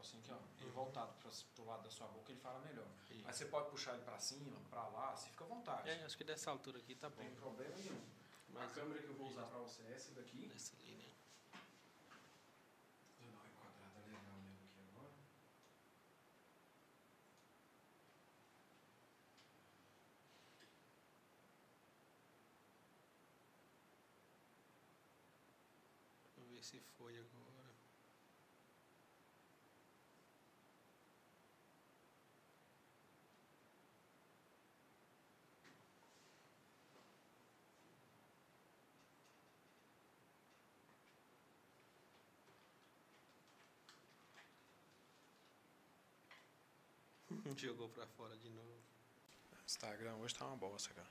assim 0.00 0.18
aqui, 0.18 0.32
ó. 0.32 0.38
Ele 0.60 0.70
voltado 0.70 1.12
para 1.14 1.30
pro 1.54 1.64
lado 1.64 1.82
da 1.82 1.90
sua 1.90 2.06
boca, 2.08 2.32
ele 2.32 2.40
fala 2.40 2.58
melhor. 2.60 2.86
Isso. 3.10 3.22
Mas 3.24 3.36
você 3.36 3.46
pode 3.46 3.70
puxar 3.70 3.94
ele 3.94 4.04
para 4.04 4.18
cima, 4.18 4.56
para 4.70 4.86
lá, 4.88 5.16
você 5.16 5.28
fica 5.30 5.44
à 5.44 5.46
vontade. 5.46 5.88
É, 5.88 6.04
acho 6.04 6.16
que 6.16 6.24
dessa 6.24 6.50
altura 6.50 6.78
aqui 6.78 6.94
tá 6.94 7.08
bom. 7.08 7.16
Não 7.16 7.24
tem 7.24 7.34
problema 7.36 7.76
nenhum. 7.76 8.00
Mas 8.50 8.70
a 8.70 8.74
câmera 8.74 9.02
que 9.02 9.08
eu 9.08 9.14
vou 9.14 9.28
usar 9.28 9.44
para 9.46 9.58
você 9.58 9.82
é 9.82 9.92
essa 9.92 10.12
daqui. 10.12 10.50
Essa 10.54 10.74
linha. 10.84 11.08
Vou 13.20 13.30
dar 13.30 13.38
uma 13.38 13.48
enquadrada 13.48 14.00
legal 14.06 14.38
nele 14.40 14.64
aqui 14.64 14.80
agora. 14.90 15.12
Vamos 26.36 26.50
ver 26.50 26.62
se 26.62 26.80
foi 26.96 27.18
agora. 27.18 27.57
Jogou 47.56 47.88
pra 47.88 48.06
fora 48.06 48.36
de 48.36 48.48
novo. 48.50 48.78
Instagram 49.66 50.14
hoje 50.16 50.34
tá 50.34 50.46
uma 50.46 50.56
bosta, 50.56 50.92
cara. 50.94 51.08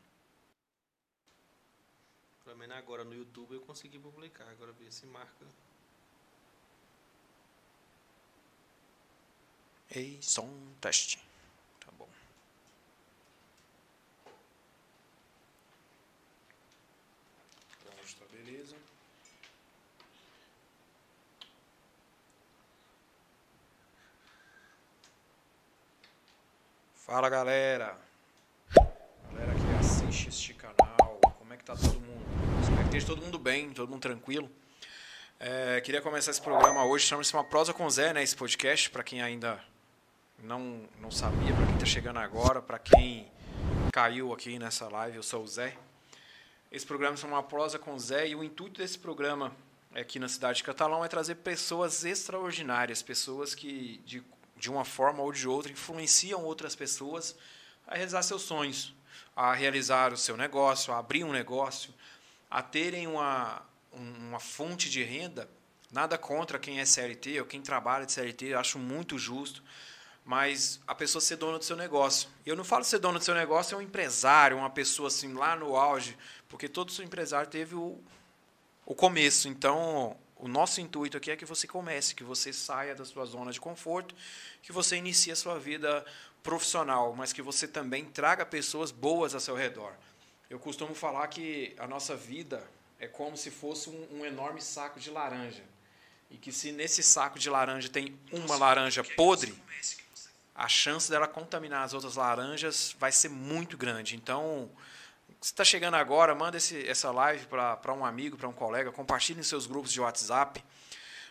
Pelo 2.44 2.58
menos 2.58 2.78
agora 2.78 3.04
no 3.04 3.14
YouTube 3.14 3.54
eu 3.54 3.62
consegui 3.62 4.00
publicar. 4.00 4.48
Agora 4.50 4.72
ver 4.72 4.92
se 4.92 5.06
marca. 5.06 5.46
Ei, 9.90 10.22
som, 10.22 10.50
teste. 10.82 11.18
Tá 11.80 11.92
bom. 11.92 12.10
Pronto, 17.84 18.16
tá 18.20 18.26
beleza. 18.32 18.76
Fala 27.08 27.30
galera! 27.30 27.98
Galera 28.76 29.54
que 29.54 29.80
assiste 29.80 30.28
este 30.28 30.54
canal, 30.54 31.22
como 31.40 31.54
é 31.54 31.56
que 31.56 31.64
tá 31.64 31.74
todo 31.74 32.02
mundo? 32.02 32.26
Espero 32.62 32.80
que 32.80 32.84
esteja 32.84 33.06
todo 33.06 33.22
mundo 33.22 33.40
bem, 33.40 33.70
todo 33.70 33.90
mundo 33.90 34.02
tranquilo. 34.02 34.52
É, 35.40 35.80
queria 35.80 36.02
começar 36.02 36.32
esse 36.32 36.42
programa 36.42 36.84
hoje, 36.84 37.06
chama-se 37.06 37.34
Uma 37.34 37.46
Prosa 37.46 37.74
com 37.74 37.90
Zé, 37.90 38.12
né? 38.12 38.22
Esse 38.22 38.36
podcast, 38.36 38.90
para 38.90 39.06
quem 39.06 39.22
ainda 39.22 39.58
não, 40.44 40.82
não 41.00 41.10
sabia, 41.10 41.56
para 41.56 41.66
quem 41.68 41.76
está 41.76 41.86
chegando 41.86 42.20
agora, 42.20 42.62
para 42.62 42.78
quem 42.78 43.32
caiu 43.94 44.34
aqui 44.34 44.60
nessa 44.60 44.90
live, 44.90 45.16
eu 45.16 45.24
sou 45.24 45.44
o 45.44 45.48
Zé. 45.48 45.78
Esse 46.70 46.86
programa 46.86 47.16
se 47.16 47.22
chama 47.22 47.38
Uma 47.38 47.44
Prosa 47.44 47.80
com 47.80 47.98
Zé 47.98 48.28
e 48.28 48.36
o 48.36 48.44
intuito 48.44 48.82
desse 48.82 49.00
programa 49.00 49.56
aqui 49.96 50.20
na 50.20 50.28
cidade 50.28 50.58
de 50.58 50.66
Catalão 50.66 51.06
é 51.06 51.08
trazer 51.08 51.36
pessoas 51.36 52.04
extraordinárias, 52.04 53.02
pessoas 53.02 53.56
que 53.56 54.02
de, 54.06 54.22
de 54.58 54.70
uma 54.70 54.84
forma 54.84 55.22
ou 55.22 55.32
de 55.32 55.48
outra 55.48 55.72
influenciam 55.72 56.44
outras 56.44 56.76
pessoas 56.76 57.36
a 57.88 57.96
realizar 57.96 58.24
seus 58.24 58.42
sonhos, 58.42 58.94
a 59.36 59.54
realizar 59.54 60.12
o 60.12 60.18
seu 60.18 60.36
negócio, 60.36 60.94
a 60.94 60.98
abrir 60.98 61.24
um 61.24 61.32
negócio, 61.32 61.94
a 62.50 62.62
terem 62.62 63.08
uma, 63.08 63.62
uma 63.94 64.40
fonte 64.40 64.90
de 64.90 65.04
renda. 65.04 65.50
Nada 65.92 66.18
contra 66.18 66.60
quem 66.60 66.80
é 66.80 66.86
CLT 66.86 67.40
ou 67.40 67.46
quem 67.46 67.62
trabalha 67.62 68.06
de 68.06 68.12
CLT, 68.12 68.54
acho 68.54 68.78
muito 68.78 69.18
justo 69.18 69.64
mas 70.28 70.82
a 70.86 70.94
pessoa 70.94 71.22
ser 71.22 71.38
dona 71.38 71.58
do 71.58 71.64
seu 71.64 71.78
negócio. 71.78 72.28
E 72.46 72.50
eu 72.50 72.56
não 72.58 72.66
falo 72.66 72.84
ser 72.84 73.00
dona 73.00 73.18
do 73.18 73.24
seu 73.24 73.34
negócio 73.34 73.76
é 73.76 73.78
um 73.78 73.82
empresário, 73.82 74.58
uma 74.58 74.70
pessoa 74.70 75.08
assim 75.08 75.32
lá 75.34 75.56
no 75.56 75.78
auge, 75.78 76.18
porque 76.50 76.68
todo 76.68 76.92
seu 76.92 77.06
empresário 77.06 77.50
teve 77.50 77.76
o, 77.76 77.98
o 78.86 78.94
começo. 78.94 79.48
Então, 79.48 80.18
o 80.40 80.48
nosso 80.48 80.80
intuito 80.80 81.18
aqui 81.18 81.32
é 81.32 81.36
que 81.36 81.46
você 81.46 81.68
comece, 81.68 82.16
que 82.16 82.24
você 82.24 82.54
saia 82.54 82.94
da 82.94 83.04
sua 83.04 83.26
zona 83.26 83.52
de 83.52 83.60
conforto, 83.60 84.16
que 84.62 84.72
você 84.72 84.96
inicie 84.96 85.32
a 85.32 85.36
sua 85.36 85.58
vida 85.58 86.06
profissional, 86.44 87.14
mas 87.16 87.34
que 87.34 87.42
você 87.42 87.68
também 87.68 88.06
traga 88.06 88.46
pessoas 88.46 88.92
boas 88.92 89.34
ao 89.34 89.40
seu 89.40 89.56
redor. 89.56 89.94
Eu 90.50 90.60
costumo 90.60 90.94
falar 90.94 91.28
que 91.28 91.76
a 91.78 91.88
nossa 91.88 92.16
vida 92.16 92.64
é 93.00 93.08
como 93.08 93.36
se 93.36 93.52
fosse 93.52 93.90
um, 93.90 94.20
um 94.20 94.26
enorme 94.26 94.62
saco 94.62 95.00
de 95.00 95.10
laranja. 95.10 95.64
E 96.30 96.38
que 96.38 96.52
se 96.52 96.72
nesse 96.72 97.02
saco 97.04 97.40
de 97.40 97.50
laranja 97.50 97.90
tem 97.90 98.18
uma 98.32 98.56
laranja 98.56 99.04
podre, 99.04 99.56
a 100.54 100.68
chance 100.68 101.10
dela 101.10 101.28
contaminar 101.28 101.84
as 101.84 101.94
outras 101.94 102.16
laranjas 102.16 102.96
vai 103.00 103.12
ser 103.12 103.30
muito 103.30 103.78
grande. 103.78 104.16
Então, 104.16 104.70
você 105.40 105.52
está 105.52 105.64
chegando 105.64 105.96
agora, 105.96 106.34
manda 106.34 106.58
esse, 106.58 106.88
essa 106.88 107.12
live 107.12 107.46
para 107.46 107.94
um 107.94 108.04
amigo, 108.04 108.36
para 108.38 108.48
um 108.48 108.54
colega, 108.54 108.92
compartilhe 108.92 109.40
em 109.40 109.44
seus 109.44 109.68
grupos 109.68 109.92
de 109.92 110.02
WhatsApp. 110.02 110.64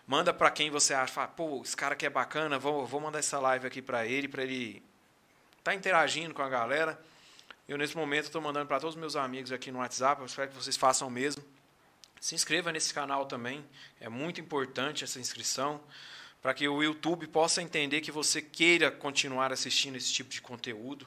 Manda 0.07 0.33
para 0.33 0.51
quem 0.51 0.71
você 0.71 0.95
acha, 0.95 1.13
fala, 1.13 1.29
pô, 1.29 1.61
esse 1.63 1.77
cara 1.77 1.95
aqui 1.95 2.07
é 2.07 2.11
bacana, 2.11 2.59
vou, 2.59 2.87
vou 2.87 3.01
mandar 3.01 3.19
essa 3.19 3.41
live 3.41 3.67
aqui 3.67 3.83
para 3.83 4.07
ele, 4.07 4.29
para 4.29 4.45
ele 4.45 4.83
estar 5.59 5.73
tá 5.73 5.75
interagindo 5.75 6.33
com 6.33 6.43
a 6.43 6.49
galera. 6.49 7.01
Eu, 7.69 7.77
nesse 7.77 7.97
momento, 7.97 8.27
estou 8.27 8.41
mandando 8.41 8.67
para 8.67 8.79
todos 8.79 8.95
os 8.95 9.01
meus 9.01 9.17
amigos 9.17 9.51
aqui 9.51 9.73
no 9.73 9.81
WhatsApp, 9.81 10.21
eu 10.21 10.27
espero 10.27 10.51
que 10.51 10.55
vocês 10.55 10.77
façam 10.77 11.09
o 11.09 11.11
mesmo. 11.11 11.43
Se 12.21 12.37
inscreva 12.37 12.71
nesse 12.71 12.95
canal 12.95 13.27
também, 13.27 13.65
é 14.01 14.09
muito 14.09 14.41
importante 14.41 15.03
essa 15.03 15.19
inscrição 15.19 15.81
para 16.41 16.55
que 16.55 16.69
o 16.69 16.81
YouTube 16.81 17.27
possa 17.27 17.61
entender 17.61 18.01
que 18.01 18.13
você 18.13 18.41
queira 18.41 18.89
continuar 18.89 19.53
assistindo 19.53 19.97
esse 19.97 20.13
tipo 20.13 20.31
de 20.31 20.41
conteúdo. 20.41 21.05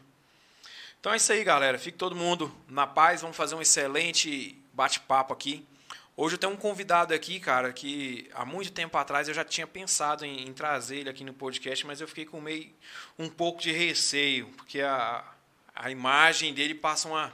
Então 1.00 1.13
é 1.13 1.15
isso 1.15 1.32
aí, 1.32 1.46
galera. 1.46 1.79
Fique 1.79 1.98
todo 1.98 2.13
mundo 2.13 2.53
na 2.68 2.86
paz. 2.86 3.22
Vamos 3.22 3.38
fazer 3.38 3.56
um 3.56 3.62
excelente 3.62 4.62
bate-papo 4.74 5.32
aqui. 5.32 5.65
Hoje 6.18 6.36
eu 6.36 6.38
tenho 6.38 6.51
um 6.51 6.58
convidado 6.58 7.13
aqui, 7.13 7.39
cara, 7.39 7.72
que 7.72 8.29
há 8.34 8.44
muito 8.44 8.70
tempo 8.74 8.98
atrás 8.98 9.29
eu 9.29 9.34
já 9.34 9.46
tinha 9.46 9.65
pensado 9.65 10.25
em, 10.25 10.46
em 10.46 10.51
trazer 10.51 10.98
ele 10.98 11.10
aqui 11.10 11.24
no 11.24 11.34
podcast, 11.34 11.88
mas 11.88 12.01
eu 12.01 12.08
fiquei 12.10 12.25
com 12.25 12.41
meio 12.41 12.70
um 13.18 13.29
pouco 13.29 13.62
de 13.62 13.72
receio, 13.72 14.48
porque 14.58 14.82
a, 14.82 15.24
a 15.74 15.89
imagem 15.89 16.53
dele 16.53 16.75
passa 16.75 17.08
uma, 17.08 17.34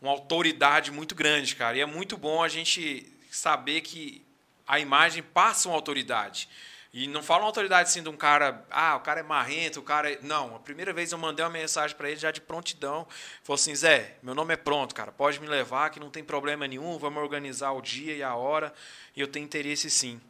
uma 0.00 0.10
autoridade 0.10 0.90
muito 0.90 1.14
grande, 1.14 1.54
cara. 1.54 1.76
E 1.76 1.82
é 1.82 1.86
muito 1.86 2.16
bom 2.16 2.42
a 2.42 2.48
gente 2.48 3.12
saber 3.30 3.82
que 3.82 4.24
a 4.66 4.80
imagem 4.80 5.22
passa 5.22 5.68
uma 5.68 5.74
autoridade. 5.74 6.48
E 6.96 7.08
não 7.08 7.24
fala 7.24 7.40
uma 7.40 7.48
autoridade 7.48 7.88
assim 7.88 8.04
de 8.04 8.08
um 8.08 8.16
cara, 8.16 8.64
ah, 8.70 8.94
o 8.94 9.00
cara 9.00 9.18
é 9.18 9.22
marrento, 9.24 9.80
o 9.80 9.82
cara 9.82 10.12
é... 10.12 10.18
Não, 10.22 10.54
a 10.54 10.60
primeira 10.60 10.92
vez 10.92 11.10
eu 11.10 11.18
mandei 11.18 11.44
uma 11.44 11.50
mensagem 11.50 11.96
para 11.96 12.08
ele 12.08 12.20
já 12.20 12.30
de 12.30 12.40
prontidão. 12.40 13.04
Falou 13.42 13.56
assim, 13.56 13.74
Zé, 13.74 14.16
meu 14.22 14.32
nome 14.32 14.54
é 14.54 14.56
pronto, 14.56 14.94
cara, 14.94 15.10
pode 15.10 15.40
me 15.40 15.48
levar, 15.48 15.90
que 15.90 15.98
não 15.98 16.08
tem 16.08 16.22
problema 16.22 16.68
nenhum, 16.68 16.96
vamos 16.96 17.20
organizar 17.20 17.72
o 17.72 17.82
dia 17.82 18.14
e 18.14 18.22
a 18.22 18.36
hora, 18.36 18.72
e 19.16 19.20
eu 19.20 19.26
tenho 19.26 19.44
interesse 19.44 19.90
sim. 19.90 20.20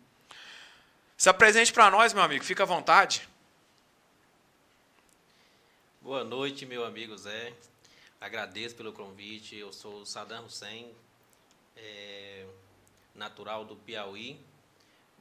Se 1.18 1.28
apresente 1.28 1.70
para 1.70 1.90
nós, 1.90 2.14
meu 2.14 2.22
amigo, 2.22 2.42
fica 2.42 2.62
à 2.62 2.66
vontade. 2.66 3.28
Boa 6.00 6.24
noite, 6.24 6.64
meu 6.64 6.86
amigo 6.86 7.14
Zé. 7.18 7.52
Agradeço 8.18 8.74
pelo 8.74 8.90
convite. 8.90 9.54
Eu 9.54 9.70
sou 9.70 10.06
Saddam 10.06 10.46
Hussein, 10.46 10.90
é, 11.76 12.46
natural 13.14 13.66
do 13.66 13.76
Piauí, 13.76 14.40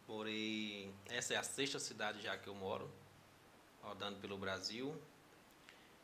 Morei. 0.08 0.92
Essa 1.10 1.34
é 1.34 1.38
a 1.38 1.44
sexta 1.44 1.80
cidade 1.80 2.22
já 2.22 2.38
que 2.38 2.48
eu 2.48 2.56
moro, 2.56 2.90
rodando 3.82 4.20
pelo 4.20 4.38
Brasil. 4.38 5.00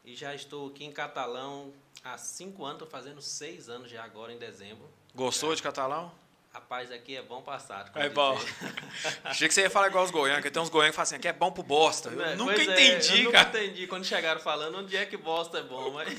E 0.04 0.16
já 0.16 0.34
estou 0.34 0.70
aqui 0.70 0.86
em 0.86 0.92
Catalão 0.92 1.74
há 2.04 2.18
cinco 2.18 2.64
anos, 2.64 2.82
estou 2.82 2.88
fazendo 2.88 3.22
seis 3.22 3.70
anos 3.70 3.92
já 3.92 4.04
agora 4.04 4.32
em 4.32 4.38
dezembro. 4.38 4.90
Gostou 5.14 5.50
já. 5.50 5.58
de 5.58 5.64
Catalão? 5.64 6.12
Rapaz, 6.52 6.92
aqui 6.92 7.16
é 7.16 7.22
bom 7.22 7.44
passar. 7.44 7.92
É 7.94 8.10
bom. 8.10 8.36
Achei 9.24 9.48
que 9.48 9.54
você 9.54 9.62
ia 9.62 9.70
falar 9.70 9.88
igual 9.88 10.04
os 10.04 10.10
goianos, 10.10 10.42
que 10.42 10.50
tem 10.50 10.62
uns 10.62 10.70
goianos 10.70 10.92
que 10.92 10.96
falam 10.96 11.04
assim, 11.04 11.16
aqui 11.16 11.28
é 11.28 11.34
bom 11.34 11.52
pro 11.52 11.62
bosta. 11.62 12.10
Eu 12.10 12.24
é, 12.24 12.36
nunca 12.36 12.64
entendi, 12.64 13.22
é, 13.22 13.26
eu 13.26 13.32
cara. 13.32 13.46
Nunca 13.46 13.64
entendi 13.64 13.86
quando 13.86 14.04
chegaram 14.04 14.42
falando 14.42 14.80
onde 14.80 14.98
é 14.98 15.06
que 15.06 15.16
bosta 15.16 15.60
é 15.60 15.64
bom, 15.64 15.92
mas. 15.94 16.10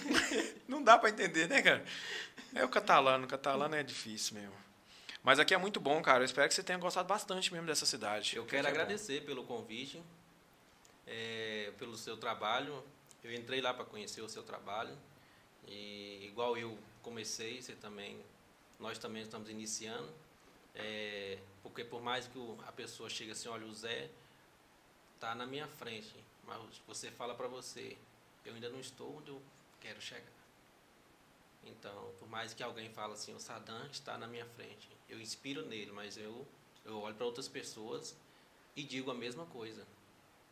Não 0.68 0.82
dá 0.82 0.96
para 0.96 1.10
entender, 1.10 1.49
né, 1.49 1.60
cara? 1.60 1.84
É 2.54 2.64
o 2.64 2.68
catalano, 2.68 3.25
o 3.25 3.28
catalano 3.28 3.75
é 3.75 3.82
difícil 3.82 4.37
mesmo. 4.37 4.54
Mas 5.22 5.38
aqui 5.38 5.54
é 5.54 5.58
muito 5.58 5.78
bom, 5.80 6.00
cara. 6.02 6.22
Eu 6.22 6.24
espero 6.24 6.48
que 6.48 6.54
você 6.54 6.62
tenha 6.62 6.78
gostado 6.78 7.06
bastante 7.06 7.52
mesmo 7.52 7.66
dessa 7.66 7.84
cidade. 7.84 8.36
Eu 8.36 8.46
quero 8.46 8.66
agradecer 8.66 9.24
pelo 9.24 9.44
convite, 9.44 10.02
é, 11.06 11.72
pelo 11.78 11.96
seu 11.96 12.16
trabalho. 12.16 12.82
Eu 13.22 13.32
entrei 13.34 13.60
lá 13.60 13.74
para 13.74 13.84
conhecer 13.84 14.22
o 14.22 14.28
seu 14.28 14.42
trabalho. 14.42 14.96
E 15.66 16.26
igual 16.26 16.56
eu 16.56 16.78
comecei, 17.02 17.60
você 17.60 17.74
também, 17.74 18.18
nós 18.78 18.98
também 18.98 19.22
estamos 19.22 19.50
iniciando. 19.50 20.10
É, 20.74 21.38
porque 21.62 21.84
por 21.84 22.00
mais 22.00 22.26
que 22.26 22.38
a 22.66 22.72
pessoa 22.72 23.10
chegue 23.10 23.32
assim, 23.32 23.48
olha, 23.48 23.66
o 23.66 23.74
Zé 23.74 24.08
está 25.14 25.34
na 25.34 25.46
minha 25.46 25.66
frente, 25.66 26.14
mas 26.46 26.58
você 26.86 27.10
fala 27.10 27.34
para 27.34 27.48
você, 27.48 27.98
eu 28.44 28.54
ainda 28.54 28.70
não 28.70 28.80
estou 28.80 29.18
onde 29.18 29.30
eu 29.30 29.42
quero 29.80 30.00
chegar. 30.00 30.40
Então, 31.64 32.12
por 32.18 32.28
mais 32.28 32.54
que 32.54 32.62
alguém 32.62 32.88
fale 32.88 33.12
assim, 33.12 33.34
o 33.34 33.40
Saddam 33.40 33.86
está 33.86 34.16
na 34.16 34.26
minha 34.26 34.46
frente, 34.46 34.88
eu 35.10 35.20
inspiro 35.20 35.66
nele, 35.66 35.90
mas 35.92 36.16
eu, 36.16 36.46
eu 36.84 37.00
olho 37.00 37.14
para 37.14 37.26
outras 37.26 37.48
pessoas 37.48 38.16
e 38.76 38.82
digo 38.82 39.10
a 39.10 39.14
mesma 39.14 39.44
coisa. 39.46 39.86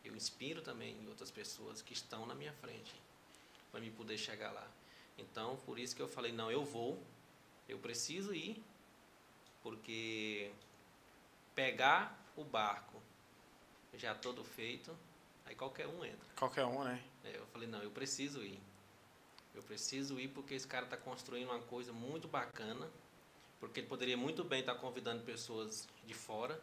eu 0.03 0.15
inspiro 0.15 0.61
também 0.61 0.97
outras 1.07 1.31
pessoas 1.31 1.81
que 1.81 1.93
estão 1.93 2.25
na 2.25 2.35
minha 2.35 2.53
frente 2.53 2.93
para 3.71 3.79
me 3.79 3.91
poder 3.91 4.17
chegar 4.17 4.51
lá. 4.51 4.67
Então, 5.17 5.57
por 5.65 5.77
isso 5.77 5.95
que 5.95 6.01
eu 6.01 6.07
falei, 6.07 6.31
não, 6.31 6.49
eu 6.51 6.63
vou, 6.63 7.03
eu 7.67 7.77
preciso 7.77 8.33
ir, 8.33 8.63
porque 9.61 10.51
pegar 11.53 12.17
o 12.35 12.43
barco 12.43 13.01
já 13.93 14.15
todo 14.15 14.43
feito, 14.43 14.95
aí 15.45 15.55
qualquer 15.55 15.87
um 15.87 16.03
entra. 16.03 16.27
Qualquer 16.37 16.65
um, 16.65 16.83
né? 16.83 17.03
É, 17.23 17.37
eu 17.37 17.45
falei, 17.47 17.67
não, 17.67 17.81
eu 17.81 17.91
preciso 17.91 18.41
ir. 18.41 18.59
Eu 19.53 19.63
preciso 19.63 20.19
ir 20.19 20.29
porque 20.29 20.53
esse 20.53 20.67
cara 20.67 20.85
está 20.85 20.95
construindo 20.95 21.49
uma 21.49 21.59
coisa 21.59 21.91
muito 21.91 22.27
bacana, 22.27 22.89
porque 23.59 23.81
ele 23.81 23.87
poderia 23.87 24.17
muito 24.17 24.43
bem 24.43 24.61
estar 24.61 24.75
convidando 24.75 25.23
pessoas 25.23 25.87
de 26.05 26.13
fora, 26.13 26.59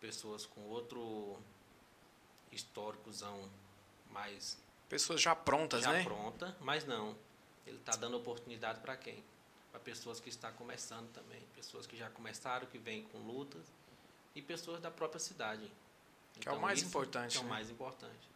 pessoas 0.00 0.46
com 0.46 0.60
outro 0.62 1.38
históricozão 2.52 3.48
mais... 4.10 4.58
Pessoas 4.88 5.20
já 5.20 5.34
prontas, 5.34 5.82
já 5.82 5.92
né? 5.92 5.98
Já 5.98 6.04
pronta, 6.04 6.56
mas 6.60 6.84
não. 6.84 7.16
Ele 7.66 7.76
está 7.76 7.92
dando 7.92 8.16
oportunidade 8.16 8.80
para 8.80 8.96
quem? 8.96 9.22
Para 9.70 9.80
pessoas 9.80 10.18
que 10.18 10.28
estão 10.28 10.52
começando 10.54 11.12
também, 11.12 11.40
pessoas 11.54 11.86
que 11.86 11.96
já 11.96 12.10
começaram, 12.10 12.66
que 12.66 12.78
vêm 12.78 13.04
com 13.04 13.18
lutas, 13.18 13.64
e 14.34 14.42
pessoas 14.42 14.80
da 14.80 14.90
própria 14.90 15.20
cidade. 15.20 15.70
Que 16.32 16.40
então, 16.40 16.52
é 16.52 16.56
o 16.56 16.58
então, 16.58 16.60
mais 16.60 16.82
importante. 16.82 17.32
Que 17.32 17.38
é 17.38 17.40
o 17.40 17.44
né? 17.44 17.50
mais 17.50 17.70
importante. 17.70 18.29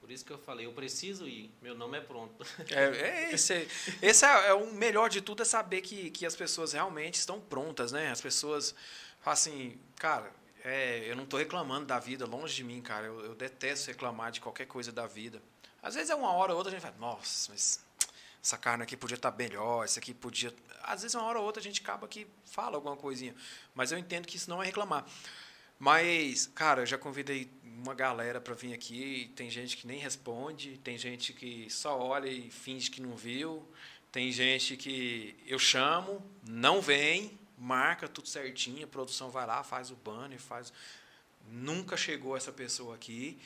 Por 0.00 0.10
isso 0.10 0.24
que 0.24 0.32
eu 0.32 0.38
falei, 0.38 0.64
eu 0.64 0.72
preciso 0.72 1.28
ir, 1.28 1.52
meu 1.60 1.74
nome 1.74 1.98
é 1.98 2.00
pronto. 2.00 2.34
É, 2.70 2.84
é 2.84 3.34
esse, 3.34 3.68
esse 4.00 4.24
é, 4.24 4.48
é, 4.48 4.54
o 4.54 4.72
melhor 4.72 5.10
de 5.10 5.20
tudo, 5.20 5.42
é 5.42 5.44
saber 5.44 5.82
que, 5.82 6.10
que 6.10 6.24
as 6.24 6.34
pessoas 6.34 6.72
realmente 6.72 7.14
estão 7.14 7.40
prontas, 7.40 7.92
né? 7.92 8.10
As 8.10 8.20
pessoas, 8.20 8.74
assim, 9.24 9.78
cara, 9.96 10.32
é, 10.64 11.04
eu 11.06 11.14
não 11.14 11.24
estou 11.24 11.38
reclamando 11.38 11.86
da 11.86 11.98
vida, 11.98 12.26
longe 12.26 12.54
de 12.54 12.64
mim, 12.64 12.80
cara. 12.80 13.06
Eu, 13.06 13.20
eu, 13.24 13.34
detesto 13.34 13.88
reclamar 13.88 14.32
de 14.32 14.40
qualquer 14.40 14.66
coisa 14.66 14.90
da 14.90 15.06
vida. 15.06 15.42
Às 15.82 15.94
vezes 15.94 16.10
é 16.10 16.14
uma 16.14 16.32
hora 16.32 16.52
ou 16.52 16.58
outra 16.58 16.70
a 16.70 16.74
gente 16.74 16.82
fala, 16.82 16.96
nossa, 16.98 17.50
mas 17.52 17.84
essa 18.42 18.56
carne 18.56 18.82
aqui 18.82 18.96
podia 18.96 19.16
estar 19.16 19.30
tá 19.30 19.36
melhor, 19.36 19.84
isso 19.84 19.98
aqui 19.98 20.14
podia. 20.14 20.54
Às 20.82 21.02
vezes 21.02 21.14
uma 21.14 21.24
hora 21.24 21.38
ou 21.38 21.44
outra 21.44 21.60
a 21.60 21.64
gente 21.64 21.82
acaba 21.82 22.08
que 22.08 22.26
fala 22.46 22.76
alguma 22.76 22.96
coisinha. 22.96 23.34
Mas 23.74 23.92
eu 23.92 23.98
entendo 23.98 24.26
que 24.26 24.36
isso 24.36 24.48
não 24.48 24.62
é 24.62 24.66
reclamar. 24.66 25.04
Mas, 25.80 26.46
cara, 26.46 26.82
eu 26.82 26.86
já 26.86 26.98
convidei 26.98 27.50
uma 27.64 27.94
galera 27.94 28.38
para 28.38 28.52
vir 28.52 28.74
aqui, 28.74 29.32
tem 29.34 29.48
gente 29.48 29.78
que 29.78 29.86
nem 29.86 29.98
responde, 29.98 30.76
tem 30.84 30.98
gente 30.98 31.32
que 31.32 31.70
só 31.70 31.98
olha 31.98 32.28
e 32.28 32.50
finge 32.50 32.90
que 32.90 33.00
não 33.00 33.16
viu, 33.16 33.66
tem 34.12 34.30
gente 34.30 34.76
que 34.76 35.34
eu 35.46 35.58
chamo, 35.58 36.22
não 36.46 36.82
vem, 36.82 37.38
marca 37.56 38.06
tudo 38.06 38.28
certinho, 38.28 38.84
a 38.84 38.88
produção 38.88 39.30
vai 39.30 39.46
lá, 39.46 39.62
faz 39.62 39.90
o 39.90 39.96
banner, 39.96 40.38
faz. 40.38 40.70
Nunca 41.48 41.96
chegou 41.96 42.36
essa 42.36 42.52
pessoa 42.52 42.94
aqui. 42.94 43.38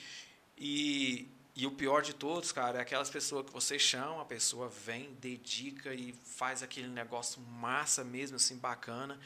E, 0.58 1.28
e 1.54 1.68
o 1.68 1.70
pior 1.70 2.02
de 2.02 2.14
todos, 2.14 2.50
cara, 2.50 2.78
é 2.78 2.82
aquelas 2.82 3.10
pessoas 3.10 3.46
que 3.46 3.52
você 3.52 3.78
chama, 3.78 4.22
a 4.22 4.24
pessoa 4.24 4.68
vem, 4.68 5.14
dedica 5.20 5.94
e 5.94 6.12
faz 6.24 6.64
aquele 6.64 6.88
negócio 6.88 7.40
massa 7.40 8.02
mesmo, 8.02 8.34
assim, 8.34 8.56
bacana 8.56 9.20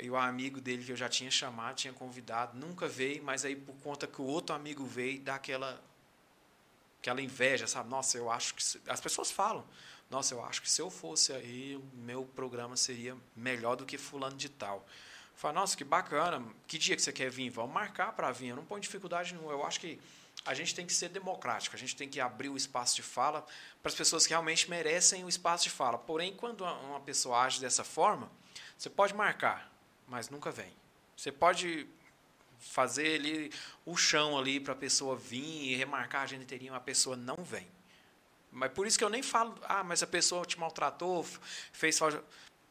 e 0.00 0.10
o 0.10 0.16
amigo 0.16 0.60
dele 0.60 0.84
que 0.84 0.92
eu 0.92 0.96
já 0.96 1.08
tinha 1.08 1.30
chamado, 1.30 1.76
tinha 1.76 1.92
convidado, 1.92 2.58
nunca 2.58 2.88
veio, 2.88 3.22
mas 3.22 3.44
aí 3.44 3.54
por 3.54 3.74
conta 3.76 4.06
que 4.06 4.20
o 4.20 4.24
outro 4.24 4.54
amigo 4.54 4.84
veio, 4.84 5.20
dá 5.20 5.34
aquela, 5.34 5.82
aquela 7.00 7.20
inveja, 7.20 7.66
sabe? 7.66 7.88
Nossa, 7.88 8.16
eu 8.16 8.30
acho 8.30 8.54
que. 8.54 8.62
As 8.88 9.00
pessoas 9.00 9.30
falam, 9.30 9.64
nossa, 10.10 10.34
eu 10.34 10.44
acho 10.44 10.62
que 10.62 10.70
se 10.70 10.80
eu 10.80 10.90
fosse 10.90 11.32
aí, 11.32 11.76
o 11.76 11.96
meu 11.96 12.24
programa 12.24 12.76
seria 12.76 13.16
melhor 13.36 13.76
do 13.76 13.84
que 13.84 13.96
fulano 13.96 14.36
de 14.36 14.48
tal. 14.48 14.86
Fala, 15.36 15.54
nossa, 15.54 15.76
que 15.76 15.84
bacana, 15.84 16.44
que 16.66 16.76
dia 16.76 16.96
que 16.96 17.02
você 17.02 17.12
quer 17.12 17.30
vir? 17.30 17.48
Vamos 17.50 17.72
marcar 17.72 18.12
para 18.12 18.30
vir, 18.30 18.48
eu 18.48 18.56
não 18.56 18.64
ponho 18.64 18.80
dificuldade 18.80 19.32
nenhuma. 19.32 19.52
Eu 19.52 19.64
acho 19.64 19.80
que 19.80 20.00
a 20.44 20.54
gente 20.54 20.74
tem 20.74 20.86
que 20.86 20.92
ser 20.92 21.08
democrático, 21.10 21.76
a 21.76 21.78
gente 21.78 21.94
tem 21.94 22.08
que 22.08 22.20
abrir 22.20 22.48
o 22.48 22.56
espaço 22.56 22.96
de 22.96 23.02
fala 23.02 23.46
para 23.82 23.90
as 23.90 23.94
pessoas 23.94 24.26
que 24.26 24.32
realmente 24.32 24.68
merecem 24.68 25.24
o 25.24 25.28
espaço 25.28 25.64
de 25.64 25.70
fala. 25.70 25.98
Porém, 25.98 26.34
quando 26.34 26.64
uma 26.64 27.00
pessoa 27.00 27.42
age 27.42 27.60
dessa 27.60 27.84
forma, 27.84 28.30
você 28.76 28.88
pode 28.88 29.14
marcar, 29.14 29.70
mas 30.10 30.28
nunca 30.28 30.50
vem. 30.50 30.72
Você 31.16 31.30
pode 31.30 31.86
fazer 32.58 33.14
ali 33.14 33.50
o 33.86 33.96
chão 33.96 34.36
ali 34.36 34.60
para 34.60 34.74
a 34.74 34.76
pessoa 34.76 35.16
vir 35.16 35.72
e 35.72 35.76
remarcar 35.76 36.22
a 36.22 36.24
agenda 36.24 36.42
inteirinha, 36.42 36.74
a 36.74 36.80
pessoa 36.80 37.16
não 37.16 37.36
vem. 37.36 37.66
Mas 38.52 38.72
por 38.72 38.86
isso 38.86 38.98
que 38.98 39.04
eu 39.04 39.08
nem 39.08 39.22
falo, 39.22 39.56
ah, 39.62 39.84
mas 39.84 40.02
a 40.02 40.06
pessoa 40.06 40.44
te 40.44 40.58
maltratou, 40.58 41.24
fez 41.72 41.98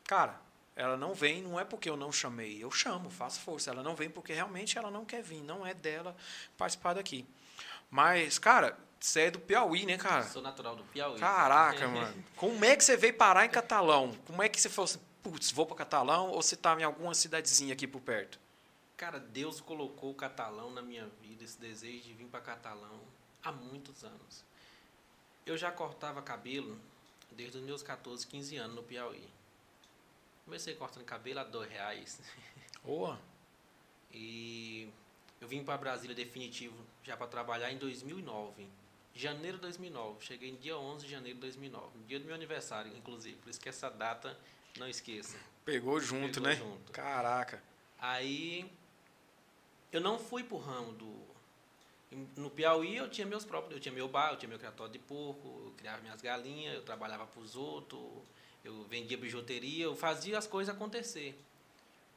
Cara, 0.03 0.39
ela 0.75 0.97
não 0.97 1.13
vem, 1.13 1.41
não 1.41 1.59
é 1.59 1.63
porque 1.63 1.89
eu 1.89 1.95
não 1.95 2.11
chamei, 2.11 2.61
eu 2.61 2.69
chamo, 2.69 3.09
faço 3.09 3.39
força. 3.39 3.71
Ela 3.71 3.81
não 3.81 3.95
vem 3.95 4.09
porque 4.09 4.33
realmente 4.33 4.77
ela 4.77 4.91
não 4.91 5.05
quer 5.05 5.23
vir, 5.23 5.41
não 5.41 5.65
é 5.65 5.73
dela 5.73 6.15
participar 6.57 6.93
daqui. 6.93 7.25
Mas, 7.89 8.37
cara, 8.37 8.77
você 8.99 9.21
é 9.21 9.31
do 9.31 9.39
Piauí, 9.39 9.85
né, 9.85 9.97
cara? 9.97 10.23
sou 10.23 10.41
natural 10.41 10.75
do 10.75 10.83
Piauí. 10.83 11.19
Caraca, 11.19 11.87
mano. 11.87 12.23
Como 12.35 12.63
é 12.65 12.75
que 12.75 12.83
você 12.83 12.97
veio 12.97 13.13
parar 13.13 13.45
em 13.45 13.49
Catalão? 13.49 14.13
Como 14.27 14.43
é 14.43 14.49
que 14.49 14.59
você 14.59 14.69
fosse 14.69 14.99
putz, 15.29 15.51
vou 15.51 15.65
para 15.65 15.77
Catalão 15.77 16.31
ou 16.31 16.41
se 16.41 16.55
está 16.55 16.79
em 16.79 16.83
alguma 16.83 17.13
cidadezinha 17.13 17.73
aqui 17.73 17.87
por 17.87 18.01
perto? 18.01 18.39
Cara, 18.97 19.19
Deus 19.19 19.61
colocou 19.61 20.11
o 20.11 20.15
Catalão 20.15 20.71
na 20.71 20.81
minha 20.81 21.07
vida, 21.21 21.43
esse 21.43 21.59
desejo 21.59 22.03
de 22.03 22.13
vir 22.13 22.25
para 22.25 22.41
Catalão 22.41 22.99
há 23.43 23.51
muitos 23.51 24.03
anos. 24.03 24.43
Eu 25.45 25.55
já 25.55 25.71
cortava 25.71 26.21
cabelo 26.21 26.79
desde 27.31 27.59
os 27.59 27.63
meus 27.63 27.83
14, 27.83 28.25
15 28.25 28.57
anos 28.57 28.75
no 28.75 28.83
Piauí. 28.83 29.27
Comecei 30.45 30.73
cortando 30.75 31.05
cabelo 31.05 31.39
a 31.39 31.43
dois 31.43 31.69
reais. 31.69 32.19
Boa! 32.83 33.19
E 34.11 34.89
eu 35.39 35.47
vim 35.47 35.63
para 35.63 35.77
Brasília 35.77 36.15
definitivo 36.15 36.75
já 37.03 37.15
para 37.15 37.27
trabalhar 37.27 37.71
em 37.71 37.77
2009. 37.77 38.67
Janeiro 39.13 39.57
de 39.57 39.61
2009. 39.61 40.25
Cheguei 40.25 40.49
em 40.49 40.55
dia 40.55 40.77
11 40.77 41.05
de 41.05 41.11
janeiro 41.11 41.35
de 41.35 41.41
2009. 41.41 41.99
Dia 42.07 42.19
do 42.19 42.25
meu 42.25 42.33
aniversário, 42.33 42.91
inclusive. 42.97 43.37
Por 43.37 43.49
isso 43.49 43.59
que 43.59 43.69
essa 43.69 43.89
data 43.89 44.35
não 44.77 44.87
esqueça. 44.87 45.37
Pegou 45.65 45.99
junto, 45.99 46.41
Pegou 46.41 46.49
né? 46.49 46.55
Junto. 46.55 46.91
Caraca. 46.91 47.61
Aí 47.99 48.69
eu 49.91 50.01
não 50.01 50.19
fui 50.19 50.43
pro 50.43 50.57
ramo 50.57 50.93
do 50.93 51.29
no 52.35 52.49
Piauí 52.49 52.95
eu 52.95 53.07
tinha 53.07 53.25
meus 53.27 53.45
próprios, 53.45 53.75
eu 53.75 53.79
tinha 53.79 53.93
meu 53.93 54.07
bar, 54.07 54.31
eu 54.31 54.37
tinha 54.37 54.49
meu 54.49 54.57
criatório 54.57 54.91
de 54.91 54.99
porco, 54.99 55.47
eu 55.65 55.73
criava 55.77 56.01
minhas 56.01 56.21
galinhas, 56.21 56.73
eu 56.73 56.81
trabalhava 56.81 57.27
para 57.27 57.41
os 57.41 57.55
outros, 57.55 58.01
eu 58.63 58.83
vendia 58.85 59.17
bijuteria, 59.17 59.85
eu 59.85 59.95
fazia 59.95 60.37
as 60.37 60.47
coisas 60.47 60.73
acontecer. 60.73 61.39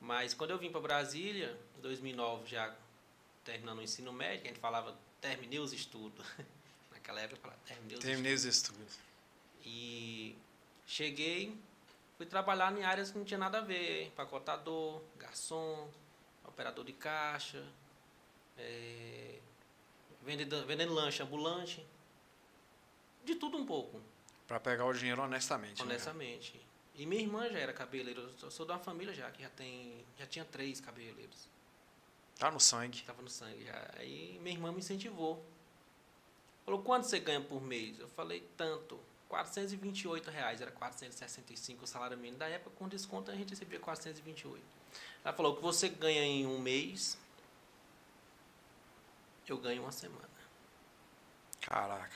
Mas 0.01 0.33
quando 0.33 0.51
eu 0.51 0.59
vim 0.59 0.71
para 0.71 0.81
Brasília, 0.81 1.59
em 1.79 1.83
2009 1.83 2.49
já 2.49 2.75
terminando 3.45 3.79
o 3.79 3.83
ensino 3.83 4.13
médio, 4.13 4.45
a 4.45 4.49
gente 4.49 4.61
falava 4.61 4.97
terminei 5.21 5.59
os 5.59 5.73
estudos. 5.73 6.25
Naquela 6.91 7.21
época 7.21 7.37
eu 7.37 7.43
falava 7.43 7.61
terminei 7.67 7.97
os 7.97 8.05
terminei 8.05 8.33
estudos. 8.33 8.47
os 8.49 8.57
estudos. 8.57 8.99
E 9.65 10.35
cheguei, 10.87 11.55
fui 12.23 12.27
trabalhar 12.27 12.77
em 12.79 12.85
áreas 12.85 13.11
que 13.11 13.19
não 13.19 13.25
tinha 13.25 13.39
nada 13.39 13.59
a 13.59 13.61
ver, 13.61 14.07
empacotador, 14.07 15.03
garçom, 15.17 15.91
operador 16.45 16.85
de 16.85 16.93
caixa, 16.93 17.65
é, 18.57 19.41
vendendo, 20.23 20.65
vendendo 20.65 20.95
lanche 20.95 21.21
ambulante, 21.21 21.85
de 23.25 23.35
tudo 23.35 23.59
um 23.59 23.67
pouco. 23.67 24.01
Para 24.47 24.61
pegar 24.61 24.85
o 24.85 24.93
dinheiro 24.93 25.21
honestamente. 25.21 25.79
Né? 25.81 25.85
Honestamente. 25.85 26.57
Né? 26.57 26.63
E 26.95 27.07
minha 27.07 27.23
irmã 27.23 27.49
já 27.51 27.59
era 27.59 27.73
cabeleireira, 27.73 28.31
eu 28.41 28.51
sou 28.51 28.65
de 28.65 28.71
uma 28.71 28.79
família 28.79 29.13
já 29.13 29.29
que 29.31 29.43
já 29.43 29.51
tem, 29.51 30.05
já 30.17 30.27
tinha 30.27 30.45
três 30.45 30.81
cabeleireiros. 30.81 31.49
Tá 32.39 32.53
no 32.53 32.61
sangue. 32.61 33.03
Tava 33.03 33.23
no 33.23 33.31
sangue 33.31 33.65
já. 33.65 33.91
Aí 33.97 34.39
minha 34.41 34.55
irmã 34.55 34.71
me 34.71 34.79
incentivou. 34.79 35.45
Falou, 36.65 36.83
quanto 36.83 37.05
você 37.05 37.19
ganha 37.19 37.41
por 37.41 37.61
mês? 37.61 37.99
Eu 37.99 38.09
falei, 38.09 38.49
tanto. 38.57 39.01
428 39.33 40.31
reais, 40.31 40.61
era 40.61 40.71
465 40.71 41.85
o 41.85 41.87
salário 41.87 42.19
mínimo. 42.19 42.37
Da 42.37 42.49
época, 42.49 42.77
com 42.77 42.87
desconto, 42.87 43.31
a 43.31 43.35
gente 43.35 43.49
recebia 43.49 43.81
428. 43.81 44.63
Ela 45.25 45.35
falou 45.35 45.57
que 45.57 45.63
você 45.63 45.89
ganha 45.89 46.23
em 46.23 46.47
um 46.47 46.59
mês, 46.59 47.17
eu 49.49 49.57
ganho 49.57 49.83
uma 49.83 49.91
semana. 49.91 50.29
Caraca. 51.63 52.15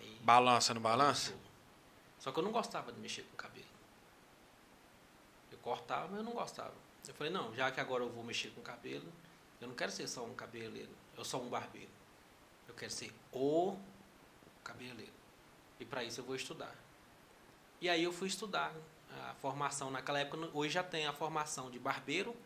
Aí, 0.00 0.18
balança 0.22 0.72
no 0.72 0.80
balança? 0.80 1.34
Só 2.18 2.32
que 2.32 2.38
eu 2.38 2.42
não 2.42 2.50
gostava 2.50 2.90
de 2.92 2.98
mexer 2.98 3.24
com 3.24 3.34
o 3.34 3.36
cabelo. 3.36 3.66
Eu 5.50 5.58
cortava, 5.58 6.08
mas 6.08 6.16
eu 6.16 6.24
não 6.24 6.32
gostava. 6.32 6.72
Eu 7.06 7.12
falei, 7.12 7.30
não, 7.30 7.54
já 7.54 7.70
que 7.70 7.78
agora 7.78 8.04
eu 8.04 8.08
vou 8.08 8.24
mexer 8.24 8.48
com 8.52 8.62
o 8.62 8.64
cabelo, 8.64 9.12
eu 9.60 9.68
não 9.68 9.74
quero 9.74 9.92
ser 9.92 10.08
só 10.08 10.24
um 10.24 10.34
cabeleireiro, 10.34 10.92
eu 11.14 11.24
sou 11.26 11.42
um 11.42 11.50
barbeiro. 11.50 11.90
Eu 12.66 12.74
quero 12.74 12.90
ser 12.90 13.12
o 13.30 13.76
cabeleireiro. 14.62 15.12
E 15.80 15.84
para 15.84 16.04
isso 16.04 16.20
eu 16.20 16.24
vou 16.24 16.36
estudar. 16.36 16.74
E 17.80 17.88
aí 17.88 18.04
eu 18.04 18.12
fui 18.12 18.28
estudar 18.28 18.72
a 19.30 19.34
formação 19.34 19.90
naquela 19.90 20.20
época. 20.20 20.48
Hoje 20.54 20.74
já 20.74 20.82
tem 20.82 21.06
a 21.06 21.12
formação 21.12 21.70
de 21.70 21.78
barbeiro 21.78 22.36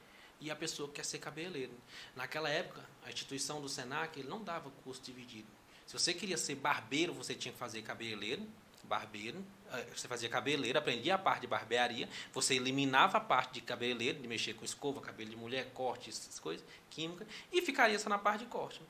e 0.40 0.50
a 0.50 0.56
pessoa 0.56 0.88
que 0.88 0.94
quer 0.94 1.04
ser 1.04 1.18
cabeleireiro. 1.18 1.72
Naquela 2.14 2.48
época, 2.48 2.84
a 3.04 3.10
instituição 3.10 3.60
do 3.60 3.68
Senac 3.68 4.18
ele 4.18 4.28
não 4.28 4.42
dava 4.42 4.70
curso 4.82 5.02
dividido. 5.02 5.48
Se 5.86 5.92
você 5.92 6.12
queria 6.12 6.36
ser 6.36 6.56
barbeiro, 6.56 7.12
você 7.12 7.34
tinha 7.34 7.52
que 7.52 7.58
fazer 7.58 7.82
cabeleireiro. 7.82 8.46
barbeiro, 8.84 9.44
eh, 9.72 9.86
você 9.96 10.06
fazia 10.06 10.28
cabeleira, 10.28 10.78
aprendia 10.78 11.16
a 11.16 11.18
parte 11.18 11.40
de 11.40 11.46
barbearia, 11.48 12.08
você 12.32 12.54
eliminava 12.54 13.18
a 13.18 13.20
parte 13.20 13.54
de 13.54 13.60
cabeleiro, 13.60 14.20
de 14.20 14.28
mexer 14.28 14.54
com 14.54 14.64
escova, 14.64 15.00
cabelo 15.00 15.30
de 15.30 15.36
mulher, 15.36 15.72
corte, 15.72 16.08
essas 16.08 16.38
coisas, 16.38 16.64
química, 16.88 17.26
e 17.52 17.60
ficaria 17.62 17.98
só 17.98 18.08
na 18.08 18.18
parte 18.18 18.44
de 18.44 18.46
corte. 18.46 18.80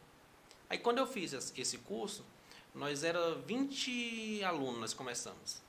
Aí 0.68 0.76
quando 0.76 0.98
eu 0.98 1.06
fiz 1.06 1.32
esse 1.32 1.78
curso, 1.78 2.26
nós 2.76 3.02
era 3.02 3.34
20 3.34 4.44
alunos, 4.44 4.78
nós 4.78 4.94
começamos. 4.94 5.62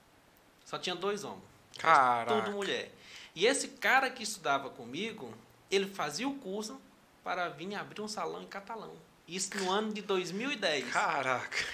Só 0.66 0.78
tinha 0.78 0.96
dois 0.96 1.24
homens. 1.24 1.44
Caraca. 1.78 2.42
Tudo 2.42 2.52
mulher. 2.52 2.92
E 3.34 3.46
esse 3.46 3.70
cara 3.70 4.10
que 4.10 4.24
estudava 4.24 4.70
comigo, 4.70 5.34
ele 5.72 5.88
fazia 5.88 6.28
o 6.28 6.36
curso 6.36 6.80
para 7.24 7.48
vir 7.48 7.74
abrir 7.76 8.02
um 8.02 8.08
salão 8.08 8.44
em 8.44 8.48
Catalão. 8.48 8.94
Isso 9.28 9.58
no 9.58 9.72
ano 9.72 9.94
de 9.94 10.02
2010. 10.02 10.92
Caraca. 10.92 11.66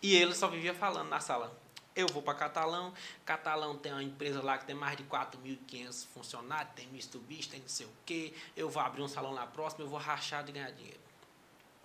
E 0.00 0.14
ele 0.14 0.34
só 0.34 0.46
vivia 0.46 0.72
falando 0.72 1.08
na 1.08 1.20
sala. 1.20 1.58
Eu 1.96 2.06
vou 2.06 2.22
para 2.22 2.34
Catalão. 2.34 2.94
Catalão 3.24 3.76
tem 3.76 3.92
uma 3.92 4.02
empresa 4.02 4.40
lá 4.40 4.56
que 4.56 4.66
tem 4.66 4.74
mais 4.76 4.96
de 4.96 5.02
4.500 5.04 6.06
funcionários, 6.14 6.74
tem 6.74 6.86
Mitsubishi, 6.88 7.48
tem 7.48 7.60
não 7.60 7.68
sei 7.68 7.86
o 7.86 7.92
quê. 8.06 8.32
Eu 8.56 8.70
vou 8.70 8.80
abrir 8.80 9.02
um 9.02 9.08
salão 9.08 9.32
lá 9.32 9.46
próximo, 9.46 9.82
eu 9.82 9.88
vou 9.88 9.98
rachar 9.98 10.44
de 10.44 10.52
ganhar 10.52 10.70
dinheiro. 10.70 11.09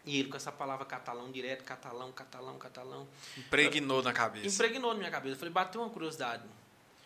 E 0.06 0.20
ele 0.20 0.30
com 0.30 0.38
essa 0.38 0.52
palavra 0.52 0.86
catalão 0.86 1.32
direto, 1.32 1.64
catalão, 1.64 2.12
catalão, 2.12 2.58
catalão. 2.58 3.08
Impregnou 3.38 4.04
na 4.04 4.14
cabeça. 4.14 4.48
Impregnou 4.48 4.94
na 4.94 5.00
minha 5.00 5.12
cabeça. 5.12 5.36
Eu 5.36 5.40
falei, 5.40 5.54
bateu 5.54 5.82
uma 5.82 5.90
curiosidade. 5.90 6.44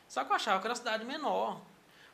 Só 0.08 0.24
que 0.24 0.32
eu 0.32 0.36
achava 0.36 0.60
que 0.60 0.68
era 0.68 0.74
uma 0.74 0.78
cidade 0.78 1.06
menor. 1.06 1.62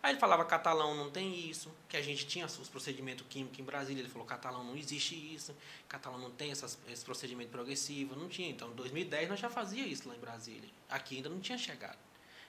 Aí 0.06 0.12
ele 0.12 0.20
falava, 0.20 0.46
catalão 0.46 0.94
não 0.94 1.10
tem 1.10 1.50
isso, 1.50 1.74
que 1.90 1.98
a 1.98 2.02
gente 2.02 2.28
tinha 2.28 2.46
os 2.46 2.70
procedimentos 2.70 3.26
químicos 3.28 3.58
em 3.58 3.64
Brasília. 3.64 4.02
Ele 4.02 4.10
falou, 4.10 4.28
catalão 4.28 4.64
não 4.64 4.78
existe 4.78 5.16
isso, 5.16 5.56
catalão 5.90 6.20
não 6.20 6.30
tem 6.30 6.52
essas, 6.52 6.78
esse 6.88 7.04
procedimento 7.04 7.50
progressivo. 7.50 8.16
Não 8.16 8.30
tinha. 8.30 8.48
Então, 8.48 8.70
em 8.70 8.76
2010 8.76 9.30
nós 9.30 9.40
já 9.40 9.50
fazia 9.50 9.84
isso 9.84 10.08
lá 10.08 10.16
em 10.16 10.20
Brasília. 10.20 10.70
Aqui 10.90 11.16
ainda 11.16 11.30
não 11.30 11.40
tinha 11.40 11.58
chegado. 11.58 11.98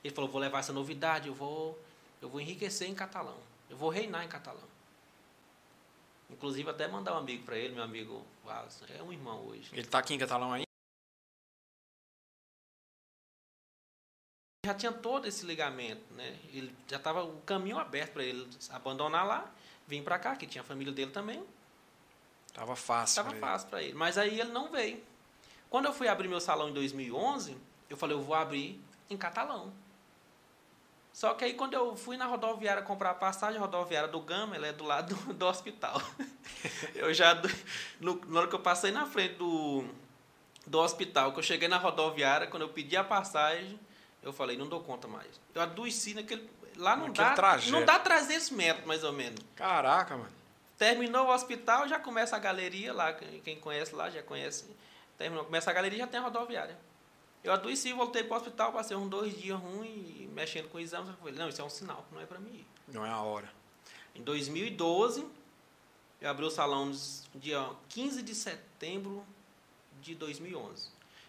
Ele 0.05 0.14
falou, 0.14 0.29
vou 0.31 0.38
levar 0.38 0.59
essa 0.59 0.72
novidade, 0.72 1.29
eu 1.29 1.35
vou, 1.35 1.83
eu 2.20 2.29
vou 2.29 2.42
enriquecer 2.42 2.90
em 2.90 2.94
catalão. 2.94 3.38
Eu 3.70 3.77
vou 3.79 3.88
reinar 3.88 4.22
em 4.22 4.29
catalão. 4.29 4.76
Inclusive, 6.31 6.69
até 6.69 6.89
mandar 6.89 7.15
um 7.15 7.19
amigo 7.19 7.45
para 7.45 7.57
ele, 7.57 7.75
meu 7.75 7.85
amigo 7.85 8.25
Wallace. 8.45 8.85
É 8.99 9.03
um 9.03 9.12
irmão 9.12 9.47
hoje. 9.47 9.71
Ele 9.73 9.83
está 9.83 9.99
aqui 9.99 10.15
em 10.15 10.19
catalão 10.19 10.53
aí? 10.53 10.67
já 14.67 14.75
tinha 14.75 14.93
todo 14.93 15.27
esse 15.27 15.47
ligamento, 15.47 16.03
né? 16.15 16.37
Ele 16.53 16.75
já 16.89 16.97
estava 16.97 17.23
o 17.25 17.41
caminho 17.43 17.79
aberto 17.79 18.15
para 18.15 18.25
ele 18.25 18.49
abandonar 18.71 19.25
lá, 19.25 19.51
vir 19.87 20.03
para 20.03 20.19
cá, 20.19 20.35
que 20.35 20.47
tinha 20.47 20.62
a 20.62 20.65
família 20.65 20.93
dele 20.93 21.12
também. 21.12 21.45
Tava 22.53 22.75
fácil. 22.75 23.23
Tava 23.23 23.37
fácil 23.37 23.69
para 23.69 23.83
ele. 23.83 23.95
Mas 23.95 24.19
aí 24.19 24.41
ele 24.41 24.51
não 24.51 24.71
veio. 24.71 25.03
Quando 25.71 25.87
eu 25.87 25.93
fui 25.93 26.09
abrir 26.09 26.27
meu 26.29 26.41
salão 26.41 26.69
em 26.69 26.73
2011, 26.73 27.57
eu 27.89 27.97
falei, 27.97 28.17
eu 28.17 28.23
vou 28.23 28.35
abrir 28.35 28.81
em 29.09 29.17
catalão. 29.17 29.73
Só 31.17 31.33
que 31.33 31.47
aí 31.47 31.55
quando 31.55 31.73
eu 31.73 31.97
fui 31.97 32.15
na 32.19 32.27
rodoviária 32.27 32.83
comprar 32.83 33.13
a 33.13 33.15
passagem, 33.15 33.57
a 33.57 33.61
rodoviária 33.63 34.07
do 34.07 34.21
Gama, 34.21 34.55
ela 34.55 34.67
é 34.67 34.73
do 34.75 34.85
lado 34.85 35.15
do, 35.15 35.33
do 35.33 35.47
hospital. 35.47 35.99
eu 36.95 37.15
já, 37.15 37.41
no, 37.99 38.21
na 38.27 38.41
hora 38.41 38.49
que 38.51 38.55
eu 38.55 38.61
passei 38.61 38.91
na 38.91 39.07
frente 39.07 39.37
do, 39.37 39.83
do 40.67 40.79
hospital, 40.79 41.33
que 41.33 41.39
eu 41.39 41.43
cheguei 41.43 41.69
na 41.69 41.79
rodoviária, 41.79 42.47
quando 42.49 42.65
eu 42.65 42.69
pedi 42.69 42.99
a 42.99 43.03
passagem, 43.03 43.81
eu 44.23 44.31
falei, 44.31 44.59
não 44.59 44.69
dou 44.69 44.81
conta 44.83 45.09
mais. 45.09 45.41
Eu 45.55 45.63
adoeci 45.63 46.13
naquele. 46.13 46.51
Lá 46.77 46.95
não 46.95 47.07
naquele 47.07 47.29
dá. 47.29 47.35
Trajeto. 47.35 47.73
Não 47.73 47.83
dá 47.83 47.99
300 47.99 48.51
metros, 48.51 48.87
mais 48.87 49.03
ou 49.03 49.15
menos. 49.15 49.41
Caraca, 49.55 50.19
mano. 50.19 50.33
Terminou 50.77 51.29
o 51.29 51.31
hospital, 51.35 51.89
já 51.89 51.99
começa 51.99 52.37
a 52.37 52.39
galeria 52.39 52.93
lá. 52.93 53.15
Quem 53.43 53.59
conhece 53.59 53.95
lá 53.95 54.11
já 54.11 54.23
conhece. 54.23 54.67
Terminou, 55.17 55.47
começa 55.47 55.71
a 55.71 55.73
galeria 55.73 56.01
já 56.01 56.07
tem 56.07 56.21
a 56.21 56.25
rodoviária. 56.25 56.77
Eu 57.47 57.53
adoeci, 57.53 57.93
voltei 57.93 58.25
para 58.25 58.35
o 58.35 58.37
hospital, 58.39 58.73
passei 58.73 58.97
uns 58.97 59.09
dois 59.09 59.39
dias 59.39 59.57
ruins, 59.57 60.29
mexendo 60.33 60.69
com 60.69 60.81
exames. 60.81 61.11
Eu 61.11 61.15
falei, 61.15 61.35
não, 61.35 61.49
isso 61.49 61.63
é 61.63 61.65
um 61.65 61.71
sinal, 61.71 62.05
não 62.11 62.21
é 62.21 62.27
para 62.27 62.41
mim. 62.41 62.67
Não 62.89 63.07
é 63.07 63.09
a 63.09 63.21
hora. 63.21 63.49
Em 64.17 64.23
2012, 64.23 65.25
eu 66.21 66.29
abri 66.29 66.45
o 66.45 66.51
salão 66.51 66.87
no 66.87 67.41
dia 67.41 67.71
15 67.89 68.23
de 68.23 68.35
setembro 68.35 69.25
de 70.03 70.17
2011. 70.17 70.89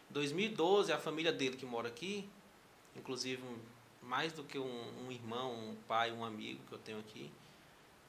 Em 0.09 0.13
2012, 0.13 0.91
a 0.91 0.97
família 0.97 1.31
dele 1.31 1.55
que 1.55 1.67
mora 1.67 1.87
aqui, 1.87 2.27
inclusive 2.95 3.43
mais 4.01 4.33
do 4.33 4.43
que 4.43 4.57
um, 4.57 5.05
um, 5.05 5.11
irmão, 5.11 5.53
um 5.53 5.75
pai, 5.87 6.11
um 6.11 6.25
amigo 6.25 6.59
que 6.67 6.73
eu 6.73 6.79
tenho 6.79 6.97
aqui, 6.97 7.31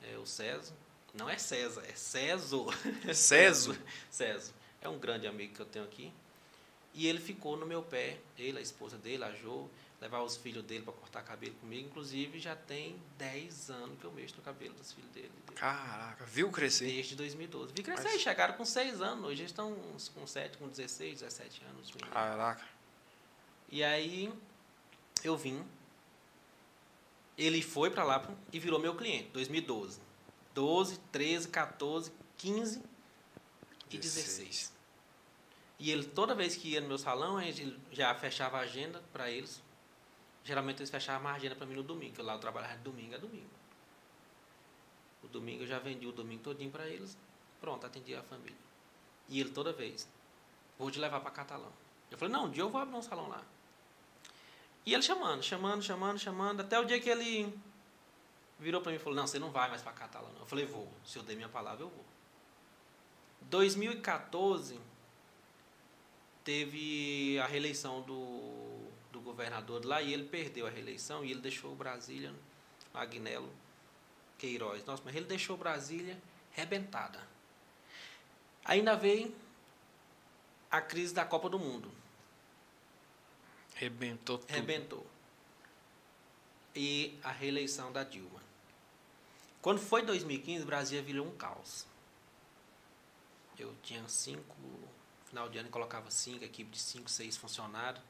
é 0.03 0.16
o 0.16 0.25
César. 0.25 0.75
Não 1.12 1.29
é 1.29 1.37
César, 1.37 1.85
é 1.87 1.92
César. 1.94 2.64
César. 3.12 3.79
César. 4.09 4.55
É 4.81 4.88
um 4.88 4.99
grande 4.99 5.27
amigo 5.27 5.55
que 5.55 5.61
eu 5.61 5.66
tenho 5.66 5.85
aqui. 5.85 6.11
E 6.98 7.06
ele 7.06 7.20
ficou 7.20 7.56
no 7.56 7.64
meu 7.64 7.80
pé, 7.80 8.18
ele, 8.37 8.58
a 8.58 8.61
esposa 8.61 8.98
dele, 8.98 9.22
a 9.22 9.30
Jo, 9.30 9.70
levar 10.00 10.20
os 10.20 10.37
filhos 10.37 10.64
dele 10.64 10.82
para 10.82 10.92
cortar 10.92 11.22
cabelo 11.22 11.54
comigo. 11.54 11.87
Inclusive, 11.87 12.40
já 12.40 12.56
tem 12.56 13.00
10 13.16 13.70
anos 13.70 14.00
que 14.00 14.04
eu 14.04 14.11
mexo 14.11 14.34
no 14.37 14.42
cabelo 14.42 14.74
dos 14.74 14.92
filhos 14.92 15.08
dele. 15.12 15.30
Caraca, 15.54 16.24
viu 16.24 16.50
crescer? 16.50 16.87
Desde 16.87 17.14
2012. 17.14 17.72
Vi 17.72 17.84
crescer, 17.84 18.02
Mas... 18.02 18.20
chegaram 18.20 18.54
com 18.54 18.64
6 18.64 19.00
anos. 19.00 19.26
Hoje 19.26 19.42
eles 19.42 19.52
estão 19.52 19.76
com 20.12 20.26
7, 20.26 20.58
com 20.58 20.66
16, 20.66 21.20
17 21.20 21.62
anos. 21.66 21.92
Caraca. 22.11 22.66
E 23.70 23.84
aí, 23.84 24.32
eu 25.22 25.37
vim. 25.37 25.64
Ele 27.37 27.62
foi 27.62 27.90
para 27.90 28.02
lá 28.02 28.28
e 28.52 28.58
virou 28.58 28.80
meu 28.80 28.96
cliente, 28.96 29.28
2012. 29.28 30.00
12, 30.52 30.98
13, 31.12 31.46
14, 31.46 32.12
15 32.37 32.82
e 33.88 33.98
16. 33.98 34.78
E 35.79 35.91
ele, 35.91 36.05
toda 36.05 36.35
vez 36.35 36.57
que 36.57 36.71
ia 36.71 36.81
no 36.81 36.88
meu 36.88 36.99
salão, 36.99 37.41
ele 37.41 37.79
já 37.93 38.12
fechava 38.14 38.59
a 38.59 38.61
agenda 38.61 39.03
para 39.12 39.31
eles. 39.31 39.62
Geralmente 40.43 40.79
eles 40.81 40.91
fechavam 40.91 41.31
a 41.31 41.35
agenda 41.35 41.55
para 41.55 41.67
mim 41.67 41.75
no 41.75 41.83
domingo, 41.83 42.14
que 42.17 42.23
lá 42.23 42.35
eu 42.35 42.38
trabalhava 42.41 42.77
de 42.77 42.83
domingo 42.83 43.14
a 43.14 43.19
domingo. 43.19 43.51
O 45.23 45.29
domingo 45.29 45.62
eu 45.62 45.67
já 45.67 45.79
vendi 45.79 46.07
o 46.07 46.12
domingo 46.12 46.43
todinho 46.43 46.71
para 46.71 46.88
eles. 46.88 47.17
Pronto, 47.61 47.87
atendi 47.87 48.14
a 48.14 48.23
família. 48.23 48.57
E 49.29 49.38
ele 49.41 49.51
toda 49.51 49.73
vez, 49.73 50.09
vou 50.79 50.91
te 50.91 50.99
levar 50.99 51.21
para 51.21 51.31
Catalão. 51.31 51.73
Eu 52.11 52.19
falei, 52.19 52.33
não, 52.33 52.47
um 52.47 52.51
dia 52.51 52.62
eu 52.62 52.71
vou 52.71 52.81
abrir 52.81 52.97
um 52.97 53.03
salão 53.03 53.29
lá. 53.29 53.43
E 54.85 54.95
ele 54.95 55.03
chamando, 55.03 55.43
chamando, 55.43 55.83
chamando, 55.83 56.19
chamando, 56.19 56.61
até 56.61 56.81
o 56.81 56.85
dia 56.85 56.99
que 56.99 57.11
ele 57.11 57.53
virou 58.59 58.81
para 58.81 58.91
mim 58.91 58.97
e 58.97 58.99
falou, 58.99 59.14
não, 59.14 59.27
você 59.27 59.38
não 59.38 59.51
vai 59.51 59.69
mais 59.69 59.83
para 59.83 59.93
Catalão. 59.93 60.33
Eu 60.41 60.47
falei, 60.47 60.64
vou. 60.64 60.91
Se 61.05 61.19
eu 61.19 61.23
dei 61.23 61.37
minha 61.37 61.49
palavra, 61.49 61.85
eu 61.85 61.91
vou. 61.91 62.05
2014 63.43 64.81
teve 66.48 67.38
a 67.40 67.46
reeleição 67.46 68.00
do, 68.00 68.88
do 69.12 69.20
governador 69.20 69.84
lá 69.84 70.00
e 70.00 70.14
ele 70.14 70.24
perdeu 70.24 70.66
a 70.66 70.70
reeleição 70.70 71.22
e 71.22 71.30
ele 71.30 71.42
deixou 71.42 71.76
Brasília, 71.76 72.34
Agnello 72.94 73.52
Queiroz. 74.38 74.82
Nossa, 74.87 75.02
mas 75.04 75.14
ele 75.14 75.26
deixou 75.26 75.58
Brasília 75.58 76.18
rebentada. 76.52 77.20
Ainda 78.64 78.96
veio 78.96 79.37
a 80.70 80.80
crise 80.80 81.12
da 81.12 81.22
Copa 81.22 81.50
do 81.50 81.58
Mundo. 81.58 81.92
Rebentou 83.74 84.38
tudo. 84.38 84.50
Rebentou. 84.50 85.06
E 86.74 87.18
a 87.22 87.30
reeleição 87.30 87.92
da 87.92 88.04
Dilma. 88.04 88.40
Quando 89.61 89.80
foi 89.80 90.00
2015, 90.00 90.64
Brasília 90.64 91.02
virou 91.02 91.26
um 91.26 91.37
caos. 91.37 91.87
Eu 93.58 93.76
tinha 93.82 94.08
cinco 94.08 94.88
final 95.29 95.49
de 95.49 95.59
ano 95.59 95.69
colocava 95.69 96.11
cinco, 96.11 96.45
equipe 96.45 96.71
de 96.71 96.79
cinco, 96.79 97.11
seis 97.11 97.37
funcionários. 97.37 98.03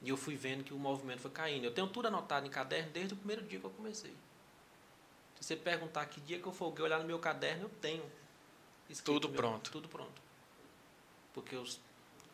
E 0.00 0.10
eu 0.10 0.16
fui 0.16 0.36
vendo 0.36 0.62
que 0.62 0.72
o 0.72 0.78
movimento 0.78 1.20
foi 1.20 1.30
caindo. 1.30 1.64
Eu 1.64 1.74
tenho 1.74 1.88
tudo 1.88 2.08
anotado 2.08 2.46
em 2.46 2.50
caderno 2.50 2.90
desde 2.92 3.14
o 3.14 3.16
primeiro 3.16 3.42
dia 3.42 3.58
que 3.58 3.66
eu 3.66 3.70
comecei. 3.70 4.14
Se 5.34 5.44
você 5.44 5.56
perguntar 5.56 6.06
que 6.06 6.20
dia 6.20 6.38
que 6.38 6.46
eu 6.46 6.52
folguei 6.52 6.84
olhar 6.84 6.98
no 6.98 7.04
meu 7.04 7.18
caderno, 7.18 7.64
eu 7.64 7.70
tenho. 7.80 8.04
Tudo 9.04 9.28
pronto. 9.28 9.70
Tudo 9.70 9.88
pronto. 9.88 10.22
Porque 11.34 11.54
eu 11.54 11.64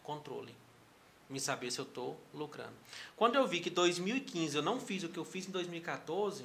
controle. 0.03 0.55
Me 1.29 1.41
saber 1.41 1.71
se 1.71 1.79
eu 1.79 1.85
estou 1.85 2.21
lucrando. 2.35 2.75
Quando 3.17 3.37
eu 3.37 3.47
vi 3.47 3.61
que 3.61 3.71
2015 3.71 4.57
eu 4.57 4.63
não 4.63 4.79
fiz 4.79 5.03
o 5.03 5.09
que 5.09 5.19
eu 5.19 5.25
fiz 5.25 5.49
em 5.49 5.51
2014, 5.51 6.45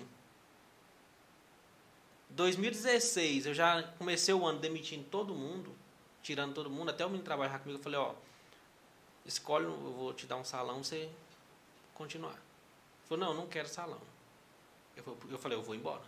2016 2.30 3.48
eu 3.48 3.54
já 3.54 3.84
comecei 3.98 4.34
o 4.34 4.46
ano 4.46 4.60
demitindo 4.60 5.04
todo 5.10 5.36
mundo 5.36 5.76
tirando 6.21 6.53
todo 6.53 6.69
mundo, 6.69 6.89
até 6.89 7.05
o 7.05 7.10
menino 7.10 7.23
trabalhar 7.23 7.60
comigo, 7.60 7.79
eu 7.79 7.84
falei, 7.84 7.99
ó, 7.99 8.13
escolhe, 9.25 9.65
eu 9.65 9.71
vou 9.71 10.13
te 10.13 10.25
dar 10.25 10.38
um 10.38 10.43
salão 10.43 10.84
você 10.84 11.10
continuar. 11.93 12.32
Ele 12.34 13.08
falou, 13.08 13.25
não, 13.25 13.32
eu 13.34 13.38
não 13.38 13.47
quero 13.47 13.67
salão. 13.67 14.01
Eu 14.95 15.38
falei, 15.38 15.58
eu 15.58 15.62
vou 15.62 15.75
embora. 15.75 16.03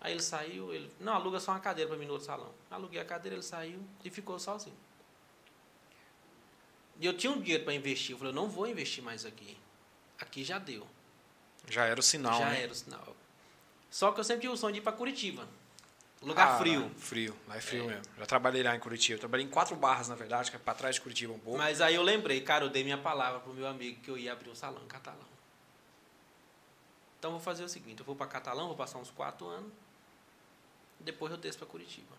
Aí 0.00 0.12
ele 0.12 0.22
saiu, 0.22 0.74
ele, 0.74 0.92
não, 1.00 1.14
aluga 1.14 1.40
só 1.40 1.52
uma 1.52 1.60
cadeira 1.60 1.88
para 1.88 1.98
mim 1.98 2.04
no 2.04 2.12
outro 2.12 2.26
salão. 2.26 2.52
Aluguei 2.70 3.00
a 3.00 3.04
cadeira, 3.04 3.36
ele 3.36 3.42
saiu 3.42 3.82
e 4.04 4.10
ficou 4.10 4.38
sozinho. 4.38 4.76
E 7.00 7.06
eu 7.06 7.16
tinha 7.16 7.32
um 7.32 7.40
dinheiro 7.40 7.64
para 7.64 7.72
investir, 7.72 8.12
eu 8.12 8.18
falei, 8.18 8.32
eu 8.32 8.36
não 8.36 8.48
vou 8.48 8.66
investir 8.66 9.02
mais 9.02 9.24
aqui. 9.24 9.58
Aqui 10.18 10.44
já 10.44 10.58
deu. 10.58 10.86
Já 11.68 11.86
era 11.86 11.98
o 11.98 12.02
sinal, 12.02 12.38
Já 12.38 12.50
né? 12.50 12.62
era 12.62 12.72
o 12.72 12.74
sinal. 12.74 13.16
Só 13.90 14.12
que 14.12 14.20
eu 14.20 14.24
sempre 14.24 14.42
tive 14.42 14.52
o 14.52 14.56
sonho 14.56 14.74
de 14.74 14.80
ir 14.80 14.82
para 14.82 14.92
Curitiba. 14.92 15.48
Lugar 16.24 16.52
Ah, 16.52 16.58
frio. 16.58 16.90
Frio, 16.96 17.36
lá 17.46 17.56
é 17.56 17.60
frio 17.60 17.84
mesmo. 17.86 18.02
Já 18.18 18.26
trabalhei 18.26 18.62
lá 18.62 18.74
em 18.74 18.80
Curitiba. 18.80 19.16
Eu 19.16 19.20
trabalhei 19.20 19.46
em 19.46 19.50
quatro 19.50 19.76
barras, 19.76 20.08
na 20.08 20.14
verdade, 20.14 20.50
que 20.50 20.56
é 20.56 20.58
pra 20.58 20.74
trás 20.74 20.94
de 20.94 21.00
Curitiba 21.02 21.32
um 21.34 21.38
pouco. 21.38 21.58
Mas 21.58 21.80
aí 21.80 21.94
eu 21.94 22.02
lembrei, 22.02 22.40
cara, 22.40 22.64
eu 22.64 22.70
dei 22.70 22.82
minha 22.82 22.96
palavra 22.96 23.40
pro 23.40 23.52
meu 23.52 23.66
amigo 23.66 24.00
que 24.00 24.10
eu 24.10 24.16
ia 24.16 24.32
abrir 24.32 24.48
um 24.48 24.54
salão 24.54 24.82
em 24.82 24.86
Catalão. 24.86 25.26
Então 27.18 27.30
eu 27.30 27.36
vou 27.36 27.44
fazer 27.44 27.64
o 27.64 27.68
seguinte, 27.68 28.00
eu 28.00 28.06
vou 28.06 28.16
para 28.16 28.26
Catalão, 28.26 28.66
vou 28.66 28.76
passar 28.76 28.98
uns 28.98 29.10
quatro 29.10 29.46
anos, 29.46 29.72
depois 31.00 31.30
eu 31.32 31.38
desço 31.38 31.58
para 31.58 31.66
Curitiba. 31.66 32.14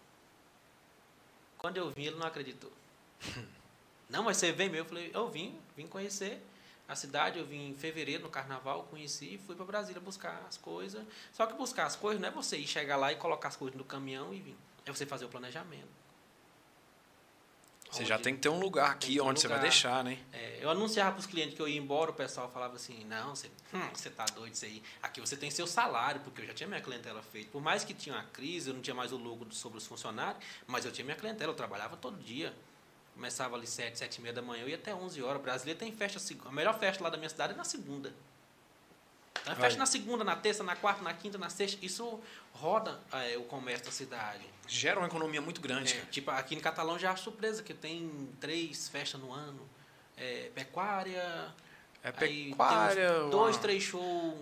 Quando 1.57 1.77
eu 1.77 1.89
vim, 1.91 2.05
ele 2.05 2.15
não 2.15 2.27
acreditou. 2.27 2.71
não, 4.09 4.23
mas 4.23 4.37
você 4.37 4.51
vem 4.51 4.69
mesmo? 4.69 4.85
Eu 4.85 4.89
falei, 4.89 5.11
eu 5.13 5.29
vim, 5.29 5.59
vim 5.75 5.87
conhecer 5.87 6.41
a 6.87 6.95
cidade, 6.95 7.39
eu 7.39 7.45
vim 7.45 7.69
em 7.69 7.75
fevereiro 7.75 8.23
no 8.23 8.29
carnaval, 8.29 8.83
conheci 8.83 9.35
e 9.35 9.37
fui 9.37 9.55
para 9.55 9.65
Brasília 9.65 9.99
buscar 10.01 10.45
as 10.47 10.57
coisas. 10.57 11.03
Só 11.33 11.45
que 11.47 11.53
buscar 11.53 11.85
as 11.85 11.95
coisas 11.95 12.21
não 12.21 12.27
é 12.29 12.31
você 12.31 12.57
ir 12.57 12.67
chegar 12.67 12.95
lá 12.95 13.11
e 13.11 13.15
colocar 13.15 13.47
as 13.47 13.55
coisas 13.55 13.77
no 13.77 13.83
caminhão 13.83 14.33
e 14.33 14.39
vir. 14.39 14.55
É 14.85 14.91
você 14.91 15.05
fazer 15.05 15.25
o 15.25 15.29
planejamento. 15.29 15.87
Você 17.91 18.03
já 18.03 18.15
Onde- 18.15 18.23
tem 18.25 18.35
que 18.35 18.41
ter 18.41 18.49
um 18.49 18.59
lugar 18.59 18.91
aqui 18.91 19.21
um 19.21 19.27
onde 19.27 19.39
você 19.39 19.47
vai 19.47 19.57
lugar. 19.57 19.69
deixar, 19.69 20.03
né? 20.03 20.19
é, 20.33 20.59
eu 20.61 20.69
anunciava 20.69 21.11
para 21.11 21.19
os 21.19 21.25
clientes 21.25 21.55
que 21.55 21.61
eu 21.61 21.67
ia 21.67 21.77
embora, 21.77 22.11
o 22.11 22.13
pessoal 22.13 22.49
falava 22.51 22.75
assim, 22.75 23.05
não, 23.05 23.33
você, 23.35 23.47
hum, 23.73 23.79
você 23.93 24.09
tá 24.09 24.25
doido 24.25 24.53
isso 24.53 24.65
aí. 24.65 24.83
Aqui 25.01 25.21
você 25.21 25.37
tem 25.37 25.49
seu 25.49 25.65
salário, 25.65 26.19
porque 26.21 26.41
eu 26.41 26.47
já 26.47 26.53
tinha 26.53 26.67
minha 26.67 26.81
clientela 26.81 27.21
feita. 27.21 27.51
Por 27.51 27.61
mais 27.61 27.83
que 27.85 27.93
tinha 27.93 28.13
uma 28.15 28.23
crise, 28.25 28.69
eu 28.69 28.73
não 28.73 28.81
tinha 28.81 28.93
mais 28.95 29.13
o 29.13 29.17
lucro 29.17 29.49
sobre 29.53 29.77
os 29.77 29.87
funcionários, 29.87 30.43
mas 30.67 30.83
eu 30.83 30.91
tinha 30.91 31.05
minha 31.05 31.15
clientela, 31.15 31.51
eu 31.51 31.55
trabalhava 31.55 31.95
todo 31.95 32.17
dia. 32.21 32.53
Começava 33.15 33.55
ali 33.55 33.65
7, 33.65 33.97
7 33.97 34.17
e 34.17 34.21
meia 34.21 34.33
da 34.33 34.41
manhã, 34.41 34.61
eu 34.63 34.69
ia 34.69 34.75
até 34.75 34.93
11 34.93 35.21
horas. 35.23 35.41
Brasília 35.41 35.73
tem 35.73 35.89
festa, 35.91 36.19
a 36.45 36.51
melhor 36.51 36.77
festa 36.77 37.01
lá 37.03 37.09
da 37.09 37.15
minha 37.17 37.29
cidade 37.29 37.53
é 37.53 37.55
na 37.55 37.63
segunda. 37.63 38.13
É 39.45 39.55
festa 39.55 39.79
na 39.79 39.85
segunda, 39.85 40.23
na 40.23 40.35
terça, 40.35 40.63
na 40.63 40.75
quarta, 40.75 41.01
na 41.01 41.13
quinta, 41.13 41.37
na 41.37 41.49
sexta. 41.49 41.83
Isso 41.85 42.19
roda 42.51 42.99
é, 43.13 43.37
o 43.37 43.43
comércio 43.43 43.85
da 43.85 43.91
cidade. 43.91 44.43
Gera 44.67 44.99
uma 44.99 45.07
economia 45.07 45.41
muito 45.41 45.61
grande, 45.61 45.93
É, 45.93 46.01
tipo, 46.11 46.29
aqui 46.31 46.55
em 46.55 46.59
Catalão 46.59 46.99
já 46.99 47.11
é 47.11 47.15
surpresa, 47.15 47.63
que 47.63 47.73
tem 47.73 48.29
três 48.39 48.89
festas 48.89 49.19
no 49.21 49.31
ano. 49.31 49.61
É, 50.17 50.49
pecuária. 50.53 51.53
É 52.03 52.11
pecuária, 52.11 53.11
dois, 53.31 53.57
três 53.57 53.81
shows. 53.83 54.35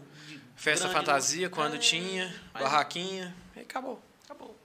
festa 0.56 0.86
grande 0.88 1.00
fantasia 1.00 1.50
no- 1.50 1.56
quando 1.56 1.76
É, 1.76 1.80
tinha, 1.80 2.42
barraquinha, 2.54 3.36
e 3.56 3.60
acabou. 3.62 4.02
Acabou. 4.26 4.58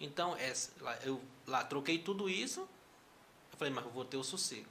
Então, 0.00 0.36
eu 1.04 1.22
lá 1.46 1.62
troquei 1.64 1.98
tudo 1.98 2.28
isso. 2.28 2.68
Eu 3.58 3.66
falei, 3.66 3.74
mas 3.74 3.84
eu 3.84 3.90
vou 3.90 4.04
ter 4.04 4.16
o 4.16 4.22
sossego. 4.22 4.68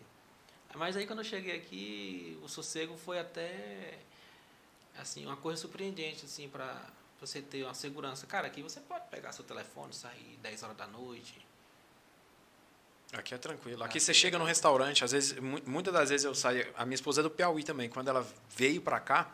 Mas 0.76 0.96
aí 0.96 1.06
quando 1.06 1.20
eu 1.20 1.26
cheguei 1.26 1.58
aqui, 1.58 2.40
o 2.42 2.48
sossego 2.48 2.96
foi 2.98 3.20
até 3.20 3.98
assim, 4.98 5.26
uma 5.26 5.36
coisa 5.36 5.60
surpreendente 5.62 6.24
assim 6.26 6.48
para 6.48 6.82
você 7.20 7.42
ter 7.42 7.64
uma 7.64 7.74
segurança. 7.74 8.26
Cara, 8.26 8.48
aqui 8.48 8.62
você 8.62 8.80
pode 8.80 9.06
pegar 9.10 9.34
seu 9.34 9.44
telefone, 9.44 9.94
sair 9.94 10.38
10 10.42 10.64
horas 10.64 10.78
da 10.78 10.88
noite. 10.88 11.46
Aqui 13.12 13.34
é 13.34 13.38
tranquilo. 13.38 13.84
Aqui 13.84 13.92
Aqui 13.98 14.00
você 14.00 14.12
é 14.12 14.14
chega 14.14 14.38
no 14.38 14.46
restaurante, 14.46 15.04
às 15.04 15.12
vezes, 15.12 15.38
mu- 15.40 15.62
muitas 15.66 15.94
das 15.94 16.10
vezes 16.10 16.24
eu 16.26 16.34
saio. 16.36 16.72
A 16.78 16.86
minha 16.86 16.96
esposa 16.96 17.20
é 17.22 17.24
do 17.24 17.30
Piauí 17.30 17.64
também. 17.64 17.90
Quando 17.90 18.08
ela 18.10 18.26
veio 18.56 18.82
pra 18.82 19.00
cá, 19.02 19.34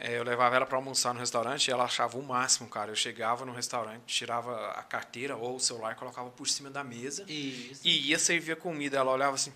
eu 0.00 0.22
levava 0.22 0.54
ela 0.54 0.66
pra 0.66 0.78
almoçar 0.78 1.12
no 1.12 1.20
restaurante 1.20 1.68
e 1.68 1.70
ela 1.72 1.84
achava 1.84 2.16
o 2.16 2.22
máximo, 2.22 2.68
cara. 2.68 2.92
Eu 2.92 2.96
chegava 2.96 3.44
no 3.44 3.52
restaurante, 3.52 4.02
tirava 4.06 4.70
a 4.70 4.82
carteira 4.82 5.36
ou 5.36 5.56
o 5.56 5.60
celular, 5.60 5.96
colocava 5.96 6.30
por 6.30 6.48
cima 6.48 6.70
da 6.70 6.84
mesa 6.84 7.24
Isso. 7.28 7.80
e 7.84 8.10
ia 8.10 8.18
servir 8.18 8.52
a 8.52 8.56
comida. 8.56 8.96
Ela 8.96 9.12
olhava 9.12 9.34
assim: 9.34 9.52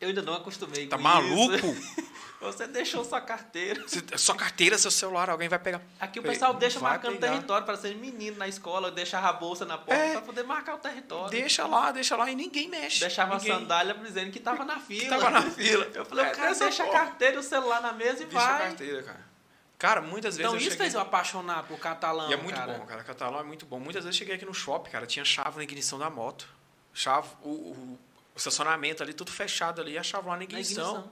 Eu 0.00 0.08
ainda 0.08 0.22
não 0.22 0.34
acostumei 0.34 0.88
tá 0.88 0.98
maluco? 0.98 1.56
Você 2.40 2.66
deixou 2.66 3.04
sua 3.04 3.20
carteira. 3.20 3.82
Você- 3.86 4.02
Sua 4.16 4.34
carteira, 4.34 4.78
seu 4.78 4.90
celular, 4.90 5.28
alguém 5.28 5.46
vai 5.48 5.58
pegar. 5.58 5.80
Aqui 6.00 6.18
o 6.20 6.22
pessoal 6.22 6.54
deixa 6.54 6.78
vai 6.80 6.92
marcando 6.92 7.16
pegar. 7.18 7.32
território 7.34 7.66
para 7.66 7.76
ser 7.76 7.94
menino 7.96 8.38
na 8.38 8.48
escola, 8.48 8.90
deixava 8.90 9.28
a 9.28 9.32
bolsa 9.34 9.66
na 9.66 9.76
porta 9.76 9.94
É. 10.02 10.12
para 10.12 10.22
poder 10.22 10.42
marcar 10.44 10.74
o 10.76 10.78
território. 10.78 11.28
Deixa 11.30 11.66
lá, 11.66 11.92
deixa 11.92 12.16
lá 12.16 12.30
e 12.30 12.34
ninguém 12.34 12.66
mexe. 12.68 13.00
Deixava 13.00 13.36
ninguém. 13.36 13.52
a 13.52 13.58
sandália 13.58 13.94
dizendo 13.94 14.30
que 14.30 14.40
tava 14.40 14.64
na 14.64 14.80
fila. 14.80 15.08
Tava 15.10 15.30
na 15.30 15.42
fila. 15.42 15.86
Eu 15.92 16.04
falei, 16.06 16.24
É, 16.24 16.28
o 16.32 16.34
cara 16.34 16.54
deixa 16.54 16.82
a 16.84 16.88
carteira 16.90 17.36
e 17.36 17.38
o 17.38 17.42
celular 17.42 17.82
na 17.82 17.92
mesa 17.92 18.22
e 18.22 18.26
Deixa 18.26 18.38
a 18.46 18.52
vai. 18.52 18.68
carteira, 18.68 19.02
cara. 19.02 19.30
Cara, 19.78 20.00
muitas 20.00 20.36
vezes 20.36 20.46
Então 20.50 20.56
isso 20.56 20.70
cheguei... 20.70 20.78
fez 20.78 20.94
eu 20.94 21.00
apaixonar 21.00 21.62
por 21.64 21.78
catalão, 21.78 22.30
E 22.30 22.34
é 22.34 22.36
muito 22.36 22.54
cara. 22.56 22.72
bom, 22.72 22.86
cara. 22.86 23.02
Catalão 23.04 23.40
é 23.40 23.42
muito 23.42 23.64
bom. 23.66 23.78
Muitas 23.78 24.04
vezes 24.04 24.16
eu 24.16 24.18
cheguei 24.18 24.34
aqui 24.36 24.44
no 24.46 24.54
shopping, 24.54 24.90
cara, 24.90 25.06
tinha 25.06 25.24
chave 25.24 25.56
na 25.58 25.62
ignição 25.62 25.98
da 25.98 26.08
moto. 26.10 26.46
Chave, 26.94 27.28
o, 27.42 27.48
o- 27.50 27.98
o 28.34 28.38
estacionamento 28.38 29.02
ali, 29.02 29.12
tudo 29.14 29.30
fechado 29.30 29.80
ali, 29.80 29.96
a 29.98 30.02
chave 30.02 30.24
lá 30.26 30.32
na 30.32 30.38
Na 30.38 30.44
ignição. 30.44 31.10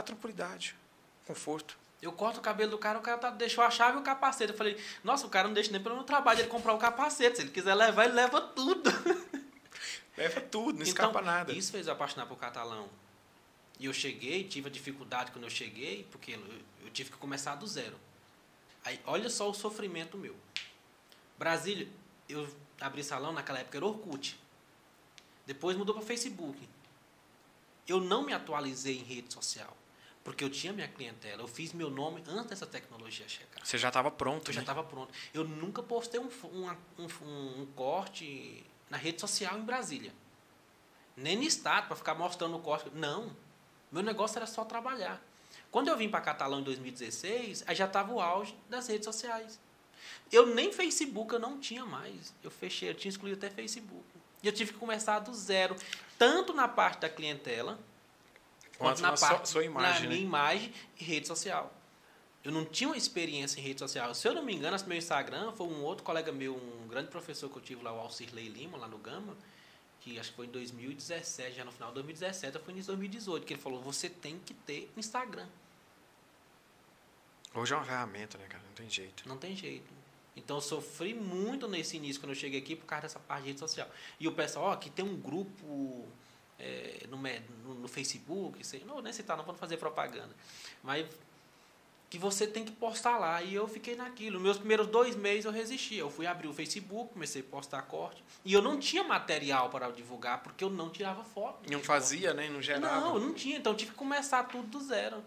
A 0.00 0.02
tranquilidade, 0.02 0.74
conforto. 1.26 1.76
Eu 2.00 2.10
corto 2.10 2.38
o 2.38 2.42
cabelo 2.42 2.70
do 2.70 2.78
cara, 2.78 2.98
o 2.98 3.02
cara 3.02 3.18
tá- 3.18 3.28
deixou 3.30 3.62
a 3.62 3.70
chave 3.70 3.98
e 3.98 4.00
o 4.00 4.02
capacete. 4.02 4.52
Eu 4.52 4.56
falei, 4.56 4.82
nossa, 5.04 5.26
o 5.26 5.28
cara 5.28 5.46
não 5.46 5.52
deixa 5.52 5.70
nem 5.70 5.82
pelo 5.82 5.94
meu 5.94 6.04
trabalho 6.04 6.40
ele 6.40 6.48
comprar 6.48 6.72
o 6.72 6.78
capacete. 6.78 7.36
Se 7.36 7.42
ele 7.42 7.50
quiser 7.50 7.74
levar, 7.74 8.06
ele 8.06 8.14
leva 8.14 8.40
tudo. 8.40 8.90
Leva 10.16 10.40
tudo, 10.40 10.66
não 10.78 10.82
Então, 10.82 10.86
escapa 10.86 11.20
nada. 11.22 11.52
Isso 11.52 11.70
fez 11.72 11.86
eu 11.86 11.92
apaixonar 11.92 12.26
por 12.26 12.36
catalão. 12.38 12.88
E 13.78 13.84
eu 13.86 13.92
cheguei, 13.92 14.44
tive 14.44 14.68
a 14.68 14.70
dificuldade 14.70 15.30
quando 15.32 15.44
eu 15.44 15.50
cheguei, 15.50 16.06
porque 16.10 16.32
eu, 16.32 16.40
eu 16.84 16.90
tive 16.90 17.10
que 17.10 17.16
começar 17.16 17.54
do 17.54 17.66
zero. 17.66 17.98
Aí, 18.84 19.00
olha 19.06 19.28
só 19.30 19.48
o 19.48 19.54
sofrimento 19.54 20.18
meu. 20.18 20.34
Brasília, 21.38 21.88
eu 22.28 22.48
abri 22.80 23.02
salão, 23.04 23.32
naquela 23.32 23.58
época 23.60 23.78
era 23.78 23.86
Orkut. 23.86 24.38
Depois 25.46 25.76
mudou 25.76 25.94
para 25.94 26.04
Facebook. 26.04 26.68
Eu 27.88 28.00
não 28.00 28.22
me 28.22 28.32
atualizei 28.34 28.98
em 28.98 29.02
rede 29.04 29.32
social, 29.32 29.74
porque 30.22 30.44
eu 30.44 30.50
tinha 30.50 30.72
minha 30.72 30.88
clientela. 30.88 31.42
Eu 31.42 31.48
fiz 31.48 31.72
meu 31.72 31.90
nome 31.90 32.22
antes 32.28 32.46
dessa 32.50 32.66
tecnologia 32.66 33.28
chegar. 33.28 33.64
Você 33.64 33.78
já 33.78 33.88
estava 33.88 34.10
pronto, 34.10 34.48
Eu 34.50 34.54
já 34.54 34.60
né? 34.60 34.64
estava 34.64 34.84
pronto. 34.84 35.12
Eu 35.32 35.44
nunca 35.44 35.82
postei 35.82 36.20
um, 36.20 36.28
um, 36.44 36.70
um, 36.98 37.60
um 37.62 37.66
corte 37.74 38.64
na 38.88 38.96
rede 38.96 39.20
social 39.20 39.58
em 39.58 39.62
Brasília. 39.62 40.12
Nem 41.16 41.36
no 41.36 41.42
estado, 41.42 41.86
para 41.86 41.96
ficar 41.96 42.14
mostrando 42.14 42.56
o 42.56 42.60
corte. 42.60 42.90
Não. 42.94 43.34
Meu 43.90 44.02
negócio 44.02 44.36
era 44.36 44.46
só 44.46 44.64
trabalhar. 44.64 45.22
Quando 45.70 45.88
eu 45.88 45.96
vim 45.96 46.08
para 46.08 46.20
Catalão 46.20 46.60
em 46.60 46.64
2016, 46.64 47.64
aí 47.66 47.74
já 47.74 47.86
estava 47.86 48.12
o 48.12 48.20
auge 48.20 48.56
das 48.68 48.88
redes 48.88 49.04
sociais. 49.04 49.58
Eu 50.30 50.46
nem 50.46 50.72
Facebook 50.72 51.32
eu 51.32 51.40
não 51.40 51.58
tinha 51.58 51.84
mais. 51.84 52.34
Eu 52.42 52.50
fechei, 52.50 52.90
eu 52.90 52.94
tinha 52.94 53.10
excluído 53.10 53.38
até 53.44 53.54
Facebook. 53.54 54.04
E 54.42 54.46
eu 54.46 54.52
tive 54.52 54.72
que 54.72 54.78
começar 54.78 55.18
do 55.18 55.34
zero, 55.34 55.76
tanto 56.18 56.52
na 56.54 56.66
parte 56.66 57.00
da 57.00 57.08
clientela, 57.08 57.78
quanto 58.80 59.02
na 59.02 59.16
sua- 59.16 59.28
parte 59.28 59.48
sua 59.48 59.64
imagem, 59.64 59.92
na 59.94 60.00
né? 60.00 60.08
minha 60.08 60.20
imagem 60.26 60.72
e 60.98 61.04
rede 61.04 61.26
social. 61.26 61.72
Eu 62.42 62.50
não 62.50 62.64
tinha 62.64 62.88
uma 62.88 62.96
experiência 62.96 63.60
em 63.60 63.62
rede 63.62 63.78
social. 63.80 64.14
Se 64.14 64.26
eu 64.26 64.34
não 64.34 64.42
me 64.42 64.54
engano, 64.54 64.76
meu 64.86 64.96
Instagram 64.96 65.52
foi 65.52 65.66
um 65.66 65.82
outro 65.82 66.02
colega 66.02 66.32
meu, 66.32 66.56
um 66.56 66.88
grande 66.88 67.08
professor 67.10 67.50
que 67.50 67.56
eu 67.56 67.62
tive 67.62 67.82
lá, 67.82 67.92
o 67.92 67.98
Alcirley 68.00 68.48
Lima, 68.48 68.78
lá 68.78 68.88
no 68.88 68.96
Gama, 68.96 69.36
que 70.00 70.18
acho 70.18 70.30
que 70.30 70.36
foi 70.36 70.46
em 70.46 70.50
2017, 70.50 71.56
já 71.56 71.64
no 71.64 71.70
final 71.72 71.90
de 71.90 71.94
2017, 71.96 72.56
eu 72.56 72.62
fui 72.62 72.72
em 72.72 72.76
2018, 72.76 73.44
que 73.46 73.52
ele 73.52 73.60
falou, 73.60 73.82
você 73.82 74.08
tem 74.08 74.38
que 74.38 74.54
ter 74.54 74.90
Instagram. 74.96 75.46
Hoje 77.54 77.74
é 77.74 77.76
uma 77.76 77.84
ferramenta, 77.84 78.38
né, 78.38 78.46
cara? 78.48 78.62
Não 78.66 78.72
tem 78.74 78.88
jeito. 78.88 79.28
Não 79.28 79.36
tem 79.36 79.54
jeito. 79.56 79.92
Então 80.36 80.56
eu 80.56 80.60
sofri 80.62 81.12
muito 81.12 81.66
nesse 81.68 81.96
início 81.96 82.20
quando 82.22 82.30
eu 82.30 82.36
cheguei 82.36 82.60
aqui 82.60 82.74
por 82.76 82.86
causa 82.86 83.02
dessa 83.02 83.18
parte 83.18 83.42
de 83.42 83.48
rede 83.48 83.60
social. 83.60 83.88
E 84.18 84.26
o 84.28 84.32
pessoal, 84.32 84.66
ó, 84.66 84.72
aqui 84.72 84.88
tem 84.88 85.04
um 85.04 85.16
grupo 85.16 86.06
é, 86.60 87.06
no, 87.08 87.74
no, 87.74 87.88
Facebook, 87.88 88.64
sei, 88.64 88.84
não 88.86 89.00
nem 89.00 89.12
citar, 89.12 89.36
não 89.36 89.44
vou 89.44 89.54
fazer 89.54 89.76
propaganda. 89.76 90.34
Mas 90.82 91.06
que 92.10 92.18
você 92.18 92.44
tem 92.44 92.64
que 92.64 92.72
postar 92.72 93.18
lá. 93.18 93.40
E 93.40 93.54
eu 93.54 93.68
fiquei 93.68 93.94
naquilo. 93.94 94.40
Meus 94.40 94.58
primeiros 94.58 94.88
dois 94.88 95.14
meses 95.14 95.44
eu 95.44 95.52
resisti. 95.52 95.94
Eu 95.94 96.10
fui 96.10 96.26
abrir 96.26 96.48
o 96.48 96.52
Facebook, 96.52 97.12
comecei 97.12 97.40
a 97.40 97.44
postar 97.44 97.82
corte. 97.82 98.22
E 98.44 98.52
eu 98.52 98.60
não 98.60 98.78
tinha 98.80 99.04
material 99.04 99.70
para 99.70 99.88
divulgar, 99.90 100.42
porque 100.42 100.64
eu 100.64 100.68
não 100.68 100.90
tirava 100.90 101.22
foto. 101.22 101.70
Não 101.70 101.80
fazia, 101.80 102.34
né? 102.34 102.48
Não 102.48 102.60
gerava. 102.60 103.00
Não, 103.00 103.14
eu 103.14 103.20
não 103.20 103.32
tinha, 103.32 103.56
então 103.56 103.72
eu 103.72 103.76
tive 103.76 103.92
que 103.92 103.96
começar 103.96 104.42
tudo 104.44 104.66
do 104.66 104.84
zero. 104.84 105.24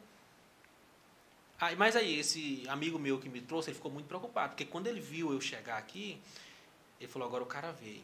Aí, 1.59 1.77
mas 1.77 1.95
aí, 1.95 2.19
esse 2.19 2.65
amigo 2.67 2.99
meu 2.99 3.17
que 3.17 3.29
me 3.29 3.39
trouxe, 3.39 3.69
ele 3.69 3.75
ficou 3.75 3.89
muito 3.89 4.07
preocupado, 4.07 4.49
porque 4.49 4.65
quando 4.65 4.87
ele 4.87 4.99
viu 4.99 5.31
eu 5.31 5.39
chegar 5.39 5.77
aqui, 5.77 6.19
ele 6.99 7.09
falou, 7.09 7.25
agora 7.25 7.43
o 7.43 7.47
cara 7.47 7.71
veio, 7.71 8.03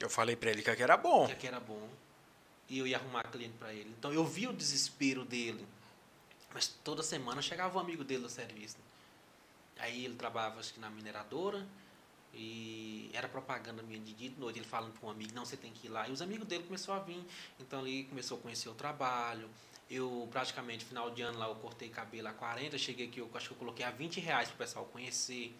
Eu 0.00 0.10
falei 0.10 0.36
pra 0.36 0.50
ele 0.50 0.62
que 0.62 0.70
aqui 0.70 0.82
era 0.82 0.96
bom. 0.96 1.26
que 1.26 1.32
aqui 1.32 1.46
era 1.46 1.60
bom, 1.60 1.88
e 2.68 2.78
eu 2.78 2.86
ia 2.86 2.96
arrumar 2.96 3.24
cliente 3.24 3.54
para 3.58 3.72
ele. 3.72 3.94
Então 3.98 4.12
eu 4.12 4.24
vi 4.24 4.46
o 4.46 4.52
desespero 4.52 5.24
dele, 5.24 5.66
mas 6.52 6.68
toda 6.82 7.02
semana 7.02 7.40
chegava 7.42 7.76
um 7.78 7.80
amigo 7.80 8.02
dele 8.04 8.22
do 8.22 8.30
serviço. 8.30 8.76
Aí 9.78 10.04
ele 10.04 10.14
trabalhava, 10.14 10.60
acho 10.60 10.72
que 10.72 10.80
na 10.80 10.90
mineradora, 10.90 11.66
e 12.32 13.10
era 13.12 13.28
propaganda 13.28 13.82
minha 13.82 13.98
de 14.00 14.12
dia 14.12 14.26
e 14.26 14.30
de 14.30 14.40
noite, 14.40 14.58
ele 14.58 14.66
falando 14.66 14.92
para 14.92 15.08
um 15.08 15.10
amigo, 15.10 15.32
não, 15.34 15.44
você 15.44 15.56
tem 15.56 15.72
que 15.72 15.86
ir 15.86 15.90
lá. 15.90 16.08
E 16.08 16.12
os 16.12 16.20
amigos 16.22 16.46
dele 16.46 16.64
começaram 16.64 17.00
a 17.00 17.02
vir, 17.02 17.24
então 17.60 17.86
ele 17.86 18.04
começou 18.04 18.38
a 18.38 18.40
conhecer 18.40 18.68
o 18.68 18.74
trabalho. 18.74 19.48
Eu, 19.90 20.28
praticamente, 20.32 20.84
final 20.84 21.10
de 21.10 21.22
ano 21.22 21.38
lá, 21.38 21.46
eu 21.46 21.54
cortei 21.56 21.88
cabelo 21.88 22.28
a 22.28 22.32
40, 22.32 22.76
cheguei 22.78 23.06
aqui, 23.06 23.20
eu 23.20 23.30
acho 23.34 23.48
que 23.48 23.54
eu 23.54 23.58
coloquei 23.58 23.84
a 23.84 23.90
20 23.90 24.18
reais 24.18 24.48
para 24.48 24.54
o 24.54 24.58
pessoal 24.58 24.84
conhecer. 24.86 25.54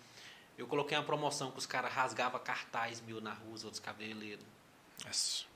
Eu 0.56 0.66
coloquei 0.66 0.96
uma 0.96 1.04
promoção 1.04 1.50
que 1.50 1.58
os 1.58 1.66
caras 1.66 1.92
rasgavam 1.92 2.40
cartaz 2.40 3.00
mil 3.00 3.20
na 3.20 3.32
rua, 3.32 3.54
os 3.54 3.64
outros 3.64 3.80
cabeleireiros. 3.80 4.44
Isso. 5.10 5.48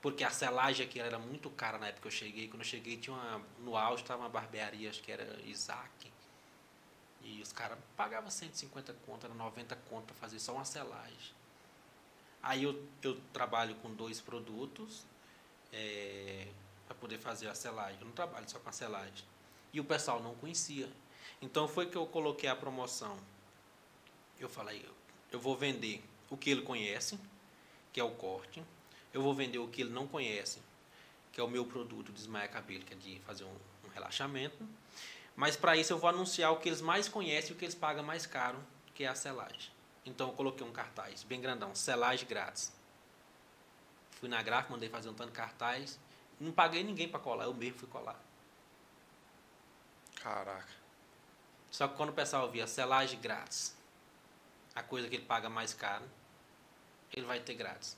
Porque 0.00 0.24
a 0.24 0.30
selagem 0.30 0.86
aqui 0.86 1.00
era 1.00 1.18
muito 1.18 1.50
cara 1.50 1.78
na 1.78 1.88
época 1.88 2.02
que 2.02 2.08
eu 2.08 2.12
cheguei. 2.12 2.48
Quando 2.48 2.62
eu 2.62 2.66
cheguei, 2.66 2.96
tinha 2.96 3.14
uma, 3.14 3.42
no 3.60 3.76
auge 3.76 4.02
estava 4.02 4.22
uma 4.22 4.28
barbearia, 4.28 4.90
acho 4.90 5.02
que 5.02 5.12
era 5.12 5.40
Isaac. 5.44 6.12
E 7.22 7.40
os 7.40 7.52
caras 7.52 7.78
pagavam 7.96 8.30
150 8.30 8.92
conto, 9.06 9.26
era 9.26 9.34
90 9.34 9.76
conto 9.88 10.06
para 10.06 10.14
fazer 10.16 10.40
só 10.40 10.54
uma 10.54 10.64
selagem. 10.64 11.34
Aí 12.42 12.64
eu, 12.64 12.84
eu 13.02 13.20
trabalho 13.32 13.76
com 13.76 13.94
dois 13.94 14.20
produtos 14.20 15.06
é, 15.72 16.48
para 16.86 16.96
poder 16.96 17.18
fazer 17.18 17.48
a 17.48 17.54
selagem. 17.54 18.00
Eu 18.00 18.06
não 18.06 18.12
trabalho 18.12 18.50
só 18.50 18.58
com 18.58 18.68
a 18.68 18.72
selagem. 18.72 19.24
E 19.72 19.78
o 19.78 19.84
pessoal 19.84 20.20
não 20.20 20.34
conhecia. 20.34 20.90
Então 21.40 21.68
foi 21.68 21.86
que 21.88 21.96
eu 21.96 22.06
coloquei 22.06 22.48
a 22.48 22.56
promoção. 22.56 23.16
Eu 24.42 24.48
falei, 24.48 24.84
eu, 25.30 25.38
vou 25.38 25.56
vender 25.56 26.02
o 26.28 26.36
que 26.36 26.50
ele 26.50 26.62
conhece, 26.62 27.16
que 27.92 28.00
é 28.00 28.04
o 28.04 28.10
corte. 28.10 28.62
Eu 29.14 29.22
vou 29.22 29.32
vender 29.32 29.58
o 29.58 29.68
que 29.68 29.82
ele 29.82 29.90
não 29.90 30.08
conhece, 30.08 30.60
que 31.30 31.40
é 31.40 31.44
o 31.44 31.48
meu 31.48 31.64
produto 31.64 32.06
de 32.06 32.14
desmaia 32.14 32.48
cabelo, 32.48 32.84
que 32.84 32.92
é 32.92 32.96
de 32.96 33.20
fazer 33.20 33.44
um, 33.44 33.56
um 33.86 33.88
relaxamento. 33.94 34.68
Mas 35.36 35.56
para 35.56 35.76
isso 35.76 35.92
eu 35.92 35.98
vou 35.98 36.10
anunciar 36.10 36.50
o 36.52 36.56
que 36.56 36.68
eles 36.68 36.80
mais 36.80 37.08
conhecem 37.08 37.52
e 37.52 37.54
o 37.54 37.56
que 37.56 37.64
eles 37.64 37.74
pagam 37.74 38.02
mais 38.02 38.26
caro, 38.26 38.58
que 38.94 39.04
é 39.04 39.08
a 39.08 39.14
selagem. 39.14 39.70
Então 40.04 40.30
eu 40.30 40.34
coloquei 40.34 40.66
um 40.66 40.72
cartaz 40.72 41.22
bem 41.22 41.40
grandão, 41.40 41.72
selagem 41.74 42.26
grátis. 42.26 42.72
Fui 44.10 44.28
na 44.28 44.42
gráfica, 44.42 44.72
mandei 44.72 44.88
fazer 44.88 45.08
um 45.08 45.14
tanto 45.14 45.30
de 45.30 45.36
cartaz. 45.36 46.00
Não 46.40 46.50
paguei 46.50 46.82
ninguém 46.82 47.08
para 47.08 47.20
colar, 47.20 47.44
eu 47.44 47.54
mesmo 47.54 47.78
fui 47.78 47.88
colar. 47.88 48.20
Caraca. 50.16 50.82
Só 51.70 51.86
que 51.86 51.96
quando 51.96 52.10
o 52.10 52.12
pessoal 52.12 52.50
via 52.50 52.66
selagem 52.66 53.20
grátis, 53.20 53.74
a 54.74 54.82
coisa 54.82 55.08
que 55.08 55.16
ele 55.16 55.24
paga 55.24 55.48
mais 55.48 55.74
caro, 55.74 56.04
ele 57.12 57.26
vai 57.26 57.40
ter 57.40 57.54
grátis. 57.54 57.96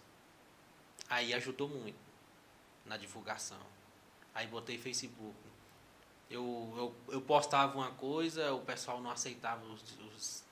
Aí 1.08 1.32
ajudou 1.34 1.68
muito 1.68 1.98
na 2.84 2.96
divulgação. 2.96 3.60
Aí 4.34 4.46
botei 4.46 4.78
Facebook. 4.78 5.36
Eu, 6.28 6.74
eu, 6.76 7.14
eu 7.14 7.20
postava 7.20 7.76
uma 7.76 7.92
coisa, 7.92 8.52
o 8.52 8.60
pessoal 8.60 9.00
não 9.00 9.10
aceitava 9.10 9.64
os, 9.66 9.82
os 10.00 10.44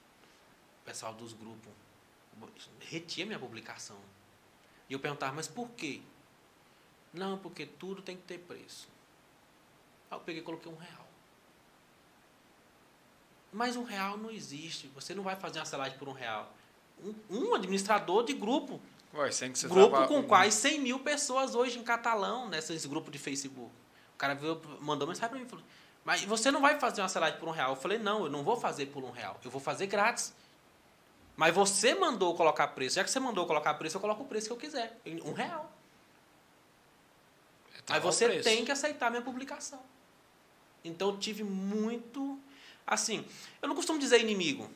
o 0.80 0.84
pessoal 0.84 1.14
dos 1.14 1.32
grupos 1.32 1.72
retia 2.80 3.26
minha 3.26 3.38
publicação. 3.38 3.98
E 4.88 4.92
eu 4.92 5.00
perguntava, 5.00 5.32
mas 5.34 5.48
por 5.48 5.70
quê? 5.70 6.02
Não, 7.12 7.38
porque 7.38 7.66
tudo 7.66 8.02
tem 8.02 8.16
que 8.16 8.22
ter 8.22 8.38
preço. 8.38 8.88
Aí 10.10 10.18
eu 10.18 10.22
peguei 10.22 10.42
e 10.42 10.44
coloquei 10.44 10.70
um 10.70 10.76
real. 10.76 11.06
Mas 13.52 13.76
um 13.76 13.84
real 13.84 14.16
não 14.16 14.30
existe. 14.30 14.88
Você 14.94 15.14
não 15.14 15.22
vai 15.22 15.36
fazer 15.36 15.58
uma 15.58 15.64
selagem 15.66 15.98
por 15.98 16.08
um 16.08 16.12
real. 16.12 16.52
Um, 17.04 17.14
um 17.30 17.54
administrador 17.54 18.24
de 18.24 18.32
grupo. 18.32 18.80
Ué, 19.14 19.30
sem 19.30 19.52
que 19.52 19.58
você 19.58 19.68
grupo 19.68 20.06
com 20.06 20.22
quase 20.22 20.56
100 20.56 20.80
mil 20.80 20.98
pessoas 21.00 21.54
hoje 21.54 21.78
em 21.78 21.84
catalão, 21.84 22.48
nesses 22.48 22.86
grupos 22.86 23.12
de 23.12 23.18
Facebook. 23.18 23.70
O 24.14 24.16
cara 24.16 24.34
veio, 24.34 24.60
mandou 24.80 25.06
mensagem 25.06 25.28
para 25.28 25.38
mim 25.38 25.44
e 25.44 25.48
falou: 25.48 25.64
Mas 26.02 26.24
você 26.24 26.50
não 26.50 26.62
vai 26.62 26.80
fazer 26.80 27.02
uma 27.02 27.08
selagem 27.08 27.38
por 27.38 27.48
um 27.48 27.52
real? 27.52 27.70
Eu 27.70 27.76
falei: 27.76 27.98
Não, 27.98 28.24
eu 28.24 28.30
não 28.30 28.42
vou 28.42 28.56
fazer 28.56 28.86
por 28.86 29.04
um 29.04 29.10
real. 29.10 29.38
Eu 29.44 29.50
vou 29.50 29.60
fazer 29.60 29.86
grátis. 29.86 30.32
Mas 31.36 31.54
você 31.54 31.94
mandou 31.94 32.34
colocar 32.34 32.68
preço. 32.68 32.96
Já 32.96 33.04
que 33.04 33.10
você 33.10 33.20
mandou 33.20 33.46
colocar 33.46 33.74
preço, 33.74 33.96
eu 33.96 34.00
coloco 34.00 34.22
o 34.22 34.26
preço 34.26 34.46
que 34.46 34.52
eu 34.52 34.56
quiser. 34.56 34.98
Um 35.24 35.32
real. 35.32 35.70
Tá 37.84 37.94
Aí 37.94 38.00
você 38.00 38.40
tem 38.40 38.64
que 38.64 38.70
aceitar 38.70 39.10
minha 39.10 39.22
publicação. 39.22 39.80
Então 40.84 41.10
eu 41.10 41.18
tive 41.18 41.42
muito. 41.42 42.38
Assim, 42.86 43.24
eu 43.60 43.68
não 43.68 43.74
costumo 43.74 43.98
dizer 43.98 44.20
inimigo. 44.20 44.70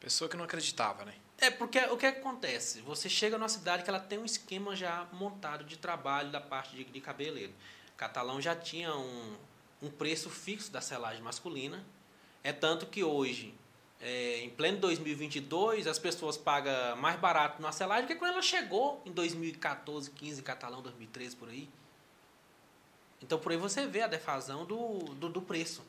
Pessoa 0.00 0.28
que 0.28 0.36
não 0.36 0.44
acreditava, 0.44 1.04
né? 1.04 1.14
É 1.40 1.50
porque 1.50 1.78
o 1.78 1.96
que 1.96 2.06
acontece? 2.06 2.80
Você 2.80 3.08
chega 3.08 3.38
numa 3.38 3.48
cidade 3.48 3.84
que 3.84 3.90
ela 3.90 4.00
tem 4.00 4.18
um 4.18 4.24
esquema 4.24 4.74
já 4.74 5.06
montado 5.12 5.64
de 5.64 5.76
trabalho 5.76 6.30
da 6.30 6.40
parte 6.40 6.74
de, 6.74 6.84
de 6.84 7.00
cabeleiro. 7.00 7.52
Catalão 7.96 8.40
já 8.40 8.56
tinha 8.56 8.94
um, 8.94 9.36
um 9.82 9.90
preço 9.90 10.30
fixo 10.30 10.70
da 10.72 10.80
selagem 10.80 11.22
masculina. 11.22 11.84
É 12.42 12.52
tanto 12.52 12.86
que 12.86 13.04
hoje, 13.04 13.54
é, 14.00 14.40
em 14.40 14.50
pleno 14.50 14.78
2022, 14.78 15.86
as 15.86 15.98
pessoas 15.98 16.36
pagam 16.36 16.96
mais 16.96 17.18
barato 17.20 17.62
na 17.62 17.70
selagem 17.70 18.06
do 18.06 18.08
que 18.08 18.16
quando 18.16 18.32
ela 18.32 18.42
chegou 18.42 19.02
em 19.04 19.12
2014, 19.12 20.10
15, 20.10 20.42
Catalão, 20.42 20.82
2013, 20.82 21.36
por 21.36 21.48
aí. 21.48 21.68
Então 23.22 23.38
por 23.38 23.52
aí 23.52 23.58
você 23.58 23.86
vê 23.86 24.02
a 24.02 24.06
defasão 24.06 24.64
do, 24.64 24.98
do, 25.14 25.28
do 25.28 25.42
preço. 25.42 25.84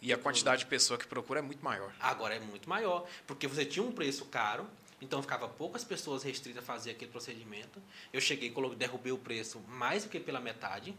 E 0.00 0.12
a 0.12 0.18
quantidade 0.18 0.60
de 0.60 0.66
pessoa 0.66 0.98
que 0.98 1.06
procura 1.06 1.40
é 1.40 1.42
muito 1.42 1.64
maior. 1.64 1.92
Agora 1.98 2.34
é 2.34 2.40
muito 2.40 2.68
maior, 2.68 3.06
porque 3.26 3.46
você 3.46 3.64
tinha 3.64 3.84
um 3.84 3.92
preço 3.92 4.26
caro, 4.26 4.68
então 5.00 5.20
ficava 5.22 5.48
poucas 5.48 5.84
pessoas 5.84 6.22
restritas 6.22 6.62
a 6.62 6.66
fazer 6.66 6.90
aquele 6.90 7.10
procedimento. 7.10 7.80
Eu 8.12 8.20
cheguei, 8.20 8.52
derrubei 8.76 9.12
o 9.12 9.18
preço 9.18 9.60
mais 9.68 10.04
do 10.04 10.10
que 10.10 10.20
pela 10.20 10.40
metade. 10.40 10.94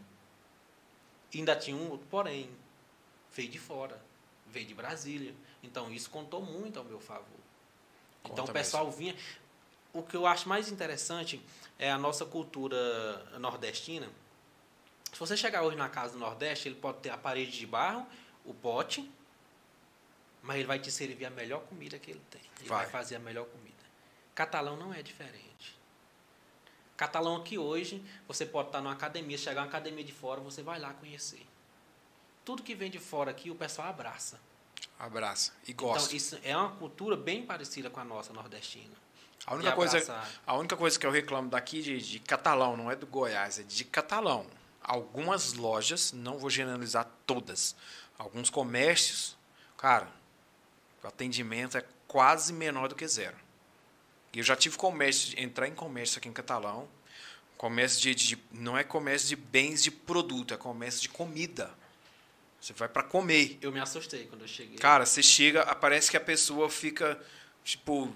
E 1.32 1.38
ainda 1.38 1.56
tinha 1.56 1.76
um 1.76 1.90
outro 1.90 2.06
porém. 2.08 2.50
Veio 3.32 3.48
de 3.48 3.58
fora, 3.58 4.00
veio 4.46 4.66
de 4.66 4.74
Brasília. 4.74 5.34
Então 5.62 5.92
isso 5.92 6.08
contou 6.10 6.42
muito 6.42 6.78
ao 6.78 6.84
meu 6.84 7.00
favor. 7.00 7.26
Então 8.24 8.36
Conta 8.36 8.50
o 8.50 8.54
pessoal 8.54 8.90
vinha. 8.90 9.14
O 9.92 10.02
que 10.02 10.16
eu 10.16 10.26
acho 10.26 10.48
mais 10.48 10.70
interessante 10.70 11.40
é 11.78 11.90
a 11.90 11.98
nossa 11.98 12.24
cultura 12.24 12.76
nordestina. 13.38 14.08
Se 15.12 15.18
você 15.18 15.36
chegar 15.36 15.62
hoje 15.62 15.76
na 15.76 15.88
casa 15.88 16.12
do 16.12 16.18
Nordeste, 16.18 16.68
ele 16.68 16.74
pode 16.74 16.98
ter 16.98 17.08
a 17.08 17.16
parede 17.16 17.58
de 17.58 17.66
barro, 17.66 18.06
o 18.46 18.54
pote, 18.54 19.10
mas 20.42 20.56
ele 20.56 20.66
vai 20.66 20.78
te 20.78 20.90
servir 20.90 21.26
a 21.26 21.30
melhor 21.30 21.60
comida 21.62 21.98
que 21.98 22.10
ele 22.10 22.22
tem. 22.30 22.40
Ele 22.60 22.68
vai, 22.68 22.84
Vai. 22.84 22.90
fazer 22.90 23.16
a 23.16 23.18
melhor 23.18 23.46
comida. 23.46 23.76
Catalão 24.34 24.76
não 24.76 24.94
é 24.94 25.02
diferente. 25.02 25.76
Catalão 26.96 27.36
aqui 27.36 27.58
hoje, 27.58 28.02
você 28.26 28.46
pode 28.46 28.68
estar 28.68 28.80
numa 28.80 28.92
academia, 28.92 29.36
chegar 29.36 29.62
uma 29.62 29.66
academia 29.66 30.04
de 30.04 30.12
fora, 30.12 30.40
você 30.40 30.62
vai 30.62 30.78
lá 30.78 30.94
conhecer. 30.94 31.46
Tudo 32.44 32.62
que 32.62 32.74
vem 32.74 32.90
de 32.90 32.98
fora 32.98 33.30
aqui, 33.30 33.50
o 33.50 33.54
pessoal 33.54 33.88
abraça. 33.88 34.40
Abraça. 34.98 35.52
E 35.66 35.72
gosta. 35.72 36.06
Então, 36.06 36.16
isso 36.16 36.38
é 36.42 36.56
uma 36.56 36.70
cultura 36.70 37.16
bem 37.16 37.44
parecida 37.44 37.90
com 37.90 38.00
a 38.00 38.04
nossa 38.04 38.32
nordestina. 38.32 38.94
a, 39.46 39.54
única 39.54 39.72
coisa, 39.72 40.24
a 40.46 40.56
única 40.56 40.76
coisa 40.76 40.98
que 40.98 41.06
eu 41.06 41.10
reclamo 41.10 41.50
daqui 41.50 41.82
de, 41.82 42.00
de 42.00 42.20
catalão, 42.20 42.76
não 42.76 42.90
é 42.90 42.96
do 42.96 43.06
Goiás, 43.06 43.58
é 43.58 43.62
de 43.62 43.84
catalão. 43.84 44.46
Algumas 44.80 45.52
lojas, 45.52 46.12
não 46.12 46.38
vou 46.38 46.48
generalizar 46.48 47.10
todas, 47.26 47.76
alguns 48.18 48.50
comércios, 48.50 49.36
cara, 49.76 50.08
o 51.02 51.06
atendimento 51.06 51.76
é 51.78 51.84
quase 52.08 52.52
menor 52.52 52.88
do 52.88 52.94
que 52.94 53.06
zero. 53.06 53.36
E 54.32 54.38
eu 54.38 54.44
já 54.44 54.56
tive 54.56 54.76
comércio, 54.76 55.30
de- 55.30 55.40
entrar 55.42 55.66
em 55.68 55.74
comércio 55.74 56.18
aqui 56.18 56.28
em 56.28 56.32
Catalão, 56.32 56.88
comércio 57.56 58.00
de, 58.00 58.14
de- 58.14 58.38
não 58.52 58.76
é 58.76 58.84
comércio 58.84 59.28
de 59.28 59.36
bens 59.36 59.82
de 59.82 59.90
produto, 59.90 60.52
é 60.52 60.56
comércio 60.56 61.00
de 61.02 61.08
comida. 61.08 61.72
Você 62.60 62.72
vai 62.72 62.88
para 62.88 63.02
comer. 63.02 63.58
Eu 63.62 63.70
me 63.70 63.78
assustei 63.80 64.26
quando 64.26 64.42
eu 64.42 64.48
cheguei. 64.48 64.76
Cara, 64.78 65.06
você 65.06 65.22
chega, 65.22 65.64
parece 65.76 66.10
que 66.10 66.16
a 66.16 66.20
pessoa 66.20 66.68
fica, 66.68 67.18
tipo, 67.64 68.12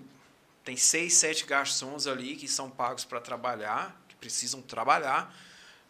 tem 0.64 0.76
seis, 0.76 1.14
sete 1.14 1.46
garçons 1.46 2.06
ali 2.06 2.36
que 2.36 2.48
são 2.48 2.68
pagos 2.68 3.04
para 3.04 3.20
trabalhar, 3.20 3.98
que 4.08 4.16
precisam 4.16 4.60
trabalhar, 4.60 5.34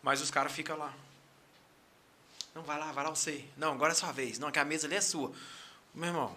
mas 0.03 0.21
os 0.21 0.31
caras 0.31 0.53
ficam 0.53 0.77
lá. 0.77 0.95
Não, 2.55 2.63
vai 2.63 2.79
lá, 2.79 2.91
vai 2.93 3.05
lá 3.05 3.11
você. 3.11 3.45
Não, 3.57 3.73
agora 3.73 3.93
é 3.93 3.95
sua 3.95 4.13
vez. 4.13 4.39
Não, 4.39 4.51
que 4.51 4.59
a 4.59 4.65
mesa 4.65 4.87
ali 4.87 4.97
é 4.97 5.01
sua. 5.01 5.33
Meu 5.95 6.09
irmão, 6.09 6.37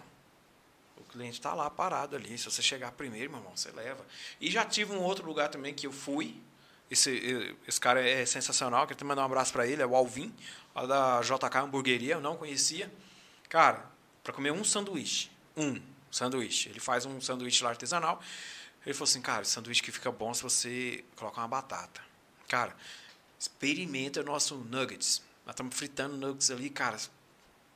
o 0.96 1.02
cliente 1.04 1.34
está 1.34 1.54
lá 1.54 1.68
parado 1.68 2.16
ali. 2.16 2.38
Se 2.38 2.44
você 2.44 2.62
chegar 2.62 2.92
primeiro, 2.92 3.30
meu 3.30 3.40
irmão, 3.40 3.56
você 3.56 3.70
leva. 3.72 4.04
E 4.40 4.50
já 4.50 4.64
tive 4.64 4.92
um 4.92 5.02
outro 5.02 5.26
lugar 5.26 5.48
também 5.48 5.74
que 5.74 5.86
eu 5.86 5.92
fui. 5.92 6.40
Esse, 6.90 7.56
esse 7.66 7.80
cara 7.80 8.06
é 8.06 8.24
sensacional. 8.24 8.86
Quero 8.86 8.96
até 8.96 9.04
mandar 9.04 9.22
um 9.22 9.26
abraço 9.26 9.52
para 9.52 9.66
ele. 9.66 9.82
É 9.82 9.86
o 9.86 9.96
Alvin, 9.96 10.34
lá 10.74 10.86
da 10.86 11.20
JK 11.20 11.58
Hamburgueria. 11.58 12.14
Eu 12.14 12.20
não 12.20 12.36
conhecia. 12.36 12.92
Cara, 13.48 13.84
para 14.22 14.32
comer 14.32 14.52
um 14.52 14.62
sanduíche. 14.64 15.30
Um 15.56 15.80
sanduíche. 16.10 16.68
Ele 16.68 16.80
faz 16.80 17.04
um 17.06 17.20
sanduíche 17.20 17.64
lá 17.64 17.70
artesanal. 17.70 18.22
Ele 18.84 18.94
falou 18.94 19.08
assim, 19.08 19.20
cara, 19.20 19.44
sanduíche 19.44 19.82
que 19.82 19.90
fica 19.90 20.12
bom 20.12 20.32
se 20.32 20.42
você 20.42 21.04
colocar 21.16 21.40
uma 21.40 21.48
batata. 21.48 22.00
Cara, 22.48 22.76
experimenta 23.38 24.20
o 24.20 24.24
nosso 24.24 24.56
nuggets. 24.56 25.22
Nós 25.44 25.52
estamos 25.54 25.76
fritando 25.76 26.16
nuggets 26.16 26.50
ali, 26.50 26.70
cara. 26.70 26.96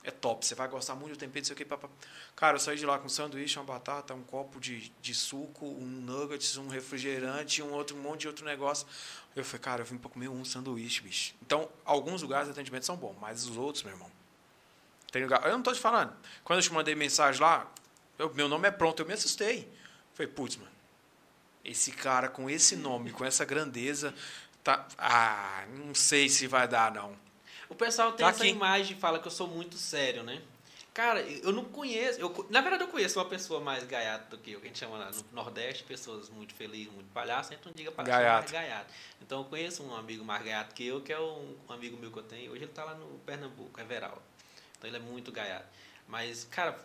É 0.05 0.11
top. 0.11 0.47
Você 0.47 0.55
vai 0.55 0.69
gostar 0.69 0.95
muito 0.95 1.13
do 1.15 1.19
tempero, 1.19 1.41
não 1.41 1.45
sei 1.45 1.55
o 1.55 1.57
que. 1.57 1.89
Cara, 2.37 2.57
eu 2.57 2.61
saí 2.61 2.79
de 2.79 2.87
lá 2.87 2.99
com 2.99 3.07
um 3.07 3.11
sanduíche, 3.11 3.59
uma 3.59 3.65
batata, 3.65 4.15
um 4.15 4.23
copo 4.23 4.61
de, 4.61 4.91
de 5.03 5.15
suco, 5.15 5.67
um 5.67 5.85
nuggets, 5.87 6.57
um 6.57 6.69
refrigerante, 6.69 7.63
um 7.63 7.73
outro 7.73 7.97
um 7.97 8.01
monte 8.01 8.21
de 8.21 8.29
outro 8.29 8.45
negócio. 8.45 8.87
Eu 9.35 9.45
falei, 9.45 9.61
cara, 9.61 9.83
eu 9.83 9.87
vim 9.87 9.99
para 9.99 10.09
comer 10.11 10.29
um 10.29 10.45
sanduíche, 10.45 11.03
bicho. 11.03 11.35
Então, 11.43 11.69
alguns 11.85 12.23
lugares 12.23 12.47
de 12.47 12.53
atendimento 12.53 12.87
são 12.87 12.97
bons, 12.97 13.17
mas 13.21 13.45
os 13.45 13.57
outros, 13.57 13.83
meu 13.83 13.93
irmão. 13.93 14.11
Tem 15.11 15.23
lugar. 15.23 15.45
Eu 15.45 15.53
não 15.53 15.63
tô 15.63 15.73
te 15.73 15.81
falando. 15.81 16.15
Quando 16.45 16.59
eu 16.61 16.63
te 16.63 16.73
mandei 16.73 16.95
mensagem 16.95 17.41
lá, 17.41 17.71
eu- 18.19 18.33
meu 18.35 18.49
nome 18.49 18.69
é 18.69 18.71
pronto, 18.71 19.01
eu 19.03 19.07
me 19.07 19.13
assustei. 19.15 19.71
Falei, 20.15 20.31
putz, 20.33 20.57
mano. 20.57 20.71
Esse 21.65 21.91
cara 21.93 22.29
com 22.29 22.49
esse 22.49 22.77
nome, 22.77 23.11
com 23.11 23.25
essa 23.25 23.45
grandeza, 23.45 24.15
tá. 24.65 24.87
Ah, 24.97 25.67
não 25.77 25.95
sei 25.95 26.29
se 26.29 26.47
vai 26.47 26.67
dar, 26.69 26.93
não. 26.93 27.15
O 27.69 27.75
pessoal 27.75 28.13
tem 28.13 28.25
Tá 28.25 28.31
essa 28.31 28.43
aqui. 28.45 28.53
imagem 28.53 28.97
e 28.97 29.01
fala 29.01 29.19
que 29.19 29.27
eu 29.27 29.31
sou 29.33 29.47
muito 29.47 29.77
sério, 29.77 30.23
né? 30.23 30.43
Cara, 30.95 31.21
eu 31.21 31.53
não 31.53 31.65
conheço. 31.65 32.19
Eu, 32.19 32.47
na 32.51 32.61
verdade, 32.61 32.83
eu 32.83 32.89
conheço 32.89 33.19
uma 33.21 33.25
pessoa 33.27 33.61
mais 33.61 33.85
gaiata 33.85 34.35
do 34.37 34.39
que 34.43 34.51
eu, 34.53 34.61
que 34.61 34.67
a 34.67 34.69
gente 34.69 34.79
chama 34.81 34.99
lá 34.99 35.11
no 35.13 35.25
Nordeste, 35.33 35.85
pessoas 35.85 36.29
muito 36.29 36.53
felizes, 36.55 36.93
muito 36.93 37.09
palhaço, 37.13 37.55
então 37.55 37.71
diga 37.73 37.93
palhaço 37.93 38.19
Gaiato. 38.19 38.39
mais 38.41 38.51
gaiato. 38.51 38.95
Então 39.23 39.39
eu 39.41 39.45
conheço 39.45 39.83
um 39.85 39.95
amigo 39.95 40.25
mais 40.25 40.43
gaiato 40.43 40.75
que 40.75 40.85
eu, 40.85 41.01
que 41.01 41.13
é 41.13 41.21
um, 41.21 41.57
um 41.69 41.73
amigo 41.73 41.97
meu 41.99 42.11
que 42.11 42.19
eu 42.19 42.23
tenho. 42.25 42.51
Hoje 42.51 42.65
ele 42.65 42.73
tá 42.73 42.85
lá 42.85 42.95
no 42.95 43.07
Pernambuco, 43.21 43.79
Everaldo. 43.81 44.21
Então 44.77 44.89
ele 44.91 44.97
é 44.97 45.01
muito 45.01 45.31
gaiado. 45.31 45.67
Mas, 46.09 46.45
cara, 46.51 46.77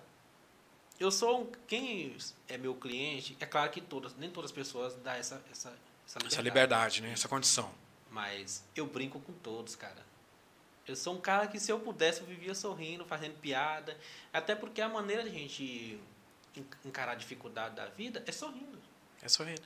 eu 0.99 1.09
sou 1.09 1.41
um, 1.41 1.51
quem 1.67 2.15
é 2.47 2.55
meu 2.57 2.75
cliente, 2.75 3.36
é 3.39 3.45
claro 3.47 3.71
que 3.71 3.81
todas, 3.81 4.15
nem 4.15 4.29
todas 4.29 4.51
as 4.51 4.55
pessoas 4.55 4.93
dão 4.97 5.13
essa, 5.13 5.41
essa, 5.51 5.73
essa 6.05 6.19
liberdade. 6.19 6.27
Essa 6.34 6.41
liberdade, 6.41 7.01
né? 7.01 7.11
Essa 7.13 7.27
condição. 7.27 7.71
Mas 8.11 8.63
eu 8.75 8.86
brinco 8.86 9.19
com 9.21 9.34
todos, 9.34 9.75
cara. 9.75 10.05
Eu 10.88 10.95
sou 10.95 11.15
um 11.15 11.21
cara 11.21 11.47
que 11.47 11.59
se 11.59 11.71
eu 11.71 11.79
pudesse 11.79 12.21
eu 12.21 12.27
vivia 12.27 12.53
sorrindo, 12.53 13.05
fazendo 13.05 13.39
piada, 13.39 13.97
até 14.31 14.53
porque 14.53 14.81
a 14.81 14.89
maneira 14.89 15.23
de 15.23 15.29
a 15.29 15.31
gente 15.31 15.99
encarar 16.86 17.13
a 17.13 17.15
dificuldade 17.15 17.75
da 17.75 17.86
vida 17.88 18.23
é 18.27 18.31
sorrindo. 18.31 18.77
É 19.21 19.27
sorrindo. 19.27 19.63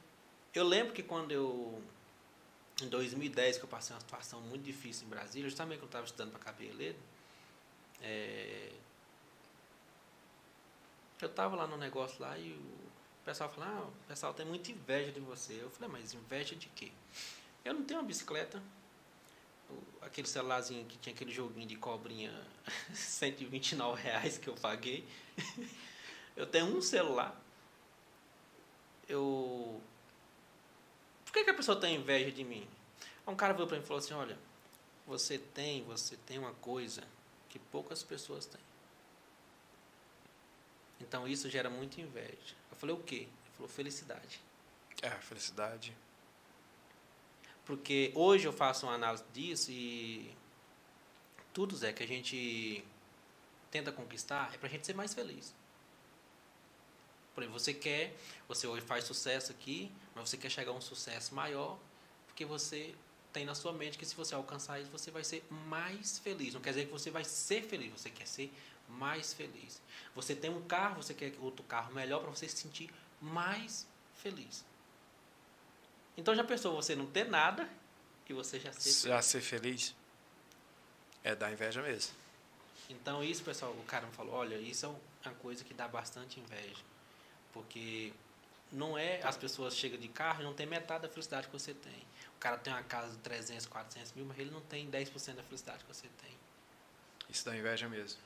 Eu 0.54 0.64
lembro 0.64 0.94
que 0.94 1.04
quando 1.04 1.32
eu 1.32 1.82
em 2.82 2.88
2010 2.88 3.58
que 3.58 3.64
eu 3.64 3.70
passei 3.70 3.96
uma 3.96 4.00
situação 4.00 4.40
muito 4.42 4.64
difícil 4.64 5.08
em 5.08 5.10
Brasília, 5.10 5.50
justamente 5.50 5.80
quando 5.80 5.84
eu 5.84 5.88
estava 5.88 6.06
estudando 6.06 6.32
para 6.32 6.40
cabeleireiro, 6.40 6.98
é, 8.02 8.72
eu 11.20 11.28
estava 11.28 11.56
lá 11.56 11.66
no 11.66 11.78
negócio 11.78 12.22
lá 12.22 12.38
e 12.38 12.52
o 12.52 13.26
pessoal 13.26 13.50
falou, 13.50 13.68
ah, 13.68 13.88
o 13.88 14.08
pessoal 14.08 14.34
tem 14.34 14.46
muita 14.46 14.72
inveja 14.72 15.12
de 15.12 15.20
você. 15.20 15.60
Eu 15.62 15.70
falei, 15.72 15.90
mas 15.90 16.14
inveja 16.14 16.56
de 16.56 16.68
quê? 16.70 16.92
Eu 17.66 17.74
não 17.74 17.84
tenho 17.84 18.00
uma 18.00 18.06
bicicleta, 18.06 18.62
aquele 20.02 20.28
celularzinho 20.28 20.86
que 20.86 20.98
tinha 20.98 21.14
aquele 21.14 21.32
joguinho 21.32 21.68
de 21.68 21.76
cobrinha 21.76 22.34
129 22.94 24.02
reais 24.02 24.38
que 24.38 24.48
eu 24.48 24.56
paguei. 24.56 25.08
Eu 26.36 26.46
tenho 26.46 26.68
um 26.68 26.82
celular. 26.84 27.36
Eu. 29.10 29.82
Por 31.26 31.34
que, 31.34 31.44
que 31.44 31.50
a 31.50 31.54
pessoa 31.54 31.80
tem 31.80 31.96
inveja 31.96 32.32
de 32.32 32.44
mim? 32.44 32.68
Um 33.26 33.36
cara 33.36 33.54
veio 33.54 33.68
para 33.68 33.76
mim 33.76 33.84
e 33.84 33.88
falou 33.88 34.00
assim: 34.04 34.14
Olha, 34.14 34.38
você 35.08 35.40
tem, 35.40 35.84
você 35.86 36.16
tem 36.16 36.38
uma 36.38 36.54
coisa 36.54 37.04
que 37.50 37.58
poucas 37.58 38.04
pessoas 38.04 38.46
têm. 38.46 38.62
Então 41.02 41.28
isso 41.28 41.50
gera 41.50 41.72
muita 41.72 42.00
inveja. 42.00 42.56
Eu 42.70 42.78
falei: 42.78 42.96
O 42.96 43.00
quê? 43.00 43.28
Ele 43.46 43.52
falou: 43.54 43.68
Felicidade. 43.68 44.40
É, 45.02 45.10
felicidade. 45.10 45.96
Porque 47.68 48.14
hoje 48.16 48.48
eu 48.48 48.54
faço 48.54 48.86
uma 48.86 48.96
análise 48.96 49.26
disso 49.34 49.70
e 49.70 50.34
tudo, 51.54 51.76
Zé, 51.76 51.92
que 51.92 52.02
a 52.02 52.08
gente 52.08 52.82
tenta 53.70 53.92
conquistar 53.92 54.52
é 54.54 54.58
para 54.58 54.70
a 54.70 54.72
gente 54.72 54.86
ser 54.86 54.96
mais 54.96 55.14
feliz. 55.14 55.54
Por 57.36 57.44
exemplo, 57.44 57.60
você 57.60 57.74
quer, 57.74 58.16
você 58.48 58.66
hoje 58.66 58.86
faz 58.86 59.04
sucesso 59.04 59.52
aqui, 59.52 59.92
mas 60.16 60.30
você 60.30 60.38
quer 60.38 60.50
chegar 60.50 60.72
a 60.72 60.76
um 60.76 60.82
sucesso 60.82 61.36
maior, 61.36 61.78
porque 62.26 62.46
você 62.46 62.96
tem 63.34 63.44
na 63.44 63.54
sua 63.54 63.74
mente 63.74 63.98
que 63.98 64.06
se 64.06 64.16
você 64.16 64.34
alcançar 64.34 64.80
isso, 64.80 64.90
você 64.90 65.12
vai 65.12 65.26
ser 65.26 65.46
mais 65.68 66.18
feliz. 66.20 66.54
Não 66.54 66.62
quer 66.62 66.70
dizer 66.70 66.86
que 66.86 66.92
você 66.92 67.12
vai 67.12 67.26
ser 67.26 67.64
feliz, 67.64 67.92
você 67.92 68.10
quer 68.10 68.28
ser 68.28 68.50
mais 68.88 69.34
feliz. 69.34 69.82
Você 70.16 70.34
tem 70.34 70.50
um 70.50 70.62
carro, 70.62 71.04
você 71.04 71.14
quer 71.14 71.34
outro 71.42 71.66
carro 71.66 71.94
melhor 71.94 72.22
para 72.22 72.30
você 72.30 72.48
se 72.48 72.56
sentir 72.56 72.90
mais 73.22 73.86
feliz. 74.16 74.64
Então 76.18 76.36
já 76.36 76.44
pensou 76.44 76.76
você 76.76 76.96
não 76.96 77.06
ter 77.06 77.26
nada 77.26 77.70
e 78.28 78.34
você 78.34 78.60
já 78.60 78.74
ser 78.74 79.08
Já 79.08 79.22
ser 79.22 79.42
feliz? 79.42 79.96
É 81.24 81.36
da 81.36 81.52
inveja 81.52 81.82
mesmo. 81.82 82.14
Então 82.90 83.24
isso, 83.24 83.44
pessoal, 83.44 83.72
o 83.72 83.84
cara 83.84 84.08
me 84.08 84.14
falou, 84.14 84.34
olha, 84.34 84.56
isso 84.56 84.86
é 84.86 84.90
uma 85.28 85.36
coisa 85.36 85.64
que 85.64 85.74
dá 85.74 85.88
bastante 85.88 86.40
inveja. 86.40 86.84
Porque 87.54 88.12
não 88.72 88.98
é 88.98 89.22
as 89.24 89.38
pessoas 89.38 89.76
chegam 89.76 90.00
de 90.00 90.08
carro 90.08 90.42
e 90.42 90.44
não 90.44 90.54
tem 90.54 90.66
metade 90.66 91.04
da 91.04 91.10
felicidade 91.10 91.48
que 91.48 91.54
você 91.54 91.74
tem. 91.74 92.06
O 92.36 92.40
cara 92.40 92.58
tem 92.58 92.74
uma 92.74 92.84
casa 92.84 93.12
de 93.12 93.20
300, 93.20 93.66
400 93.66 94.14
mil, 94.14 94.26
mas 94.26 94.40
ele 94.40 94.52
não 94.52 94.62
tem 94.62 94.90
10% 94.90 95.36
da 95.36 95.44
felicidade 95.44 95.84
que 95.84 95.94
você 95.94 96.08
tem. 96.22 96.38
Isso 97.30 97.46
dá 97.46 97.56
inveja 97.56 97.88
mesmo. 97.90 98.20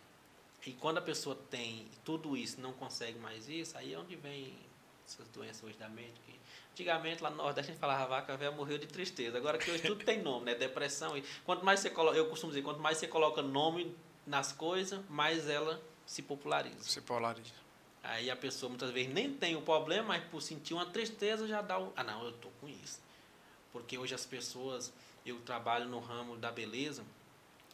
E 0.65 0.73
quando 0.73 0.99
a 0.99 1.01
pessoa 1.01 1.35
tem 1.49 1.87
tudo 2.05 2.37
isso 2.37 2.59
e 2.59 2.61
não 2.61 2.73
consegue 2.73 3.17
mais 3.17 3.49
isso, 3.49 3.75
aí 3.77 3.93
é 3.93 3.97
onde 3.97 4.15
vem 4.15 4.55
essas 5.13 5.27
doenças 5.29 5.63
hoje 5.63 5.77
da 5.77 5.89
mente. 5.89 6.19
Que 6.25 6.39
antigamente 6.71 7.21
lá 7.21 7.29
no 7.29 7.37
Nordeste 7.37 7.71
a 7.71 7.73
gente 7.73 7.79
falava 7.79 8.03
a 8.03 8.07
vaca 8.07 8.37
velha 8.37 8.51
morreu 8.51 8.77
de 8.77 8.87
tristeza. 8.87 9.37
Agora 9.37 9.57
que 9.57 9.69
hoje 9.69 9.83
tudo 9.83 10.03
tem 10.03 10.21
nome, 10.21 10.45
né? 10.45 10.55
Depressão. 10.55 11.17
E 11.17 11.23
quanto 11.43 11.63
mais 11.65 11.79
você 11.79 11.89
coloca, 11.89 12.17
eu 12.17 12.29
costumo 12.29 12.51
dizer, 12.51 12.63
quanto 12.63 12.79
mais 12.79 12.97
você 12.97 13.07
coloca 13.07 13.41
nome 13.41 13.95
nas 14.25 14.51
coisas, 14.51 15.03
mais 15.09 15.49
ela 15.49 15.81
se 16.05 16.21
populariza. 16.21 16.83
Se 16.83 17.01
polariza. 17.01 17.61
Aí 18.03 18.31
a 18.31 18.35
pessoa 18.35 18.69
muitas 18.69 18.89
vezes 18.91 19.13
nem 19.13 19.31
tem 19.31 19.55
o 19.55 19.61
problema, 19.61 20.09
mas 20.09 20.23
por 20.25 20.41
sentir 20.41 20.73
uma 20.73 20.85
tristeza 20.85 21.47
já 21.47 21.61
dá 21.61 21.79
o. 21.79 21.93
Ah, 21.95 22.03
não, 22.03 22.23
eu 22.25 22.31
tô 22.33 22.49
com 22.59 22.67
isso. 22.67 22.99
Porque 23.71 23.97
hoje 23.97 24.13
as 24.15 24.25
pessoas, 24.25 24.91
eu 25.25 25.39
trabalho 25.41 25.87
no 25.87 25.99
ramo 25.99 26.35
da 26.35 26.51
beleza, 26.51 27.03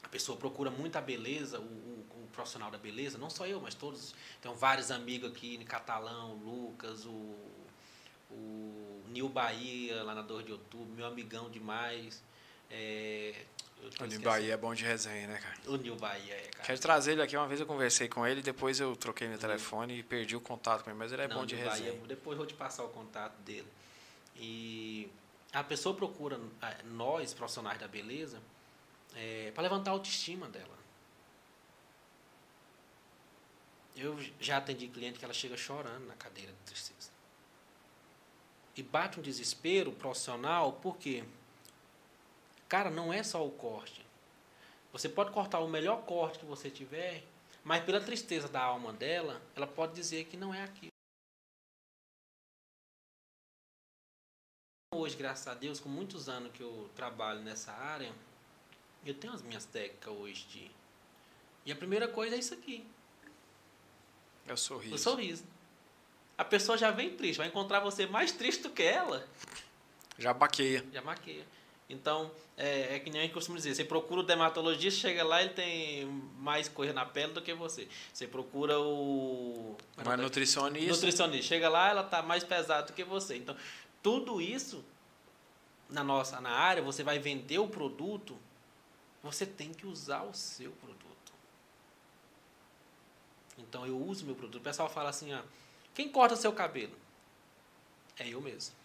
a 0.04 0.10
pessoa 0.10 0.38
procura 0.38 0.70
muita 0.70 1.02
beleza, 1.02 1.60
o, 1.60 1.64
o, 1.64 2.00
o, 2.02 2.06
profissional 2.38 2.70
da 2.70 2.78
beleza, 2.78 3.18
não 3.18 3.30
só 3.30 3.48
eu, 3.48 3.60
mas 3.60 3.74
todos. 3.74 4.14
Tem 4.40 4.54
vários 4.54 4.92
amigos 4.92 5.32
aqui 5.32 5.56
em 5.56 5.66
Catalão, 5.66 6.34
o 6.34 6.38
Lucas, 6.38 7.06
o, 7.06 7.36
o 8.32 9.04
Nil 9.08 9.28
Bahia, 9.28 10.04
lá 10.04 10.14
na 10.14 10.22
2 10.22 10.46
de 10.46 10.52
outubro, 10.52 10.94
meu 10.96 11.08
amigão 11.08 11.50
demais. 11.50 12.24
É, 12.70 13.34
o 14.00 14.06
Nil 14.06 14.22
Bahia 14.22 14.54
é 14.54 14.58
bom 14.58 14.74
de 14.74 14.84
resenha, 14.84 15.28
né, 15.28 15.40
cara? 15.40 15.56
O 15.66 15.78
Nil 15.78 15.96
Bahia 15.96 16.36
é, 16.36 16.48
cara. 16.48 16.66
Quero 16.66 16.80
trazer 16.80 17.14
ele 17.14 17.22
aqui. 17.22 17.36
Uma 17.36 17.48
vez 17.48 17.60
eu 17.60 17.66
conversei 17.66 18.08
com 18.08 18.26
ele, 18.26 18.42
depois 18.42 18.80
eu 18.80 18.96
troquei 18.96 19.28
meu 19.28 19.40
telefone 19.40 20.00
e 20.00 20.04
perdi 20.04 20.36
o 20.36 20.42
contato 20.42 20.84
com 20.84 20.92
ele, 20.92 21.00
mas 21.00 21.12
ele 21.12 21.24
é 21.24 21.28
Não, 21.28 21.38
bom 21.38 21.46
de 21.46 21.56
resenha. 21.56 21.94
Depois 22.08 22.34
eu 22.34 22.38
vou 22.38 22.46
te 22.46 22.54
passar 22.54 22.84
o 22.84 22.90
contato 22.90 23.38
dele. 23.42 23.68
E 24.36 25.10
a 25.52 25.64
pessoa 25.64 25.96
procura 25.96 26.40
nós, 26.86 27.34
profissionais 27.34 27.80
da 27.80 27.88
beleza, 27.88 28.40
é, 29.16 29.52
para 29.54 29.64
levantar 29.64 29.92
a 29.92 29.94
autoestima 29.94 30.48
dela. 30.48 30.77
Eu 34.00 34.16
já 34.40 34.58
atendi 34.58 34.88
cliente 34.88 35.18
que 35.18 35.26
ela 35.26 35.34
chega 35.34 35.58
chorando 35.58 36.06
na 36.06 36.16
cadeira 36.16 36.52
de 36.52 36.60
tristeza. 36.60 37.10
E 38.76 38.84
bate 38.84 39.20
um 39.20 39.24
desespero 39.24 39.92
profissional, 39.92 40.74
porque, 40.74 41.24
cara, 42.70 42.92
não 42.92 43.12
é 43.12 43.24
só 43.24 43.46
o 43.46 43.50
corte. 43.50 44.06
Você 44.92 45.10
pode 45.10 45.32
cortar 45.32 45.60
o 45.60 45.68
melhor 45.68 46.04
corte 46.06 46.38
que 46.40 46.46
você 46.46 46.70
tiver, 46.70 47.24
mas 47.64 47.84
pela 47.84 48.00
tristeza 48.00 48.48
da 48.48 48.62
alma 48.62 48.94
dela, 48.94 49.42
ela 49.56 49.66
pode 49.66 49.94
dizer 49.94 50.26
que 50.26 50.38
não 50.38 50.54
é 50.54 50.64
aquilo. 50.64 50.92
Hoje, 54.94 55.18
graças 55.18 55.48
a 55.48 55.54
Deus, 55.54 55.80
com 55.80 55.90
muitos 55.90 56.30
anos 56.30 56.52
que 56.52 56.62
eu 56.62 56.90
trabalho 56.96 57.42
nessa 57.42 57.72
área, 57.72 58.14
eu 59.06 59.14
tenho 59.14 59.34
as 59.34 59.42
minhas 59.42 59.66
técnicas 59.66 60.14
hoje 60.14 60.46
de. 60.48 60.72
E 61.66 61.72
a 61.72 61.76
primeira 61.76 62.08
coisa 62.08 62.36
é 62.36 62.40
isso 62.40 62.54
aqui. 62.54 62.86
É 64.48 64.54
o 64.54 64.58
sorriso. 64.58 64.96
O 64.96 64.98
sorriso. 64.98 65.44
A 66.38 66.46
pessoa 66.46 66.78
já 66.78 66.92
vem 66.92 67.16
triste, 67.16 67.38
vai 67.38 67.48
encontrar 67.48 67.80
você 67.80 68.06
mais 68.06 68.32
triste 68.32 68.64
do 68.64 68.70
que 68.70 68.84
ela. 68.84 69.28
Já 70.18 70.34
baqueia. 70.34 70.86
Já 70.94 71.02
maqueia. 71.02 71.46
Então, 71.90 72.30
é, 72.58 72.96
é 72.96 73.00
que 73.00 73.10
nem 73.10 73.22
a 73.22 73.24
gente 73.24 73.34
costuma 73.34 73.58
dizer, 73.58 73.74
você 73.74 73.86
procura 73.86 74.20
o 74.20 74.24
dermatologista, 74.24 75.00
chega 75.00 75.24
lá, 75.24 75.42
ele 75.42 75.54
tem 75.54 76.06
mais 76.38 76.68
coisa 76.68 76.92
na 76.92 77.06
pele 77.06 77.32
do 77.32 77.42
que 77.42 77.54
você. 77.54 77.88
Você 78.14 78.28
procura 78.28 78.80
o... 78.80 79.78
Mas 79.96 80.20
nutricionista... 80.20 80.92
Nutricionista. 80.92 81.48
Chega 81.48 81.70
lá, 81.70 81.90
ela 81.90 82.02
está 82.02 82.22
mais 82.22 82.44
pesada 82.44 82.88
do 82.88 82.94
que 82.94 83.04
você. 83.06 83.38
Então, 83.38 83.56
tudo 84.04 84.42
isso, 84.42 84.84
na 85.90 86.04
nossa 86.04 86.42
na 86.42 86.52
área, 86.52 86.84
você 86.84 87.04
vai 87.04 87.20
vender 87.20 87.60
o 87.60 87.68
produto, 87.68 88.38
você 89.24 89.46
tem 89.46 89.74
que 89.74 89.88
usar 89.88 90.24
o 90.24 90.34
seu 90.34 90.72
produto. 90.72 91.07
Então, 93.58 93.86
eu 93.86 93.98
uso 93.98 94.26
meu 94.26 94.36
produto. 94.36 94.62
O 94.62 94.64
pessoal 94.64 94.90
fala 94.90 95.10
assim, 95.10 95.34
ó, 95.34 95.42
quem 95.94 96.10
corta 96.10 96.36
seu 96.36 96.54
cabelo? 96.54 96.94
É 98.20 98.28
eu 98.28 98.42
mesmo. 98.42 98.76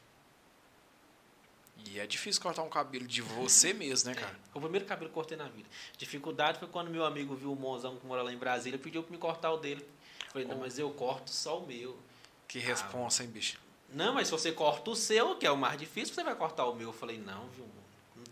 E 1.85 1.99
é 1.99 2.07
difícil 2.07 2.41
cortar 2.41 2.63
um 2.63 2.69
cabelo 2.69 3.07
de 3.07 3.23
você 3.23 3.73
mesmo, 3.75 4.11
né, 4.11 4.15
cara? 4.15 4.39
É, 4.55 4.59
o 4.59 4.61
primeiro 4.61 4.87
cabelo 4.87 5.09
que 5.09 5.13
eu 5.13 5.15
cortei 5.15 5.37
na 5.37 5.49
vida. 5.49 5.69
Dificuldade 5.97 6.59
foi 6.59 6.69
quando 6.69 6.91
meu 6.91 7.05
amigo 7.05 7.35
viu 7.35 7.53
o 7.53 7.57
Monzão 7.57 7.97
que 7.97 8.07
mora 8.07 8.23
lá 8.23 8.33
em 8.33 8.37
Brasília, 8.37 8.79
pediu 8.79 9.03
para 9.03 9.13
me 9.13 9.19
cortar 9.19 9.53
o 9.53 9.57
dele. 9.57 9.87
Eu 10.27 10.33
falei, 10.33 10.49
não, 10.49 10.59
mas 10.59 10.79
eu 10.79 10.91
corto 10.91 11.31
só 11.31 11.59
o 11.59 11.67
meu. 11.67 11.99
Que 12.47 12.59
responsa, 12.59 13.23
ah, 13.23 13.27
hein, 13.27 13.33
bicho? 13.33 13.59
Não, 13.89 14.15
mas 14.15 14.29
se 14.29 14.33
você 14.33 14.53
corta 14.53 14.91
o 14.91 14.97
seu, 14.97 15.37
que 15.37 15.47
é 15.47 15.51
o 15.51 15.57
mais 15.57 15.79
difícil, 15.79 16.15
você 16.15 16.25
vai 16.25 16.35
cortar 16.35 16.67
o 16.67 16.75
meu. 16.75 16.89
Eu 16.89 16.93
falei, 16.93 17.19
não, 17.19 17.49
viu, 17.49 17.67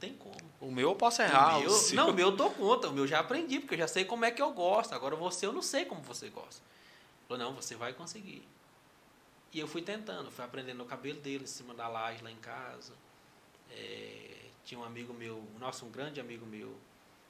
tem 0.01 0.14
como. 0.14 0.34
O 0.61 0.70
meu 0.70 0.90
eu 0.90 0.96
posso 0.96 1.22
errar. 1.22 1.59
O 1.59 1.61
meu, 1.61 1.70
o 1.70 1.94
não, 1.94 2.11
o 2.11 2.12
meu 2.12 2.28
eu 2.28 2.36
dou 2.36 2.51
conta. 2.51 2.88
O 2.88 2.92
meu 2.92 3.05
eu 3.05 3.09
já 3.09 3.20
aprendi, 3.20 3.61
porque 3.61 3.74
eu 3.74 3.78
já 3.78 3.88
sei 3.88 4.05
como 4.05 4.24
é 4.24 4.30
que 4.30 4.42
eu 4.42 4.53
gosto. 4.53 4.94
Agora 4.94 5.14
você, 5.14 5.46
eu 5.46 5.53
não 5.53 5.62
sei 5.62 5.84
como 5.84 6.03
você 6.03 6.28
gosta. 6.28 6.62
Falou, 7.28 7.44
não, 7.44 7.55
você 7.55 7.76
vai 7.76 7.92
conseguir. 7.92 8.42
E 9.53 9.59
eu 9.59 9.68
fui 9.68 9.82
tentando, 9.82 10.30
fui 10.30 10.44
aprendendo 10.44 10.82
o 10.82 10.86
cabelo 10.86 11.20
dele 11.20 11.44
em 11.44 11.46
cima 11.46 11.74
da 11.74 11.86
laje 11.88 12.22
lá 12.22 12.30
em 12.30 12.36
casa. 12.36 12.92
É, 13.70 14.46
tinha 14.64 14.80
um 14.80 14.84
amigo 14.84 15.12
meu, 15.12 15.44
nossa, 15.59 15.84
um 15.84 15.90
grande 15.90 16.20
amigo 16.20 16.46
meu, 16.46 16.76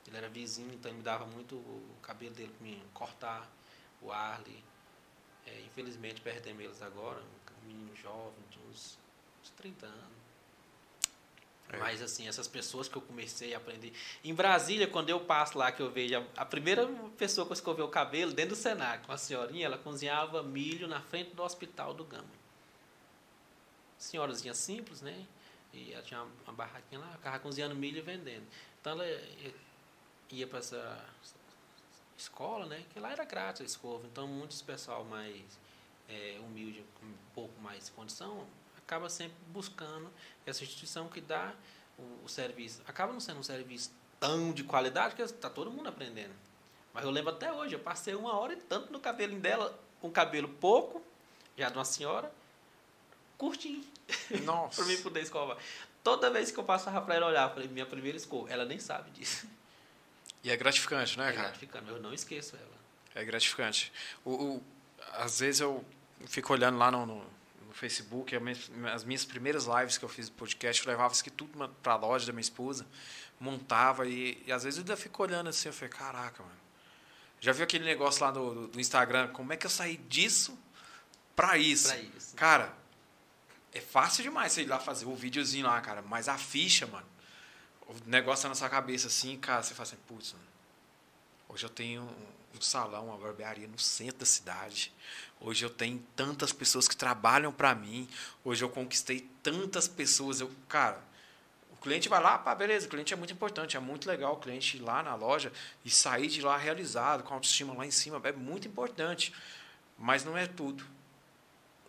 ele 0.07 0.17
era 0.17 0.29
vizinho, 0.29 0.73
então 0.75 0.91
ele 0.91 0.99
me 0.99 1.05
dava 1.05 1.25
muito 1.27 1.57
o 1.57 1.97
cabelo 2.03 2.35
dele 2.35 2.53
para 2.57 2.67
mim 2.67 2.83
cortar, 2.93 3.51
o 4.03 4.13
Arley. 4.13 4.63
É, 5.47 5.61
infelizmente 5.63 6.21
perdemos 6.21 6.63
eles 6.63 6.83
agora, 6.83 7.21
um 7.63 7.67
menino 7.67 7.95
jovem, 7.97 8.45
de 8.51 8.59
uns, 8.69 8.99
uns 9.43 9.51
30 9.51 9.87
anos. 9.87 10.20
É. 11.73 11.77
Mas, 11.77 12.03
assim, 12.03 12.27
essas 12.27 12.49
pessoas 12.49 12.89
que 12.89 12.97
eu 12.97 13.03
comecei 13.03 13.55
a 13.55 13.59
aprender. 13.59 13.93
Em 14.25 14.35
Brasília, 14.35 14.87
quando 14.87 15.09
eu 15.09 15.21
passo 15.21 15.57
lá, 15.57 15.71
que 15.71 15.81
eu 15.81 15.91
vejo 15.91 16.25
a, 16.37 16.45
primeira 16.45 16.87
pessoa 17.17 17.47
que 17.47 17.53
escoveu 17.53 17.85
o 17.85 17.89
cabelo, 17.89 18.33
dentro 18.33 18.57
do 18.57 18.61
Senac, 18.61 19.07
uma 19.09 19.17
senhorinha, 19.17 19.67
ela 19.67 19.79
cozinhava 19.79 20.43
milho 20.43 20.89
na 20.89 21.01
frente 21.01 21.35
do 21.35 21.43
hospital 21.43 21.95
do 21.95 22.05
Gama. 22.05 22.41
Senhorazinha 23.99 24.55
simples, 24.55 25.01
né? 25.01 25.27
E 25.73 25.93
ela 25.93 26.03
tinha 26.03 26.23
uma, 26.45 26.53
barraquinha 26.53 27.01
lá, 27.01 27.13
ficava 27.13 27.39
cozinhando 27.39 27.75
milho 27.77 27.99
e 27.99 28.03
vendendo. 28.03 28.47
Então, 28.81 28.93
ela 28.93 29.07
ia 30.31 30.47
para 30.47 30.59
essa 30.59 31.05
escola, 32.17 32.67
né? 32.67 32.85
Que 32.93 32.99
lá 32.99 33.13
era 33.13 33.25
grátis 33.25 33.63
a 33.63 33.65
escova. 33.65 34.07
Então, 34.07 34.27
muitos 34.27 34.61
pessoal 34.63 35.05
mais 35.05 35.59
é, 36.09 36.41
humilde, 36.41 36.85
com 36.99 37.07
um 37.07 37.15
pouco 37.35 37.61
mais 37.61 37.87
de 37.87 37.93
condição, 37.93 38.47
acaba 38.91 39.09
sempre 39.09 39.37
buscando 39.47 40.11
essa 40.45 40.65
instituição 40.65 41.09
que 41.09 41.21
dá 41.21 41.55
o, 41.97 42.25
o 42.25 42.29
serviço. 42.29 42.83
Acaba 42.89 43.13
não 43.13 43.21
sendo 43.21 43.39
um 43.39 43.43
serviço 43.43 43.93
tão 44.19 44.53
de 44.53 44.65
qualidade 44.65 45.15
que 45.15 45.23
está 45.23 45.49
todo 45.49 45.71
mundo 45.71 45.89
aprendendo. 45.89 46.35
Mas 46.93 47.05
eu 47.05 47.11
lembro 47.11 47.31
até 47.31 47.53
hoje, 47.53 47.75
eu 47.77 47.79
passei 47.79 48.17
uma 48.17 48.37
hora 48.37 48.55
e 48.55 48.57
tanto 48.57 48.93
no 48.93 48.99
cabelinho 48.99 49.41
dela, 49.41 49.79
um 50.03 50.11
cabelo 50.11 50.49
pouco, 50.49 51.01
já 51.57 51.69
de 51.71 51.79
uma 51.79 51.85
senhora, 51.85 52.33
curtinho. 53.39 53.85
Nossa. 54.43 54.83
para 54.83 54.93
mim 54.93 55.01
poder 55.01 55.21
escovar. 55.23 55.57
Toda 56.03 56.29
vez 56.29 56.51
que 56.51 56.59
eu 56.59 56.65
passava 56.65 57.01
para 57.01 57.15
ela 57.15 57.29
olhar, 57.29 57.49
eu 57.49 57.55
falei, 57.55 57.69
minha 57.69 57.87
primeira 57.87 58.17
escova. 58.17 58.51
Ela 58.51 58.65
nem 58.65 58.81
sabe 58.81 59.11
disso. 59.13 59.47
E 60.43 60.51
é 60.51 60.57
gratificante, 60.57 61.17
né, 61.17 61.29
é 61.29 61.33
cara? 61.33 61.41
É 61.41 61.51
gratificante, 61.51 61.91
eu 61.91 62.03
não 62.03 62.13
esqueço 62.13 62.57
ela. 62.57 62.81
É 63.15 63.25
gratificante. 63.25 63.93
O, 64.25 64.31
o, 64.33 64.65
às 65.13 65.39
vezes 65.39 65.61
eu 65.61 65.85
fico 66.27 66.53
olhando 66.53 66.79
lá 66.79 66.91
no, 66.91 67.07
no, 67.07 67.40
no 67.71 67.75
Facebook, 67.75 68.35
as 68.93 69.05
minhas 69.05 69.25
primeiras 69.25 69.65
lives 69.65 69.97
que 69.97 70.05
eu 70.05 70.09
fiz 70.09 70.29
do 70.29 70.35
podcast, 70.35 70.85
eu 70.85 70.91
levava 70.91 71.13
isso 71.13 71.23
aqui 71.23 71.31
tudo 71.31 71.69
para 71.83 71.93
a 71.93 71.97
loja 71.97 72.27
da 72.27 72.33
minha 72.33 72.41
esposa, 72.41 72.85
montava 73.39 74.07
e, 74.09 74.43
e 74.45 74.51
às 74.51 74.65
vezes 74.65 74.79
eu 74.79 74.83
ainda 74.83 74.97
fico 74.97 75.23
olhando 75.23 75.49
assim, 75.49 75.69
eu 75.69 75.73
falei, 75.73 75.89
caraca, 75.89 76.43
mano. 76.43 76.59
Já 77.39 77.53
viu 77.53 77.63
aquele 77.63 77.85
negócio 77.85 78.23
lá 78.25 78.33
do, 78.33 78.67
do 78.67 78.81
Instagram? 78.81 79.29
Como 79.29 79.53
é 79.53 79.57
que 79.57 79.65
eu 79.65 79.71
saí 79.71 79.97
disso 79.97 80.59
para 81.37 81.57
isso? 81.57 81.89
Pra 81.89 81.99
isso. 81.99 82.37
Cara, 82.37 82.75
é 83.73 83.81
fácil 83.81 84.25
demais 84.25 84.53
você 84.53 84.63
ir 84.63 84.67
lá 84.67 84.81
fazer 84.81 85.07
o 85.07 85.15
videozinho 85.15 85.67
lá, 85.67 85.81
cara. 85.81 86.03
Mas 86.03 86.29
a 86.29 86.37
ficha, 86.37 86.89
mano, 86.89 87.07
o 87.87 87.95
negócio 88.07 88.43
tá 88.43 88.49
na 88.49 88.55
sua 88.57 88.69
cabeça 88.69 89.07
assim, 89.07 89.39
cara, 89.39 89.63
você 89.63 89.75
fala 89.75 89.89
assim, 89.89 89.97
putz, 90.09 90.33
mano, 90.33 90.45
hoje 91.49 91.65
eu 91.65 91.71
tenho 91.71 92.11
um 92.57 92.61
salão, 92.61 93.07
uma 93.07 93.17
barbearia 93.17 93.69
no 93.69 93.79
centro 93.79 94.19
da 94.19 94.27
cidade. 94.27 94.93
Hoje 95.41 95.65
eu 95.65 95.71
tenho 95.71 96.05
tantas 96.15 96.53
pessoas 96.53 96.87
que 96.87 96.97
trabalham 96.97 97.53
para 97.53 97.75
mim. 97.75 98.09
Hoje 98.45 98.65
eu 98.65 98.69
conquistei 98.69 99.29
tantas 99.43 99.89
pessoas. 99.89 100.41
Eu, 100.41 100.51
cara, 100.69 101.03
o 101.73 101.77
cliente 101.77 102.09
vai 102.09 102.23
lá, 102.23 102.39
pá, 102.39 102.55
beleza, 102.55 102.87
o 102.87 102.91
cliente 102.91 103.15
é 103.15 103.17
muito 103.17 103.33
importante, 103.33 103.77
é 103.77 103.81
muito 103.81 104.09
legal 104.09 104.35
o 104.35 104.37
cliente 104.37 104.77
ir 104.77 104.81
lá 104.81 105.03
na 105.03 105.15
loja 105.15 105.53
e 105.85 105.91
sair 105.91 106.29
de 106.29 106.43
lá 106.43 106.57
realizado, 106.57 107.23
com 107.23 107.33
a 107.33 107.37
autoestima 107.37 107.73
lá 107.73 107.87
em 107.87 107.91
cima, 107.91 108.21
é 108.25 108.33
muito 108.33 108.69
importante. 108.69 109.33
Mas 109.99 110.25
não 110.25 110.37
é 110.37 110.47
tudo. 110.47 110.85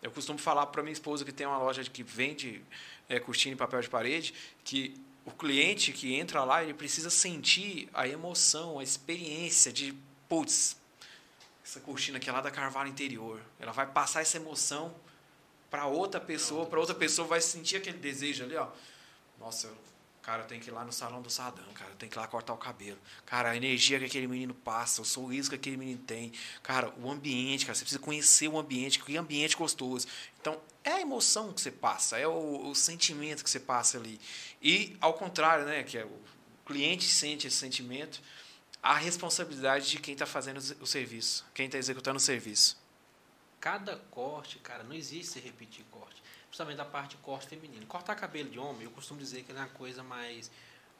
Eu 0.02 0.10
costumo 0.10 0.38
falar 0.38 0.66
para 0.66 0.82
minha 0.82 0.92
esposa 0.92 1.24
que 1.24 1.32
tem 1.32 1.46
uma 1.46 1.58
loja 1.58 1.84
que 1.84 2.02
vende 2.02 2.62
é, 3.08 3.20
cortina 3.20 3.54
e 3.54 3.56
papel 3.56 3.80
de 3.80 3.88
parede, 3.88 4.34
que 4.64 5.00
o 5.24 5.30
cliente 5.30 5.92
que 5.92 6.14
entra 6.14 6.42
lá, 6.42 6.62
ele 6.62 6.74
precisa 6.74 7.08
sentir 7.08 7.88
a 7.94 8.08
emoção, 8.08 8.78
a 8.78 8.82
experiência 8.82 9.72
de, 9.72 9.94
putz, 10.32 10.78
essa 11.62 11.78
cortina 11.78 12.16
aqui 12.16 12.30
é 12.30 12.32
lá 12.32 12.40
da 12.40 12.50
Carvalho 12.50 12.88
Interior. 12.88 13.38
Ela 13.60 13.70
vai 13.70 13.84
passar 13.84 14.22
essa 14.22 14.38
emoção 14.38 14.94
para 15.70 15.84
outra 15.84 16.18
pessoa, 16.18 16.64
para 16.64 16.80
outra 16.80 16.94
pessoa 16.94 17.28
vai 17.28 17.38
sentir 17.42 17.76
aquele 17.76 17.98
desejo 17.98 18.42
ali, 18.42 18.56
ó. 18.56 18.68
Nossa, 19.38 19.70
Cara, 20.22 20.44
tenho 20.44 20.60
que 20.60 20.70
ir 20.70 20.72
lá 20.72 20.84
no 20.84 20.92
salão 20.92 21.20
do 21.20 21.28
Sadam, 21.28 21.64
cara. 21.74 21.90
Tenho 21.98 22.08
que 22.08 22.16
ir 22.16 22.20
lá 22.20 22.28
cortar 22.28 22.52
o 22.52 22.56
cabelo. 22.56 22.98
Cara, 23.26 23.50
a 23.50 23.56
energia 23.56 23.98
que 23.98 24.04
aquele 24.04 24.28
menino 24.28 24.54
passa, 24.54 25.02
o 25.02 25.04
sorriso 25.04 25.50
que 25.50 25.56
aquele 25.56 25.76
menino 25.76 25.98
tem. 25.98 26.32
Cara, 26.62 26.94
o 27.02 27.10
ambiente, 27.10 27.66
cara. 27.66 27.74
Você 27.74 27.80
precisa 27.80 28.00
conhecer 28.00 28.46
o 28.46 28.56
ambiente, 28.56 29.02
que 29.02 29.16
ambiente 29.16 29.56
gostoso. 29.56 30.06
Então, 30.40 30.60
é 30.84 30.92
a 30.92 31.00
emoção 31.00 31.52
que 31.52 31.60
você 31.60 31.72
passa, 31.72 32.18
é 32.18 32.26
o, 32.28 32.68
o 32.68 32.74
sentimento 32.74 33.42
que 33.42 33.50
você 33.50 33.58
passa 33.58 33.98
ali. 33.98 34.20
E, 34.62 34.96
ao 35.00 35.14
contrário, 35.14 35.66
né, 35.66 35.82
que 35.82 35.98
é 35.98 36.04
o 36.04 36.16
cliente 36.64 37.02
sente 37.02 37.48
esse 37.48 37.56
sentimento, 37.56 38.22
a 38.82 38.94
responsabilidade 38.94 39.88
de 39.88 39.98
quem 40.00 40.14
está 40.14 40.26
fazendo 40.26 40.58
o 40.58 40.86
serviço, 40.86 41.46
quem 41.54 41.66
está 41.66 41.78
executando 41.78 42.16
o 42.16 42.20
serviço. 42.20 42.76
Cada 43.60 43.96
corte, 44.10 44.58
cara, 44.58 44.82
não 44.82 44.94
existe 44.94 45.38
repetir 45.38 45.84
corte 45.90 46.22
principalmente 46.52 46.76
da 46.76 46.84
parte 46.84 47.16
de 47.16 47.22
corte 47.22 47.48
feminino. 47.48 47.86
Cortar 47.86 48.14
cabelo 48.14 48.50
de 48.50 48.58
homem, 48.58 48.82
eu 48.82 48.90
costumo 48.90 49.18
dizer 49.18 49.42
que 49.42 49.52
é 49.52 49.54
uma 49.54 49.68
coisa 49.68 50.02
mais. 50.02 50.50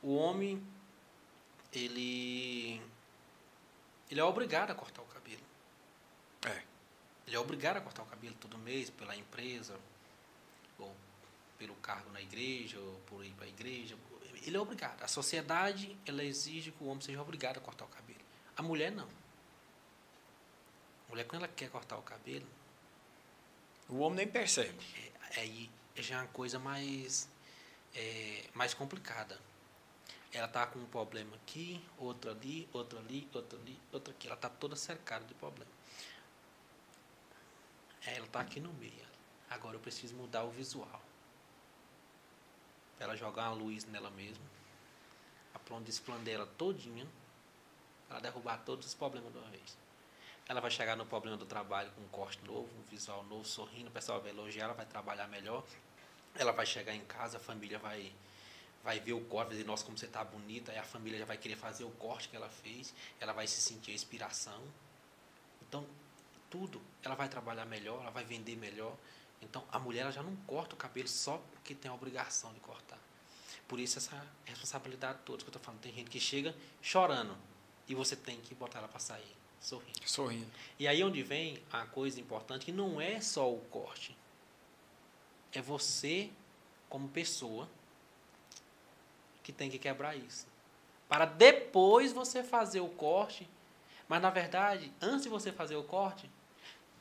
O 0.02 0.14
homem, 0.14 0.66
ele. 1.70 2.80
Ele 4.10 4.20
é 4.20 4.24
obrigado 4.24 4.70
a 4.70 4.74
cortar 4.74 5.02
o 5.02 5.06
cabelo. 5.06 5.42
É. 6.46 6.62
Ele 7.26 7.36
é 7.36 7.38
obrigado 7.38 7.76
a 7.76 7.80
cortar 7.82 8.02
o 8.02 8.06
cabelo 8.06 8.34
todo 8.40 8.56
mês 8.58 8.88
pela 8.88 9.14
empresa, 9.14 9.78
ou 10.78 10.94
pelo 11.58 11.74
cargo 11.76 12.10
na 12.10 12.20
igreja, 12.20 12.78
ou 12.80 13.00
por 13.06 13.24
ir 13.24 13.32
para 13.32 13.44
a 13.44 13.48
igreja. 13.48 13.94
Ele 14.46 14.56
é 14.56 14.60
obrigado. 14.60 15.02
A 15.02 15.08
sociedade, 15.08 15.96
ela 16.06 16.24
exige 16.24 16.72
que 16.72 16.82
o 16.82 16.86
homem 16.86 17.00
seja 17.00 17.20
obrigado 17.20 17.58
a 17.58 17.60
cortar 17.60 17.84
o 17.84 17.88
cabelo. 17.88 18.20
A 18.56 18.62
mulher, 18.62 18.90
não. 18.90 19.08
A 21.06 21.10
mulher, 21.10 21.24
quando 21.24 21.44
ela 21.44 21.52
quer 21.52 21.70
cortar 21.70 21.96
o 21.96 22.02
cabelo. 22.02 22.46
O 23.88 23.98
homem 23.98 24.18
nem 24.18 24.28
percebe. 24.28 24.84
É, 25.36 25.40
aí 25.40 25.70
já 25.96 26.16
é 26.16 26.18
uma 26.22 26.28
coisa 26.28 26.58
mais, 26.58 27.28
é, 27.94 28.44
mais 28.54 28.74
complicada. 28.74 29.38
Ela 30.32 30.46
está 30.46 30.66
com 30.66 30.78
um 30.78 30.86
problema 30.86 31.36
aqui, 31.36 31.84
outro 31.98 32.30
ali, 32.30 32.68
outro 32.72 32.98
ali, 32.98 33.28
outro 33.34 33.58
ali, 33.58 33.78
outro 33.92 34.12
aqui. 34.12 34.26
Ela 34.26 34.36
está 34.36 34.48
toda 34.48 34.74
cercada 34.74 35.24
de 35.26 35.34
problema. 35.34 35.70
Ela 38.06 38.24
está 38.24 38.40
aqui 38.40 38.58
no 38.58 38.72
meio. 38.74 39.06
Agora 39.50 39.76
eu 39.76 39.80
preciso 39.80 40.14
mudar 40.14 40.44
o 40.44 40.50
visual. 40.50 41.02
Ela 43.02 43.16
jogar 43.16 43.50
uma 43.50 43.56
luz 43.62 43.84
nela 43.86 44.10
mesma. 44.10 44.44
A 45.54 45.88
expandir 45.88 46.34
ela 46.34 46.46
todinha. 46.58 47.06
Para 48.08 48.20
derrubar 48.20 48.58
todos 48.64 48.86
os 48.86 48.94
problemas 48.94 49.32
de 49.32 49.38
uma 49.38 49.50
vez. 49.50 49.76
Ela 50.46 50.60
vai 50.60 50.70
chegar 50.70 50.96
no 50.96 51.06
problema 51.06 51.36
do 51.36 51.46
trabalho 51.46 51.90
com 51.92 52.02
um 52.02 52.08
corte 52.08 52.44
novo, 52.44 52.68
um 52.78 52.82
visual 52.90 53.24
novo, 53.24 53.44
sorrindo, 53.44 53.88
o 53.88 53.92
pessoal 53.92 54.20
vai 54.20 54.30
elogiar, 54.30 54.64
ela 54.64 54.74
vai 54.74 54.84
trabalhar 54.84 55.26
melhor. 55.28 55.64
Ela 56.34 56.52
vai 56.52 56.66
chegar 56.66 56.94
em 56.94 57.04
casa, 57.04 57.36
a 57.36 57.40
família 57.40 57.78
vai 57.78 58.12
vai 58.82 58.98
ver 58.98 59.12
o 59.12 59.20
corte, 59.20 59.48
vai 59.48 59.56
dizer, 59.56 59.66
nossa, 59.66 59.84
como 59.84 59.96
você 59.96 60.06
está 60.06 60.24
bonita, 60.24 60.72
aí 60.72 60.78
a 60.78 60.82
família 60.82 61.18
já 61.18 61.24
vai 61.24 61.38
querer 61.38 61.56
fazer 61.56 61.84
o 61.84 61.90
corte 61.92 62.28
que 62.28 62.36
ela 62.36 62.48
fez, 62.48 62.92
ela 63.20 63.32
vai 63.32 63.46
se 63.46 63.60
sentir 63.60 63.92
a 63.92 63.94
inspiração. 63.94 64.60
Então, 65.62 65.86
tudo, 66.50 66.82
ela 67.02 67.14
vai 67.14 67.28
trabalhar 67.28 67.64
melhor, 67.64 68.00
ela 68.00 68.10
vai 68.10 68.24
vender 68.24 68.56
melhor. 68.56 68.96
Então, 69.42 69.64
a 69.70 69.78
mulher 69.78 70.10
já 70.12 70.22
não 70.22 70.34
corta 70.46 70.74
o 70.74 70.78
cabelo 70.78 71.08
só 71.08 71.42
porque 71.52 71.74
tem 71.74 71.90
a 71.90 71.94
obrigação 71.94 72.52
de 72.54 72.60
cortar. 72.60 72.98
Por 73.66 73.80
isso, 73.80 73.98
essa 73.98 74.24
responsabilidade 74.44 75.18
toda 75.24 75.38
que 75.38 75.44
eu 75.44 75.48
estou 75.48 75.62
falando. 75.62 75.80
Tem 75.80 75.92
gente 75.92 76.10
que 76.10 76.20
chega 76.20 76.54
chorando 76.80 77.36
e 77.88 77.94
você 77.94 78.14
tem 78.14 78.40
que 78.40 78.54
botar 78.54 78.78
ela 78.78 78.88
para 78.88 79.00
sair 79.00 79.36
sorrindo. 79.60 80.08
Sorrindo. 80.08 80.50
E 80.78 80.86
aí 80.86 81.02
onde 81.02 81.22
vem 81.22 81.62
a 81.72 81.86
coisa 81.86 82.20
importante, 82.20 82.64
que 82.64 82.72
não 82.72 83.00
é 83.00 83.20
só 83.20 83.52
o 83.52 83.58
corte. 83.62 84.16
É 85.52 85.60
você, 85.60 86.30
como 86.88 87.08
pessoa, 87.08 87.68
que 89.42 89.52
tem 89.52 89.70
que 89.70 89.78
quebrar 89.78 90.16
isso. 90.16 90.46
Para 91.08 91.24
depois 91.24 92.12
você 92.12 92.42
fazer 92.42 92.80
o 92.80 92.88
corte. 92.88 93.48
Mas, 94.08 94.22
na 94.22 94.30
verdade, 94.30 94.92
antes 95.00 95.22
de 95.22 95.28
você 95.28 95.52
fazer 95.52 95.76
o 95.76 95.82
corte... 95.82 96.30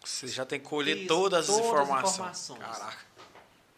Você 0.03 0.27
já 0.27 0.45
tem 0.45 0.59
que 0.59 0.65
colher 0.67 0.97
isso, 0.97 1.07
todas, 1.07 1.49
as, 1.49 1.57
informações. 1.57 2.03
as 2.05 2.13
informações. 2.13 2.59
Caraca. 2.59 3.11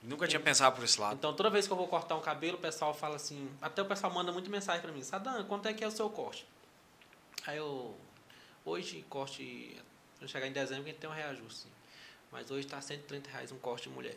Nunca 0.02 0.28
tinha 0.28 0.40
pensado 0.40 0.76
por 0.76 0.84
esse 0.84 1.00
lado. 1.00 1.16
Então, 1.16 1.34
toda 1.34 1.50
vez 1.50 1.66
que 1.66 1.72
eu 1.72 1.78
vou 1.78 1.88
cortar 1.88 2.16
um 2.16 2.22
cabelo, 2.22 2.58
o 2.58 2.62
pessoal 2.62 2.94
fala 2.94 3.16
assim... 3.16 3.50
Até 3.62 3.82
o 3.82 3.86
pessoal 3.86 4.12
manda 4.12 4.32
muito 4.32 4.50
mensagem 4.50 4.82
para 4.82 4.92
mim. 4.92 5.02
Sadam, 5.02 5.44
quanto 5.46 5.68
é 5.68 5.74
que 5.74 5.84
é 5.84 5.88
o 5.88 5.92
seu 5.92 6.10
corte? 6.10 6.46
Aí 7.46 7.58
eu 7.58 7.96
Hoje, 8.66 9.06
corte, 9.10 9.76
quando 10.18 10.30
chegar 10.30 10.48
em 10.48 10.54
dezembro, 10.54 10.84
a 10.84 10.88
gente 10.88 10.98
tem 10.98 11.10
um 11.10 11.14
reajuste. 11.14 11.68
Mas 12.32 12.50
hoje 12.50 12.66
está 12.66 12.80
130 12.80 13.30
reais 13.30 13.52
um 13.52 13.58
corte 13.58 13.90
de 13.90 13.96
mulher. 13.96 14.16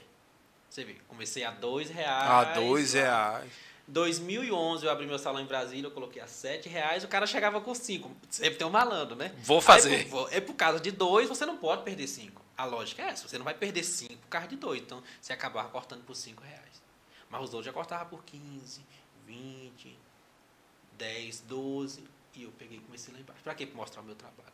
Você 0.71 0.85
vê, 0.85 0.97
comecei 1.09 1.45
a 1.45 1.51
dois 1.51 1.91
reais. 1.91 2.31
A 2.31 2.55
dois 2.55 2.93
reais. 2.93 3.53
2011 3.89 4.84
eu 4.84 4.91
abri 4.91 5.07
meu 5.07 5.18
salão 5.18 5.41
em 5.41 5.47
Brasília, 5.47 5.87
eu 5.87 5.93
coloquei 5.93 6.20
a 6.20 6.26
7 6.26 6.68
reais, 6.68 7.05
o 7.05 7.09
cara 7.09 7.26
chegava 7.26 7.61
com 7.61 7.74
5. 7.74 8.11
Sempre 8.28 8.59
tem 8.59 8.66
um 8.66 8.70
malandro, 8.70 9.14
né? 9.14 9.32
Vou 9.45 9.61
fazer. 9.61 9.95
Aí, 9.95 10.05
por, 10.07 10.32
é 10.32 10.41
por 10.41 10.55
causa 10.55 10.80
de 10.80 10.91
dois, 10.91 11.28
você 11.28 11.47
não 11.47 11.57
pode 11.57 11.84
perder 11.84 12.09
5. 12.09 12.43
A 12.59 12.64
lógica 12.64 13.03
é 13.03 13.09
essa, 13.09 13.28
você 13.28 13.39
não 13.39 13.45
vai 13.45 13.55
perder 13.55 13.84
5 13.84 14.16
por 14.16 14.28
causa 14.28 14.49
de 14.49 14.57
dois. 14.57 14.82
Então, 14.82 15.03
você 15.20 15.32
acabava 15.32 15.68
cortando 15.68 16.05
por 16.05 16.16
5 16.16 16.43
reais. 16.43 16.82
Mas 17.30 17.43
os 17.43 17.55
outros 17.55 17.66
já 17.66 17.72
cortavam 17.72 18.09
por 18.09 18.24
15, 18.24 18.80
20, 19.26 19.99
10, 20.99 21.41
12. 21.43 22.05
E 22.34 22.43
eu 22.43 22.53
peguei 22.59 22.78
e 22.78 22.80
comecei 22.80 23.14
lá 23.14 23.20
embaixo. 23.20 23.43
Para 23.43 23.55
quê? 23.55 23.66
Para 23.66 23.76
mostrar 23.76 24.03
o 24.03 24.05
meu 24.05 24.14
trabalho. 24.14 24.53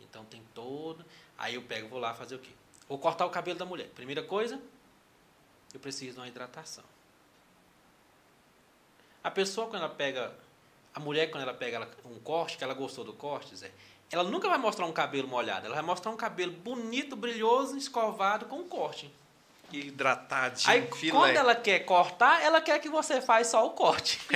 Então 0.00 0.24
tem 0.24 0.42
todo. 0.54 1.04
Aí 1.36 1.54
eu 1.56 1.62
pego, 1.62 1.88
vou 1.88 1.98
lá 1.98 2.14
fazer 2.14 2.36
o 2.36 2.38
quê? 2.38 2.50
Vou 2.88 2.98
cortar 2.98 3.26
o 3.26 3.30
cabelo 3.30 3.58
da 3.58 3.64
mulher. 3.64 3.88
Primeira 3.90 4.22
coisa, 4.22 4.60
eu 5.72 5.80
preciso 5.80 6.14
de 6.14 6.20
uma 6.20 6.28
hidratação. 6.28 6.84
A 9.24 9.30
pessoa, 9.30 9.66
quando 9.66 9.82
ela 9.82 9.92
pega. 9.92 10.32
A 10.94 11.00
mulher, 11.00 11.28
quando 11.30 11.42
ela 11.42 11.54
pega 11.54 11.88
um 12.04 12.20
corte, 12.20 12.56
que 12.56 12.62
ela 12.62 12.74
gostou 12.74 13.02
do 13.02 13.12
corte, 13.12 13.56
Zé, 13.56 13.72
ela 14.12 14.22
nunca 14.22 14.48
vai 14.48 14.58
mostrar 14.58 14.86
um 14.86 14.92
cabelo 14.92 15.26
molhado. 15.26 15.66
Ela 15.66 15.74
vai 15.74 15.84
mostrar 15.84 16.12
um 16.12 16.16
cabelo 16.16 16.52
bonito, 16.52 17.16
brilhoso, 17.16 17.76
escovado, 17.76 18.46
com 18.46 18.58
um 18.58 18.68
corte. 18.68 19.12
Hidratadinho, 19.72 20.70
Aí, 20.70 20.88
filé. 20.92 21.10
quando 21.10 21.36
ela 21.36 21.56
quer 21.56 21.80
cortar, 21.80 22.44
ela 22.44 22.60
quer 22.60 22.78
que 22.78 22.88
você 22.88 23.20
faça 23.20 23.50
só 23.50 23.66
o 23.66 23.70
corte. 23.70 24.20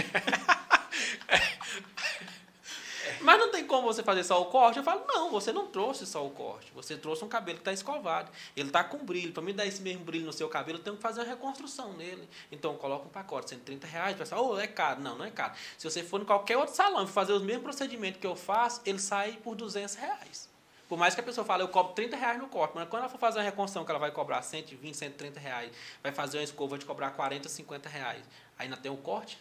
Mas 3.20 3.38
não 3.38 3.50
tem 3.50 3.66
como 3.66 3.86
você 3.86 4.02
fazer 4.02 4.24
só 4.24 4.40
o 4.40 4.46
corte. 4.46 4.78
Eu 4.78 4.84
falo, 4.84 5.04
não, 5.06 5.30
você 5.30 5.52
não 5.52 5.66
trouxe 5.66 6.06
só 6.06 6.24
o 6.26 6.30
corte. 6.30 6.70
Você 6.74 6.96
trouxe 6.96 7.24
um 7.24 7.28
cabelo 7.28 7.56
que 7.58 7.62
está 7.62 7.72
escovado. 7.72 8.30
Ele 8.56 8.68
está 8.68 8.84
com 8.84 8.98
brilho. 8.98 9.32
Para 9.32 9.42
mim 9.42 9.54
dar 9.54 9.66
esse 9.66 9.82
mesmo 9.82 10.04
brilho 10.04 10.26
no 10.26 10.32
seu 10.32 10.48
cabelo, 10.48 10.78
eu 10.78 10.82
tenho 10.82 10.96
que 10.96 11.02
fazer 11.02 11.20
uma 11.20 11.26
reconstrução 11.26 11.92
nele. 11.94 12.28
Então, 12.50 12.76
coloca 12.76 13.06
um 13.06 13.10
pacote, 13.10 13.50
130 13.50 13.86
reais. 13.86 14.14
O 14.14 14.18
pessoal, 14.18 14.46
oh, 14.46 14.58
é 14.58 14.66
caro. 14.66 15.00
Não, 15.00 15.16
não 15.18 15.24
é 15.24 15.30
caro. 15.30 15.52
Se 15.76 15.88
você 15.88 16.02
for 16.02 16.20
em 16.20 16.24
qualquer 16.24 16.56
outro 16.56 16.74
salão 16.74 17.04
e 17.04 17.06
fazer 17.06 17.32
os 17.32 17.42
mesmos 17.42 17.64
procedimentos 17.64 18.20
que 18.20 18.26
eu 18.26 18.36
faço, 18.36 18.80
ele 18.84 18.98
sai 18.98 19.32
por 19.42 19.54
200 19.54 19.94
reais. 19.94 20.48
Por 20.88 20.96
mais 20.96 21.14
que 21.14 21.20
a 21.20 21.24
pessoa 21.24 21.44
fale, 21.44 21.62
eu 21.62 21.68
cobro 21.68 21.92
30 21.92 22.16
reais 22.16 22.38
no 22.38 22.48
corte, 22.48 22.72
mas 22.74 22.88
quando 22.88 23.02
ela 23.02 23.10
for 23.10 23.18
fazer 23.18 23.38
uma 23.40 23.44
reconstrução 23.44 23.84
que 23.84 23.90
ela 23.90 23.98
vai 23.98 24.10
cobrar 24.10 24.40
120, 24.40 24.96
130 24.96 25.38
reais, 25.38 25.70
vai 26.02 26.12
fazer 26.12 26.38
uma 26.38 26.44
escova 26.44 26.78
de 26.78 26.86
cobrar 26.86 27.10
40, 27.10 27.46
50 27.46 27.88
reais, 27.90 28.24
ainda 28.58 28.74
tem 28.74 28.90
o 28.90 28.96
corte, 28.96 29.38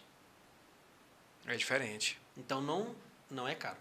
É 1.46 1.56
diferente. 1.56 2.20
então 2.36 2.60
não, 2.60 2.94
não 3.30 3.46
é 3.46 3.54
caro. 3.54 3.78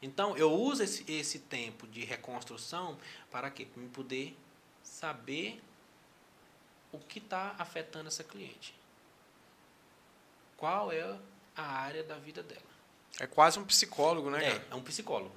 Então 0.00 0.36
eu 0.36 0.52
uso 0.52 0.82
esse, 0.82 1.10
esse 1.10 1.38
tempo 1.40 1.86
de 1.86 2.04
reconstrução 2.04 2.98
para 3.30 3.50
quê? 3.50 3.64
Para 3.64 3.82
me 3.82 3.88
poder 3.88 4.36
saber 4.82 5.62
o 6.92 6.98
que 6.98 7.18
está 7.18 7.54
afetando 7.58 8.08
essa 8.08 8.22
cliente. 8.24 8.74
Qual 10.56 10.90
é 10.92 11.18
a 11.56 11.62
área 11.62 12.04
da 12.04 12.16
vida 12.18 12.42
dela. 12.42 12.60
É 13.18 13.26
quase 13.26 13.58
um 13.58 13.64
psicólogo, 13.64 14.30
né, 14.30 14.46
É, 14.46 14.50
cara? 14.50 14.66
é 14.70 14.74
um 14.74 14.82
psicólogo. 14.82 15.34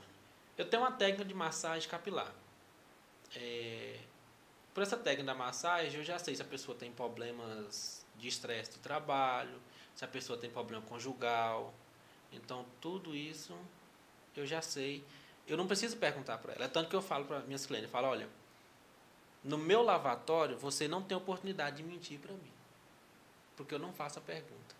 Eu 0.57 0.69
tenho 0.69 0.83
uma 0.83 0.91
técnica 0.91 1.23
de 1.23 1.33
massagem 1.33 1.87
capilar. 1.89 2.33
É, 3.33 3.99
por 4.73 4.83
essa 4.83 4.97
técnica 4.97 5.23
da 5.23 5.35
massagem, 5.35 5.97
eu 5.97 6.03
já 6.03 6.19
sei 6.19 6.35
se 6.35 6.41
a 6.41 6.45
pessoa 6.45 6.77
tem 6.77 6.91
problemas 6.91 8.05
de 8.17 8.27
estresse 8.27 8.71
do 8.73 8.79
trabalho, 8.79 9.57
se 9.95 10.03
a 10.03 10.07
pessoa 10.07 10.37
tem 10.37 10.49
problema 10.49 10.83
conjugal. 10.85 11.73
Então, 12.31 12.65
tudo 12.79 13.15
isso 13.15 13.57
eu 14.35 14.45
já 14.45 14.61
sei. 14.61 15.03
Eu 15.47 15.57
não 15.57 15.67
preciso 15.67 15.97
perguntar 15.97 16.37
para 16.37 16.53
ela. 16.53 16.65
É 16.65 16.67
tanto 16.67 16.89
que 16.89 16.95
eu 16.95 17.01
falo 17.01 17.25
para 17.25 17.39
minhas 17.41 17.65
clientes, 17.65 17.85
eu 17.85 17.91
falo, 17.91 18.07
olha, 18.07 18.29
no 19.43 19.57
meu 19.57 19.81
lavatório, 19.81 20.57
você 20.57 20.87
não 20.87 21.01
tem 21.01 21.17
oportunidade 21.17 21.77
de 21.77 21.83
mentir 21.83 22.19
para 22.19 22.33
mim. 22.33 22.51
Porque 23.57 23.73
eu 23.73 23.79
não 23.79 23.91
faço 23.93 24.19
a 24.19 24.21
pergunta. 24.21 24.75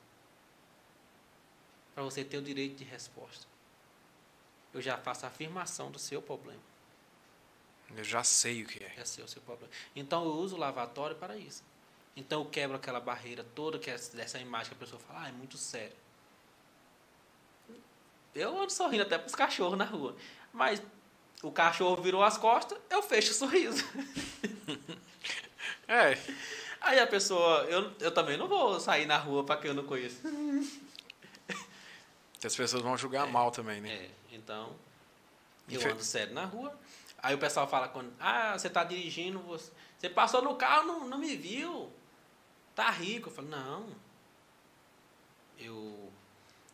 Para 1.93 2.03
você 2.03 2.23
ter 2.23 2.37
o 2.37 2.41
direito 2.41 2.77
de 2.77 2.83
resposta 2.83 3.45
eu 4.73 4.81
já 4.81 4.97
faço 4.97 5.25
a 5.25 5.29
afirmação 5.29 5.91
do 5.91 5.99
seu 5.99 6.21
problema. 6.21 6.61
Eu 7.95 8.03
já 8.03 8.23
sei 8.23 8.63
o 8.63 8.67
que 8.67 8.83
é. 8.83 8.93
É 8.97 9.05
seu, 9.05 9.27
seu 9.27 9.41
problema. 9.41 9.71
Então 9.95 10.23
eu 10.23 10.31
uso 10.31 10.55
o 10.55 10.59
lavatório 10.59 11.15
para 11.15 11.35
isso. 11.35 11.63
Então 12.15 12.41
eu 12.41 12.49
quebro 12.49 12.75
aquela 12.75 12.99
barreira 12.99 13.43
toda 13.55 13.79
que 13.79 13.89
é 13.89 13.93
dessa 13.93 14.37
imagem 14.39 14.69
que 14.69 14.75
a 14.75 14.79
pessoa 14.79 14.99
fala, 14.99 15.23
ah, 15.23 15.29
é 15.29 15.31
muito 15.31 15.57
sério. 15.57 15.95
Eu 18.39 18.59
ando 18.59 18.71
sorrindo 18.71 19.03
até 19.03 19.17
para 19.17 19.27
os 19.27 19.35
cachorros 19.35 19.77
na 19.77 19.85
rua. 19.85 20.15
Mas 20.53 20.81
o 21.43 21.51
cachorro 21.51 22.01
virou 22.01 22.23
as 22.23 22.37
costas, 22.37 22.77
eu 22.89 23.01
fecho 23.01 23.31
o 23.31 23.35
sorriso. 23.35 23.83
É, 25.87 26.15
Aí 26.81 26.99
a 26.99 27.07
pessoa, 27.07 27.63
eu, 27.65 27.91
eu 27.99 28.11
também 28.11 28.37
não 28.37 28.47
vou 28.47 28.79
sair 28.79 29.05
na 29.05 29.17
rua 29.17 29.43
para 29.43 29.59
quem 29.59 29.69
eu 29.69 29.75
não 29.75 29.83
conheço. 29.83 30.21
as 32.43 32.55
pessoas 32.55 32.81
vão 32.81 32.97
julgar 32.97 33.27
mal 33.27 33.51
também, 33.51 33.81
né? 33.81 33.89
É, 33.89 34.09
então, 34.31 34.75
eu 35.67 35.81
ando 35.91 36.03
sério 36.03 36.33
na 36.33 36.45
rua. 36.45 36.73
Aí 37.21 37.35
o 37.35 37.37
pessoal 37.37 37.67
fala 37.67 37.89
quando, 37.89 38.13
ah, 38.17 38.57
você 38.57 38.67
está 38.67 38.83
dirigindo, 38.85 39.39
você, 39.39 39.71
você 39.97 40.09
passou 40.09 40.41
no 40.41 40.55
carro, 40.55 40.87
não, 40.87 41.07
não 41.07 41.17
me 41.17 41.35
viu. 41.35 41.91
Tá 42.73 42.89
rico. 42.89 43.27
Eu 43.27 43.33
falo, 43.33 43.49
não. 43.49 43.87
Eu, 45.57 46.09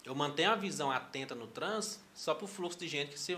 eu 0.06 0.14
mantenho 0.14 0.52
a 0.52 0.56
visão 0.56 0.92
atenta 0.92 1.34
no 1.34 1.48
trânsito 1.48 2.04
só 2.14 2.36
para 2.36 2.46
o 2.46 2.48
fluxo 2.48 2.78
de 2.78 2.88
gente, 2.88 3.12
que 3.12 3.20
se 3.20 3.36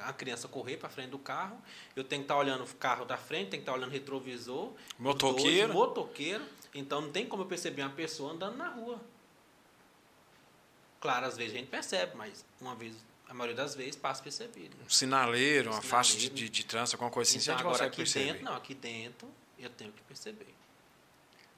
a 0.00 0.12
criança 0.12 0.48
correr 0.48 0.76
para 0.76 0.88
frente 0.88 1.10
do 1.10 1.18
carro, 1.18 1.56
eu 1.94 2.02
tenho 2.02 2.22
que 2.22 2.24
estar 2.24 2.36
olhando 2.36 2.64
o 2.64 2.74
carro 2.74 3.04
da 3.04 3.16
frente, 3.16 3.50
tenho 3.50 3.62
que 3.62 3.68
estar 3.68 3.72
olhando 3.72 3.90
o 3.90 3.92
retrovisor. 3.92 4.72
Motoqueiro. 4.98 5.72
dois, 5.72 5.78
motoqueiro. 5.88 6.44
Então 6.74 7.00
não 7.00 7.10
tem 7.12 7.26
como 7.26 7.44
eu 7.44 7.46
perceber 7.46 7.82
uma 7.82 7.90
pessoa 7.90 8.32
andando 8.32 8.56
na 8.56 8.68
rua. 8.68 9.00
Claro, 11.00 11.26
às 11.26 11.36
vezes 11.36 11.54
a 11.54 11.58
gente 11.58 11.68
percebe, 11.68 12.16
mas 12.16 12.44
uma 12.60 12.74
vez, 12.74 12.96
a 13.28 13.32
maioria 13.32 13.56
das 13.56 13.74
vezes 13.76 13.94
passa 13.94 14.22
percebido. 14.22 14.76
Um 14.84 14.90
sinaleiro, 14.90 15.70
uma 15.70 15.80
Sinaleiro. 15.80 15.88
faixa 15.88 16.18
de, 16.18 16.28
de, 16.28 16.48
de 16.48 16.64
trânsito, 16.64 16.96
alguma 16.96 17.10
coisa 17.10 17.30
assim, 17.30 17.40
Então, 17.40 17.58
agora 17.58 17.86
aqui 17.86 17.98
perceber. 17.98 18.24
dentro, 18.32 18.44
não, 18.44 18.54
aqui 18.56 18.74
dentro 18.74 19.28
eu 19.58 19.70
tenho 19.70 19.92
que 19.92 20.02
perceber. 20.02 20.52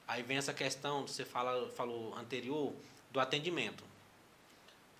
Aí 0.07 0.21
vem 0.21 0.37
essa 0.37 0.53
questão, 0.53 1.07
você 1.07 1.25
fala, 1.25 1.69
falou 1.71 2.13
anterior, 2.15 2.73
do 3.11 3.19
atendimento. 3.19 3.83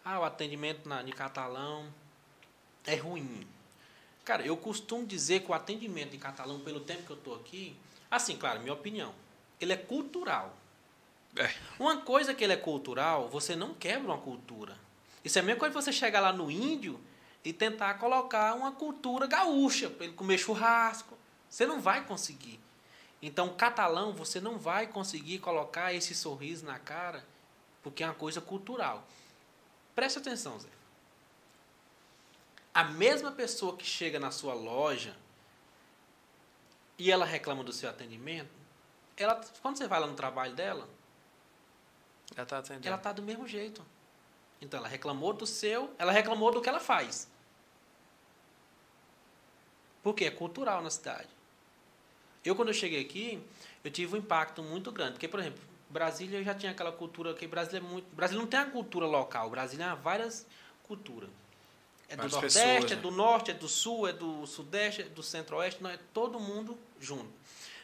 Ah, 0.03 0.19
o 0.19 0.23
atendimento 0.23 0.87
na, 0.87 1.03
em 1.03 1.11
catalão 1.11 1.91
é 2.85 2.95
ruim. 2.95 3.47
Cara, 4.25 4.45
eu 4.45 4.57
costumo 4.57 5.05
dizer 5.05 5.41
que 5.41 5.51
o 5.51 5.53
atendimento 5.53 6.15
em 6.15 6.19
catalão, 6.19 6.59
pelo 6.59 6.79
tempo 6.79 7.03
que 7.03 7.11
eu 7.11 7.17
estou 7.17 7.35
aqui, 7.35 7.75
assim, 8.09 8.35
claro, 8.37 8.59
minha 8.61 8.73
opinião, 8.73 9.13
ele 9.59 9.73
é 9.73 9.77
cultural. 9.77 10.55
É. 11.35 11.53
Uma 11.79 12.01
coisa 12.01 12.33
que 12.33 12.43
ele 12.43 12.53
é 12.53 12.57
cultural, 12.57 13.29
você 13.29 13.55
não 13.55 13.73
quebra 13.73 14.07
uma 14.07 14.17
cultura. 14.17 14.77
Isso 15.23 15.37
é 15.37 15.41
a 15.41 15.43
mesma 15.43 15.59
coisa 15.59 15.75
que 15.75 15.81
você 15.81 15.93
chegar 15.93 16.19
lá 16.19 16.33
no 16.33 16.49
índio 16.51 16.99
e 17.43 17.53
tentar 17.53 17.95
colocar 17.95 18.53
uma 18.55 18.71
cultura 18.71 19.27
gaúcha 19.27 19.89
para 19.89 20.05
ele 20.05 20.13
comer 20.13 20.37
churrasco. 20.37 21.17
Você 21.49 21.65
não 21.65 21.79
vai 21.79 22.05
conseguir. 22.05 22.59
Então, 23.21 23.49
catalão, 23.49 24.13
você 24.13 24.39
não 24.39 24.57
vai 24.57 24.87
conseguir 24.87 25.39
colocar 25.39 25.93
esse 25.93 26.15
sorriso 26.15 26.65
na 26.65 26.79
cara, 26.79 27.23
porque 27.83 28.03
é 28.03 28.07
uma 28.07 28.15
coisa 28.15 28.41
cultural. 28.41 29.07
Preste 30.01 30.17
atenção, 30.17 30.59
Zé. 30.59 30.67
A 32.73 32.85
mesma 32.85 33.31
pessoa 33.31 33.77
que 33.77 33.85
chega 33.85 34.19
na 34.19 34.31
sua 34.31 34.55
loja 34.55 35.15
e 36.97 37.11
ela 37.11 37.23
reclama 37.23 37.63
do 37.63 37.71
seu 37.71 37.87
atendimento, 37.87 38.49
ela, 39.15 39.39
quando 39.61 39.77
você 39.77 39.87
vai 39.87 39.99
lá 39.99 40.07
no 40.07 40.15
trabalho 40.15 40.55
dela, 40.55 40.89
Já 42.35 42.43
tá 42.47 42.57
atendendo. 42.57 42.87
ela 42.87 42.97
está 42.97 43.11
do 43.11 43.21
mesmo 43.21 43.47
jeito. 43.47 43.85
Então, 44.59 44.79
ela 44.79 44.87
reclamou 44.87 45.33
do 45.33 45.45
seu, 45.45 45.93
ela 45.99 46.11
reclamou 46.11 46.51
do 46.51 46.63
que 46.63 46.69
ela 46.69 46.79
faz. 46.79 47.29
Porque 50.01 50.25
é 50.25 50.31
cultural 50.31 50.81
na 50.81 50.89
cidade. 50.89 51.29
Eu, 52.43 52.55
quando 52.55 52.69
eu 52.69 52.73
cheguei 52.73 53.01
aqui, 53.01 53.39
eu 53.83 53.91
tive 53.91 54.15
um 54.15 54.17
impacto 54.17 54.63
muito 54.63 54.91
grande. 54.91 55.11
Porque, 55.11 55.27
por 55.27 55.39
exemplo, 55.39 55.61
Brasília 55.91 56.43
já 56.43 56.55
tinha 56.55 56.71
aquela 56.71 56.91
cultura 56.91 57.33
que 57.33 57.45
Brasília 57.45 57.79
é 57.79 57.81
muito. 57.81 58.15
Brasília 58.15 58.41
não 58.41 58.47
tem 58.47 58.59
a 58.59 58.65
cultura 58.65 59.05
local. 59.05 59.49
Brasília 59.49 59.87
tem 59.87 59.95
várias 60.01 60.47
culturas. 60.83 61.29
É 62.07 62.15
do 62.15 62.27
Nordeste, 62.27 62.59
pessoas, 62.59 62.91
é 62.91 62.95
né? 62.95 63.01
do 63.01 63.11
Norte, 63.11 63.51
é 63.51 63.53
do 63.53 63.67
Sul, 63.67 64.07
é 64.07 64.13
do 64.13 64.45
Sudeste, 64.45 65.01
é 65.01 65.05
do 65.05 65.21
Centro-Oeste. 65.21 65.83
Não, 65.83 65.89
é 65.89 65.99
todo 66.13 66.39
mundo 66.39 66.77
junto. 66.99 67.29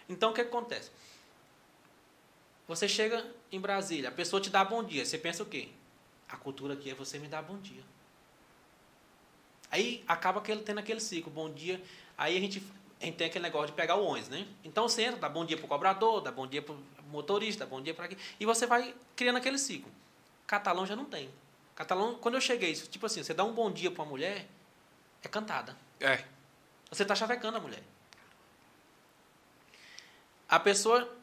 Então, 0.09 0.31
o 0.31 0.33
que 0.33 0.41
acontece? 0.41 0.89
Você 2.67 2.87
chega 2.87 3.25
em 3.51 3.59
Brasília, 3.59 4.09
a 4.09 4.11
pessoa 4.11 4.41
te 4.41 4.49
dá 4.49 4.63
bom 4.63 4.83
dia. 4.83 5.05
Você 5.05 5.17
pensa 5.17 5.43
o 5.43 5.45
quê? 5.45 5.69
A 6.27 6.35
cultura 6.35 6.73
aqui 6.73 6.89
é 6.89 6.93
você 6.93 7.17
me 7.17 7.27
dar 7.27 7.41
bom 7.41 7.57
dia. 7.57 7.81
Aí 9.71 10.03
acaba 10.07 10.39
aquele, 10.39 10.61
tendo 10.61 10.79
aquele 10.79 10.99
ciclo, 10.99 11.31
bom 11.31 11.49
dia. 11.49 11.81
Aí 12.17 12.35
a 12.35 12.39
gente, 12.39 12.61
a 13.01 13.05
gente 13.05 13.15
tem 13.15 13.27
aquele 13.27 13.43
negócio 13.43 13.67
de 13.67 13.73
pegar 13.73 13.95
o 13.95 14.05
ônibus, 14.05 14.29
né? 14.29 14.45
Então 14.63 14.87
você 14.87 15.03
entra, 15.03 15.19
dá 15.19 15.29
bom 15.29 15.45
dia 15.45 15.57
pro 15.57 15.67
cobrador, 15.67 16.19
dá 16.21 16.31
bom 16.31 16.47
dia 16.47 16.61
pro 16.61 16.77
motorista, 17.07 17.65
bom 17.65 17.81
dia 17.81 17.93
para 17.93 18.05
aqui. 18.05 18.17
E 18.39 18.45
você 18.45 18.65
vai 18.65 18.95
criando 19.15 19.37
aquele 19.37 19.57
ciclo. 19.57 19.91
Catalão 20.45 20.85
já 20.85 20.95
não 20.95 21.05
tem. 21.05 21.29
Catalão, 21.75 22.15
quando 22.15 22.35
eu 22.35 22.41
cheguei, 22.41 22.73
tipo 22.73 23.05
assim, 23.05 23.21
você 23.21 23.33
dá 23.33 23.43
um 23.43 23.53
bom 23.53 23.71
dia 23.71 23.91
para 23.91 24.03
uma 24.03 24.09
mulher, 24.09 24.47
é 25.21 25.27
cantada. 25.27 25.77
É. 25.99 26.23
Você 26.89 27.03
está 27.03 27.15
chavecando 27.15 27.57
a 27.57 27.61
mulher. 27.61 27.83
A 30.49 30.59
pessoa. 30.59 31.15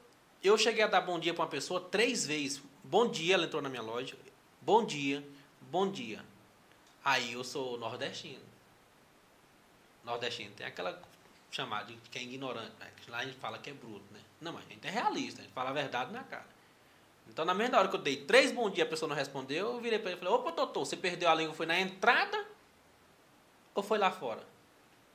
Eu 0.42 0.58
cheguei 0.58 0.84
a 0.84 0.86
dar 0.86 1.00
bom 1.00 1.18
dia 1.18 1.32
para 1.32 1.42
uma 1.42 1.50
pessoa 1.50 1.80
três 1.80 2.26
vezes. 2.26 2.62
Bom 2.82 3.10
dia, 3.10 3.34
ela 3.34 3.46
entrou 3.46 3.62
na 3.62 3.70
minha 3.70 3.80
loja. 3.80 4.14
Bom 4.60 4.84
dia, 4.84 5.26
bom 5.62 5.90
dia. 5.90 6.22
Aí 7.02 7.32
eu 7.32 7.42
sou 7.42 7.78
nordestino. 7.78 8.42
Nordestino 10.04 10.54
tem 10.54 10.66
aquela 10.66 11.02
chamada 11.50 11.86
de 11.86 11.96
que 12.10 12.18
é 12.18 12.22
ignorante. 12.22 12.72
Né? 12.78 12.90
Lá 13.08 13.18
a 13.18 13.24
gente 13.24 13.38
fala 13.38 13.58
que 13.58 13.70
é 13.70 13.72
bruto, 13.72 14.04
né? 14.12 14.20
Não, 14.40 14.52
mas 14.52 14.66
a 14.66 14.68
gente 14.68 14.86
é 14.86 14.90
realista, 14.90 15.40
a 15.40 15.44
gente 15.44 15.52
fala 15.54 15.70
a 15.70 15.72
verdade 15.72 16.12
na 16.12 16.22
cara. 16.22 16.46
Então, 17.28 17.44
na 17.44 17.54
mesma 17.54 17.78
hora 17.78 17.88
que 17.88 17.96
eu 17.96 18.00
dei 18.00 18.16
três 18.16 18.52
bom 18.52 18.68
dia, 18.68 18.84
a 18.84 18.86
pessoa 18.86 19.08
não 19.08 19.16
respondeu, 19.16 19.72
eu 19.72 19.80
virei 19.80 19.98
para 19.98 20.10
ele 20.10 20.18
e 20.18 20.22
falei: 20.22 20.34
Opa, 20.34 20.50
doutor, 20.50 20.84
você 20.84 20.96
perdeu 20.96 21.28
a 21.28 21.34
língua, 21.34 21.54
foi 21.54 21.66
na 21.66 21.80
entrada 21.80 22.46
ou 23.74 23.82
foi 23.82 23.98
lá 23.98 24.10
fora? 24.10 24.42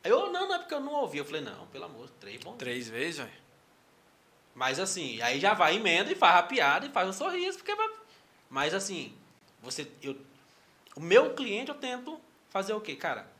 Aí 0.04 0.12
eu, 0.12 0.32
não, 0.32 0.48
não 0.48 0.56
é 0.56 0.60
porque 0.60 0.74
eu 0.74 0.80
não 0.80 0.94
ouvi. 0.94 1.20
Eu 1.20 1.26
falei: 1.26 1.42
Não, 1.42 1.68
pelo 1.68 1.86
amor, 1.86 2.10
três 2.20 2.44
bom 2.44 2.52
dia. 2.52 2.60
Três 2.60 2.90
vezes, 2.90 3.18
velho. 3.18 3.50
Mas 4.56 4.80
assim, 4.80 5.22
aí 5.22 5.40
já 5.40 5.54
vai 5.54 5.76
emenda 5.76 6.12
e 6.12 6.16
faz 6.16 6.36
a 6.38 6.44
piada 6.44 6.86
e 6.86 6.90
faz 6.90 7.08
um 7.08 7.14
sorriso, 7.14 7.60
porque 7.60 7.74
vai... 7.76 7.90
Mas 8.50 8.74
assim, 8.74 9.16
Você, 9.62 9.90
eu, 10.02 10.18
o 10.96 11.00
meu 11.00 11.34
cliente 11.34 11.70
eu 11.70 11.76
tento 11.76 12.20
fazer 12.50 12.74
o 12.74 12.82
quê? 12.82 12.96
Cara, 12.96 13.32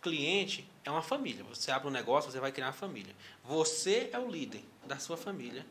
cliente 0.00 0.69
é 0.84 0.90
uma 0.90 1.02
família. 1.02 1.44
Você 1.44 1.70
abre 1.70 1.88
um 1.88 1.90
negócio, 1.90 2.30
você 2.30 2.40
vai 2.40 2.52
criar 2.52 2.68
uma 2.68 2.72
família. 2.72 3.14
Você 3.44 4.10
é 4.12 4.18
o 4.18 4.28
líder 4.28 4.64
da 4.86 4.98
sua 4.98 5.16
família. 5.16 5.66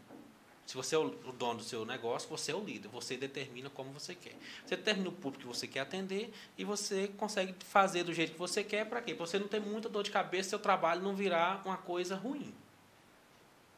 Se 0.65 0.75
você 0.75 0.93
é 0.93 0.99
o 0.99 1.09
dono 1.09 1.59
do 1.59 1.63
seu 1.63 1.83
negócio, 1.83 2.29
você 2.29 2.51
é 2.51 2.55
o 2.55 2.63
líder. 2.63 2.89
Você 2.89 3.17
determina 3.17 3.71
como 3.71 3.91
você 3.91 4.13
quer. 4.13 4.35
Você 4.63 4.75
determina 4.75 5.09
o 5.09 5.11
público 5.11 5.41
que 5.41 5.47
você 5.47 5.67
quer 5.67 5.79
atender 5.79 6.31
e 6.55 6.63
você 6.63 7.07
consegue 7.17 7.55
fazer 7.65 8.03
do 8.03 8.13
jeito 8.13 8.33
que 8.33 8.37
você 8.39 8.63
quer. 8.63 8.85
Para 8.85 9.01
quê? 9.01 9.15
Para 9.15 9.25
você 9.25 9.39
não 9.39 9.47
ter 9.47 9.59
muita 9.59 9.89
dor 9.89 10.03
de 10.03 10.11
cabeça, 10.11 10.49
seu 10.49 10.59
trabalho 10.59 11.01
não 11.01 11.15
virar 11.15 11.63
uma 11.65 11.77
coisa 11.77 12.15
ruim. 12.15 12.53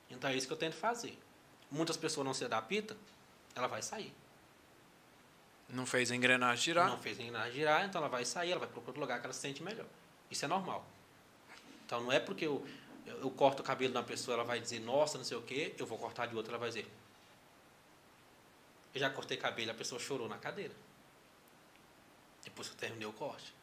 Então 0.10 0.30
é 0.30 0.36
isso 0.36 0.48
que 0.48 0.52
eu 0.52 0.58
tento 0.58 0.76
fazer. 0.76 1.18
Muitas 1.72 1.96
pessoas 1.96 2.26
não 2.26 2.34
se 2.34 2.44
adaptam, 2.44 2.98
ela 3.56 3.68
vai 3.68 3.82
sair. 3.82 4.14
Não 5.70 5.86
fez 5.86 6.12
a 6.12 6.16
engrenagem 6.16 6.62
girar? 6.62 6.90
Não 6.90 6.98
fez 6.98 7.18
a 7.18 7.24
engrenagem 7.24 7.54
girar, 7.54 7.86
então 7.86 8.00
ela 8.00 8.10
vai 8.10 8.26
sair, 8.26 8.52
ela 8.52 8.60
vai 8.60 8.68
para 8.68 8.80
outro 8.80 9.00
lugar 9.00 9.22
que 9.22 9.26
ela 9.26 9.34
se 9.34 9.40
sente 9.40 9.64
melhor. 9.64 9.86
Isso 10.30 10.44
é 10.44 10.48
normal. 10.50 10.86
Então 11.92 12.00
não 12.00 12.10
é 12.14 12.22
porque 12.22 12.48
eu, 12.48 12.66
eu, 13.06 13.30
corto 13.32 13.62
o 13.62 13.66
cabelo 13.66 13.92
de 13.92 13.98
uma 13.98 14.04
pessoa, 14.06 14.36
ela 14.36 14.46
vai 14.46 14.62
dizer, 14.62 14.80
nossa, 14.80 15.18
não 15.18 15.26
sei 15.26 15.36
o 15.36 15.42
quê, 15.42 15.76
eu 15.78 15.86
vou 15.86 15.98
cortar 15.98 16.26
de 16.26 16.34
outra, 16.38 16.54
ela 16.54 16.58
vai 16.58 16.70
dizer. 16.70 16.90
Eu 18.94 19.02
já 19.02 19.10
cortei 19.10 19.36
cabelo, 19.36 19.72
a 19.72 19.74
pessoa 19.74 20.00
chorou 20.00 20.30
na 20.30 20.38
cadeira. 20.38 20.74
Depois 22.46 22.70
que 22.70 22.76
eu 22.76 22.80
terminei 22.80 23.06
o 23.06 23.12
corte. 23.12 23.54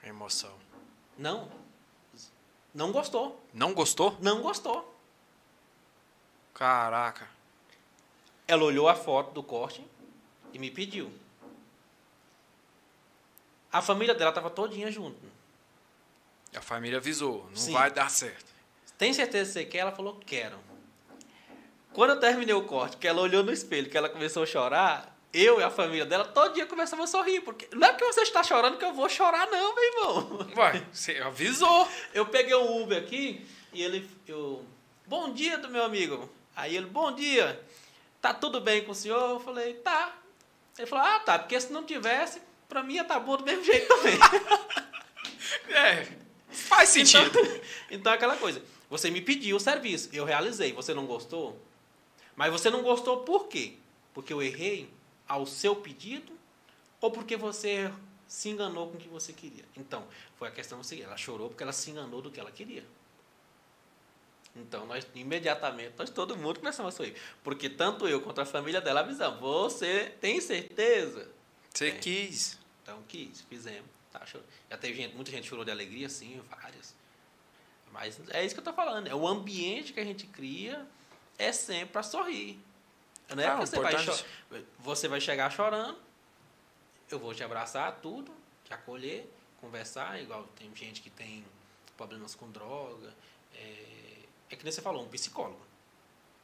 Emoção. 0.00 0.56
Não. 1.18 1.50
Não 2.72 2.92
gostou. 2.92 3.44
Não 3.52 3.74
gostou? 3.74 4.16
Não 4.20 4.42
gostou. 4.42 4.96
Caraca. 6.54 7.28
Ela 8.46 8.62
olhou 8.62 8.88
a 8.88 8.94
foto 8.94 9.32
do 9.32 9.42
corte 9.42 9.84
e 10.52 10.58
me 10.60 10.70
pediu. 10.70 11.12
A 13.72 13.82
família 13.82 14.14
dela 14.14 14.30
estava 14.30 14.50
todinha 14.50 14.88
junto. 14.88 15.31
A 16.54 16.60
família 16.60 16.98
avisou, 16.98 17.46
não 17.48 17.56
Sim. 17.56 17.72
vai 17.72 17.90
dar 17.90 18.10
certo. 18.10 18.52
Tem 18.98 19.12
certeza 19.12 19.46
que 19.46 19.52
você 19.52 19.64
quer? 19.64 19.78
Ela 19.78 19.92
falou, 19.92 20.20
quero. 20.26 20.56
Quando 21.92 22.10
eu 22.10 22.20
terminei 22.20 22.54
o 22.54 22.62
corte, 22.64 22.96
que 22.96 23.06
ela 23.06 23.20
olhou 23.20 23.42
no 23.42 23.52
espelho, 23.52 23.90
que 23.90 23.96
ela 23.96 24.08
começou 24.08 24.42
a 24.42 24.46
chorar, 24.46 25.18
eu 25.32 25.60
e 25.60 25.62
a 25.62 25.70
família 25.70 26.04
dela, 26.04 26.24
todo 26.24 26.54
dia 26.54 26.66
começava 26.66 27.04
a 27.04 27.06
sorrir. 27.06 27.40
Porque 27.40 27.68
não 27.74 27.88
é 27.88 27.92
porque 27.92 28.04
você 28.04 28.20
está 28.22 28.42
chorando 28.42 28.78
que 28.78 28.84
eu 28.84 28.92
vou 28.92 29.08
chorar, 29.08 29.46
não, 29.50 29.74
meu 29.74 29.84
irmão. 29.84 30.48
Vai, 30.54 30.86
você 30.92 31.18
avisou. 31.18 31.88
Eu 32.12 32.26
peguei 32.26 32.54
um 32.54 32.82
Uber 32.82 32.98
aqui 32.98 33.46
e 33.72 33.82
ele, 33.82 34.08
eu, 34.26 34.64
bom 35.06 35.32
dia 35.32 35.58
do 35.58 35.68
meu 35.68 35.84
amigo. 35.84 36.30
Aí 36.54 36.76
ele, 36.76 36.86
bom 36.86 37.12
dia, 37.12 37.60
tá 38.20 38.34
tudo 38.34 38.60
bem 38.60 38.84
com 38.84 38.92
o 38.92 38.94
senhor? 38.94 39.30
Eu 39.30 39.40
falei, 39.40 39.74
tá. 39.74 40.14
Ele 40.78 40.86
falou, 40.86 41.04
ah, 41.04 41.18
tá, 41.20 41.38
porque 41.38 41.58
se 41.60 41.72
não 41.72 41.84
tivesse, 41.84 42.40
pra 42.68 42.82
mim 42.82 42.94
ia 42.94 43.04
tá 43.04 43.18
bom 43.18 43.36
do 43.36 43.44
mesmo 43.44 43.64
jeito 43.64 43.88
também. 43.88 44.18
É, 45.68 46.06
faz 46.52 46.90
sentido. 46.90 47.26
Então, 47.26 47.60
então 47.90 48.12
é 48.12 48.16
aquela 48.16 48.36
coisa, 48.36 48.62
você 48.88 49.10
me 49.10 49.20
pediu 49.20 49.56
o 49.56 49.60
serviço, 49.60 50.08
eu 50.12 50.24
realizei, 50.24 50.72
você 50.72 50.92
não 50.94 51.06
gostou? 51.06 51.58
Mas 52.36 52.50
você 52.52 52.70
não 52.70 52.82
gostou 52.82 53.20
por 53.20 53.48
quê? 53.48 53.74
Porque 54.14 54.32
eu 54.32 54.42
errei 54.42 54.88
ao 55.26 55.46
seu 55.46 55.76
pedido 55.76 56.32
ou 57.00 57.10
porque 57.10 57.36
você 57.36 57.90
se 58.26 58.48
enganou 58.48 58.88
com 58.88 58.96
o 58.96 59.00
que 59.00 59.08
você 59.08 59.32
queria? 59.32 59.64
Então, 59.76 60.06
foi 60.38 60.48
a 60.48 60.50
questão 60.50 60.82
seguinte, 60.82 61.06
ela 61.06 61.16
chorou 61.16 61.48
porque 61.48 61.62
ela 61.62 61.72
se 61.72 61.90
enganou 61.90 62.22
do 62.22 62.30
que 62.30 62.40
ela 62.40 62.50
queria. 62.50 62.84
Então, 64.54 64.84
nós 64.86 65.06
imediatamente, 65.14 65.94
nós 65.98 66.10
todo 66.10 66.36
mundo 66.36 66.58
começamos 66.60 66.94
a 66.94 66.96
sorrir. 66.96 67.14
Porque 67.42 67.70
tanto 67.70 68.06
eu 68.06 68.20
quanto 68.20 68.40
a 68.40 68.44
família 68.44 68.80
dela 68.80 69.00
avisamos, 69.00 69.40
você 69.40 70.12
tem 70.20 70.40
certeza? 70.40 71.28
Você 71.72 71.88
É. 71.88 71.90
quis. 71.92 72.58
Então, 72.82 72.98
quis, 73.08 73.40
fizemos. 73.42 73.88
Tá. 74.12 74.22
Já 74.70 74.76
teve 74.78 74.94
gente, 74.94 75.14
muita 75.14 75.30
gente 75.30 75.48
chorou 75.48 75.64
de 75.64 75.70
alegria, 75.70 76.08
sim, 76.08 76.40
várias. 76.50 76.94
Mas 77.90 78.20
é 78.30 78.44
isso 78.44 78.54
que 78.54 78.60
eu 78.60 78.64
tô 78.64 78.72
falando. 78.72 79.06
É 79.06 79.14
o 79.14 79.26
ambiente 79.26 79.92
que 79.92 80.00
a 80.00 80.04
gente 80.04 80.26
cria 80.26 80.86
é 81.38 81.50
sempre 81.52 81.86
para 81.92 82.02
sorrir. 82.02 82.58
Não 83.34 83.42
é 83.42 83.46
Ah, 83.46 83.56
você 83.56 83.78
vai, 83.80 83.92
importante. 83.94 84.18
cho- 84.50 84.64
você 84.78 85.08
vai 85.08 85.20
chegar 85.20 85.50
chorando, 85.50 85.98
eu 87.10 87.18
vou 87.18 87.34
te 87.34 87.42
abraçar, 87.42 88.00
tudo, 88.02 88.34
te 88.64 88.72
acolher, 88.74 89.26
conversar, 89.60 90.20
igual 90.20 90.44
tem 90.58 90.74
gente 90.76 91.00
que 91.00 91.08
tem 91.10 91.44
problemas 91.96 92.34
com 92.34 92.50
droga. 92.50 93.14
É, 93.54 94.18
é 94.50 94.56
que 94.56 94.64
nem 94.64 94.72
você 94.72 94.82
falou, 94.82 95.02
um 95.04 95.08
psicólogo. 95.08 95.60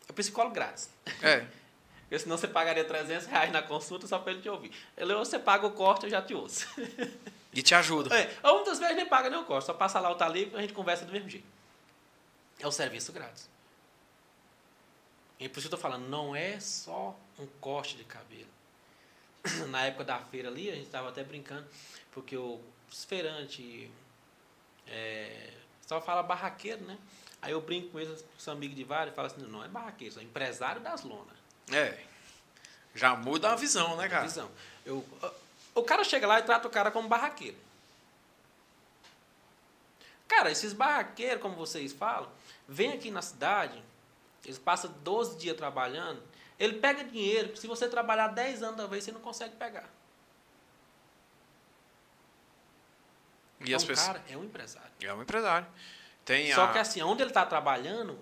É 0.09 0.13
um 0.13 0.15
psicólogo 0.15 0.55
grátis. 0.55 0.89
É. 1.23 1.47
Porque 2.09 2.19
senão 2.21 2.39
você 2.39 2.49
pagaria 2.49 2.85
300 2.85 3.27
reais 3.27 3.53
na 3.53 3.61
consulta 3.63 4.07
só 4.07 4.19
para 4.19 4.33
ele 4.33 4.41
te 4.41 4.49
ouvir. 4.49 4.73
Ele, 4.97 5.13
ou 5.13 5.23
você 5.23 5.39
paga 5.39 5.67
o 5.67 5.73
corte, 5.73 6.05
eu 6.05 6.11
já 6.11 6.23
te 6.23 6.33
ouço. 6.35 6.67
E 7.59 7.63
te 7.63 7.75
ajuda. 7.75 8.17
É, 8.17 8.39
ou 8.45 8.55
muitas 8.55 8.79
vezes 8.79 8.95
nem 8.95 9.05
paga 9.05 9.29
nem 9.29 9.37
o 9.37 9.45
corte, 9.45 9.67
só 9.67 9.75
passa 9.75 9.99
lá 9.99 10.09
o 10.13 10.15
talib 10.15 10.53
e 10.53 10.57
a 10.57 10.61
gente 10.61 10.73
conversa 10.73 11.05
do 11.05 11.11
mesmo 11.11 11.29
jeito. 11.29 11.45
É 12.61 12.65
o 12.65 12.71
serviço 12.71 13.13
grátis. 13.13 13.51
E 15.41 15.49
por 15.49 15.59
isso 15.59 15.67
eu 15.67 15.75
estou 15.75 15.81
falando, 15.81 16.09
não 16.09 16.37
é 16.37 16.61
só 16.61 17.19
um 17.37 17.47
corte 17.61 17.97
de 17.97 18.05
cabelo. 18.05 18.47
Na 19.71 19.87
época 19.87 20.05
da 20.05 20.21
feira 20.21 20.49
ali, 20.49 20.71
a 20.71 20.75
gente 20.77 20.87
estava 20.87 21.09
até 21.09 21.25
brincando, 21.25 21.67
porque 22.13 22.37
o 22.37 22.61
feirante, 22.91 23.91
é, 24.87 25.51
só 25.85 26.01
fala 26.01 26.23
barraqueiro, 26.23 26.85
né? 26.85 26.97
Aí 27.43 27.51
eu 27.51 27.61
brinco 27.61 27.89
com 27.89 27.99
eles, 27.99 28.25
são 28.39 28.55
amigos 28.55 28.77
de 28.77 28.85
vários, 28.85 29.13
e 29.13 29.17
falo 29.17 29.27
assim, 29.27 29.43
não 29.43 29.65
é 29.65 29.69
barraqueiro, 29.69 30.15
são 30.15 30.23
empresário 30.23 30.81
das 30.81 31.03
lonas. 31.03 31.37
É. 31.73 32.05
Já 32.95 33.17
muda 33.17 33.51
a 33.51 33.57
visão, 33.57 33.97
né, 33.97 34.09
cara? 34.09 34.23
Visão. 34.23 34.49
Eu, 34.87 35.05
o 35.75 35.83
cara 35.83 36.05
chega 36.05 36.27
lá 36.27 36.39
e 36.39 36.43
trata 36.43 36.67
o 36.67 36.71
cara 36.71 36.91
como 36.91 37.09
barraqueiro. 37.09 37.57
Cara, 40.27 40.51
esses 40.51 40.73
barraqueiros, 40.73 41.41
como 41.41 41.57
vocês 41.57 41.93
falam, 41.93 42.31
vem 42.69 42.93
aqui 42.93 43.11
na 43.11 43.23
cidade, 43.23 43.83
eles 44.45 44.59
passam 44.59 44.93
12 45.03 45.39
dias 45.39 45.57
trabalhando, 45.57 46.23
ele 46.59 46.79
pega 46.79 47.03
dinheiro, 47.05 47.51
que 47.51 47.59
se 47.59 47.67
você 47.67 47.89
trabalhar 47.89 48.29
10 48.29 48.63
anos 48.63 48.77
da 48.77 48.87
vez, 48.87 49.05
você 49.05 49.13
não 49.13 49.21
consegue 49.21 49.57
pegar. 49.57 49.89
E 53.61 53.65
então, 53.65 53.77
as 53.77 53.83
o 53.83 53.87
pessoas. 53.87 54.07
cara 54.07 54.25
é 54.29 54.37
um 54.37 54.45
empresário. 54.45 54.91
É 55.01 55.15
um 55.15 55.23
empresário. 55.23 55.67
Tem 56.25 56.53
Só 56.53 56.65
a... 56.65 56.73
que 56.73 56.79
assim, 56.79 57.03
onde 57.03 57.23
ele 57.23 57.31
está 57.31 57.45
trabalhando, 57.47 58.19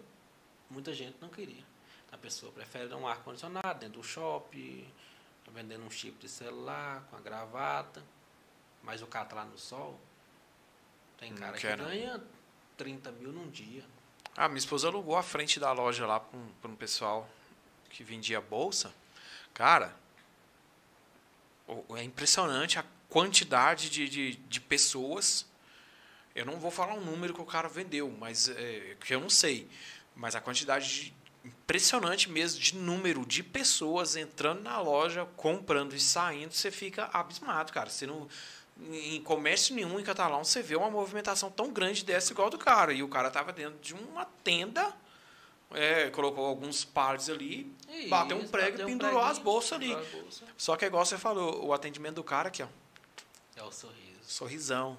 muita 0.70 0.94
gente 0.94 1.16
não 1.20 1.28
queria. 1.28 1.64
A 2.12 2.16
pessoa 2.16 2.52
prefere 2.52 2.88
dar 2.88 2.96
um 2.96 3.06
ar-condicionado 3.06 3.78
dentro 3.80 4.00
do 4.00 4.06
shopping, 4.06 4.86
vendendo 5.52 5.84
um 5.84 5.90
chip 5.90 6.18
de 6.18 6.28
celular, 6.28 7.02
com 7.10 7.16
a 7.16 7.20
gravata, 7.20 8.02
mas 8.82 9.02
o 9.02 9.06
cara 9.06 9.24
tá 9.24 9.36
lá 9.36 9.44
no 9.44 9.58
sol. 9.58 9.98
Tem 11.18 11.32
cara 11.34 11.56
que 11.56 11.62
ganha 11.84 12.22
30 12.76 13.10
mil 13.12 13.32
num 13.32 13.48
dia. 13.50 13.84
Ah, 14.36 14.48
minha 14.48 14.58
esposa 14.58 14.88
alugou 14.88 15.16
a 15.16 15.22
frente 15.22 15.58
da 15.58 15.72
loja 15.72 16.06
lá 16.06 16.20
para 16.20 16.38
um, 16.38 16.48
pra 16.60 16.70
um 16.70 16.76
pessoal 16.76 17.28
que 17.88 18.04
vendia 18.04 18.40
bolsa. 18.40 18.92
Cara, 19.54 19.96
é 21.96 22.02
impressionante 22.02 22.78
a 22.78 22.84
quantidade 23.08 23.88
de, 23.88 24.08
de, 24.08 24.34
de 24.36 24.60
pessoas. 24.60 25.46
Eu 26.34 26.44
não 26.44 26.58
vou 26.58 26.70
falar 26.70 26.94
um 26.94 27.00
número 27.00 27.32
que 27.32 27.40
o 27.40 27.46
cara 27.46 27.68
vendeu, 27.68 28.10
mas 28.10 28.48
é, 28.50 28.96
que 29.00 29.14
eu 29.14 29.20
não 29.20 29.30
sei. 29.30 29.68
Mas 30.14 30.34
a 30.36 30.40
quantidade 30.40 30.86
de- 31.04 31.14
impressionante 31.46 32.28
mesmo 32.30 32.60
de 32.60 32.76
número 32.76 33.24
de 33.26 33.42
pessoas 33.42 34.16
entrando 34.16 34.62
na 34.62 34.80
loja, 34.80 35.26
comprando 35.36 35.94
e 35.94 36.00
saindo, 36.00 36.52
você 36.52 36.70
fica 36.70 37.08
abismado, 37.12 37.72
cara. 37.72 37.88
Você 37.90 38.06
não, 38.06 38.28
em 38.90 39.20
comércio 39.22 39.74
nenhum 39.74 39.98
em 39.98 40.02
Catalão 40.02 40.44
você 40.44 40.62
vê 40.62 40.76
uma 40.76 40.90
movimentação 40.90 41.50
tão 41.50 41.70
grande 41.72 42.04
dessa 42.04 42.32
igual 42.32 42.50
do 42.50 42.58
cara. 42.58 42.92
E 42.92 43.02
o 43.02 43.08
cara 43.08 43.30
tava 43.30 43.52
dentro 43.52 43.78
de 43.80 43.94
uma 43.94 44.24
tenda, 44.44 44.94
é, 45.72 46.10
colocou 46.10 46.44
alguns 46.46 46.84
pares 46.84 47.28
ali, 47.28 47.72
Isso, 47.88 48.08
bateu 48.08 48.36
um 48.36 48.46
prego 48.46 48.68
e 48.68 48.70
bateu 48.72 48.86
um 48.86 48.90
pendurou 48.90 49.18
as 49.20 49.24
preguinho, 49.38 49.44
bolsas 49.44 49.72
ali. 49.72 49.94
as. 49.94 50.42
Só 50.56 50.76
que 50.76 50.84
é 50.84 50.88
igual 50.88 51.04
você 51.04 51.18
falou, 51.18 51.64
o 51.66 51.72
atendimento 51.72 52.14
do 52.16 52.24
cara 52.24 52.48
aqui, 52.48 52.62
ó, 52.62 52.68
É 53.56 53.62
o 53.62 53.72
sorriso. 53.72 54.20
sorrisão. 54.22 54.98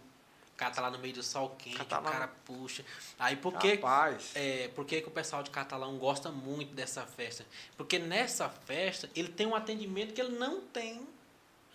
Tá 0.58 0.82
lá 0.82 0.90
no 0.90 0.98
meio 0.98 1.14
do 1.14 1.22
sol 1.22 1.56
quente, 1.58 1.78
tá 1.86 2.00
o 2.00 2.04
cara 2.04 2.28
puxa. 2.44 2.84
Aí 3.20 3.36
por 3.36 3.54
que 3.60 3.76
Rapaz. 3.76 4.32
É, 4.34 4.68
por 4.70 4.86
que, 4.86 4.98
o 5.06 5.12
pessoal 5.12 5.44
de 5.44 5.52
Catalão 5.52 5.98
gosta 5.98 6.32
muito 6.32 6.74
dessa 6.74 7.06
festa? 7.06 7.46
Porque 7.78 8.00
nessa 8.00 8.50
festa 8.50 9.08
ele 9.16 9.28
tem 9.30 9.46
um 9.46 9.56
atendimento 9.56 10.14
que 10.14 10.20
ele 10.22 10.36
não 10.36 10.62
tem 10.62 11.08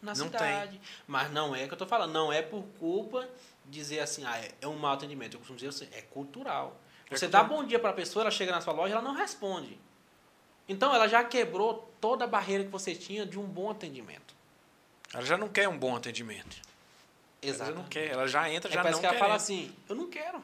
na 0.03 0.12
Não 0.14 0.24
cidade. 0.24 0.80
Mas 1.07 1.30
não 1.30 1.55
é 1.55 1.68
que 1.68 1.72
eu 1.74 1.78
tô 1.78 1.87
falando, 1.87 2.12
não 2.12 2.33
é 2.33 2.43
por 2.43 2.64
culpa 2.80 3.28
de 3.64 3.70
dizer 3.78 4.01
assim, 4.01 4.24
ah, 4.26 4.37
é- 4.37 4.51
é 4.61 4.66
um 4.66 4.76
mau 4.76 4.95
atendimento. 4.95 5.35
Eu 5.35 5.39
costumo 5.39 5.57
dizer 5.57 5.68
assim, 5.68 5.89
é 5.97 6.03
cultural. 6.03 6.76
É 7.09 7.16
Você 7.16 7.26
cultural. 7.26 7.45
dá 7.45 7.49
bom 7.49 7.64
dia 7.64 7.78
para 7.78 7.91
a 7.91 7.95
pessoa, 7.95 8.24
ela 8.24 8.30
chega 8.33 8.51
na 8.51 8.61
sua 8.61 8.72
loja, 8.72 8.95
ela 8.95 9.03
não 9.03 9.14
responde. 9.14 9.78
Então 10.68 10.93
ela 10.93 11.07
já 11.07 11.22
quebrou 11.22 11.89
toda 12.01 12.24
a 12.24 12.26
barreira 12.26 12.64
que 12.64 12.70
você 12.70 12.97
tinha 12.97 13.24
de 13.24 13.39
um 13.39 13.45
bom 13.47 13.70
atendimento. 13.70 14.35
Ela 15.14 15.24
já 15.24 15.37
não 15.39 15.49
quer 15.49 15.68
um 15.68 15.78
bom 15.78 15.95
atendimento. 15.95 16.57
Ela 17.43 17.51
Exato. 17.51 17.74
não 17.74 17.84
quer, 17.84 18.07
ela 18.09 18.26
já 18.28 18.49
entra, 18.49 18.70
Aí 18.70 18.74
já 18.74 18.82
parece 18.82 18.95
não 18.95 19.01
que 19.01 19.07
ela 19.07 19.14
quer. 19.14 19.20
fala 19.20 19.34
assim, 19.34 19.74
eu 19.88 19.95
não 19.97 20.09
quero. 20.09 20.43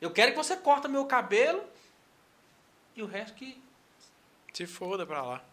Eu 0.00 0.10
quero 0.12 0.32
que 0.32 0.36
você 0.36 0.56
corta 0.56 0.86
meu 0.86 1.06
cabelo 1.06 1.64
e 2.94 3.02
o 3.02 3.06
resto 3.06 3.34
que 3.34 3.60
Se 4.52 4.66
foda 4.66 5.06
pra 5.06 5.22
lá. 5.22 5.44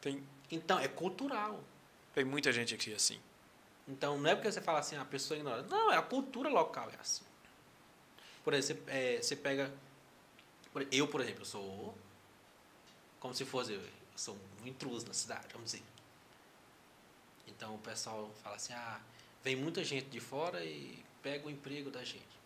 Tem, 0.00 0.26
Então, 0.50 0.78
é 0.78 0.88
cultural. 0.88 1.60
Tem 2.14 2.24
muita 2.24 2.52
gente 2.52 2.74
aqui 2.74 2.92
assim. 2.92 3.20
Então, 3.86 4.18
não 4.18 4.30
é 4.30 4.34
porque 4.34 4.50
você 4.50 4.60
fala 4.60 4.80
assim, 4.80 4.96
a 4.96 5.04
pessoa 5.04 5.38
ignora. 5.38 5.62
Não, 5.62 5.92
é 5.92 5.96
a 5.96 6.02
cultura 6.02 6.48
local, 6.48 6.90
é 6.90 7.00
assim. 7.00 7.24
Por 8.42 8.52
exemplo, 8.54 8.84
você, 8.84 8.90
é, 8.90 9.22
você 9.22 9.36
pega. 9.36 9.72
Eu, 10.90 11.06
por 11.08 11.20
exemplo, 11.20 11.42
eu 11.42 11.46
sou. 11.46 11.94
Como 13.20 13.34
se 13.34 13.44
fosse. 13.44 13.72
Eu 13.74 13.82
sou 14.16 14.36
um 14.62 14.66
intruso 14.66 15.06
na 15.06 15.14
cidade, 15.14 15.46
vamos 15.52 15.70
dizer. 15.72 15.84
Então 17.46 17.74
o 17.74 17.78
pessoal 17.78 18.30
fala 18.42 18.56
assim: 18.56 18.72
ah, 18.72 19.00
vem 19.42 19.56
muita 19.56 19.84
gente 19.84 20.06
de 20.06 20.20
fora 20.20 20.64
e 20.64 21.02
pega 21.22 21.46
o 21.46 21.50
emprego 21.50 21.90
da 21.90 22.04
gente. 22.04 22.36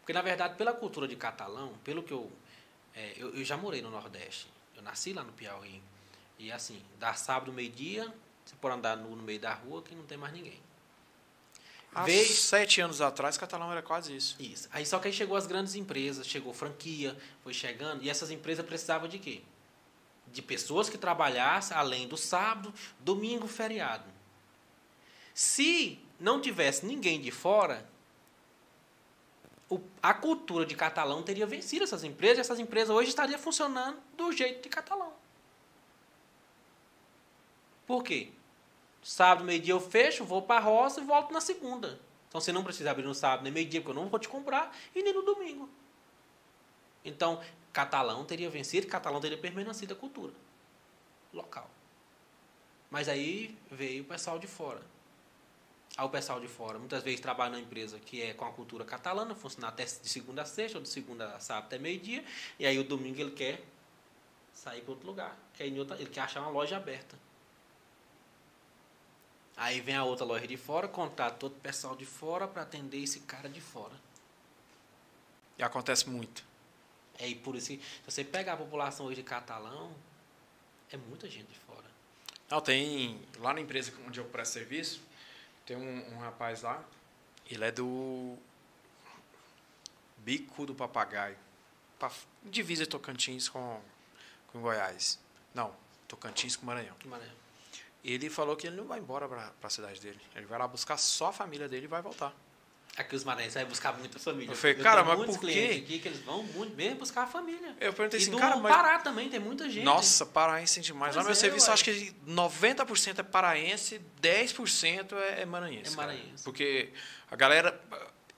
Porque, 0.00 0.12
na 0.12 0.22
verdade, 0.22 0.56
pela 0.56 0.72
cultura 0.72 1.06
de 1.06 1.16
catalão, 1.16 1.74
pelo 1.84 2.02
que 2.02 2.12
eu. 2.12 2.30
É, 2.94 3.14
eu, 3.16 3.34
eu 3.34 3.44
já 3.44 3.56
morei 3.56 3.80
no 3.80 3.90
Nordeste. 3.90 4.48
Eu 4.76 4.82
nasci 4.82 5.12
lá 5.12 5.22
no 5.22 5.32
Piauí. 5.32 5.80
E 6.38 6.50
assim, 6.50 6.82
dá 6.98 7.14
sábado, 7.14 7.52
meio-dia, 7.52 8.12
você 8.44 8.54
pode 8.60 8.74
andar 8.74 8.96
nu 8.96 9.14
no 9.14 9.22
meio 9.22 9.38
da 9.38 9.54
rua 9.54 9.82
que 9.82 9.94
não 9.94 10.04
tem 10.04 10.18
mais 10.18 10.32
ninguém. 10.32 10.60
Há 11.94 12.04
Vez... 12.04 12.30
sete 12.40 12.80
anos 12.80 13.00
atrás, 13.00 13.36
catalão 13.36 13.70
era 13.70 13.82
quase 13.82 14.16
isso. 14.16 14.34
Isso. 14.40 14.68
Aí 14.72 14.84
só 14.84 14.98
que 14.98 15.08
aí 15.08 15.12
chegou 15.12 15.36
as 15.36 15.46
grandes 15.46 15.74
empresas, 15.74 16.26
chegou 16.26 16.52
franquia, 16.52 17.16
foi 17.42 17.52
chegando, 17.52 18.02
e 18.02 18.10
essas 18.10 18.30
empresas 18.30 18.64
precisavam 18.64 19.08
de 19.08 19.18
quê? 19.18 19.42
De 20.26 20.40
pessoas 20.40 20.88
que 20.88 20.96
trabalhassem 20.96 21.76
além 21.76 22.08
do 22.08 22.16
sábado, 22.16 22.72
domingo, 22.98 23.46
feriado. 23.46 24.04
Se 25.34 25.98
não 26.18 26.40
tivesse 26.40 26.84
ninguém 26.86 27.20
de 27.20 27.30
fora, 27.30 27.88
a 30.02 30.12
cultura 30.12 30.66
de 30.66 30.74
catalão 30.74 31.22
teria 31.22 31.46
vencido 31.46 31.84
essas 31.84 32.04
empresas, 32.04 32.38
e 32.38 32.40
essas 32.40 32.60
empresas 32.60 32.94
hoje 32.94 33.08
estariam 33.08 33.38
funcionando 33.38 33.98
do 34.16 34.30
jeito 34.32 34.62
de 34.62 34.68
catalão. 34.68 35.12
Por 37.86 38.02
quê? 38.02 38.30
Sábado, 39.02 39.44
meio-dia 39.44 39.74
eu 39.74 39.80
fecho, 39.80 40.24
vou 40.24 40.42
para 40.42 40.60
a 40.60 40.64
roça 40.64 41.00
e 41.00 41.04
volto 41.04 41.32
na 41.32 41.40
segunda. 41.40 41.98
Então 42.28 42.40
você 42.40 42.52
não 42.52 42.62
precisa 42.62 42.90
abrir 42.90 43.04
no 43.04 43.14
sábado 43.14 43.42
nem 43.42 43.52
meio-dia, 43.52 43.80
porque 43.80 43.90
eu 43.96 44.00
não 44.00 44.08
vou 44.08 44.18
te 44.18 44.28
comprar, 44.28 44.76
e 44.94 45.02
nem 45.02 45.12
no 45.12 45.22
domingo. 45.22 45.68
Então, 47.04 47.42
catalão 47.72 48.24
teria 48.24 48.48
vencido, 48.48 48.86
catalão 48.86 49.20
teria 49.20 49.38
permanecido 49.38 49.94
a 49.94 49.96
cultura 49.96 50.32
local. 51.32 51.68
Mas 52.90 53.08
aí 53.08 53.56
veio 53.70 54.02
o 54.02 54.06
pessoal 54.06 54.38
de 54.38 54.46
fora. 54.46 54.91
Aí 55.96 56.06
o 56.06 56.08
pessoal 56.08 56.40
de 56.40 56.48
fora, 56.48 56.78
muitas 56.78 57.02
vezes 57.02 57.20
trabalha 57.20 57.52
na 57.52 57.60
empresa 57.60 57.98
que 57.98 58.22
é 58.22 58.32
com 58.32 58.46
a 58.46 58.52
cultura 58.52 58.84
catalana, 58.84 59.34
funciona 59.34 59.68
até 59.68 59.84
de 59.84 60.08
segunda 60.08 60.42
a 60.42 60.44
sexta, 60.46 60.78
ou 60.78 60.82
de 60.82 60.88
segunda 60.88 61.36
a 61.36 61.40
sábado 61.40 61.66
até 61.66 61.78
meio-dia, 61.78 62.24
e 62.58 62.64
aí 62.64 62.78
o 62.78 62.84
domingo 62.84 63.20
ele 63.20 63.32
quer 63.32 63.62
sair 64.54 64.80
para 64.80 64.92
outro 64.92 65.06
lugar, 65.06 65.36
quer 65.54 65.70
outra, 65.78 65.96
ele 65.96 66.08
quer 66.08 66.22
achar 66.22 66.40
uma 66.40 66.50
loja 66.50 66.76
aberta. 66.76 67.16
Aí 69.54 69.80
vem 69.80 69.94
a 69.94 70.02
outra 70.02 70.24
loja 70.24 70.46
de 70.46 70.56
fora, 70.56 70.88
contrata 70.88 71.36
todo 71.36 71.52
o 71.52 71.60
pessoal 71.60 71.94
de 71.94 72.06
fora 72.06 72.48
para 72.48 72.62
atender 72.62 73.02
esse 73.02 73.20
cara 73.20 73.48
de 73.48 73.60
fora. 73.60 73.94
E 75.58 75.62
acontece 75.62 76.08
muito. 76.08 76.42
É, 77.18 77.28
e 77.28 77.34
por 77.34 77.54
isso, 77.54 77.66
se 77.66 77.80
você 78.04 78.24
pegar 78.24 78.54
a 78.54 78.56
população 78.56 79.06
hoje 79.06 79.16
de 79.16 79.22
catalão, 79.22 79.94
é 80.90 80.96
muita 80.96 81.28
gente 81.28 81.46
de 81.46 81.58
fora. 81.58 81.84
Não, 82.50 82.60
tem. 82.60 83.20
Lá 83.38 83.52
na 83.52 83.60
empresa 83.60 83.92
onde 84.06 84.18
eu 84.18 84.24
presto 84.24 84.54
serviço, 84.54 85.00
tem 85.72 85.76
um, 85.76 86.14
um 86.14 86.18
rapaz 86.18 86.62
lá, 86.62 86.84
ele 87.50 87.64
é 87.64 87.72
do. 87.72 88.36
Bico 90.18 90.66
do 90.66 90.74
Papagaio. 90.74 91.36
Divisa 92.42 92.86
Tocantins 92.86 93.48
com, 93.48 93.80
com 94.48 94.60
Goiás. 94.60 95.18
Não, 95.54 95.74
Tocantins 96.06 96.56
com 96.56 96.66
Maranhão. 96.66 96.96
Maranhão. 97.06 97.34
Ele 98.04 98.28
falou 98.28 98.56
que 98.56 98.66
ele 98.66 98.76
não 98.76 98.84
vai 98.84 98.98
embora 98.98 99.28
para 99.28 99.52
a 99.62 99.70
cidade 99.70 100.00
dele. 100.00 100.20
Ele 100.34 100.46
vai 100.46 100.58
lá 100.58 100.68
buscar 100.68 100.96
só 100.96 101.28
a 101.28 101.32
família 101.32 101.68
dele 101.68 101.84
e 101.86 101.88
vai 101.88 102.02
voltar. 102.02 102.34
Aqui 102.94 103.16
os 103.16 103.24
maranhenses 103.24 103.54
vai 103.54 103.64
buscar 103.64 103.94
muita 103.94 104.18
família. 104.18 104.52
Eu 104.52 104.56
falei, 104.56 104.76
cara, 104.76 105.02
mas 105.02 105.24
por 105.24 105.40
quê? 105.40 105.82
aqui 105.82 105.98
que 105.98 106.08
eles 106.08 106.20
vão 106.20 106.42
muito 106.42 106.76
mesmo 106.76 106.98
buscar 106.98 107.22
a 107.22 107.26
família. 107.26 107.74
Eu 107.80 107.90
perguntei 107.94 108.20
e 108.20 108.22
assim, 108.22 108.30
do 108.30 108.36
cara, 108.36 108.56
mas... 108.56 108.74
Pará 108.74 108.98
também, 108.98 109.30
tem 109.30 109.40
muita 109.40 109.68
gente. 109.70 109.84
Nossa, 109.84 110.26
paraense 110.26 110.78
demais. 110.80 111.16
Lá 111.16 111.22
no 111.22 111.28
meu 111.28 111.32
é, 111.32 111.34
serviço, 111.34 111.68
ué. 111.68 111.72
acho 111.72 111.84
que 111.84 112.14
90% 112.28 113.18
é 113.18 113.22
paraense, 113.22 113.98
10% 114.20 115.14
é, 115.14 115.40
é 115.40 115.46
maranhense. 115.46 115.94
É 115.94 115.96
maranhense. 115.96 116.44
Porque 116.44 116.90
a 117.30 117.36
galera, 117.36 117.80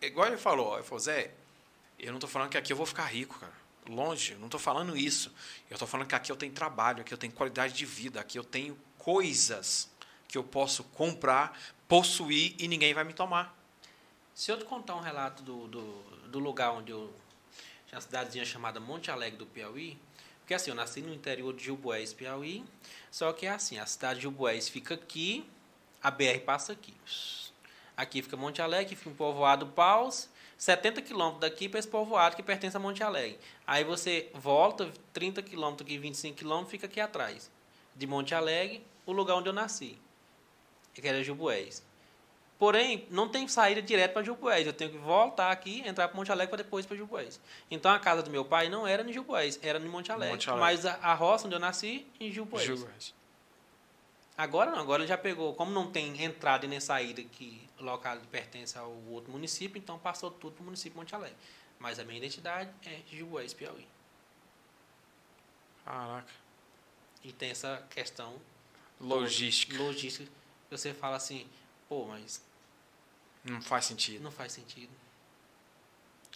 igual 0.01 0.29
ele 0.29 0.37
falou, 0.37 0.75
ele 0.75 0.85
falou, 0.85 1.01
Zé, 1.01 1.33
eu 1.99 2.13
não 2.13 2.21
tô 2.21 2.29
falando 2.29 2.51
que 2.51 2.57
aqui 2.57 2.73
eu 2.73 2.77
vou 2.77 2.87
ficar 2.87 3.07
rico, 3.07 3.37
cara. 3.41 3.53
Longe, 3.89 4.33
eu 4.33 4.39
não 4.39 4.49
tô 4.49 4.59
falando 4.59 4.97
isso. 4.97 5.33
Eu 5.69 5.77
tô 5.77 5.87
falando 5.87 6.07
que 6.07 6.15
aqui 6.15 6.31
eu 6.31 6.37
tenho 6.37 6.53
trabalho, 6.53 7.01
aqui 7.01 7.13
eu 7.13 7.19
tenho 7.19 7.33
qualidade 7.33 7.75
de 7.75 7.85
vida, 7.85 8.21
aqui 8.21 8.39
eu 8.39 8.45
tenho 8.45 8.79
coisas 8.99 9.91
que 10.29 10.39
eu 10.39 10.45
posso 10.45 10.85
comprar, 10.85 11.59
possuir 11.89 12.55
e 12.59 12.69
ninguém 12.69 12.95
vai 12.95 13.03
me 13.03 13.13
tomar. 13.13 13.64
Se 14.35 14.51
eu 14.51 14.59
te 14.59 14.65
contar 14.65 14.97
um 14.97 15.01
relato 15.01 15.43
do, 15.43 15.69
do, 15.69 16.03
do 16.29 16.39
lugar 16.39 16.73
onde 16.73 16.91
eu. 16.91 17.13
Tinha 17.87 17.97
uma 17.97 18.01
cidadezinha 18.01 18.45
chamada 18.45 18.81
Monte 18.81 19.11
Alegre 19.11 19.39
do 19.39 19.47
Piauí. 19.47 19.97
Porque 20.41 20.55
assim, 20.55 20.71
eu 20.71 20.75
nasci 20.75 21.01
no 21.01 21.15
interior 21.15 21.55
de 21.55 21.65
Gilboés, 21.65 22.13
Piauí. 22.13 22.65
Só 23.11 23.33
que 23.33 23.47
é 23.47 23.51
assim, 23.51 23.79
a 23.79 23.87
cidade 23.87 24.17
de 24.17 24.23
Gilboés 24.23 24.69
fica 24.69 24.95
aqui, 24.95 25.49
a 26.03 26.11
BR 26.11 26.41
passa 26.45 26.73
aqui. 26.73 26.93
Aqui 27.97 28.21
fica 28.23 28.37
Monte 28.37 28.61
Alegre, 28.61 28.97
fica 28.97 29.09
um 29.09 29.15
povoado 29.15 29.69
Paus, 29.69 30.29
70 30.59 31.01
quilômetros 31.03 31.41
daqui 31.41 31.69
para 31.69 31.79
esse 31.79 31.89
povoado 31.89 32.35
que 32.35 32.43
pertence 32.43 32.77
a 32.77 32.81
Monte 32.81 33.03
Alegre. 33.03 33.39
Aí 33.67 33.85
você 33.85 34.31
volta 34.35 34.93
30 35.13 35.43
quilômetros 35.43 35.87
aqui, 35.87 35.97
25 35.97 36.37
quilômetros, 36.37 36.71
fica 36.73 36.87
aqui 36.87 37.01
atrás. 37.01 37.51
De 37.95 38.07
Monte 38.07 38.35
Alegre, 38.35 38.85
o 39.07 39.13
lugar 39.13 39.37
onde 39.37 39.49
eu 39.49 39.53
nasci 39.53 39.99
que 41.03 41.09
era 41.09 41.23
Jubués. 41.23 41.83
Porém, 42.59 43.07
não 43.11 43.29
tem 43.29 43.49
saída 43.49 43.83
direto 43.83 44.13
para 44.13 44.23
Jubués. 44.23 44.67
Eu 44.67 44.73
tenho 44.73 44.91
que 44.91 44.97
voltar 44.97 45.51
aqui, 45.51 45.83
entrar 45.87 46.09
para 46.09 46.17
Monte 46.17 46.31
Alegre 46.31 46.51
para 46.51 46.63
depois 46.63 46.87
para 46.87 46.97
Jubués. 46.97 47.41
Então 47.71 47.91
a 47.91 47.99
casa 47.99 48.23
do 48.23 48.31
meu 48.31 48.45
pai 48.45 48.69
não 48.69 48.87
era 48.87 49.09
em 49.09 49.13
Jubués, 49.13 49.59
era 49.63 49.79
em 49.79 49.89
Monte 49.89 50.13
Alegre. 50.13 50.35
Monte 50.35 50.49
Alegre. 50.49 50.65
Mas 50.65 50.87
a, 50.87 50.95
a, 50.95 51.15
roça 51.15 51.47
onde 51.47 51.57
eu 51.57 51.61
nasci, 51.61 52.07
em 52.21 52.31
Jubués. 52.31 52.65
Jubués. 52.65 53.15
Agora 54.37 54.71
não, 54.71 54.79
agora 54.79 55.03
ele 55.03 55.09
já 55.09 55.19
pegou. 55.19 55.55
Como 55.55 55.71
não 55.73 55.91
tem 55.91 56.23
entrada 56.23 56.65
e 56.65 56.69
nem 56.69 56.81
saída 56.81 57.23
que 57.23 57.69
o 57.79 57.85
local 57.85 58.19
pertence 58.31 58.79
ao 58.79 58.93
outro 59.11 59.33
município, 59.33 59.79
então 59.79 59.99
passou 59.99 60.31
tudo 60.31 60.55
para 60.55 60.63
o 60.63 60.65
município 60.65 60.93
de 60.93 60.99
Monte 60.99 61.15
Alegre. 61.15 61.37
Mas 61.79 61.99
a 61.99 62.05
minha 62.05 62.19
identidade 62.19 62.71
é 62.87 63.01
Jubués, 63.11 63.53
Piauí. 63.53 63.87
Caraca. 65.85 66.33
E 67.23 67.33
tem 67.33 67.51
essa 67.51 67.85
questão 67.91 68.41
logística. 69.01 69.77
Logística 69.77 70.31
você 70.77 70.93
fala 70.93 71.17
assim, 71.17 71.47
pô, 71.95 72.05
mas. 72.07 72.43
Não 73.45 73.63
faz 73.63 73.85
sentido. 73.85 74.23
Não 74.23 74.33
faz 74.33 74.53
sentido. 74.53 74.93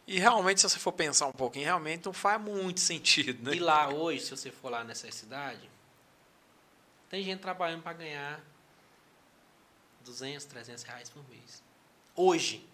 E 0.07 0.19
realmente, 0.19 0.61
se 0.61 0.69
você 0.69 0.79
for 0.79 0.93
pensar 0.93 1.27
um 1.27 1.33
pouquinho, 1.33 1.65
realmente 1.65 2.07
não 2.07 2.13
faz 2.13 2.41
muito 2.41 2.81
sentido, 2.81 3.43
né? 3.43 3.57
E 3.57 3.59
lá 3.59 3.89
hoje, 3.89 4.25
se 4.25 4.31
você 4.31 4.51
for 4.51 4.71
lá 4.71 4.85
nessa 4.85 5.11
cidade, 5.11 5.69
tem 7.11 7.23
gente 7.25 7.41
trabalhando 7.41 7.83
para 7.83 7.93
ganhar 7.95 8.41
200, 10.05 10.47
300 10.47 10.85
reais 10.85 11.11
por 11.11 11.29
mês. 11.29 11.63
Hoje. 12.15 12.67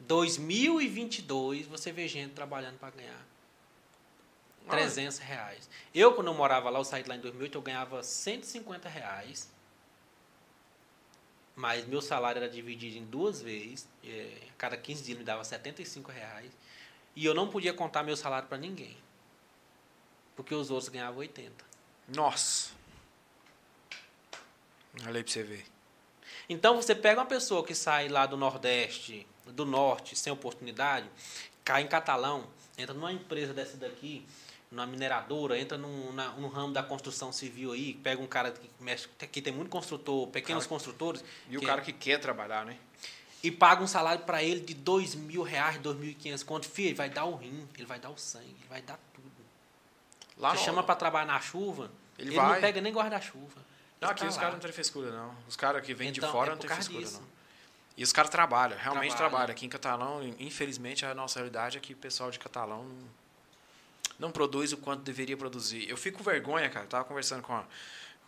2022, 0.00 1.66
você 1.66 1.92
vê 1.92 2.08
gente 2.08 2.32
trabalhando 2.32 2.78
para 2.78 2.90
ganhar 2.90 3.26
300 4.68 5.18
reais. 5.18 5.68
Eu, 5.94 6.14
quando 6.14 6.28
eu 6.28 6.34
morava 6.34 6.70
lá, 6.70 6.78
eu 6.78 6.84
saí 6.84 7.02
de 7.02 7.08
lá 7.08 7.16
em 7.16 7.20
2008, 7.20 7.58
eu 7.58 7.62
ganhava 7.62 8.02
150 8.02 8.88
reais 8.88 9.50
mas 11.60 11.86
meu 11.86 12.00
salário 12.00 12.42
era 12.42 12.48
dividido 12.48 12.96
em 12.96 13.04
duas 13.04 13.42
vezes, 13.42 13.86
é, 14.02 14.32
cada 14.56 14.78
15 14.78 15.04
dias 15.04 15.18
me 15.18 15.22
dava 15.22 15.44
75 15.44 16.10
reais, 16.10 16.50
e 17.14 17.24
eu 17.24 17.34
não 17.34 17.48
podia 17.48 17.74
contar 17.74 18.02
meu 18.02 18.16
salário 18.16 18.48
para 18.48 18.56
ninguém, 18.56 18.96
porque 20.34 20.54
os 20.54 20.70
outros 20.70 20.88
ganhavam 20.88 21.18
80. 21.18 21.52
Nossa! 22.08 22.70
Olha 25.06 25.18
aí 25.18 25.22
para 25.22 25.32
você 25.32 25.42
ver. 25.42 25.66
Então 26.48 26.76
você 26.76 26.94
pega 26.94 27.20
uma 27.20 27.26
pessoa 27.26 27.62
que 27.62 27.74
sai 27.74 28.08
lá 28.08 28.24
do 28.24 28.38
Nordeste, 28.38 29.26
do 29.46 29.66
Norte, 29.66 30.16
sem 30.16 30.32
oportunidade, 30.32 31.08
cai 31.62 31.82
em 31.82 31.86
Catalão, 31.86 32.48
entra 32.78 32.94
numa 32.94 33.12
empresa 33.12 33.52
dessa 33.52 33.76
daqui, 33.76 34.26
numa 34.70 34.86
mineradora, 34.86 35.58
entra 35.58 35.76
num, 35.76 36.12
na, 36.12 36.28
num 36.30 36.48
ramo 36.48 36.72
da 36.72 36.82
construção 36.82 37.32
civil 37.32 37.72
aí, 37.72 37.94
pega 37.94 38.22
um 38.22 38.26
cara 38.26 38.52
que 38.52 38.70
mexe, 38.78 39.08
que 39.30 39.42
tem 39.42 39.52
muito 39.52 39.68
construtor, 39.68 40.28
pequenos 40.28 40.64
cara, 40.64 40.68
construtores. 40.68 41.24
E 41.48 41.58
o 41.58 41.62
cara 41.62 41.80
que 41.80 41.92
quer 41.92 42.20
trabalhar, 42.20 42.64
né? 42.64 42.76
E 43.42 43.50
paga 43.50 43.82
um 43.82 43.86
salário 43.86 44.22
para 44.24 44.42
ele 44.42 44.60
de 44.60 44.74
dois 44.74 45.14
mil 45.14 45.42
reais, 45.42 45.78
dois 45.78 45.96
mil 45.96 46.10
e 46.10 46.14
quinhentos 46.14 46.44
conto. 46.44 46.68
Filho, 46.68 46.88
ele 46.88 46.94
vai 46.94 47.10
dar 47.10 47.24
o 47.24 47.34
rim, 47.34 47.66
ele 47.76 47.86
vai 47.86 47.98
dar 47.98 48.10
o 48.10 48.16
sangue, 48.16 48.44
ele 48.44 48.68
vai 48.68 48.82
dar 48.82 48.98
tudo. 49.12 49.28
Lá 50.36 50.54
Você 50.54 50.64
chama 50.64 50.82
para 50.82 50.94
trabalhar 50.94 51.26
na 51.26 51.40
chuva, 51.40 51.90
ele, 52.18 52.30
ele 52.30 52.36
não 52.36 52.60
pega 52.60 52.80
nem 52.80 52.92
guarda-chuva. 52.92 53.70
Não, 54.00 54.08
aqui 54.08 54.22
tá 54.22 54.28
os 54.28 54.36
caras 54.36 54.54
não 54.54 54.60
têm 54.60 54.72
frescura, 54.72 55.10
não. 55.10 55.34
Os 55.48 55.56
caras 55.56 55.84
que 55.84 55.92
vêm 55.92 56.10
então, 56.10 56.26
de 56.26 56.32
fora 56.32 56.50
é 56.50 56.50
não 56.52 56.58
têm 56.58 56.70
frescura, 56.70 57.00
disso. 57.00 57.20
não. 57.20 57.28
E 57.96 58.02
os 58.02 58.12
caras 58.12 58.30
trabalham, 58.30 58.78
realmente 58.78 59.08
trabalham. 59.08 59.30
trabalham. 59.30 59.50
Aqui 59.50 59.66
em 59.66 59.68
Catalão, 59.68 60.22
infelizmente, 60.38 61.04
a 61.04 61.14
nossa 61.14 61.38
realidade 61.38 61.76
é 61.76 61.80
que 61.80 61.92
o 61.92 61.96
pessoal 61.96 62.30
de 62.30 62.38
Catalão 62.38 62.84
não 62.84 63.19
não 64.20 64.30
produz 64.30 64.72
o 64.72 64.76
quanto 64.76 65.02
deveria 65.02 65.36
produzir. 65.36 65.88
Eu 65.88 65.96
fico 65.96 66.18
com 66.18 66.24
vergonha, 66.24 66.68
cara. 66.68 66.84
Eu 66.84 66.88
tava 66.88 67.04
conversando 67.04 67.42
com 67.42 67.54
a, 67.54 67.64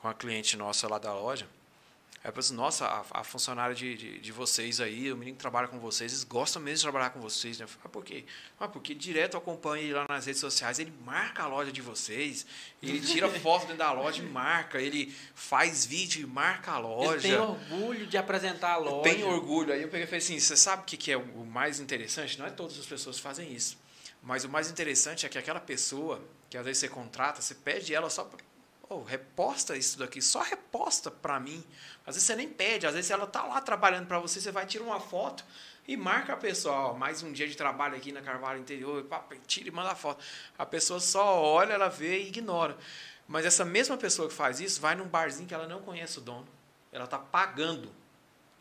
com 0.00 0.08
a 0.08 0.14
cliente 0.14 0.56
nossa 0.56 0.88
lá 0.88 0.98
da 0.98 1.12
loja. 1.12 1.46
Aí 2.24 2.28
eu 2.28 2.32
pensei, 2.32 2.56
nossa, 2.56 2.86
a, 2.86 3.20
a 3.20 3.24
funcionária 3.24 3.74
de, 3.74 3.96
de, 3.96 4.18
de, 4.20 4.32
vocês 4.32 4.80
aí, 4.80 5.12
o 5.12 5.16
menino 5.16 5.36
que 5.36 5.40
trabalha 5.40 5.66
com 5.66 5.80
vocês, 5.80 6.12
eles 6.12 6.22
gostam 6.22 6.62
mesmo 6.62 6.76
de 6.76 6.82
trabalhar 6.82 7.10
com 7.10 7.20
vocês, 7.20 7.58
né? 7.58 7.66
Ah, 7.84 7.88
por 7.88 8.04
quê? 8.04 8.24
Ah, 8.60 8.68
porque 8.68 8.94
direto 8.94 9.34
eu 9.34 9.38
acompanho 9.38 9.82
ele 9.82 9.92
lá 9.92 10.06
nas 10.08 10.26
redes 10.26 10.40
sociais, 10.40 10.78
ele 10.78 10.92
marca 11.04 11.42
a 11.42 11.48
loja 11.48 11.72
de 11.72 11.82
vocês, 11.82 12.46
ele 12.80 13.00
tira 13.00 13.28
foto 13.40 13.62
dentro 13.62 13.78
da 13.78 13.90
loja 13.90 14.22
e 14.22 14.26
marca, 14.26 14.80
ele 14.80 15.12
faz 15.34 15.84
vídeo 15.84 16.22
e 16.22 16.26
marca 16.26 16.70
a 16.70 16.78
loja. 16.78 17.14
Ele 17.14 17.22
tem 17.22 17.38
orgulho 17.38 18.06
de 18.06 18.16
apresentar 18.16 18.74
a 18.74 18.76
loja. 18.76 19.02
Tem 19.02 19.24
orgulho. 19.24 19.72
Aí 19.72 19.82
eu 19.82 19.88
peguei 19.88 20.04
e 20.04 20.06
falei 20.06 20.18
assim, 20.18 20.38
você 20.38 20.56
sabe 20.56 20.82
o 20.82 20.86
que, 20.86 20.96
que 20.96 21.10
é 21.10 21.16
o 21.16 21.44
mais 21.44 21.80
interessante? 21.80 22.38
Não 22.38 22.46
é 22.46 22.50
todas 22.50 22.78
as 22.78 22.86
pessoas 22.86 23.16
que 23.16 23.22
fazem 23.22 23.52
isso. 23.52 23.81
Mas 24.22 24.44
o 24.44 24.48
mais 24.48 24.70
interessante 24.70 25.26
é 25.26 25.28
que 25.28 25.36
aquela 25.36 25.60
pessoa, 25.60 26.22
que 26.48 26.56
às 26.56 26.64
vezes 26.64 26.78
você 26.78 26.88
contrata, 26.88 27.42
você 27.42 27.54
pede 27.54 27.92
ela 27.94 28.08
só 28.08 28.30
oh, 28.88 29.02
reposta 29.02 29.76
isso 29.76 29.98
daqui, 29.98 30.22
só 30.22 30.40
reposta 30.42 31.10
para 31.10 31.40
mim. 31.40 31.64
Às 32.06 32.14
vezes 32.14 32.22
você 32.26 32.36
nem 32.36 32.48
pede, 32.48 32.86
às 32.86 32.94
vezes 32.94 33.10
ela 33.10 33.26
tá 33.26 33.44
lá 33.44 33.60
trabalhando 33.60 34.06
para 34.06 34.18
você, 34.18 34.40
você 34.40 34.52
vai 34.52 34.64
tirar 34.64 34.84
uma 34.84 35.00
foto 35.00 35.44
e 35.86 35.96
marca 35.96 36.34
a 36.34 36.36
pessoa, 36.36 36.74
ó, 36.74 36.94
mais 36.94 37.22
um 37.22 37.32
dia 37.32 37.48
de 37.48 37.56
trabalho 37.56 37.96
aqui 37.96 38.12
na 38.12 38.22
Carvalho 38.22 38.60
Interior, 38.60 39.02
pá, 39.04 39.24
tira 39.46 39.68
e 39.68 39.72
manda 39.72 39.90
a 39.90 39.96
foto. 39.96 40.22
A 40.56 40.64
pessoa 40.64 41.00
só 41.00 41.42
olha, 41.42 41.72
ela 41.72 41.88
vê 41.88 42.20
e 42.20 42.28
ignora. 42.28 42.76
Mas 43.26 43.44
essa 43.44 43.64
mesma 43.64 43.96
pessoa 43.96 44.28
que 44.28 44.34
faz 44.34 44.60
isso 44.60 44.80
vai 44.80 44.94
num 44.94 45.08
barzinho 45.08 45.48
que 45.48 45.54
ela 45.54 45.66
não 45.66 45.82
conhece 45.82 46.18
o 46.18 46.20
dono. 46.20 46.46
Ela 46.92 47.06
tá 47.06 47.18
pagando. 47.18 47.90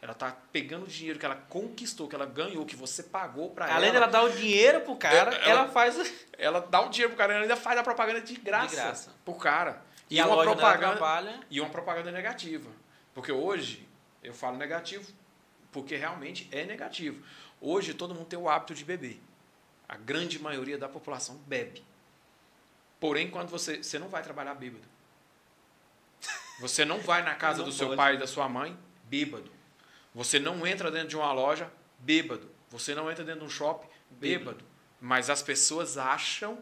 Ela 0.01 0.15
tá 0.15 0.35
pegando 0.51 0.85
o 0.85 0.87
dinheiro 0.87 1.19
que 1.19 1.25
ela 1.25 1.35
conquistou, 1.35 2.07
que 2.07 2.15
ela 2.15 2.25
ganhou, 2.25 2.65
que 2.65 2.75
você 2.75 3.03
pagou 3.03 3.51
para 3.51 3.67
ela. 3.67 3.75
Além 3.75 3.91
dela 3.91 4.07
dar 4.07 4.23
o 4.23 4.31
dinheiro 4.31 4.81
pro 4.81 4.95
cara, 4.95 5.35
ela, 5.35 5.45
ela, 5.45 5.67
faz. 5.67 6.25
Ela 6.37 6.59
dá 6.59 6.81
o 6.81 6.89
dinheiro 6.89 7.11
pro 7.11 7.17
cara, 7.17 7.33
ela 7.33 7.43
ainda 7.43 7.55
faz 7.55 7.77
a 7.77 7.83
propaganda 7.83 8.19
de 8.19 8.33
graça, 8.33 8.75
de 8.75 8.75
graça. 8.75 9.15
pro 9.23 9.35
cara. 9.35 9.83
E, 10.09 10.17
e 10.17 10.21
uma 10.21 10.41
propaganda 10.43 10.97
trabalha... 10.97 11.39
e 11.49 11.61
uma 11.61 11.69
propaganda 11.69 12.11
negativa. 12.11 12.69
Porque 13.13 13.31
hoje 13.31 13.87
eu 14.23 14.33
falo 14.33 14.57
negativo 14.57 15.05
porque 15.71 15.95
realmente 15.95 16.49
é 16.51 16.65
negativo. 16.65 17.23
Hoje 17.59 17.93
todo 17.93 18.13
mundo 18.13 18.25
tem 18.25 18.37
o 18.37 18.49
hábito 18.49 18.73
de 18.73 18.83
beber. 18.83 19.21
A 19.87 19.95
grande 19.95 20.39
maioria 20.39 20.77
da 20.77 20.89
população 20.89 21.35
bebe. 21.45 21.83
Porém, 22.99 23.29
quando 23.29 23.49
você 23.49 23.83
você 23.83 23.99
não 23.99 24.09
vai 24.09 24.23
trabalhar 24.23 24.55
bêbado. 24.55 24.85
Você 26.59 26.85
não 26.85 26.99
vai 26.99 27.23
na 27.23 27.35
casa 27.35 27.63
do 27.63 27.71
seu 27.71 27.95
pai 27.95 28.15
e 28.15 28.17
da 28.17 28.27
sua 28.27 28.49
mãe 28.49 28.77
bêbado. 29.05 29.51
Você 30.13 30.39
não 30.39 30.65
entra 30.65 30.91
dentro 30.91 31.09
de 31.09 31.15
uma 31.17 31.31
loja 31.31 31.71
bêbado. 31.99 32.49
Você 32.69 32.93
não 32.95 33.09
entra 33.09 33.23
dentro 33.23 33.41
de 33.41 33.45
um 33.47 33.49
shopping 33.49 33.87
bêbado. 34.09 34.51
bêbado. 34.57 34.65
Mas 34.99 35.29
as 35.29 35.41
pessoas 35.41 35.97
acham 35.97 36.59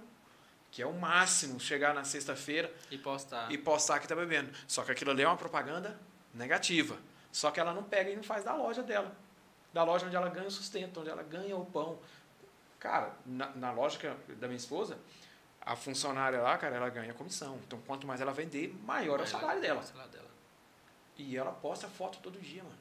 que 0.72 0.82
é 0.82 0.86
o 0.86 0.94
máximo 0.94 1.60
chegar 1.60 1.94
na 1.94 2.04
sexta-feira 2.04 2.72
e 2.92 2.98
postar. 2.98 3.52
e 3.52 3.58
postar 3.58 4.00
que 4.00 4.06
está 4.06 4.16
bebendo. 4.16 4.52
Só 4.68 4.84
que 4.84 4.92
aquilo 4.92 5.12
ali 5.12 5.24
é 5.24 5.28
uma 5.28 5.38
propaganda 5.38 6.00
negativa. 6.34 6.98
Só 7.32 7.52
que 7.52 7.60
ela 7.60 7.74
não 7.74 7.84
pega 7.84 8.10
e 8.10 8.16
não 8.16 8.24
faz 8.24 8.44
da 8.44 8.56
loja 8.56 8.84
dela. 8.84 9.16
Da 9.74 9.84
loja 9.84 10.06
onde 10.06 10.16
ela 10.16 10.30
ganha 10.30 10.48
o 10.48 10.52
sustento, 10.52 11.00
onde 11.00 11.10
ela 11.10 11.24
ganha 11.24 11.56
o 11.56 11.66
pão. 11.66 12.00
Cara, 12.80 13.14
na, 13.26 13.50
na 13.56 13.72
lógica 13.72 14.16
da 14.40 14.48
minha 14.48 14.58
esposa, 14.58 14.98
a 15.62 15.76
funcionária 15.76 16.42
lá, 16.42 16.58
cara, 16.58 16.76
ela 16.76 16.90
ganha 16.90 17.14
comissão. 17.14 17.60
Então, 17.68 17.80
quanto 17.86 18.08
mais 18.08 18.22
ela 18.22 18.32
vender, 18.32 18.74
maior 18.84 19.20
é 19.20 19.24
o 19.24 19.28
salário 19.28 19.62
dela. 19.62 19.84
salário 19.84 20.12
dela. 20.12 20.30
E 21.18 21.36
ela 21.36 21.52
posta 21.52 21.88
foto 21.88 22.20
todo 22.20 22.40
dia, 22.40 22.64
mano. 22.64 22.78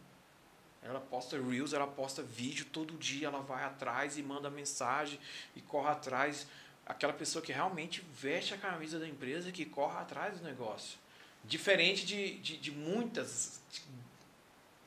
Ela 0.88 1.00
posta 1.00 1.36
reels, 1.38 1.74
ela 1.74 1.86
posta 1.86 2.22
vídeo 2.22 2.64
todo 2.64 2.94
dia, 2.94 3.26
ela 3.26 3.40
vai 3.40 3.62
atrás 3.62 4.16
e 4.16 4.22
manda 4.22 4.48
mensagem 4.48 5.20
e 5.54 5.60
corre 5.60 5.90
atrás 5.90 6.46
aquela 6.86 7.12
pessoa 7.12 7.44
que 7.44 7.52
realmente 7.52 8.00
veste 8.14 8.54
a 8.54 8.56
camisa 8.56 8.98
da 8.98 9.06
empresa 9.06 9.52
que 9.52 9.66
corre 9.66 9.98
atrás 9.98 10.38
do 10.38 10.44
negócio. 10.44 10.98
Diferente 11.44 12.06
de, 12.06 12.38
de, 12.38 12.56
de 12.56 12.72
muitas, 12.72 13.60
de, 13.70 13.82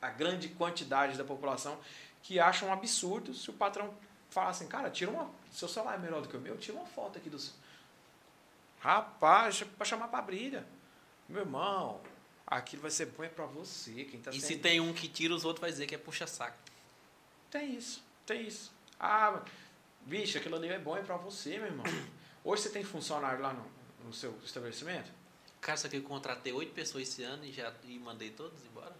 a 0.00 0.10
grande 0.10 0.48
quantidade 0.48 1.16
da 1.16 1.22
população 1.22 1.78
que 2.20 2.40
acham 2.40 2.68
um 2.68 2.72
absurdo 2.72 3.32
se 3.32 3.48
o 3.50 3.52
patrão 3.52 3.94
falar 4.28 4.50
assim, 4.50 4.66
cara, 4.66 4.90
tira 4.90 5.10
uma. 5.10 5.30
Seu 5.52 5.68
celular 5.68 5.94
é 5.94 5.98
melhor 5.98 6.20
do 6.20 6.28
que 6.28 6.36
o 6.36 6.40
meu, 6.40 6.58
tira 6.58 6.76
uma 6.76 6.86
foto 6.86 7.18
aqui 7.18 7.30
do. 7.30 7.38
Rapaz, 8.80 9.62
para 9.62 9.86
chamar 9.86 10.08
para 10.08 10.22
briga. 10.22 10.66
Meu 11.28 11.42
irmão, 11.42 12.00
aquilo 12.46 12.82
vai 12.82 12.90
ser 12.90 13.06
bom 13.06 13.24
é 13.24 13.28
para 13.28 13.46
você. 13.46 14.04
Quem 14.04 14.20
tá 14.20 14.30
e 14.30 14.40
sendo... 14.40 14.46
se 14.46 14.56
tem 14.56 14.80
um 14.80 14.92
que 14.92 15.08
tira, 15.08 15.34
os 15.34 15.44
outros 15.44 15.60
vai 15.60 15.70
dizer 15.70 15.86
que 15.86 15.94
é 15.94 15.98
puxa-saco. 15.98 16.56
Tem 17.50 17.74
isso, 17.74 18.02
tem 18.26 18.46
isso. 18.46 18.72
Ah, 18.98 19.42
Bicho, 20.04 20.36
aquilo 20.38 20.56
ali 20.56 20.68
é 20.68 20.78
bom 20.78 20.96
é 20.96 21.02
para 21.02 21.16
você, 21.16 21.58
meu 21.58 21.66
irmão. 21.66 21.86
Hoje 22.44 22.62
você 22.62 22.70
tem 22.70 22.82
funcionário 22.82 23.40
lá 23.40 23.52
no, 23.52 23.64
no 24.04 24.12
seu 24.12 24.36
estabelecimento? 24.44 25.10
Cara, 25.60 25.76
só 25.76 25.88
que 25.88 25.96
eu 25.96 26.02
contratei 26.02 26.52
oito 26.52 26.72
pessoas 26.72 27.08
esse 27.08 27.22
ano 27.22 27.44
e 27.44 27.52
já 27.52 27.72
e 27.84 27.98
mandei 27.98 28.30
todos 28.30 28.64
embora. 28.64 28.94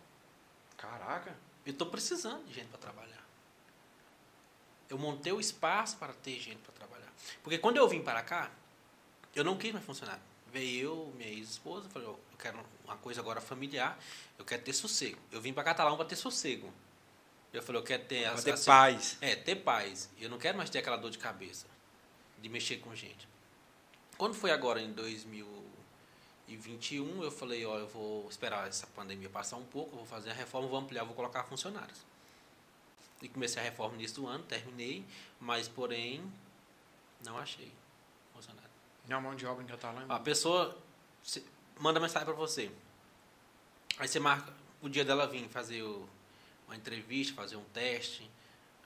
Caraca. 0.77 1.37
Eu 1.67 1.73
estou 1.73 1.89
precisando 1.89 2.45
de 2.47 2.55
gente 2.55 2.69
para 2.69 2.79
trabalhar. 2.79 3.23
Eu 4.89 4.97
montei 4.97 5.33
o 5.33 5.41
espaço 5.41 5.97
para 5.97 6.13
ter 6.13 6.39
gente 6.39 6.59
para 6.59 6.73
trabalhar. 6.73 7.13
Porque 7.43 7.59
quando 7.59 7.79
eu 7.79 7.89
vim 7.89 8.03
para 8.03 8.23
cá, 8.23 8.51
eu 9.35 9.43
não 9.43 9.57
quis 9.57 9.73
mais 9.73 9.85
funcionário. 9.85 10.23
Veio 10.53 10.85
eu, 10.85 11.13
minha 11.17 11.31
ex-esposa, 11.31 11.89
falei, 11.89 12.07
eu 12.07 12.21
quero 12.39 12.65
uma 12.93 12.99
coisa 12.99 13.21
agora 13.21 13.41
familiar, 13.41 13.99
eu 14.39 14.45
quero 14.45 14.63
ter 14.63 14.73
sossego. 14.73 15.19
Eu 15.31 15.41
vim 15.41 15.53
para 15.53 15.65
Catalão 15.65 15.97
para 15.97 16.07
ter 16.07 16.17
sossego. 16.17 16.73
Eu 17.53 17.63
falei, 17.63 17.81
eu 17.81 17.85
quero 17.85 18.05
ter... 18.05 18.31
Pra 18.31 18.43
ter 18.43 18.65
paz. 18.65 19.19
É, 19.21 19.37
ter 19.37 19.57
paz. 19.57 20.09
Eu 20.19 20.31
não 20.31 20.39
quero 20.39 20.57
mais 20.57 20.71
ter 20.71 20.79
aquela 20.79 20.97
dor 20.97 21.11
de 21.11 21.19
cabeça 21.19 21.67
de 22.41 22.49
mexer 22.49 22.79
com 22.79 22.95
gente. 22.95 23.29
Quando 24.17 24.35
foi 24.35 24.51
agora 24.51 24.81
em 24.81 24.93
2021, 24.93 27.23
eu 27.23 27.31
falei, 27.31 27.65
ó, 27.65 27.79
eu 27.79 27.87
vou 27.89 28.29
esperar 28.29 28.69
essa 28.69 28.87
pandemia 28.89 29.29
passar 29.29 29.57
um 29.57 29.65
pouco, 29.65 29.97
vou 29.97 30.07
fazer 30.07 30.31
a 30.31 30.35
reforma, 30.35 30.69
vou 30.69 30.79
ampliar, 30.79 31.05
vou 31.05 31.15
colocar 31.15 31.45
funcionários. 31.45 32.01
E 33.21 33.29
comecei 33.29 33.63
a 33.63 33.65
reforma 33.65 33.97
nesse 33.97 34.15
do 34.15 34.27
ano, 34.27 34.43
terminei, 34.45 35.05
mas 35.39 35.69
porém 35.69 36.25
não 37.25 37.39
achei 37.39 37.71
funcionário. 38.35 38.71
Não, 39.09 39.21
mão 39.21 39.37
de 39.37 39.47
obra 39.47 39.63
em 39.63 39.67
Catalão. 39.67 40.05
A 40.09 40.19
pessoa 40.19 40.77
manda 41.83 41.99
mensagem 41.99 42.25
para 42.25 42.35
você. 42.35 42.71
Aí 43.99 44.07
você 44.07 44.21
marca 44.21 44.55
o 44.81 44.89
dia 44.89 45.05
dela 45.05 45.27
vir 45.27 45.49
fazer 45.49 45.83
o 45.83 46.09
uma 46.69 46.77
entrevista, 46.77 47.35
fazer 47.35 47.57
um 47.57 47.65
teste, 47.75 48.31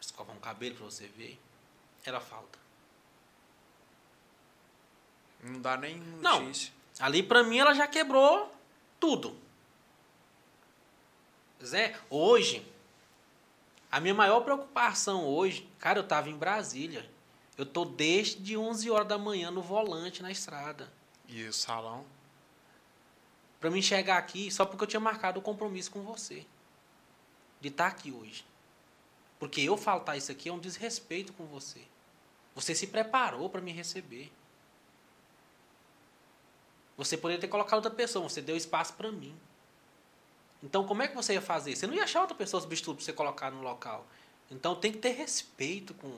escovar 0.00 0.34
um 0.34 0.40
cabelo 0.40 0.74
para 0.74 0.86
você 0.86 1.06
ver, 1.06 1.38
ela 2.04 2.18
falta. 2.20 2.58
Não 5.40 5.60
dá 5.60 5.76
nem 5.76 5.96
notícia. 5.96 6.72
Não, 6.98 7.06
ali 7.06 7.22
para 7.22 7.44
mim 7.44 7.58
ela 7.58 7.74
já 7.74 7.86
quebrou 7.86 8.50
tudo. 8.98 9.38
Zé, 11.64 11.96
hoje, 12.10 12.66
a 13.92 14.00
minha 14.00 14.14
maior 14.14 14.40
preocupação 14.40 15.24
hoje, 15.24 15.68
cara, 15.78 16.00
eu 16.00 16.08
tava 16.08 16.28
em 16.28 16.36
Brasília. 16.36 17.08
Eu 17.56 17.64
tô 17.64 17.84
desde 17.84 18.56
11 18.56 18.90
horas 18.90 19.06
da 19.06 19.16
manhã 19.16 19.50
no 19.50 19.62
volante 19.62 20.22
na 20.22 20.30
estrada. 20.30 20.92
E 21.28 21.44
o 21.44 21.52
salão? 21.52 22.04
Para 23.60 23.70
mim 23.70 23.80
chegar 23.80 24.18
aqui 24.18 24.50
só 24.50 24.64
porque 24.64 24.84
eu 24.84 24.88
tinha 24.88 25.00
marcado 25.00 25.40
o 25.40 25.42
compromisso 25.42 25.90
com 25.90 26.02
você 26.02 26.46
de 27.60 27.68
estar 27.68 27.86
aqui 27.86 28.12
hoje. 28.12 28.44
Porque 29.38 29.60
eu 29.60 29.76
faltar 29.76 30.16
isso 30.16 30.32
aqui 30.32 30.48
é 30.48 30.52
um 30.52 30.58
desrespeito 30.58 31.32
com 31.32 31.44
você. 31.46 31.80
Você 32.54 32.74
se 32.74 32.86
preparou 32.86 33.50
para 33.50 33.60
me 33.60 33.72
receber. 33.72 34.32
Você 36.96 37.16
poderia 37.16 37.40
ter 37.40 37.48
colocado 37.48 37.76
outra 37.76 37.90
pessoa, 37.90 38.26
você 38.26 38.40
deu 38.40 38.56
espaço 38.56 38.94
para 38.94 39.12
mim. 39.12 39.36
Então, 40.62 40.86
como 40.86 41.02
é 41.02 41.08
que 41.08 41.14
você 41.14 41.34
ia 41.34 41.42
fazer? 41.42 41.76
Você 41.76 41.86
não 41.86 41.94
ia 41.94 42.04
achar 42.04 42.22
outra 42.22 42.36
pessoa 42.36 42.60
substituto 42.60 42.96
para 42.96 43.04
você 43.04 43.12
colocar 43.12 43.50
no 43.50 43.60
local. 43.60 44.06
Então, 44.50 44.74
tem 44.74 44.90
que 44.90 44.98
ter 44.98 45.10
respeito 45.10 45.92
com, 45.94 46.12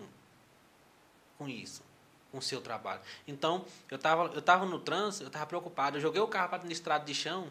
com 1.36 1.49
isso, 1.49 1.82
com 2.30 2.38
o 2.38 2.42
seu 2.42 2.60
trabalho. 2.60 3.00
Então, 3.26 3.64
eu 3.90 3.96
estava 3.96 4.24
eu 4.34 4.42
tava 4.42 4.66
no 4.66 4.78
trânsito, 4.78 5.24
eu 5.24 5.28
estava 5.28 5.46
preocupado. 5.46 5.96
Eu 5.96 6.00
joguei 6.00 6.20
o 6.20 6.28
carro 6.28 6.48
para 6.48 6.58
administrar 6.58 7.04
de 7.04 7.14
chão 7.14 7.50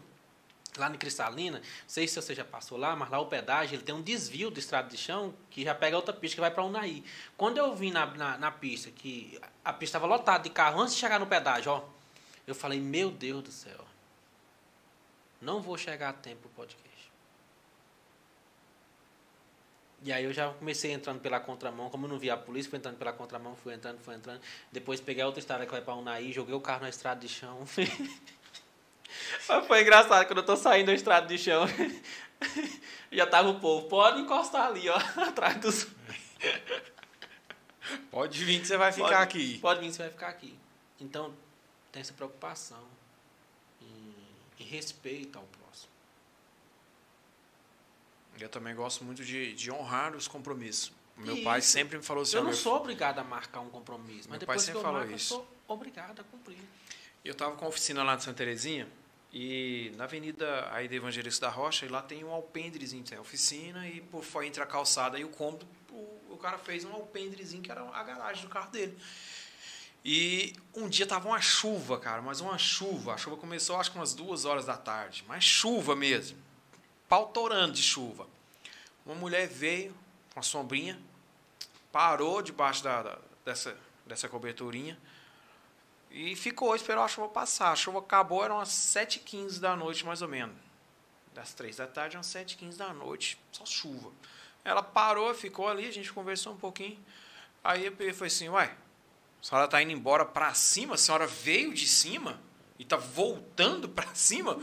lá 0.76 0.88
em 0.88 0.94
Cristalina, 0.94 1.58
não 1.58 1.64
sei 1.86 2.06
se 2.06 2.20
você 2.20 2.34
já 2.34 2.44
passou 2.44 2.78
lá, 2.78 2.94
mas 2.94 3.10
lá 3.10 3.18
o 3.18 3.26
pedágio 3.26 3.74
ele 3.74 3.82
tem 3.82 3.94
um 3.94 4.02
desvio 4.02 4.50
do 4.50 4.58
estrado 4.58 4.88
de 4.88 4.96
chão 4.96 5.34
que 5.50 5.64
já 5.64 5.74
pega 5.74 5.96
outra 5.96 6.14
pista 6.14 6.36
que 6.36 6.40
vai 6.40 6.50
para 6.50 6.64
Unaí. 6.64 7.04
Quando 7.36 7.58
eu 7.58 7.74
vim 7.74 7.90
na, 7.90 8.06
na, 8.06 8.38
na, 8.38 8.50
pista, 8.50 8.90
que 8.90 9.40
a 9.64 9.72
pista 9.72 9.98
estava 9.98 10.06
lotada 10.06 10.44
de 10.44 10.50
carro 10.50 10.80
antes 10.80 10.94
de 10.94 11.00
chegar 11.00 11.18
no 11.18 11.26
pedágio, 11.26 11.72
ó, 11.72 11.84
eu 12.46 12.54
falei, 12.54 12.80
meu 12.80 13.10
Deus 13.10 13.42
do 13.42 13.50
céu, 13.50 13.84
não 15.40 15.60
vou 15.60 15.76
chegar 15.76 16.10
a 16.10 16.12
tempo 16.12 16.46
o 16.46 16.50
podcast. 16.50 16.87
E 20.04 20.12
aí 20.12 20.24
eu 20.24 20.32
já 20.32 20.50
comecei 20.50 20.92
entrando 20.92 21.20
pela 21.20 21.40
contramão, 21.40 21.90
como 21.90 22.06
eu 22.06 22.10
não 22.10 22.18
via 22.18 22.34
a 22.34 22.36
polícia, 22.36 22.70
fui 22.70 22.78
entrando 22.78 22.96
pela 22.96 23.12
contramão, 23.12 23.56
fui 23.56 23.74
entrando, 23.74 23.98
fui 23.98 24.14
entrando. 24.14 24.40
Depois 24.70 25.00
peguei 25.00 25.22
a 25.22 25.26
outra 25.26 25.40
estrada 25.40 25.66
que 25.66 25.72
vai 25.72 25.80
para 25.80 25.94
Unaí, 25.94 26.32
joguei 26.32 26.54
o 26.54 26.60
carro 26.60 26.82
na 26.82 26.88
estrada 26.88 27.20
de 27.20 27.28
chão. 27.28 27.64
Mas 29.48 29.66
foi 29.66 29.82
engraçado, 29.82 30.26
quando 30.26 30.38
eu 30.38 30.46
tô 30.46 30.56
saindo 30.56 30.86
da 30.86 30.94
estrada 30.94 31.26
de 31.26 31.36
chão, 31.36 31.64
já 33.10 33.26
tava 33.26 33.48
o 33.48 33.58
povo, 33.58 33.88
pode 33.88 34.20
encostar 34.20 34.66
ali, 34.66 34.88
ó, 34.88 34.96
atrás 35.28 35.56
dos... 35.60 35.86
Pode 38.10 38.44
vir 38.44 38.60
que 38.60 38.66
você 38.66 38.76
vai 38.76 38.92
ficar 38.92 39.08
pode, 39.08 39.22
aqui. 39.22 39.58
Pode 39.58 39.80
vir 39.80 39.86
que 39.86 39.92
você 39.92 40.02
vai 40.02 40.10
ficar 40.10 40.28
aqui. 40.28 40.58
Então, 41.00 41.34
tem 41.90 42.00
essa 42.00 42.12
preocupação 42.12 42.84
em, 43.80 44.14
em 44.60 44.64
respeita 44.64 45.38
ao 45.38 45.44
próximo. 45.44 45.67
Eu 48.44 48.48
também 48.48 48.74
gosto 48.74 49.04
muito 49.04 49.24
de, 49.24 49.54
de 49.54 49.70
honrar 49.70 50.14
os 50.14 50.28
compromissos. 50.28 50.92
Meu 51.16 51.34
Isso. 51.34 51.44
pai 51.44 51.60
sempre 51.60 51.98
me 51.98 52.04
falou 52.04 52.22
assim. 52.22 52.36
Eu 52.36 52.44
não 52.44 52.52
sou 52.52 52.76
obrigado 52.76 53.18
a 53.18 53.24
marcar 53.24 53.60
um 53.60 53.68
compromisso, 53.68 54.28
mas 54.28 54.38
Meu 54.38 54.46
pai 54.46 54.56
depois 54.56 54.60
que 54.60 54.66
sempre 54.66 54.78
eu 54.78 54.82
falou 54.82 54.98
marco, 55.00 55.14
isso. 55.14 55.34
eu 55.34 55.38
sou 55.38 55.48
obrigado 55.66 56.20
a 56.20 56.24
cumprir. 56.24 56.58
Eu 57.24 57.32
estava 57.32 57.56
com 57.56 57.64
a 57.64 57.68
oficina 57.68 58.02
lá 58.02 58.14
de 58.14 58.22
Santa 58.22 58.36
Terezinha 58.36 58.88
e 59.32 59.92
na 59.96 60.04
Avenida 60.04 60.68
aí 60.72 60.88
do 60.88 60.94
Evangelista 60.94 61.46
da 61.46 61.52
Rocha, 61.52 61.84
e 61.84 61.88
lá 61.88 62.00
tem 62.00 62.24
um 62.24 62.30
alpendrezinho, 62.30 63.04
tem 63.04 63.18
a 63.18 63.20
oficina 63.20 63.86
e 63.88 64.00
por 64.00 64.24
fora 64.24 64.46
entre 64.46 64.62
a 64.62 64.66
calçada 64.66 65.18
e 65.18 65.24
o 65.24 65.28
cômodo, 65.28 65.66
o, 65.90 66.34
o 66.34 66.38
cara 66.40 66.56
fez 66.56 66.84
um 66.84 66.92
alpendrezinho 66.92 67.62
que 67.62 67.70
era 67.70 67.82
a 67.82 68.02
garagem 68.02 68.44
do 68.44 68.48
carro 68.48 68.70
dele. 68.70 68.96
E 70.04 70.54
um 70.74 70.88
dia 70.88 71.06
tava 71.06 71.28
uma 71.28 71.40
chuva, 71.40 71.98
cara, 71.98 72.22
mas 72.22 72.40
uma 72.40 72.56
chuva. 72.56 73.14
A 73.14 73.16
chuva 73.16 73.36
começou 73.36 73.76
acho 73.76 73.90
que 73.90 73.98
umas 73.98 74.14
duas 74.14 74.44
horas 74.44 74.64
da 74.64 74.76
tarde, 74.76 75.24
mas 75.26 75.44
chuva 75.44 75.94
mesmo. 75.96 76.38
Pau 77.08 77.28
torando 77.28 77.72
de 77.72 77.82
chuva. 77.82 78.26
Uma 79.06 79.14
mulher 79.14 79.48
veio 79.48 79.94
com 80.34 80.40
a 80.40 80.42
sombrinha, 80.42 81.00
parou 81.90 82.42
debaixo 82.42 82.84
da, 82.84 83.02
da- 83.02 83.18
dessa, 83.44 83.76
dessa 84.06 84.28
coberturinha, 84.28 84.98
e 86.10 86.34
ficou, 86.36 86.74
esperou 86.74 87.04
a 87.04 87.08
chuva 87.08 87.28
passar. 87.28 87.70
A 87.72 87.76
chuva 87.76 87.98
acabou, 88.00 88.44
eram 88.44 88.56
umas 88.56 88.68
7h15 88.70 89.58
da 89.60 89.74
noite, 89.76 90.04
mais 90.04 90.22
ou 90.22 90.28
menos. 90.28 90.56
Das 91.34 91.52
3 91.54 91.76
da 91.76 91.86
tarde, 91.86 92.16
umas 92.16 92.26
7h15 92.26 92.76
da 92.76 92.92
noite, 92.92 93.38
só 93.52 93.64
chuva. 93.64 94.10
Ela 94.64 94.82
parou, 94.82 95.32
ficou 95.34 95.68
ali, 95.68 95.86
a 95.86 95.92
gente 95.92 96.12
conversou 96.12 96.52
um 96.52 96.56
pouquinho. 96.56 96.98
Aí 97.62 97.86
eu 97.86 97.92
peguei 97.92 98.10
e 98.10 98.14
falei 98.14 98.28
assim, 98.28 98.48
uai, 98.48 98.66
a 99.40 99.44
senhora 99.44 99.64
está 99.66 99.80
indo 99.82 99.92
embora 99.92 100.24
para 100.24 100.52
cima? 100.54 100.94
A 100.94 100.98
senhora 100.98 101.26
veio 101.26 101.72
de 101.72 101.86
cima 101.86 102.40
e 102.78 102.82
está 102.82 102.96
voltando 102.96 103.88
para 103.88 104.12
cima? 104.14 104.58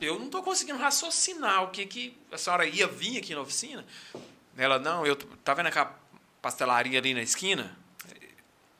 Eu 0.00 0.18
não 0.18 0.26
estou 0.26 0.42
conseguindo 0.42 0.78
raciocinar 0.78 1.64
o 1.64 1.70
que, 1.70 1.84
que 1.86 2.18
a 2.32 2.38
senhora 2.38 2.66
ia 2.66 2.86
vir 2.86 3.18
aqui 3.18 3.34
na 3.34 3.40
oficina. 3.40 3.84
Ela, 4.56 4.78
não, 4.78 5.04
eu 5.06 5.16
tá 5.16 5.54
vendo 5.54 5.66
aquela 5.66 5.98
pastelaria 6.40 6.98
ali 6.98 7.12
na 7.12 7.22
esquina? 7.22 7.76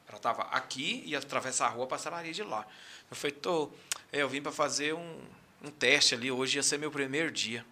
Ela 0.09 0.17
estava 0.17 0.43
aqui 0.45 1.03
e 1.05 1.11
ia 1.11 1.19
atravessar 1.19 1.67
a 1.67 1.69
rua, 1.69 1.85
a 1.85 1.89
pastelaria 1.89 2.33
de 2.33 2.43
lá. 2.43 2.67
Eu 3.11 3.17
falei, 3.17 3.37
tô, 3.37 3.71
é, 4.13 4.23
eu 4.23 4.29
vim 4.29 4.41
para 4.41 4.53
fazer 4.53 4.95
um, 4.95 5.21
um 5.63 5.71
teste 5.71 6.15
ali, 6.15 6.31
hoje 6.31 6.59
ia 6.59 6.63
ser 6.63 6.79
meu 6.79 6.91
primeiro 6.91 7.31
dia. 7.31 7.65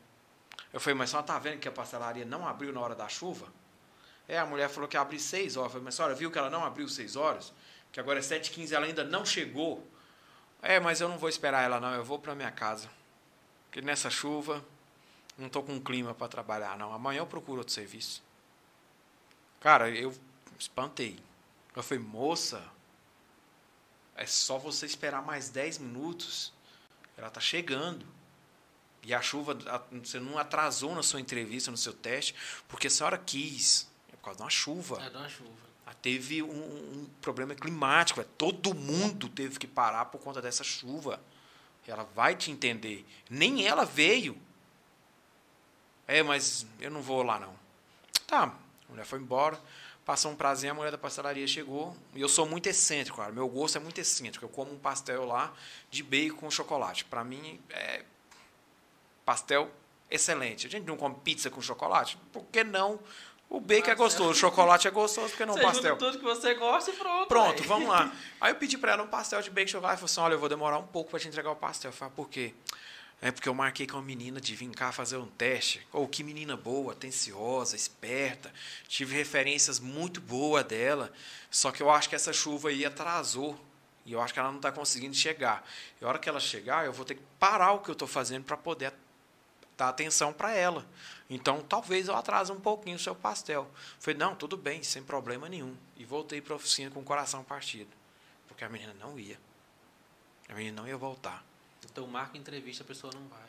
Eu 0.72 0.80
falei, 0.80 0.94
mas 0.94 1.09
a 1.09 1.12
senhora 1.12 1.26
tá 1.26 1.38
vendo 1.38 1.59
que 1.59 1.68
a 1.68 1.72
pastelaria 1.72 2.24
não 2.24 2.46
abriu 2.46 2.72
na 2.72 2.80
hora 2.80 2.94
da 2.94 3.09
chuva? 3.09 3.46
É, 4.28 4.38
a 4.38 4.44
mulher 4.44 4.68
falou 4.68 4.88
que 4.88 4.96
ia 4.96 5.00
abrir 5.00 5.18
seis 5.18 5.56
horas. 5.56 5.68
Eu 5.68 5.72
falei, 5.72 5.84
mas 5.86 5.94
a 5.94 5.96
senhora 5.96 6.14
viu 6.14 6.30
que 6.30 6.38
ela 6.38 6.50
não 6.50 6.64
abriu 6.64 6.86
seis 6.88 7.16
horas? 7.16 7.52
Que 7.90 7.98
agora 7.98 8.18
é 8.18 8.22
7h15 8.22 8.72
ela 8.72 8.84
ainda 8.84 9.02
não 9.02 9.24
chegou? 9.24 9.86
É, 10.62 10.80
mas 10.80 11.00
eu 11.00 11.09
não 11.09 11.18
vou 11.18 11.28
esperar 11.28 11.62
ela 11.62 11.80
não, 11.80 11.94
eu 11.94 12.04
vou 12.04 12.18
para 12.18 12.34
minha 12.34 12.50
casa. 12.50 12.90
Porque 13.66 13.80
nessa 13.80 14.11
chuva, 14.11 14.64
não 15.36 15.46
estou 15.46 15.62
com 15.62 15.80
clima 15.80 16.14
para 16.14 16.28
trabalhar 16.28 16.76
não. 16.76 16.92
Amanhã 16.92 17.20
eu 17.20 17.26
procuro 17.26 17.59
outro 17.59 17.72
serviço. 17.72 18.22
Cara, 19.61 19.88
eu 19.90 20.14
espantei. 20.59 21.18
Eu 21.74 21.82
falei, 21.82 22.02
moça, 22.02 22.64
é 24.16 24.26
só 24.26 24.59
você 24.59 24.84
esperar 24.84 25.22
mais 25.22 25.48
10 25.48 25.78
minutos. 25.78 26.52
Ela 27.16 27.28
está 27.28 27.40
chegando. 27.40 28.04
E 29.04 29.14
a 29.14 29.22
chuva, 29.22 29.56
você 29.92 30.18
não 30.18 30.36
atrasou 30.38 30.94
na 30.94 31.02
sua 31.02 31.20
entrevista, 31.20 31.70
no 31.70 31.76
seu 31.76 31.93
teste, 31.93 32.35
porque 32.66 32.89
a 32.89 32.90
senhora 32.90 33.16
quis. 33.16 33.89
É 34.12 34.16
por 34.16 34.24
causa 34.24 34.39
de 34.39 34.43
uma 34.43 34.51
chuva. 34.51 35.01
É, 35.02 35.09
dá 35.09 35.20
uma 35.20 35.28
chuva. 35.28 35.68
Teve 36.01 36.43
um, 36.43 36.49
um 36.49 37.07
problema 37.20 37.55
climático. 37.55 38.20
é, 38.20 38.25
Todo 38.37 38.75
mundo 38.75 39.29
teve 39.29 39.59
que 39.59 39.66
parar 39.66 40.07
por 40.07 40.20
conta 40.20 40.41
dessa 40.41 40.62
chuva. 40.62 41.20
Ela 41.87 42.07
vai 42.15 42.37
te 42.37 42.51
entender. 42.51 43.07
Nem 43.31 43.66
ela 43.66 43.87
veio. 43.87 44.37
É, 46.07 46.23
mas 46.23 46.66
eu 46.79 46.91
não 46.91 47.01
vou 47.01 47.23
lá, 47.23 47.41
não. 47.41 47.55
Tá, 48.27 48.55
a 48.87 48.91
mulher 48.91 49.07
foi 49.07 49.19
embora. 49.19 49.59
Passou 50.05 50.31
um 50.31 50.37
prazer, 50.37 50.70
a 50.70 50.75
mulher 50.75 50.91
da 50.91 50.99
pastelaria 50.99 51.47
chegou. 51.47 51.97
E 52.15 52.20
eu 52.20 52.29
sou 52.29 52.47
muito 52.47 52.66
excêntrico, 52.66 53.19
cara. 53.19 53.33
Meu 53.33 53.49
gosto 53.49 53.77
é 53.77 53.81
muito 53.81 53.99
excêntrico. 53.99 54.45
Eu 54.45 54.49
como 54.51 54.73
um 54.73 54.79
pastel 54.79 55.25
lá 55.25 55.53
de 55.91 56.03
bacon 56.03 56.37
com 56.37 56.51
chocolate. 56.51 57.07
Para 57.07 57.25
mim, 57.25 57.61
é 57.70 58.05
pastel 59.25 59.70
excelente. 60.11 60.66
A 60.66 60.70
gente 60.70 60.87
não 60.87 60.97
come 60.97 61.15
pizza 61.23 61.51
com 61.51 61.61
chocolate? 61.61 62.19
Por 62.33 62.45
que 62.47 62.65
não? 62.65 62.99
O 63.51 63.61
bacon 63.61 63.91
é 63.91 63.95
gostoso, 63.95 64.31
o 64.31 64.35
chocolate 64.35 64.87
é 64.87 64.91
gostoso, 64.91 65.31
por 65.31 65.39
que 65.39 65.47
não 65.47 65.55
Você 65.55 65.62
pastel? 65.62 65.97
tudo 65.97 66.19
que 66.19 66.25
você 66.25 66.55
gosta 66.55 66.91
e 66.91 66.95
pronto. 66.95 67.29
Pronto, 67.29 67.57
velho. 67.57 67.69
vamos 67.69 67.89
lá. 67.89 68.12
Aí 68.41 68.53
eu 68.53 68.57
pedi 68.57 68.77
para 68.77 68.93
ela 68.93 69.03
um 69.03 69.07
pastel 69.07 69.41
de 69.41 69.49
bacon 69.51 69.69
e 69.69 69.73
chocolate. 69.73 69.93
Ela 69.93 69.97
falou 69.97 70.07
assim: 70.07 70.20
olha, 70.20 70.35
eu 70.35 70.39
vou 70.39 70.49
demorar 70.49 70.79
um 70.79 70.87
pouco 70.87 71.11
para 71.11 71.19
te 71.19 71.29
entregar 71.29 71.51
o 71.51 71.57
pastel. 71.57 71.89
Eu 71.89 71.93
falei, 71.93 72.12
ah, 72.12 72.16
por 72.16 72.29
quê? 72.29 72.53
É 73.20 73.33
porque 73.33 73.49
eu 73.49 73.55
marquei 73.55 73.87
com 73.87 73.97
uma 73.97 74.03
menina 74.03 74.41
de 74.41 74.55
vir 74.55 74.69
cá 74.70 74.93
fazer 74.93 75.16
um 75.16 75.27
teste. 75.27 75.85
Ou 75.93 76.07
que 76.07 76.23
menina 76.23 76.57
boa, 76.57 76.93
atenciosa, 76.93 77.75
esperta. 77.75 78.53
Tive 78.87 79.16
referências 79.16 79.81
muito 79.81 80.20
boas 80.20 80.65
dela. 80.65 81.11
Só 81.51 81.73
que 81.73 81.83
eu 81.83 81.91
acho 81.91 82.09
que 82.09 82.15
essa 82.15 82.33
chuva 82.33 82.69
aí 82.69 82.85
atrasou. 82.85 83.59
E 84.05 84.12
eu 84.12 84.20
acho 84.20 84.33
que 84.33 84.39
ela 84.39 84.51
não 84.51 84.59
está 84.59 84.70
conseguindo 84.70 85.15
chegar. 85.15 85.66
E 86.01 86.05
a 86.05 86.09
hora 86.09 86.19
que 86.19 86.29
ela 86.29 86.39
chegar, 86.39 86.85
eu 86.87 86.93
vou 86.93 87.05
ter 87.05 87.15
que 87.15 87.23
parar 87.39 87.73
o 87.73 87.81
que 87.81 87.89
eu 87.89 87.95
estou 87.95 88.07
fazendo 88.07 88.45
para 88.45 88.57
poder 88.57 88.93
dar 89.77 89.89
atenção 89.89 90.33
para 90.33 90.53
ela. 90.53 90.87
Então, 91.30 91.60
talvez 91.62 92.09
eu 92.09 92.16
atrase 92.16 92.50
um 92.50 92.60
pouquinho 92.60 92.96
o 92.96 92.98
seu 92.98 93.14
pastel. 93.14 93.70
Falei, 93.98 94.18
não, 94.18 94.34
tudo 94.34 94.56
bem, 94.56 94.82
sem 94.82 95.02
problema 95.02 95.48
nenhum. 95.48 95.76
E 95.96 96.05
voltei 96.05 96.40
para 96.40 96.55
a 96.55 96.56
oficina 96.56 96.90
com 96.90 97.00
o 97.00 97.05
coração 97.05 97.44
partido. 97.44 97.90
Porque 98.46 98.64
a 98.64 98.68
menina 98.68 98.94
não 98.94 99.18
ia. 99.18 99.38
A 100.48 100.55
menina 100.55 100.80
não 100.80 100.88
ia 100.88 100.96
voltar. 100.96 101.44
Então, 101.84 102.06
marca 102.06 102.38
entrevista, 102.38 102.82
a 102.82 102.86
pessoa 102.86 103.12
não 103.12 103.28
vai. 103.28 103.48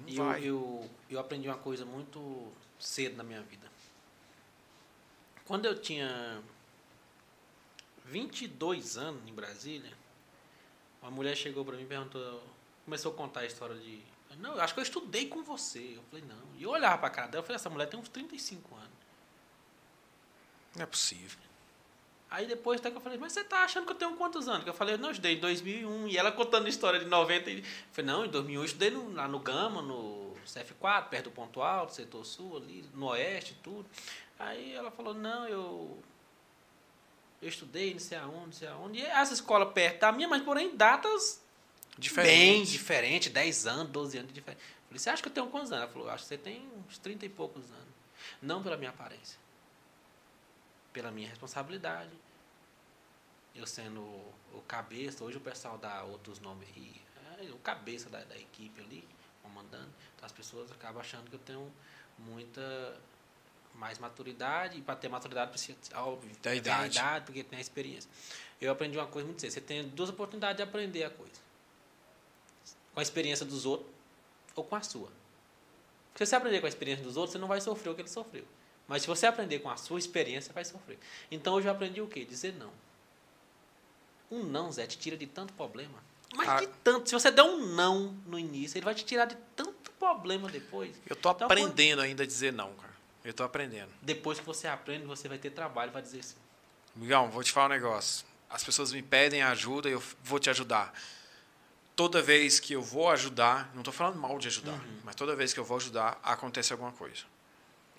Não 0.00 0.08
E 0.08 0.16
vai. 0.16 0.40
Eu, 0.40 0.44
eu, 0.44 0.90
eu 1.10 1.18
aprendi 1.18 1.48
uma 1.48 1.58
coisa 1.58 1.84
muito 1.84 2.52
cedo 2.78 3.16
na 3.16 3.24
minha 3.24 3.42
vida. 3.42 3.66
Quando 5.44 5.64
eu 5.66 5.80
tinha 5.80 6.42
22 8.06 8.96
anos 8.96 9.28
em 9.28 9.32
Brasília, 9.32 9.92
uma 11.02 11.10
mulher 11.10 11.36
chegou 11.36 11.64
para 11.64 11.76
mim 11.76 11.82
e 11.82 11.86
perguntou, 11.86 12.42
começou 12.84 13.12
a 13.12 13.14
contar 13.14 13.40
a 13.40 13.46
história 13.46 13.76
de. 13.76 14.00
Não, 14.38 14.54
eu 14.54 14.60
acho 14.60 14.74
que 14.74 14.80
eu 14.80 14.84
estudei 14.84 15.28
com 15.28 15.42
você. 15.42 15.94
Eu 15.96 16.02
falei, 16.10 16.24
não. 16.28 16.42
E 16.56 16.62
eu 16.62 16.70
olhava 16.70 16.98
para 16.98 17.06
a 17.08 17.10
cara 17.10 17.26
dela 17.28 17.42
e 17.42 17.46
falei, 17.46 17.56
essa 17.56 17.70
mulher 17.70 17.86
tem 17.86 17.98
uns 17.98 18.08
35 18.08 18.74
anos. 18.74 18.88
Não 20.74 20.82
é 20.82 20.86
possível. 20.86 21.38
Aí 22.28 22.44
depois 22.46 22.80
até 22.80 22.90
que 22.90 22.96
eu 22.96 23.00
falei, 23.00 23.18
mas 23.18 23.32
você 23.32 23.44
tá 23.44 23.62
achando 23.62 23.86
que 23.86 23.92
eu 23.92 23.96
tenho 23.96 24.16
quantos 24.16 24.48
anos? 24.48 24.64
Que 24.64 24.70
eu 24.70 24.74
falei, 24.74 24.96
não, 24.96 25.06
eu 25.08 25.12
estudei 25.12 25.36
em 25.36 25.40
2001. 25.40 26.08
E 26.08 26.18
ela 26.18 26.32
contando 26.32 26.66
a 26.66 26.68
história 26.68 26.98
de 26.98 27.06
90. 27.06 27.50
E... 27.50 27.58
Eu 27.60 27.64
falei, 27.92 28.10
não, 28.10 28.24
em 28.24 28.28
2001 28.28 28.60
eu 28.60 28.64
estudei 28.64 28.90
no- 28.90 29.12
lá 29.14 29.26
no 29.28 29.38
Gama, 29.38 29.80
no 29.80 30.34
CF4, 30.44 31.08
perto 31.08 31.24
do 31.24 31.30
Ponto 31.30 31.62
Alto, 31.62 31.94
setor 31.94 32.24
sul 32.26 32.56
ali, 32.58 32.84
no 32.94 33.06
Oeste, 33.06 33.56
tudo. 33.62 33.88
Aí 34.38 34.74
ela 34.74 34.90
falou, 34.90 35.14
não, 35.14 35.46
eu... 35.48 36.02
Eu 37.40 37.48
estudei, 37.48 37.92
não 37.92 38.00
sei 38.00 38.18
aonde, 38.18 38.46
não 38.46 38.52
sei 38.52 38.68
aonde. 38.68 38.98
E 38.98 39.02
essa 39.04 39.32
escola 39.34 39.66
perto 39.66 40.00
da 40.00 40.10
minha, 40.10 40.26
mas 40.26 40.42
porém 40.42 40.74
datas 40.76 41.42
bem 41.96 42.62
Diferente. 42.62 42.70
diferentes, 42.72 43.32
10 43.32 43.66
anos, 43.66 43.92
12 43.92 44.18
anos 44.18 44.28
de 44.28 44.34
diferença. 44.34 44.62
Eu 44.62 44.86
falei, 44.88 44.98
você 44.98 45.10
acha 45.10 45.22
que 45.22 45.28
eu 45.28 45.32
tenho 45.32 45.46
quantos 45.48 45.72
anos? 45.72 45.84
Ela 45.84 45.92
falou, 45.92 46.10
acho 46.10 46.22
que 46.24 46.28
você 46.28 46.38
tem 46.38 46.68
uns 46.88 46.98
30 46.98 47.26
e 47.26 47.28
poucos 47.28 47.64
anos. 47.70 47.94
Não 48.42 48.62
pela 48.62 48.76
minha 48.76 48.90
aparência. 48.90 49.38
Pela 50.92 51.10
minha 51.10 51.28
responsabilidade. 51.28 52.10
Eu 53.54 53.66
sendo 53.66 54.00
o, 54.00 54.62
cabeça, 54.68 55.24
hoje 55.24 55.38
o 55.38 55.40
pessoal 55.40 55.78
dá 55.78 56.02
outros 56.04 56.38
nomes 56.40 56.68
aí. 56.76 56.94
É, 57.40 57.50
o 57.52 57.58
cabeça 57.58 58.08
da, 58.10 58.22
da 58.24 58.36
equipe 58.36 58.80
ali, 58.80 59.06
comandando. 59.42 59.88
Então 60.14 60.26
as 60.26 60.32
pessoas 60.32 60.70
acabam 60.72 61.00
achando 61.00 61.28
que 61.28 61.36
eu 61.36 61.40
tenho 61.40 61.72
muita 62.18 62.98
mais 63.74 63.98
maturidade. 63.98 64.78
E 64.78 64.82
para 64.82 64.96
ter 64.96 65.08
maturidade 65.08 65.50
precisa, 65.50 65.78
óbvio, 65.94 66.30
Da 66.42 66.54
idade. 66.54 66.98
idade, 66.98 67.24
porque 67.24 67.42
tem 67.42 67.58
a 67.58 67.62
experiência. 67.62 68.10
Eu 68.60 68.72
aprendi 68.72 68.96
uma 68.96 69.06
coisa 69.06 69.26
muito 69.26 69.40
cedo. 69.40 69.52
Você 69.52 69.60
tem 69.60 69.88
duas 69.88 70.10
oportunidades 70.10 70.56
de 70.56 70.62
aprender 70.62 71.04
a 71.04 71.10
coisa. 71.10 71.45
Com 72.96 73.00
a 73.00 73.02
experiência 73.02 73.44
dos 73.44 73.66
outros 73.66 73.90
ou 74.54 74.64
com 74.64 74.74
a 74.74 74.80
sua. 74.80 75.10
Porque 76.14 76.24
se 76.24 76.30
você 76.30 76.36
aprender 76.36 76.60
com 76.60 76.66
a 76.66 76.68
experiência 76.70 77.04
dos 77.04 77.18
outros, 77.18 77.32
você 77.32 77.38
não 77.38 77.46
vai 77.46 77.60
sofrer 77.60 77.90
o 77.90 77.94
que 77.94 78.00
ele 78.00 78.08
sofreu. 78.08 78.46
Mas 78.88 79.02
se 79.02 79.08
você 79.08 79.26
aprender 79.26 79.58
com 79.58 79.68
a 79.68 79.76
sua 79.76 79.98
experiência, 79.98 80.48
você 80.48 80.54
vai 80.54 80.64
sofrer. 80.64 80.98
Então 81.30 81.52
hoje 81.52 81.68
eu 81.68 81.72
aprendi 81.72 82.00
o 82.00 82.06
quê? 82.08 82.24
Dizer 82.24 82.54
não. 82.54 82.70
Um 84.30 84.44
não, 84.44 84.72
Zé, 84.72 84.86
te 84.86 84.96
tira 84.96 85.14
de 85.14 85.26
tanto 85.26 85.52
problema. 85.52 86.02
Mas 86.34 86.48
Ah. 86.48 86.60
de 86.60 86.68
tanto. 86.82 87.06
Se 87.10 87.14
você 87.14 87.30
der 87.30 87.42
um 87.42 87.66
não 87.66 88.16
no 88.26 88.38
início, 88.38 88.78
ele 88.78 88.84
vai 88.86 88.94
te 88.94 89.04
tirar 89.04 89.26
de 89.26 89.36
tanto 89.54 89.90
problema 89.98 90.48
depois. 90.48 90.96
Eu 91.06 91.14
tô 91.16 91.30
Então, 91.32 91.46
aprendendo 91.46 92.00
ainda 92.00 92.22
a 92.22 92.26
dizer 92.26 92.50
não, 92.50 92.72
cara. 92.76 92.94
Eu 93.22 93.34
tô 93.34 93.42
aprendendo. 93.42 93.90
Depois 94.00 94.40
que 94.40 94.46
você 94.46 94.66
aprende, 94.68 95.04
você 95.04 95.28
vai 95.28 95.36
ter 95.36 95.50
trabalho 95.50 95.92
para 95.92 96.00
dizer 96.00 96.24
sim. 96.24 96.36
Migão, 96.94 97.30
vou 97.30 97.44
te 97.44 97.52
falar 97.52 97.66
um 97.66 97.76
negócio. 97.76 98.24
As 98.48 98.64
pessoas 98.64 98.90
me 98.90 99.02
pedem 99.02 99.42
ajuda 99.42 99.90
e 99.90 99.92
eu 99.92 100.02
vou 100.24 100.38
te 100.38 100.48
ajudar. 100.48 100.94
Toda 101.96 102.20
vez 102.20 102.60
que 102.60 102.74
eu 102.74 102.82
vou 102.82 103.10
ajudar, 103.10 103.70
não 103.72 103.80
estou 103.80 103.92
falando 103.92 104.16
mal 104.18 104.38
de 104.38 104.48
ajudar, 104.48 104.78
mas 105.02 105.14
toda 105.14 105.34
vez 105.34 105.54
que 105.54 105.58
eu 105.58 105.64
vou 105.64 105.78
ajudar, 105.78 106.20
acontece 106.22 106.70
alguma 106.70 106.92
coisa. 106.92 107.24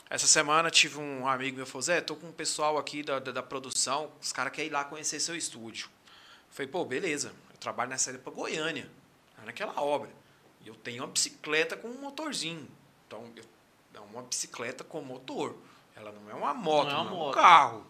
Essa 0.08 0.28
semana 0.28 0.70
tive 0.70 1.00
um 1.00 1.28
amigo 1.28 1.58
meu 1.58 1.66
falou: 1.66 1.82
Zé, 1.82 2.00
tô 2.00 2.16
com 2.16 2.28
um 2.28 2.32
pessoal 2.32 2.78
aqui 2.78 3.02
da, 3.02 3.18
da, 3.18 3.32
da 3.32 3.44
produção, 3.44 4.12
os 4.22 4.32
caras 4.32 4.54
querem 4.54 4.70
ir 4.70 4.74
lá 4.74 4.86
conhecer 4.86 5.20
seu 5.20 5.36
estúdio. 5.36 5.90
Eu 6.06 6.54
falei: 6.54 6.72
pô, 6.72 6.86
beleza, 6.86 7.34
eu 7.50 7.58
trabalho 7.58 7.90
nessa 7.90 8.06
saída 8.06 8.20
para 8.20 8.32
Goiânia, 8.32 8.88
naquela 9.44 9.82
obra. 9.82 10.10
Eu 10.64 10.76
tenho 10.76 11.04
uma 11.04 11.10
bicicleta 11.10 11.76
com 11.76 11.88
um 11.88 12.00
motorzinho. 12.00 12.68
Então, 13.08 13.32
eu, 13.36 13.44
é 13.96 14.00
uma 14.00 14.22
bicicleta 14.22 14.84
com 14.84 15.02
motor. 15.02 15.56
Ela 15.96 16.12
não 16.12 16.30
é 16.30 16.34
uma 16.36 16.54
moto, 16.54 16.90
não, 16.90 16.92
é, 16.92 17.02
uma 17.02 17.10
não 17.10 17.26
é 17.26 17.30
um 17.30 17.32
carro. 17.32 17.88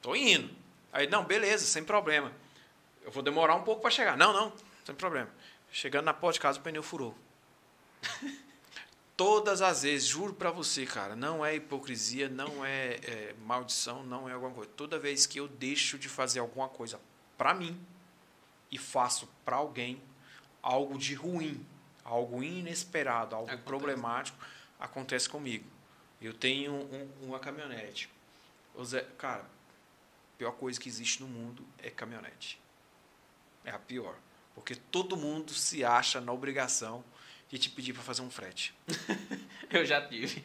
Tô 0.00 0.14
indo. 0.14 0.54
Aí, 0.92 1.08
não, 1.08 1.24
beleza, 1.24 1.66
sem 1.66 1.82
problema. 1.82 2.30
Eu 3.02 3.10
vou 3.10 3.22
demorar 3.22 3.54
um 3.56 3.62
pouco 3.62 3.82
para 3.82 3.90
chegar. 3.90 4.16
Não, 4.16 4.32
não, 4.32 4.52
sem 4.84 4.94
problema. 4.94 5.30
Chegando 5.70 6.04
na 6.04 6.14
porta 6.14 6.34
de 6.34 6.40
casa, 6.40 6.58
o 6.58 6.62
pneu 6.62 6.82
furou. 6.82 7.16
Todas 9.16 9.62
as 9.62 9.82
vezes, 9.82 10.08
juro 10.08 10.34
para 10.34 10.50
você, 10.50 10.84
cara, 10.84 11.14
não 11.14 11.44
é 11.44 11.54
hipocrisia, 11.54 12.28
não 12.28 12.64
é, 12.64 12.94
é, 13.04 13.34
maldição, 13.44 14.02
não 14.02 14.28
é 14.28 14.32
alguma 14.32 14.52
coisa. 14.52 14.70
Toda 14.76 14.98
vez 14.98 15.24
que 15.24 15.38
eu 15.38 15.46
deixo 15.46 15.96
de 15.96 16.08
fazer 16.08 16.40
alguma 16.40 16.68
coisa 16.68 17.00
para 17.38 17.54
mim 17.54 17.80
e 18.72 18.78
faço 18.78 19.28
para 19.44 19.56
alguém 19.56 20.02
algo 20.60 20.98
de 20.98 21.14
ruim, 21.14 21.64
algo 22.04 22.42
inesperado, 22.42 23.36
algo 23.36 23.48
acontece. 23.48 23.66
problemático, 23.66 24.38
acontece 24.80 25.28
comigo. 25.28 25.64
Eu 26.20 26.34
tenho 26.34 26.72
um, 26.72 27.10
uma 27.22 27.38
caminhonete. 27.38 28.10
Zé, 28.82 29.02
cara, 29.16 29.42
a 29.42 30.38
pior 30.38 30.52
coisa 30.52 30.80
que 30.80 30.88
existe 30.88 31.22
no 31.22 31.28
mundo 31.28 31.64
é 31.78 31.88
caminhonete. 31.88 32.60
É 33.64 33.70
a 33.70 33.78
pior. 33.78 34.16
Porque 34.54 34.74
todo 34.74 35.16
mundo 35.16 35.52
se 35.52 35.84
acha 35.84 36.20
na 36.20 36.32
obrigação 36.32 37.04
de 37.54 37.58
te 37.58 37.70
pedir 37.70 37.92
para 37.92 38.02
fazer 38.02 38.22
um 38.22 38.30
frete. 38.30 38.74
eu 39.70 39.84
já 39.84 40.00
tive. 40.00 40.44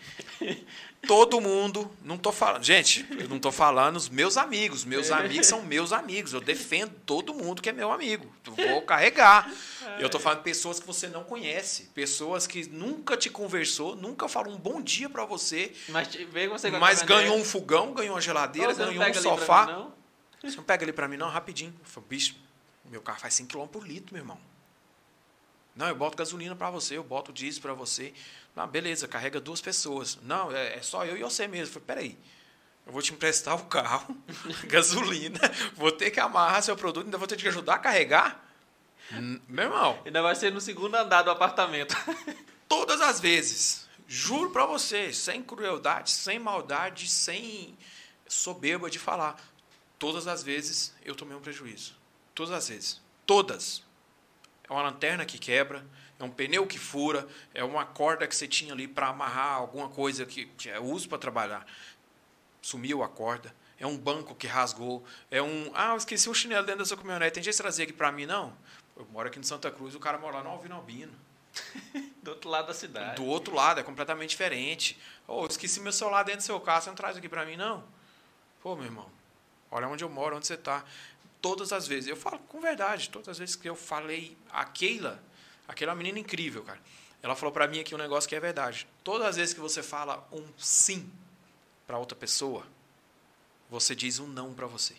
Todo 1.07 1.39
mundo, 1.41 1.89
não 2.03 2.17
tô 2.17 2.31
falando, 2.31 2.63
gente, 2.63 3.05
eu 3.17 3.27
não 3.27 3.39
tô 3.39 3.51
falando 3.51 3.95
os 3.95 4.09
meus 4.09 4.37
amigos, 4.37 4.85
meus 4.85 5.09
amigos 5.09 5.47
são 5.47 5.63
meus 5.63 5.91
amigos, 5.91 6.33
eu 6.33 6.41
defendo 6.41 6.93
todo 7.05 7.33
mundo 7.33 7.61
que 7.61 7.69
é 7.69 7.71
meu 7.71 7.91
amigo. 7.91 8.31
vou 8.43 8.81
carregar. 8.81 9.51
Eu 9.97 10.09
tô 10.09 10.19
falando 10.19 10.43
pessoas 10.43 10.79
que 10.79 10.85
você 10.85 11.07
não 11.07 11.23
conhece, 11.23 11.89
pessoas 11.95 12.45
que 12.45 12.69
nunca 12.69 13.17
te 13.17 13.29
conversou, 13.29 13.95
nunca 13.95 14.27
falou 14.27 14.53
um 14.53 14.57
bom 14.57 14.81
dia 14.81 15.09
para 15.09 15.25
você. 15.25 15.73
Mas 15.87 16.09
você 16.47 16.69
Mas 16.71 17.01
ganhou 17.01 17.37
um 17.37 17.43
fogão, 17.43 17.93
ganhou 17.93 18.15
uma 18.15 18.21
geladeira, 18.21 18.73
ganhou 18.73 19.03
um 19.03 19.13
sofá. 19.13 19.65
Mim, 20.43 20.49
você 20.49 20.57
não 20.57 20.63
pega 20.63 20.85
ali 20.85 20.93
para 20.93 21.07
mim 21.07 21.17
não, 21.17 21.29
rapidinho. 21.29 21.73
Eu 21.79 21.85
falei, 21.85 22.09
bicho, 22.09 22.35
meu 22.89 23.01
carro 23.01 23.19
faz 23.19 23.33
5 23.35 23.51
km 23.51 23.67
por 23.67 23.87
litro, 23.87 24.13
meu 24.13 24.21
irmão. 24.21 24.39
Não, 25.75 25.87
eu 25.87 25.95
boto 25.95 26.17
gasolina 26.17 26.55
para 26.55 26.69
você, 26.69 26.97
eu 26.97 27.03
boto 27.03 27.31
diesel 27.31 27.61
para 27.61 27.73
você. 27.73 28.13
Não, 28.55 28.67
beleza, 28.67 29.07
carrega 29.07 29.39
duas 29.39 29.61
pessoas. 29.61 30.17
Não, 30.23 30.51
é, 30.51 30.77
é 30.77 30.81
só 30.81 31.05
eu 31.05 31.15
e 31.15 31.23
você 31.23 31.47
mesmo. 31.47 31.75
Eu 31.75 31.81
falei, 31.81 31.85
peraí, 31.85 32.17
eu 32.85 32.91
vou 32.91 33.01
te 33.01 33.13
emprestar 33.13 33.55
o 33.55 33.65
carro, 33.65 34.17
gasolina, 34.67 35.39
vou 35.75 35.91
ter 35.91 36.11
que 36.11 36.19
amarrar 36.19 36.61
seu 36.63 36.75
produto, 36.75 37.05
ainda 37.05 37.17
vou 37.17 37.27
ter 37.27 37.37
que 37.37 37.47
ajudar 37.47 37.75
a 37.75 37.79
carregar? 37.79 38.45
Meu 39.47 39.65
irmão. 39.65 40.01
Ainda 40.05 40.21
vai 40.21 40.35
ser 40.35 40.51
no 40.51 40.61
segundo 40.61 40.95
andar 40.95 41.23
do 41.23 41.31
apartamento. 41.31 41.95
todas 42.69 43.01
as 43.01 43.19
vezes. 43.19 43.89
Juro 44.07 44.51
para 44.51 44.65
você, 44.65 45.11
sem 45.11 45.43
crueldade, 45.43 46.11
sem 46.11 46.39
maldade, 46.39 47.07
sem 47.09 47.77
soberba 48.27 48.89
de 48.89 48.97
falar. 48.97 49.39
Todas 49.97 50.27
as 50.27 50.41
vezes 50.41 50.93
eu 51.03 51.15
tomei 51.15 51.35
um 51.35 51.41
prejuízo. 51.41 51.98
Todas 52.39 52.53
as 52.53 52.69
vezes. 52.69 53.01
Todas. 53.25 53.83
É 54.63 54.71
uma 54.71 54.81
lanterna 54.81 55.25
que 55.25 55.37
quebra, 55.37 55.85
é 56.17 56.23
um 56.23 56.29
pneu 56.29 56.65
que 56.65 56.79
fura, 56.79 57.27
é 57.53 57.65
uma 57.65 57.83
corda 57.83 58.25
que 58.25 58.33
você 58.33 58.47
tinha 58.47 58.71
ali 58.71 58.87
para 58.87 59.07
amarrar 59.07 59.55
alguma 59.55 59.89
coisa 59.89 60.25
que, 60.25 60.49
eu 60.67 60.85
uso 60.85 61.09
para 61.09 61.17
trabalhar. 61.17 61.67
Sumiu 62.61 63.03
a 63.03 63.09
corda. 63.09 63.53
É 63.77 63.85
um 63.85 63.97
banco 63.97 64.33
que 64.35 64.47
rasgou. 64.47 65.03
É 65.29 65.41
um. 65.41 65.69
Ah, 65.73 65.89
eu 65.89 65.97
esqueci 65.97 66.29
o 66.29 66.33
chinelo 66.33 66.65
dentro 66.65 66.79
da 66.79 66.85
sua 66.85 66.95
caminhonete. 66.95 67.33
Tem 67.33 67.43
jeito 67.43 67.57
de 67.57 67.61
trazer 67.61 67.83
aqui 67.83 67.91
para 67.91 68.09
mim? 68.09 68.25
Não. 68.25 68.55
Eu 68.95 69.05
moro 69.11 69.27
aqui 69.27 69.37
em 69.37 69.43
Santa 69.43 69.69
Cruz, 69.69 69.93
o 69.93 69.99
cara 69.99 70.17
mora 70.17 70.37
lá 70.37 70.43
no 70.43 70.49
Alvino 70.51 70.75
Albino. 70.75 71.11
do 72.23 72.31
outro 72.31 72.49
lado 72.49 72.67
da 72.67 72.73
cidade. 72.73 73.17
Do 73.17 73.25
outro 73.25 73.53
lado, 73.53 73.81
é 73.81 73.83
completamente 73.83 74.29
diferente. 74.29 74.97
Oh, 75.27 75.45
esqueci 75.45 75.81
meu 75.81 75.91
celular 75.91 76.23
dentro 76.23 76.39
do 76.39 76.45
seu 76.45 76.59
carro, 76.61 76.83
você 76.83 76.89
não 76.89 76.95
traz 76.95 77.17
aqui 77.17 77.27
para 77.27 77.45
mim, 77.45 77.57
não? 77.57 77.83
Pô, 78.61 78.77
meu 78.77 78.85
irmão, 78.85 79.09
olha 79.69 79.89
onde 79.89 80.05
eu 80.05 80.09
moro, 80.09 80.37
onde 80.37 80.47
você 80.47 80.53
está 80.53 80.85
todas 81.41 81.71
as 81.71 81.87
vezes. 81.87 82.09
Eu 82.09 82.15
falo 82.15 82.39
com 82.39 82.59
verdade, 82.61 83.09
todas 83.09 83.29
as 83.29 83.37
vezes 83.37 83.55
que 83.55 83.69
eu 83.69 83.75
falei 83.75 84.37
a 84.51 84.65
Keila, 84.65 85.21
aquela 85.67 85.95
menina 85.95 86.19
incrível, 86.19 86.63
cara. 86.63 86.79
Ela 87.21 87.35
falou 87.35 87.51
para 87.51 87.67
mim 87.67 87.79
aqui 87.79 87.93
um 87.93 87.97
negócio 87.97 88.29
que 88.29 88.35
é 88.35 88.39
verdade. 88.39 88.87
Todas 89.03 89.27
as 89.27 89.35
vezes 89.35 89.53
que 89.53 89.59
você 89.59 89.83
fala 89.83 90.25
um 90.31 90.45
sim 90.57 91.11
para 91.85 91.97
outra 91.97 92.15
pessoa, 92.15 92.65
você 93.69 93.93
diz 93.93 94.19
um 94.19 94.27
não 94.27 94.53
para 94.53 94.67
você. 94.67 94.95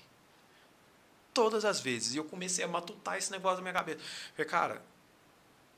Todas 1.33 1.65
as 1.65 1.81
vezes. 1.81 2.15
E 2.15 2.19
eu 2.19 2.25
comecei 2.25 2.65
a 2.65 2.69
matutar 2.69 3.17
esse 3.17 3.31
negócio 3.31 3.57
na 3.57 3.63
minha 3.63 3.73
cabeça. 3.73 4.01
Falei, 4.35 4.51
cara, 4.51 4.83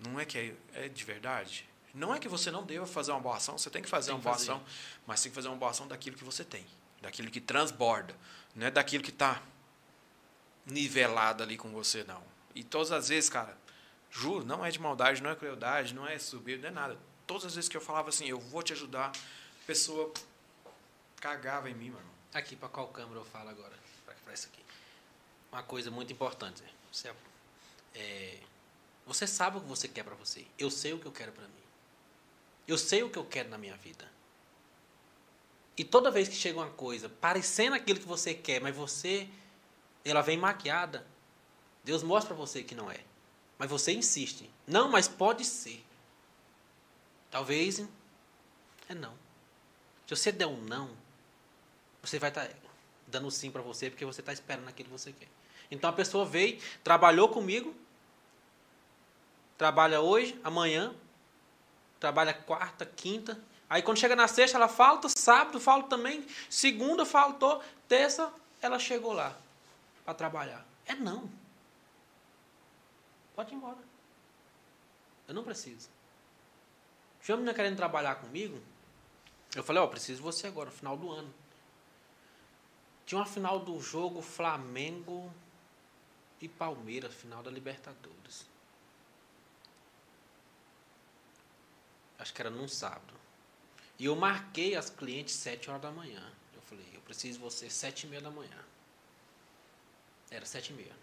não 0.01 0.18
é 0.18 0.24
que 0.24 0.39
é, 0.39 0.55
é 0.74 0.89
de 0.89 1.05
verdade? 1.05 1.68
Não 1.94 2.14
é 2.14 2.18
que 2.18 2.28
você 2.28 2.51
não 2.51 2.64
deva 2.64 2.86
fazer 2.86 3.12
uma 3.12 3.20
boa 3.20 3.36
ação, 3.36 3.56
você 3.56 3.68
tem 3.68 3.82
que 3.82 3.89
fazer 3.89 4.06
tem 4.06 4.14
uma 4.14 4.22
boa 4.22 4.34
fazer. 4.34 4.51
ação, 4.51 4.62
mas 5.06 5.22
tem 5.22 5.30
que 5.30 5.34
fazer 5.34 5.48
uma 5.48 5.56
boa 5.56 5.70
ação 5.70 5.86
daquilo 5.86 6.16
que 6.16 6.24
você 6.24 6.43
tem, 6.43 6.66
daquilo 7.02 7.30
que 7.30 7.40
transborda, 7.40 8.16
não 8.55 8.66
é 8.66 8.70
daquilo 8.70 9.05
que 9.05 9.10
está 9.10 9.43
nivelado 10.66 11.43
ali 11.43 11.56
com 11.56 11.70
você, 11.70 12.05
não. 12.05 12.22
E 12.55 12.62
todas 12.62 12.93
as 12.93 13.09
vezes, 13.09 13.28
cara, 13.28 13.56
juro, 14.10 14.44
não 14.44 14.64
é 14.64 14.70
de 14.70 14.78
maldade, 14.78 15.22
não 15.22 15.30
é 15.30 15.36
crueldade, 15.36 15.94
não 15.94 16.06
é 16.06 16.18
subir, 16.18 16.59
não 16.59 16.68
é 16.68 16.72
nada. 16.72 16.98
Todas 17.26 17.47
as 17.47 17.55
vezes 17.55 17.68
que 17.68 17.76
eu 17.76 17.80
falava 17.80 18.09
assim, 18.09 18.26
eu 18.26 18.39
vou 18.39 18.62
te 18.62 18.72
ajudar, 18.72 19.10
a 19.10 19.66
pessoa 19.66 20.12
cagava 21.20 21.70
em 21.70 21.74
mim, 21.74 21.90
mano. 21.90 22.10
Aqui, 22.34 22.56
para 22.56 22.68
qual 22.68 22.89
câmera 22.89 23.20
eu 23.20 23.24
falo 23.24 23.48
agora? 23.48 23.72
Para 24.24 24.34
isso 24.34 24.48
aqui. 24.52 24.62
Uma 25.51 25.62
coisa 25.62 25.90
muito 25.90 26.12
importante. 26.12 26.62
Você, 26.90 27.09
é, 27.09 27.14
é, 27.94 28.39
você 29.06 29.26
sabe 29.26 29.59
o 29.59 29.60
que 29.60 29.68
você 29.68 29.86
quer 29.86 30.02
para 30.02 30.14
você. 30.14 30.47
Eu 30.59 30.70
sei 30.70 30.93
o 30.93 30.98
que 30.98 31.06
eu 31.06 31.12
quero 31.12 31.32
para 31.32 31.44
mim. 31.44 31.62
Eu 32.66 32.78
sei 32.78 33.02
o 33.02 33.10
que 33.10 33.18
eu 33.18 33.24
quero 33.24 33.48
na 33.48 33.59
minha 33.59 33.76
vida. 33.76 34.10
E 35.76 35.84
toda 35.84 36.10
vez 36.10 36.28
que 36.28 36.34
chega 36.34 36.59
uma 36.59 36.70
coisa 36.70 37.09
parecendo 37.09 37.74
aquilo 37.74 37.98
que 37.98 38.06
você 38.06 38.34
quer, 38.34 38.60
mas 38.60 38.74
você 38.74 39.28
ela 40.10 40.22
vem 40.22 40.36
maquiada. 40.36 41.06
Deus 41.84 42.02
mostra 42.02 42.34
para 42.34 42.44
você 42.44 42.62
que 42.62 42.74
não 42.74 42.90
é. 42.90 43.00
Mas 43.58 43.70
você 43.70 43.92
insiste. 43.92 44.50
Não, 44.66 44.88
mas 44.88 45.08
pode 45.08 45.44
ser. 45.44 45.84
Talvez 47.30 47.80
é 48.88 48.94
não. 48.94 49.14
Se 50.06 50.16
você 50.16 50.32
der 50.32 50.46
um 50.46 50.60
não, 50.62 50.90
você 52.02 52.18
vai 52.18 52.30
estar 52.30 52.46
tá 52.46 52.54
dando 53.06 53.30
sim 53.30 53.50
para 53.50 53.62
você 53.62 53.88
porque 53.88 54.04
você 54.04 54.20
está 54.20 54.32
esperando 54.32 54.68
aquilo 54.68 54.88
que 54.88 54.98
você 54.98 55.12
quer. 55.12 55.28
Então 55.70 55.88
a 55.88 55.92
pessoa 55.92 56.24
veio, 56.24 56.60
trabalhou 56.84 57.28
comigo, 57.28 57.74
trabalha 59.56 60.00
hoje, 60.00 60.38
amanhã, 60.44 60.94
trabalha 61.98 62.34
quarta, 62.34 62.84
quinta. 62.84 63.40
Aí 63.70 63.80
quando 63.80 63.98
chega 63.98 64.14
na 64.14 64.28
sexta, 64.28 64.58
ela 64.58 64.68
falta, 64.68 65.08
sábado 65.08 65.58
falta 65.58 65.88
também, 65.88 66.26
segunda 66.50 67.06
faltou, 67.06 67.62
terça 67.88 68.30
ela 68.60 68.78
chegou 68.78 69.12
lá 69.12 69.34
para 70.04 70.14
trabalhar. 70.14 70.66
É 70.86 70.94
não. 70.94 71.30
Pode 73.34 73.52
ir 73.52 73.56
embora. 73.56 73.78
Eu 75.26 75.34
não 75.34 75.44
preciso. 75.44 75.88
Se 77.20 77.32
a 77.32 77.36
menina 77.36 77.54
querendo 77.54 77.76
trabalhar 77.76 78.16
comigo, 78.16 78.60
eu 79.54 79.62
falei, 79.62 79.80
ó, 79.80 79.84
oh, 79.84 79.88
preciso 79.88 80.18
de 80.18 80.22
você 80.22 80.46
agora, 80.46 80.70
final 80.70 80.96
do 80.96 81.10
ano. 81.10 81.32
Tinha 83.06 83.18
uma 83.18 83.26
final 83.26 83.60
do 83.60 83.80
jogo 83.80 84.20
Flamengo 84.20 85.32
e 86.40 86.48
Palmeiras, 86.48 87.14
final 87.14 87.42
da 87.42 87.50
Libertadores. 87.50 88.46
Acho 92.18 92.32
que 92.32 92.40
era 92.40 92.50
num 92.50 92.68
sábado. 92.68 93.14
E 93.98 94.06
eu 94.06 94.16
marquei 94.16 94.74
as 94.74 94.90
clientes 94.90 95.34
sete 95.34 95.68
horas 95.68 95.82
da 95.82 95.90
manhã. 95.90 96.32
Eu 96.54 96.62
falei, 96.62 96.88
eu 96.92 97.00
preciso 97.02 97.38
de 97.38 97.44
você 97.44 97.68
sete 97.68 98.06
e 98.06 98.08
meia 98.08 98.22
da 98.22 98.30
manhã. 98.30 98.64
Era 100.32 100.46
sete 100.46 100.72
e 100.72 100.72
meia. 100.72 100.96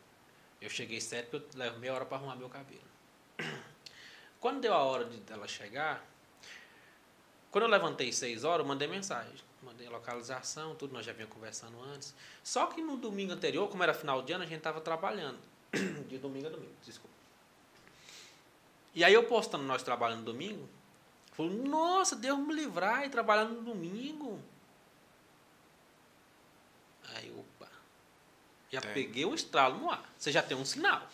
Eu 0.59 0.69
cheguei 0.69 0.99
sete 0.99 1.29
porque 1.29 1.55
eu 1.55 1.59
levo 1.59 1.79
meia 1.79 1.93
hora 1.93 2.05
para 2.05 2.17
arrumar 2.17 2.35
meu 2.35 2.49
cabelo. 2.49 2.81
Quando 4.41 4.59
deu 4.59 4.73
a 4.73 4.83
hora 4.83 5.05
de 5.05 5.21
ela 5.31 5.47
chegar, 5.47 6.03
quando 7.51 7.63
eu 7.63 7.69
levantei 7.69 8.11
seis 8.13 8.43
horas, 8.43 8.61
eu 8.61 8.67
mandei 8.67 8.87
mensagem. 8.87 9.35
Mandei 9.61 9.89
localização, 9.89 10.75
tudo, 10.75 10.93
nós 10.93 11.05
já 11.05 11.11
vinha 11.11 11.27
conversando 11.27 11.81
antes. 11.81 12.15
Só 12.43 12.67
que 12.67 12.81
no 12.81 12.95
domingo 12.95 13.33
anterior, 13.33 13.67
como 13.67 13.83
era 13.83 13.93
final 13.93 14.21
de 14.21 14.31
ano, 14.31 14.43
a 14.43 14.47
gente 14.47 14.59
estava 14.59 14.79
trabalhando. 14.79 15.39
De 16.07 16.17
domingo 16.17 16.47
a 16.47 16.49
domingo, 16.49 16.73
desculpa. 16.85 17.13
E 18.95 19.03
aí 19.03 19.13
eu 19.13 19.25
postando 19.25 19.63
nós 19.65 19.83
trabalhando 19.83 20.23
domingo, 20.23 20.67
falou, 21.33 21.51
nossa, 21.51 22.15
Deus 22.15 22.39
me 22.39 22.53
livrar 22.53 23.05
e 23.05 23.09
trabalhando 23.09 23.55
no 23.55 23.61
domingo. 23.61 24.39
Aí, 27.15 27.31
opa, 27.31 27.48
já 28.71 28.81
tem. 28.81 28.93
peguei 28.93 29.25
o 29.25 29.33
estralo 29.33 29.77
no 29.77 29.89
ar. 29.89 30.03
Você 30.17 30.31
já 30.31 30.41
tem 30.41 30.57
um 30.57 30.65
sinal. 30.65 31.07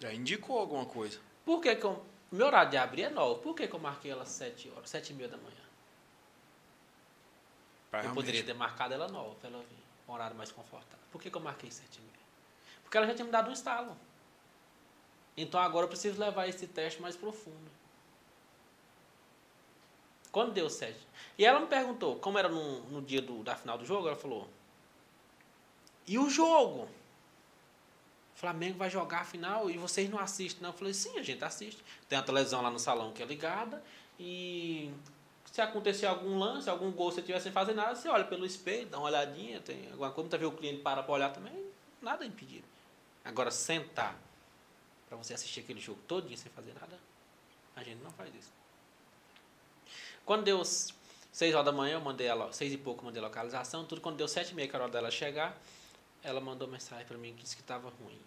Já 0.00 0.12
indicou 0.12 0.58
alguma 0.58 0.86
coisa. 0.86 1.18
Por 1.44 1.60
que, 1.60 1.74
que 1.74 1.84
eu. 1.84 2.04
Meu 2.30 2.46
horário 2.46 2.70
de 2.70 2.76
abrir 2.76 3.02
é 3.02 3.10
9. 3.10 3.42
Por 3.42 3.54
que, 3.54 3.66
que 3.66 3.74
eu 3.74 3.80
marquei 3.80 4.10
ela 4.10 4.22
às 4.22 4.28
7 4.30 4.70
horas, 4.74 4.90
7 4.90 5.10
e 5.10 5.14
meia 5.14 5.28
da 5.28 5.36
manhã? 5.36 5.50
Pra 7.90 8.00
eu 8.00 8.02
realmente... 8.04 8.24
poderia 8.24 8.44
ter 8.44 8.54
marcado 8.54 8.94
ela 8.94 9.08
9 9.08 9.36
para 9.36 9.50
ela 9.50 9.58
vir. 9.58 9.84
Um 10.08 10.12
horário 10.12 10.36
mais 10.36 10.50
confortável. 10.50 11.04
Por 11.10 11.20
que, 11.22 11.30
que 11.30 11.36
eu 11.36 11.40
marquei 11.40 11.70
7 11.70 11.96
e 11.96 12.00
meia? 12.00 12.14
Porque 12.82 12.96
ela 12.96 13.06
já 13.06 13.14
tinha 13.14 13.24
me 13.24 13.30
dado 13.30 13.50
um 13.50 13.52
estalo. 13.52 13.96
Então 15.36 15.60
agora 15.60 15.84
eu 15.84 15.88
preciso 15.88 16.20
levar 16.20 16.48
esse 16.48 16.66
teste 16.66 17.02
mais 17.02 17.16
profundo. 17.16 17.70
Quando 20.30 20.52
deu 20.52 20.68
sete. 20.68 20.98
E 21.38 21.44
ela 21.44 21.60
me 21.60 21.66
perguntou, 21.66 22.16
como 22.16 22.38
era 22.38 22.48
no, 22.48 22.80
no 22.90 23.02
dia 23.02 23.22
do, 23.22 23.42
da 23.42 23.54
final 23.54 23.78
do 23.78 23.84
jogo, 23.84 24.08
ela 24.08 24.16
falou: 24.16 24.48
E 26.06 26.18
o 26.18 26.28
jogo? 26.28 26.88
O 28.34 28.38
Flamengo 28.38 28.76
vai 28.76 28.90
jogar 28.90 29.20
a 29.20 29.24
final 29.24 29.70
e 29.70 29.78
vocês 29.78 30.10
não 30.10 30.18
assistem, 30.18 30.62
não? 30.62 30.70
Eu 30.70 30.74
falei: 30.74 30.92
Sim, 30.92 31.18
a 31.18 31.22
gente 31.22 31.42
assiste. 31.44 31.82
Tem 32.08 32.18
a 32.18 32.22
televisão 32.22 32.60
lá 32.60 32.70
no 32.70 32.78
salão 32.78 33.12
que 33.12 33.22
é 33.22 33.26
ligada. 33.26 33.82
E 34.18 34.92
se 35.54 35.60
acontecer 35.60 36.06
algum 36.06 36.38
lance, 36.38 36.68
algum 36.68 36.90
gol, 36.90 37.12
se 37.12 37.22
tiver 37.22 37.38
sem 37.40 37.52
fazer 37.52 37.74
nada, 37.74 37.94
você 37.94 38.08
olha 38.08 38.24
pelo 38.24 38.44
espelho, 38.44 38.88
dá 38.88 38.98
uma 38.98 39.06
olhadinha, 39.06 39.60
tem 39.60 39.86
alguma 39.90 40.10
coisa, 40.10 40.22
muitas 40.22 40.40
vezes 40.40 40.54
o 40.54 40.58
cliente 40.58 40.82
para 40.82 41.02
para 41.02 41.12
olhar 41.12 41.30
também, 41.30 41.52
nada 42.02 42.24
é 42.24 42.28
impedido. 42.28 42.66
Agora, 43.24 43.50
sentar 43.50 44.18
para 45.08 45.16
você 45.16 45.32
assistir 45.32 45.60
aquele 45.60 45.80
jogo 45.80 46.00
todinho 46.08 46.36
sem 46.36 46.50
fazer 46.50 46.74
nada, 46.74 46.98
a 47.76 47.82
gente 47.82 48.02
não 48.02 48.10
faz 48.10 48.34
isso. 48.34 48.50
Quando 50.24 50.42
deu 50.42 50.60
seis 50.64 51.54
horas 51.54 51.66
da 51.66 51.72
manhã, 51.72 51.94
eu 51.94 52.00
mandei 52.00 52.26
ela, 52.26 52.52
seis 52.52 52.72
e 52.72 52.76
pouco, 52.76 53.04
mandei 53.04 53.22
a 53.22 53.26
localização, 53.26 53.84
tudo. 53.84 54.00
Quando 54.00 54.16
deu 54.16 54.26
sete 54.26 54.50
e 54.50 54.54
meia, 54.54 54.68
que 54.68 54.74
era 54.74 54.84
a 54.84 54.86
hora 54.86 54.92
dela 54.92 55.10
chegar, 55.10 55.56
ela 56.24 56.40
mandou 56.40 56.66
mensagem 56.66 57.06
para 57.06 57.18
mim 57.18 57.34
que 57.34 57.42
disse 57.42 57.54
que 57.54 57.62
estava 57.62 57.90
ruim. 57.90 58.20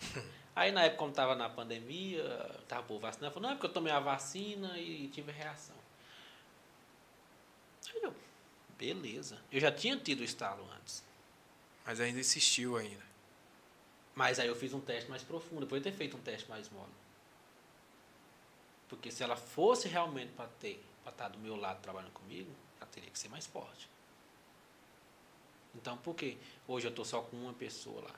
Aí, 0.54 0.70
na 0.70 0.82
época, 0.82 0.98
quando 0.98 1.10
estava 1.10 1.34
na 1.34 1.48
pandemia, 1.48 2.24
estava 2.60 2.82
por 2.82 3.00
vacina, 3.00 3.26
ela 3.26 3.34
falou, 3.34 3.48
não, 3.48 3.54
é 3.54 3.56
porque 3.56 3.66
eu 3.66 3.72
tomei 3.72 3.92
a 3.92 4.00
vacina 4.00 4.78
e 4.78 5.08
tive 5.08 5.32
reação. 5.32 5.76
Aí 7.88 8.00
eu, 8.02 8.14
beleza. 8.78 9.40
Eu 9.50 9.60
já 9.60 9.72
tinha 9.72 9.96
tido 9.96 10.20
o 10.20 10.24
estalo 10.24 10.64
antes. 10.76 11.02
Mas 11.84 12.00
ainda 12.00 12.20
insistiu 12.20 12.76
ainda. 12.76 13.02
Mas 14.14 14.38
aí 14.38 14.46
eu 14.46 14.54
fiz 14.54 14.72
um 14.72 14.80
teste 14.80 15.10
mais 15.10 15.22
profundo, 15.22 15.60
depois 15.62 15.82
de 15.82 15.90
ter 15.90 15.96
feito 15.96 16.16
um 16.16 16.20
teste 16.20 16.48
mais 16.48 16.68
mole. 16.70 16.92
Porque 18.88 19.10
se 19.10 19.24
ela 19.24 19.36
fosse 19.36 19.88
realmente 19.88 20.32
para 20.32 20.46
ter, 20.60 20.84
para 21.02 21.12
estar 21.12 21.28
do 21.28 21.38
meu 21.38 21.56
lado 21.56 21.82
trabalhando 21.82 22.12
comigo, 22.12 22.50
ela 22.80 22.88
teria 22.90 23.10
que 23.10 23.18
ser 23.18 23.28
mais 23.28 23.44
forte. 23.44 23.88
Então, 25.74 25.96
por 25.98 26.14
que 26.14 26.38
hoje 26.68 26.86
eu 26.86 26.90
estou 26.90 27.04
só 27.04 27.20
com 27.22 27.36
uma 27.36 27.52
pessoa 27.52 28.02
lá? 28.02 28.14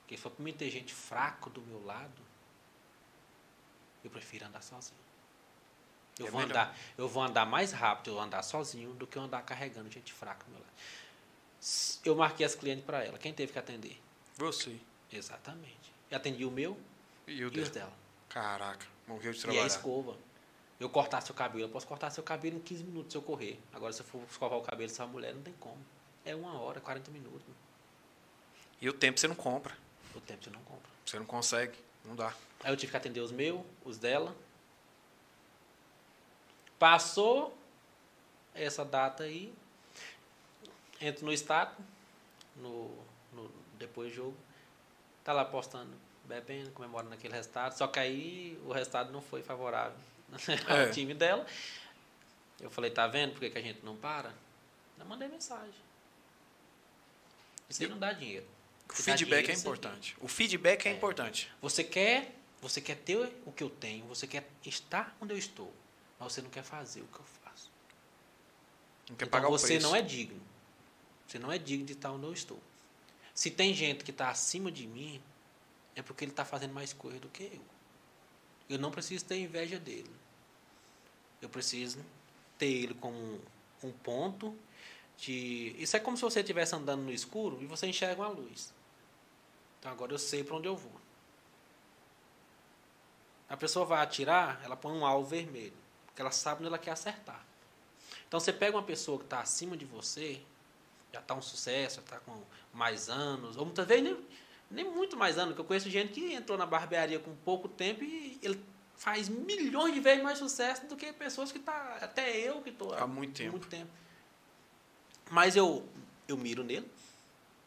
Porque 0.00 0.16
for 0.16 0.30
para 0.30 0.44
mim 0.44 0.52
ter 0.52 0.70
gente 0.70 0.92
fraco 0.92 1.48
do 1.48 1.62
meu 1.62 1.84
lado, 1.84 2.22
eu 4.02 4.10
prefiro 4.10 4.44
andar 4.46 4.62
sozinho. 4.62 4.98
Eu, 6.18 6.26
É 6.26 6.30
vou 6.30 6.40
melhor. 6.40 6.50
andar, 6.52 6.78
eu 6.96 7.08
vou 7.08 7.22
andar 7.22 7.46
mais 7.46 7.72
rápido 7.72 8.10
eu 8.10 8.20
andar 8.20 8.42
sozinho 8.42 8.92
do 8.94 9.06
que 9.06 9.16
eu 9.18 9.22
andar 9.22 9.42
carregando 9.42 9.90
gente 9.90 10.12
fraca 10.12 10.44
do 10.44 10.50
meu 10.50 10.60
lado. 10.60 10.72
Eu 12.04 12.14
marquei 12.14 12.44
as 12.44 12.54
clientes 12.54 12.84
para 12.84 13.02
ela. 13.02 13.18
Quem 13.18 13.32
teve 13.32 13.52
que 13.52 13.58
atender? 13.58 14.00
Você. 14.36 14.78
Exatamente. 15.10 15.92
Eu 16.10 16.16
atendi 16.18 16.44
o 16.44 16.50
meu 16.50 16.78
E 17.26 17.32
o 17.32 17.34
e 17.44 17.46
os 17.46 17.50
dele? 17.52 17.70
dela. 17.70 17.92
Caraca, 18.28 18.86
morreu 19.06 19.32
de 19.32 19.46
E 19.50 19.58
a 19.58 19.66
escova. 19.66 20.16
Eu 20.78 20.88
cortar 20.88 21.20
seu 21.20 21.34
cabelo, 21.34 21.64
eu 21.64 21.68
posso 21.68 21.86
cortar 21.86 22.10
seu 22.10 22.22
cabelo 22.22 22.56
em 22.56 22.60
15 22.60 22.84
minutos 22.84 23.12
se 23.12 23.18
eu 23.18 23.22
correr. 23.22 23.60
Agora, 23.72 23.92
se 23.92 24.00
eu 24.00 24.06
for 24.06 24.22
escovar 24.28 24.58
o 24.58 24.62
cabelo 24.62 24.88
dessa 24.88 25.06
mulher, 25.06 25.34
não 25.34 25.42
tem 25.42 25.54
como. 25.54 25.78
É 26.24 26.34
uma 26.34 26.60
hora, 26.60 26.80
40 26.80 27.10
minutos. 27.10 27.54
E 28.80 28.88
o 28.88 28.92
tempo 28.92 29.18
você 29.18 29.28
não 29.28 29.36
compra. 29.36 29.76
O 30.14 30.20
tempo 30.20 30.42
você 30.42 30.50
não 30.50 30.60
compra. 30.62 30.90
Você 31.04 31.18
não 31.18 31.26
consegue. 31.26 31.78
Não 32.04 32.16
dá. 32.16 32.34
Aí 32.62 32.72
eu 32.72 32.76
tive 32.76 32.90
que 32.90 32.96
atender 32.96 33.20
os 33.20 33.30
meus, 33.30 33.62
os 33.84 33.98
dela. 33.98 34.34
Passou 36.78 37.56
essa 38.52 38.84
data 38.84 39.22
aí. 39.22 39.54
Entro 41.00 41.24
no 41.24 41.32
status, 41.32 41.84
no, 42.56 42.90
no, 43.32 43.50
depois 43.78 44.10
do 44.10 44.16
jogo. 44.16 44.36
Tá 45.22 45.32
lá 45.32 45.44
postando, 45.44 45.92
bebendo, 46.24 46.70
comemorando 46.72 47.14
aquele 47.14 47.34
resultado. 47.34 47.76
Só 47.76 47.86
que 47.86 47.98
aí 47.98 48.60
o 48.66 48.72
resultado 48.72 49.12
não 49.12 49.22
foi 49.22 49.42
favorável 49.42 49.96
É. 50.68 50.90
time 50.90 51.14
dela. 51.14 51.46
Eu 52.60 52.70
falei, 52.70 52.90
tá 52.90 53.06
vendo 53.06 53.32
por 53.32 53.40
que, 53.40 53.50
que 53.50 53.58
a 53.58 53.62
gente 53.62 53.84
não 53.84 53.96
para? 53.96 54.32
Eu 54.98 55.04
mandei 55.06 55.28
mensagem. 55.28 55.74
Isso 57.68 57.82
aí 57.82 57.88
não 57.88 57.98
dá 57.98 58.12
dinheiro. 58.12 58.46
O 58.88 58.94
feedback 58.94 59.18
dinheiro, 59.24 59.50
é 59.50 59.54
você 59.54 59.60
importante. 59.60 60.16
O 60.20 60.28
feedback 60.28 60.86
é, 60.86 60.90
É. 60.90 60.94
importante. 60.94 61.50
Você 61.60 61.82
quer, 61.82 62.34
você 62.60 62.80
quer 62.80 62.96
ter 62.96 63.16
o 63.44 63.52
que 63.52 63.62
eu 63.62 63.70
tenho, 63.70 64.06
você 64.06 64.26
quer 64.26 64.48
estar 64.64 65.16
onde 65.20 65.32
eu 65.32 65.38
estou, 65.38 65.72
mas 66.18 66.32
você 66.32 66.42
não 66.42 66.50
quer 66.50 66.62
fazer 66.62 67.00
o 67.00 67.06
que 67.06 67.18
eu 67.18 67.24
faço. 67.42 67.70
Não 69.08 69.16
quer 69.16 69.24
então 69.26 69.28
pagar 69.28 69.48
o 69.48 69.50
você 69.50 69.68
preço. 69.68 69.86
não 69.86 69.96
é 69.96 70.02
digno. 70.02 70.40
Você 71.26 71.38
não 71.38 71.50
é 71.50 71.58
digno 71.58 71.86
de 71.86 71.94
estar 71.94 72.12
onde 72.12 72.26
eu 72.26 72.32
estou. 72.32 72.60
Se 73.34 73.50
tem 73.50 73.74
gente 73.74 74.04
que 74.04 74.10
está 74.10 74.28
acima 74.30 74.70
de 74.70 74.86
mim, 74.86 75.20
é 75.96 76.02
porque 76.02 76.24
ele 76.24 76.30
está 76.32 76.44
fazendo 76.44 76.72
mais 76.72 76.92
coisa 76.92 77.18
do 77.18 77.28
que 77.28 77.42
eu. 77.44 77.64
Eu 78.68 78.78
não 78.78 78.90
preciso 78.90 79.24
ter 79.24 79.38
inveja 79.38 79.78
dele. 79.78 80.10
Eu 81.40 81.48
preciso 81.48 82.04
ter 82.58 82.66
ele 82.66 82.94
como 82.94 83.40
um, 83.82 83.92
ponto 83.92 84.56
de. 85.18 85.74
Isso 85.78 85.96
é 85.96 86.00
como 86.00 86.16
se 86.16 86.22
você 86.22 86.40
estivesse 86.40 86.74
andando 86.74 87.02
no 87.02 87.12
escuro 87.12 87.62
e 87.62 87.66
você 87.66 87.86
enxerga 87.86 88.22
uma 88.22 88.28
luz. 88.28 88.72
Então 89.78 89.92
agora 89.92 90.12
eu 90.12 90.18
sei 90.18 90.42
para 90.42 90.56
onde 90.56 90.66
eu 90.66 90.76
vou. 90.76 91.04
A 93.48 93.56
pessoa 93.56 93.84
vai 93.84 94.02
atirar, 94.02 94.60
ela 94.64 94.76
põe 94.76 94.92
um 94.92 95.04
alvo 95.04 95.28
vermelho, 95.28 95.76
porque 96.06 96.22
ela 96.22 96.30
sabe 96.30 96.60
onde 96.60 96.68
ela 96.68 96.78
quer 96.78 96.92
acertar. 96.92 97.44
Então 98.26 98.40
você 98.40 98.52
pega 98.52 98.76
uma 98.76 98.82
pessoa 98.82 99.18
que 99.18 99.24
está 99.24 99.40
acima 99.40 99.76
de 99.76 99.84
você, 99.84 100.40
já 101.12 101.20
está 101.20 101.34
um 101.34 101.42
sucesso, 101.42 101.96
já 101.96 102.02
está 102.02 102.18
com 102.20 102.42
mais 102.72 103.08
anos, 103.08 103.56
ou 103.56 103.66
muitas 103.66 103.86
vezes 103.86 104.04
nem, 104.04 104.26
nem 104.70 104.84
muito 104.90 105.16
mais 105.16 105.36
anos, 105.38 105.50
porque 105.50 105.60
eu 105.62 105.64
conheço 105.66 105.88
gente 105.90 106.12
que 106.14 106.32
entrou 106.34 106.56
na 106.58 106.66
barbearia 106.66 107.18
com 107.18 107.34
pouco 107.36 107.68
tempo 107.68 108.02
e 108.02 108.38
ele 108.42 108.62
faz 108.96 109.28
milhões 109.28 109.92
de 109.94 110.00
vezes 110.00 110.22
mais 110.22 110.38
sucesso 110.38 110.86
do 110.86 110.96
que 110.96 111.12
pessoas 111.12 111.50
que 111.52 111.58
tá 111.58 111.98
até 112.00 112.36
eu 112.38 112.60
que 112.62 112.70
estou 112.70 112.94
Há 112.94 113.06
muito 113.06 113.34
tempo. 113.36 113.50
muito 113.52 113.68
tempo. 113.68 113.90
Mas 115.30 115.56
eu 115.56 115.86
eu 116.26 116.36
miro 116.36 116.62
nele 116.64 116.90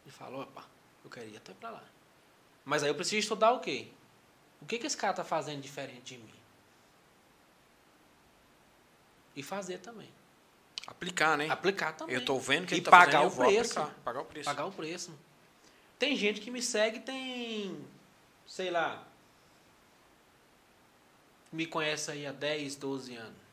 e 0.06 0.10
falo, 0.12 0.42
opa, 0.42 0.66
eu 1.04 1.10
quero 1.10 1.28
ir 1.30 1.38
até 1.38 1.54
para 1.54 1.70
lá. 1.70 1.84
Mas 2.66 2.84
aí 2.84 2.90
eu 2.90 2.96
preciso 2.96 3.18
estudar 3.18 3.52
o 3.52 3.60
quê? 3.60 3.88
O 4.62 4.66
que, 4.66 4.80
que 4.80 4.88
esse 4.88 4.98
cara 4.98 5.12
está 5.12 5.24
fazendo 5.24 5.62
diferente 5.62 6.16
de 6.16 6.18
mim? 6.18 6.34
E 9.36 9.44
fazer 9.44 9.78
também. 9.80 10.10
Aplicar, 10.88 11.38
né? 11.38 11.48
Aplicar 11.50 11.92
também. 11.94 12.16
Eu 12.16 12.26
tô 12.26 12.40
vendo 12.40 12.66
que 12.66 12.74
E 12.74 12.78
ele 12.78 12.86
tá 12.86 12.92
pagar 12.92 13.22
fazendo, 13.24 13.34
o 13.34 13.46
preço. 13.46 13.80
aplicar. 13.80 13.96
Pagar 14.04 14.22
o 14.22 14.26
preço. 14.26 14.46
Pagar 14.46 14.66
o 14.66 14.72
preço. 14.72 15.20
Tem 16.00 16.16
gente 16.16 16.42
que 16.42 16.52
me 16.52 16.62
segue, 16.62 17.00
tem, 17.00 17.86
sei 18.46 18.70
lá, 18.70 19.08
me 21.52 21.66
conhece 21.66 22.12
aí 22.12 22.26
há 22.26 22.32
10, 22.32 22.76
12 22.76 23.16
anos. 23.16 23.48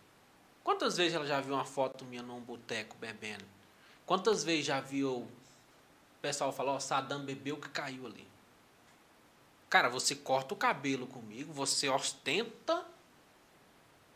Quantas 0.63 0.97
vezes 0.97 1.15
ela 1.15 1.27
já 1.27 1.41
viu 1.41 1.55
uma 1.55 1.65
foto 1.65 2.05
minha 2.05 2.23
num 2.23 2.41
boteco 2.41 2.97
bebendo? 2.97 3.45
Quantas 4.07 4.45
vezes 4.45 4.67
já 4.67 4.81
viu 4.81 5.23
o 5.23 5.29
pessoal 6.21 6.53
falar, 6.53 6.73
ó, 6.73 6.81
Saddam 6.81 7.25
bebeu 7.25 7.57
que 7.57 7.69
caiu 7.69 8.07
ali? 8.07 8.27
Cara, 9.71 9.89
você 9.89 10.15
corta 10.15 10.55
o 10.55 10.57
cabelo 10.57 11.07
comigo, 11.07 11.53
você 11.53 11.89
ostenta, 11.89 12.87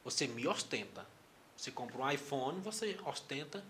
você 0.04 0.26
me 0.26 0.46
ostenta. 0.46 1.06
Você 1.56 1.72
compra 1.72 1.98
um 1.98 2.10
iPhone, 2.10 2.60
você 2.60 2.96
ostenta. 3.04 3.64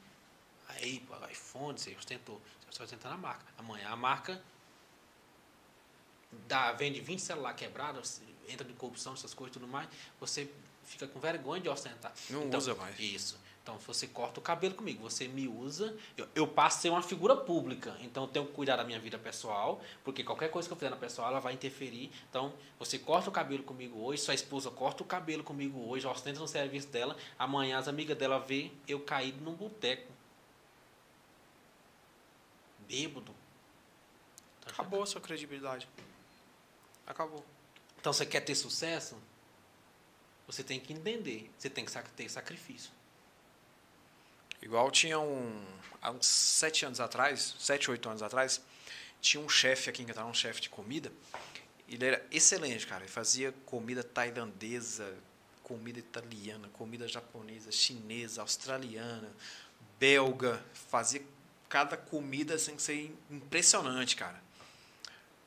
Aí, 0.69 1.03
iPhone, 1.31 1.79
você 1.79 1.95
ostentou. 1.95 2.41
Você 2.71 2.83
ostenta 2.83 3.09
na 3.09 3.17
marca. 3.17 3.45
Amanhã 3.59 3.89
a 3.89 3.97
marca 3.97 4.41
dá, 6.47 6.73
vende 6.73 7.01
20 7.01 7.21
celular 7.21 7.55
quebrado, 7.55 8.01
entra 8.49 8.67
de 8.67 8.73
corrupção, 8.75 9.15
essas 9.15 9.35
coisas 9.35 9.57
e 9.57 9.59
tudo 9.59 9.71
mais, 9.71 9.89
você 10.21 10.51
fica 10.85 11.07
com 11.07 11.19
vergonha 11.21 11.61
de 11.61 11.69
ostentar. 11.69 12.13
Não 12.31 12.45
Então, 12.45 12.59
usa 12.59 12.75
mais. 12.75 12.99
Isso. 12.99 13.39
Então, 13.63 13.77
você 13.87 14.07
corta 14.07 14.41
o 14.41 14.43
cabelo 14.43 14.75
comigo, 14.75 15.03
você 15.03 15.29
me 15.29 15.47
usa. 15.47 15.95
Eu, 16.17 16.27
eu 16.35 16.49
passo 16.49 16.79
a 16.79 16.81
ser 16.81 16.89
uma 16.89 17.03
figura 17.03 17.37
pública, 17.37 17.95
então 18.01 18.25
eu 18.25 18.29
tenho 18.29 18.47
que 18.47 18.53
cuidar 18.53 18.77
da 18.77 18.85
minha 18.85 18.99
vida 18.99 19.19
pessoal, 19.19 19.83
porque 20.03 20.25
qualquer 20.25 20.51
coisa 20.51 20.67
que 20.67 20.73
eu 20.73 20.77
fizer 20.79 20.89
na 20.89 20.97
pessoal, 20.97 21.29
ela 21.29 21.39
vai 21.39 21.53
interferir. 21.53 22.11
Então, 22.31 22.55
você 22.79 22.99
corta 22.99 23.29
o 23.29 23.33
cabelo 23.33 23.63
comigo 23.63 24.01
hoje, 24.01 24.23
sua 24.23 24.33
esposa 24.33 24.71
corta 24.71 25.03
o 25.03 25.07
cabelo 25.07 25.45
comigo 25.45 25.87
hoje, 25.87 26.07
ostenta 26.07 26.41
no 26.41 26.49
serviço 26.49 26.89
dela. 26.89 27.15
Amanhã 27.39 27.77
as 27.79 27.89
amigas 27.89 28.17
dela 28.17 28.39
vê 28.39 28.71
eu 28.87 29.01
caído 29.01 29.45
num 29.45 29.53
boteco. 29.53 30.18
Bêbado. 32.89 33.35
Já 34.65 34.73
Acabou 34.73 35.03
a 35.03 35.07
sua 35.07 35.21
credibilidade. 35.21 35.89
Acabou. 37.07 37.45
Então, 38.01 38.13
você 38.13 38.25
quer 38.25 38.41
ter 38.41 38.55
sucesso? 38.55 39.17
Você 40.47 40.65
tem 40.65 40.81
que 40.81 40.93
entender. 40.93 41.51
Você 41.59 41.69
tem 41.69 41.85
que 41.85 41.93
ter 42.17 42.29
sacrifício. 42.29 42.91
Igual 44.63 44.91
tinha 44.91 45.19
um. 45.19 45.65
Há 46.01 46.11
uns 46.11 46.27
sete 46.27 46.85
anos 46.85 47.01
atrás, 47.01 47.55
sete, 47.59 47.91
oito 47.91 48.09
anos 48.09 48.23
atrás, 48.23 48.61
tinha 49.21 49.43
um 49.43 49.49
chefe 49.49 49.91
aqui 49.91 50.03
em 50.03 50.07
Catarina, 50.07 50.31
um 50.31 50.35
chefe 50.35 50.61
de 50.61 50.69
comida. 50.69 51.13
Ele 51.89 52.05
era 52.05 52.25
excelente, 52.31 52.87
cara. 52.87 53.05
Ele 53.05 53.11
fazia 53.11 53.53
comida 53.65 54.03
tailandesa, 54.03 55.17
comida 55.63 55.99
italiana, 55.99 56.69
comida 56.73 57.09
japonesa, 57.09 57.71
chinesa, 57.73 58.43
australiana, 58.43 59.31
belga. 59.99 60.63
Fazia 60.73 61.23
cada 61.69 61.97
comida 61.97 62.59
sem 62.59 62.79
ser 62.79 63.15
impressionante, 63.31 64.17
cara. 64.17 64.41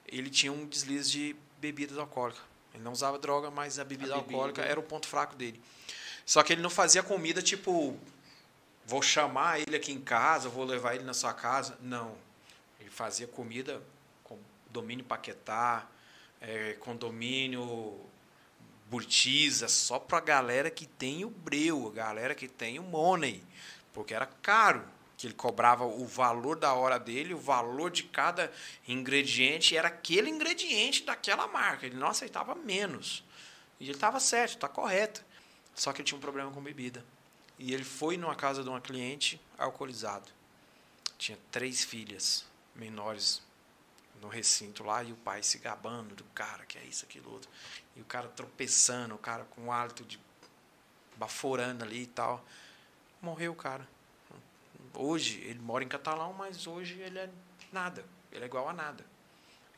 Ele 0.08 0.30
tinha 0.30 0.52
um 0.52 0.66
deslize 0.66 1.10
de 1.10 1.36
bebidas 1.60 1.98
alcoólicas. 1.98 2.44
Ele 2.74 2.84
não 2.84 2.92
usava 2.92 3.18
droga, 3.18 3.50
mas 3.50 3.80
a 3.80 3.84
bebida, 3.84 4.14
A 4.14 4.18
bebida. 4.18 4.34
alcoólica 4.34 4.62
era 4.62 4.80
o 4.80 4.84
ponto 4.84 5.08
fraco 5.08 5.36
dele. 5.36 5.62
Só 6.26 6.44
que 6.44 6.54
ele 6.54 6.62
não 6.62 6.70
fazia 6.70 7.02
comida 7.04 7.42
tipo, 7.42 7.98
vou 8.86 9.02
chamar 9.02 9.60
ele 9.60 9.76
aqui 9.76 9.92
em 9.92 10.02
casa, 10.02 10.50
vou 10.50 10.64
levar 10.64 10.96
ele 10.96 11.04
na 11.04 11.14
sua 11.14 11.34
casa. 11.34 11.78
Não. 11.82 12.16
Ele 12.80 12.90
fazia 12.90 13.28
comida 13.28 13.82
com 14.24 14.38
domínio 14.70 15.04
Paquetá, 15.04 15.88
é, 16.40 16.74
condomínio 16.74 18.00
Burtiza, 18.90 19.68
só 19.68 19.98
pra 20.00 20.20
galera 20.20 20.70
que 20.70 20.86
tem 20.86 21.24
o 21.24 21.30
breu, 21.30 21.88
a 21.88 21.92
galera 21.92 22.36
que 22.36 22.48
tem 22.48 22.78
o 22.80 22.84
money. 22.84 23.44
Porque 23.94 24.14
era 24.14 24.26
caro. 24.26 24.84
Que 25.22 25.28
ele 25.28 25.36
cobrava 25.36 25.86
o 25.86 26.04
valor 26.08 26.58
da 26.58 26.74
hora 26.74 26.98
dele, 26.98 27.36
o 27.36 27.38
valor 27.38 27.92
de 27.92 28.02
cada 28.02 28.52
ingrediente, 28.88 29.78
era 29.78 29.88
aquele 29.88 30.32
ingrediente 30.32 31.04
daquela 31.04 31.48
marca. 31.48 31.86
Ele 31.86 31.96
não 31.96 32.08
aceitava 32.08 32.56
menos. 32.56 33.24
E 33.80 33.84
ele 33.84 33.92
estava 33.92 34.20
certo, 34.20 34.54
está 34.54 34.68
correto. 34.68 35.24
Só 35.76 35.94
que 35.94 36.02
ele 36.02 36.08
tinha 36.08 36.18
um 36.18 36.22
problema 36.22 36.50
com 36.50 36.60
bebida. 36.60 37.06
E 37.60 37.72
ele 37.72 37.84
foi 37.84 38.18
numa 38.18 38.34
casa 38.34 38.64
de 38.64 38.70
uma 38.70 38.82
cliente 38.82 39.40
alcoolizado. 39.60 40.28
Tinha 41.20 41.38
três 41.52 41.84
filhas 41.84 42.44
menores 42.74 43.44
no 44.20 44.28
recinto 44.28 44.84
lá 44.84 45.04
e 45.04 45.12
o 45.12 45.16
pai 45.18 45.44
se 45.44 45.60
gabando 45.60 46.16
do 46.16 46.24
cara, 46.34 46.66
que 46.66 46.80
é 46.80 46.84
isso, 46.84 47.06
aquilo, 47.06 47.32
outro. 47.32 47.48
E 47.96 48.02
o 48.02 48.06
cara 48.06 48.28
tropeçando, 48.28 49.14
o 49.14 49.20
cara 49.20 49.46
com 49.52 49.66
um 49.66 49.72
hálito 49.72 50.04
de 50.04 50.20
baforando 51.16 51.84
ali 51.84 52.02
e 52.02 52.08
tal. 52.08 52.44
Morreu 53.22 53.52
o 53.52 53.56
cara. 53.56 53.88
Hoje, 54.94 55.40
ele 55.46 55.60
mora 55.60 55.84
em 55.84 55.88
Catalão, 55.88 56.34
mas 56.34 56.68
hoje 56.68 57.00
ele 57.00 57.18
é 57.20 57.30
nada. 57.72 58.06
Ele 58.32 58.44
é 58.44 58.48
igual 58.48 58.68
a 58.70 58.74
nada. 58.74 59.06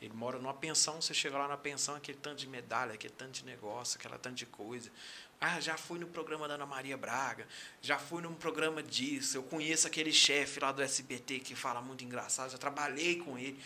Ele 0.02 0.14
mora 0.14 0.38
numa 0.38 0.54
pensão, 0.54 1.02
você 1.02 1.14
chega 1.14 1.38
lá 1.38 1.48
na 1.48 1.56
pensão, 1.56 1.96
aquele 1.96 2.18
tanto 2.18 2.38
de 2.40 2.48
medalha, 2.48 2.94
aquele 2.94 3.14
tanto 3.14 3.32
de 3.32 3.46
negócio, 3.46 3.98
aquela 3.98 4.18
tanto 4.18 4.36
de 4.36 4.46
coisa. 4.46 4.92
Ah, 5.40 5.60
já 5.60 5.78
fui 5.78 5.98
no 6.00 6.08
programa 6.08 6.48
da 6.48 6.56
Ana 6.56 6.66
Maria 6.66 6.98
Braga, 6.98 7.48
já 7.82 7.98
fui 7.98 8.22
num 8.22 8.34
programa 8.34 8.82
disso, 8.84 9.38
eu 9.38 9.44
conheço 9.44 9.88
aquele 9.88 10.12
chefe 10.12 10.60
lá 10.60 10.72
do 10.72 10.82
SBT 10.82 11.40
que 11.40 11.56
fala 11.56 11.82
muito 11.82 12.04
engraçado, 12.04 12.50
já 12.52 12.58
trabalhei 12.58 13.18
com 13.20 13.38
ele, 13.38 13.60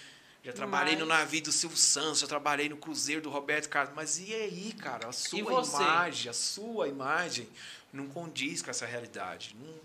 já 0.44 0.53
trabalhei 0.53 0.95
no 0.95 1.06
Mas- 1.06 1.19
navio 1.19 1.41
do 1.44 1.52
Silvio 1.52 1.78
Santos, 1.78 2.19
já 2.19 2.28
trabalhei 2.28 2.69
no 2.69 2.78
cruzeiro 2.78 3.22
do 3.22 3.30
Roberto 3.30 3.68
Carlos. 3.69 3.94
Mas 3.95 4.19
e 4.19 4.34
aí, 4.34 4.74
cara? 4.74 5.07
A 5.07 5.11
sua 5.11 5.40
imagem, 5.40 6.30
a 6.30 6.34
sua 6.34 6.88
imagem 6.88 7.49
não 7.91 8.07
condiz 8.07 8.61
com 8.61 8.69
essa 8.72 8.86
realidade. 8.86 9.56
Não, 9.60 9.80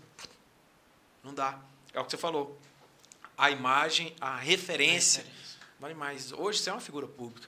não 1.23 1.33
dá. 1.33 1.59
É 1.93 1.99
o 1.99 2.05
que 2.05 2.11
você 2.11 2.17
falou. 2.17 2.59
A 3.37 3.49
imagem, 3.49 4.15
a 4.19 4.37
referência, 4.37 5.25
vale 5.79 5.93
mais. 5.93 6.31
Hoje 6.31 6.59
você 6.59 6.69
é 6.69 6.73
uma 6.73 6.81
figura 6.81 7.07
pública. 7.07 7.47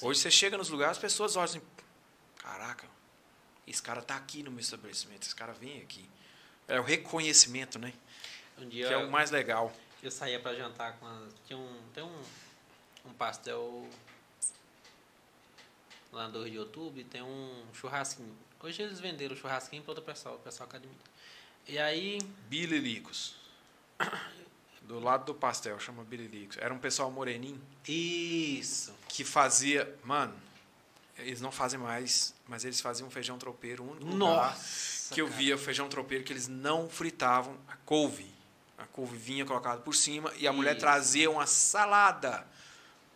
Hoje 0.00 0.20
você 0.20 0.30
chega 0.30 0.56
nos 0.56 0.68
lugares, 0.68 0.96
as 0.96 1.00
pessoas 1.00 1.36
olham 1.36 1.44
assim, 1.44 1.62
caraca, 2.38 2.86
esse 3.66 3.82
cara 3.82 4.00
tá 4.02 4.16
aqui 4.16 4.42
no 4.42 4.50
meu 4.50 4.60
estabelecimento, 4.60 5.22
esse 5.24 5.34
cara 5.34 5.52
vem 5.52 5.80
aqui. 5.82 6.08
É 6.66 6.78
o 6.78 6.82
reconhecimento, 6.82 7.78
né? 7.78 7.92
Um 8.58 8.68
Que 8.68 8.84
é 8.84 8.96
o 8.96 9.10
mais 9.10 9.30
legal. 9.30 9.72
eu 10.02 10.10
saía 10.10 10.38
pra 10.38 10.54
jantar 10.54 10.98
com 10.98 11.06
a, 11.06 11.26
tinha 11.46 11.58
um 11.58 11.80
tem 11.92 12.02
um 12.04 12.22
um 13.04 13.12
pastel 13.14 13.88
lá 16.12 16.26
no 16.28 16.40
do 16.40 16.46
YouTube, 16.46 17.04
tem 17.04 17.22
um 17.22 17.64
churrasquinho. 17.72 18.36
Hoje 18.62 18.82
eles 18.82 19.00
venderam 19.00 19.34
o 19.34 19.38
churrasquinho 19.38 19.82
para 19.82 19.92
outro 19.92 20.04
pessoal, 20.04 20.36
o 20.36 20.38
pessoal 20.40 20.68
academia. 20.68 20.96
E 21.66 21.78
aí, 21.78 22.18
Bililicos. 22.48 23.36
Do 24.82 24.98
lado 24.98 25.24
do 25.24 25.34
pastel, 25.34 25.78
chama 25.78 26.02
Bililicos. 26.02 26.56
Era 26.58 26.74
um 26.74 26.78
pessoal 26.78 27.10
moreninho 27.10 27.60
isso. 27.86 28.92
que 29.08 29.22
fazia. 29.24 29.94
Mano, 30.02 30.34
eles 31.18 31.40
não 31.40 31.52
fazem 31.52 31.78
mais, 31.78 32.34
mas 32.48 32.64
eles 32.64 32.80
faziam 32.80 33.06
um 33.06 33.10
feijão 33.10 33.38
tropeiro, 33.38 33.84
o 33.84 33.90
único 33.92 34.06
lugar 34.06 34.50
Nossa. 34.50 35.14
que 35.14 35.20
eu 35.20 35.26
cara. 35.26 35.38
via 35.38 35.58
feijão 35.58 35.88
tropeiro 35.88 36.24
que 36.24 36.32
eles 36.32 36.48
não 36.48 36.88
fritavam 36.88 37.56
a 37.68 37.76
couve. 37.76 38.30
A 38.76 38.84
couve 38.86 39.16
vinha 39.16 39.44
colocada 39.44 39.80
por 39.80 39.94
cima 39.94 40.32
e 40.38 40.48
a 40.48 40.52
mulher 40.52 40.72
Isso. 40.72 40.80
trazia 40.80 41.30
uma 41.30 41.46
salada 41.46 42.46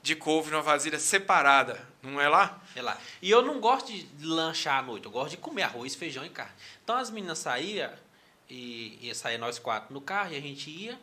de 0.03 0.15
couve 0.15 0.51
numa 0.51 0.63
vasilha 0.63 0.99
separada. 0.99 1.89
Não 2.03 2.21
é 2.21 2.29
lá? 2.29 2.61
Sei 2.75 2.83
lá. 2.83 2.99
E 3.23 3.31
eu 3.31 3.41
não 3.41 3.59
gosto 3.59 3.91
de 3.91 4.27
lanchar 4.27 4.79
à 4.79 4.83
noite, 4.83 5.07
eu 5.07 5.11
gosto 5.11 5.31
de 5.31 5.39
comer 5.39 5.63
arroz, 5.63 5.95
feijão 5.95 6.25
e 6.25 6.29
carne. 6.29 6.53
Então 6.85 6.97
as 6.97 7.09
meninas 7.11 7.39
saíam, 7.39 7.91
e 8.49 8.99
ia 9.01 9.15
sair 9.15 9.39
nós 9.39 9.59
quatro 9.59 9.93
no 9.93 10.01
carro, 10.01 10.33
e 10.33 10.37
a 10.37 10.41
gente 10.41 10.71
ia. 10.71 10.99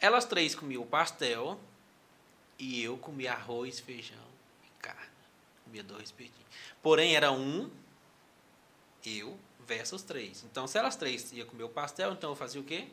Elas 0.00 0.24
três 0.24 0.54
comiam 0.54 0.86
pastel, 0.86 1.60
e 2.58 2.82
eu 2.82 2.96
comia 2.98 3.32
arroz, 3.32 3.80
feijão 3.80 4.18
e 4.64 4.82
carne. 4.82 5.10
Comia 5.64 5.82
dois 5.82 6.04
espetinhos. 6.04 6.48
Porém, 6.82 7.14
era 7.14 7.32
um, 7.32 7.70
eu 9.04 9.38
versus 9.66 10.02
três. 10.02 10.44
Então, 10.44 10.66
se 10.66 10.78
elas 10.78 10.96
três 10.96 11.32
iam 11.32 11.46
comer 11.46 11.64
o 11.64 11.68
pastel, 11.68 12.12
então 12.12 12.30
eu 12.30 12.36
fazia 12.36 12.60
o 12.60 12.64
quê? 12.64 12.88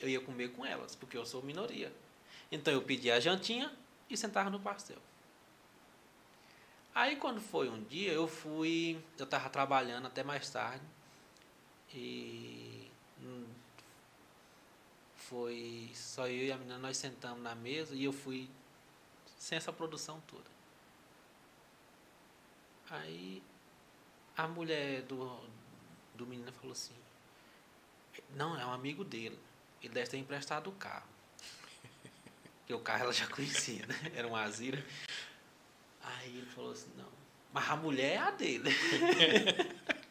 Eu 0.00 0.08
ia 0.08 0.20
comer 0.20 0.48
com 0.52 0.64
elas, 0.64 0.94
porque 0.94 1.16
eu 1.16 1.24
sou 1.26 1.42
minoria. 1.42 1.92
Então, 2.50 2.72
eu 2.72 2.82
pedia 2.82 3.16
a 3.16 3.20
jantinha 3.20 3.72
e 4.08 4.16
sentava 4.16 4.50
no 4.50 4.60
pastel. 4.60 4.98
Aí 6.94 7.16
quando 7.16 7.40
foi 7.40 7.70
um 7.70 7.82
dia, 7.84 8.12
eu 8.12 8.28
fui, 8.28 9.02
eu 9.18 9.26
tava 9.26 9.48
trabalhando 9.48 10.06
até 10.06 10.22
mais 10.22 10.50
tarde 10.50 10.84
e 11.94 12.61
foi 15.32 15.90
só 15.94 16.28
eu 16.28 16.44
e 16.44 16.52
a 16.52 16.58
menina, 16.58 16.76
nós 16.76 16.98
sentamos 16.98 17.42
na 17.42 17.54
mesa 17.54 17.94
e 17.94 18.04
eu 18.04 18.12
fui 18.12 18.50
sem 19.38 19.56
essa 19.56 19.72
produção 19.72 20.22
toda. 20.28 20.44
Aí 22.90 23.42
a 24.36 24.46
mulher 24.46 25.00
do, 25.04 25.40
do 26.14 26.26
menino 26.26 26.52
falou 26.52 26.72
assim, 26.72 26.94
não, 28.34 28.60
é 28.60 28.66
um 28.66 28.72
amigo 28.72 29.04
dele, 29.04 29.38
ele 29.82 29.94
deve 29.94 30.10
ter 30.10 30.18
emprestado 30.18 30.68
o 30.68 30.72
carro. 30.72 31.08
Porque 32.60 32.74
o 32.74 32.80
carro 32.80 33.04
ela 33.04 33.12
já 33.14 33.26
conhecia, 33.26 33.86
né? 33.86 33.96
Era 34.14 34.28
um 34.28 34.36
Azira. 34.36 34.84
Aí 36.02 36.36
ele 36.36 36.50
falou 36.50 36.72
assim, 36.72 36.90
não. 36.94 37.08
Mas 37.54 37.70
a 37.70 37.76
mulher 37.76 38.16
é 38.16 38.18
a 38.18 38.30
dele. 38.30 38.68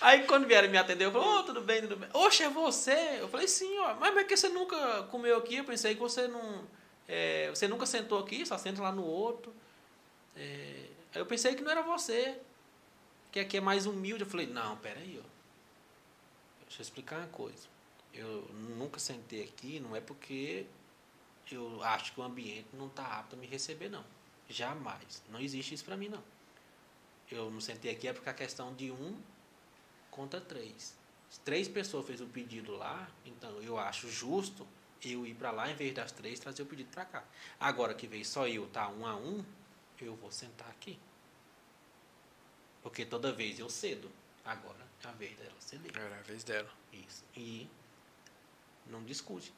Aí 0.00 0.26
quando 0.26 0.46
vieram 0.46 0.68
me 0.70 0.78
atender, 0.78 1.06
eu 1.06 1.12
falei, 1.12 1.28
ô, 1.28 1.42
tudo 1.42 1.60
bem, 1.60 1.82
tudo 1.82 1.96
bem. 1.96 2.08
Oxe, 2.12 2.44
é 2.44 2.48
você? 2.48 3.18
Eu 3.20 3.28
falei, 3.28 3.48
sim, 3.48 3.78
ó. 3.78 3.94
Mas 3.94 4.12
por 4.12 4.24
que 4.24 4.36
você 4.36 4.48
nunca 4.48 5.02
comeu 5.04 5.36
aqui? 5.36 5.56
Eu 5.56 5.64
pensei 5.64 5.94
que 5.94 6.00
você 6.00 6.28
não. 6.28 6.64
é, 7.08 7.50
você 7.50 7.66
nunca 7.66 7.84
sentou 7.84 8.18
aqui, 8.20 8.46
só 8.46 8.56
senta 8.56 8.80
lá 8.80 8.92
no 8.92 9.04
outro. 9.04 9.52
É, 10.36 10.84
aí 11.14 11.20
eu 11.20 11.26
pensei 11.26 11.54
que 11.54 11.62
não 11.62 11.70
era 11.70 11.82
você. 11.82 12.38
Que 13.32 13.40
aqui 13.40 13.56
é 13.56 13.60
mais 13.60 13.86
humilde. 13.86 14.22
Eu 14.22 14.30
falei, 14.30 14.46
não, 14.46 14.76
peraí, 14.76 15.20
ó. 15.20 15.28
Deixa 16.66 16.80
eu 16.80 16.84
explicar 16.84 17.18
uma 17.18 17.28
coisa. 17.28 17.66
Eu 18.14 18.46
nunca 18.76 18.98
sentei 19.00 19.42
aqui, 19.42 19.80
não 19.80 19.96
é 19.96 20.00
porque 20.00 20.64
eu 21.50 21.82
acho 21.82 22.12
que 22.12 22.20
o 22.20 22.22
ambiente 22.22 22.68
não 22.72 22.86
está 22.86 23.18
apto 23.18 23.34
a 23.34 23.38
me 23.38 23.46
receber, 23.46 23.88
não. 23.88 24.04
Jamais. 24.48 25.22
Não 25.30 25.40
existe 25.40 25.74
isso 25.74 25.84
para 25.84 25.96
mim, 25.96 26.08
não. 26.08 26.22
Eu 27.30 27.50
não 27.50 27.60
sentei 27.60 27.90
aqui 27.90 28.08
é 28.08 28.12
porque 28.12 28.28
a 28.28 28.34
questão 28.34 28.74
de 28.74 28.90
um 28.90 29.16
contra 30.10 30.40
três. 30.40 30.96
Se 31.30 31.40
três 31.40 31.68
pessoas 31.68 32.06
fez 32.06 32.20
o 32.20 32.26
pedido 32.26 32.76
lá, 32.76 33.08
então 33.24 33.50
eu 33.62 33.78
acho 33.78 34.10
justo 34.10 34.66
eu 35.02 35.26
ir 35.26 35.34
para 35.34 35.50
lá 35.50 35.70
em 35.70 35.74
vez 35.74 35.94
das 35.94 36.10
três 36.10 36.40
trazer 36.40 36.62
o 36.62 36.66
pedido 36.66 36.90
para 36.90 37.04
cá. 37.04 37.24
Agora 37.60 37.94
que 37.94 38.06
veio 38.06 38.24
só 38.24 38.48
eu, 38.48 38.66
tá 38.68 38.88
um 38.88 39.06
a 39.06 39.14
um, 39.14 39.44
eu 40.00 40.16
vou 40.16 40.32
sentar 40.32 40.68
aqui. 40.70 40.98
Porque 42.82 43.04
toda 43.04 43.32
vez 43.32 43.58
eu 43.58 43.68
cedo. 43.68 44.10
Agora 44.44 44.86
é 45.04 45.08
a 45.08 45.12
vez 45.12 45.36
dela 45.36 45.54
ceder. 45.60 45.92
Era 45.94 46.18
a 46.18 46.22
vez 46.22 46.42
dela. 46.42 46.70
Isso. 46.92 47.22
E 47.36 47.68
não 48.86 49.04
discute. 49.04 49.52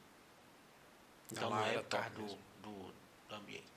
Então 1.31 1.47
Ela 1.47 1.55
não 1.55 1.65
é 1.65 1.73
por 1.81 1.89
causa 1.89 2.09
do, 2.09 2.27
do, 2.61 2.93
do 3.29 3.35
ambiente. 3.35 3.71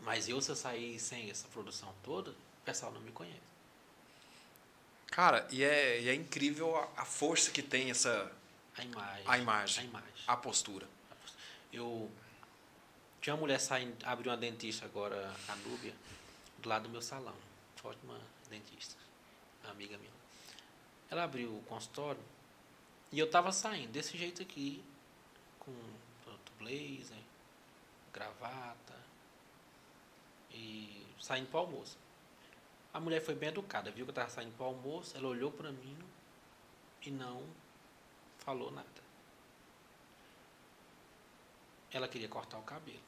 Mas 0.00 0.28
eu, 0.28 0.40
se 0.40 0.50
eu 0.50 0.56
sair 0.56 0.98
sem 0.98 1.30
essa 1.30 1.46
produção 1.48 1.94
toda, 2.02 2.30
o 2.30 2.64
pessoal 2.64 2.90
não 2.90 3.00
me 3.00 3.12
conhece. 3.12 3.49
Cara, 5.10 5.46
e 5.50 5.62
é, 5.64 6.00
e 6.00 6.08
é 6.08 6.14
incrível 6.14 6.76
a, 6.76 7.02
a 7.02 7.04
força 7.04 7.50
que 7.50 7.62
tem 7.62 7.90
essa 7.90 8.30
A 8.76 8.84
imagem. 8.84 9.24
a 9.26 9.38
imagem, 9.38 9.84
A 9.84 9.86
imagem. 9.88 10.24
a 10.26 10.36
postura. 10.36 10.86
Eu 11.72 12.10
tinha 13.20 13.34
uma 13.34 13.40
mulher 13.40 13.58
saindo, 13.60 13.96
abriu 14.06 14.30
uma 14.30 14.36
dentista 14.38 14.84
agora, 14.86 15.34
a 15.48 15.56
Núbia, 15.56 15.94
do 16.58 16.68
lado 16.68 16.84
do 16.84 16.88
meu 16.88 17.02
salão. 17.02 17.34
Ótima 17.82 18.20
dentista, 18.48 18.94
amiga 19.64 19.96
minha. 19.98 20.10
Ela 21.10 21.24
abriu 21.24 21.48
o 21.56 21.62
consultório 21.62 22.20
e 23.10 23.18
eu 23.18 23.28
tava 23.28 23.50
saindo 23.52 23.90
desse 23.90 24.16
jeito 24.18 24.42
aqui, 24.42 24.84
com 25.58 25.72
produto 26.22 26.52
blazer, 26.58 27.16
gravata 28.12 28.94
e 30.52 31.04
saindo 31.20 31.48
para 31.50 31.60
almoço. 31.60 31.96
A 32.92 32.98
mulher 32.98 33.20
foi 33.20 33.34
bem 33.34 33.50
educada, 33.50 33.90
viu 33.90 34.04
que 34.04 34.10
eu 34.10 34.14
tava 34.14 34.28
saindo 34.28 34.52
para 34.56 34.64
o 34.64 34.68
almoço, 34.68 35.16
ela 35.16 35.28
olhou 35.28 35.52
para 35.52 35.70
mim 35.70 35.96
e 37.02 37.10
não 37.10 37.44
falou 38.38 38.70
nada. 38.70 38.88
Ela 41.92 42.08
queria 42.08 42.28
cortar 42.28 42.58
o 42.58 42.62
cabelo. 42.62 43.00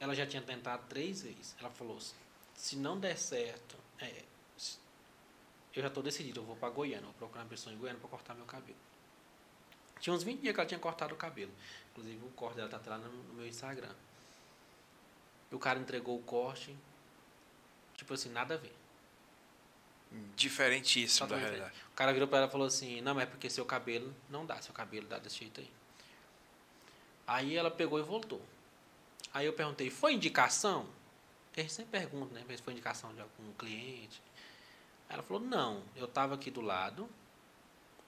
Ela 0.00 0.14
já 0.14 0.26
tinha 0.26 0.42
tentado 0.42 0.86
três 0.88 1.22
vezes. 1.22 1.56
Ela 1.58 1.70
falou: 1.70 1.98
se 2.54 2.76
não 2.76 2.98
der 2.98 3.16
certo, 3.16 3.76
é, 3.98 4.24
eu 5.74 5.82
já 5.82 5.88
estou 5.88 6.02
decidido, 6.02 6.40
eu 6.40 6.44
vou 6.44 6.56
para 6.56 6.70
Goiânia, 6.70 7.02
vou 7.02 7.14
procurar 7.14 7.42
uma 7.42 7.48
pessoa 7.48 7.74
em 7.74 7.78
Goiânia 7.78 8.00
para 8.00 8.10
cortar 8.10 8.34
meu 8.34 8.46
cabelo. 8.46 8.78
Tinha 10.00 10.14
uns 10.14 10.22
20 10.22 10.40
dias 10.40 10.54
que 10.54 10.60
ela 10.60 10.68
tinha 10.68 10.80
cortado 10.80 11.14
o 11.14 11.16
cabelo. 11.16 11.52
Inclusive 11.90 12.24
o 12.24 12.30
corte 12.30 12.56
dela 12.56 12.68
está 12.68 12.90
lá 12.90 12.98
no, 12.98 13.10
no 13.10 13.34
meu 13.34 13.46
Instagram. 13.46 13.94
E 15.50 15.54
o 15.54 15.58
cara 15.58 15.78
entregou 15.78 16.16
o 16.16 16.22
corte, 16.22 16.76
tipo 17.94 18.14
assim, 18.14 18.28
nada 18.28 18.54
a 18.54 18.56
ver. 18.56 18.74
Diferentíssimo 20.34 21.26
da 21.26 21.34
Totalmente 21.34 21.56
realidade. 21.58 21.84
O 21.92 21.94
cara 21.94 22.12
virou 22.12 22.28
para 22.28 22.38
ela 22.38 22.46
e 22.46 22.50
falou 22.50 22.66
assim: 22.66 23.00
Não, 23.00 23.14
mas 23.14 23.24
é 23.24 23.26
porque 23.26 23.50
seu 23.50 23.64
cabelo 23.64 24.14
não 24.30 24.46
dá, 24.46 24.60
seu 24.62 24.72
cabelo 24.72 25.06
dá 25.06 25.18
desse 25.18 25.38
jeito 25.38 25.60
aí. 25.60 25.70
Aí 27.26 27.56
ela 27.56 27.70
pegou 27.70 27.98
e 27.98 28.02
voltou. 28.02 28.40
Aí 29.34 29.46
eu 29.46 29.52
perguntei: 29.52 29.90
Foi 29.90 30.14
indicação? 30.14 30.86
Porque 31.46 31.60
a 31.60 31.62
gente 31.64 31.74
sempre 31.74 31.98
pergunta, 31.98 32.34
né? 32.34 32.44
Se 32.56 32.62
foi 32.62 32.72
indicação 32.72 33.12
de 33.14 33.20
algum 33.20 33.52
cliente. 33.52 34.22
Aí 35.08 35.14
ela 35.14 35.22
falou: 35.22 35.42
Não, 35.42 35.82
eu 35.94 36.06
estava 36.06 36.34
aqui 36.34 36.50
do 36.50 36.60
lado, 36.60 37.08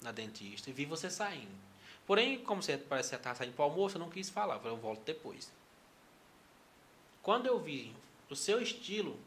na 0.01 0.13
dentista, 0.13 0.71
e 0.71 0.73
vi 0.73 0.87
você 0.87 1.11
saindo. 1.11 1.71
Porém, 2.07 2.43
como 2.43 2.63
você 2.63 2.79
parece 2.79 3.11
que 3.11 3.17
estava 3.17 3.37
saindo 3.37 3.55
para 3.55 3.63
o 3.63 3.69
almoço, 3.69 3.97
eu 3.97 4.01
não 4.01 4.09
quis 4.09 4.31
falar. 4.31 4.55
Eu 4.55 4.61
falei: 4.61 4.77
Eu 4.77 4.81
volto 4.81 5.03
depois. 5.05 5.53
Quando 7.23 7.47
eu 7.47 7.61
vi 7.61 7.95
o 8.31 8.37
seu 8.37 8.63
estilo, 8.63 9.19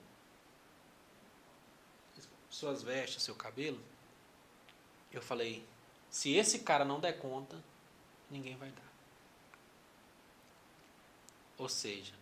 suas 2.54 2.84
vestes, 2.84 3.24
seu 3.24 3.34
cabelo, 3.34 3.82
eu 5.12 5.22
falei: 5.22 5.66
se 6.10 6.34
esse 6.34 6.60
cara 6.60 6.86
não 6.86 7.00
der 7.00 7.18
conta, 7.20 7.62
ninguém 8.30 8.56
vai 8.56 8.70
dar. 8.70 8.94
Ou 11.58 11.68
seja, 11.68 12.14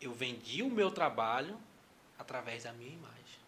eu 0.00 0.12
vendi 0.12 0.62
o 0.62 0.70
meu 0.70 0.90
trabalho 0.90 1.58
através 2.18 2.64
da 2.64 2.72
minha 2.72 2.92
imagem. 2.92 3.40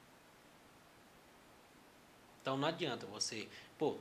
Então 2.41 2.57
não 2.57 2.67
adianta 2.67 3.07
você, 3.07 3.49
pô, 3.79 3.97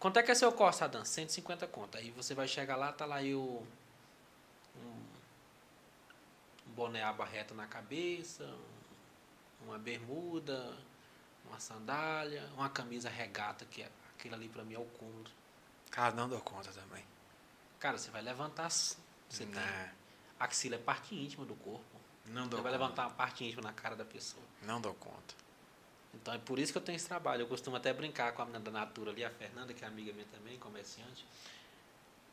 quanto 0.00 0.18
é 0.18 0.22
que 0.22 0.32
é 0.32 0.34
seu 0.34 0.50
corte, 0.50 0.82
Adam? 0.82 1.04
150 1.04 1.66
conto. 1.68 1.96
Aí 1.96 2.10
você 2.10 2.34
vai 2.34 2.48
chegar 2.48 2.74
lá, 2.74 2.92
tá 2.92 3.06
lá 3.06 3.22
eu 3.22 3.64
um, 4.76 5.02
boné 6.74 7.04
aba 7.04 7.28
na 7.54 7.66
cabeça, 7.66 8.52
uma 9.64 9.78
bermuda, 9.78 10.76
uma 11.44 11.58
sandália, 11.60 12.48
uma 12.54 12.68
camisa 12.68 13.08
regata, 13.08 13.64
que 13.64 13.82
é 13.82 13.90
aquilo 14.18 14.34
ali 14.34 14.48
pra 14.48 14.64
mim 14.64 14.74
é 14.74 14.78
o 14.78 14.84
cúmulo. 14.84 15.30
Cara, 15.90 16.14
não 16.14 16.28
dou 16.28 16.40
conta 16.40 16.70
também. 16.72 17.04
Cara, 17.78 17.98
você 17.98 18.10
vai 18.10 18.22
levantar. 18.22 18.70
Você 18.70 18.96
tem. 19.30 19.46
Né? 19.48 19.94
A 20.38 20.44
axila 20.44 20.76
é 20.76 20.78
parte 20.78 21.14
íntima 21.14 21.44
do 21.44 21.54
corpo. 21.54 21.84
Não 22.26 22.44
Você 22.44 22.50
dou 22.50 22.62
vai 22.62 22.72
conta. 22.72 22.82
levantar 22.84 23.06
uma 23.06 23.14
parte 23.14 23.44
íntima 23.44 23.62
na 23.62 23.72
cara 23.72 23.96
da 23.96 24.04
pessoa. 24.04 24.42
Não 24.62 24.80
dou 24.80 24.94
conta. 24.94 25.34
Então 26.14 26.34
é 26.34 26.38
por 26.38 26.58
isso 26.58 26.72
que 26.72 26.78
eu 26.78 26.82
tenho 26.82 26.96
esse 26.96 27.06
trabalho. 27.08 27.42
Eu 27.42 27.46
costumo 27.48 27.76
até 27.76 27.92
brincar 27.92 28.32
com 28.32 28.42
a 28.42 28.44
menina 28.44 28.64
da 28.64 28.70
Natura 28.70 29.10
ali, 29.10 29.24
a 29.24 29.30
Fernanda, 29.30 29.72
que 29.72 29.84
é 29.84 29.88
amiga 29.88 30.12
minha 30.12 30.26
também, 30.26 30.58
comerciante. 30.58 31.26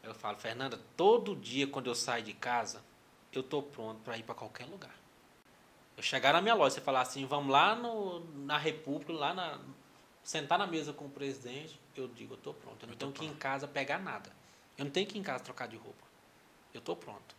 Eu 0.04 0.14
falo, 0.14 0.38
Fernanda, 0.38 0.80
todo 0.96 1.36
dia 1.36 1.68
quando 1.68 1.88
eu 1.88 1.96
saio 1.96 2.24
de 2.24 2.34
casa, 2.34 2.84
eu 3.32 3.44
tô 3.44 3.62
pronto 3.62 4.02
para 4.02 4.18
ir 4.18 4.24
para 4.24 4.36
qualquer 4.36 4.66
lugar. 4.66 4.96
Eu 5.98 6.04
chegar 6.04 6.32
na 6.32 6.42
minha 6.42 6.54
loja, 6.54 6.76
você 6.76 6.82
falar 6.82 7.02
assim, 7.02 7.26
vamos 7.26 7.52
lá 7.52 7.76
no, 7.76 8.20
na 8.46 8.58
República, 8.58 9.12
lá 9.12 9.34
na. 9.34 9.60
Sentar 10.24 10.60
na 10.60 10.68
mesa 10.68 10.94
com 10.94 11.06
o 11.06 11.10
presidente, 11.10 11.80
eu 11.96 12.08
digo, 12.10 12.34
eu 12.34 12.38
tô 12.38 12.54
pronto. 12.54 12.84
Eu 12.84 12.88
não 12.88 12.94
Eu 12.94 13.00
tô 13.00 13.06
tenho 13.06 13.14
que 13.14 13.26
ir 13.26 13.30
em 13.30 13.34
casa 13.34 13.68
pegar 13.68 13.98
nada. 13.98 14.32
Eu 14.78 14.86
não 14.86 14.92
tenho 14.92 15.08
que 15.08 15.18
ir 15.18 15.20
em 15.20 15.24
casa 15.24 15.44
trocar 15.44 15.68
de 15.68 15.78
roupa. 15.78 16.06
Eu 16.74 16.82
tô 16.82 16.96
pronto. 16.96 17.36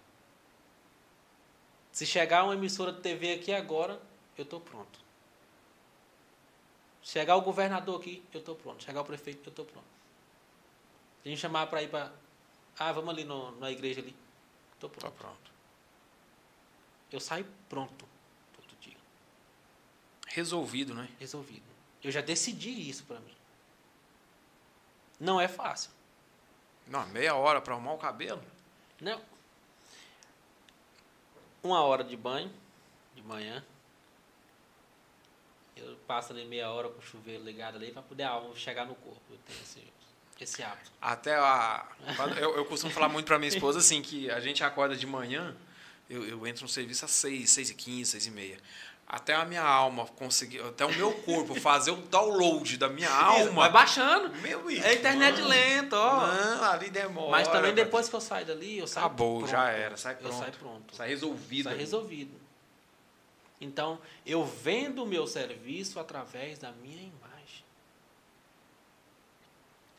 Se 1.92 2.06
chegar 2.06 2.44
uma 2.44 2.54
emissora 2.54 2.92
de 2.92 3.00
TV 3.00 3.34
aqui 3.34 3.52
agora, 3.52 4.00
eu 4.36 4.44
tô 4.44 4.58
pronto. 4.58 4.98
Chegar 7.02 7.36
o 7.36 7.42
governador 7.42 8.00
aqui, 8.00 8.24
eu 8.32 8.42
tô 8.42 8.54
pronto. 8.54 8.82
Chegar 8.82 9.02
o 9.02 9.04
prefeito, 9.04 9.48
eu 9.48 9.52
tô 9.52 9.64
pronto. 9.64 9.86
Se 11.22 11.28
a 11.28 11.30
gente 11.30 11.40
chamar 11.40 11.66
para 11.66 11.82
ir 11.82 11.90
para. 11.90 12.12
Ah, 12.78 12.92
vamos 12.92 13.10
ali 13.10 13.24
no, 13.24 13.52
na 13.60 13.70
igreja 13.70 14.00
ali. 14.00 14.16
Tô 14.80 14.88
Tô 14.88 14.98
pronto. 14.98 15.14
pronto. 15.14 15.52
Eu 17.12 17.20
saio 17.20 17.46
pronto. 17.68 18.17
Resolvido, 20.28 20.94
né? 20.94 21.08
Resolvido. 21.18 21.62
Eu 22.02 22.10
já 22.10 22.20
decidi 22.20 22.88
isso 22.88 23.04
para 23.04 23.18
mim. 23.20 23.34
Não 25.18 25.40
é 25.40 25.48
fácil. 25.48 25.90
Não, 26.86 27.06
meia 27.08 27.34
hora 27.34 27.60
pra 27.60 27.74
arrumar 27.74 27.92
o 27.92 27.98
cabelo? 27.98 28.42
Não. 29.00 29.20
Uma 31.62 31.82
hora 31.82 32.04
de 32.04 32.16
banho, 32.16 32.50
de 33.14 33.22
manhã. 33.22 33.64
Eu 35.76 35.96
passo 36.06 36.32
ali 36.32 36.44
meia 36.44 36.70
hora 36.70 36.88
com 36.88 36.98
o 36.98 37.02
chuveiro 37.02 37.44
ligado 37.44 37.76
ali 37.76 37.92
para 37.92 38.02
poder 38.02 38.24
a 38.24 38.30
alma 38.30 38.54
chegar 38.54 38.86
no 38.86 38.94
corpo. 38.94 39.20
Eu 39.30 39.38
tenho 39.46 39.60
esse, 39.60 39.82
esse 40.40 40.62
hábito. 40.62 40.90
Até 41.00 41.34
a. 41.34 41.86
Eu, 42.40 42.56
eu 42.56 42.64
costumo 42.64 42.92
falar 42.92 43.08
muito 43.08 43.26
pra 43.26 43.38
minha 43.38 43.48
esposa 43.48 43.78
assim, 43.78 44.00
que 44.02 44.30
a 44.30 44.40
gente 44.40 44.64
acorda 44.64 44.96
de 44.96 45.06
manhã, 45.06 45.54
eu, 46.08 46.26
eu 46.26 46.46
entro 46.46 46.62
no 46.62 46.68
serviço 46.68 47.04
às 47.04 47.10
6, 47.12 47.50
6 47.50 47.70
e 47.70 47.74
15, 47.74 48.10
6 48.12 48.26
e 48.26 48.30
meia. 48.30 48.58
Até 49.10 49.34
a 49.34 49.42
minha 49.46 49.62
alma 49.62 50.04
conseguir, 50.06 50.60
até 50.60 50.84
o 50.84 50.94
meu 50.94 51.10
corpo 51.22 51.54
fazer 51.60 51.92
o 51.92 51.96
download 51.96 52.76
da 52.76 52.90
minha 52.90 53.08
Vai 53.08 53.40
alma. 53.46 53.68
baixando. 53.70 54.28
Meu 54.42 54.68
É 54.68 54.88
a 54.90 54.94
internet 54.94 55.40
lenta, 55.40 55.96
ó. 55.96 56.26
Não, 56.26 56.64
ali 56.64 56.90
demora. 56.90 57.30
Mas 57.30 57.48
também 57.48 57.72
depois 57.72 58.06
que 58.06 58.14
eu 58.14 58.20
saio 58.20 58.44
dali, 58.44 58.76
eu 58.78 58.86
saio 58.86 59.06
Acabou, 59.06 59.38
pronto. 59.38 59.50
já 59.50 59.70
era, 59.70 59.96
sai 59.96 60.12
Eu 60.12 60.18
pronto. 60.18 60.36
saio 60.38 60.52
pronto. 60.52 60.94
Sai 60.96 61.08
resolvido. 61.08 61.64
Sai 61.64 61.72
ali. 61.72 61.80
resolvido. 61.80 62.38
Então, 63.60 63.98
eu 64.26 64.44
vendo 64.44 65.02
o 65.02 65.06
meu 65.06 65.26
serviço 65.26 65.98
através 65.98 66.58
da 66.58 66.70
minha 66.72 67.00
imagem. 67.02 67.64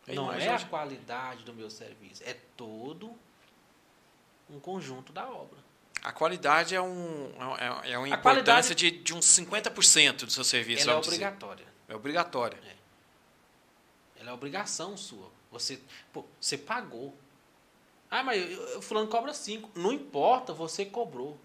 A 0.08 0.14
Não 0.14 0.26
imagem 0.26 0.48
é 0.50 0.54
a 0.56 0.66
qualidade 0.66 1.44
do 1.44 1.54
meu 1.54 1.70
serviço, 1.70 2.24
é 2.26 2.36
todo 2.56 3.12
um 4.50 4.60
conjunto 4.60 5.12
da 5.12 5.28
obra. 5.28 5.58
A 6.04 6.12
qualidade 6.14 6.74
é, 6.76 6.82
um, 6.82 7.32
é, 7.84 7.92
é 7.92 7.98
uma 7.98 8.08
importância 8.08 8.74
de, 8.74 8.90
de 8.92 9.14
uns 9.14 9.26
50% 9.26 10.26
do 10.26 10.32
seu 10.32 10.44
serviço. 10.44 10.84
Ela 10.84 10.92
é 10.92 10.94
vamos 10.96 11.08
dizer. 11.08 11.16
obrigatória. 11.26 11.66
É 11.88 11.96
obrigatória. 11.96 12.60
Ela 14.18 14.32
é 14.32 14.34
obrigação 14.34 14.96
sua. 14.96 15.30
Você, 15.52 15.82
pô, 16.14 16.26
você 16.40 16.58
pagou. 16.58 17.16
Ah, 18.10 18.24
mas 18.24 18.50
eu- 18.52 18.82
fulano 18.82 19.08
cobra 19.08 19.34
5. 19.34 19.70
Não 19.78 19.92
importa, 19.92 20.54
você 20.54 20.86
cobrou. 20.86 21.38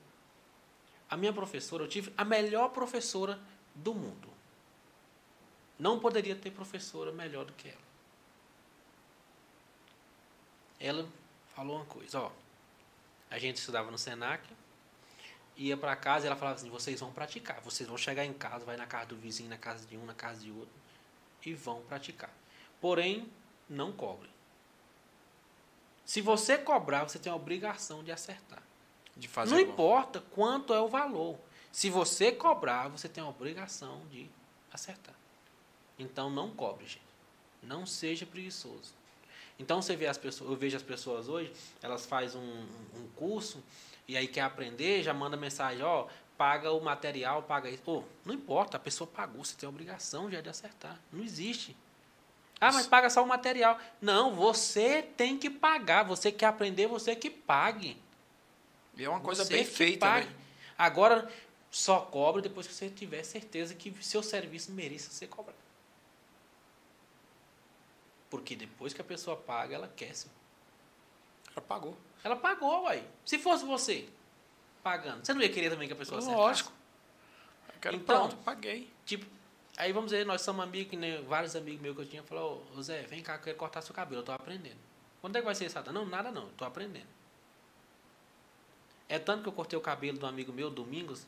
A 1.11 1.17
minha 1.17 1.33
professora, 1.33 1.83
eu 1.85 1.89
tive 1.89 2.13
a 2.17 2.25
melhor 2.25 2.69
professora 2.71 3.39
do 3.75 3.95
mundo. 3.95 4.29
Não 5.79 5.99
poderia 5.99 6.37
ter 6.37 6.51
professora 6.51 7.11
melhor 7.13 7.45
do 7.45 7.53
que 7.53 7.69
ela. 7.69 7.85
Ela 10.79 11.09
falou 11.55 11.77
uma 11.77 11.85
coisa, 11.87 12.21
ó. 12.21 12.31
A 13.35 13.39
gente 13.40 13.56
estudava 13.56 13.90
no 13.90 13.98
Senac, 13.98 14.48
ia 15.56 15.77
para 15.77 15.97
casa 15.97 16.24
e 16.24 16.28
ela 16.28 16.36
falava 16.36 16.55
assim: 16.56 16.70
vocês 16.70 17.01
vão 17.01 17.12
praticar. 17.12 17.61
Vocês 17.62 17.89
vão 17.89 17.98
chegar 17.98 18.24
em 18.24 18.32
casa, 18.32 18.65
vai 18.65 18.77
na 18.77 18.86
casa 18.86 19.06
do 19.06 19.16
vizinho, 19.16 19.51
na 19.51 19.59
casa 19.59 19.85
de 19.89 19.97
um, 19.97 20.05
na 20.05 20.15
casa 20.15 20.40
de 20.40 20.52
outro, 20.52 20.73
e 21.44 21.52
vão 21.52 21.82
praticar. 21.82 22.31
Porém, 22.81 23.28
não 23.69 23.90
cobre. 23.90 24.31
Se 26.05 26.20
você 26.20 26.56
cobrar, 26.56 27.02
você 27.02 27.19
tem 27.19 27.32
a 27.32 27.35
obrigação 27.35 28.05
de 28.05 28.12
acertar. 28.12 28.62
De 29.16 29.27
fazer 29.27 29.56
não 29.56 29.65
bom. 29.65 29.73
importa 29.73 30.20
quanto 30.31 30.73
é 30.73 30.81
o 30.81 30.86
valor. 30.86 31.36
Se 31.73 31.90
você 31.90 32.31
cobrar, 32.31 32.86
você 32.86 33.09
tem 33.09 33.24
a 33.24 33.27
obrigação 33.27 34.06
de 34.12 34.31
acertar. 34.73 35.16
Então 35.98 36.31
não 36.31 36.55
cobre, 36.55 36.86
gente. 36.86 37.02
Não 37.61 37.85
seja 37.85 38.24
preguiçoso. 38.24 38.94
Então 39.59 39.81
você 39.81 39.95
vê 39.95 40.07
as 40.07 40.19
pessoas, 40.19 40.51
eu 40.51 40.57
vejo 40.57 40.77
as 40.77 40.83
pessoas 40.83 41.29
hoje, 41.29 41.53
elas 41.83 42.05
fazem 42.07 42.41
um, 42.41 42.67
um- 42.99 43.09
curso 43.15 43.63
e 44.09 44.17
aí 44.17 44.27
quer 44.27 44.41
aprender, 44.43 45.03
já 45.03 45.15
manda 45.15 45.37
mensagem, 45.37 45.83
ó, 45.83 46.07
paga 46.37 46.73
o 46.73 46.81
material, 46.83 47.43
paga 47.45 47.71
isso. 47.71 47.83
Ô, 47.87 48.03
não 48.25 48.35
importa, 48.35 48.77
a 48.77 48.81
pessoa 48.81 49.07
pagou, 49.09 49.45
você 49.45 49.55
tem 49.57 49.67
a 49.67 49.71
obrigação 49.71 50.29
já 50.31 50.41
de 50.41 50.49
acertar. 50.49 50.99
Não 51.13 51.23
existe. 51.23 51.77
Ah, 52.61 52.73
mas 52.73 52.87
paga 52.87 53.09
só 53.11 53.23
o 53.23 53.27
material. 53.27 53.79
Não, 54.01 54.35
você 54.35 55.03
tem 55.03 55.37
que 55.39 55.51
pagar. 55.51 56.03
Você 56.05 56.33
quer 56.33 56.47
aprender, 56.47 56.87
você 56.87 57.15
que 57.15 57.29
pague. 57.31 57.97
E 58.97 59.05
é 59.05 59.09
uma 59.09 59.21
coisa 59.21 59.45
Você 59.45 59.53
bem 59.55 59.65
que 59.65 59.71
feita, 59.71 60.07
pague. 60.07 60.27
né? 60.27 60.35
Agora, 60.79 61.31
só 61.71 62.01
cobra 62.01 62.41
depois 62.41 62.67
que 62.67 62.73
você 62.73 62.89
tiver 62.89 63.23
certeza 63.23 63.75
que 63.75 63.93
seu 64.03 64.23
serviço 64.23 64.73
merece 64.73 65.11
ser 65.11 65.27
cobrado. 65.27 65.59
Porque 68.36 68.56
depois 68.56 68.93
que 68.93 69.01
a 69.01 69.05
pessoa 69.05 69.36
paga, 69.36 69.77
ela 69.77 69.86
quer. 69.97 70.12
sim. 70.15 70.28
Ela 71.52 71.61
pagou. 71.65 71.97
Ela 72.24 72.35
pagou, 72.35 72.82
uai. 72.82 73.06
Se 73.24 73.39
fosse 73.39 73.65
você 73.65 74.09
pagando, 74.82 75.24
você 75.24 75.32
não 75.32 75.40
ia 75.40 75.48
querer 75.48 75.70
também 75.70 75.86
que 75.86 75.93
a 75.94 75.97
pessoa 75.97 76.19
acertasse? 76.19 76.40
Lógico. 76.43 76.73
Eu 77.69 77.81
quero 77.81 77.97
Então- 77.97 78.28
pronto, 78.28 78.43
paguei. 78.43 78.90
Tipo, 79.06 79.24
aí 79.77 79.93
vamos 79.93 80.11
dizer, 80.11 80.27
nós 80.27 80.43
somos 80.43 80.65
amigos, 80.65 80.90
que 80.90 80.97
nem 80.97 81.23
vários 81.24 81.55
amigos 81.55 81.81
meus 81.81 81.94
que 81.94 82.02
eu 82.02 82.09
tinha, 82.09 82.23
falou, 82.24 82.66
ô 82.77 82.82
Zé, 82.82 83.02
vem 83.02 83.23
cá, 83.23 83.35
eu 83.36 83.39
quero 83.40 83.56
cortar 83.56 83.82
seu 83.82 83.94
cabelo, 83.94 84.23
eu 84.23 84.24
tô 84.24 84.32
aprendendo. 84.32 84.78
Quando 85.20 85.36
é 85.36 85.39
que 85.39 85.44
vai 85.44 85.55
ser 85.55 85.66
isso? 85.66 85.93
Não, 85.93 86.05
nada 86.05 86.31
não, 86.32 86.43
eu 86.43 86.52
tô 86.56 86.65
aprendendo. 86.65 87.06
É 89.09 89.19
tanto 89.19 89.43
que 89.44 89.48
eu 89.48 89.52
cortei 89.52 89.78
o 89.78 89.82
cabelo 89.82 90.19
do 90.19 90.27
amigo 90.27 90.52
meu, 90.52 90.70
Domingos. 90.70 91.24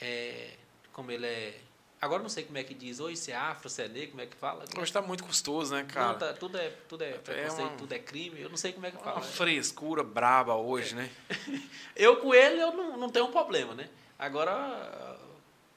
É, 0.00 0.56
como 0.92 1.10
ele 1.12 1.26
é. 1.26 1.60
Agora 2.02 2.20
não 2.20 2.28
sei 2.28 2.42
como 2.42 2.58
é 2.58 2.64
que 2.64 2.74
diz, 2.74 2.98
ou 2.98 3.14
se 3.14 3.30
é 3.30 3.36
afro, 3.36 3.70
se 3.70 3.80
é 3.80 3.86
negro, 3.86 4.10
como 4.10 4.22
é 4.22 4.26
que 4.26 4.34
fala. 4.34 4.64
Hoje 4.76 4.82
está 4.82 5.00
muito 5.00 5.22
custoso, 5.22 5.72
né, 5.72 5.84
cara? 5.84 6.08
Não, 6.08 6.18
tá, 6.18 6.32
tudo 6.32 6.58
é, 6.58 6.68
tudo 6.88 7.02
é 7.04 7.12
preconceito, 7.12 7.68
uma- 7.68 7.76
tudo 7.78 7.92
é 7.92 7.98
crime. 8.00 8.40
Eu 8.40 8.50
não 8.50 8.56
sei 8.56 8.72
como 8.72 8.84
é 8.86 8.90
que 8.90 8.96
Uma 8.96 9.04
fala. 9.04 9.20
frescura 9.20 10.02
braba 10.02 10.56
hoje, 10.56 10.96
né? 10.96 11.08
Eu 11.94 12.16
com 12.16 12.34
ele 12.34 12.60
eu 12.60 12.72
não, 12.72 12.96
não 12.96 13.08
tenho 13.08 13.26
um 13.26 13.30
problema, 13.30 13.72
né? 13.76 13.88
Agora, 14.18 15.16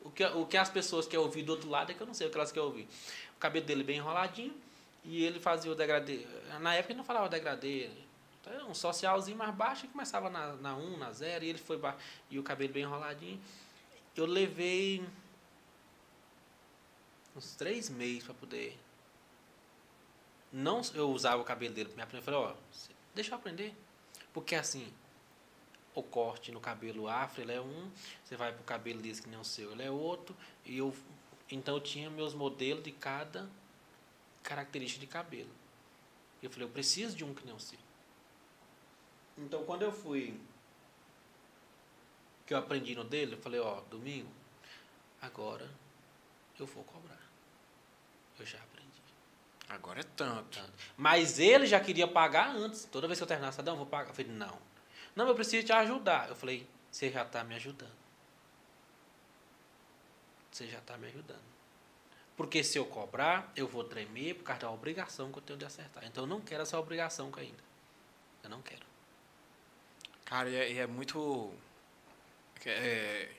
o 0.02 0.10
que, 0.10 0.26
o 0.26 0.48
que 0.48 0.58
as 0.58 0.68
pessoas 0.68 1.06
querem 1.06 1.24
ouvir 1.24 1.44
do 1.44 1.52
outro 1.52 1.70
lado 1.70 1.92
é 1.92 1.94
que 1.94 2.02
eu 2.02 2.08
não 2.08 2.14
sei 2.16 2.26
o 2.26 2.32
que 2.32 2.38
elas 2.38 2.52
querem 2.52 2.68
ouvir. 2.68 2.88
O 3.36 3.40
cabelo 3.40 3.64
dele 3.66 3.84
bem 3.84 3.98
enroladinho 3.98 4.54
e 5.04 5.24
ele 5.24 5.40
fazia 5.40 5.72
o 5.72 5.76
degradê. 5.76 6.26
Na 6.60 6.74
época 6.74 6.92
ele 6.94 6.98
não 6.98 7.06
falava 7.06 7.30
degradê. 7.30 7.88
Então, 8.42 8.68
um 8.70 8.74
socialzinho 8.74 9.38
mais 9.38 9.54
baixo 9.54 9.86
e 9.86 9.90
começava 9.90 10.28
na, 10.30 10.54
na 10.56 10.76
1, 10.76 10.98
na 10.98 11.12
0 11.12 11.46
e 11.46 11.50
ele 11.50 11.60
foi 11.60 11.78
ba- 11.78 11.96
e 12.32 12.40
o 12.40 12.44
cabelo 12.44 12.74
bem 12.74 12.82
enroladinho. 12.84 13.40
Eu 14.16 14.26
levei 14.26 15.04
uns 17.36 17.56
três 17.56 17.90
meses 17.90 18.24
para 18.24 18.34
poder. 18.34 18.78
Não, 20.52 20.82
eu 20.94 21.10
usava 21.12 21.42
o 21.42 21.46
cabelo 21.46 21.74
dele 21.74 21.90
para 21.90 21.98
me 21.98 22.04
aprender. 22.04 22.22
Eu 22.22 22.26
falei, 22.26 22.40
ó, 22.40 22.56
deixa 23.14 23.32
eu 23.32 23.36
aprender. 23.36 23.76
Porque 24.34 24.56
assim, 24.56 24.94
o 25.96 26.04
corte 26.04 26.52
no 26.52 26.60
cabelo 26.60 27.08
afro, 27.08 27.42
ele 27.42 27.54
é 27.54 27.62
um, 27.62 27.90
você 28.24 28.36
vai 28.36 28.54
pro 28.54 28.64
cabelo 28.64 29.02
liso 29.02 29.24
que 29.24 29.30
nem 29.30 29.40
o 29.40 29.46
seu, 29.46 29.72
ele 29.72 29.84
é 29.84 29.90
outro, 29.90 30.36
e 30.66 30.78
eu 30.78 30.94
então 31.50 31.76
eu 31.76 31.82
tinha 31.82 32.10
meus 32.10 32.34
modelos 32.34 32.84
de 32.84 32.92
cada 32.92 33.48
característica 34.42 35.00
de 35.00 35.08
cabelo. 35.08 35.52
Eu 36.42 36.50
falei, 36.50 36.68
eu 36.68 36.72
preciso 36.72 37.16
de 37.16 37.24
um 37.24 37.34
que 37.34 37.46
nem 37.46 37.56
o 37.56 37.60
seu. 37.60 37.80
Então 39.38 39.64
quando 39.64 39.84
eu 39.84 39.92
fui 39.92 40.40
que 42.46 42.54
eu 42.54 42.58
aprendi 42.58 42.96
no 42.96 43.04
dele, 43.04 43.36
eu 43.36 43.40
falei, 43.40 43.60
ó, 43.60 43.82
domingo, 43.82 44.32
agora 45.22 45.70
eu 46.60 46.66
vou 46.66 46.84
cobrar. 46.84 47.25
Eu 48.40 48.46
já 48.46 48.58
aprendi. 48.58 49.02
Agora 49.70 50.00
é 50.00 50.04
tanto. 50.04 50.60
Tanto. 50.60 50.74
Mas 50.98 51.40
ele 51.40 51.66
já 51.66 51.80
queria 51.80 52.08
pagar 52.08 52.56
antes. 52.56 52.86
Toda 52.86 53.08
vez 53.08 53.20
que 53.20 53.24
eu 53.24 53.28
terminasse, 53.28 53.60
eu 53.60 53.76
vou 53.76 53.86
pagar. 53.86 54.10
Eu 54.10 54.16
falei, 54.16 54.32
não. 54.32 54.58
Não, 55.16 55.28
eu 55.28 55.36
preciso 55.36 55.66
te 55.66 55.72
ajudar. 55.72 56.30
Eu 56.30 56.36
falei, 56.36 56.68
você 56.92 57.10
já 57.10 57.24
está 57.24 57.44
me 57.44 57.56
ajudando. 57.56 57.96
Você 60.52 60.68
já 60.68 60.80
está 60.80 60.98
me 60.98 61.08
ajudando. 61.08 61.44
Porque 62.38 62.64
se 62.64 62.78
eu 62.78 62.86
cobrar, 62.86 63.52
eu 63.56 63.68
vou 63.68 63.84
tremer 63.84 64.36
por 64.36 64.44
causa 64.44 64.62
da 64.62 64.72
obrigação 64.72 65.32
que 65.32 65.38
eu 65.38 65.42
tenho 65.42 65.60
de 65.60 65.66
acertar. 65.66 66.06
Então 66.06 66.24
eu 66.24 66.28
não 66.28 66.42
quero 66.42 66.64
essa 66.64 66.80
obrigação 66.80 67.32
ainda. 67.38 67.64
Eu 68.44 68.50
não 68.50 68.62
quero. 68.62 68.86
Cara, 70.26 70.50
e 70.50 70.56
é, 70.56 70.72
e 70.72 70.78
é 70.80 70.88
muito. 70.88 71.54
é, 72.66 73.30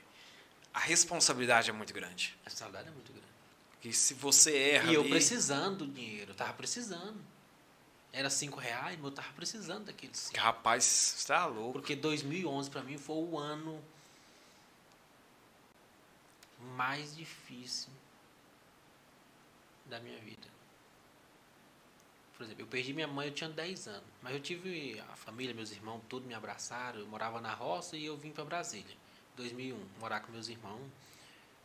a 0.72 0.80
responsabilidade 0.80 1.68
é 1.68 1.72
muito 1.72 1.92
grande. 1.92 2.36
A 2.44 2.50
saudade 2.50 2.88
é 2.88 2.90
muito 2.90 3.12
grande. 3.12 3.25
Porque 3.86 3.92
se 3.92 4.14
você 4.14 4.56
erra. 4.56 4.90
E 4.90 4.94
eu 4.94 5.02
ali- 5.02 5.10
precisando 5.10 5.78
do 5.78 5.86
dinheiro. 5.86 6.32
Eu 6.32 6.34
tava 6.34 6.52
precisando. 6.54 7.20
Era 8.12 8.28
cinco 8.30 8.58
reais, 8.58 8.96
mas 8.96 9.04
eu 9.04 9.12
tava 9.12 9.32
precisando 9.34 9.84
daqueles 9.84 10.16
cinco. 10.16 10.40
Rapaz, 10.40 10.84
você 10.84 11.28
tá 11.28 11.46
louco. 11.46 11.74
Porque 11.74 11.94
2011 11.94 12.70
para 12.70 12.82
mim 12.82 12.98
foi 12.98 13.16
o 13.16 13.38
ano 13.38 13.82
mais 16.74 17.14
difícil 17.14 17.90
da 19.84 20.00
minha 20.00 20.18
vida. 20.18 20.48
Por 22.36 22.42
exemplo, 22.44 22.62
eu 22.62 22.66
perdi 22.66 22.92
minha 22.92 23.06
mãe, 23.06 23.28
eu 23.28 23.34
tinha 23.34 23.48
10 23.48 23.86
anos. 23.88 24.04
Mas 24.20 24.34
eu 24.34 24.40
tive 24.40 24.98
a 25.12 25.16
família, 25.16 25.54
meus 25.54 25.70
irmãos, 25.70 26.02
tudo 26.08 26.26
me 26.26 26.34
abraçaram. 26.34 27.00
Eu 27.00 27.06
morava 27.06 27.40
na 27.40 27.54
roça 27.54 27.96
e 27.96 28.04
eu 28.04 28.16
vim 28.16 28.30
para 28.32 28.44
Brasília. 28.44 28.96
2001, 29.36 29.78
morar 30.00 30.20
com 30.20 30.32
meus 30.32 30.48
irmãos. 30.48 30.82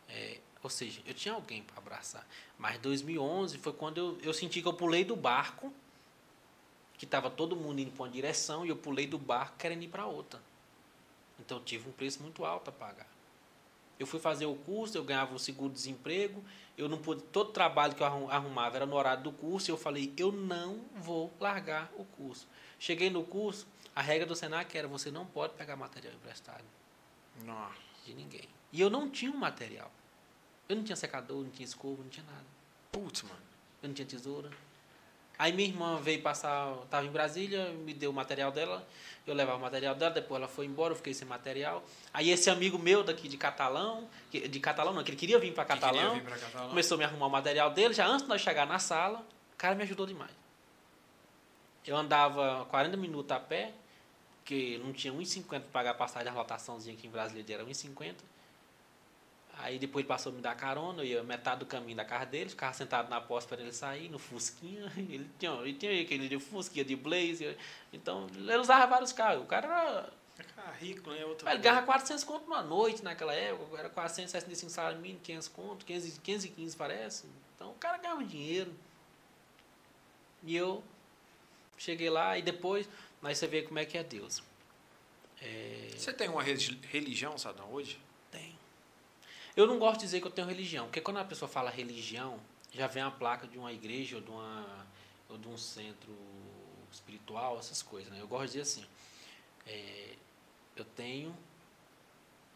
É, 0.07 0.39
ou 0.63 0.69
seja, 0.69 1.01
eu 1.05 1.13
tinha 1.13 1.33
alguém 1.33 1.63
para 1.63 1.77
abraçar. 1.77 2.25
Mas 2.57 2.77
2011 2.79 3.57
foi 3.57 3.73
quando 3.73 3.97
eu, 3.97 4.19
eu 4.21 4.33
senti 4.33 4.61
que 4.61 4.67
eu 4.67 4.73
pulei 4.73 5.03
do 5.03 5.15
barco, 5.15 5.73
que 6.97 7.05
estava 7.05 7.29
todo 7.29 7.55
mundo 7.55 7.79
indo 7.79 7.91
para 7.91 8.03
uma 8.03 8.09
direção, 8.09 8.65
e 8.65 8.69
eu 8.69 8.75
pulei 8.75 9.07
do 9.07 9.17
barco 9.17 9.57
querendo 9.57 9.83
ir 9.83 9.87
para 9.87 10.05
outra. 10.05 10.39
Então 11.39 11.57
eu 11.57 11.63
tive 11.63 11.89
um 11.89 11.91
preço 11.91 12.21
muito 12.21 12.45
alto 12.45 12.69
a 12.69 12.73
pagar. 12.73 13.07
Eu 13.99 14.05
fui 14.07 14.19
fazer 14.19 14.45
o 14.45 14.55
curso, 14.55 14.97
eu 14.97 15.03
ganhava 15.03 15.33
um 15.33 15.37
seguro-desemprego, 15.39 16.43
eu 16.77 16.87
não 16.89 16.97
pude, 16.97 17.21
todo 17.23 17.51
trabalho 17.51 17.93
que 17.93 18.01
eu 18.01 18.07
arrum- 18.07 18.29
arrumava 18.29 18.75
era 18.75 18.85
no 18.85 18.95
horário 18.95 19.23
do 19.23 19.31
curso, 19.31 19.69
e 19.69 19.71
eu 19.71 19.77
falei, 19.77 20.13
eu 20.17 20.31
não 20.31 20.81
vou 20.95 21.31
largar 21.39 21.91
o 21.97 22.05
curso. 22.05 22.47
Cheguei 22.79 23.09
no 23.09 23.23
curso, 23.23 23.67
a 23.95 24.01
regra 24.01 24.25
do 24.25 24.35
Senac 24.35 24.75
era, 24.75 24.87
você 24.87 25.11
não 25.11 25.25
pode 25.25 25.53
pegar 25.53 25.75
material 25.75 26.13
emprestado 26.13 26.63
Nossa. 27.43 27.75
de 28.05 28.13
ninguém. 28.13 28.47
E 28.71 28.79
eu 28.81 28.89
não 28.89 29.09
tinha 29.09 29.31
um 29.31 29.37
material. 29.37 29.91
Eu 30.71 30.77
não 30.77 30.83
tinha 30.85 30.95
secador, 30.95 31.43
não 31.43 31.49
tinha 31.49 31.65
escova, 31.65 32.01
não 32.01 32.09
tinha 32.09 32.25
nada. 32.25 32.45
Putz, 32.93 33.23
mano. 33.23 33.35
Eu 33.83 33.89
não 33.89 33.93
tinha 33.93 34.05
tesoura. 34.05 34.49
Aí 35.37 35.51
minha 35.51 35.67
irmã 35.67 35.97
veio 35.97 36.21
passar, 36.21 36.73
estava 36.83 37.05
em 37.05 37.11
Brasília, 37.11 37.71
me 37.71 37.93
deu 37.93 38.11
o 38.11 38.13
material 38.13 38.53
dela, 38.53 38.87
eu 39.27 39.33
levava 39.33 39.57
o 39.57 39.61
material 39.61 39.95
dela, 39.95 40.11
depois 40.11 40.39
ela 40.39 40.47
foi 40.47 40.65
embora, 40.65 40.93
eu 40.93 40.95
fiquei 40.95 41.13
sem 41.13 41.27
material. 41.27 41.83
Aí 42.13 42.29
esse 42.29 42.49
amigo 42.49 42.79
meu 42.79 43.03
daqui 43.03 43.27
de 43.27 43.35
Catalão, 43.35 44.07
de 44.31 44.59
Catalão 44.61 44.93
não, 44.93 45.03
que 45.03 45.09
ele 45.09 45.17
queria 45.17 45.39
vir 45.39 45.53
para 45.53 45.65
Catalão, 45.65 46.13
vir 46.13 46.23
Catalão. 46.23 46.69
começou 46.69 46.95
a 46.95 46.99
me 46.99 47.03
arrumar 47.03 47.27
o 47.27 47.29
material 47.29 47.71
dele, 47.71 47.93
já 47.93 48.07
antes 48.07 48.23
de 48.23 48.29
nós 48.29 48.39
chegar 48.39 48.65
na 48.65 48.79
sala, 48.79 49.25
o 49.53 49.57
cara 49.57 49.75
me 49.75 49.83
ajudou 49.83 50.05
demais. 50.05 50.31
Eu 51.85 51.97
andava 51.97 52.65
40 52.69 52.95
minutos 52.95 53.31
a 53.35 53.39
pé, 53.41 53.73
porque 54.37 54.79
não 54.81 54.93
tinha 54.93 55.11
1,50 55.11 55.43
para 55.43 55.59
pagar 55.59 55.91
a 55.91 55.95
passagem 55.95 56.31
da 56.31 56.37
lotaçãozinha 56.39 56.95
aqui 56.95 57.07
em 57.07 57.11
Brasília, 57.11 57.55
era 57.55 57.65
1,50. 57.65 58.15
Aí 59.61 59.77
depois 59.77 60.01
ele 60.03 60.07
passou 60.07 60.31
a 60.31 60.35
me 60.35 60.41
dar 60.41 60.55
carona, 60.55 61.03
eu 61.03 61.05
ia 61.05 61.23
metade 61.23 61.59
do 61.59 61.65
caminho 61.65 61.95
da 61.95 62.03
casa 62.03 62.25
dele, 62.25 62.49
ficava 62.49 62.73
sentado 62.73 63.09
na 63.09 63.21
porta 63.21 63.49
para 63.49 63.61
ele 63.61 63.71
sair, 63.71 64.09
no 64.09 64.17
Fusquinha. 64.17 64.91
Ele 64.97 65.29
tinha, 65.37 65.51
ele 65.51 65.73
tinha 65.73 66.01
aquele 66.01 66.27
de 66.27 66.39
Fusquinha, 66.39 66.83
de 66.83 66.95
Blazer. 66.95 67.55
Então, 67.93 68.27
ele 68.35 68.57
usava 68.57 68.87
vários 68.87 69.11
carros. 69.13 69.43
O 69.43 69.45
cara 69.45 69.67
era 69.67 70.09
Ah, 70.57 70.71
rico, 70.79 71.09
né? 71.11 71.23
Outro 71.25 71.47
ele 71.47 71.59
ganhava 71.59 71.85
400 71.85 72.23
conto 72.23 72.43
numa 72.45 72.63
noite 72.63 73.03
naquela 73.03 73.33
época, 73.33 73.77
era 73.77 73.89
465 73.89 74.71
salário 74.71 74.99
mínimo, 74.99 75.19
500 75.21 75.47
conto, 75.49 75.85
500, 75.85 76.17
515 76.17 76.75
parece. 76.77 77.25
Então 77.55 77.71
o 77.71 77.75
cara 77.75 77.97
ganhava 77.97 78.23
dinheiro. 78.23 78.73
E 80.43 80.55
eu 80.55 80.83
cheguei 81.77 82.09
lá 82.09 82.37
e 82.37 82.41
depois, 82.41 82.89
mas 83.21 83.37
você 83.37 83.47
vê 83.47 83.61
como 83.61 83.77
é 83.77 83.85
que 83.85 83.97
é 83.97 84.03
Deus. 84.03 84.41
É, 85.41 85.89
Você 85.95 86.13
tem 86.13 86.29
uma 86.29 86.41
religião, 86.43 87.37
Sadão, 87.37 87.71
hoje? 87.71 87.99
Eu 89.55 89.67
não 89.67 89.77
gosto 89.77 89.99
de 89.99 90.05
dizer 90.05 90.21
que 90.21 90.27
eu 90.27 90.31
tenho 90.31 90.47
religião, 90.47 90.85
porque 90.85 91.01
quando 91.01 91.17
a 91.17 91.25
pessoa 91.25 91.49
fala 91.49 91.69
religião, 91.69 92.39
já 92.73 92.87
vem 92.87 93.03
a 93.03 93.11
placa 93.11 93.47
de 93.47 93.57
uma 93.57 93.71
igreja 93.71 94.15
ou 94.15 94.21
de, 94.21 94.31
uma, 94.31 94.87
ou 95.29 95.37
de 95.37 95.47
um 95.47 95.57
centro 95.57 96.15
espiritual, 96.91 97.59
essas 97.59 97.81
coisas. 97.81 98.11
Né? 98.11 98.21
Eu 98.21 98.27
gosto 98.27 98.45
de 98.45 98.59
dizer 98.59 98.61
assim, 98.61 98.85
é, 99.67 100.15
eu 100.75 100.85
tenho 100.85 101.35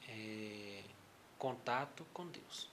é, 0.08 0.84
contato 1.38 2.06
com 2.14 2.28
Deus. 2.28 2.70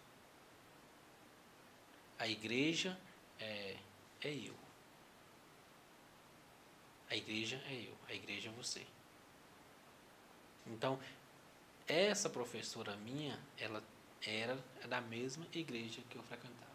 A 2.18 2.28
igreja 2.28 2.96
é, 3.40 3.76
é 4.20 4.32
eu. 4.32 4.54
A 7.10 7.16
igreja 7.16 7.60
é 7.68 7.74
eu. 7.74 7.94
A 8.08 8.14
igreja 8.14 8.48
é 8.48 8.52
você. 8.52 8.86
Então, 10.66 10.98
essa 11.86 12.30
professora 12.30 12.96
minha, 12.96 13.38
ela 13.58 13.82
era 14.24 14.56
da 14.88 15.00
mesma 15.00 15.46
igreja 15.52 16.00
que 16.08 16.16
eu 16.16 16.22
frequentava. 16.22 16.70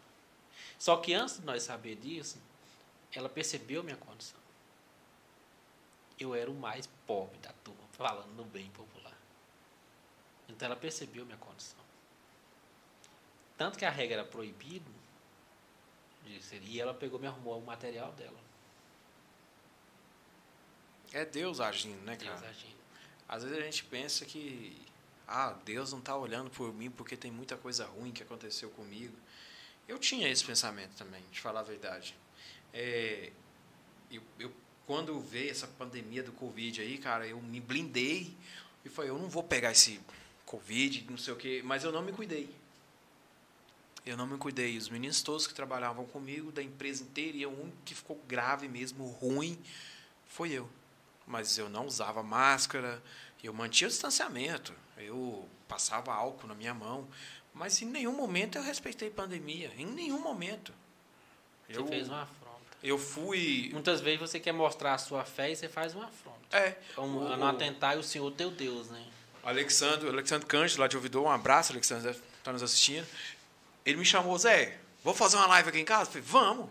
Só 0.78 0.96
que 0.98 1.14
antes 1.14 1.38
de 1.40 1.46
nós 1.46 1.62
saber 1.62 1.96
disso, 1.96 2.38
ela 3.12 3.28
percebeu 3.28 3.82
minha 3.82 3.96
condição. 3.96 4.38
Eu 6.18 6.34
era 6.34 6.50
o 6.50 6.54
mais 6.54 6.86
pobre 7.06 7.38
da 7.38 7.52
turma, 7.64 7.82
falando 7.92 8.34
no 8.34 8.44
bem 8.44 8.68
popular. 8.70 9.16
Então 10.48 10.66
ela 10.66 10.76
percebeu 10.76 11.24
minha 11.24 11.38
condição. 11.38 11.78
Tanto 13.56 13.78
que 13.78 13.84
a 13.84 13.90
regra 13.90 14.18
era 14.20 14.24
ser- 16.40 16.62
e 16.62 16.80
ela 16.80 16.94
pegou 16.94 17.18
e 17.18 17.22
me 17.22 17.28
arrumou 17.28 17.58
o 17.58 17.64
material 17.64 18.12
dela. 18.12 18.38
É 21.12 21.24
Deus 21.24 21.60
agindo, 21.60 22.02
né, 22.04 22.16
Deus 22.16 22.34
cara? 22.34 22.50
agindo. 22.50 22.76
Às 23.28 23.42
vezes 23.42 23.58
a 23.58 23.62
gente 23.62 23.84
pensa 23.84 24.24
que 24.24 24.87
ah, 25.28 25.56
Deus 25.64 25.92
não 25.92 25.98
está 25.98 26.16
olhando 26.16 26.50
por 26.50 26.72
mim 26.72 26.90
porque 26.90 27.16
tem 27.16 27.30
muita 27.30 27.56
coisa 27.56 27.86
ruim 27.86 28.10
que 28.10 28.22
aconteceu 28.22 28.70
comigo. 28.70 29.14
Eu 29.86 29.98
tinha 29.98 30.28
esse 30.28 30.44
pensamento 30.44 30.96
também, 30.96 31.22
de 31.30 31.40
falar 31.40 31.60
a 31.60 31.62
verdade. 31.62 32.14
É, 32.72 33.30
eu, 34.10 34.22
eu, 34.38 34.52
quando 34.86 35.20
veio 35.20 35.50
essa 35.50 35.66
pandemia 35.66 36.22
do 36.22 36.32
Covid 36.32 36.80
aí, 36.80 36.98
cara, 36.98 37.26
eu 37.26 37.40
me 37.40 37.60
blindei 37.60 38.34
e 38.84 38.88
falei, 38.88 39.10
eu 39.10 39.18
não 39.18 39.28
vou 39.28 39.42
pegar 39.42 39.72
esse 39.72 40.00
Covid, 40.44 41.06
não 41.10 41.18
sei 41.18 41.32
o 41.32 41.36
quê, 41.36 41.62
mas 41.64 41.84
eu 41.84 41.92
não 41.92 42.02
me 42.02 42.12
cuidei. 42.12 42.54
Eu 44.04 44.16
não 44.16 44.26
me 44.26 44.38
cuidei. 44.38 44.76
Os 44.76 44.88
meninos 44.88 45.22
todos 45.22 45.46
que 45.46 45.54
trabalhavam 45.54 46.06
comigo, 46.06 46.50
da 46.50 46.62
empresa 46.62 47.02
inteira, 47.02 47.36
e 47.36 47.46
o 47.46 47.50
único 47.50 47.76
que 47.84 47.94
ficou 47.94 48.16
grave 48.26 48.66
mesmo, 48.66 49.06
ruim, 49.06 49.58
foi 50.26 50.50
eu 50.50 50.68
mas 51.28 51.58
eu 51.58 51.68
não 51.68 51.86
usava 51.86 52.22
máscara, 52.22 53.00
Eu 53.44 53.52
mantinha 53.52 53.86
o 53.86 53.90
distanciamento, 53.90 54.74
eu 55.00 55.48
passava 55.66 56.12
álcool 56.12 56.46
na 56.46 56.54
minha 56.54 56.74
mão, 56.74 57.06
mas 57.54 57.80
em 57.82 57.86
nenhum 57.86 58.12
momento 58.12 58.56
eu 58.58 58.62
respeitei 58.62 59.10
pandemia, 59.10 59.72
em 59.76 59.86
nenhum 59.86 60.20
momento. 60.20 60.72
Você 61.68 61.78
Eu, 61.78 61.86
fez 61.86 62.08
uma 62.08 62.22
afronta. 62.22 62.76
eu 62.82 62.98
fui. 62.98 63.70
Muitas 63.72 64.00
vezes 64.00 64.20
você 64.20 64.40
quer 64.40 64.52
mostrar 64.52 64.94
a 64.94 64.98
sua 64.98 65.24
fé 65.24 65.50
e 65.50 65.56
você 65.56 65.68
faz 65.68 65.94
uma 65.94 66.06
afronta. 66.06 66.56
É, 66.56 66.76
Como 66.94 67.18
o- 67.20 67.36
não 67.36 67.46
atentar 67.48 67.96
o 67.98 68.02
Senhor 68.02 68.30
teu 68.32 68.50
Deus, 68.50 68.88
né? 68.88 69.04
Alexandre, 69.44 70.08
Alexandre 70.08 70.46
Cândido, 70.46 70.80
lá 70.80 70.86
de 70.88 70.96
Ouvidor, 70.96 71.24
um 71.24 71.30
abraço, 71.30 71.72
Alexandre, 71.72 72.10
estar 72.38 72.52
nos 72.52 72.62
assistindo. 72.62 73.06
Ele 73.84 73.96
me 73.98 74.04
chamou, 74.04 74.36
Zé, 74.38 74.78
vou 75.02 75.14
fazer 75.14 75.36
uma 75.36 75.46
live 75.46 75.68
aqui 75.70 75.78
em 75.78 75.84
casa? 75.84 76.02
Eu 76.02 76.06
falei, 76.06 76.22
vamos. 76.26 76.70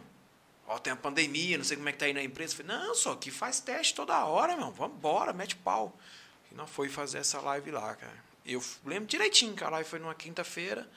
Ó, 0.68 0.78
tem 0.78 0.92
a 0.94 0.96
pandemia, 0.96 1.58
não 1.58 1.64
sei 1.66 1.78
como 1.78 1.88
é 1.90 1.92
que 1.92 1.98
tá 1.98 2.06
aí 2.06 2.14
na 2.14 2.22
empresa. 2.22 2.54
Eu 2.54 2.66
falei, 2.66 2.78
não, 2.78 2.94
só 2.94 3.16
que 3.16 3.32
faz 3.32 3.60
teste 3.60 3.96
toda 3.96 4.26
hora, 4.26 4.56
meu. 4.56 4.70
Vamos 4.72 4.98
embora, 4.98 5.32
mete 5.34 5.56
pau. 5.56 5.98
E 6.52 6.56
nós 6.56 6.70
foi 6.70 6.90
fazer 6.90 7.20
essa 7.20 7.40
live 7.42 7.72
lá, 7.72 7.96
cara. 7.96 8.24
Eu 8.46 8.64
lembro 8.86 9.08
direitinho 9.08 9.56
que 9.56 9.64
a 9.64 9.70
live 9.70 9.90
foi 9.90 10.00
numa 10.00 10.16
quinta-feira. 10.16 10.90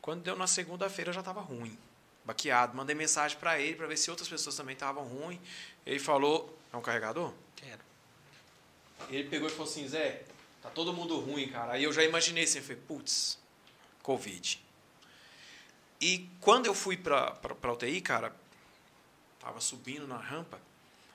Quando 0.00 0.22
deu 0.22 0.36
na 0.36 0.46
segunda-feira 0.46 1.12
já 1.12 1.22
tava 1.22 1.40
ruim. 1.40 1.78
Baqueado. 2.24 2.76
Mandei 2.76 2.94
mensagem 2.94 3.38
para 3.38 3.58
ele 3.58 3.76
para 3.76 3.86
ver 3.86 3.96
se 3.96 4.10
outras 4.10 4.28
pessoas 4.28 4.54
também 4.54 4.74
estavam 4.74 5.04
ruim. 5.04 5.40
Ele 5.86 5.98
falou, 5.98 6.56
é 6.72 6.76
um 6.76 6.82
carregador? 6.82 7.32
Quero. 7.56 7.80
Ele 9.08 9.28
pegou 9.28 9.48
e 9.48 9.50
falou 9.50 9.66
assim, 9.66 9.86
Zé, 9.88 10.22
tá 10.60 10.70
todo 10.70 10.92
mundo 10.92 11.18
ruim, 11.18 11.48
cara. 11.48 11.72
Aí 11.72 11.84
eu 11.84 11.92
já 11.92 12.04
imaginei 12.04 12.44
assim, 12.44 12.60
falei, 12.60 12.82
putz, 12.86 13.38
Covid. 14.02 14.62
E 16.00 16.28
quando 16.40 16.66
eu 16.66 16.74
fui 16.74 16.96
pra, 16.96 17.30
pra, 17.30 17.54
pra 17.54 17.72
UTI, 17.72 18.00
cara, 18.00 18.34
tava 19.38 19.60
subindo 19.60 20.06
na 20.06 20.16
rampa 20.16 20.60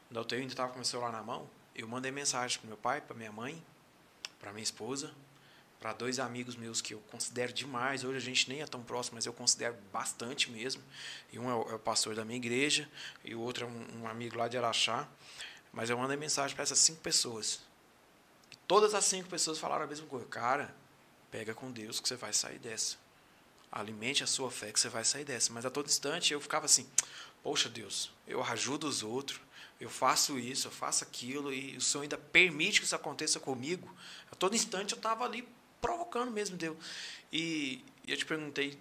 da 0.10 0.22
UTI, 0.22 0.38
ainda 0.38 0.56
tava 0.56 0.70
com 0.70 0.76
meu 0.76 0.86
celular 0.86 1.12
na 1.12 1.22
mão, 1.22 1.50
eu 1.78 1.88
mandei 1.88 2.12
mensagem 2.12 2.58
pro 2.58 2.68
meu 2.68 2.78
pai, 2.78 3.00
pra 3.00 3.16
minha 3.16 3.32
mãe, 3.32 3.64
pra 4.40 4.52
minha 4.52 4.64
esposa, 4.64 5.14
para 5.80 5.94
dois 5.94 6.20
amigos 6.20 6.56
meus 6.56 6.82
que 6.82 6.96
eu 6.96 7.00
considero 7.12 7.54
demais. 7.54 8.04
Hoje 8.04 8.18
a 8.18 8.22
gente 8.22 8.50
nem 8.50 8.62
é 8.62 8.66
tão 8.66 8.82
próximo, 8.82 9.16
mas 9.16 9.28
eu 9.28 9.34
considero 9.34 9.76
bastante 9.94 10.50
mesmo. 10.50 10.82
E 11.32 11.38
um 11.38 11.50
é 11.50 11.54
o, 11.54 11.72
é 11.72 11.76
o 11.76 11.80
pastor 11.80 12.16
da 12.16 12.26
minha 12.26 12.38
igreja, 12.38 12.90
e 13.24 13.36
o 13.36 13.40
outro 13.40 13.66
é 13.66 13.68
um, 13.68 14.02
um 14.02 14.08
amigo 14.08 14.38
lá 14.38 14.48
de 14.48 14.58
Araxá. 14.58 15.08
Mas 15.72 15.92
eu 15.92 15.98
mandei 15.98 16.18
mensagem 16.18 16.56
para 16.56 16.64
essas 16.64 16.80
cinco 16.80 17.00
pessoas. 17.02 17.62
E 18.52 18.56
todas 18.68 18.96
as 18.96 19.06
cinco 19.06 19.30
pessoas 19.30 19.60
falaram 19.60 19.84
a 19.84 19.88
mesma 19.88 20.08
coisa. 20.08 20.26
Cara, 20.26 20.74
pega 21.30 21.54
com 21.54 21.72
Deus 21.72 22.00
que 22.00 22.08
você 22.08 22.16
vai 22.16 22.34
sair 22.34 22.58
dessa. 22.58 22.98
Alimente 23.72 24.24
a 24.24 24.28
sua 24.28 24.50
fé 24.50 24.72
que 24.72 24.80
você 24.80 24.90
vai 24.90 25.06
sair 25.06 25.26
dessa. 25.26 25.54
Mas 25.54 25.66
a 25.66 25.70
todo 25.70 25.86
instante 25.86 26.34
eu 26.34 26.42
ficava 26.42 26.66
assim: 26.66 26.90
Poxa, 27.44 27.70
Deus, 27.70 28.12
eu 28.26 28.42
ajudo 28.44 28.88
os 28.88 29.04
outros, 29.04 29.40
eu 29.80 29.90
faço 29.90 30.40
isso, 30.40 30.68
eu 30.68 30.72
faço 30.72 31.04
aquilo, 31.04 31.54
e 31.54 31.78
o 31.78 31.82
Senhor 31.82 32.04
ainda 32.04 32.18
permite 32.18 32.80
que 32.80 32.86
isso 32.86 32.96
aconteça 32.96 33.40
comigo. 33.40 33.94
A 34.32 34.36
todo 34.36 34.56
instante 34.56 34.94
eu 34.94 34.98
estava 34.98 35.24
ali 35.24 35.48
provocando 35.80 36.32
mesmo 36.32 36.58
Deus. 36.58 36.78
E, 37.32 37.84
e 38.06 38.12
eu 38.12 38.18
te 38.18 38.26
perguntei 38.26 38.78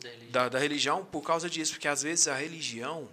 Da 0.00 0.08
religião. 0.08 0.32
da, 0.32 0.48
da 0.48 0.58
religião 0.58 1.04
por 1.04 1.22
causa 1.22 1.48
disso, 1.48 1.72
porque 1.72 1.88
às 1.88 2.02
vezes 2.02 2.26
a 2.28 2.34
religião 2.34 3.08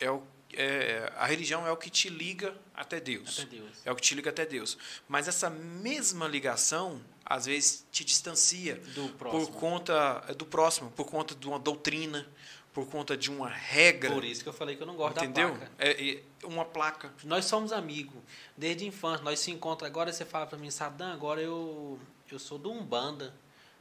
é 0.00 0.10
o 0.10 0.22
é, 0.54 1.10
a 1.16 1.24
religião 1.24 1.66
é 1.66 1.72
o 1.72 1.76
que 1.78 1.88
te 1.88 2.10
liga 2.10 2.54
até 2.74 3.00
Deus. 3.00 3.38
Até 3.38 3.56
Deus. 3.56 3.70
É 3.86 3.90
o 3.90 3.96
que 3.96 4.02
te 4.02 4.14
liga 4.14 4.28
até 4.28 4.44
Deus. 4.44 4.76
Mas 5.08 5.26
essa 5.26 5.48
mesma 5.48 6.28
ligação, 6.28 7.00
às 7.24 7.46
vezes, 7.46 7.86
te 7.90 8.04
distancia 8.04 8.78
por 9.18 9.50
conta 9.52 10.22
é, 10.28 10.34
do 10.34 10.44
próximo, 10.44 10.90
por 10.90 11.06
conta 11.06 11.34
de 11.34 11.46
uma 11.46 11.58
doutrina, 11.58 12.28
por 12.72 12.86
conta 12.86 13.16
de 13.16 13.30
uma 13.30 13.48
regra. 13.48 14.10
Por 14.10 14.24
isso 14.24 14.42
que 14.42 14.48
eu 14.48 14.52
falei 14.52 14.76
que 14.76 14.82
eu 14.82 14.86
não 14.86 14.96
gosto 14.96 15.18
entendeu? 15.18 15.50
da 15.50 15.58
placa. 15.58 15.72
É, 15.78 16.14
é 16.14 16.22
uma 16.44 16.64
placa. 16.64 17.12
Nós 17.24 17.44
somos 17.44 17.72
amigos 17.72 18.20
desde 18.56 18.84
a 18.84 18.88
infância. 18.88 19.22
Nós 19.22 19.40
se 19.40 19.50
encontramos. 19.50 19.92
Agora 19.92 20.12
você 20.12 20.24
fala 20.24 20.46
para 20.46 20.58
mim, 20.58 20.70
Sadam, 20.70 21.12
agora 21.12 21.40
eu, 21.40 21.98
eu 22.30 22.38
sou 22.38 22.58
do 22.58 22.70
Umbanda. 22.70 23.34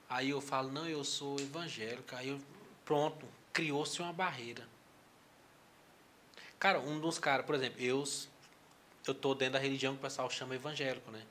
Aí 0.10 0.30
eu 0.32 0.42
falo, 0.42 0.72
não, 0.72 0.88
eu 0.88 1.04
sou 1.06 1.40
evangélico. 1.40 2.16
Aí 2.16 2.30
eu, 2.30 2.40
pronto, 2.84 3.26
criou-se 3.54 4.02
uma 4.02 4.12
barreira. 4.12 4.68
Cara, 6.60 6.80
um 6.80 7.00
dos 7.00 7.18
caras, 7.18 7.46
por 7.46 7.56
exemplo, 7.56 7.82
eu, 7.82 8.04
eu 9.08 9.16
tô 9.16 9.34
dentro 9.34 9.54
da 9.54 9.60
religião 9.60 9.94
que 9.94 10.00
o 10.00 10.02
pessoal 10.02 10.30
chama 10.30 10.54
evangélico, 10.54 11.10
né? 11.12 11.24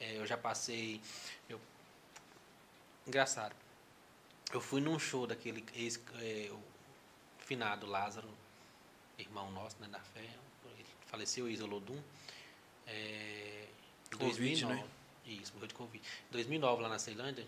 É, 0.00 0.18
eu 0.18 0.26
já 0.26 0.36
passei. 0.36 1.00
Eu, 1.48 1.60
engraçado. 3.06 3.54
Eu 4.52 4.60
fui 4.60 4.80
num 4.80 4.98
show 4.98 5.26
daquele 5.26 5.64
ex, 5.74 6.00
é, 6.20 6.50
finado 7.44 7.86
Lázaro, 7.86 8.28
irmão 9.18 9.50
nosso, 9.52 9.76
né, 9.80 9.88
da 9.88 10.00
fé. 10.00 10.28
Ele 10.66 10.84
faleceu, 11.06 11.48
Isolodum. 11.48 12.00
É, 12.86 13.66
em 14.12 14.16
Covid, 14.16 14.60
2009. 14.62 14.74
né? 14.74 14.88
Isso, 15.26 15.52
morreu 15.54 15.68
de 15.68 15.74
Covid. 15.74 16.04
Em 16.28 16.32
2009, 16.32 16.82
lá 16.82 16.88
na 16.88 16.98
Ceilândia. 16.98 17.46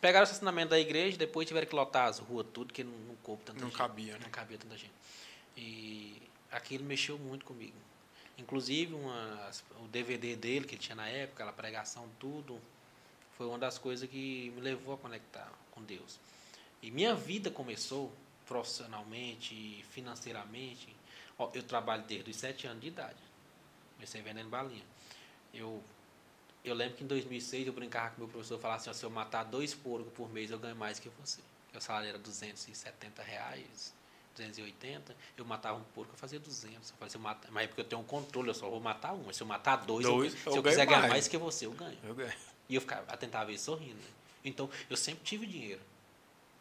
Pegaram 0.00 0.24
o 0.24 0.24
estacionamento 0.24 0.70
da 0.70 0.78
igreja, 0.78 1.16
depois 1.16 1.46
tiveram 1.46 1.66
que 1.66 1.74
lotar 1.74 2.08
as 2.08 2.18
ruas, 2.18 2.46
tudo, 2.52 2.66
porque 2.68 2.84
não, 2.84 2.92
não 2.92 3.16
coube 3.16 3.42
tanta 3.42 3.60
Não 3.60 3.68
gente. 3.68 3.76
cabia, 3.78 4.12
né? 4.14 4.20
Não 4.22 4.30
cabia 4.30 4.58
tanta 4.58 4.76
gente. 4.76 4.92
E 5.56 6.20
aquilo 6.50 6.84
mexeu 6.84 7.18
muito 7.18 7.44
comigo. 7.44 7.76
Inclusive, 8.36 8.94
uma, 8.94 9.50
o 9.82 9.88
DVD 9.88 10.34
dele, 10.36 10.66
que 10.66 10.74
ele 10.74 10.82
tinha 10.82 10.96
na 10.96 11.08
época, 11.08 11.48
a 11.48 11.52
pregação, 11.52 12.08
tudo, 12.18 12.60
foi 13.36 13.46
uma 13.46 13.58
das 13.58 13.78
coisas 13.78 14.08
que 14.08 14.50
me 14.54 14.60
levou 14.60 14.94
a 14.94 14.98
conectar 14.98 15.50
com 15.70 15.82
Deus. 15.82 16.18
E 16.82 16.90
minha 16.90 17.14
vida 17.14 17.50
começou 17.50 18.12
profissionalmente, 18.46 19.84
financeiramente. 19.90 20.94
Ó, 21.38 21.50
eu 21.54 21.62
trabalho 21.62 22.04
desde 22.06 22.30
os 22.30 22.36
sete 22.36 22.66
anos 22.66 22.80
de 22.80 22.88
idade. 22.88 23.16
Comecei 23.94 24.22
vendendo 24.22 24.48
balinha. 24.48 24.84
Eu, 25.52 25.82
eu 26.64 26.74
lembro 26.74 26.96
que 26.96 27.04
em 27.04 27.06
2006 27.06 27.66
eu 27.66 27.72
brincava 27.72 28.10
com 28.10 28.20
meu 28.22 28.28
professor, 28.28 28.58
falava 28.58 28.80
assim, 28.80 28.90
ó, 28.90 28.92
se 28.92 29.04
eu 29.04 29.10
matar 29.10 29.44
dois 29.44 29.74
porcos 29.74 30.12
por 30.12 30.30
mês, 30.32 30.50
eu 30.50 30.58
ganho 30.58 30.76
mais 30.76 30.98
que 30.98 31.08
você. 31.08 31.40
Meu 31.72 31.80
salário 31.80 32.08
era 32.08 32.18
270 32.18 33.22
reais, 33.22 33.92
280, 34.36 35.14
eu 35.36 35.44
matava 35.44 35.78
um 35.78 35.82
porco, 35.84 36.12
eu 36.12 36.18
fazia 36.18 36.38
200. 36.38 36.92
Eu 37.00 37.08
se 37.10 37.16
eu 37.16 37.20
matar, 37.20 37.50
mas 37.50 37.64
é 37.64 37.66
porque 37.66 37.80
eu 37.80 37.84
tenho 37.84 38.00
um 38.02 38.04
controle, 38.04 38.48
eu 38.48 38.54
só 38.54 38.68
vou 38.70 38.80
matar 38.80 39.12
um. 39.12 39.32
Se 39.32 39.42
eu 39.42 39.46
matar 39.46 39.76
dois, 39.76 40.04
eu- 40.06 40.12
Dois, 40.16 40.32
se 40.32 40.46
eu 40.46 40.54
eu, 40.56 40.62
ganho 40.62 40.74
quiser 40.74 40.86
ganhar 40.86 41.00
mais. 41.00 41.12
mais 41.12 41.28
que 41.28 41.36
você, 41.38 41.66
eu 41.66 41.72
ganho. 41.72 41.98
Eu 42.02 42.14
ganhei. 42.14 42.34
E 42.68 42.74
eu 42.76 42.80
ficava, 42.80 43.10
eu 43.12 43.16
tentava 43.18 43.46
ver 43.46 43.58
sorrindo. 43.58 43.96
né? 43.96 44.08
Então, 44.44 44.68
eu 44.88 44.96
sempre 44.96 45.24
tive 45.24 45.46
dinheiro. 45.46 45.80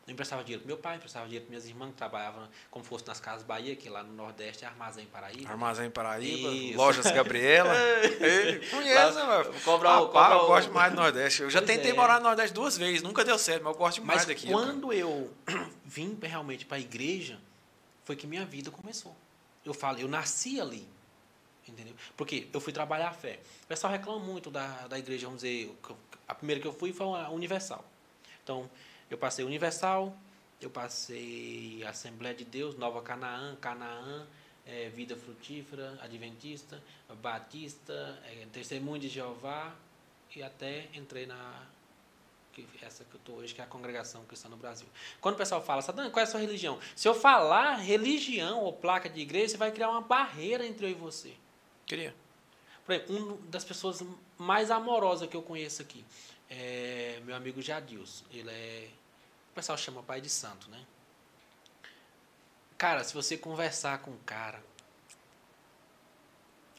Eu 0.06 0.12
emprestava 0.12 0.44
dinheiro 0.44 0.62
pro 0.62 0.68
meu 0.68 0.78
pai, 0.78 0.98
emprestava 0.98 1.26
dinheiro 1.26 1.46
para 1.46 1.52
minhas 1.52 1.66
irmãs 1.66 1.92
que 1.92 1.96
trabalhavam 1.96 2.50
como 2.70 2.84
fosse 2.84 3.08
nas 3.08 3.22
Casas 3.22 3.44
Bahia, 3.44 3.74
que 3.74 3.88
lá 3.90 4.04
no 4.04 4.12
Nordeste 4.14 4.66
é 4.66 4.68
Armazém 4.68 5.06
Paraíba. 5.06 5.50
Armazém 5.50 5.90
Paraíba, 5.90 6.50
Isso. 6.50 6.78
Lojas 6.78 7.10
Gabriela. 7.10 7.74
Ei, 8.20 8.60
mano. 9.14 9.54
cobra 9.64 10.02
o- 10.02 10.10
cobra 10.10 10.36
eu 10.36 10.48
gosto 10.48 10.72
mais 10.74 10.92
do 10.92 10.98
Nordeste. 11.00 11.44
Eu 11.44 11.50
já 11.50 11.62
Pois 11.62 11.72
tentei 11.72 11.92
é. 11.92 11.94
morar 11.94 12.18
no 12.20 12.26
Nordeste 12.26 12.54
duas 12.54 12.78
vezes, 12.78 13.02
nunca 13.02 13.24
deu 13.24 13.38
certo, 13.40 13.64
mas 13.64 13.74
eu 13.74 13.80
gosto 13.80 14.02
demais 14.02 14.20
Mas 14.20 14.28
daqui. 14.28 14.48
quando 14.48 14.92
eu 14.92 15.32
vim 15.86 16.18
realmente 16.22 16.66
para 16.66 16.76
a 16.78 16.82
igreja, 16.82 17.40
foi 18.04 18.18
que 18.18 18.28
minha 18.28 18.46
vida 18.46 18.70
começou. 18.72 19.16
Eu 19.64 19.74
falo, 19.74 20.00
eu 20.00 20.10
nasci 20.10 20.60
ali. 20.60 20.86
Entendeu? 21.66 21.96
Porque 22.18 22.50
eu 22.52 22.60
fui 22.60 22.74
trabalhar 22.74 23.08
a 23.08 23.14
fé. 23.14 23.40
O 23.64 23.68
pessoal 23.68 23.94
reclama 23.94 24.20
muito 24.20 24.52
da, 24.52 24.68
da 24.88 25.00
igreja, 25.00 25.28
vamos 25.28 25.42
dizer, 25.44 25.74
a 26.28 26.36
primeira 26.36 26.60
que 26.62 26.68
eu 26.68 26.74
fui 26.74 26.92
foi 26.92 27.08
a 27.18 27.30
Universal. 27.30 27.86
Então, 28.44 28.70
eu 29.14 29.18
passei 29.18 29.46
Universal, 29.46 30.16
eu 30.60 30.70
passei 30.70 31.84
Assembleia 31.86 32.34
de 32.34 32.44
Deus, 32.44 32.76
Nova 32.76 33.02
Canaã, 33.02 33.56
Canaã, 33.58 34.26
eh, 34.66 34.90
Vida 34.90 35.16
Frutífera, 35.16 36.00
Adventista, 36.02 36.82
Batista, 37.22 38.20
eh, 38.26 38.48
Testemunho 38.52 39.00
de 39.00 39.10
Jeová 39.10 39.76
e 40.36 40.42
até 40.42 40.90
entrei 40.94 41.28
na 41.28 41.68
que 42.52 42.68
essa 42.82 43.04
que 43.04 43.16
eu 43.16 43.18
estou 43.18 43.36
hoje, 43.38 43.54
que 43.54 43.62
é 43.62 43.64
a 43.64 43.68
Congregação 43.68 44.24
Cristã 44.26 44.48
no 44.48 44.58
Brasil. 44.58 44.88
Quando 45.20 45.36
o 45.36 45.38
pessoal 45.38 45.62
fala, 45.62 45.82
Sadam, 45.82 46.10
qual 46.12 46.22
é 46.22 46.24
a 46.24 46.30
sua 46.30 46.40
religião? 46.40 46.80
Se 46.96 47.08
eu 47.08 47.16
falar 47.16 47.76
religião 47.76 48.62
ou 48.62 48.72
placa 48.72 49.10
de 49.10 49.20
igreja, 49.20 49.50
você 49.50 49.58
vai 49.58 49.72
criar 49.72 49.90
uma 49.90 50.02
barreira 50.02 50.66
entre 50.66 50.86
eu 50.86 50.92
e 50.92 50.94
você. 50.94 51.34
Queria. 51.86 52.16
Por 52.86 52.94
exemplo, 52.94 53.16
uma 53.16 53.38
das 53.48 53.64
pessoas 53.64 54.04
mais 54.38 54.70
amorosas 54.70 55.28
que 55.28 55.36
eu 55.36 55.42
conheço 55.42 55.82
aqui 55.82 56.06
é 56.50 57.20
meu 57.26 57.36
amigo 57.36 57.62
Jadilson. 57.62 58.26
Ele 58.32 58.50
é. 58.50 58.90
O 59.54 59.56
pessoal 59.56 59.78
chama 59.78 60.02
pai 60.02 60.20
de 60.20 60.32
santo, 60.32 60.68
né? 60.68 60.84
Cara, 62.76 63.04
se 63.04 63.14
você 63.14 63.38
conversar 63.38 64.00
com 64.00 64.10
o 64.10 64.18
cara. 64.26 64.64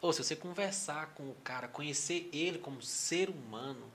Ou 0.02 0.12
se 0.12 0.24
você 0.24 0.34
conversar 0.34 1.14
com 1.14 1.30
o 1.30 1.36
cara, 1.36 1.68
conhecer 1.68 2.28
ele 2.32 2.58
como 2.58 2.82
ser 2.82 3.30
humano. 3.30 3.88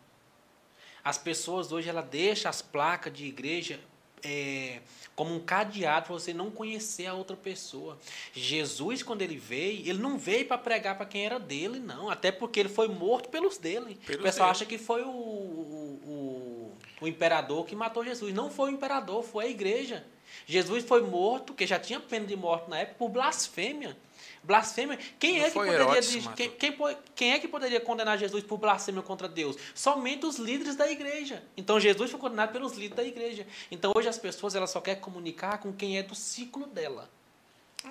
As 1.03 1.17
pessoas 1.17 1.73
hoje 1.73 1.89
ela 1.89 2.01
deixa 2.01 2.47
as 2.47 2.61
placas 2.61 3.11
de 3.11 3.25
igreja 3.25 3.81
é, 4.23 4.79
como 5.15 5.35
um 5.35 5.39
cadeado 5.39 6.07
para 6.07 6.13
você 6.13 6.33
não 6.33 6.49
conhecer 6.49 7.05
a 7.05 7.13
outra 7.13 7.35
pessoa. 7.35 7.99
Jesus, 8.33 9.03
quando 9.03 9.21
ele 9.21 9.37
veio, 9.37 9.79
ele 9.87 9.99
não 9.99 10.17
veio 10.17 10.45
para 10.45 10.57
pregar 10.57 10.95
para 10.97 11.05
quem 11.05 11.25
era 11.25 11.39
dele, 11.39 11.79
não. 11.79 12.09
Até 12.09 12.31
porque 12.31 12.59
ele 12.59 12.69
foi 12.69 12.87
morto 12.87 13.29
pelos 13.29 13.57
dele. 13.57 13.99
Pelos 14.05 14.21
o 14.21 14.23
pessoal 14.23 14.47
dele. 14.47 14.51
acha 14.51 14.65
que 14.65 14.77
foi 14.77 15.01
o, 15.01 15.09
o, 15.09 15.99
o, 16.05 16.77
o 17.01 17.07
imperador 17.07 17.65
que 17.65 17.75
matou 17.75 18.05
Jesus. 18.05 18.33
Não 18.33 18.49
foi 18.49 18.71
o 18.71 18.73
imperador, 18.73 19.23
foi 19.23 19.45
a 19.45 19.49
igreja. 19.49 20.05
Jesus 20.45 20.83
foi 20.83 21.01
morto, 21.01 21.53
que 21.53 21.67
já 21.67 21.79
tinha 21.79 21.99
pena 21.99 22.25
de 22.25 22.35
morte 22.35 22.69
na 22.69 22.79
época, 22.79 22.97
por 22.97 23.09
blasfêmia. 23.09 23.97
Blasfêmia. 24.43 24.97
Quem 25.19 25.39
Não 25.39 25.45
é 25.45 25.47
que 25.47 25.53
poderia 25.53 25.75
Herodes 25.75 26.27
quem, 26.35 26.49
quem, 26.51 26.77
quem 27.15 27.33
é 27.33 27.39
que 27.39 27.47
poderia 27.47 27.79
condenar 27.79 28.17
Jesus 28.17 28.43
por 28.43 28.57
blasfêmia 28.57 29.01
contra 29.01 29.27
Deus? 29.27 29.57
Somente 29.75 30.25
os 30.25 30.37
líderes 30.37 30.75
da 30.75 30.89
igreja. 30.89 31.43
Então 31.55 31.79
Jesus 31.79 32.11
foi 32.11 32.19
condenado 32.19 32.51
pelos 32.51 32.73
líderes 32.73 32.95
da 32.95 33.03
igreja. 33.03 33.45
Então 33.69 33.91
hoje 33.95 34.07
as 34.07 34.17
pessoas 34.17 34.55
elas 34.55 34.69
só 34.69 34.81
querem 34.81 35.01
comunicar 35.01 35.59
com 35.59 35.73
quem 35.73 35.97
é 35.97 36.03
do 36.03 36.15
ciclo 36.15 36.67
dela. 36.67 37.09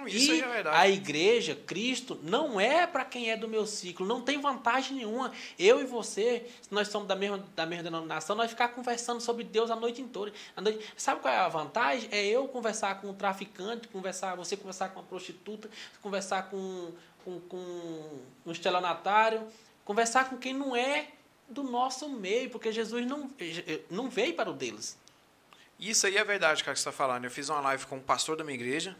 Isso 0.06 0.32
e 0.32 0.34
aí 0.34 0.40
é 0.42 0.48
verdade. 0.48 0.76
a 0.76 0.88
igreja, 0.88 1.54
Cristo, 1.66 2.18
não 2.22 2.60
é 2.60 2.86
para 2.86 3.04
quem 3.04 3.30
é 3.30 3.36
do 3.36 3.48
meu 3.48 3.66
ciclo, 3.66 4.06
não 4.06 4.20
tem 4.20 4.40
vantagem 4.40 4.98
nenhuma. 4.98 5.32
Eu 5.58 5.80
e 5.80 5.84
você, 5.84 6.46
se 6.60 6.72
nós 6.72 6.88
somos 6.88 7.08
da 7.08 7.16
mesma, 7.16 7.44
da 7.56 7.64
mesma 7.64 7.84
denominação, 7.84 8.36
nós 8.36 8.50
ficar 8.50 8.68
conversando 8.68 9.20
sobre 9.20 9.44
Deus 9.44 9.70
a 9.70 9.76
noite 9.76 10.02
inteira. 10.02 10.32
A 10.54 10.60
noite, 10.60 10.86
sabe 10.96 11.20
qual 11.20 11.32
é 11.32 11.38
a 11.38 11.48
vantagem? 11.48 12.08
É 12.12 12.24
eu 12.24 12.46
conversar 12.48 13.00
com 13.00 13.08
um 13.08 13.14
traficante, 13.14 13.88
conversar, 13.88 14.36
você 14.36 14.56
conversar 14.56 14.90
com 14.90 15.00
uma 15.00 15.06
prostituta, 15.06 15.70
conversar 16.02 16.50
com, 16.50 16.92
com, 17.24 17.40
com 17.40 18.20
um 18.46 18.52
estelionatário, 18.52 19.46
conversar 19.84 20.28
com 20.28 20.36
quem 20.36 20.52
não 20.52 20.76
é 20.76 21.08
do 21.48 21.62
nosso 21.62 22.08
meio, 22.10 22.50
porque 22.50 22.70
Jesus 22.70 23.06
não, 23.06 23.30
não 23.90 24.10
veio 24.10 24.34
para 24.34 24.50
o 24.50 24.52
deles. 24.52 24.98
Isso 25.80 26.06
aí 26.06 26.16
é 26.16 26.24
verdade, 26.24 26.62
cara, 26.62 26.74
que 26.74 26.80
você 26.80 26.88
está 26.88 26.92
falando. 26.92 27.24
Eu 27.24 27.30
fiz 27.30 27.48
uma 27.48 27.60
live 27.60 27.86
com 27.86 27.96
um 27.96 28.02
pastor 28.02 28.36
da 28.36 28.44
minha 28.44 28.54
igreja, 28.54 28.96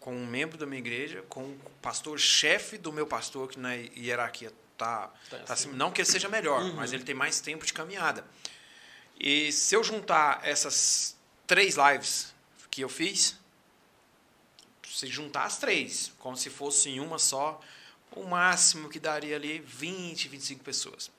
com 0.00 0.16
um 0.16 0.26
membro 0.26 0.56
da 0.58 0.64
minha 0.66 0.78
igreja, 0.78 1.22
com 1.28 1.42
o 1.44 1.60
pastor-chefe 1.82 2.78
do 2.78 2.92
meu 2.92 3.06
pastor, 3.06 3.48
que 3.48 3.58
na 3.60 3.74
hierarquia 3.74 4.50
tá, 4.76 5.10
Tá 5.28 5.38
tá 5.40 5.52
assim. 5.52 5.70
Não 5.72 5.90
que 5.92 6.00
ele 6.00 6.08
seja 6.10 6.28
melhor, 6.28 6.62
Uhum. 6.62 6.74
mas 6.74 6.92
ele 6.92 7.04
tem 7.04 7.14
mais 7.14 7.38
tempo 7.40 7.64
de 7.66 7.72
caminhada. 7.72 8.24
E 9.18 9.52
se 9.52 9.74
eu 9.74 9.84
juntar 9.84 10.40
essas 10.42 11.14
três 11.46 11.76
lives 11.76 12.34
que 12.70 12.80
eu 12.80 12.88
fiz, 12.88 13.38
se 14.88 15.06
juntar 15.06 15.44
as 15.44 15.58
três, 15.58 16.12
como 16.18 16.36
se 16.36 16.48
fosse 16.50 16.88
em 16.88 17.00
uma 17.00 17.18
só, 17.18 17.60
o 18.12 18.24
máximo 18.24 18.88
que 18.88 18.98
daria 18.98 19.36
ali 19.36 19.58
20, 19.60 20.28
25 20.28 20.64
pessoas. 20.64 21.10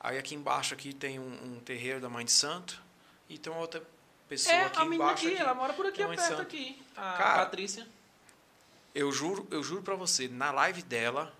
Aí 0.00 0.18
aqui 0.18 0.34
embaixo 0.34 0.74
aqui 0.74 0.92
tem 0.92 1.18
um, 1.18 1.54
um 1.56 1.60
terreiro 1.60 2.00
da 2.00 2.08
Mãe 2.08 2.24
de 2.24 2.32
Santo 2.32 2.80
e 3.28 3.38
tem 3.38 3.52
uma 3.52 3.60
outra 3.60 3.82
pessoa 4.28 4.54
É, 4.54 4.64
aqui 4.64 4.78
a 4.80 4.84
embaixo. 4.84 5.12
aqui, 5.26 5.26
aqui. 5.34 5.36
ela 5.42 5.54
mora 5.54 5.72
por 5.72 5.86
aqui, 5.86 6.04
perto 6.04 6.42
aqui. 6.42 6.82
A 6.96 7.12
Cara, 7.16 7.44
Patrícia. 7.44 7.86
Eu 8.98 9.12
juro, 9.12 9.46
eu 9.52 9.62
juro 9.62 9.80
para 9.80 9.94
você, 9.94 10.26
na 10.26 10.50
live 10.50 10.82
dela 10.82 11.32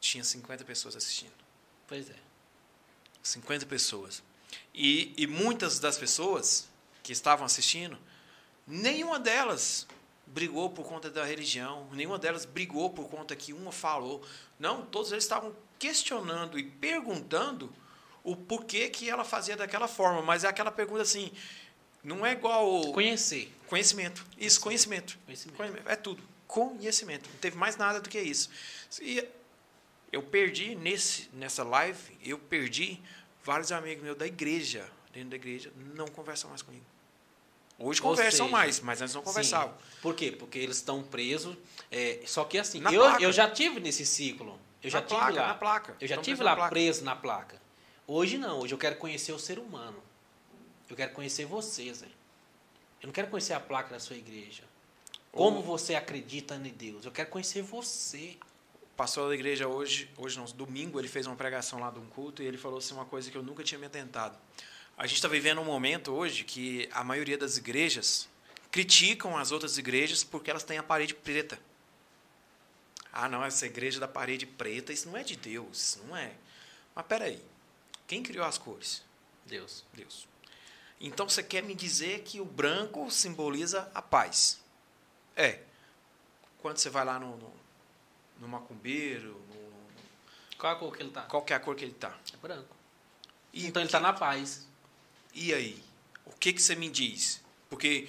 tinha 0.00 0.24
50 0.24 0.64
pessoas 0.64 0.96
assistindo. 0.96 1.34
Pois 1.86 2.08
é. 2.08 2.16
50 3.22 3.66
pessoas. 3.66 4.22
E, 4.72 5.12
e 5.18 5.26
muitas 5.26 5.78
das 5.78 5.98
pessoas 5.98 6.70
que 7.02 7.12
estavam 7.12 7.44
assistindo, 7.44 7.98
nenhuma 8.66 9.20
delas 9.20 9.86
brigou 10.26 10.70
por 10.70 10.86
conta 10.86 11.10
da 11.10 11.26
religião, 11.26 11.86
nenhuma 11.92 12.18
delas 12.18 12.46
brigou 12.46 12.88
por 12.88 13.06
conta 13.10 13.36
que 13.36 13.52
uma 13.52 13.70
falou. 13.70 14.24
Não, 14.58 14.86
todos 14.86 15.12
eles 15.12 15.24
estavam 15.24 15.54
questionando 15.78 16.58
e 16.58 16.62
perguntando 16.64 17.70
o 18.24 18.34
porquê 18.34 18.88
que 18.88 19.10
ela 19.10 19.24
fazia 19.24 19.58
daquela 19.58 19.86
forma. 19.86 20.22
Mas 20.22 20.42
é 20.42 20.48
aquela 20.48 20.72
pergunta 20.72 21.02
assim, 21.02 21.32
não 22.02 22.24
é 22.24 22.32
igual 22.32 22.92
Conhecer. 22.94 23.52
conhecimento. 23.66 24.24
Isso, 24.38 24.58
conhecimento. 24.58 25.18
Conhecimento. 25.26 25.56
Conhecimento. 25.58 25.86
É 25.86 25.96
tudo. 25.96 26.31
Conhecimento. 26.52 27.30
Não 27.30 27.38
teve 27.38 27.56
mais 27.56 27.78
nada 27.78 27.98
do 27.98 28.10
que 28.10 28.20
isso. 28.20 28.50
E 29.00 29.26
eu 30.12 30.22
perdi 30.22 30.74
nesse, 30.74 31.30
nessa 31.32 31.64
live, 31.64 31.98
eu 32.22 32.38
perdi 32.38 33.00
vários 33.42 33.72
amigos 33.72 34.04
meus 34.04 34.18
da 34.18 34.26
igreja, 34.26 34.86
dentro 35.14 35.30
da 35.30 35.36
igreja, 35.36 35.72
não 35.94 36.06
conversam 36.06 36.50
mais 36.50 36.60
comigo. 36.60 36.84
Hoje 37.78 38.02
Ou 38.02 38.10
conversam 38.10 38.46
seja, 38.46 38.52
mais, 38.58 38.80
mas 38.80 39.00
antes 39.00 39.14
não 39.14 39.22
conversavam. 39.22 39.74
Sim. 39.78 39.96
Por 40.02 40.14
quê? 40.14 40.30
Porque 40.30 40.58
eles 40.58 40.76
estão 40.76 41.02
presos. 41.02 41.56
é, 41.90 42.20
só 42.26 42.44
que 42.44 42.58
assim, 42.58 42.82
eu, 42.92 43.02
eu 43.18 43.32
já 43.32 43.50
tive 43.50 43.80
nesse 43.80 44.04
ciclo. 44.04 44.60
Eu 44.82 44.90
já 44.90 45.00
na 45.00 45.06
tive 45.06 45.20
placa, 45.20 45.40
lá. 45.40 45.46
na 45.48 45.54
placa. 45.54 45.96
Eu 45.98 46.06
já 46.06 46.16
Estão 46.16 46.22
tive 46.22 46.42
lá 46.42 46.54
placa. 46.54 46.70
preso 46.70 47.02
na 47.02 47.16
placa. 47.16 47.62
Hoje 48.06 48.36
não, 48.36 48.58
hoje 48.60 48.74
eu 48.74 48.78
quero 48.78 48.96
conhecer 48.96 49.32
o 49.32 49.38
ser 49.38 49.58
humano. 49.58 50.02
Eu 50.90 50.94
quero 50.94 51.12
conhecer 51.14 51.46
você, 51.46 51.90
Zé. 51.94 52.06
Eu 53.00 53.06
não 53.06 53.12
quero 53.12 53.28
conhecer 53.28 53.54
a 53.54 53.60
placa 53.60 53.88
da 53.88 53.98
sua 53.98 54.16
igreja. 54.16 54.64
Como 55.32 55.56
Ou- 55.56 55.62
você 55.62 55.94
acredita 55.94 56.54
em 56.54 56.62
Deus? 56.70 57.04
Eu 57.04 57.10
quero 57.10 57.30
conhecer 57.30 57.62
você. 57.62 58.36
O 58.82 58.94
pastor 58.94 59.28
da 59.30 59.34
igreja 59.34 59.66
hoje, 59.66 60.08
hoje 60.16 60.38
não, 60.38 60.44
domingo, 60.44 61.00
ele 61.00 61.08
fez 61.08 61.26
uma 61.26 61.34
pregação 61.34 61.80
lá 61.80 61.90
de 61.90 61.98
um 61.98 62.06
culto 62.06 62.42
e 62.42 62.46
ele 62.46 62.58
falou 62.58 62.78
assim 62.78 62.92
uma 62.94 63.06
coisa 63.06 63.30
que 63.30 63.36
eu 63.36 63.42
nunca 63.42 63.64
tinha 63.64 63.78
me 63.78 63.86
atentado. 63.86 64.38
A 64.96 65.06
gente 65.06 65.16
está 65.16 65.28
vivendo 65.28 65.60
um 65.60 65.64
momento 65.64 66.12
hoje 66.12 66.44
que 66.44 66.88
a 66.92 67.02
maioria 67.02 67.38
das 67.38 67.56
igrejas 67.56 68.28
criticam 68.70 69.36
as 69.36 69.50
outras 69.50 69.78
igrejas 69.78 70.22
porque 70.22 70.50
elas 70.50 70.62
têm 70.62 70.76
a 70.76 70.82
parede 70.82 71.14
preta. 71.14 71.58
Ah, 73.10 73.28
não, 73.28 73.42
essa 73.44 73.66
igreja 73.66 73.98
da 73.98 74.08
parede 74.08 74.46
preta, 74.46 74.92
isso 74.92 75.08
não 75.08 75.16
é 75.16 75.22
de 75.22 75.36
Deus, 75.36 75.98
não 76.06 76.16
é. 76.16 76.32
Mas 76.94 77.06
peraí, 77.06 77.42
quem 78.06 78.22
criou 78.22 78.44
as 78.44 78.58
cores? 78.58 79.02
Deus. 79.46 79.84
Deus. 79.94 80.28
Então 81.00 81.28
você 81.28 81.42
quer 81.42 81.62
me 81.62 81.74
dizer 81.74 82.20
que 82.20 82.40
o 82.40 82.44
branco 82.44 83.10
simboliza 83.10 83.90
a 83.94 84.00
paz? 84.00 84.61
É. 85.36 85.60
Quando 86.58 86.78
você 86.78 86.88
vai 86.90 87.04
lá 87.04 87.18
no, 87.18 87.36
no, 87.36 87.52
no 88.40 88.48
macumbeiro, 88.48 89.40
no, 89.48 89.72
Qual 90.58 90.72
a 90.72 90.76
cor 90.76 90.96
que 90.96 91.02
ele 91.02 91.10
tá? 91.10 91.22
qual 91.22 91.42
que 91.42 91.52
é 91.52 91.56
a 91.56 91.60
cor 91.60 91.74
que 91.74 91.84
ele 91.84 91.92
está? 91.92 92.16
É 92.32 92.36
branco. 92.36 92.76
E, 93.52 93.66
então 93.66 93.82
ele 93.82 93.88
que- 93.88 93.96
está 93.96 94.00
na 94.00 94.12
paz. 94.12 94.66
e 95.34 95.52
aí? 95.52 95.82
O 96.24 96.30
que, 96.32 96.52
que 96.52 96.62
você 96.62 96.76
me 96.76 96.88
diz? 96.88 97.40
Porque, 97.68 98.08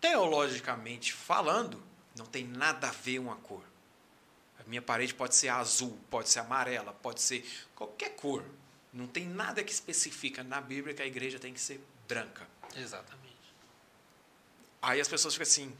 teologicamente 0.00 1.12
falando, 1.12 1.82
não 2.16 2.24
tem 2.24 2.44
nada 2.46 2.88
a 2.88 2.92
ver 2.92 3.18
uma 3.18 3.36
cor. 3.36 3.62
A 4.58 4.62
minha 4.68 4.80
parede 4.80 5.12
pode 5.12 5.34
ser 5.34 5.48
azul, 5.48 5.98
pode 6.10 6.28
ser 6.30 6.38
amarela, 6.40 6.92
pode 6.94 7.20
ser 7.20 7.44
qualquer 7.74 8.10
cor. 8.16 8.44
Não 8.92 9.06
tem 9.06 9.26
nada 9.26 9.62
que 9.62 9.72
especifica 9.72 10.42
na 10.42 10.60
Bíblia 10.60 10.94
que 10.94 11.02
a 11.02 11.06
igreja 11.06 11.38
tem 11.38 11.52
que 11.52 11.60
ser 11.60 11.84
branca. 12.08 12.46
Exatamente. 12.76 13.32
Aí 14.80 15.00
as 15.00 15.08
pessoas 15.08 15.34
ficam 15.34 15.44
assim. 15.46 15.76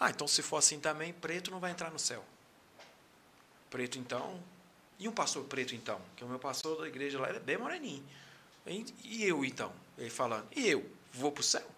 Ah, 0.00 0.08
então 0.08 0.26
se 0.26 0.40
for 0.40 0.56
assim 0.56 0.80
também, 0.80 1.12
preto 1.12 1.50
não 1.50 1.60
vai 1.60 1.70
entrar 1.70 1.90
no 1.90 1.98
céu. 1.98 2.24
Preto 3.68 3.98
então. 3.98 4.42
E 4.98 5.06
um 5.06 5.12
pastor 5.12 5.44
preto 5.44 5.74
então? 5.74 6.00
Que 6.16 6.24
o 6.24 6.28
meu 6.28 6.38
pastor 6.38 6.80
da 6.80 6.88
igreja 6.88 7.20
lá 7.20 7.28
é 7.28 7.38
bem 7.38 7.58
moreninho. 7.58 8.02
E 8.66 9.24
eu 9.24 9.44
então? 9.44 9.72
Ele 9.98 10.08
falando, 10.08 10.48
e 10.56 10.66
eu? 10.66 10.90
Vou 11.12 11.30
para 11.30 11.40
o 11.40 11.44
céu? 11.44 11.68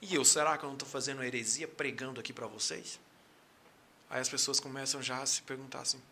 E 0.00 0.14
eu? 0.14 0.24
Será 0.24 0.58
que 0.58 0.64
eu 0.64 0.68
não 0.68 0.74
estou 0.74 0.88
fazendo 0.88 1.22
heresia 1.22 1.68
pregando 1.68 2.20
aqui 2.20 2.32
para 2.32 2.48
vocês? 2.48 2.98
Aí 4.10 4.20
as 4.20 4.28
pessoas 4.28 4.58
começam 4.58 5.00
já 5.00 5.22
a 5.22 5.26
se 5.26 5.42
perguntar 5.42 5.80
assim. 5.80 6.02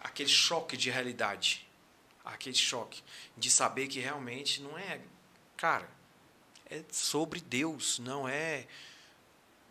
Aquele 0.00 0.30
choque 0.30 0.76
de 0.76 0.90
realidade. 0.90 1.68
Aquele 2.24 2.56
choque 2.56 3.02
de 3.36 3.50
saber 3.50 3.86
que 3.86 4.00
realmente 4.00 4.62
não 4.62 4.78
é. 4.78 5.00
Cara, 5.56 5.88
é 6.70 6.82
sobre 6.90 7.40
Deus, 7.40 7.98
não 7.98 8.26
é 8.26 8.66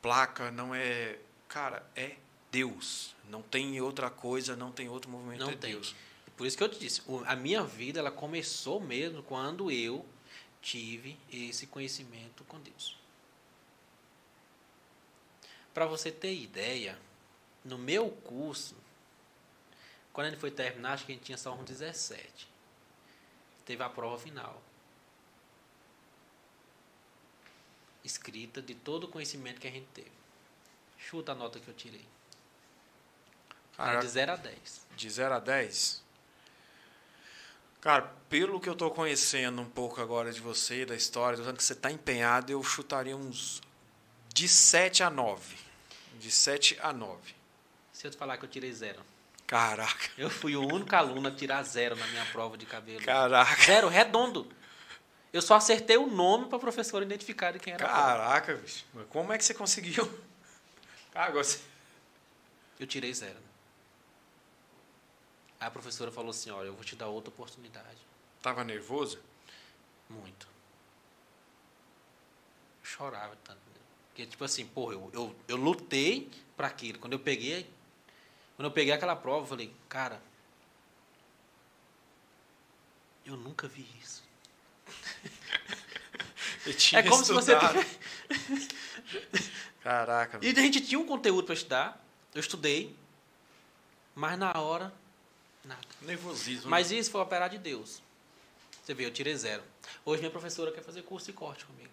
placa, 0.04 0.52
não 0.52 0.76
é. 0.76 1.18
Cara, 1.48 1.84
é 1.96 2.18
Deus. 2.52 3.16
Não 3.28 3.42
tem 3.42 3.82
outra 3.82 4.12
coisa, 4.12 4.56
não 4.56 4.72
tem 4.72 4.88
outro 4.88 5.10
movimento. 5.10 5.40
Não 5.40 5.50
é 5.50 5.56
tem. 5.56 5.72
Deus. 5.72 5.96
Por 6.38 6.46
isso 6.46 6.58
que 6.58 6.64
eu 6.64 6.70
te 6.70 6.78
disse, 6.78 7.02
a 7.26 7.36
minha 7.36 7.64
vida 7.64 8.00
ela 8.00 8.12
começou 8.12 8.80
mesmo 8.80 9.24
quando 9.24 9.72
eu 9.72 10.06
tive 10.62 11.18
esse 11.32 11.68
conhecimento 11.68 12.44
com 12.44 12.60
Deus. 12.60 12.98
Para 15.74 15.86
você 15.86 16.12
ter 16.12 16.34
ideia, 16.34 17.00
no 17.64 17.78
meu 17.78 18.10
curso, 18.10 18.76
quando 20.12 20.28
ele 20.28 20.38
foi 20.38 20.52
terminar, 20.52 20.94
acho 20.94 21.06
que 21.06 21.12
a 21.12 21.16
gente 21.16 21.26
tinha 21.26 21.38
só 21.38 21.54
uns 21.54 21.66
17. 21.66 22.48
Teve 23.66 23.84
a 23.84 23.90
prova 23.90 24.18
final. 24.20 24.62
Escrita 28.04 28.62
de 28.62 28.76
todo 28.76 29.06
o 29.06 29.08
conhecimento 29.08 29.60
que 29.62 29.68
a 29.68 29.72
gente 29.72 29.88
teve. 29.94 30.12
Chuta 30.98 31.32
a 31.32 31.36
nota 31.36 31.60
que 31.60 31.68
eu 31.68 31.74
tirei. 31.74 32.06
Era 33.78 33.88
Cara, 33.88 34.00
de 34.00 34.08
0 34.08 34.32
a 34.32 34.36
10. 34.36 34.88
de 34.96 35.10
0 35.10 35.34
a 35.36 35.40
10. 35.40 36.04
Cara, 37.82 38.14
pelo 38.30 38.60
que 38.62 38.70
eu 38.70 38.74
estou 38.74 38.92
conhecendo 38.92 39.62
um 39.62 39.70
pouco 39.70 40.00
agora 40.02 40.32
de 40.32 40.40
você, 40.40 40.86
da 40.86 40.96
história, 40.96 41.38
do 41.38 41.44
tanto 41.44 41.58
que 41.58 41.64
você 41.64 41.74
está 41.74 41.92
empenhado, 41.92 42.52
eu 42.52 42.64
chutaria 42.64 43.16
uns 43.16 43.62
de 44.34 44.48
7 44.48 45.04
a 45.04 45.10
9. 45.10 45.56
De 46.20 46.32
7 46.32 46.78
a 46.82 46.94
9. 46.94 47.36
Se 47.92 48.08
eu 48.08 48.12
te 48.12 48.18
falar 48.18 48.38
que 48.38 48.46
eu 48.46 48.50
tirei 48.50 48.72
zero. 48.72 49.02
Caraca, 49.46 50.10
Eu 50.18 50.30
fui 50.30 50.56
o 50.56 50.62
único 50.66 50.96
aluno 50.96 51.28
a 51.28 51.32
tirar 51.32 51.62
zero 51.64 51.96
na 51.98 52.08
minha 52.08 52.26
prova 52.28 52.58
de 52.58 52.66
cabelo. 52.66 53.04
caraca, 53.04 53.62
Zero, 53.64 53.88
redondo. 53.90 54.48
Eu 55.34 55.42
só 55.42 55.56
acertei 55.56 55.98
o 55.98 56.06
nome 56.06 56.48
para 56.48 56.58
o 56.58 56.60
professor 56.60 57.02
identificar 57.02 57.52
de 57.52 57.60
quem 57.60 57.74
era. 57.74 57.86
a 57.86 57.90
caraca, 57.90 58.56
bicho. 58.56 58.86
Como 59.10 59.34
é 59.34 59.38
que 59.38 59.44
você 59.44 59.54
conseguiu? 59.54 60.08
Agora 61.14 61.44
você... 61.44 61.60
Eu 62.80 62.86
tirei 62.86 63.12
zero. 63.12 63.40
Aí 65.60 65.68
a 65.68 65.72
professora 65.72 66.12
falou 66.12 66.30
assim: 66.30 66.52
olha, 66.52 66.68
eu 66.68 66.76
vou 66.76 66.84
te 66.84 66.96
dar 66.96 67.08
outra 67.08 67.30
oportunidade. 67.30 67.98
Tava 68.42 68.64
nervoso? 68.64 69.20
Muito. 70.10 70.48
Eu 72.82 72.86
chorava 72.86 73.36
tanto. 73.44 73.60
Porque, 74.10 74.28
tipo 74.28 74.44
assim, 74.44 74.68
porra, 74.68 74.94
eu, 74.94 75.10
eu, 75.12 75.36
eu 75.48 75.58
lutei 75.58 76.30
para 76.56 76.68
aquilo. 76.68 77.00
Quando 77.00 77.14
eu 77.14 77.20
peguei. 77.20 77.68
Quando 78.56 78.68
eu 78.68 78.72
peguei 78.72 78.94
aquela 78.94 79.16
prova, 79.16 79.44
eu 79.46 79.48
falei, 79.48 79.74
cara. 79.90 80.22
Eu 83.26 83.36
nunca 83.36 83.68
vi 83.68 83.88
isso. 84.00 84.23
É 86.94 87.04
como 87.04 87.22
estudado. 87.22 87.80
se 87.80 87.86
você. 88.44 88.70
Caraca. 89.82 90.40
E 90.42 90.50
a 90.50 90.54
gente 90.54 90.82
tinha 90.82 91.00
um 91.00 91.06
conteúdo 91.06 91.46
para 91.46 91.54
estudar. 91.54 92.06
Eu 92.34 92.40
estudei. 92.40 92.96
Mas 94.16 94.38
na 94.38 94.52
hora, 94.54 94.94
nada. 95.64 95.82
Nervosismo. 96.02 96.70
Mas 96.70 96.92
né? 96.92 96.98
isso 96.98 97.12
foi 97.12 97.22
operar 97.22 97.50
de 97.50 97.58
Deus. 97.58 98.02
Você 98.82 98.94
vê, 98.94 99.06
eu 99.06 99.12
tirei 99.12 99.36
zero. 99.36 99.64
Hoje 100.06 100.22
minha 100.22 100.32
professora 100.32 100.72
quer 100.72 100.84
fazer 100.84 101.02
curso 101.04 101.28
de 101.28 101.34
corte 101.34 101.66
comigo. 101.66 101.92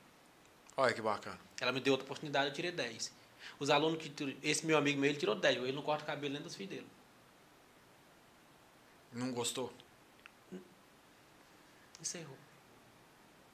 Olha 0.77 0.93
que 0.93 1.03
bacana. 1.03 1.39
Ela 1.61 1.73
me 1.73 1.81
deu 1.81 1.93
outra 1.93 2.05
oportunidade, 2.05 2.49
eu 2.49 2.55
tirei 2.55 2.73
10. 2.73 3.13
Os 3.59 3.71
alunos 3.71 4.03
que. 4.03 4.39
Esse 4.43 4.65
meu 4.65 4.79
amigo 4.79 5.01
meu, 5.01 5.11
ele 5.11 5.19
tirou 5.19 5.35
10. 5.35 5.59
Ele 5.59 5.73
não 5.73 5.83
corta 5.83 6.05
o 6.05 6.07
cabelo 6.07 6.33
nem 6.33 6.43
dos 6.43 6.55
filhos 6.55 6.71
dele. 6.71 6.87
Não 9.13 9.33
gostou? 9.33 9.73
Encerrou. 12.01 12.40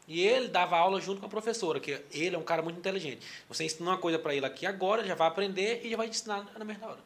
E 0.09 0.21
ele 0.21 0.49
dava 0.49 0.77
aula 0.77 1.01
junto 1.01 1.21
com 1.21 1.27
a 1.27 1.29
professora, 1.29 1.81
que 1.81 1.91
ele 2.13 2.37
é 2.37 2.39
um 2.39 2.45
cara 2.45 2.63
muito 2.63 2.79
inteligente. 2.79 3.27
Você 3.49 3.65
ensina 3.65 3.91
uma 3.91 3.99
coisa 3.99 4.19
para 4.19 4.35
ele 4.35 4.47
aqui 4.47 4.65
agora, 4.65 5.05
já 5.05 5.15
vai 5.15 5.27
aprender 5.27 5.85
e 5.85 5.91
já 5.91 5.97
vai 5.97 6.09
te 6.09 6.17
ensinar 6.17 6.45
na 6.57 6.65
mesma 6.65 6.87
hora. 6.87 7.05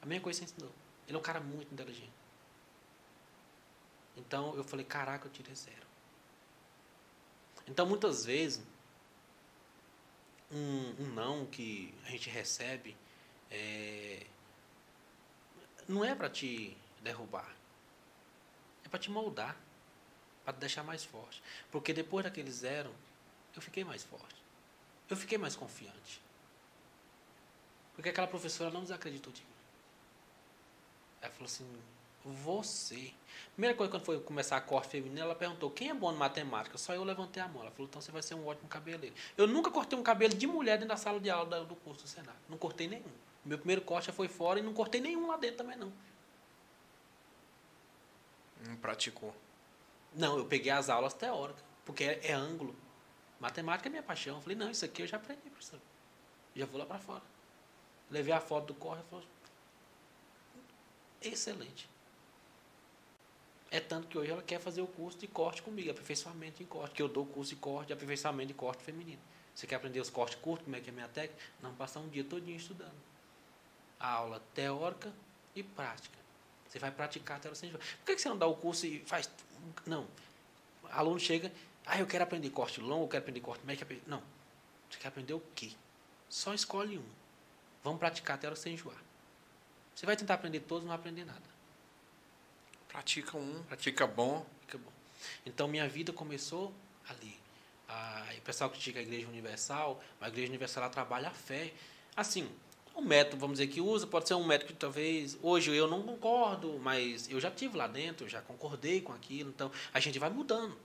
A 0.00 0.06
mesma 0.06 0.22
coisa 0.22 0.40
que 0.40 0.46
você 0.46 0.52
ensinou. 0.52 0.72
Ele 1.06 1.16
é 1.16 1.18
um 1.18 1.22
cara 1.22 1.40
muito 1.40 1.72
inteligente. 1.72 2.12
Então 4.16 4.54
eu 4.54 4.62
falei, 4.62 4.84
caraca, 4.84 5.26
eu 5.26 5.32
tirei 5.32 5.54
zero. 5.54 5.86
Então 7.66 7.86
muitas 7.86 8.24
vezes, 8.24 8.62
um, 10.50 11.02
um 11.02 11.06
não 11.14 11.44
que 11.46 11.94
a 12.04 12.10
gente 12.10 12.30
recebe 12.30 12.96
é, 13.50 14.26
não 15.88 16.04
é 16.04 16.14
para 16.14 16.28
te 16.28 16.76
derrubar, 17.02 17.54
é 18.84 18.88
para 18.88 18.98
te 18.98 19.10
moldar, 19.10 19.56
para 20.48 20.54
te 20.54 20.60
deixar 20.60 20.82
mais 20.82 21.04
forte. 21.04 21.42
Porque 21.70 21.92
depois 21.92 22.24
daquele 22.24 22.50
zero, 22.50 22.90
eu 23.54 23.60
fiquei 23.60 23.84
mais 23.84 24.02
forte. 24.02 24.36
Eu 25.10 25.14
fiquei 25.14 25.36
mais 25.36 25.54
confiante. 25.54 26.22
Porque 27.94 28.08
aquela 28.08 28.26
professora 28.26 28.70
não 28.70 28.80
desacreditou 28.80 29.30
de 29.30 29.42
mim. 29.42 29.46
Ela 31.20 31.32
falou 31.32 31.46
assim: 31.46 31.66
Você. 32.24 33.12
Primeira 33.52 33.76
coisa, 33.76 33.90
quando 33.90 34.04
foi 34.04 34.20
começar 34.20 34.56
a 34.56 34.60
corte 34.60 34.88
feminina, 34.88 35.20
ela 35.20 35.34
perguntou: 35.34 35.70
Quem 35.70 35.90
é 35.90 35.94
bom 35.94 36.10
em 36.12 36.16
matemática? 36.16 36.78
Só 36.78 36.94
eu 36.94 37.04
levantei 37.04 37.42
a 37.42 37.48
mão. 37.48 37.60
Ela 37.60 37.70
falou: 37.70 37.86
Então 37.86 38.00
você 38.00 38.10
vai 38.10 38.22
ser 38.22 38.34
um 38.34 38.46
ótimo 38.46 38.68
cabeleireiro. 38.68 39.14
Eu 39.36 39.46
nunca 39.46 39.70
cortei 39.70 39.98
um 39.98 40.02
cabelo 40.02 40.34
de 40.34 40.46
mulher 40.46 40.78
dentro 40.78 40.88
da 40.88 40.96
sala 40.96 41.20
de 41.20 41.28
aula 41.28 41.64
do 41.64 41.76
curso 41.76 42.04
do 42.04 42.08
Senado. 42.08 42.38
Não 42.48 42.56
cortei 42.56 42.88
nenhum. 42.88 43.12
Meu 43.44 43.58
primeiro 43.58 43.82
corte 43.82 44.06
já 44.06 44.14
foi 44.14 44.28
fora 44.28 44.58
e 44.58 44.62
não 44.62 44.72
cortei 44.72 45.00
nenhum 45.00 45.26
lá 45.26 45.36
dentro 45.36 45.58
também, 45.58 45.76
não. 45.76 45.92
Não 48.66 48.76
praticou? 48.76 49.34
Não, 50.14 50.38
eu 50.38 50.46
peguei 50.46 50.70
as 50.70 50.88
aulas 50.88 51.14
teóricas, 51.14 51.62
porque 51.84 52.04
é, 52.04 52.20
é 52.28 52.32
ângulo. 52.32 52.74
Matemática 53.40 53.88
é 53.88 53.90
minha 53.90 54.02
paixão. 54.02 54.36
Eu 54.36 54.42
falei: 54.42 54.56
Não, 54.56 54.70
isso 54.70 54.84
aqui 54.84 55.02
eu 55.02 55.06
já 55.06 55.16
aprendi, 55.16 55.48
professor. 55.50 55.80
Já 56.54 56.66
vou 56.66 56.78
lá 56.78 56.86
para 56.86 56.98
fora. 56.98 57.22
Levei 58.10 58.32
a 58.32 58.40
foto 58.40 58.68
do 58.68 58.74
corte 58.74 59.04
e 59.06 59.10
falou: 59.10 59.24
excelente. 61.20 61.88
É 63.70 63.80
tanto 63.80 64.08
que 64.08 64.16
hoje 64.16 64.30
ela 64.30 64.42
quer 64.42 64.58
fazer 64.58 64.80
o 64.80 64.86
curso 64.86 65.18
de 65.18 65.26
corte 65.26 65.62
comigo, 65.62 65.90
aperfeiçoamento 65.90 66.62
em 66.62 66.66
corte, 66.66 66.94
que 66.94 67.02
eu 67.02 67.08
dou 67.08 67.26
curso 67.26 67.54
de 67.54 67.60
corte, 67.60 67.92
aperfeiçoamento 67.92 68.48
de 68.48 68.54
corte 68.54 68.82
feminino. 68.82 69.20
Você 69.54 69.66
quer 69.66 69.74
aprender 69.74 70.00
os 70.00 70.08
cortes 70.08 70.38
curtos, 70.38 70.64
como 70.64 70.76
é 70.76 70.80
que 70.80 70.88
é 70.88 70.92
a 70.92 70.94
minha 70.94 71.08
técnica? 71.08 71.42
Não 71.60 71.74
passar 71.74 72.00
um 72.00 72.08
dia 72.08 72.24
todinho 72.24 72.56
estudando. 72.56 72.94
A 74.00 74.10
aula 74.10 74.40
teórica 74.54 75.12
e 75.54 75.62
prática. 75.62 76.17
Você 76.68 76.78
vai 76.78 76.90
praticar 76.90 77.38
até 77.38 77.48
você. 77.48 77.66
Por 77.68 77.80
que 78.04 78.18
você 78.18 78.28
não 78.28 78.36
dá 78.36 78.46
o 78.46 78.54
curso 78.54 78.86
e 78.86 79.00
faz. 79.06 79.28
Não. 79.86 80.06
O 80.82 80.88
aluno 80.90 81.18
chega, 81.18 81.50
ah, 81.86 81.98
eu 81.98 82.06
quero 82.06 82.24
aprender 82.24 82.50
corte 82.50 82.80
longo, 82.80 83.04
eu 83.04 83.08
quero 83.08 83.22
aprender 83.22 83.40
corte 83.40 83.64
médio. 83.64 83.86
Não. 84.06 84.22
Você 84.90 84.98
quer 84.98 85.08
aprender 85.08 85.32
o 85.32 85.42
quê? 85.54 85.72
Só 86.28 86.52
escolhe 86.52 86.98
um. 86.98 87.04
Vamos 87.82 87.98
praticar 87.98 88.36
até 88.36 88.48
você 88.50 88.70
enjoar. 88.70 88.96
Você 89.94 90.04
vai 90.04 90.16
tentar 90.16 90.34
aprender 90.34 90.60
todos, 90.60 90.84
não 90.84 90.88
vai 90.88 90.98
aprender 90.98 91.24
nada. 91.24 91.42
Pratica 92.88 93.36
um, 93.36 93.62
pratica 93.64 94.06
bom. 94.06 94.46
Fica 94.60 94.78
bom. 94.78 94.92
Então, 95.44 95.66
minha 95.66 95.88
vida 95.88 96.12
começou 96.12 96.72
ali. 97.08 97.38
Ah, 97.88 98.26
o 98.36 98.40
pessoal 98.42 98.68
critica 98.68 98.98
a 98.98 99.02
Igreja 99.02 99.26
Universal, 99.26 100.02
mas 100.20 100.28
a 100.28 100.32
Igreja 100.32 100.48
Universal 100.50 100.84
ela 100.84 100.92
trabalha 100.92 101.28
a 101.28 101.32
fé. 101.32 101.72
Assim, 102.14 102.50
o 102.98 103.02
método, 103.02 103.38
vamos 103.38 103.58
dizer, 103.58 103.70
que 103.70 103.80
usa, 103.80 104.06
pode 104.06 104.28
ser 104.28 104.34
um 104.34 104.44
método 104.44 104.72
que 104.72 104.78
talvez 104.78 105.38
hoje 105.42 105.74
eu 105.74 105.86
não 105.86 106.02
concordo, 106.02 106.78
mas 106.80 107.30
eu 107.30 107.40
já 107.40 107.50
tive 107.50 107.76
lá 107.76 107.86
dentro, 107.86 108.28
já 108.28 108.40
concordei 108.40 109.00
com 109.00 109.12
aquilo, 109.12 109.50
então 109.50 109.70
a 109.92 110.00
gente 110.00 110.18
vai 110.18 110.30
mudando. 110.30 110.76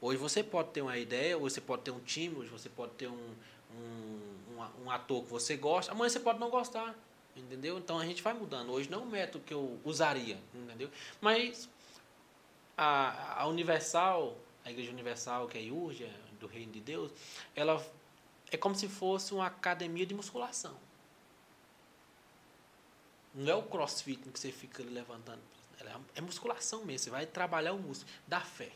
Hoje 0.00 0.18
você 0.18 0.42
pode 0.42 0.70
ter 0.70 0.82
uma 0.82 0.98
ideia, 0.98 1.38
hoje 1.38 1.54
você 1.54 1.60
pode 1.60 1.82
ter 1.82 1.90
um 1.90 2.00
time, 2.00 2.36
hoje 2.36 2.50
você 2.50 2.68
pode 2.68 2.92
ter 2.92 3.08
um, 3.08 3.34
um, 3.72 4.54
um, 4.58 4.84
um 4.84 4.90
ator 4.90 5.22
que 5.24 5.30
você 5.30 5.56
gosta, 5.56 5.92
amanhã 5.92 6.08
você 6.08 6.20
pode 6.20 6.38
não 6.38 6.50
gostar. 6.50 6.94
Entendeu? 7.36 7.78
Então 7.78 7.98
a 7.98 8.06
gente 8.06 8.22
vai 8.22 8.32
mudando. 8.32 8.70
Hoje 8.70 8.88
não 8.88 9.00
é 9.00 9.02
o 9.02 9.06
método 9.06 9.44
que 9.44 9.52
eu 9.52 9.80
usaria, 9.84 10.38
entendeu? 10.54 10.88
Mas 11.20 11.68
a, 12.76 13.42
a 13.42 13.46
Universal, 13.48 14.36
a 14.64 14.70
Igreja 14.70 14.92
Universal, 14.92 15.48
que 15.48 15.58
é 15.58 15.60
a 15.60 15.64
IURGA, 15.64 16.08
do 16.38 16.46
Reino 16.46 16.72
de 16.72 16.80
Deus, 16.80 17.10
ela 17.56 17.84
é 18.50 18.56
como 18.56 18.74
se 18.74 18.88
fosse 18.88 19.32
uma 19.34 19.46
academia 19.46 20.06
de 20.06 20.14
musculação. 20.14 20.76
Não 23.34 23.52
é 23.52 23.54
o 23.54 23.62
crossfit 23.62 24.28
que 24.30 24.38
você 24.38 24.52
fica 24.52 24.82
levantando. 24.82 25.42
Ela 25.80 26.00
é 26.14 26.20
musculação 26.20 26.84
mesmo. 26.84 27.00
Você 27.00 27.10
vai 27.10 27.26
trabalhar 27.26 27.72
o 27.72 27.78
músculo 27.78 28.10
da 28.26 28.40
fé. 28.40 28.70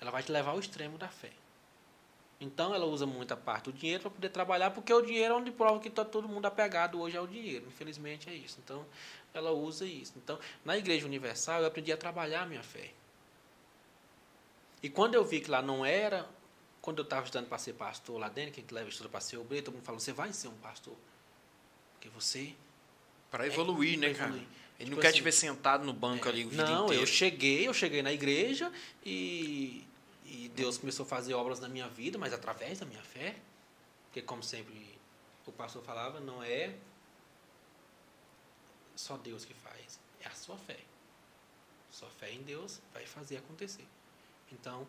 Ela 0.00 0.10
vai 0.10 0.22
te 0.22 0.30
levar 0.30 0.52
ao 0.52 0.60
extremo 0.60 0.96
da 0.96 1.08
fé. 1.08 1.32
Então 2.40 2.74
ela 2.74 2.84
usa 2.84 3.06
muita 3.06 3.36
parte 3.36 3.70
do 3.70 3.72
dinheiro 3.72 4.02
para 4.02 4.10
poder 4.10 4.28
trabalhar, 4.28 4.70
porque 4.70 4.92
o 4.92 5.00
dinheiro 5.00 5.34
é 5.34 5.36
onde 5.36 5.50
prova 5.50 5.80
que 5.80 5.88
está 5.88 6.04
todo 6.04 6.28
mundo 6.28 6.44
apegado 6.44 7.00
hoje 7.00 7.16
ao 7.16 7.26
dinheiro. 7.26 7.66
Infelizmente 7.66 8.28
é 8.28 8.34
isso. 8.34 8.58
Então 8.62 8.84
ela 9.32 9.50
usa 9.50 9.86
isso. 9.86 10.12
Então, 10.16 10.38
na 10.64 10.76
Igreja 10.76 11.06
Universal 11.06 11.62
eu 11.62 11.66
aprendi 11.66 11.92
a 11.92 11.96
trabalhar 11.96 12.42
a 12.42 12.46
minha 12.46 12.62
fé. 12.62 12.92
E 14.82 14.90
quando 14.90 15.14
eu 15.14 15.24
vi 15.24 15.40
que 15.40 15.50
lá 15.50 15.62
não 15.62 15.84
era, 15.84 16.28
quando 16.82 16.98
eu 16.98 17.04
estava 17.04 17.24
estudando 17.24 17.48
para 17.48 17.58
ser 17.58 17.72
pastor 17.72 18.20
lá 18.20 18.28
dentro, 18.28 18.52
que 18.52 18.60
a 18.60 18.62
gente 18.62 18.72
leva 18.72 18.88
estudo 18.88 19.08
para 19.08 19.20
ser 19.20 19.38
obreiro, 19.38 19.64
todo 19.66 19.74
mundo 19.74 19.84
falou, 19.84 19.98
você 19.98 20.12
vai 20.12 20.32
ser 20.32 20.48
um 20.48 20.56
pastor. 20.58 20.94
Porque 21.94 22.08
você. 22.10 22.54
Para 23.30 23.46
evoluir, 23.46 23.94
é, 23.94 24.08
né, 24.08 24.14
cara? 24.14 24.30
Evoluir. 24.30 24.48
Ele 24.78 24.84
tipo 24.84 24.96
não 24.96 25.00
quer 25.00 25.08
assim, 25.08 25.16
te 25.16 25.22
ver 25.22 25.32
sentado 25.32 25.84
no 25.84 25.92
banco 25.92 26.26
é, 26.26 26.30
ali 26.30 26.44
o 26.44 26.50
vida 26.50 26.64
Não, 26.64 26.84
inteiro. 26.84 27.02
eu 27.02 27.06
cheguei, 27.06 27.66
eu 27.66 27.72
cheguei 27.72 28.02
na 28.02 28.12
igreja 28.12 28.70
e 29.04 29.86
e 30.28 30.48
Deus 30.48 30.76
começou 30.76 31.06
a 31.06 31.08
fazer 31.08 31.34
obras 31.34 31.60
na 31.60 31.68
minha 31.68 31.88
vida, 31.88 32.18
mas 32.18 32.32
através 32.32 32.80
da 32.80 32.86
minha 32.86 33.02
fé. 33.02 33.36
Porque, 34.06 34.20
como 34.20 34.42
sempre 34.42 34.98
o 35.46 35.52
pastor 35.52 35.82
falava, 35.84 36.18
não 36.18 36.42
é 36.42 36.74
só 38.96 39.16
Deus 39.16 39.44
que 39.44 39.54
faz, 39.54 40.00
é 40.20 40.26
a 40.26 40.32
sua 40.32 40.56
fé. 40.56 40.78
Sua 41.90 42.10
fé 42.10 42.32
em 42.32 42.42
Deus 42.42 42.80
vai 42.92 43.06
fazer 43.06 43.36
acontecer. 43.36 43.86
Então, 44.50 44.86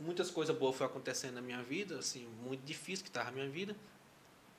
muitas 0.00 0.30
coisas 0.30 0.56
boas 0.56 0.76
foram 0.76 0.90
acontecendo 0.90 1.34
na 1.34 1.42
minha 1.42 1.62
vida, 1.62 1.98
assim, 1.98 2.26
muito 2.42 2.64
difícil 2.64 3.04
que 3.04 3.10
estava 3.10 3.30
na 3.30 3.36
minha 3.36 3.48
vida. 3.48 3.76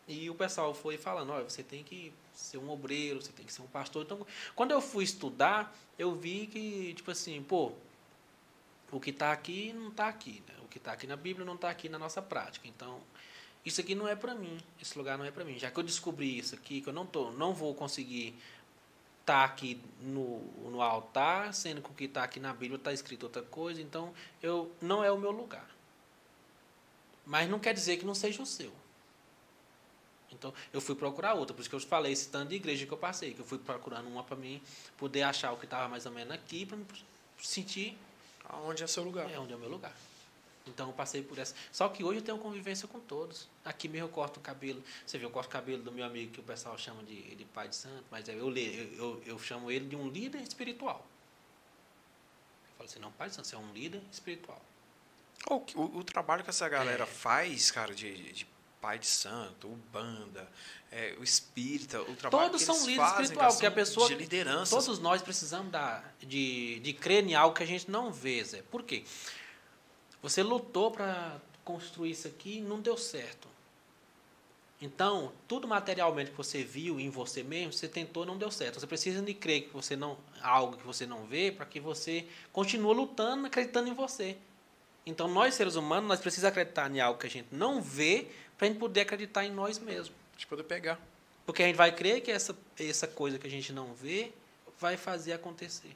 E 0.10 0.27
o 0.27 0.34
pessoal 0.34 0.73
foi 0.73 0.98
falando, 0.98 1.31
olha, 1.31 1.48
você 1.48 1.61
tem 1.61 1.84
que 1.84 2.11
ser 2.34 2.57
um 2.57 2.68
obreiro, 2.72 3.22
você 3.22 3.31
tem 3.31 3.45
que 3.45 3.53
ser 3.53 3.61
um 3.61 3.68
pastor. 3.68 4.03
Então, 4.03 4.26
quando 4.56 4.72
eu 4.72 4.81
fui 4.81 5.03
estudar, 5.03 5.72
eu 5.99 6.15
vi 6.15 6.48
que, 6.48 6.95
tipo 6.95 7.11
assim, 7.11 7.44
pô, 7.44 7.73
o 8.91 8.99
que 8.99 9.11
está 9.11 9.31
aqui 9.31 9.72
não 9.72 9.90
está 9.90 10.07
aqui. 10.07 10.41
Né? 10.48 10.56
O 10.64 10.68
que 10.68 10.80
está 10.80 10.94
aqui 10.94 11.06
na 11.06 11.15
Bíblia 11.15 11.45
não 11.45 11.53
está 11.53 11.69
aqui 11.69 11.88
na 11.88 11.99
nossa 11.99 12.23
prática. 12.23 12.68
Então, 12.68 12.99
isso 13.64 13.80
aqui 13.80 13.94
não 13.94 14.07
é 14.07 14.15
para 14.15 14.34
mim. 14.34 14.57
Esse 14.81 14.98
lugar 14.98 15.15
não 15.15 15.26
é 15.26 15.30
para 15.30 15.45
mim. 15.45 15.60
Já 15.60 15.69
que 15.69 15.77
eu 15.77 15.84
descobri 15.84 16.40
isso 16.40 16.56
aqui, 16.56 16.81
que 16.81 16.90
eu 16.90 16.94
não, 16.94 17.06
tô, 17.06 17.30
não 17.30 17.53
vou 17.53 17.76
conseguir 17.76 18.30
estar 19.22 19.41
tá 19.41 19.44
aqui 19.44 19.80
no, 20.02 20.40
no 20.72 20.81
altar, 20.81 21.53
sendo 21.53 21.84
que 21.84 21.91
o 21.91 21.94
que 21.94 22.06
está 22.06 22.23
aqui 22.23 22.40
na 22.40 22.52
Bíblia 22.52 22.77
está 22.77 22.91
escrito 22.91 23.26
outra 23.26 23.44
coisa, 23.44 23.80
então 23.80 24.11
eu 24.41 24.72
não 24.81 25.03
é 25.03 25.11
o 25.11 25.19
meu 25.19 25.30
lugar. 25.30 25.69
Mas 27.27 27.48
não 27.48 27.60
quer 27.60 27.76
dizer 27.76 27.98
que 27.98 28.06
não 28.06 28.15
seja 28.15 28.41
o 28.41 28.45
seu. 28.48 28.78
Então, 30.31 30.53
eu 30.72 30.80
fui 30.80 30.95
procurar 30.95 31.34
outra. 31.34 31.53
Por 31.53 31.61
isso 31.61 31.69
que 31.69 31.76
eu 31.76 31.80
falei 31.80 32.11
esse 32.11 32.30
tanto 32.30 32.49
de 32.49 32.56
igreja 32.56 32.85
que 32.85 32.91
eu 32.91 32.97
passei. 32.97 33.34
Que 33.34 33.41
eu 33.41 33.45
fui 33.45 33.57
procurando 33.57 34.07
uma 34.07 34.23
para 34.23 34.35
mim 34.35 34.61
poder 34.97 35.23
achar 35.23 35.51
o 35.51 35.57
que 35.57 35.65
estava 35.65 35.88
mais 35.88 36.06
ou 36.06 36.11
menos 36.11 36.34
aqui, 36.34 36.65
para 36.65 36.77
me 36.77 36.85
sentir 37.38 37.97
Onde 38.64 38.84
é 38.84 38.88
seu 38.88 39.03
lugar. 39.03 39.30
É 39.31 39.39
onde 39.39 39.53
é 39.53 39.56
o 39.56 39.60
meu 39.60 39.69
lugar. 39.69 39.95
Então 40.65 40.88
eu 40.88 40.93
passei 40.93 41.22
por 41.22 41.38
essa. 41.38 41.56
Só 41.72 41.88
que 41.89 42.03
hoje 42.03 42.19
eu 42.19 42.23
tenho 42.23 42.38
convivência 42.38 42.88
com 42.88 42.99
todos. 42.99 43.47
Aqui 43.64 43.88
mesmo 43.88 44.07
eu 44.07 44.11
corto 44.11 44.39
o 44.39 44.43
cabelo. 44.43 44.84
Você 45.06 45.18
viu, 45.18 45.27
eu 45.27 45.31
corto 45.31 45.49
o 45.49 45.51
cabelo 45.51 45.81
do 45.81 45.91
meu 45.91 46.06
amigo 46.06 46.31
que 46.31 46.39
o 46.39 46.43
pessoal 46.43 46.77
chama 46.77 47.03
de, 47.03 47.35
de 47.35 47.45
pai 47.45 47.68
de 47.68 47.76
santo, 47.76 48.03
mas 48.11 48.27
é, 48.27 48.34
eu, 48.34 48.56
eu, 48.56 48.93
eu, 48.95 49.23
eu 49.26 49.39
chamo 49.39 49.72
ele 49.72 49.88
de 49.88 49.95
um 49.95 50.10
líder 50.10 50.41
espiritual. 50.41 51.06
Eu 52.69 52.77
falo 52.77 52.89
assim, 52.89 52.99
não, 52.99 53.11
pai 53.11 53.30
de 53.30 53.35
santo, 53.35 53.47
você 53.47 53.56
é 53.56 53.60
um 53.60 53.72
líder 53.72 54.01
espiritual. 54.11 54.61
O, 55.49 55.56
o, 55.56 55.99
o 55.99 56.03
trabalho 56.03 56.43
que 56.43 56.49
essa 56.49 56.68
galera 56.68 57.03
é. 57.03 57.07
faz, 57.07 57.72
cara, 57.72 57.93
de, 57.93 58.34
de 58.34 58.47
pai 58.81 58.99
de 58.99 59.07
santo, 59.07 59.68
o 59.68 59.76
banda, 59.91 60.49
é, 60.91 61.15
o 61.19 61.23
espírita, 61.23 62.01
o 62.01 62.15
trabalho 62.15 62.45
Todos 62.45 62.61
que 62.61 62.65
são 62.65 62.76
líderes 62.77 62.97
fazem, 62.97 63.22
espirituais, 63.23 63.53
porque 63.53 63.65
a 63.65 63.72
pessoa. 63.72 64.07
de 64.07 64.15
liderança. 64.15 64.76
Todos 64.76 64.99
nós 64.99 65.22
precisamos 65.22 65.72
da, 65.72 66.03
de, 66.19 66.80
de 66.80 66.93
crer 66.93 67.26
em 67.26 67.35
algo 67.35 67.56
que 67.56 67.64
a 67.64 67.68
gente 67.68 67.89
não 67.89 68.11
vê, 68.11 68.43
Zé. 68.43 68.61
Por 68.64 68.84
quê? 68.84 69.03
Você 70.22 70.43
lutou 70.43 70.91
para 70.91 71.39
construir 71.64 72.11
isso 72.11 72.27
aqui 72.27 72.57
e 72.57 72.61
não 72.61 72.81
deu 72.81 72.97
certo. 72.97 73.47
Então, 74.81 75.34
tudo 75.45 75.68
materialmente 75.68 76.31
que 76.31 76.38
você 76.38 76.64
viu 76.64 76.99
em 76.99 77.10
você 77.10 77.43
mesmo, 77.43 77.73
você 77.73 77.88
tentou 77.88 78.26
não 78.26 78.38
deu 78.38 78.49
certo. 78.49 78.80
Você 78.80 78.88
precisa 78.88 79.22
de 79.22 79.34
crer 79.34 79.64
que 79.64 79.73
você 79.73 79.95
não 79.95 80.18
algo 80.41 80.77
que 80.77 80.88
você 80.88 81.06
não 81.06 81.26
vê 81.26 81.51
para 81.51 81.65
que 81.65 81.81
você 81.81 82.26
continue 82.53 82.95
lutando, 82.95 83.45
acreditando 83.45 83.89
em 83.89 83.93
você. 83.93 84.38
Então, 85.06 85.27
nós 85.27 85.56
seres 85.56 85.76
humanos, 85.76 86.07
nós 86.07 86.19
precisamos 86.19 86.51
acreditar 86.51 86.89
em 86.89 87.01
algo 87.01 87.19
que 87.19 87.27
a 87.27 87.30
gente 87.30 87.49
não 87.51 87.81
vê 87.81 88.27
para 88.60 88.68
a 88.68 88.69
gente 88.69 88.80
poder 88.80 89.02
acreditar 89.02 89.44
em 89.45 89.52
nós 89.52 89.80
mesmos. 89.80 90.11
De 90.38 90.45
poder 90.45 90.64
pegar. 90.64 90.99
Porque 91.45 91.64
a 91.64 91.65
gente 91.65 91.77
vai 91.77 91.91
crer 91.95 92.22
que 92.22 92.30
essa, 92.30 92.56
essa 92.77 93.07
coisa 93.07 93.40
que 93.40 93.48
a 93.48 93.49
gente 93.49 93.73
não 93.73 93.94
vê 93.94 94.31
vai 94.80 94.95
fazer 94.98 95.34
acontecer. 95.34 95.95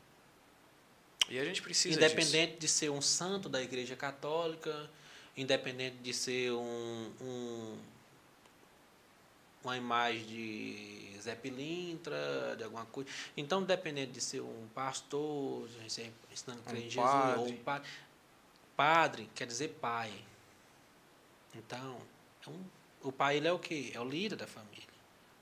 E 1.29 1.37
a 1.39 1.45
gente 1.45 1.61
precisa 1.61 1.95
Independente 1.95 2.57
de 2.57 2.67
ser 2.67 2.89
um 2.89 3.01
santo 3.01 3.47
da 3.47 3.61
Igreja 3.61 3.95
Católica, 3.95 4.89
independente 5.37 5.97
de 5.97 6.13
ser 6.13 6.51
um, 6.51 7.11
um- 7.21 7.77
uma 9.63 9.77
imagem 9.77 10.25
de 10.25 11.21
Zé 11.21 11.35
Pilintra, 11.35 12.55
de 12.57 12.63
alguma 12.65 12.85
coisa. 12.85 13.09
Então, 13.37 13.61
independente 13.61 14.11
de 14.11 14.19
ser 14.21 14.41
um 14.41 14.67
pastor, 14.75 15.69
ensinando 15.85 16.61
a 16.65 16.69
crer 16.69 16.81
Um 16.81 16.85
em 16.85 16.89
Jesus, 16.89 17.11
padre. 17.11 17.39
ou 17.39 17.47
um 17.47 17.57
padre. 17.57 17.89
Padre 18.75 19.29
quer 19.35 19.47
dizer 19.47 19.69
pai. 19.79 20.11
Então, 21.55 21.97
é 22.45 22.49
um- 22.49 22.65
o 23.01 23.11
pai 23.11 23.37
ele 23.37 23.47
é 23.47 23.51
o 23.51 23.59
quê? 23.59 23.91
É 23.93 23.99
o 23.99 24.05
líder 24.05 24.35
da 24.35 24.47
família. 24.47 24.87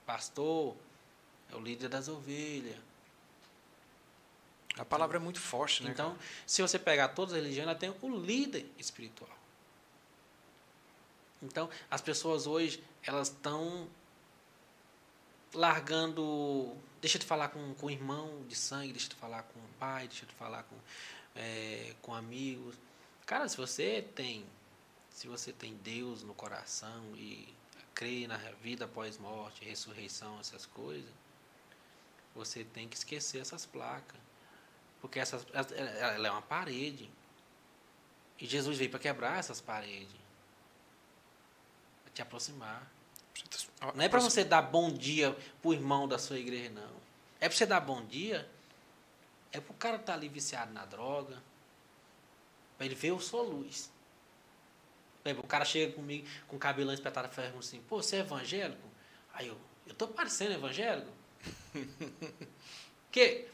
Pastor 0.06 0.76
é 1.50 1.56
o 1.56 1.60
líder 1.60 1.88
das 1.88 2.08
ovelhas. 2.08 2.76
A 4.78 4.84
palavra 4.84 5.18
é 5.18 5.20
muito 5.20 5.38
forte, 5.40 5.82
né? 5.82 5.90
Então, 5.90 6.12
cara? 6.12 6.22
se 6.46 6.62
você 6.62 6.78
pegar 6.78 7.08
todas 7.08 7.34
as 7.34 7.40
religiões, 7.42 7.68
ela 7.68 7.78
tem 7.78 7.94
o 8.00 8.08
líder 8.18 8.66
espiritual. 8.78 9.36
Então, 11.42 11.68
as 11.90 12.00
pessoas 12.00 12.46
hoje, 12.46 12.82
elas 13.02 13.28
estão 13.28 13.88
largando. 15.52 16.74
Deixa 17.00 17.18
de 17.18 17.26
falar 17.26 17.48
com, 17.48 17.74
com 17.74 17.86
o 17.86 17.90
irmão 17.90 18.44
de 18.48 18.54
sangue, 18.54 18.92
deixa 18.92 19.08
de 19.08 19.16
falar 19.16 19.42
com 19.42 19.58
o 19.58 19.68
pai, 19.78 20.08
deixa 20.08 20.24
de 20.24 20.32
falar 20.34 20.62
com, 20.62 20.76
é, 21.34 21.94
com 22.00 22.14
amigos. 22.14 22.76
Cara, 23.26 23.48
se 23.48 23.56
você 23.56 24.06
tem. 24.14 24.46
Se 25.12 25.28
você 25.28 25.52
tem 25.52 25.74
Deus 25.74 26.22
no 26.22 26.34
coração 26.34 27.14
e 27.14 27.54
crê 27.94 28.26
na 28.26 28.36
vida 28.36 28.86
após 28.86 29.18
morte, 29.18 29.64
ressurreição, 29.64 30.40
essas 30.40 30.66
coisas, 30.66 31.10
você 32.34 32.64
tem 32.64 32.88
que 32.88 32.96
esquecer 32.96 33.40
essas 33.40 33.66
placas. 33.66 34.20
Porque 35.00 35.18
essas, 35.18 35.46
ela 35.52 36.28
é 36.28 36.30
uma 36.30 36.42
parede. 36.42 37.10
E 38.38 38.46
Jesus 38.46 38.78
veio 38.78 38.90
para 38.90 38.98
quebrar 38.98 39.38
essas 39.38 39.60
paredes. 39.60 40.16
Para 42.04 42.12
te 42.12 42.22
aproximar. 42.22 42.90
Não 43.94 44.04
é 44.04 44.08
para 44.08 44.20
você 44.20 44.44
dar 44.44 44.62
bom 44.62 44.90
dia 44.90 45.36
pro 45.60 45.72
irmão 45.72 46.08
da 46.08 46.18
sua 46.18 46.38
igreja, 46.38 46.70
não. 46.70 47.02
É 47.40 47.48
para 47.48 47.56
você 47.56 47.66
dar 47.66 47.80
bom 47.80 48.04
dia. 48.04 48.48
É 49.52 49.60
para 49.60 49.72
o 49.72 49.76
cara 49.76 49.96
estar 49.96 50.14
ali 50.14 50.28
viciado 50.28 50.72
na 50.72 50.86
droga. 50.86 51.42
Para 52.76 52.86
ele 52.86 52.94
ver 52.94 53.10
eu 53.10 53.20
sou 53.20 53.42
luz. 53.42 53.91
O 55.38 55.46
cara 55.46 55.64
chega 55.64 55.92
comigo 55.92 56.26
com 56.48 56.58
cabelão 56.58 56.92
espetado 56.92 57.28
e 57.30 57.34
fala 57.34 57.52
assim: 57.58 57.80
Pô, 57.82 58.02
você 58.02 58.16
é 58.16 58.18
evangélico? 58.20 58.82
Aí 59.34 59.46
eu, 59.48 59.56
eu 59.86 59.94
tô 59.94 60.08
parecendo 60.08 60.52
evangélico? 60.54 61.10
que 63.10 63.46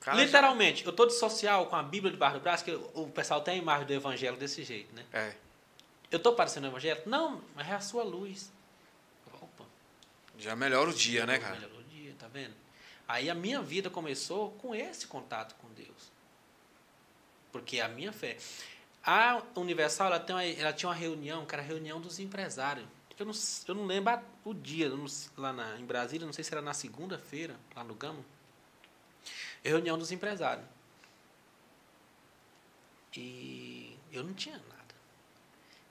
O 0.00 0.04
cara 0.04 0.22
Literalmente, 0.24 0.84
eu 0.86 0.92
tô 0.92 1.06
de 1.06 1.12
social 1.14 1.66
com 1.66 1.76
a 1.76 1.82
Bíblia 1.82 2.10
debaixo 2.12 2.38
do 2.38 2.42
braço, 2.42 2.64
que 2.64 2.72
o 2.72 3.06
pessoal 3.08 3.40
tem 3.42 3.54
a 3.54 3.58
imagem 3.58 3.86
do 3.86 3.92
evangelho 3.92 4.36
desse 4.36 4.62
jeito, 4.64 4.94
né? 4.94 5.04
já- 5.12 5.18
É. 5.18 5.36
Eu 6.10 6.18
tô 6.18 6.32
parecendo 6.34 6.66
evangélico? 6.66 7.08
Não, 7.08 7.40
mas 7.54 7.68
é 7.68 7.72
a 7.74 7.80
sua 7.80 8.02
luz. 8.02 8.50
Opa, 9.40 9.64
Já 10.38 10.56
melhora 10.56 10.90
o 10.90 10.92
dia, 10.94 11.24
né, 11.26 11.38
cara? 11.38 11.54
melhorou 11.54 11.78
o 11.80 11.84
dia, 11.84 12.14
tá 12.18 12.26
vendo? 12.28 12.54
Aí 13.06 13.28
a 13.30 13.34
minha 13.34 13.60
vida 13.62 13.88
começou 13.90 14.50
com 14.52 14.74
esse 14.74 15.06
contato 15.06 15.54
com 15.56 15.68
Deus. 15.74 16.10
Porque 17.52 17.80
a 17.80 17.88
minha 17.88 18.12
fé. 18.12 18.36
A 19.04 19.42
Universal, 19.56 20.08
ela, 20.08 20.20
tem 20.20 20.34
uma- 20.36 20.44
ela 20.44 20.72
tinha 20.72 20.88
uma 20.88 20.94
reunião, 20.94 21.46
que 21.46 21.54
era 21.54 21.62
a 21.62 21.66
reunião 21.66 22.00
dos 22.00 22.18
empresários. 22.18 22.86
Eu 23.18 23.26
não, 23.26 23.32
eu 23.68 23.74
não 23.74 23.84
lembro 23.86 24.18
o 24.44 24.54
dia, 24.54 24.88
não- 24.88 25.04
lá 25.36 25.52
na, 25.52 25.78
em 25.78 25.84
Brasília, 25.84 26.26
não 26.26 26.32
sei 26.32 26.42
se 26.44 26.52
era 26.52 26.62
na 26.62 26.72
segunda-feira, 26.74 27.56
lá 27.74 27.84
no 27.84 27.94
Gama. 27.94 28.24
Reunião 29.62 29.98
dos 29.98 30.10
empresários. 30.10 30.64
E 33.16 33.96
eu 34.12 34.22
não 34.24 34.32
tinha 34.34 34.56
nada. 34.56 34.94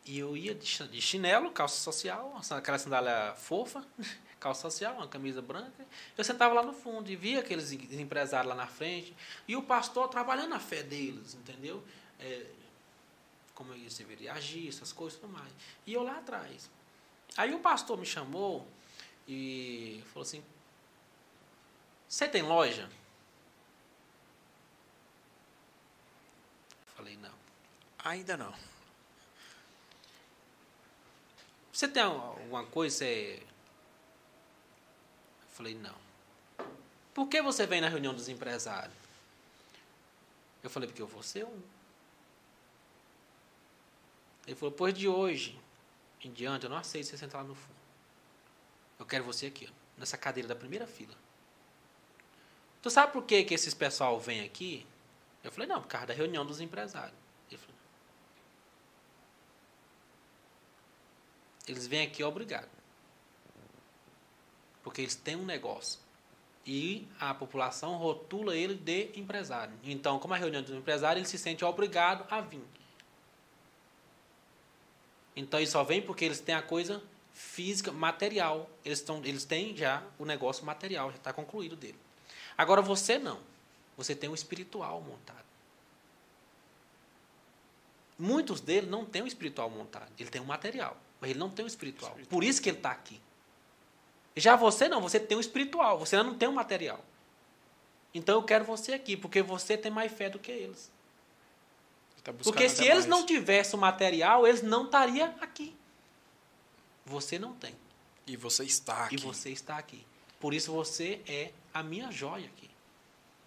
E 0.05 0.17
eu 0.17 0.35
ia 0.35 0.55
de 0.55 0.65
chi- 0.65 0.87
de 0.87 1.01
chinelo, 1.01 1.51
calça 1.51 1.77
social, 1.81 2.39
aquela 2.51 2.79
sandália 2.79 3.33
fofa, 3.35 3.85
calça 4.39 4.61
social, 4.61 4.95
uma 4.95 5.07
camisa 5.07 5.41
branca. 5.41 5.85
Eu 6.17 6.23
sentava 6.23 6.53
lá 6.53 6.63
no 6.63 6.73
fundo 6.73 7.09
e 7.11 7.15
via 7.15 7.41
aqueles 7.41 7.71
em- 7.71 8.01
empresários 8.01 8.49
lá 8.49 8.55
na 8.55 8.67
frente. 8.67 9.15
E 9.47 9.55
o 9.55 9.61
pastor 9.61 10.07
trabalhando 10.07 10.55
a 10.55 10.59
fé 10.59 10.81
deles, 10.81 11.35
entendeu? 11.35 11.83
É, 12.19 12.45
como 13.59 13.73
eles 13.73 13.97
deveriam 13.97 14.33
agir, 14.33 14.69
essas 14.69 14.93
coisas 14.93 15.17
e 15.17 15.21
tudo 15.21 15.33
mais. 15.33 15.51
E 15.85 15.93
eu 15.93 16.01
lá 16.01 16.17
atrás. 16.17 16.71
Aí 17.35 17.53
o 17.53 17.59
pastor 17.59 17.97
me 17.97 18.05
chamou 18.05 18.65
e 19.27 20.01
falou 20.07 20.23
assim: 20.23 20.41
Você 22.07 22.25
tem 22.25 22.41
loja? 22.41 22.89
Eu 26.87 26.93
falei: 26.95 27.17
Não. 27.17 27.35
Ainda 28.05 28.37
não. 28.37 28.53
Você 31.73 31.85
tem 31.87 32.01
alguma 32.01 32.65
coisa? 32.65 32.97
Você... 32.97 33.41
Eu 35.41 35.49
falei, 35.49 35.75
não. 35.75 35.95
Por 37.13 37.27
que 37.27 37.41
você 37.41 37.65
vem 37.65 37.81
na 37.81 37.89
reunião 37.89 38.13
dos 38.13 38.29
empresários? 38.29 38.95
Eu 40.63 40.69
falei, 40.69 40.87
porque 40.87 41.01
eu 41.01 41.07
vou 41.07 41.23
ser 41.23 41.45
um. 41.45 41.61
Ele 44.49 44.55
falou, 44.55 44.73
pois 44.73 44.95
de 44.95 45.07
hoje 45.07 45.55
em 46.23 46.31
diante, 46.31 46.63
eu 46.63 46.71
não 46.71 46.77
aceito 46.77 47.05
você 47.05 47.15
sentar 47.15 47.43
lá 47.43 47.47
no 47.47 47.53
fundo. 47.53 47.77
Eu 48.97 49.05
quero 49.05 49.23
você 49.23 49.45
aqui, 49.45 49.69
ó, 49.69 49.73
nessa 49.95 50.17
cadeira 50.17 50.49
da 50.49 50.55
primeira 50.55 50.87
fila. 50.87 51.13
Tu 52.81 52.89
sabe 52.89 53.13
por 53.13 53.23
que, 53.25 53.43
que 53.43 53.53
esses 53.53 53.75
pessoal 53.75 54.19
vêm 54.19 54.41
aqui? 54.41 54.87
Eu 55.43 55.51
falei, 55.51 55.69
não, 55.69 55.79
por 55.79 55.87
causa 55.87 56.07
da 56.07 56.15
reunião 56.15 56.43
dos 56.43 56.59
empresários. 56.59 57.15
Ele 57.47 57.59
falou, 57.59 57.75
Eles 61.67 61.85
vêm 61.85 62.01
aqui 62.01 62.23
obrigado. 62.23 62.71
Porque 64.81 65.01
eles 65.01 65.13
têm 65.13 65.35
um 65.35 65.45
negócio. 65.45 65.99
E 66.65 67.07
a 67.19 67.35
população 67.35 67.97
rotula 67.97 68.55
ele 68.55 68.73
de 68.73 69.11
empresário. 69.13 69.75
Então, 69.83 70.17
como 70.17 70.33
a 70.33 70.37
reunião 70.37 70.63
do 70.63 70.75
empresário, 70.75 71.19
ele 71.19 71.27
se 71.27 71.37
sente 71.37 71.63
obrigado 71.63 72.25
a 72.33 72.41
vir. 72.41 72.78
Então, 75.39 75.59
eles 75.59 75.69
só 75.69 75.83
vêm 75.83 76.01
porque 76.01 76.25
eles 76.25 76.39
têm 76.39 76.53
a 76.53 76.61
coisa 76.61 77.01
física, 77.33 77.91
material. 77.91 78.69
Eles, 78.83 79.01
tão, 79.01 79.23
eles 79.23 79.45
têm 79.45 79.75
já 79.75 80.03
o 80.17 80.25
negócio 80.25 80.65
material, 80.65 81.11
já 81.11 81.17
está 81.17 81.31
concluído 81.31 81.75
dele. 81.75 81.97
Agora, 82.57 82.81
você 82.81 83.17
não. 83.17 83.39
Você 83.95 84.13
tem 84.13 84.29
o 84.29 84.35
espiritual 84.35 85.01
montado. 85.01 85.45
Muitos 88.17 88.59
deles 88.59 88.89
não 88.89 89.05
têm 89.05 89.21
o 89.21 89.27
espiritual 89.27 89.69
montado. 89.69 90.11
Ele 90.19 90.29
tem 90.29 90.41
o 90.41 90.45
material, 90.45 90.97
mas 91.21 91.29
ele 91.29 91.39
não 91.39 91.49
tem 91.49 91.63
o 91.63 91.67
espiritual. 91.67 92.17
Por 92.29 92.43
isso 92.43 92.61
que 92.61 92.69
ele 92.69 92.77
está 92.77 92.91
aqui. 92.91 93.21
Já 94.35 94.57
você 94.57 94.89
não, 94.89 95.01
você 95.01 95.19
tem 95.19 95.37
o 95.37 95.41
espiritual, 95.41 95.97
você 95.97 96.21
não 96.21 96.37
tem 96.37 96.49
o 96.49 96.53
material. 96.53 97.03
Então 98.13 98.35
eu 98.35 98.43
quero 98.43 98.65
você 98.65 98.93
aqui, 98.93 99.15
porque 99.15 99.41
você 99.41 99.77
tem 99.77 99.89
mais 99.89 100.11
fé 100.11 100.29
do 100.29 100.37
que 100.37 100.51
eles. 100.51 100.91
Tá 102.23 102.33
Porque 102.33 102.67
se 102.69 102.83
eles 102.83 103.05
mais. 103.05 103.07
não 103.07 103.25
tivessem 103.25 103.77
o 103.77 103.81
material, 103.81 104.45
eles 104.45 104.61
não 104.61 104.85
estariam 104.85 105.33
aqui. 105.41 105.75
Você 107.05 107.39
não 107.39 107.53
tem. 107.53 107.75
E 108.27 108.35
você 108.35 108.63
está 108.63 109.05
aqui. 109.05 109.15
E 109.15 109.17
você 109.17 109.49
está 109.49 109.77
aqui. 109.77 110.05
Por 110.39 110.53
isso 110.53 110.71
você 110.71 111.21
é 111.27 111.51
a 111.73 111.81
minha 111.81 112.11
joia 112.11 112.45
aqui. 112.47 112.69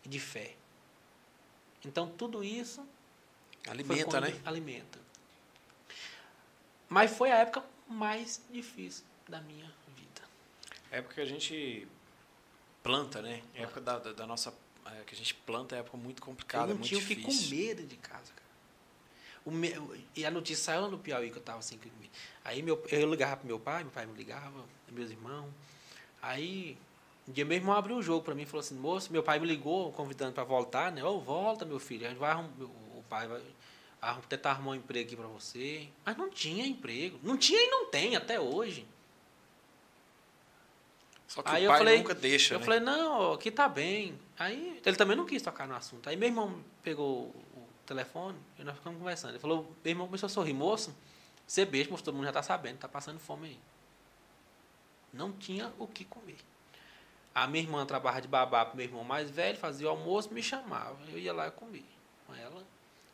De 0.05 0.19
fé. 0.19 0.57
Então 1.85 2.09
tudo 2.09 2.43
isso 2.43 2.85
Alimenta, 3.69 4.21
né? 4.21 4.41
Alimenta. 4.45 4.99
Mas 6.89 7.17
foi 7.17 7.31
a 7.31 7.37
época 7.37 7.65
mais 7.89 8.43
difícil 8.51 9.05
da 9.29 9.41
minha 9.41 9.73
vida. 9.97 10.23
É 10.91 10.99
época 10.99 11.15
que 11.15 11.21
a 11.21 11.25
gente 11.25 11.89
planta, 12.83 13.23
né? 13.23 13.43
É 13.55 13.63
época 13.63 13.81
da, 13.81 13.99
da, 13.99 14.13
da 14.13 14.27
nossa. 14.27 14.53
é, 14.87 15.05
que 15.05 15.15
a 15.15 15.17
gente 15.17 15.35
planta 15.35 15.77
é 15.77 15.79
época 15.79 15.97
muito 15.97 16.21
complicada, 16.21 16.65
eu 16.65 16.69
não 16.71 16.77
muito 16.77 16.89
tinha 16.89 17.01
o 17.01 17.07
que 17.07 17.15
difícil. 17.15 17.51
comer 17.51 17.87
de 17.87 17.97
casa, 17.97 18.33
cara. 18.33 18.42
E 20.15 20.25
a 20.25 20.31
notícia 20.31 20.65
saiu 20.65 20.89
no 20.89 20.99
Piauí 20.99 21.31
que 21.31 21.37
eu 21.37 21.41
estava 21.41 21.59
assim 21.59 21.77
comigo. 21.79 22.13
Aí 22.45 22.63
meu, 22.63 22.83
eu 22.91 23.11
ligava 23.11 23.37
pro 23.37 23.47
meu 23.47 23.59
pai, 23.59 23.83
meu 23.83 23.93
pai 23.93 24.07
me 24.07 24.15
ligava, 24.15 24.65
meus 24.91 25.11
irmãos. 25.11 25.51
Aí, 26.21 26.79
um 27.29 27.33
dia 27.33 27.45
meu 27.45 27.57
irmão 27.57 27.75
abriu 27.75 27.97
o 27.97 28.03
jogo 28.03 28.25
para 28.25 28.35
mim 28.35 28.43
e 28.43 28.47
falou 28.47 28.61
assim, 28.61 28.77
moço, 28.77 29.13
meu 29.13 29.23
pai 29.23 29.41
me 29.41 29.47
ligou 29.47 29.91
convidando 29.93 30.33
para 30.33 30.45
voltar, 30.45 30.93
né? 30.93 31.03
Ô, 31.03 31.17
oh, 31.17 31.21
volta, 31.21 31.65
meu 31.65 31.81
filho, 31.81 32.07
a 32.07 32.11
gente 32.11 32.19
vai 32.19 32.35
o 32.37 33.03
pai 33.09 33.27
vai 33.27 33.43
tentar 34.29 34.53
arrumar 34.53 34.73
um 34.73 34.75
emprego 34.77 35.07
aqui 35.07 35.17
para 35.17 35.27
você. 35.27 35.89
Mas 36.05 36.17
não 36.17 36.31
tinha 36.31 36.67
emprego. 36.67 37.19
Não 37.23 37.37
tinha 37.37 37.61
e 37.61 37.71
não 37.71 37.87
tem 37.87 38.17
até 38.17 38.41
hoje. 38.41 38.87
Só 41.27 41.43
que 41.43 41.51
aí 41.51 41.65
o 41.65 41.69
pai 41.69 41.79
falei, 41.79 41.99
nunca 41.99 42.15
deixa, 42.15 42.55
Eu 42.55 42.59
né? 42.59 42.65
falei, 42.65 42.81
não, 42.81 43.33
aqui 43.33 43.51
tá 43.51 43.69
bem. 43.69 44.19
Aí 44.39 44.81
ele 44.85 44.97
também 44.97 45.17
não 45.17 45.25
quis 45.25 45.41
tocar 45.41 45.67
no 45.67 45.75
assunto. 45.75 46.09
Aí 46.09 46.17
meu 46.17 46.29
irmão 46.29 46.63
pegou 46.83 47.35
telefone 47.87 48.39
e 48.59 48.65
nós 48.65 48.77
ficamos 48.77 48.99
conversando. 48.99 49.31
Ele 49.31 49.39
falou, 49.39 49.75
meu 49.85 49.91
irmão 49.91 50.07
começou 50.07 50.27
a 50.27 50.31
sorrir, 50.31 50.53
moço, 50.53 50.95
você 51.47 51.65
beijo, 51.65 51.91
moço, 51.91 52.05
todo 52.05 52.15
mundo 52.15 52.25
já 52.25 52.33
tá 52.33 52.43
sabendo, 52.43 52.79
tá 52.79 52.89
passando 52.89 53.19
fome 53.19 53.49
aí. 53.49 53.61
Não 55.13 55.33
tinha 55.33 55.73
o 55.79 55.87
que 55.87 56.05
comer. 56.05 56.39
A 57.35 57.47
minha 57.47 57.63
irmã 57.63 57.85
trabalhava 57.87 58.23
de 58.23 58.29
babá 58.29 58.65
pro 58.65 58.77
meu 58.77 58.87
irmão 58.87 59.05
mais 59.05 59.31
velho, 59.31 59.59
fazia 59.59 59.87
o 59.87 59.91
almoço, 59.91 60.33
me 60.33 60.43
chamava. 60.43 60.99
Eu 61.09 61.19
ia 61.19 61.33
lá 61.33 61.49
e 61.49 61.51
comia 61.51 61.83
com 62.27 62.35
ela. 62.35 62.65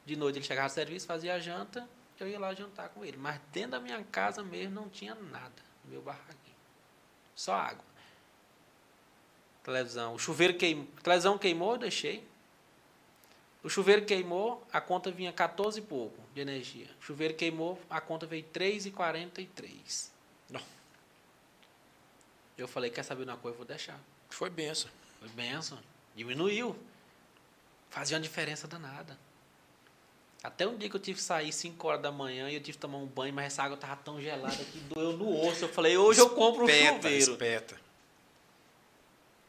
De 0.04 0.16
noite 0.16 0.38
ele 0.38 0.44
chegava 0.44 0.66
ao 0.66 0.70
serviço, 0.70 1.06
fazia 1.06 1.34
a 1.34 1.38
janta, 1.38 1.88
eu 2.18 2.28
ia 2.28 2.38
lá 2.38 2.54
jantar 2.54 2.88
com 2.88 3.04
ele. 3.04 3.16
Mas 3.16 3.40
dentro 3.52 3.72
da 3.72 3.80
minha 3.80 4.02
casa 4.04 4.42
mesmo 4.42 4.74
não 4.74 4.88
tinha 4.88 5.14
nada, 5.14 5.62
no 5.84 5.90
meu 5.90 6.02
barraquinho. 6.02 6.56
Só 7.34 7.54
água 7.54 7.88
televisão. 9.68 10.14
O 10.14 10.18
chuveiro 10.18 10.54
queimou, 10.54 10.86
televisão 11.02 11.38
queimou, 11.38 11.72
eu 11.72 11.78
deixei. 11.78 12.26
O 13.62 13.68
chuveiro 13.68 14.04
queimou, 14.04 14.64
a 14.72 14.80
conta 14.80 15.10
vinha 15.10 15.32
14 15.32 15.80
e 15.80 15.82
pouco 15.82 16.22
de 16.32 16.40
energia. 16.40 16.86
O 17.00 17.04
chuveiro 17.04 17.34
queimou, 17.34 17.80
a 17.90 18.00
conta 18.00 18.24
veio 18.26 18.44
3,43. 18.44 20.10
Não. 20.48 20.62
Eu 22.56 22.68
falei, 22.68 22.90
quer 22.90 23.02
saber 23.02 23.24
uma 23.24 23.36
coisa? 23.36 23.54
Eu 23.54 23.58
vou 23.58 23.66
deixar. 23.66 23.98
Foi 24.30 24.48
benção. 24.48 24.90
Foi 25.18 25.28
benção. 25.30 25.78
Diminuiu. 26.14 26.76
Fazia 27.90 28.16
uma 28.16 28.22
diferença 28.22 28.68
danada. 28.68 29.18
Até 30.42 30.66
um 30.66 30.76
dia 30.76 30.88
que 30.88 30.94
eu 30.94 31.00
tive 31.00 31.18
que 31.18 31.24
sair 31.24 31.52
5 31.52 31.84
horas 31.88 32.00
da 32.00 32.12
manhã 32.12 32.48
e 32.48 32.54
eu 32.54 32.60
tive 32.60 32.76
que 32.76 32.78
tomar 32.78 32.98
um 32.98 33.06
banho, 33.06 33.34
mas 33.34 33.46
essa 33.46 33.64
água 33.64 33.74
estava 33.74 33.96
tão 33.96 34.20
gelada 34.20 34.54
que 34.54 34.78
doeu 34.80 35.16
no 35.16 35.46
osso. 35.46 35.64
Eu 35.64 35.68
falei, 35.68 35.96
hoje 35.96 36.20
eu 36.20 36.30
compro 36.30 36.62
um 36.62 36.68
espeta, 36.68 36.94
chuveiro. 36.94 37.32
Espeta. 37.32 37.80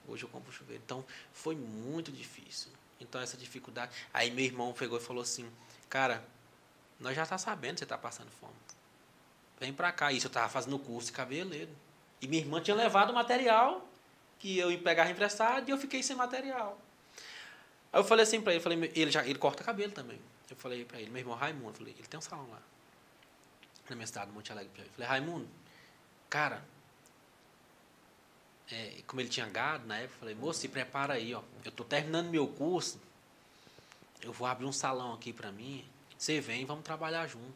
Hoje 0.08 0.24
eu 0.24 0.30
compro 0.30 0.52
chuveiro. 0.52 0.82
Então, 0.84 1.06
foi 1.32 1.56
muito 1.56 2.12
difícil. 2.12 2.72
Então, 3.00 3.22
essa 3.22 3.38
dificuldade. 3.38 3.92
Aí, 4.14 4.30
meu 4.32 4.46
irmão 4.46 4.74
pegou 4.74 4.98
e 4.98 5.02
falou 5.02 5.24
assim: 5.24 5.50
Cara, 5.90 6.24
nós 7.00 7.16
já 7.16 7.26
tá 7.26 7.38
sabendo 7.38 7.76
que 7.76 7.80
você 7.80 7.86
tá 7.86 7.98
passando 7.98 8.30
fome. 8.32 8.54
Vem 9.60 9.74
pra 9.74 9.92
cá. 9.92 10.12
Isso 10.12 10.28
eu 10.28 10.32
tava 10.32 10.50
fazendo 10.50 10.78
curso 10.78 11.08
de 11.08 11.14
cabeleireiro. 11.14 11.72
E 12.22 12.28
minha 12.28 12.42
irmã 12.42 12.62
tinha 12.62 12.76
levado 12.76 13.12
o 13.12 13.14
material 13.14 13.88
que 14.38 14.58
eu 14.58 14.78
pegar 14.80 15.10
emprestado 15.10 15.68
e 15.68 15.72
eu 15.72 15.78
fiquei 15.78 16.04
sem 16.04 16.16
material. 16.16 16.80
Aí 17.92 18.00
eu 18.00 18.04
falei 18.04 18.24
assim 18.24 18.42
pra 18.42 18.54
ele: 18.54 18.62
falei, 18.62 18.92
ele, 18.96 19.12
já, 19.12 19.26
ele 19.26 19.40
corta 19.40 19.64
cabelo 19.64 19.92
também. 19.92 20.20
Eu 20.50 20.56
falei 20.56 20.86
pra 20.86 21.00
ele: 21.00 21.10
Meu 21.10 21.20
irmão 21.20 21.36
Raimundo, 21.36 21.78
falei, 21.78 21.94
ele 21.98 22.08
tem 22.08 22.18
um 22.18 22.22
salão 22.22 22.50
lá. 22.50 22.62
Na 23.90 23.96
minha 23.96 24.08
cidade, 24.08 24.32
Monte 24.32 24.52
Alegre. 24.52 24.72
Eu 24.78 24.92
falei: 24.92 25.08
Raimundo, 25.08 25.48
cara, 26.30 26.64
é, 28.72 29.02
como 29.08 29.20
ele 29.20 29.30
tinha 29.30 29.48
gado 29.48 29.88
na 29.88 29.98
época, 29.98 30.20
falei, 30.20 30.36
moço, 30.36 30.60
se 30.60 30.68
prepara 30.68 31.16
aí, 31.16 31.34
ó. 31.34 31.42
Eu 31.64 31.70
estou 31.70 31.86
terminando 31.86 32.30
meu 32.30 32.48
curso, 32.48 33.00
eu 34.22 34.32
vou 34.32 34.48
abrir 34.48 34.66
um 34.66 34.72
salão 34.72 35.14
aqui 35.14 35.34
para 35.34 35.52
mim. 35.52 35.86
Você 36.18 36.40
vem, 36.40 36.66
vamos 36.66 36.84
trabalhar 36.84 37.26
junto. 37.28 37.54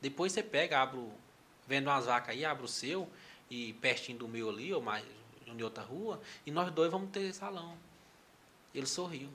Depois 0.00 0.32
você 0.32 0.42
pega, 0.42 0.80
abre, 0.80 0.98
o, 0.98 1.12
vende 1.66 1.86
umas 1.86 2.06
vacas 2.06 2.30
aí, 2.30 2.44
abre 2.44 2.64
o 2.64 2.68
seu, 2.68 3.08
e 3.48 3.72
pertinho 3.74 4.18
do 4.18 4.28
meu 4.28 4.50
ali, 4.50 4.72
ou 4.72 4.82
mais 4.82 5.04
em 5.46 5.62
outra 5.62 5.82
rua, 5.82 6.20
e 6.46 6.50
nós 6.50 6.72
dois 6.72 6.90
vamos 6.90 7.10
ter 7.10 7.32
salão. 7.32 7.76
Ele 8.74 8.86
sorriu. 8.86 9.28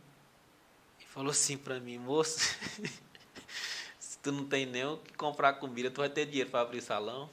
E 0.99 1.05
falou 1.05 1.31
assim 1.31 1.57
para 1.57 1.79
mim, 1.79 1.97
moço, 1.97 2.39
se 3.99 4.17
tu 4.19 4.31
não 4.31 4.45
tem 4.45 4.65
nem 4.65 4.85
o 4.85 4.97
que 4.97 5.13
comprar 5.13 5.53
comida, 5.53 5.91
tu 5.91 6.01
vai 6.01 6.09
ter 6.09 6.25
dinheiro 6.25 6.49
para 6.49 6.61
abrir 6.61 6.81
salão. 6.81 7.29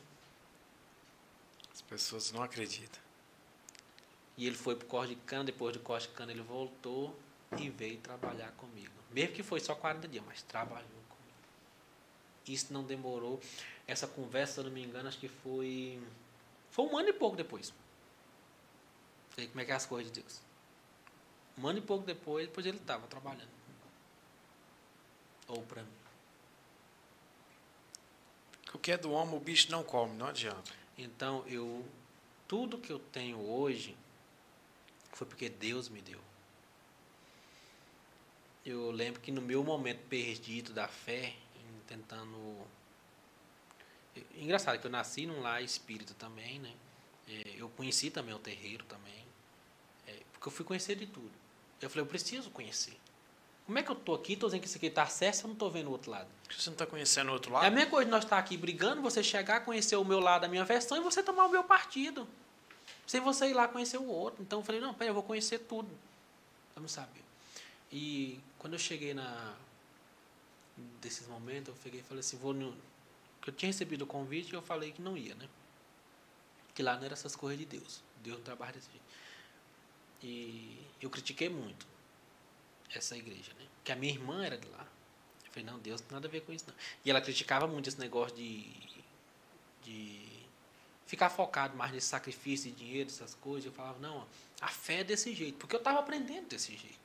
As 1.73 1.81
pessoas 1.83 2.33
não 2.33 2.43
acreditam. 2.43 3.01
E 4.37 4.47
ele 4.47 4.57
foi 4.57 4.75
para 4.75 4.87
o 4.87 4.89
corte 4.89 5.15
de 5.15 5.21
cana, 5.23 5.45
depois 5.45 5.75
do 5.75 5.81
corte 5.81 6.09
de 6.09 6.15
cana 6.15 6.33
ele 6.33 6.43
voltou 6.43 7.19
e 7.59 7.69
veio 7.69 7.99
trabalhar 7.99 8.51
comigo. 8.53 8.93
Mesmo 9.11 9.35
que 9.35 9.43
foi 9.43 9.61
só 9.61 9.75
40 9.75 10.09
dias, 10.09 10.25
mas 10.27 10.43
trabalhou 10.43 10.89
comigo. 11.09 11.37
Isso 12.47 12.73
não 12.73 12.83
demorou. 12.83 13.41
Essa 13.87 14.07
conversa, 14.07 14.55
se 14.55 14.61
eu 14.61 14.65
não 14.65 14.71
me 14.71 14.83
engano, 14.83 15.09
acho 15.09 15.19
que 15.19 15.29
foi. 15.29 16.01
Foi 16.71 16.87
um 16.87 16.97
ano 16.97 17.11
e 17.11 17.13
pouco 17.13 17.37
depois. 17.37 17.73
Sei 19.35 19.47
como 19.49 19.61
é 19.61 19.65
que 19.65 19.73
é 19.73 19.75
as 19.75 19.87
coisas 19.87 20.11
de 20.11 20.21
Deus. 20.21 20.41
Um 21.59 21.67
ano 21.67 21.79
e 21.79 21.83
pouco 21.83 22.05
depois, 22.07 22.47
depois 22.47 22.65
ele 22.65 22.79
estava 22.79 23.07
trabalhando. 23.07 23.51
Ou 25.49 25.63
para 25.63 25.83
mim. 25.83 25.93
O 28.73 28.79
que 28.79 28.93
é 28.93 28.97
do 28.97 29.13
homem, 29.13 29.37
o 29.37 29.41
bicho 29.41 29.71
não 29.71 29.85
come, 29.85 30.17
não 30.17 30.27
adianta. 30.27 30.73
Então, 30.97 31.45
eu. 31.47 31.85
Tudo 32.49 32.79
que 32.79 32.93
eu 32.93 32.99
tenho 32.99 33.39
hoje 33.39 33.97
foi 35.13 35.27
porque 35.27 35.49
Deus 35.49 35.89
me 35.89 36.01
deu. 36.01 36.21
Eu 38.65 38.91
lembro 38.91 39.21
que 39.21 39.33
no 39.33 39.43
meu 39.43 39.63
momento 39.65 40.01
perdido 40.09 40.73
da 40.73 40.89
fé, 40.89 41.35
tentando. 41.87 42.67
Engraçado 44.37 44.79
que 44.79 44.87
eu 44.87 44.91
nasci 44.91 45.27
num 45.27 45.41
lar 45.41 45.63
espírita 45.63 46.15
também, 46.15 46.59
né? 46.59 46.73
É, 47.29 47.55
eu 47.57 47.69
conheci 47.71 48.11
também 48.11 48.35
o 48.35 48.39
terreiro 48.39 48.85
também. 48.85 49.25
É, 50.07 50.21
porque 50.33 50.49
eu 50.49 50.53
fui 50.53 50.65
conhecer 50.65 50.97
de 50.97 51.07
tudo. 51.07 51.31
Eu 51.81 51.91
falei, 51.91 52.03
eu 52.03 52.07
preciso 52.07 52.51
conhecer. 52.51 52.97
Como 53.67 53.79
é 53.79 53.83
que 53.83 53.91
eu 53.91 53.97
estou 53.97 54.15
aqui, 54.15 54.35
estou 54.35 54.49
dizendo 54.49 54.61
que 54.61 54.69
isso 54.69 54.77
aqui 54.77 54.87
está 54.87 55.07
certo, 55.07 55.37
se 55.37 55.45
eu 55.45 55.49
não 55.49 55.55
estou 55.55 55.71
vendo 55.71 55.89
o 55.89 55.93
outro 55.93 56.11
lado? 56.11 56.29
Você 56.51 56.69
não 56.69 56.75
está 56.75 56.87
conhecendo 56.87 57.31
o 57.31 57.33
outro 57.33 57.53
lado? 57.53 57.65
É 57.65 57.69
a 57.69 57.71
mesma 57.71 57.91
coisa 57.91 58.05
de 58.05 58.11
nós 58.11 58.25
estar 58.25 58.39
aqui 58.39 58.57
brigando, 58.57 59.01
você 59.01 59.23
chegar, 59.23 59.65
conhecer 59.65 59.97
o 59.97 60.05
meu 60.05 60.21
lado, 60.21 60.45
a 60.45 60.49
minha 60.49 60.65
versão, 60.65 60.97
e 60.97 61.01
você 61.01 61.23
tomar 61.23 61.47
o 61.47 61.49
meu 61.49 61.65
partido 61.65 62.29
sem 63.13 63.21
você 63.21 63.51
ir 63.51 63.53
lá 63.53 63.69
conhecer 63.69 63.99
o 63.99 64.07
outro. 64.07 64.43
Então 64.43 64.61
eu 64.61 64.65
falei, 64.65 64.81
não, 64.81 64.95
peraí, 64.95 65.11
eu 65.11 65.15
vou 65.15 65.23
conhecer 65.23 65.59
tudo. 65.59 65.91
Vamos 66.75 66.93
saber. 66.93 67.23
E 67.93 68.41
quando 68.59 68.73
eu 68.73 68.79
cheguei 68.79 69.13
na 69.13 69.55
desses 70.99 71.29
momentos, 71.29 71.69
eu 71.69 71.75
peguei 71.83 72.01
e 72.01 72.03
falei 72.03 72.21
assim, 72.21 72.39
vou 72.39 72.55
no. 72.55 72.75
Eu 73.47 73.53
tinha 73.53 73.67
recebido 73.67 74.01
o 74.03 74.07
convite 74.07 74.53
e 74.53 74.55
eu 74.55 74.63
falei 74.63 74.93
que 74.93 75.03
não 75.03 75.15
ia, 75.15 75.35
né? 75.35 75.47
Que 76.75 76.83
lá 76.83 76.97
não 76.97 77.05
era 77.05 77.13
essas 77.13 77.37
coisas 77.37 77.59
de 77.59 77.67
Deus. 77.67 78.03
Deus 78.23 78.39
não 78.39 78.45
trabalha 78.45 78.73
desse 78.73 78.91
jeito. 78.91 79.05
E 80.23 80.83
eu 80.99 81.11
critiquei 81.11 81.51
muito 81.51 81.87
essa 82.95 83.15
igreja, 83.15 83.53
né? 83.59 83.67
Que 83.85 83.93
a 83.93 83.97
minha 83.97 84.15
irmã 84.15 84.43
era 84.43 84.57
de 84.57 84.67
lá. 84.69 84.87
Eu 85.45 85.53
falei, 85.53 85.67
não, 85.67 85.79
Deus 85.81 86.01
não 86.01 86.09
tem 86.09 86.15
nada 86.15 86.29
a 86.29 86.31
ver 86.31 86.41
com 86.47 86.53
isso, 86.55 86.65
não. 86.67 86.75
E 87.05 87.11
ela 87.11 87.21
criticava 87.21 87.67
muito 87.67 87.91
esse 87.91 88.01
negócio 88.01 88.35
de, 88.35 88.73
de 89.85 90.22
ficar 91.13 91.29
focado 91.29 91.77
mais 91.77 91.93
nesse 91.93 92.07
sacrifício 92.07 92.71
de 92.71 92.79
dinheiro, 92.79 93.11
essas 93.11 93.35
coisas. 93.35 93.67
Eu 93.67 93.73
falava, 93.73 93.99
não, 93.99 94.27
a 94.63 94.69
fé 94.69 95.01
é 95.01 95.05
desse 95.05 95.35
jeito, 95.35 95.59
porque 95.59 95.77
eu 95.77 95.79
estava 95.79 95.99
aprendendo 95.99 96.49
desse 96.49 96.75
jeito. 96.75 96.99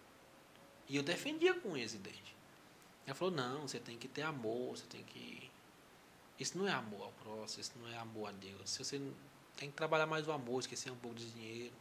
E 0.87 0.95
eu 0.95 1.03
defendia 1.03 1.53
com 1.53 1.75
ex-idente. 1.75 2.33
Ela 3.05 3.13
falou, 3.13 3.33
não, 3.33 3.67
você 3.67 3.81
tem 3.81 3.97
que 3.97 4.07
ter 4.07 4.21
amor, 4.21 4.77
você 4.77 4.85
tem 4.85 5.03
que. 5.03 5.51
Isso 6.39 6.57
não 6.57 6.65
é 6.65 6.71
amor 6.71 7.03
ao 7.03 7.11
próximo, 7.21 7.59
isso 7.59 7.73
não 7.81 7.89
é 7.89 7.97
amor 7.97 8.29
a 8.29 8.31
Deus. 8.31 8.69
Se 8.69 8.85
você 8.85 9.01
tem 9.57 9.69
que 9.69 9.75
trabalhar 9.75 10.05
mais 10.05 10.25
o 10.25 10.31
amor, 10.31 10.61
esquecer 10.61 10.89
um 10.89 10.95
pouco 10.95 11.17
de 11.17 11.29
dinheiro. 11.29 11.73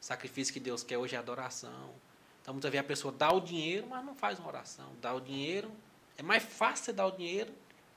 O 0.00 0.04
sacrifício 0.04 0.52
que 0.52 0.58
Deus 0.58 0.82
quer 0.82 0.98
hoje 0.98 1.14
é 1.14 1.18
adoração. 1.20 1.94
Então, 2.42 2.52
muitas 2.52 2.72
vezes 2.72 2.84
a 2.84 2.88
pessoa 2.88 3.14
dá 3.16 3.32
o 3.32 3.38
dinheiro, 3.38 3.86
mas 3.86 4.04
não 4.04 4.16
faz 4.16 4.40
uma 4.40 4.48
oração. 4.48 4.90
Dá 5.00 5.14
o 5.14 5.20
dinheiro. 5.20 5.70
É 6.18 6.22
mais 6.22 6.42
fácil 6.42 6.86
você 6.86 6.92
dar 6.92 7.06
o 7.06 7.12
dinheiro 7.12 7.54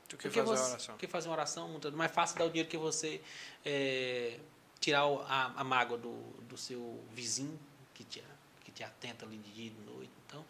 do 0.10 0.18
que, 0.18 0.30
fazer 0.30 0.42
você, 0.44 0.62
uma 0.62 0.70
oração. 0.70 0.98
que 0.98 1.08
fazer 1.08 1.28
uma 1.28 1.34
oração. 1.36 1.70
Muito 1.70 1.92
mais 1.94 2.12
fácil 2.12 2.38
dar 2.38 2.46
o 2.46 2.50
dinheiro 2.50 2.70
que 2.70 2.78
você 2.78 3.22
é, 3.66 4.40
tirar 4.80 5.04
a, 5.04 5.54
a 5.58 5.64
mágoa 5.64 5.98
do, 5.98 6.14
do 6.48 6.58
seu 6.58 7.04
vizinho 7.12 7.60
que 7.94 8.04
te, 8.04 8.24
que 8.64 8.72
te 8.72 8.84
atenta 8.84 9.26
ali 9.26 9.38
de 9.38 9.52
dia 9.52 9.68
e 9.68 9.70
de 9.70 9.82
noite. 9.82 10.12
Então, 10.26 10.46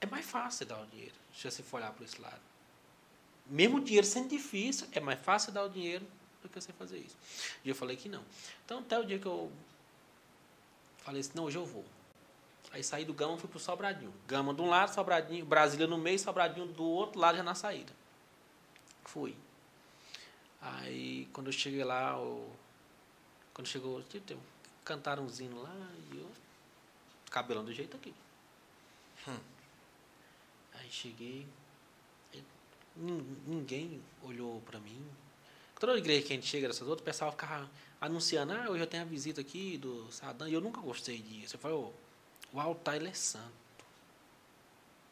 é 0.00 0.06
mais 0.06 0.26
fácil 0.26 0.66
dar 0.66 0.80
o 0.80 0.86
dinheiro, 0.86 1.14
se 1.34 1.50
você 1.50 1.62
for 1.62 1.78
olhar 1.78 1.92
por 1.92 2.04
esse 2.04 2.20
lado. 2.20 2.40
Mesmo 3.46 3.78
o 3.78 3.80
dinheiro 3.80 4.06
sendo 4.06 4.28
difícil, 4.28 4.86
é 4.92 5.00
mais 5.00 5.18
fácil 5.20 5.52
dar 5.52 5.64
o 5.64 5.68
dinheiro 5.68 6.06
do 6.42 6.48
que 6.48 6.60
você 6.60 6.72
fazer 6.72 6.98
isso. 6.98 7.16
E 7.64 7.68
eu 7.68 7.74
falei 7.74 7.96
que 7.96 8.08
não. 8.08 8.22
Então, 8.64 8.80
até 8.80 8.98
o 8.98 9.04
dia 9.04 9.18
que 9.18 9.26
eu 9.26 9.50
falei 10.98 11.20
assim, 11.20 11.32
não, 11.34 11.44
hoje 11.44 11.56
eu 11.56 11.64
vou. 11.64 11.84
Aí 12.70 12.84
saí 12.84 13.04
do 13.04 13.14
Gama 13.14 13.36
e 13.36 13.40
fui 13.40 13.48
pro 13.48 13.58
Sobradinho. 13.58 14.12
Gama 14.26 14.52
de 14.52 14.60
um 14.60 14.68
lado, 14.68 14.92
Sobradinho, 14.92 15.44
Brasília 15.46 15.86
no 15.86 15.96
meio, 15.96 16.18
Sobradinho 16.18 16.66
do 16.66 16.84
outro 16.84 17.18
lado 17.18 17.36
já 17.36 17.42
na 17.42 17.54
saída. 17.54 17.92
Fui. 19.12 19.34
Aí 20.60 21.28
quando 21.32 21.46
eu 21.46 21.52
cheguei 21.52 21.82
lá, 21.82 22.12
eu, 22.12 22.54
quando 23.54 23.66
chegou, 23.66 24.02
tipo, 24.02 24.38
cantaram 24.84 25.24
um 25.24 25.28
zino 25.28 25.62
lá 25.62 25.74
e 26.12 26.18
eu. 26.18 26.30
Cabelão 27.30 27.64
do 27.64 27.72
jeito 27.72 27.96
aqui. 27.96 28.14
Hum. 29.26 29.38
Aí 30.74 30.90
cheguei. 30.90 31.46
Ninguém 33.46 34.02
olhou 34.22 34.60
para 34.62 34.78
mim. 34.80 35.06
Toda 35.78 35.96
igreja 35.96 36.26
que 36.26 36.32
a 36.32 36.36
gente 36.36 36.46
chega 36.46 36.66
dessas 36.66 36.82
outras, 36.82 37.02
o 37.02 37.04
pessoal 37.04 37.30
ficava 37.30 37.70
anunciando, 38.00 38.52
ah, 38.52 38.68
hoje 38.68 38.82
eu 38.82 38.86
tenho 38.86 39.04
a 39.04 39.06
visita 39.06 39.40
aqui 39.40 39.78
do 39.78 40.10
Sadam, 40.10 40.48
e 40.48 40.52
eu 40.52 40.60
nunca 40.60 40.80
gostei 40.80 41.18
disso. 41.18 41.54
Eu 41.54 41.60
falei, 41.60 41.76
oh, 41.76 41.92
o 42.52 42.60
altar 42.60 42.96
ele 42.96 43.08
é 43.08 43.14
santo. 43.14 43.52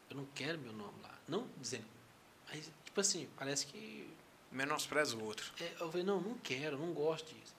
Eu 0.09 0.17
não 0.17 0.25
quero 0.35 0.59
meu 0.59 0.73
nome 0.73 1.01
lá. 1.01 1.17
Não 1.27 1.47
dizendo. 1.57 1.85
Mas, 2.47 2.69
tipo 2.97 3.01
assim, 3.01 3.29
parece 3.37 3.67
que. 3.67 4.07
Menospreza 4.51 5.15
o 5.15 5.23
outro. 5.23 5.51
É, 5.59 5.73
eu 5.79 5.91
falei, 5.91 6.05
não, 6.05 6.21
não 6.21 6.35
quero, 6.39 6.77
não 6.77 6.93
gosto 6.93 7.33
disso. 7.33 7.53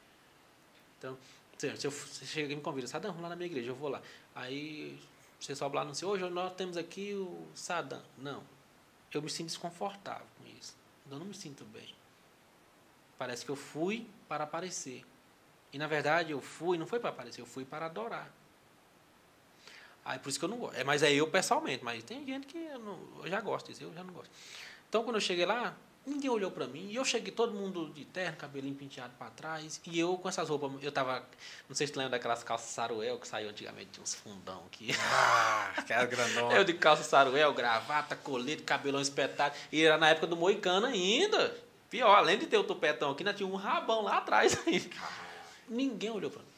Então, 0.99 1.17
se 1.57 1.87
eu, 1.87 1.91
chega 1.93 2.53
e 2.53 2.57
me 2.57 2.63
convida, 2.63 2.89
Sadam, 2.89 3.11
vamos 3.11 3.23
lá 3.23 3.29
na 3.29 3.37
minha 3.37 3.47
igreja, 3.47 3.71
eu 3.71 3.75
vou 3.75 3.89
lá. 3.89 4.03
Aí 4.35 4.99
você 5.39 5.55
sobe 5.55 5.77
lá 5.77 5.83
e 5.83 5.85
anuncia, 5.85 6.09
hoje 6.09 6.29
nós 6.31 6.55
temos 6.55 6.77
aqui 6.77 7.15
o 7.15 7.47
Sadam. 7.55 8.03
Não. 8.17 8.43
Eu 9.13 9.23
me 9.23 9.31
sinto 9.31 9.49
desconfortável 9.49 10.27
com 10.39 10.59
isso. 10.59 10.75
Eu 11.11 11.19
não 11.19 11.27
me 11.27 11.35
sinto 11.35 11.65
bem. 11.67 11.95
Parece 13.17 13.45
que 13.45 13.51
eu 13.51 13.57
fui 13.57 14.09
para 14.27 14.45
aparecer. 14.45 15.05
E 15.73 15.79
na 15.79 15.87
verdade 15.87 16.33
eu 16.33 16.41
fui, 16.41 16.79
não 16.79 16.87
foi 16.87 16.99
para 16.99 17.11
aparecer, 17.11 17.41
eu 17.41 17.47
fui 17.47 17.65
para 17.65 17.87
adorar. 17.87 18.33
Aí 20.05 20.19
por 20.19 20.31
isso 20.31 20.39
que 20.39 20.45
eu 20.45 20.49
não 20.49 20.59
gosto. 20.59 20.77
É, 20.77 20.85
mas 20.85 21.03
é 21.03 21.13
eu 21.13 21.31
pessoalmente, 21.31 21.85
mas 21.85 22.03
tem 22.03 22.25
gente 22.25 22.47
que 22.47 22.57
eu, 22.57 22.79
não, 22.79 22.99
eu 23.23 23.29
já 23.29 23.41
gosto 23.41 23.69
disso, 23.69 23.85
eu 23.85 23.93
já 23.93 24.03
não 24.03 24.15
gosto. 24.15 24.31
Então 24.89 25.03
quando 25.05 25.17
eu 25.17 25.21
cheguei 25.21 25.45
lá, 25.45 25.77
ninguém 26.09 26.31
olhou 26.31 26.51
para 26.51 26.67
mim. 26.67 26.89
E 26.89 26.97
eu 26.97 27.05
cheguei 27.05 27.33
todo 27.33 27.53
mundo 27.53 27.91
de 27.91 28.05
terno, 28.05 28.37
cabelinho 28.37 28.75
penteado 28.75 29.13
para 29.19 29.31
trás. 29.31 29.81
E 29.85 29.99
eu 29.99 30.17
com 30.17 30.29
essas 30.29 30.49
roupas, 30.49 30.73
eu 30.83 30.91
tava. 30.91 31.25
Não 31.69 31.77
sei 31.77 31.87
se 31.87 31.93
tu 31.93 31.99
lembra 31.99 32.13
daquelas 32.13 32.43
calças 32.43 32.71
saruel 32.71 33.19
que 33.19 33.29
saiu 33.29 33.51
antigamente, 33.51 33.91
tinha 33.93 34.03
uns 34.03 34.15
fundão 34.15 34.63
aqui. 34.67 34.91
Ah, 35.01 35.75
aquela 35.77 36.07
grandona. 36.07 36.55
eu 36.55 36.65
de 36.65 36.75
calça 36.75 37.05
saruel, 37.05 37.53
gravata, 37.53 38.17
colete, 38.17 38.63
cabelão 38.63 39.01
espetado. 39.01 39.55
E 39.71 39.83
era 39.83 39.99
na 39.99 40.09
época 40.09 40.27
do 40.27 40.37
Moicano 40.37 40.87
ainda. 40.87 41.57
Pior, 41.91 42.15
além 42.15 42.39
de 42.39 42.47
ter 42.47 42.59
o 42.59 42.65
tupetão 42.65 43.11
aqui, 43.11 43.23
ainda 43.23 43.33
tinha 43.33 43.49
um 43.49 43.57
rabão 43.57 44.03
lá 44.03 44.19
atrás 44.19 44.59
ainda. 44.67 44.97
Ninguém 45.69 46.11
olhou 46.11 46.31
para 46.31 46.43
mim. 46.43 46.49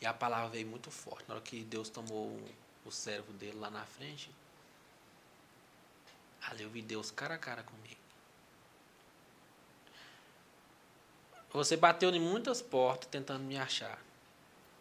E 0.00 0.06
a 0.06 0.12
palavra 0.14 0.50
veio 0.50 0.66
muito 0.66 0.90
forte. 0.90 1.24
Na 1.26 1.34
hora 1.34 1.42
que 1.42 1.62
Deus 1.64 1.88
tomou 1.88 2.38
o 2.84 2.90
servo 2.92 3.32
dele 3.32 3.58
lá 3.58 3.70
na 3.70 3.84
frente, 3.84 4.30
ali 6.50 6.62
eu 6.62 6.70
vi 6.70 6.82
Deus 6.82 7.10
cara 7.10 7.34
a 7.34 7.38
cara 7.38 7.62
comigo. 7.62 7.96
Você 11.52 11.76
bateu 11.76 12.10
em 12.10 12.20
muitas 12.20 12.60
portas 12.60 13.08
tentando 13.10 13.44
me 13.44 13.56
achar, 13.56 13.98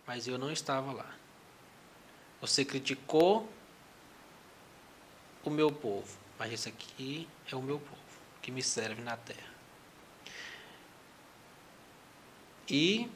mas 0.06 0.28
eu 0.28 0.38
não 0.38 0.52
estava 0.52 0.92
lá. 0.92 1.16
Você 2.42 2.66
criticou 2.66 3.50
o 5.44 5.50
meu 5.50 5.72
povo, 5.72 6.18
mas 6.38 6.52
esse 6.52 6.68
aqui 6.68 7.30
é 7.50 7.56
o 7.56 7.62
meu 7.62 7.80
povo 7.80 8.02
que 8.42 8.52
me 8.52 8.62
serve 8.62 9.02
na 9.02 9.16
terra. 9.16 9.56
E 12.68 13.10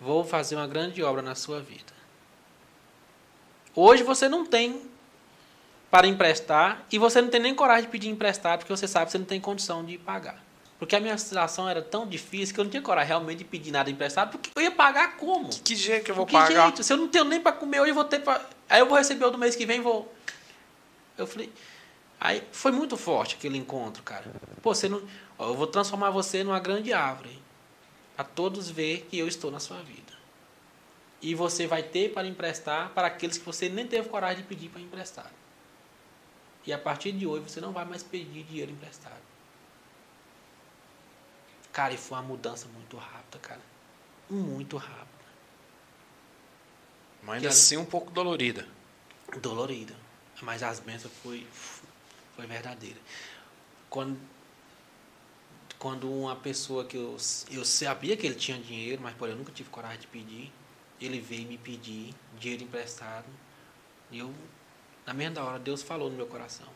vou 0.00 0.24
fazer 0.24 0.56
uma 0.56 0.66
grande 0.66 1.02
obra 1.02 1.22
na 1.22 1.34
sua 1.34 1.60
vida. 1.60 1.92
Hoje 3.74 4.02
você 4.02 4.28
não 4.28 4.46
tem 4.46 4.88
para 5.96 6.06
emprestar 6.06 6.84
e 6.92 6.98
você 6.98 7.22
não 7.22 7.30
tem 7.30 7.40
nem 7.40 7.54
coragem 7.54 7.84
de 7.84 7.88
pedir 7.88 8.10
emprestado 8.10 8.58
porque 8.58 8.76
você 8.76 8.86
sabe 8.86 9.06
que 9.06 9.12
você 9.12 9.18
não 9.18 9.24
tem 9.24 9.40
condição 9.40 9.82
de 9.82 9.96
pagar. 9.96 10.44
Porque 10.78 10.94
a 10.94 11.00
minha 11.00 11.16
situação 11.16 11.66
era 11.66 11.80
tão 11.80 12.06
difícil 12.06 12.54
que 12.54 12.60
eu 12.60 12.64
não 12.64 12.70
tinha 12.70 12.82
coragem 12.82 13.08
realmente 13.08 13.38
de 13.38 13.44
pedir 13.44 13.70
nada 13.70 13.90
emprestado, 13.90 14.32
porque 14.32 14.50
eu 14.54 14.62
ia 14.62 14.70
pagar 14.70 15.16
como? 15.16 15.48
Que, 15.48 15.60
que 15.60 15.74
jeito 15.74 16.04
que 16.04 16.10
eu 16.10 16.14
vou 16.14 16.26
que 16.26 16.34
pagar? 16.34 16.66
Jeito? 16.66 16.82
Se 16.82 16.92
eu 16.92 16.98
não 16.98 17.08
tenho 17.08 17.24
nem 17.24 17.40
para 17.40 17.52
comer 17.52 17.80
hoje, 17.80 17.92
eu 17.92 17.94
vou 17.94 18.04
ter 18.04 18.18
para. 18.18 18.44
Aí 18.68 18.80
eu 18.80 18.86
vou 18.86 18.98
receber 18.98 19.24
o 19.24 19.30
do 19.30 19.38
mês 19.38 19.56
que 19.56 19.64
vem, 19.64 19.80
vou. 19.80 20.12
Eu 21.16 21.26
falei, 21.26 21.50
Aí 22.20 22.42
foi 22.52 22.72
muito 22.72 22.94
forte 22.98 23.36
aquele 23.36 23.56
encontro, 23.56 24.02
cara. 24.02 24.24
Pô, 24.60 24.74
você 24.74 24.90
não, 24.90 25.02
ó, 25.38 25.48
eu 25.48 25.54
vou 25.54 25.66
transformar 25.66 26.10
você 26.10 26.44
numa 26.44 26.60
grande 26.60 26.92
árvore. 26.92 27.42
A 28.18 28.24
todos 28.24 28.68
ver 28.68 29.06
que 29.10 29.18
eu 29.18 29.26
estou 29.26 29.50
na 29.50 29.60
sua 29.60 29.78
vida. 29.78 30.12
E 31.22 31.34
você 31.34 31.66
vai 31.66 31.82
ter 31.82 32.12
para 32.12 32.26
emprestar 32.26 32.90
para 32.90 33.06
aqueles 33.06 33.38
que 33.38 33.46
você 33.46 33.70
nem 33.70 33.86
teve 33.86 34.10
coragem 34.10 34.38
de 34.38 34.42
pedir 34.42 34.68
para 34.68 34.82
emprestar. 34.82 35.30
E 36.66 36.72
a 36.72 36.78
partir 36.78 37.12
de 37.12 37.26
hoje 37.26 37.44
você 37.48 37.60
não 37.60 37.72
vai 37.72 37.84
mais 37.84 38.02
pedir 38.02 38.42
dinheiro 38.44 38.72
emprestado. 38.72 39.22
Cara, 41.72 41.94
e 41.94 41.96
foi 41.96 42.18
uma 42.18 42.24
mudança 42.24 42.66
muito 42.68 42.96
rápida, 42.96 43.38
cara. 43.38 43.60
Muito 44.28 44.76
rápida. 44.76 45.06
Mas 47.22 47.36
ainda 47.36 47.48
assim 47.48 47.76
um 47.76 47.84
pouco 47.84 48.10
dolorida. 48.10 48.66
Dolorida. 49.40 49.94
Mas 50.42 50.62
as 50.62 50.80
bênçãos 50.80 51.12
foi 51.22 51.46
foi 52.36 52.46
verdadeira. 52.46 52.98
Quando, 53.88 54.18
quando 55.78 56.12
uma 56.12 56.36
pessoa 56.36 56.84
que 56.84 56.96
eu, 56.96 57.16
eu 57.50 57.64
sabia 57.64 58.16
que 58.16 58.26
ele 58.26 58.34
tinha 58.34 58.58
dinheiro, 58.58 59.00
mas 59.02 59.14
porém 59.16 59.32
eu 59.32 59.38
nunca 59.38 59.50
tive 59.50 59.70
coragem 59.70 60.00
de 60.00 60.06
pedir, 60.06 60.52
ele 61.00 61.18
veio 61.18 61.48
me 61.48 61.56
pedir 61.56 62.14
dinheiro 62.38 62.62
emprestado. 62.62 63.26
E 64.10 64.18
eu, 64.18 64.32
na 65.06 65.14
mesma 65.14 65.42
hora, 65.42 65.58
Deus 65.58 65.82
falou 65.82 66.10
no 66.10 66.16
meu 66.16 66.26
coração. 66.26 66.66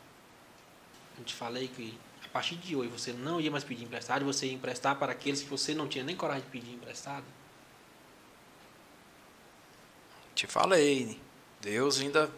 Eu 1.19 1.25
te 1.25 1.35
falei 1.35 1.69
que 1.69 1.99
a 2.25 2.29
partir 2.29 2.57
de 2.57 2.77
hoje 2.77 2.89
você 2.89 3.13
não 3.13 3.41
ia 3.41 3.51
mais 3.51 3.65
pedir 3.65 3.85
emprestado, 3.85 4.25
você 4.25 4.47
ia 4.47 4.53
emprestar 4.53 4.97
para 4.97 5.13
aqueles 5.13 5.43
que 5.43 5.49
você 5.49 5.75
não 5.75 5.89
tinha 5.89 6.05
nem 6.05 6.15
coragem 6.15 6.45
de 6.45 6.51
pedir 6.51 6.73
emprestado. 6.73 7.25
Te 10.35 10.47
falei. 10.47 11.21
Deus 11.61 12.01
ainda 12.01 12.31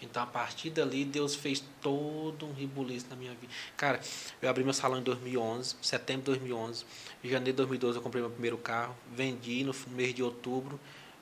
então, 0.00 0.22
a 0.22 0.26
partir 0.26 0.70
dali, 0.70 1.04
Deus 1.04 1.34
fez 1.34 1.62
todo 1.82 2.46
um 2.46 2.52
ribuliço 2.52 3.06
na 3.10 3.16
minha 3.16 3.32
vida. 3.32 3.52
Cara, 3.76 4.00
eu 4.40 4.48
abri 4.48 4.62
meu 4.62 4.72
salão 4.72 4.98
em 4.98 5.02
2011, 5.02 5.74
setembro 5.82 6.32
de 6.32 6.38
2011. 6.38 6.84
Em 7.24 7.28
janeiro 7.28 7.52
de 7.52 7.56
2012, 7.56 7.98
eu 7.98 8.02
comprei 8.02 8.22
meu 8.22 8.30
primeiro 8.30 8.58
carro. 8.58 8.94
Vendi 9.12 9.64
no 9.64 9.74
mês 9.88 10.14
de 10.14 10.22
outubro. 10.22 10.78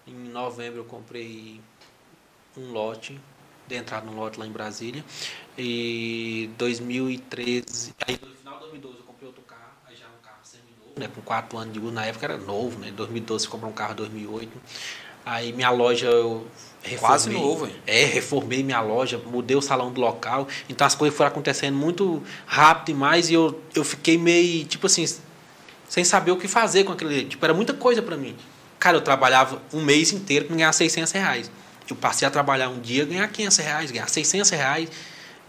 Em 0.07 0.13
novembro, 0.13 0.81
eu 0.81 0.85
comprei 0.85 1.61
um 2.55 2.71
lote, 2.71 3.19
de 3.69 3.77
entrada 3.77 4.07
num 4.07 4.17
lote 4.17 4.39
lá 4.39 4.47
em 4.47 4.51
Brasília. 4.51 5.05
E 5.59 6.51
2013, 6.59 7.95
aí 8.07 8.19
no 8.23 8.35
final 8.35 8.55
de 8.55 8.61
2012, 8.61 8.99
eu 8.99 9.05
comprei 9.05 9.27
outro 9.27 9.43
carro. 9.43 9.61
Aí 9.87 9.97
já 9.97 10.07
um 10.07 10.23
carro 10.23 10.39
semi-novo, 10.43 10.93
né? 10.97 11.09
Com 11.15 11.21
quatro 11.23 11.59
anos 11.59 11.73
de 11.73 11.81
uso. 11.81 11.93
Na 11.93 12.05
época 12.07 12.27
era 12.27 12.37
novo, 12.37 12.79
né? 12.79 12.89
Em 12.89 12.93
2012, 12.93 13.45
eu 13.45 13.51
comprei 13.51 13.71
um 13.71 13.75
carro 13.75 13.93
em 13.93 13.97
2008. 13.97 14.53
Aí 15.25 15.53
minha 15.53 15.71
loja 15.71 16.07
eu 16.07 16.47
reformei, 16.83 16.99
Quase 16.99 17.31
novo, 17.31 17.67
hein? 17.67 17.75
É, 17.85 18.05
reformei 18.05 18.63
minha 18.63 18.81
loja, 18.81 19.21
mudei 19.27 19.57
o 19.57 19.61
salão 19.61 19.93
do 19.93 20.01
local. 20.01 20.47
Então 20.69 20.87
as 20.87 20.95
coisas 20.95 21.17
foram 21.17 21.29
acontecendo 21.29 21.77
muito 21.77 22.23
rápido 22.47 22.95
demais 22.95 23.29
e 23.29 23.35
eu, 23.35 23.61
eu 23.75 23.83
fiquei 23.83 24.17
meio, 24.17 24.65
tipo 24.67 24.87
assim, 24.87 25.05
sem 25.89 26.05
saber 26.05 26.31
o 26.31 26.37
que 26.37 26.47
fazer 26.47 26.85
com 26.85 26.93
aquele. 26.93 27.25
Tipo, 27.25 27.45
era 27.45 27.53
muita 27.53 27.75
coisa 27.75 28.01
para 28.01 28.17
mim. 28.17 28.37
Cara, 28.79 28.99
eu 28.99 29.01
trabalhava 29.01 29.61
um 29.73 29.83
mês 29.83 30.13
inteiro 30.13 30.45
para 30.45 30.55
ganhar 30.55 30.73
600 30.73 31.11
reais. 31.13 31.51
Eu 31.89 31.97
passei 31.97 32.27
a 32.27 32.31
trabalhar 32.31 32.69
um 32.69 32.81
dia 32.81 33.05
ganhar 33.05 33.29
500 33.29 33.57
reais, 33.59 33.91
ganhar 33.91 34.09
600 34.09 34.51
reais. 34.51 34.91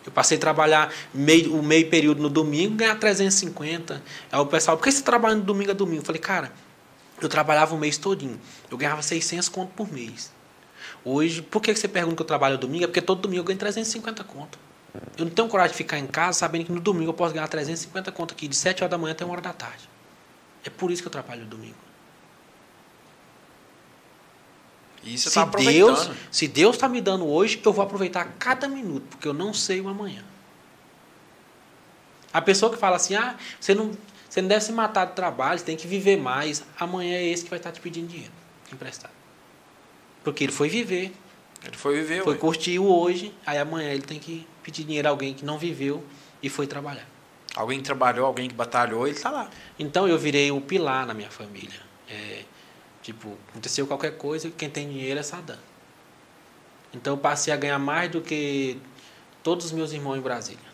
Eu 0.05 0.11
passei 0.11 0.37
a 0.37 0.39
trabalhar 0.39 0.93
meio, 1.13 1.53
o 1.53 1.61
meio 1.61 1.89
período 1.89 2.21
no 2.21 2.29
domingo, 2.29 2.75
ganhar 2.75 2.95
350. 2.95 4.01
Aí 4.31 4.39
o 4.39 4.45
pessoal, 4.45 4.77
por 4.77 4.83
que 4.83 4.91
você 4.91 5.01
trabalha 5.01 5.35
no 5.35 5.43
domingo 5.43 5.71
a 5.71 5.73
domingo? 5.73 6.01
Eu 6.01 6.05
falei, 6.05 6.21
cara, 6.21 6.53
eu 7.21 7.27
trabalhava 7.27 7.75
o 7.75 7.77
mês 7.77 7.97
todinho. 7.97 8.39
Eu 8.69 8.77
ganhava 8.77 9.01
600 9.01 9.49
conto 9.49 9.73
por 9.73 9.91
mês. 9.91 10.31
Hoje, 11.03 11.41
por 11.41 11.61
que 11.61 11.75
você 11.75 11.87
pergunta 11.87 12.15
que 12.15 12.21
eu 12.21 12.25
trabalho 12.25 12.57
domingo? 12.57 12.85
É 12.85 12.87
porque 12.87 13.01
todo 13.01 13.21
domingo 13.21 13.41
eu 13.41 13.45
ganho 13.45 13.59
350 13.59 14.23
conto. 14.23 14.59
Eu 15.17 15.25
não 15.25 15.31
tenho 15.31 15.47
coragem 15.47 15.71
de 15.71 15.77
ficar 15.77 15.99
em 15.99 16.07
casa 16.07 16.39
sabendo 16.39 16.65
que 16.65 16.71
no 16.71 16.79
domingo 16.79 17.09
eu 17.09 17.13
posso 17.13 17.33
ganhar 17.33 17.47
350 17.47 18.11
conto 18.11 18.33
aqui, 18.33 18.47
de 18.47 18.55
7 18.55 18.83
horas 18.83 18.91
da 18.91 18.97
manhã 18.97 19.11
até 19.11 19.25
1 19.25 19.29
hora 19.29 19.41
da 19.41 19.53
tarde. 19.53 19.89
É 20.63 20.69
por 20.69 20.91
isso 20.91 21.01
que 21.01 21.07
eu 21.07 21.11
trabalho 21.11 21.45
domingo. 21.45 21.86
E 25.07 25.17
você 25.17 25.29
se, 25.29 25.35
tá 25.35 25.45
Deus, 25.45 26.09
se 26.29 26.47
Deus 26.47 26.75
está 26.75 26.89
me 26.89 26.99
dando 26.99 27.25
hoje, 27.25 27.61
eu 27.63 27.71
vou 27.71 27.83
aproveitar 27.83 28.25
cada 28.37 28.67
minuto, 28.67 29.03
porque 29.09 29.27
eu 29.27 29.33
não 29.33 29.53
sei 29.53 29.79
o 29.79 29.87
amanhã. 29.87 30.23
A 32.33 32.41
pessoa 32.41 32.71
que 32.71 32.77
fala 32.77 32.97
assim, 32.97 33.15
ah, 33.15 33.37
você 33.59 33.73
não, 33.73 33.91
você 34.29 34.41
não 34.41 34.49
deve 34.49 34.65
se 34.65 34.71
matar 34.73 35.05
de 35.05 35.13
trabalho, 35.13 35.57
você 35.57 35.65
tem 35.65 35.77
que 35.77 35.87
viver 35.87 36.17
mais. 36.17 36.63
Amanhã 36.77 37.15
é 37.15 37.25
esse 37.25 37.43
que 37.45 37.49
vai 37.49 37.57
estar 37.57 37.71
te 37.71 37.79
pedindo 37.79 38.07
dinheiro 38.07 38.33
emprestado. 38.71 39.13
Porque 40.23 40.43
ele 40.43 40.51
foi 40.51 40.67
viver. 40.67 41.13
Ele 41.63 41.77
foi 41.77 41.95
viver, 41.95 42.23
Foi 42.23 42.33
ué. 42.33 42.39
curtir 42.39 42.77
o 42.77 42.85
hoje, 42.85 43.33
aí 43.45 43.57
amanhã 43.57 43.89
ele 43.89 44.01
tem 44.01 44.19
que 44.19 44.45
pedir 44.61 44.83
dinheiro 44.83 45.07
a 45.07 45.11
alguém 45.11 45.33
que 45.33 45.43
não 45.43 45.57
viveu 45.57 46.03
e 46.43 46.49
foi 46.49 46.67
trabalhar. 46.67 47.07
Alguém 47.55 47.79
que 47.79 47.85
trabalhou, 47.85 48.25
alguém 48.25 48.47
que 48.47 48.53
batalhou, 48.53 49.07
ele 49.07 49.15
está 49.15 49.31
lá. 49.31 49.49
Então 49.79 50.07
eu 50.07 50.19
virei 50.19 50.51
o 50.51 50.61
pilar 50.61 51.07
na 51.07 51.13
minha 51.13 51.31
família. 51.31 51.79
É, 52.07 52.43
tipo, 53.07 53.37
aconteceu 53.49 53.87
qualquer 53.87 54.17
coisa, 54.17 54.51
quem 54.51 54.69
tem 54.69 54.89
dinheiro 54.89 55.17
é 55.17 55.23
Sadam. 55.23 55.57
Então 56.93 57.13
eu 57.13 57.17
passei 57.17 57.53
a 57.53 57.55
ganhar 57.55 57.79
mais 57.79 58.11
do 58.11 58.19
que 58.21 58.77
todos 59.41 59.67
os 59.67 59.71
meus 59.71 59.93
irmãos 59.93 60.17
em 60.17 60.21
Brasília. 60.21 60.67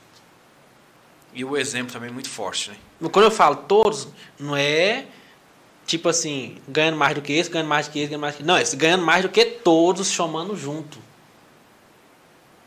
E 1.32 1.46
o 1.46 1.56
exemplo 1.56 1.94
também 1.94 2.10
é 2.10 2.12
muito 2.12 2.30
forte, 2.30 2.72
né? 2.72 2.78
Quando 3.12 3.26
eu 3.26 3.32
falo 3.32 3.56
todos, 3.56 4.08
não 4.40 4.56
é 4.56 5.06
tipo 5.86 6.10
assim, 6.10 6.58
ganhando 6.68 6.98
mais 6.98 7.14
do 7.14 7.22
que 7.22 7.34
esse, 7.34 7.52
ganhando 7.52 7.68
mais 7.68 7.86
do 7.86 7.92
que 7.92 8.00
esse, 8.00 8.10
ganhando 8.10 8.22
mais 8.22 8.34
do 8.34 8.38
que 8.38 8.44
Não, 8.44 8.58
esse 8.58 8.76
ganhando 8.76 9.06
mais 9.06 9.22
do 9.22 9.30
que 9.30 9.46
todos 9.46 10.10
chamando 10.10 10.56
junto. 10.56 10.98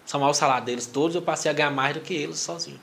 somar 0.05 0.31
o 0.31 0.35
salário 0.35 0.65
deles 0.65 0.87
todos, 0.87 1.17
eu 1.17 1.23
passei 1.23 1.51
a 1.51 1.55
ganhar 1.55 1.73
mais 1.73 1.93
do 1.93 2.01
que 2.01 2.15
eles 2.15 2.39
sozinho. 2.39 2.81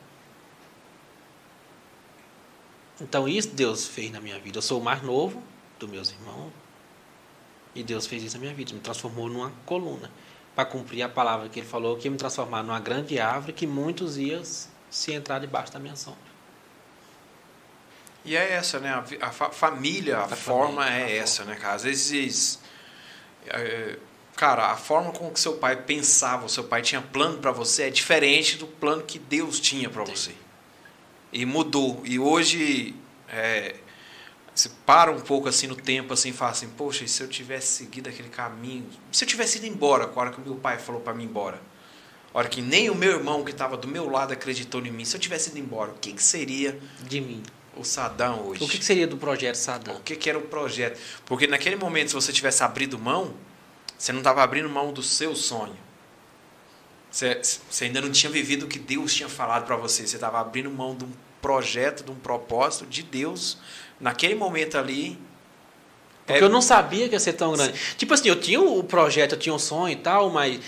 Então 3.00 3.26
isso 3.26 3.50
Deus 3.50 3.88
fez 3.88 4.12
na 4.12 4.20
minha 4.20 4.38
vida. 4.38 4.58
Eu 4.58 4.62
sou 4.62 4.82
o 4.82 4.84
mais 4.84 5.02
novo 5.02 5.42
dos 5.80 5.90
meus 5.90 6.12
irmãos. 6.12 6.63
E 7.76 7.84
Deus 7.84 8.06
fez 8.06 8.24
isso 8.24 8.36
na 8.36 8.42
minha 8.42 8.54
vida, 8.54 8.74
me 8.74 8.80
transformou 8.80 9.28
numa 9.28 9.52
coluna 9.66 10.12
para 10.56 10.66
cumprir 10.66 11.02
a 11.02 11.10
palavra 11.10 11.50
que 11.50 11.60
ele 11.60 11.68
falou, 11.68 11.98
que 11.98 12.08
ia 12.08 12.12
me 12.12 12.18
transformar 12.18 12.62
numa 12.62 12.80
grande 12.80 13.20
árvore 13.20 13.54
que 13.54 13.66
muitos 13.66 14.18
iam 14.18 14.44
se 14.90 15.12
entrar 15.12 15.40
debaixo 15.40 15.74
da 15.74 15.80
minha 15.80 15.96
sombra. 15.96 16.34
E 18.24 18.38
é 18.38 18.54
essa, 18.54 18.80
né? 18.80 19.04
A, 19.20 19.32
fa 19.32 19.50
família, 19.50 20.20
a, 20.20 20.26
a 20.26 20.28
forma 20.30 20.84
família, 20.84 21.08
é 21.08 21.20
a 21.20 21.24
essa, 21.24 21.44
forma. 21.44 21.54
né, 21.54 21.60
cara? 21.60 21.76
Às 21.76 21.84
vezes, 21.84 22.60
é, 23.48 23.98
cara, 24.36 24.72
a 24.72 24.78
forma 24.78 25.12
com 25.12 25.30
que 25.32 25.40
seu 25.40 25.58
pai 25.58 25.76
pensava, 25.76 26.46
o 26.46 26.50
seu 26.50 26.64
pai 26.64 26.82
tinha 26.82 27.02
plano 27.02 27.40
para 27.40 27.52
você 27.52 27.84
é 27.84 27.90
diferente 27.90 28.58
do 28.58 28.68
plano 28.68 29.04
que 29.04 29.20
Deus 29.20 29.60
tinha 29.60 29.90
para 29.90 30.04
você. 30.04 30.34
E 31.34 31.46
mudou. 31.46 32.02
E 32.06 32.20
hoje, 32.20 32.96
é, 33.28 33.76
você 34.54 34.70
para 34.86 35.12
um 35.12 35.20
pouco 35.20 35.50
assim 35.50 35.66
no 35.66 35.76
tempo 35.76 36.14
assim 36.14 36.30
e 36.30 36.34
fala 36.34 36.52
assim, 36.52 36.70
poxa, 36.70 37.04
e 37.04 37.08
se 37.08 37.24
eu 37.24 37.28
tivesse 37.28 37.68
seguido 37.68 38.10
aquele 38.10 38.30
caminho, 38.30 38.86
se 39.12 39.24
eu 39.24 39.28
tivesse 39.28 39.58
ido 39.58 39.66
embora, 39.66 40.06
a 40.06 40.20
hora 40.20 40.32
que 40.32 40.40
o 40.40 40.44
meu 40.44 40.56
pai 40.56 40.78
falou 40.78 41.02
para 41.02 41.14
mim 41.14 41.24
ir 41.24 41.28
embora, 41.28 41.60
a 42.34 42.38
hora 42.38 42.48
que 42.48 42.62
nem 42.62 42.90
o 42.90 42.96
meu 42.96 43.12
irmão 43.12 43.44
que 43.44 43.52
estava 43.52 43.76
do 43.76 43.88
meu 43.88 44.10
lado 44.10 44.32
acreditou 44.32 44.86
em 44.86 44.92
mim, 44.92 45.06
se 45.06 45.16
eu 45.16 45.20
tivesse 45.20 45.50
ido 45.50 45.60
embora, 45.60 45.92
o 45.92 45.96
que, 45.96 46.14
que 46.14 46.24
seria 46.24 46.80
de 47.02 47.20
mim? 47.20 47.42
O 47.76 47.84
Sadam 47.84 48.46
hoje. 48.46 48.64
O 48.64 48.68
que, 48.68 48.78
que 48.78 48.86
seria 48.86 49.08
do 49.08 49.18
projeto 49.18 49.56
Sadam? 49.56 49.96
O 49.96 50.00
que, 50.02 50.16
que 50.16 50.30
era 50.30 50.38
o 50.38 50.44
projeto? 50.44 51.00
Porque 51.26 51.48
naquele 51.48 51.76
momento, 51.76 52.10
se 52.10 52.14
você 52.14 52.32
tivesse 52.32 52.64
abrido 52.64 53.00
mão, 53.00 53.34
você 53.98 54.12
não 54.12 54.20
estava 54.20 54.44
abrindo 54.44 54.70
mão 54.70 54.94
do 54.94 55.02
seu 55.02 55.36
sonho. 55.36 55.76
Você, 57.10 57.42
você 57.42 57.86
ainda 57.86 58.00
não 58.00 58.12
tinha 58.12 58.32
vivido 58.32 58.66
o 58.66 58.68
que 58.68 58.78
Deus 58.78 59.14
tinha 59.16 59.28
falado 59.28 59.66
para 59.66 59.76
você. 59.76 60.06
Você 60.06 60.16
estava 60.16 60.40
abrindo 60.40 60.70
mão 60.70 60.96
de 60.96 61.06
um 61.06 61.12
projeto, 61.42 62.04
de 62.04 62.12
um 62.12 62.16
propósito 62.16 62.86
de 62.86 63.02
Deus 63.02 63.58
naquele 64.00 64.36
momento 64.36 64.78
ali. 64.78 65.18
Porque 66.26 66.42
é... 66.42 66.44
eu 66.44 66.50
não 66.50 66.62
sabia 66.62 67.08
que 67.08 67.16
ia 67.16 67.20
ser 67.20 67.34
tão 67.34 67.54
grande. 67.54 67.78
Sim. 67.78 67.96
Tipo 67.98 68.14
assim, 68.14 68.30
eu 68.30 68.40
tinha 68.40 68.62
o 68.62 68.84
projeto, 68.84 69.34
eu 69.34 69.40
tinha 69.40 69.54
um 69.54 69.60
sonho 69.60 69.94
e 69.94 69.98
tal, 69.98 70.30
mas. 70.30 70.60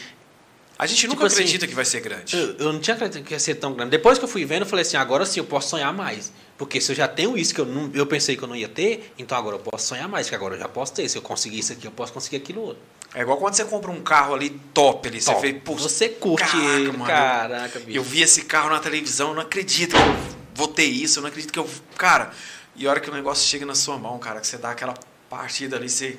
A 0.77 0.85
gente 0.85 1.07
nunca 1.07 1.19
tipo 1.19 1.27
assim, 1.27 1.35
acredita 1.35 1.65
assim, 1.65 1.69
que 1.69 1.75
vai 1.75 1.85
ser 1.85 2.01
grande. 2.01 2.35
Eu, 2.35 2.55
eu, 2.57 2.73
não 2.73 2.81
tinha 2.81 2.95
acreditado 2.95 3.23
que 3.23 3.33
ia 3.33 3.39
ser 3.39 3.55
tão 3.55 3.73
grande. 3.73 3.91
Depois 3.91 4.17
que 4.17 4.25
eu 4.25 4.27
fui 4.27 4.43
vendo, 4.43 4.63
eu 4.63 4.65
falei 4.65 4.83
assim: 4.83 4.97
agora 4.97 5.25
sim 5.25 5.39
eu 5.39 5.45
posso 5.45 5.69
sonhar 5.69 5.93
mais. 5.93 6.33
Porque 6.57 6.79
se 6.79 6.91
eu 6.91 6.95
já 6.95 7.07
tenho 7.07 7.37
isso 7.37 7.53
que 7.53 7.61
eu, 7.61 7.65
não, 7.65 7.89
eu 7.93 8.05
pensei 8.05 8.35
que 8.35 8.43
eu 8.43 8.47
não 8.47 8.55
ia 8.55 8.67
ter, 8.67 9.13
então 9.17 9.37
agora 9.37 9.55
eu 9.55 9.59
posso 9.59 9.87
sonhar 9.87 10.07
mais, 10.07 10.29
que 10.29 10.35
agora 10.35 10.55
eu 10.55 10.59
já 10.59 10.67
posso 10.67 10.93
ter. 10.93 11.07
Se 11.07 11.17
eu 11.17 11.21
conseguir 11.21 11.59
isso 11.59 11.71
aqui, 11.73 11.85
eu 11.85 11.91
posso 11.91 12.11
conseguir 12.11 12.37
aquilo 12.37 12.61
outro. 12.61 12.81
É 13.13 13.21
igual 13.21 13.37
quando 13.37 13.53
você 13.53 13.63
compra 13.63 13.91
um 13.91 14.01
carro 14.01 14.33
ali 14.33 14.49
top 14.73 15.07
ali, 15.07 15.21
top. 15.21 15.39
você 15.39 15.41
vê, 15.41 15.53
pô, 15.53 15.73
você 15.75 16.09
curte 16.09 16.51
caraca, 16.51 16.75
ele, 16.75 16.91
mano, 16.91 17.05
caraca, 17.05 17.79
bicho. 17.79 17.97
Eu 17.97 18.03
vi 18.03 18.21
esse 18.21 18.41
carro 18.41 18.69
na 18.69 18.79
televisão, 18.79 19.29
eu 19.29 19.35
não 19.35 19.41
acredito 19.41 19.95
que 19.95 20.01
eu 20.01 20.35
vou 20.53 20.67
ter 20.67 20.83
isso, 20.83 21.19
eu 21.19 21.21
não 21.21 21.29
acredito 21.29 21.51
que 21.51 21.59
eu, 21.59 21.69
cara, 21.97 22.33
e 22.75 22.85
a 22.85 22.89
hora 22.89 22.99
que 22.99 23.09
o 23.09 23.13
negócio 23.13 23.47
chega 23.47 23.65
na 23.65 23.75
sua 23.75 23.97
mão, 23.97 24.19
cara, 24.19 24.41
que 24.41 24.47
você 24.47 24.57
dá 24.57 24.71
aquela 24.71 24.93
partida 25.29 25.77
ali, 25.77 25.89
você. 25.89 26.17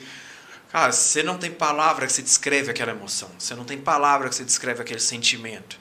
Cara, 0.70 0.92
você 0.92 1.22
não 1.22 1.38
tem 1.38 1.50
palavra 1.50 2.06
que 2.06 2.12
você 2.12 2.22
descreve 2.22 2.70
aquela 2.70 2.92
emoção. 2.92 3.30
Você 3.38 3.54
não 3.54 3.64
tem 3.64 3.78
palavra 3.78 4.28
que 4.28 4.34
você 4.34 4.44
descreve 4.44 4.82
aquele 4.82 5.00
sentimento. 5.00 5.78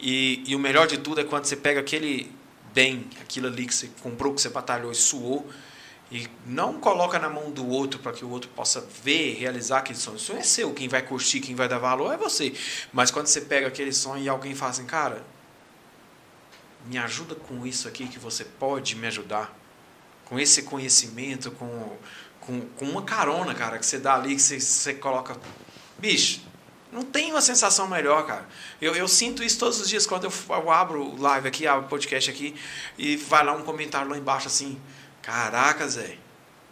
E, 0.00 0.42
e 0.46 0.56
o 0.56 0.58
melhor 0.58 0.86
de 0.86 0.98
tudo 0.98 1.20
é 1.20 1.24
quando 1.24 1.44
você 1.44 1.56
pega 1.56 1.80
aquele 1.80 2.32
bem, 2.72 3.08
aquilo 3.20 3.46
ali 3.46 3.66
que 3.66 3.74
você 3.74 3.90
comprou, 4.02 4.34
que 4.34 4.40
você 4.40 4.48
batalhou 4.48 4.90
e 4.90 4.94
suou, 4.94 5.48
e 6.10 6.28
não 6.46 6.80
coloca 6.80 7.18
na 7.18 7.28
mão 7.28 7.50
do 7.50 7.66
outro 7.68 8.00
para 8.00 8.12
que 8.12 8.24
o 8.24 8.30
outro 8.30 8.50
possa 8.50 8.86
ver, 9.02 9.34
realizar 9.34 9.78
aquele 9.78 9.98
sonho. 9.98 10.16
O 10.16 10.20
sonho 10.20 10.38
é 10.38 10.42
seu, 10.42 10.72
quem 10.72 10.88
vai 10.88 11.02
curtir, 11.02 11.40
quem 11.40 11.54
vai 11.54 11.68
dar 11.68 11.78
valor 11.78 12.12
é 12.12 12.16
você. 12.16 12.52
Mas 12.92 13.10
quando 13.10 13.26
você 13.26 13.40
pega 13.40 13.68
aquele 13.68 13.92
sonho 13.92 14.24
e 14.24 14.28
alguém 14.28 14.54
fala 14.54 14.72
assim, 14.72 14.86
cara, 14.86 15.24
me 16.86 16.98
ajuda 16.98 17.34
com 17.34 17.66
isso 17.66 17.86
aqui 17.86 18.08
que 18.08 18.18
você 18.18 18.44
pode 18.44 18.96
me 18.96 19.06
ajudar 19.06 19.61
com 20.32 20.40
esse 20.40 20.62
conhecimento, 20.62 21.50
com, 21.50 21.90
com, 22.40 22.62
com 22.62 22.86
uma 22.86 23.02
carona, 23.02 23.54
cara, 23.54 23.78
que 23.78 23.84
você 23.84 23.98
dá 23.98 24.14
ali, 24.14 24.34
que 24.34 24.40
você, 24.40 24.58
você 24.58 24.94
coloca. 24.94 25.36
Bicho, 25.98 26.40
não 26.90 27.02
tem 27.02 27.30
uma 27.30 27.42
sensação 27.42 27.86
melhor, 27.86 28.26
cara. 28.26 28.48
Eu, 28.80 28.94
eu 28.96 29.06
sinto 29.06 29.44
isso 29.44 29.58
todos 29.58 29.78
os 29.78 29.86
dias 29.86 30.06
quando 30.06 30.24
eu, 30.24 30.32
eu 30.48 30.70
abro 30.70 31.20
live 31.20 31.46
aqui, 31.46 31.66
abro 31.66 31.86
podcast 31.86 32.30
aqui, 32.30 32.54
e 32.96 33.14
vai 33.16 33.44
lá 33.44 33.52
um 33.52 33.62
comentário 33.62 34.10
lá 34.10 34.16
embaixo 34.16 34.46
assim: 34.46 34.80
Caraca, 35.20 35.86
Zé, 35.86 36.16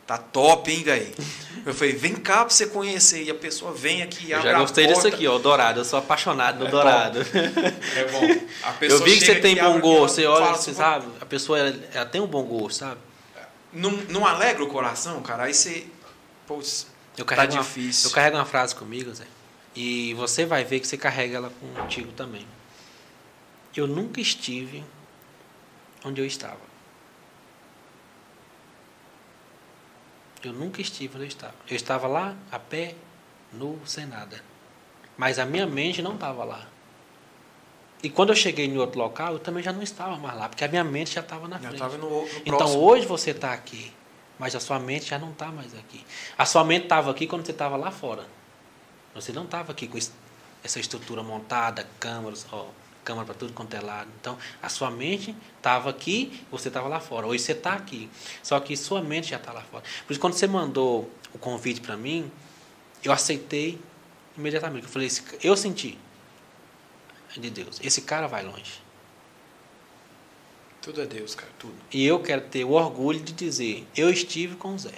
tá 0.07 0.16
top, 0.16 0.73
hein, 0.73 0.82
velho? 0.82 1.12
Eu 1.66 1.74
falei, 1.74 1.93
vem 1.93 2.15
cá 2.15 2.47
pra 2.47 2.49
você 2.49 2.66
conhecer. 2.66 3.24
E 3.24 3.31
a 3.31 3.35
pessoa 3.35 3.70
vem 3.70 4.03
aqui 4.03 4.28
e 4.28 4.32
abre 4.32 4.49
Eu 4.49 4.53
já 4.53 4.59
gostei 4.61 4.87
disso 4.87 5.07
aqui, 5.07 5.27
ó, 5.27 5.37
Dourado. 5.37 5.81
Eu 5.81 5.85
sou 5.85 5.99
apaixonado 5.99 6.61
no 6.61 6.69
é 6.69 6.70
Dourado. 6.70 7.20
É 7.20 8.05
bom. 8.11 8.23
eu 8.81 9.05
vi 9.05 9.19
que 9.19 9.27
você 9.27 9.35
tem 9.35 9.57
bom 9.57 9.78
gosto. 9.78 10.15
Você 10.15 10.27
olha, 10.27 10.55
você 10.55 10.73
sabe, 10.73 11.07
a 11.20 11.27
pessoa 11.27 11.59
ela, 11.59 11.74
ela 11.93 12.07
tem 12.07 12.19
um 12.19 12.27
bom 12.27 12.43
gosto, 12.45 12.78
sabe? 12.78 13.10
Não, 13.72 13.90
não 14.09 14.26
alegra 14.26 14.62
o 14.62 14.68
coração, 14.68 15.22
cara? 15.22 15.44
Aí 15.44 15.55
você. 15.55 15.86
Putz, 16.47 16.86
eu 17.16 17.24
tá 17.24 17.36
tá 17.36 17.47
difícil. 17.47 18.09
Uma, 18.09 18.10
eu 18.10 18.14
carrego 18.14 18.36
uma 18.36 18.44
frase 18.44 18.74
comigo, 18.74 19.12
Zé. 19.14 19.26
E 19.74 20.14
você 20.14 20.44
vai 20.44 20.64
ver 20.64 20.80
que 20.80 20.86
você 20.86 20.97
carrega 20.97 21.36
ela 21.36 21.52
contigo 21.60 22.12
também. 22.12 22.47
Eu 23.76 23.86
nunca 23.86 24.20
estive 24.20 24.84
onde 26.05 26.20
eu 26.20 26.26
estava. 26.26 26.70
Eu 30.42 30.52
nunca 30.52 30.80
estive 30.80 31.14
onde 31.14 31.24
eu 31.24 31.28
estava. 31.28 31.55
Eu 31.68 31.76
estava 31.76 32.09
lá, 32.09 32.34
a 32.51 32.59
pé, 32.59 32.94
nu, 33.52 33.80
sem 33.86 34.06
nada. 34.06 34.42
Mas 35.16 35.38
a 35.38 35.44
minha 35.44 35.66
mente 35.66 36.02
não 36.02 36.14
estava 36.14 36.42
lá. 36.44 36.66
E 38.02 38.09
quando 38.09 38.31
eu 38.31 38.36
cheguei 38.36 38.66
em 38.66 38.78
outro 38.78 38.98
local, 38.98 39.35
eu 39.35 39.39
também 39.39 39.62
já 39.62 39.72
não 39.72 39.82
estava 39.82 40.16
mais 40.16 40.36
lá, 40.36 40.48
porque 40.48 40.64
a 40.64 40.68
minha 40.68 40.85
mente 40.85 41.14
já 41.14 41.20
estava 41.20 41.47
na 41.47 41.59
já 41.59 41.68
frente. 41.68 41.97
No, 41.98 42.22
no 42.22 42.28
então 42.47 42.78
hoje 42.78 43.06
você 43.06 43.32
está 43.32 43.52
aqui, 43.52 43.93
mas 44.39 44.55
a 44.55 44.60
sua 44.60 44.78
mente 44.78 45.06
já 45.06 45.18
não 45.18 45.32
está 45.32 45.47
mais 45.48 45.74
aqui. 45.74 46.05
A 46.36 46.47
sua 46.47 46.64
mente 46.64 46.85
estava 46.85 47.10
aqui 47.10 47.27
quando 47.27 47.44
você 47.44 47.52
estava 47.52 47.77
lá 47.77 47.90
fora. 47.90 48.27
Você 49.14 49.32
não 49.32 49.44
estava 49.44 49.72
aqui 49.72 49.86
com 49.86 49.98
essa 50.64 50.81
estrutura 50.81 51.22
montada, 51.22 51.86
câmeras, 51.98 52.47
ó, 52.51 52.66
câmera 53.05 53.27
para 53.27 53.35
tudo 53.35 53.52
quanto 53.52 53.74
é 53.74 53.81
lado. 53.81 54.09
Então, 54.18 54.39
a 54.62 54.68
sua 54.70 54.90
mente 54.90 55.35
estava 55.59 55.90
aqui, 55.90 56.43
você 56.51 56.68
estava 56.68 56.89
lá 56.89 57.01
fora. 57.01 57.27
Hoje 57.27 57.43
você 57.43 57.52
está 57.52 57.74
aqui. 57.74 58.09
Só 58.43 58.59
que 58.60 58.77
sua 58.77 59.02
mente 59.02 59.31
já 59.31 59.36
está 59.36 59.52
lá 59.52 59.62
fora. 59.62 59.82
Por 60.06 60.12
isso, 60.12 60.20
quando 60.20 60.35
você 60.35 60.47
mandou 60.47 61.10
o 61.35 61.39
convite 61.39 61.82
para 61.82 61.97
mim, 61.97 62.31
eu 63.05 63.12
aceitei 63.12 63.78
imediatamente. 64.39 64.85
Eu 64.85 64.90
falei, 64.90 65.10
eu 65.43 65.56
senti 65.56 65.98
de 67.39 67.51
Deus. 67.51 67.81
Esse 67.82 68.02
cara 68.02 68.27
vai 68.27 68.44
longe. 68.44 68.81
Tudo 70.81 71.02
é 71.02 71.07
Deus, 71.07 71.35
cara, 71.35 71.51
tudo. 71.59 71.74
E 71.93 72.05
eu 72.07 72.20
quero 72.20 72.43
ter 72.43 72.65
o 72.65 72.70
orgulho 72.70 73.20
de 73.20 73.32
dizer, 73.32 73.86
eu 73.94 74.09
estive 74.09 74.57
com 74.57 74.74
o 74.74 74.78
Zé. 74.78 74.94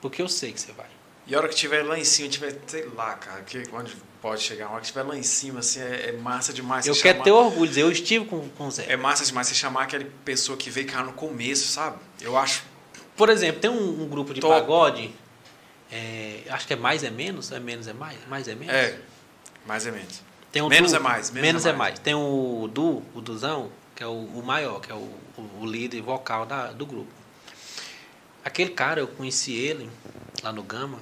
Porque 0.00 0.20
eu 0.20 0.28
sei 0.28 0.52
que 0.52 0.60
você 0.60 0.72
vai. 0.72 0.86
E 1.26 1.34
a 1.34 1.38
hora 1.38 1.48
que 1.48 1.54
estiver 1.54 1.82
lá 1.82 1.98
em 1.98 2.04
cima, 2.04 2.28
tiver, 2.28 2.58
sei 2.66 2.86
lá, 2.94 3.14
cara, 3.14 3.42
que 3.42 3.62
onde 3.72 3.96
pode 4.20 4.42
chegar, 4.42 4.66
a 4.66 4.70
hora 4.70 4.80
que 4.80 4.86
estiver 4.86 5.04
lá 5.04 5.16
em 5.16 5.22
cima, 5.22 5.60
assim, 5.60 5.80
é, 5.80 6.10
é 6.10 6.12
massa 6.12 6.52
demais. 6.52 6.86
Eu 6.86 6.94
quero 6.94 7.18
chamar... 7.18 7.24
ter 7.24 7.30
orgulho 7.30 7.62
de 7.62 7.68
dizer, 7.68 7.82
eu 7.82 7.92
estive 7.92 8.24
com, 8.26 8.48
com 8.50 8.66
o 8.66 8.70
Zé. 8.70 8.84
É 8.88 8.96
massa 8.96 9.24
demais 9.24 9.46
você 9.46 9.54
chamar 9.54 9.84
aquela 9.84 10.04
pessoa 10.24 10.58
que 10.58 10.68
veio 10.68 10.86
cá 10.86 11.02
no 11.02 11.12
começo, 11.12 11.68
sabe? 11.68 11.98
Eu 12.20 12.36
acho. 12.36 12.64
Por 13.16 13.30
exemplo, 13.30 13.60
tem 13.60 13.70
um, 13.70 14.02
um 14.02 14.08
grupo 14.08 14.34
de 14.34 14.40
Top. 14.40 14.52
pagode, 14.52 15.14
é, 15.90 16.42
acho 16.50 16.66
que 16.66 16.72
é 16.72 16.76
mais 16.76 17.04
é 17.04 17.10
menos, 17.10 17.52
é 17.52 17.60
menos 17.60 17.86
é 17.86 17.92
mais, 17.92 18.18
mais 18.26 18.48
é 18.48 18.54
menos. 18.54 18.74
É, 18.74 18.98
mais 19.64 19.86
é 19.86 19.90
menos. 19.90 20.31
Tem 20.52 20.60
um 20.60 20.68
menos 20.68 20.90
du, 20.90 20.96
é 20.98 21.00
mais. 21.00 21.30
Menos, 21.30 21.46
menos 21.46 21.66
é, 21.66 21.70
é, 21.70 21.72
mais. 21.72 21.98
Tem 21.98 22.14
o 22.14 22.68
Du, 22.72 23.02
o 23.14 23.22
Duzão, 23.22 23.72
que 23.96 24.02
é 24.02 24.06
o, 24.06 24.12
o 24.12 24.42
maior, 24.44 24.80
que 24.80 24.92
é 24.92 24.94
o, 24.94 25.10
o, 25.58 25.66
líder 25.66 26.02
vocal 26.02 26.44
da, 26.44 26.70
do 26.70 26.84
grupo. 26.84 27.10
Aquele 28.44 28.70
cara, 28.70 29.00
eu 29.00 29.08
conheci 29.08 29.54
ele 29.54 29.90
lá 30.42 30.52
no 30.52 30.62
Gama. 30.62 30.98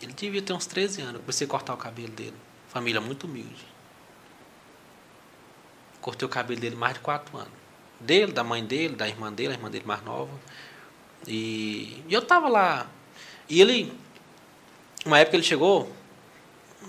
Ele 0.00 0.12
devia 0.12 0.40
ter 0.40 0.52
uns 0.52 0.64
13 0.64 1.02
anos. 1.02 1.14
Eu 1.14 1.20
comecei 1.20 1.44
a 1.44 1.50
cortar 1.50 1.74
o 1.74 1.76
cabelo 1.76 2.12
dele. 2.12 2.34
Família 2.68 3.00
muito 3.00 3.26
humilde. 3.26 3.66
Cortei 6.00 6.24
o 6.24 6.28
cabelo 6.28 6.60
dele 6.60 6.76
mais 6.76 6.94
de 6.94 7.00
4 7.00 7.36
anos. 7.36 7.52
Dele, 7.98 8.30
da 8.30 8.44
mãe 8.44 8.64
dele, 8.64 8.94
da 8.94 9.08
irmã 9.08 9.32
dele, 9.32 9.54
a 9.54 9.56
irmã 9.56 9.68
dele 9.68 9.84
mais 9.84 10.04
nova. 10.04 10.30
E, 11.26 12.04
e 12.06 12.14
eu 12.14 12.22
tava 12.22 12.48
lá. 12.48 12.86
E 13.48 13.60
ele, 13.60 13.92
uma 15.04 15.18
época 15.18 15.36
ele 15.36 15.42
chegou, 15.42 15.90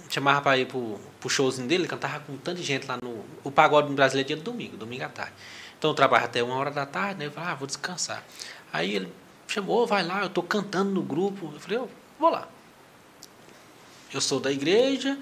chamava 0.08 0.42
para 0.42 0.58
ir 0.60 0.68
pro, 0.68 1.00
pro 1.20 1.30
showzinho 1.30 1.68
dele, 1.68 1.84
ele 1.84 1.90
cantava 1.90 2.20
com 2.22 2.38
tanta 2.38 2.62
gente 2.62 2.88
lá 2.88 2.98
no. 3.02 3.26
O 3.44 3.52
pagode 3.52 3.94
brasileiro 3.94 4.28
é 4.28 4.28
dia 4.28 4.38
de 4.38 4.44
domingo, 4.44 4.78
domingo 4.78 5.04
à 5.04 5.10
tarde. 5.10 5.34
Então 5.78 5.92
eu 5.92 5.96
trabalho 5.96 6.26
até 6.26 6.44
uma 6.44 6.56
hora 6.56 6.72
da 6.72 6.86
tarde, 6.86 7.20
né? 7.20 7.28
Eu 7.28 7.32
falei, 7.32 7.50
ah, 7.50 7.56
vou 7.56 7.68
descansar. 7.68 8.24
Aí 8.72 8.96
ele 8.96 9.12
chamou, 9.48 9.86
vai 9.86 10.04
lá, 10.04 10.22
eu 10.22 10.28
estou 10.28 10.44
cantando 10.44 10.92
no 10.92 11.02
grupo. 11.02 11.52
Eu 11.54 11.60
falei, 11.60 11.78
eu 11.78 11.90
vou 12.20 12.30
lá. 12.30 12.48
Eu 14.14 14.22
sou 14.22 14.40
da 14.40 14.52
igreja, 14.52 15.18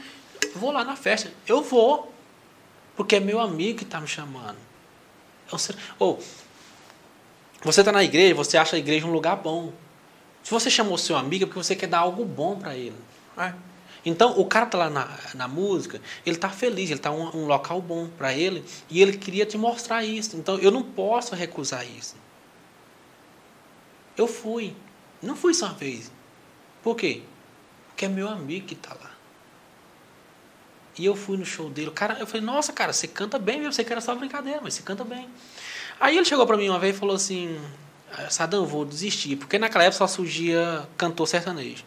vou 0.55 0.71
lá 0.71 0.83
na 0.83 0.95
festa. 0.95 1.31
Eu 1.45 1.61
vou, 1.61 2.13
porque 2.95 3.17
é 3.17 3.19
meu 3.19 3.39
amigo 3.39 3.79
que 3.79 3.83
está 3.83 3.99
me 3.99 4.07
chamando. 4.07 4.57
Ou, 5.99 6.19
você 7.61 7.81
está 7.81 7.91
na 7.91 8.03
igreja, 8.03 8.33
você 8.35 8.57
acha 8.57 8.75
a 8.75 8.79
igreja 8.79 9.05
um 9.05 9.11
lugar 9.11 9.35
bom. 9.35 9.73
Se 10.43 10.51
você 10.51 10.69
chamou 10.69 10.97
seu 10.97 11.17
amigo, 11.17 11.43
é 11.43 11.47
porque 11.47 11.61
você 11.61 11.75
quer 11.75 11.87
dar 11.87 11.99
algo 11.99 12.23
bom 12.23 12.57
para 12.57 12.75
ele. 12.75 12.95
É. 13.37 13.53
Então, 14.09 14.39
o 14.39 14.45
cara 14.45 14.65
tá 14.65 14.77
lá 14.77 14.89
na, 14.89 15.09
na 15.35 15.47
música, 15.49 16.01
ele 16.25 16.37
tá 16.37 16.49
feliz, 16.49 16.89
ele 16.89 16.99
tá 16.99 17.11
um, 17.11 17.43
um 17.43 17.45
local 17.45 17.81
bom 17.81 18.07
para 18.07 18.33
ele, 18.33 18.63
e 18.89 19.01
ele 19.01 19.17
queria 19.17 19.45
te 19.45 19.57
mostrar 19.57 20.01
isso. 20.05 20.37
Então, 20.37 20.57
eu 20.59 20.71
não 20.71 20.81
posso 20.81 21.35
recusar 21.35 21.85
isso. 21.85 22.15
Eu 24.15 24.25
fui. 24.25 24.73
Não 25.21 25.35
fui 25.35 25.53
só 25.53 25.65
uma 25.65 25.73
vez. 25.73 26.09
Por 26.81 26.95
quê? 26.95 27.21
Porque 27.89 28.05
é 28.05 28.07
meu 28.07 28.29
amigo 28.29 28.65
que 28.65 28.75
tá 28.75 28.93
lá. 28.93 29.11
E 30.97 31.05
eu 31.05 31.13
fui 31.13 31.37
no 31.37 31.45
show 31.45 31.69
dele. 31.69 31.89
O 31.89 31.91
cara, 31.91 32.17
eu 32.17 32.25
falei, 32.25 32.45
nossa, 32.45 32.71
cara, 32.71 32.93
você 32.93 33.09
canta 33.09 33.37
bem, 33.37 33.63
eu 33.63 33.73
sei 33.73 33.83
que 33.83 33.91
era 33.91 33.99
só 33.99 34.15
brincadeira, 34.15 34.61
mas 34.63 34.75
você 34.75 34.83
canta 34.83 35.03
bem. 35.03 35.27
Aí 35.99 36.15
ele 36.15 36.25
chegou 36.25 36.47
para 36.47 36.55
mim 36.55 36.69
uma 36.69 36.79
vez 36.79 36.95
e 36.95 36.99
falou 36.99 37.17
assim, 37.17 37.59
Sadão, 38.29 38.65
vou 38.65 38.85
desistir. 38.85 39.35
Porque 39.35 39.59
naquela 39.59 39.83
época 39.83 39.97
só 39.97 40.07
surgia 40.07 40.87
cantor 40.95 41.27
sertanejo 41.27 41.83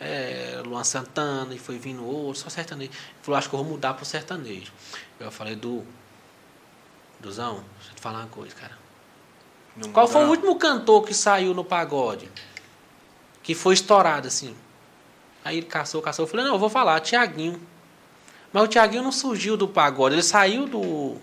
é, 0.00 0.62
Luan 0.64 0.84
Santana, 0.84 1.54
e 1.54 1.58
foi 1.58 1.78
vindo 1.78 2.04
outro, 2.04 2.40
só 2.40 2.48
sertanejo. 2.48 2.90
Ele 2.90 3.22
falou, 3.22 3.38
acho 3.38 3.48
que 3.48 3.54
eu 3.54 3.62
vou 3.62 3.72
mudar 3.72 3.94
pro 3.94 4.04
sertanejo. 4.04 4.72
Eu 5.18 5.30
falei, 5.30 5.56
Du, 5.56 5.84
Duzão, 7.18 7.64
deixa 7.76 7.90
eu 7.90 7.94
te 7.96 8.00
falar 8.00 8.20
uma 8.20 8.28
coisa, 8.28 8.54
cara. 8.54 8.78
Não 9.76 9.92
Qual 9.92 10.08
foi 10.08 10.24
o 10.24 10.28
último 10.28 10.56
cantor 10.56 11.04
que 11.04 11.14
saiu 11.14 11.54
no 11.54 11.64
pagode? 11.64 12.28
Que 13.42 13.54
foi 13.54 13.74
estourado, 13.74 14.28
assim. 14.28 14.54
Aí 15.44 15.58
ele 15.58 15.66
caçou, 15.66 16.02
caçou. 16.02 16.24
Eu 16.24 16.28
falei, 16.28 16.44
não, 16.44 16.54
eu 16.54 16.58
vou 16.58 16.68
falar, 16.68 17.00
Tiaguinho. 17.00 17.60
Mas 18.52 18.64
o 18.64 18.66
Tiaguinho 18.66 19.02
não 19.02 19.12
surgiu 19.12 19.56
do 19.56 19.68
pagode, 19.68 20.14
ele 20.14 20.22
saiu 20.22 20.66
do, 20.66 21.16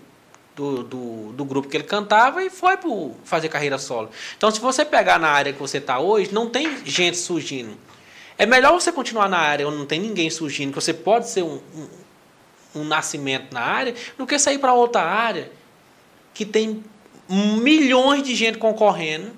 do, 0.54 0.82
do, 0.84 1.32
do, 1.32 1.44
grupo 1.44 1.68
que 1.68 1.76
ele 1.76 1.84
cantava 1.84 2.42
e 2.42 2.48
foi 2.48 2.76
para 2.76 2.90
fazer 3.24 3.48
carreira 3.48 3.78
solo. 3.78 4.10
Então, 4.36 4.50
se 4.50 4.60
você 4.60 4.84
pegar 4.84 5.18
na 5.18 5.28
área 5.28 5.52
que 5.52 5.58
você 5.58 5.78
está 5.78 5.98
hoje, 5.98 6.32
não 6.32 6.48
tem 6.48 6.84
gente 6.84 7.16
surgindo. 7.16 7.76
É 8.38 8.44
melhor 8.44 8.72
você 8.72 8.92
continuar 8.92 9.28
na 9.28 9.38
área 9.38 9.66
onde 9.66 9.78
não 9.78 9.86
tem 9.86 10.00
ninguém 10.00 10.28
surgindo, 10.28 10.70
que 10.70 10.80
você 10.80 10.92
pode 10.92 11.28
ser 11.28 11.42
um, 11.42 11.60
um, 11.74 12.80
um 12.80 12.84
nascimento 12.84 13.52
na 13.52 13.62
área, 13.62 13.94
do 14.18 14.26
que 14.26 14.38
sair 14.38 14.58
para 14.58 14.74
outra 14.74 15.02
área 15.02 15.50
que 16.34 16.44
tem 16.44 16.84
milhões 17.28 18.22
de 18.22 18.34
gente 18.34 18.58
concorrendo, 18.58 19.32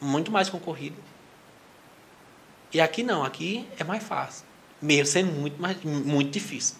muito 0.00 0.30
mais 0.30 0.50
concorrido. 0.50 0.96
E 2.72 2.80
aqui 2.80 3.02
não, 3.02 3.24
aqui 3.24 3.66
é 3.78 3.84
mais 3.84 4.02
fácil, 4.02 4.44
mesmo 4.80 5.06
sendo 5.06 5.32
muito, 5.32 5.60
mais, 5.60 5.82
muito 5.82 6.30
difícil. 6.30 6.76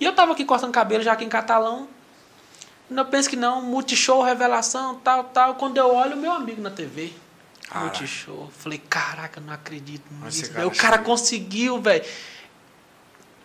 E 0.00 0.04
eu 0.04 0.10
estava 0.10 0.32
aqui 0.32 0.44
cortando 0.44 0.72
cabelo 0.72 1.02
já 1.02 1.12
aqui 1.12 1.24
em 1.24 1.28
Catalão. 1.28 1.88
Eu 2.90 3.04
penso 3.04 3.28
que 3.28 3.36
não, 3.36 3.60
multishow, 3.60 4.22
revelação, 4.22 4.94
tal, 4.96 5.24
tal. 5.24 5.56
Quando 5.56 5.76
eu 5.76 5.92
olho, 5.94 6.16
meu 6.16 6.32
amigo 6.32 6.62
na 6.62 6.70
TV. 6.70 7.12
Cara. 7.68 7.84
Multishow. 7.84 8.50
Falei, 8.56 8.78
caraca, 8.88 9.40
não 9.40 9.52
acredito 9.52 10.04
nisso. 10.24 10.52
Cara 10.52 10.66
o 10.66 10.74
cara 10.74 10.98
conseguiu, 10.98 11.80
velho. 11.80 12.04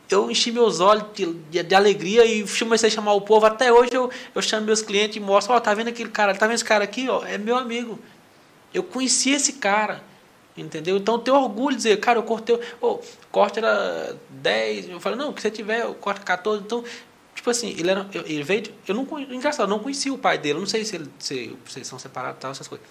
Eu 0.10 0.30
enchi 0.30 0.52
meus 0.52 0.80
olhos 0.80 1.06
de, 1.14 1.34
de, 1.34 1.64
de, 1.64 1.76
alegria 1.76 2.26
e 2.26 2.46
comecei 2.60 2.88
a 2.88 2.92
chamar 2.92 3.14
o 3.14 3.22
povo. 3.22 3.46
Até 3.46 3.72
hoje 3.72 3.92
eu, 3.94 4.10
eu 4.34 4.42
chamo 4.42 4.66
meus 4.66 4.82
clientes 4.82 5.18
e 5.18 5.20
mostro, 5.20 5.54
ó, 5.54 5.58
oh, 5.58 5.62
tá 5.62 5.74
vendo 5.74 5.88
aquele 5.88 6.10
cara? 6.10 6.36
Tá 6.36 6.46
vendo 6.46 6.56
esse 6.56 6.66
cara 6.66 6.84
aqui, 6.84 7.10
ó? 7.10 7.26
É 7.26 7.38
meu 7.38 7.58
amigo. 7.58 8.00
Eu 8.74 8.84
conheci 8.84 9.32
esse 9.32 9.54
cara. 9.54 10.04
Entendeu? 10.56 10.98
Então 10.98 11.16
eu 11.16 11.20
tenho 11.20 11.38
orgulho 11.38 11.76
de 11.76 11.78
dizer, 11.78 12.00
cara, 12.00 12.20
eu 12.20 12.24
cortei. 12.24 12.60
Oh, 12.80 13.00
corte 13.32 13.58
era 13.58 14.16
10. 14.30 14.90
Eu 14.90 15.00
falei, 15.00 15.18
não, 15.18 15.34
que 15.34 15.42
você 15.42 15.50
tiver, 15.50 15.82
eu 15.82 15.96
corto 15.96 16.22
14. 16.22 16.64
Então, 16.64 16.84
tipo 17.34 17.50
assim, 17.50 17.70
ele 17.72 17.90
era. 17.90 18.08
Ele 18.14 18.44
veio. 18.44 18.64
Eu 18.88 18.94
não 18.94 19.08
engraçado, 19.20 19.66
eu 19.66 19.76
não 19.76 19.80
conhecia 19.80 20.14
o 20.14 20.18
pai 20.18 20.38
dele. 20.38 20.58
Eu 20.58 20.60
não 20.60 20.68
sei 20.68 20.86
se, 20.86 20.96
ele, 20.96 21.10
se, 21.18 21.58
se 21.66 21.80
eles 21.80 21.88
são 21.88 21.98
separados 21.98 22.38
e 22.38 22.42
tal, 22.42 22.52
essas 22.52 22.68
coisas. 22.68 22.86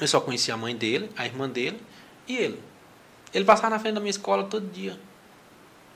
Eu 0.00 0.06
só 0.06 0.20
conhecia 0.20 0.54
a 0.54 0.56
mãe 0.56 0.76
dele, 0.76 1.10
a 1.16 1.24
irmã 1.24 1.48
dele 1.48 1.80
e 2.28 2.36
ele. 2.36 2.60
Ele 3.32 3.44
passava 3.44 3.70
na 3.70 3.78
frente 3.78 3.94
da 3.94 4.00
minha 4.00 4.10
escola 4.10 4.44
todo 4.44 4.66
dia. 4.70 4.98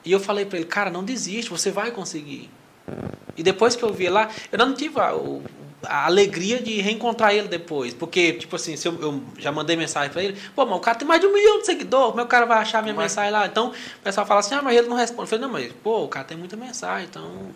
E 0.04 0.12
eu 0.12 0.20
falei 0.20 0.44
para 0.44 0.58
ele, 0.58 0.66
cara, 0.66 0.90
não 0.90 1.04
desiste, 1.04 1.50
você 1.50 1.70
vai 1.70 1.90
conseguir. 1.90 2.50
E 3.36 3.42
depois 3.42 3.76
que 3.76 3.82
eu 3.82 3.92
vi 3.92 4.08
lá, 4.08 4.28
eu 4.50 4.58
não 4.58 4.74
tive 4.74 4.98
a, 4.98 5.14
a 5.84 6.06
alegria 6.06 6.60
de 6.62 6.80
reencontrar 6.80 7.34
ele 7.34 7.48
depois. 7.48 7.92
Porque, 7.94 8.32
tipo 8.34 8.56
assim, 8.56 8.76
se 8.76 8.88
eu, 8.88 9.00
eu 9.00 9.22
já 9.38 9.52
mandei 9.52 9.76
mensagem 9.76 10.10
para 10.10 10.22
ele, 10.22 10.38
pô, 10.54 10.64
mas 10.64 10.76
o 10.76 10.80
cara 10.80 10.98
tem 10.98 11.06
mais 11.06 11.20
de 11.20 11.26
um 11.26 11.32
milhão 11.32 11.58
de 11.60 11.66
seguidores, 11.66 12.10
como 12.10 12.20
é 12.20 12.24
que 12.24 12.28
o 12.28 12.30
cara 12.30 12.46
vai 12.46 12.58
achar 12.58 12.82
minha 12.82 12.94
mas... 12.94 13.04
mensagem 13.04 13.30
lá? 13.30 13.46
Então, 13.46 13.68
o 13.68 14.02
pessoal 14.02 14.26
fala 14.26 14.40
assim, 14.40 14.54
ah, 14.54 14.62
mas 14.62 14.76
ele 14.76 14.88
não 14.88 14.96
responde. 14.96 15.22
Eu 15.22 15.26
falei, 15.26 15.42
não, 15.42 15.52
mas, 15.52 15.72
pô, 15.82 16.04
o 16.04 16.08
cara 16.08 16.24
tem 16.24 16.36
muita 16.36 16.56
mensagem, 16.56 17.06
então 17.08 17.50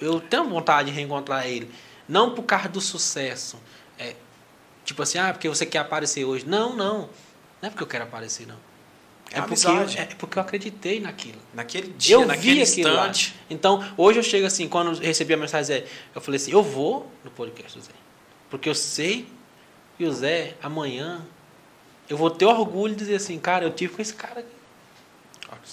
eu 0.00 0.20
tenho 0.20 0.44
vontade 0.44 0.90
de 0.90 0.96
reencontrar 0.96 1.46
ele. 1.46 1.70
Não 2.08 2.34
por 2.34 2.42
causa 2.42 2.68
do 2.68 2.80
sucesso, 2.80 3.58
é, 3.98 4.14
Tipo 4.84 5.02
assim, 5.02 5.18
ah, 5.18 5.32
porque 5.32 5.48
você 5.48 5.64
quer 5.64 5.78
aparecer 5.78 6.24
hoje. 6.24 6.46
Não, 6.46 6.76
não. 6.76 7.08
Não 7.60 7.68
é 7.68 7.70
porque 7.70 7.82
eu 7.82 7.86
quero 7.86 8.04
aparecer, 8.04 8.46
não. 8.46 8.58
É, 9.32 9.38
é 9.38 9.42
porque, 9.42 9.66
eu, 9.66 10.02
é 10.02 10.04
porque 10.18 10.38
eu 10.38 10.42
acreditei 10.42 11.00
naquilo. 11.00 11.40
Naquele 11.52 11.88
dia, 11.88 12.16
eu 12.16 12.26
naquele 12.26 12.56
vi 12.56 12.60
instante. 12.60 13.34
Lá. 13.34 13.46
Então, 13.50 13.94
hoje 13.96 14.18
eu 14.18 14.22
chego 14.22 14.46
assim, 14.46 14.68
quando 14.68 14.98
recebi 15.00 15.34
a 15.34 15.36
mensagem 15.36 15.64
Zé, 15.64 15.86
eu 16.14 16.20
falei 16.20 16.36
assim, 16.36 16.52
eu 16.52 16.62
vou 16.62 17.10
no 17.24 17.30
podcast 17.30 17.76
do 17.78 17.82
Zé. 17.82 17.92
Porque 18.50 18.68
eu 18.68 18.74
sei 18.74 19.26
que 19.96 20.04
o 20.04 20.12
Zé, 20.12 20.54
amanhã, 20.62 21.24
eu 22.08 22.16
vou 22.16 22.30
ter 22.30 22.44
orgulho 22.44 22.94
de 22.94 23.00
dizer 23.00 23.16
assim, 23.16 23.38
cara, 23.38 23.64
eu 23.64 23.70
tive 23.70 23.94
com 23.94 24.02
esse 24.02 24.14
cara 24.14 24.40
aqui. 24.40 24.54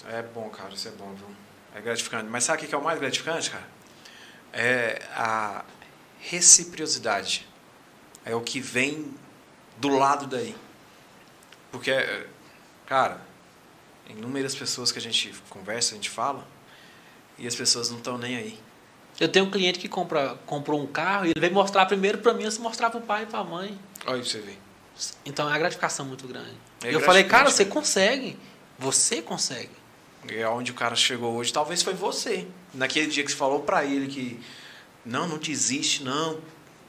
É 0.10 0.22
bom, 0.22 0.50
cara, 0.50 0.74
isso 0.74 0.88
é 0.88 0.92
bom, 0.92 1.14
viu? 1.14 1.28
É 1.76 1.82
gratificante. 1.82 2.30
Mas 2.30 2.46
sabe 2.46 2.64
o 2.64 2.68
que 2.68 2.74
é 2.74 2.78
o 2.78 2.84
mais 2.84 3.00
gratificante, 3.00 3.52
cara? 3.52 3.68
É 4.54 5.02
a 5.14 5.66
reciprocidade 6.20 7.48
é 8.26 8.36
o 8.36 8.42
que 8.42 8.60
vem 8.60 9.14
do 9.78 9.90
lado 9.90 10.28
daí. 10.28 10.56
Porque, 11.72 11.92
cara, 12.86 13.22
inúmeras 14.10 14.56
pessoas 14.56 14.92
que 14.92 15.00
a 15.00 15.02
gente 15.02 15.34
conversa, 15.50 15.94
a 15.94 15.96
gente 15.96 16.10
fala, 16.10 16.46
e 17.38 17.48
as 17.48 17.56
pessoas 17.56 17.90
não 17.90 17.98
estão 17.98 18.18
nem 18.18 18.36
aí. 18.36 18.60
Eu 19.20 19.30
tenho 19.30 19.46
um 19.46 19.52
cliente 19.52 19.80
que 19.80 19.88
compra, 19.88 20.38
comprou 20.46 20.82
um 20.82 20.88
carro 20.88 21.26
e 21.26 21.30
ele 21.32 21.40
veio 21.40 21.54
mostrar 21.54 21.86
primeiro 21.86 22.18
para 22.20 22.34
mim, 22.34 22.48
de 22.48 22.60
mostrar 22.60 22.90
para 22.90 23.00
o 23.00 23.04
pai 23.04 23.24
e 23.24 23.26
para 23.26 23.40
a 23.40 23.44
mãe. 23.44 23.78
Olha 24.06 24.24
você 24.24 24.40
vê. 24.40 24.54
Então 25.26 25.48
é 25.48 25.52
uma 25.52 25.60
gratificação 25.60 26.06
muito 26.06 26.28
grande. 26.28 26.54
É 26.84 26.94
eu 26.94 27.00
falei, 27.00 27.24
cara, 27.24 27.50
você 27.50 27.66
consegue. 27.66 28.38
Você 28.78 29.22
consegue. 29.22 29.70
É 30.28 30.48
onde 30.48 30.72
o 30.72 30.74
cara 30.74 30.96
chegou 30.96 31.36
hoje, 31.36 31.52
talvez 31.52 31.82
foi 31.82 31.94
você. 31.94 32.48
Naquele 32.74 33.08
dia 33.08 33.24
que 33.24 33.32
você 33.32 33.38
falou 33.38 33.62
para 33.62 33.84
ele 33.84 34.08
que 34.08 34.40
não, 35.06 35.28
não 35.28 35.38
desiste, 35.38 36.04
não, 36.04 36.40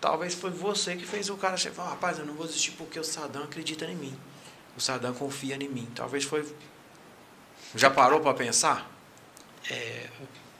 Talvez 0.02 0.34
foi 0.34 0.50
você 0.50 0.96
que 0.96 1.06
fez 1.06 1.30
o 1.30 1.36
cara 1.36 1.56
chegar, 1.56 1.84
rapaz, 1.84 2.18
eu 2.18 2.26
não 2.26 2.34
vou 2.34 2.44
desistir 2.44 2.72
porque 2.72 2.98
o 2.98 3.04
Sadam 3.04 3.44
acredita 3.44 3.84
em 3.84 3.94
mim. 3.94 4.18
O 4.76 4.80
Sadam 4.80 5.14
confia 5.14 5.54
em 5.54 5.68
mim. 5.68 5.88
Talvez 5.94 6.24
foi. 6.24 6.44
Já 7.76 7.88
parou 7.88 8.18
para 8.18 8.34
pensar? 8.34 8.90
É... 9.70 10.08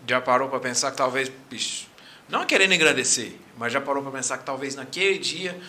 Já 0.07 0.21
parou 0.21 0.49
para 0.49 0.61
pensar 0.61 0.93
que 0.93 0.97
talvez, 0.97 1.29
bicho, 1.51 1.89
não 2.29 2.47
querendo 2.47 2.73
engrandecer, 2.73 3.35
mas 3.59 3.73
já 3.73 3.81
parou 3.81 4.01
para 4.01 4.13
pensar 4.13 4.39
que 4.39 4.45
talvez 4.45 4.77
naquele 4.77 5.19
dia 5.19 5.61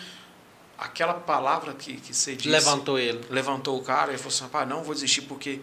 aquela 0.78 1.14
palavra 1.14 1.72
que, 1.74 1.96
que 1.96 2.14
você 2.14 2.36
disse 2.36 2.48
levantou 2.48 2.96
ele, 2.96 3.24
levantou 3.28 3.76
o 3.76 3.82
cara 3.82 4.12
e 4.12 4.16
falou 4.16 4.32
assim, 4.32 4.44
rapaz, 4.44 4.68
não 4.68 4.84
vou 4.84 4.94
desistir 4.94 5.22
porque 5.22 5.60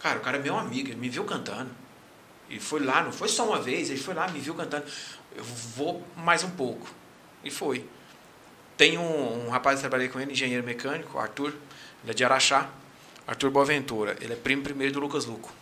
cara, 0.00 0.18
o 0.18 0.20
cara 0.20 0.36
é 0.36 0.40
meu 0.40 0.58
amigo, 0.58 0.88
ele 0.88 0.96
me 0.96 1.08
viu 1.08 1.24
cantando. 1.24 1.70
Ele 2.48 2.58
foi 2.58 2.80
lá, 2.84 3.04
não 3.04 3.12
foi 3.12 3.28
só 3.28 3.46
uma 3.46 3.60
vez, 3.60 3.88
ele 3.88 4.00
foi 4.00 4.14
lá, 4.14 4.26
me 4.26 4.40
viu 4.40 4.54
cantando. 4.56 4.84
Eu 5.36 5.44
vou 5.44 6.04
mais 6.16 6.42
um 6.42 6.50
pouco. 6.50 6.98
E 7.44 7.50
foi. 7.50 7.86
Tem 8.76 8.98
um, 8.98 9.46
um 9.46 9.50
rapaz 9.50 9.76
que 9.76 9.82
trabalhei 9.82 10.08
com 10.08 10.18
ele, 10.20 10.32
engenheiro 10.32 10.64
mecânico, 10.64 11.18
Arthur, 11.18 11.54
ele 12.02 12.12
é 12.12 12.14
de 12.14 12.24
Araxá, 12.24 12.68
Arthur 13.26 13.50
Boaventura. 13.50 14.16
Ele 14.20 14.32
é 14.32 14.36
primo 14.36 14.62
primeiro 14.62 14.94
do 14.94 15.00
Lucas 15.00 15.26
Luco. 15.26 15.52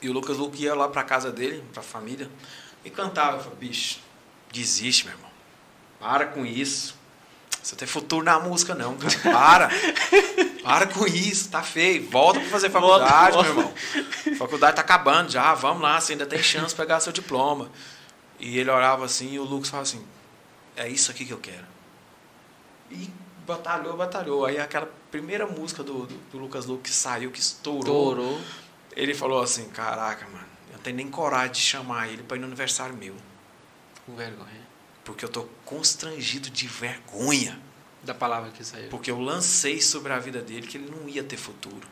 E 0.00 0.08
o 0.08 0.12
Lucas 0.12 0.36
Luco 0.36 0.56
ia 0.56 0.74
lá 0.74 0.88
para 0.88 1.02
casa 1.04 1.30
dele, 1.30 1.62
para 1.72 1.80
a 1.80 1.84
família, 1.84 2.28
e 2.84 2.90
cantava. 2.90 3.38
Eu 3.38 3.42
falei, 3.44 3.58
bicho, 3.58 4.00
desiste, 4.52 5.06
meu 5.06 5.14
irmão. 5.14 5.30
Para 5.98 6.26
com 6.26 6.44
isso. 6.44 7.00
Você 7.62 7.76
tem 7.76 7.86
futuro 7.86 8.24
na 8.24 8.40
música, 8.40 8.74
não, 8.74 8.96
cara. 8.96 9.18
Para. 9.22 9.70
Para 10.62 10.86
com 10.88 11.06
isso, 11.06 11.48
tá 11.48 11.62
feio. 11.62 12.08
Volta 12.10 12.40
para 12.40 12.48
fazer 12.48 12.70
faculdade, 12.70 13.36
volta, 13.36 13.52
meu 13.52 13.62
irmão. 13.62 13.74
A 14.32 14.36
faculdade 14.36 14.76
tá 14.76 14.82
acabando 14.82 15.30
já. 15.30 15.54
Vamos 15.54 15.82
lá, 15.82 16.00
você 16.00 16.12
ainda 16.12 16.26
tem 16.26 16.42
chance 16.42 16.70
de 16.70 16.74
pegar 16.74 16.98
seu 16.98 17.12
diploma. 17.12 17.70
E 18.40 18.58
ele 18.58 18.70
orava 18.70 19.04
assim, 19.04 19.34
e 19.34 19.38
o 19.38 19.44
Lucas 19.44 19.70
falava 19.70 19.88
assim: 19.88 20.04
é 20.76 20.88
isso 20.88 21.10
aqui 21.10 21.24
que 21.24 21.32
eu 21.32 21.38
quero. 21.38 21.66
E 22.90 23.10
batalhou, 23.46 23.96
batalhou. 23.96 24.44
Aí 24.44 24.58
aquela 24.58 24.90
primeira 25.10 25.46
música 25.46 25.82
do, 25.82 26.06
do, 26.06 26.14
do 26.30 26.38
Lucas 26.38 26.66
Luke 26.66 26.84
que 26.84 26.90
saiu, 26.90 27.30
que 27.30 27.40
estourou. 27.40 28.10
Estourou. 28.10 28.40
Ele 28.94 29.14
falou 29.14 29.42
assim, 29.42 29.68
caraca, 29.70 30.26
mano, 30.26 30.46
eu 30.68 30.74
não 30.74 30.82
tenho 30.82 30.96
nem 30.96 31.08
coragem 31.08 31.52
de 31.52 31.60
chamar 31.60 32.08
ele 32.08 32.22
para 32.22 32.36
ir 32.36 32.40
no 32.40 32.46
aniversário 32.46 32.94
meu. 32.94 33.14
Com 34.04 34.14
vergonha. 34.14 34.62
Porque 35.04 35.24
eu 35.24 35.28
tô 35.28 35.46
constrangido 35.64 36.50
de 36.50 36.66
vergonha. 36.66 37.58
Da 38.02 38.14
palavra 38.14 38.50
que 38.50 38.64
saiu. 38.64 38.88
Porque 38.88 39.10
eu 39.10 39.20
lancei 39.20 39.80
sobre 39.80 40.12
a 40.12 40.18
vida 40.18 40.42
dele 40.42 40.66
que 40.66 40.76
ele 40.76 40.90
não 40.90 41.08
ia 41.08 41.22
ter 41.22 41.36
futuro. 41.36 41.86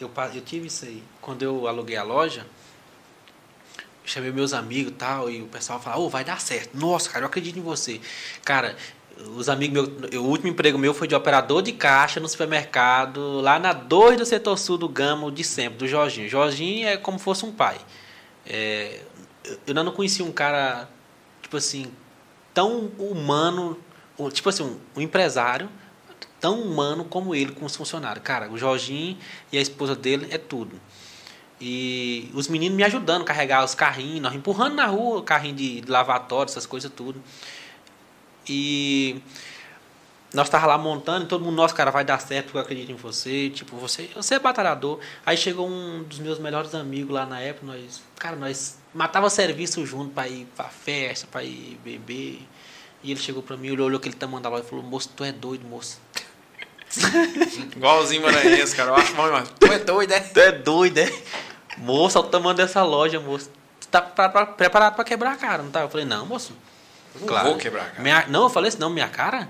Eu, 0.00 0.10
eu 0.34 0.40
tive 0.42 0.68
isso 0.68 0.84
aí. 0.84 1.02
Quando 1.20 1.42
eu 1.42 1.66
aluguei 1.66 1.96
a 1.96 2.02
loja, 2.02 2.46
chamei 4.06 4.30
meus 4.30 4.52
amigos 4.52 4.92
e 4.92 4.94
tal, 4.94 5.30
e 5.30 5.42
o 5.42 5.46
pessoal 5.46 5.80
falava, 5.80 6.00
oh, 6.00 6.08
vai 6.08 6.24
dar 6.24 6.40
certo. 6.40 6.76
Nossa, 6.76 7.10
cara, 7.10 7.24
eu 7.24 7.26
acredito 7.26 7.58
em 7.58 7.62
você. 7.62 8.00
Cara, 8.44 8.76
os 9.34 9.48
amigos 9.48 9.88
meus, 9.88 10.14
o 10.14 10.22
último 10.24 10.48
emprego 10.48 10.78
meu 10.78 10.94
foi 10.94 11.08
de 11.08 11.14
operador 11.14 11.62
de 11.62 11.72
caixa 11.72 12.20
no 12.20 12.28
supermercado, 12.28 13.40
lá 13.40 13.58
na 13.58 13.72
2 13.72 14.18
do 14.18 14.24
setor 14.24 14.56
sul 14.56 14.78
do 14.78 14.88
Gama, 14.88 15.30
de 15.30 15.42
sempre, 15.42 15.78
do 15.78 15.88
Jorginho. 15.88 16.28
Jorginho 16.28 16.88
é 16.88 16.96
como 16.96 17.18
fosse 17.18 17.44
um 17.44 17.52
pai. 17.52 17.78
É, 18.46 19.00
eu 19.44 19.58
ainda 19.68 19.82
não 19.82 19.92
conheci 19.92 20.22
um 20.22 20.32
cara, 20.32 20.88
tipo 21.42 21.56
assim, 21.56 21.90
tão 22.54 22.92
humano, 22.98 23.78
tipo 24.32 24.48
assim, 24.48 24.78
um 24.94 25.00
empresário 25.00 25.68
tão 26.40 26.60
humano 26.60 27.04
como 27.04 27.34
ele 27.34 27.52
com 27.52 27.64
os 27.64 27.74
funcionários. 27.74 28.22
Cara, 28.22 28.50
o 28.50 28.58
Jorginho 28.58 29.16
e 29.50 29.58
a 29.58 29.60
esposa 29.60 29.94
dele 29.94 30.28
é 30.30 30.38
tudo. 30.38 30.78
E 31.60 32.30
os 32.34 32.48
meninos 32.48 32.76
me 32.76 32.84
ajudando 32.84 33.22
a 33.22 33.24
carregar 33.24 33.64
os 33.64 33.74
carrinhos, 33.74 34.20
nós 34.20 34.34
empurrando 34.34 34.74
na 34.74 34.86
rua, 34.86 35.22
carrinho 35.22 35.54
de 35.54 35.82
lavatório, 35.86 36.50
essas 36.50 36.66
coisas 36.66 36.92
tudo. 36.94 37.22
E 38.48 39.20
nós 40.34 40.50
tava 40.50 40.66
lá 40.66 40.76
montando, 40.76 41.24
e 41.24 41.28
todo 41.28 41.42
mundo, 41.42 41.56
nossa, 41.56 41.74
cara, 41.74 41.90
vai 41.90 42.04
dar 42.04 42.20
certo, 42.20 42.46
porque 42.46 42.58
eu 42.58 42.62
acredito 42.62 42.92
em 42.92 42.94
você. 42.94 43.48
Tipo, 43.48 43.76
você, 43.76 44.10
você 44.14 44.34
é 44.34 44.38
batalhador. 44.38 45.00
Aí 45.24 45.36
chegou 45.36 45.66
um 45.66 46.02
dos 46.02 46.18
meus 46.18 46.38
melhores 46.38 46.74
amigos 46.74 47.14
lá 47.14 47.24
na 47.24 47.40
época, 47.40 47.66
nós, 47.66 48.02
cara, 48.18 48.36
nós 48.36 48.78
matava 48.92 49.30
serviço 49.30 49.84
junto 49.86 50.12
para 50.12 50.28
ir 50.28 50.46
pra 50.54 50.66
festa, 50.66 51.26
para 51.26 51.42
ir 51.42 51.78
beber. 51.82 52.40
E 53.02 53.10
ele 53.10 53.20
chegou 53.20 53.42
para 53.42 53.56
mim, 53.56 53.68
ele 53.68 53.80
olhou 53.80 53.98
aquele 53.98 54.14
tamanho 54.14 54.42
da 54.42 54.48
loja 54.48 54.64
e 54.64 54.68
falou: 54.68 54.84
Moço, 54.84 55.10
tu 55.16 55.24
é 55.24 55.32
doido, 55.32 55.66
moço. 55.66 56.00
Igualzinho 57.76 58.22
Maranhense, 58.22 58.74
cara. 58.74 58.90
Eu 58.90 58.96
acho 58.96 59.14
bom, 59.14 59.30
mano. 59.30 59.46
Tu 59.58 59.66
é 59.66 59.78
doido, 59.78 60.12
é? 60.12 60.20
Tu 60.20 60.40
é 60.40 60.52
doido, 60.52 60.98
é? 60.98 61.12
Moço, 61.78 62.18
olha 62.18 62.28
o 62.28 62.30
tamanho 62.30 62.56
dessa 62.56 62.82
loja, 62.82 63.20
moço. 63.20 63.50
Tu 63.80 63.88
tá 63.88 64.00
preparado 64.00 64.94
para 64.94 65.04
quebrar 65.04 65.32
a 65.32 65.36
cara, 65.36 65.62
não 65.62 65.70
tá? 65.70 65.80
Eu 65.82 65.88
falei: 65.88 66.06
Não, 66.06 66.24
moço. 66.26 66.54
Não 67.20 67.26
claro. 67.26 67.48
vou 67.48 67.58
quebrar, 67.58 67.90
cara. 67.90 68.02
Minha, 68.02 68.26
não, 68.28 68.44
eu 68.44 68.50
falei 68.50 68.68
assim, 68.68 68.78
não, 68.78 68.90
minha 68.90 69.08
cara? 69.08 69.48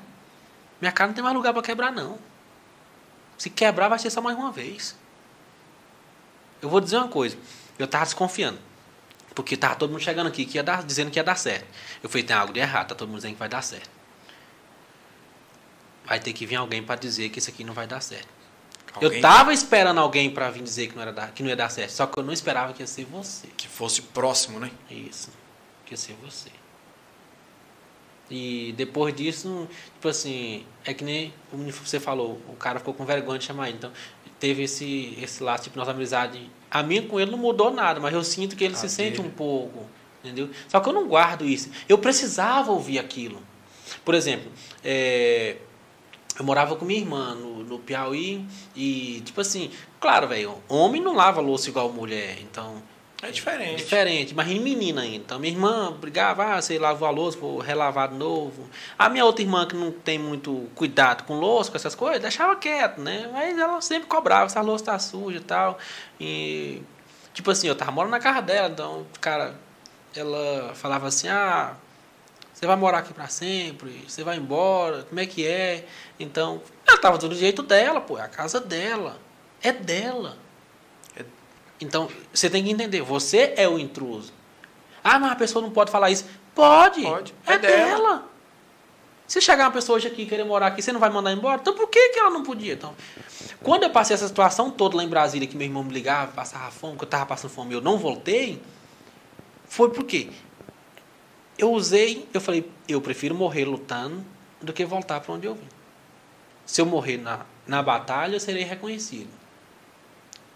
Minha 0.81 0.93
cara 0.93 1.09
não 1.09 1.15
tem 1.15 1.25
mais 1.25 1.35
lugar 1.35 1.53
para 1.53 1.63
quebrar, 1.63 1.93
não. 1.93 2.19
Se 3.39 3.51
quebrar, 3.51 3.89
vai 3.89 3.99
ser 3.99 4.11
só 4.11 4.21
mais 4.21 4.37
uma 4.37 4.53
vez. 4.53 4.97
Eu 6.63 6.69
vou 6.69 6.81
dizer 6.81 6.97
uma 6.97 7.09
coisa. 7.09 7.37
Eu 7.79 7.87
tava 7.87 8.05
desconfiando. 8.05 8.59
Porque 9.35 9.57
tava 9.57 9.77
todo 9.77 9.91
mundo 9.91 10.01
chegando 10.01 10.29
aqui 10.29 10.47
que 10.47 10.57
ia 10.57 10.63
dar, 10.63 10.83
dizendo 10.83 11.11
que 11.11 11.19
ia 11.19 11.25
dar 11.25 11.37
certo. 11.37 11.67
Eu 12.03 12.09
falei, 12.09 12.25
tem 12.25 12.35
algo 12.35 12.53
de 12.53 12.61
errado, 12.61 12.89
tá 12.89 12.95
todo 12.95 13.09
mundo 13.09 13.19
dizendo 13.19 13.35
que 13.35 13.39
vai 13.39 13.49
dar 13.49 13.63
certo. 13.63 13.91
Vai 16.05 16.21
ter 16.21 16.33
que 16.33 16.47
vir 16.47 16.57
alguém 16.57 16.83
para 16.83 16.97
dizer 16.97 17.29
que 17.29 17.39
isso 17.39 17.51
aqui 17.51 17.65
não 17.65 17.75
vai 17.75 17.87
dar 17.87 18.01
certo. 18.01 18.29
Alguém? 18.97 19.17
Eu 19.17 19.21
tava 19.21 19.53
esperando 19.53 19.99
alguém 20.01 20.31
para 20.31 20.51
vir 20.51 20.63
dizer 20.63 20.89
que 20.89 20.97
não, 20.97 21.03
era 21.03 21.29
que 21.29 21.43
não 21.43 21.51
ia 21.51 21.57
dar 21.57 21.69
certo. 21.69 21.91
Só 21.91 22.07
que 22.07 22.19
eu 22.19 22.23
não 22.23 22.33
esperava 22.33 22.73
que 22.73 22.83
ia 22.83 22.87
ser 22.87 23.05
você. 23.05 23.47
Que 23.57 23.69
fosse 23.69 24.03
próximo, 24.03 24.59
né? 24.59 24.71
Isso. 24.91 25.31
Que 25.85 25.93
ia 25.93 25.99
ser 25.99 26.17
você. 26.25 26.51
E 28.31 28.75
depois 28.77 29.15
disso, 29.15 29.69
tipo 29.95 30.09
assim, 30.09 30.65
é 30.85 30.93
que 30.93 31.05
nem 31.05 31.33
você 31.53 32.01
falou, 32.01 32.41
o 32.49 32.57
cara 32.57 32.81
ficou 32.81 32.93
com 32.93 33.05
vergonha 33.05 33.39
de 33.39 33.45
chamar 33.45 33.69
ele. 33.69 33.77
Então, 33.79 33.93
teve 34.41 34.65
esse, 34.65 35.17
esse 35.21 35.43
laço, 35.43 35.65
tipo, 35.65 35.79
nossa 35.79 35.93
amizade. 35.93 36.51
A 36.71 36.83
minha 36.83 37.03
com 37.03 37.21
ele 37.21 37.31
não 37.31 37.39
mudou 37.39 37.71
nada, 37.71 38.01
mas 38.01 38.13
eu 38.13 38.25
sinto 38.25 38.57
que 38.57 38.65
ele 38.65 38.75
a 38.75 38.77
se 38.77 38.97
dele. 38.97 39.17
sente 39.17 39.21
um 39.21 39.31
pouco, 39.31 39.87
entendeu? 40.25 40.51
Só 40.69 40.81
que 40.81 40.89
eu 40.89 40.93
não 40.93 41.07
guardo 41.07 41.45
isso. 41.45 41.71
Eu 41.89 41.99
precisava 41.99 42.73
ouvir 42.73 42.99
aquilo. 42.99 43.41
Por 44.05 44.15
exemplo, 44.15 44.51
é, 44.83 45.57
eu 46.39 46.45
morava 46.45 46.75
com 46.77 46.85
minha 46.85 47.01
irmã 47.01 47.35
no, 47.35 47.56
no 47.67 47.79
Piauí 47.79 48.47
e, 48.75 49.23
tipo 49.25 49.41
assim, 49.41 49.71
claro, 50.01 50.29
velho, 50.29 50.55
homem 50.69 51.03
não 51.03 51.15
lava 51.15 51.41
louça 51.41 51.69
igual 51.69 51.91
mulher, 51.93 52.39
então 52.41 52.83
é 53.23 53.31
diferente. 53.31 53.77
Diferente. 53.79 54.33
Imagina 54.33 54.61
menina 54.63 55.01
ainda. 55.01 55.17
Então, 55.17 55.39
minha 55.39 55.53
irmã 55.53 55.93
brigava, 55.93 56.45
ah, 56.45 56.61
você 56.61 56.79
lavou 56.79 57.09
a 57.09 57.11
louça, 57.11 57.39
vou 57.39 57.59
relavar 57.59 58.09
de 58.09 58.15
novo. 58.15 58.69
A 58.99 59.09
minha 59.09 59.25
outra 59.25 59.43
irmã, 59.43 59.67
que 59.67 59.75
não 59.75 59.91
tem 59.91 60.19
muito 60.19 60.69
cuidado 60.75 61.25
com 61.25 61.35
louça, 61.35 61.71
com 61.71 61.77
essas 61.77 61.95
coisas, 61.95 62.21
deixava 62.21 62.55
quieto, 62.57 63.01
né? 63.01 63.29
Mas 63.33 63.59
ela 63.59 63.81
sempre 63.81 64.07
cobrava, 64.07 64.47
essa 64.47 64.61
louça 64.61 64.85
tá 64.85 64.99
suja 64.99 65.39
e 65.39 65.41
tal. 65.41 65.79
E, 66.21 66.83
tipo 67.33 67.51
assim, 67.51 67.67
eu 67.69 67.75
tava 67.75 67.91
morando 67.91 68.13
na 68.13 68.21
casa 68.21 68.43
dela, 68.43 68.69
então, 68.69 69.07
cara, 69.21 69.55
ela 70.15 70.75
falava 70.75 71.09
assim, 71.09 71.29
ah, 71.29 71.75
você 72.57 72.67
vai 72.67 72.75
morar 72.75 73.01
aqui 73.01 73.13
para 73.13 73.29
sempre, 73.29 74.03
você 74.09 74.25
vai 74.25 74.39
embora, 74.39 75.03
como 75.03 75.21
é 75.21 75.27
que 75.27 75.47
é? 75.47 75.85
Então, 76.19 76.63
ela 76.87 76.97
tava 76.97 77.19
do 77.19 77.35
jeito 77.35 77.63
dela, 77.63 78.01
pô, 78.01 78.17
é 78.17 78.23
a 78.23 78.29
casa 78.29 78.59
dela. 78.59 79.21
É 79.63 79.71
dela. 79.73 80.39
Então, 81.79 82.09
você 82.33 82.49
tem 82.49 82.65
que 82.65 82.71
entender, 82.71 83.03
você 83.03 83.53
é 83.59 83.69
o 83.69 83.79
intruso. 83.79 84.33
Ah, 85.05 85.19
mas 85.19 85.33
a 85.33 85.37
pessoa 85.37 85.61
não 85.61 85.71
pode 85.71 85.91
falar 85.91 86.11
isso. 86.11 86.25
Pode. 86.55 87.03
Pode. 87.03 87.35
É, 87.47 87.53
é 87.53 87.59
dela. 87.59 87.85
dela. 87.85 88.25
Se 89.27 89.39
chegar 89.43 89.65
uma 89.65 89.73
pessoa 89.73 89.97
hoje 89.97 90.09
aqui 90.09 90.23
e 90.23 90.27
querer 90.27 90.45
morar 90.45 90.69
aqui, 90.69 90.81
você 90.81 90.93
não 90.93 91.01
vai 91.01 91.11
mandar 91.11 91.33
embora? 91.33 91.61
Então 91.61 91.75
por 91.75 91.91
que, 91.91 92.09
que 92.09 92.19
ela 92.19 92.31
não 92.31 92.43
podia? 92.43 92.73
Então, 92.73 92.95
quando 93.63 93.83
eu 93.83 93.91
passei 93.91 94.15
essa 94.15 94.29
situação 94.29 94.71
toda 94.71 94.97
lá 94.97 95.05
em 95.05 95.09
Brasília, 95.09 95.47
que 95.47 95.59
meu 95.59 95.67
irmão 95.67 95.85
me 95.85 95.93
ligava, 95.93 96.33
passava 96.33 96.71
fome, 96.71 96.97
que 96.97 97.05
eu 97.05 97.07
estava 97.07 97.27
passando 97.27 97.51
fome 97.51 97.73
e 97.73 97.75
eu 97.75 97.83
não 97.83 97.99
voltei, 97.99 98.63
foi 99.69 99.91
porque 99.91 100.31
eu 101.59 101.73
usei, 101.73 102.27
eu 102.33 102.41
falei, 102.41 102.69
eu 102.89 103.01
prefiro 103.01 103.35
morrer 103.35 103.65
lutando 103.65 104.25
do 104.61 104.73
que 104.73 104.85
voltar 104.85 105.21
para 105.21 105.35
onde 105.35 105.47
eu 105.47 105.55
vim. 105.55 105.69
Se 106.65 106.81
eu 106.81 106.87
morrer 106.87 107.17
na, 107.17 107.47
na 107.67 107.83
batalha, 107.83 108.37
eu 108.37 108.41
serei 108.41 108.65
reconhecido. 108.65 109.31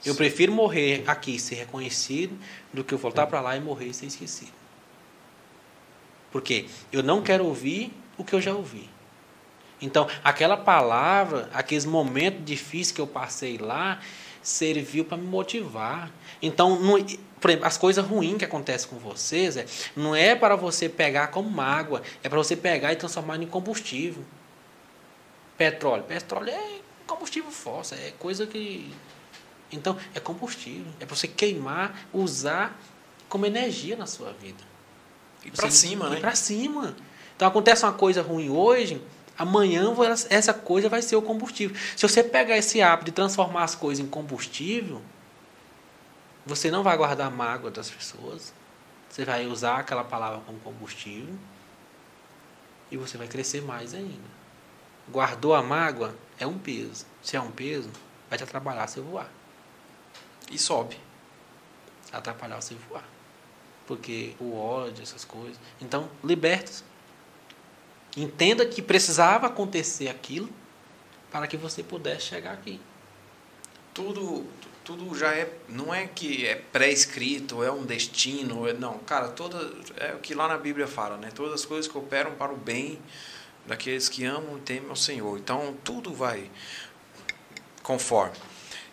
Eu 0.04 0.14
prefiro 0.14 0.52
morrer 0.52 1.04
aqui 1.06 1.36
e 1.36 1.38
ser 1.38 1.56
reconhecido 1.56 2.38
do 2.72 2.82
que 2.82 2.94
eu 2.94 2.98
voltar 2.98 3.26
para 3.26 3.40
lá 3.40 3.56
e 3.56 3.60
morrer 3.60 3.86
e 3.86 3.94
ser 3.94 4.06
esquecido. 4.06 4.52
Porque 6.32 6.66
eu 6.92 7.02
não 7.02 7.22
quero 7.22 7.44
ouvir 7.44 7.92
o 8.16 8.24
que 8.24 8.34
eu 8.34 8.40
já 8.40 8.54
ouvi. 8.54 8.88
Então, 9.80 10.08
aquela 10.22 10.56
palavra, 10.56 11.48
aqueles 11.52 11.84
momentos 11.84 12.44
difíceis 12.44 12.92
que 12.92 13.00
eu 13.00 13.06
passei 13.06 13.58
lá, 13.58 14.00
serviu 14.42 15.04
para 15.04 15.16
me 15.16 15.26
motivar. 15.26 16.10
Então, 16.40 16.78
não, 16.78 16.96
por 17.40 17.50
exemplo, 17.50 17.66
as 17.66 17.78
coisas 17.78 18.04
ruins 18.04 18.38
que 18.38 18.44
acontecem 18.44 18.88
com 18.88 18.98
vocês, 18.98 19.56
é, 19.56 19.66
não 19.96 20.14
é 20.14 20.34
para 20.34 20.56
você 20.56 20.88
pegar 20.88 21.28
como 21.28 21.50
mágoa, 21.50 22.02
é 22.22 22.28
para 22.28 22.38
você 22.38 22.54
pegar 22.54 22.92
e 22.92 22.96
transformar 22.96 23.36
em 23.42 23.46
combustível. 23.46 24.24
Petróleo. 25.56 26.04
Petróleo 26.04 26.50
é 26.50 26.80
combustível 27.06 27.50
fóssil, 27.50 27.96
é 27.98 28.12
coisa 28.18 28.46
que 28.46 28.92
então, 29.72 29.96
é 30.14 30.20
combustível. 30.20 30.92
É 30.98 31.06
para 31.06 31.16
você 31.16 31.28
queimar, 31.28 32.06
usar 32.12 32.78
como 33.28 33.46
energia 33.46 33.96
na 33.96 34.06
sua 34.06 34.32
vida. 34.32 34.62
E 35.44 35.50
para 35.50 35.70
cima, 35.70 36.06
ir 36.06 36.10
né? 36.10 36.20
para 36.20 36.34
cima. 36.34 36.96
Então, 37.36 37.48
acontece 37.48 37.84
uma 37.84 37.92
coisa 37.92 38.20
ruim 38.20 38.50
hoje, 38.50 39.00
amanhã 39.38 39.94
essa 40.28 40.52
coisa 40.52 40.88
vai 40.88 41.00
ser 41.00 41.16
o 41.16 41.22
combustível. 41.22 41.76
Se 41.96 42.06
você 42.06 42.22
pegar 42.22 42.56
esse 42.58 42.82
hábito 42.82 43.06
de 43.06 43.12
transformar 43.12 43.64
as 43.64 43.74
coisas 43.74 44.04
em 44.04 44.08
combustível, 44.08 45.00
você 46.44 46.70
não 46.70 46.82
vai 46.82 46.96
guardar 46.96 47.30
mágoa 47.30 47.70
das 47.70 47.90
pessoas. 47.90 48.52
Você 49.08 49.24
vai 49.24 49.46
usar 49.46 49.78
aquela 49.78 50.04
palavra 50.04 50.40
como 50.46 50.58
combustível 50.60 51.34
e 52.90 52.96
você 52.96 53.16
vai 53.16 53.26
crescer 53.26 53.60
mais 53.62 53.94
ainda. 53.94 54.28
Guardou 55.08 55.54
a 55.54 55.62
mágoa, 55.62 56.14
é 56.38 56.46
um 56.46 56.58
peso. 56.58 57.06
Se 57.22 57.36
é 57.36 57.40
um 57.40 57.50
peso, 57.50 57.90
vai 58.28 58.38
te 58.38 58.44
atrapalhar 58.44 58.86
se 58.86 59.00
voar. 59.00 59.28
E 60.50 60.58
sobe. 60.58 60.98
Atrapalhar 62.12 62.60
você 62.60 62.74
voar. 62.74 63.04
Porque 63.86 64.34
o 64.38 64.56
ódio, 64.56 65.02
essas 65.02 65.24
coisas. 65.24 65.58
Então, 65.80 66.08
liberta-se. 66.22 66.84
Entenda 68.16 68.66
que 68.66 68.82
precisava 68.82 69.46
acontecer 69.46 70.08
aquilo 70.08 70.48
para 71.30 71.46
que 71.46 71.56
você 71.56 71.82
pudesse 71.82 72.26
chegar 72.26 72.52
aqui. 72.52 72.80
Tudo, 73.94 74.46
tudo 74.90 75.16
já 75.16 75.32
é, 75.32 75.48
não 75.68 75.94
é 75.94 76.08
que 76.08 76.44
é 76.44 76.56
pré-escrito, 76.56 77.62
é 77.62 77.70
um 77.70 77.84
destino, 77.84 78.66
é, 78.66 78.72
não, 78.72 78.98
cara, 78.98 79.28
toda 79.28 79.56
é 79.96 80.14
o 80.14 80.18
que 80.18 80.34
lá 80.34 80.48
na 80.48 80.58
Bíblia 80.58 80.88
fala, 80.88 81.16
né? 81.16 81.30
Todas 81.32 81.60
as 81.60 81.64
coisas 81.64 81.86
que 81.86 81.96
operam 81.96 82.32
para 82.32 82.52
o 82.52 82.56
bem 82.56 82.98
daqueles 83.64 84.08
que 84.08 84.24
amam 84.24 84.58
e 84.58 84.60
temem 84.62 84.90
ao 84.90 84.96
Senhor. 84.96 85.38
Então, 85.38 85.76
tudo 85.84 86.12
vai 86.12 86.50
conforme. 87.84 88.34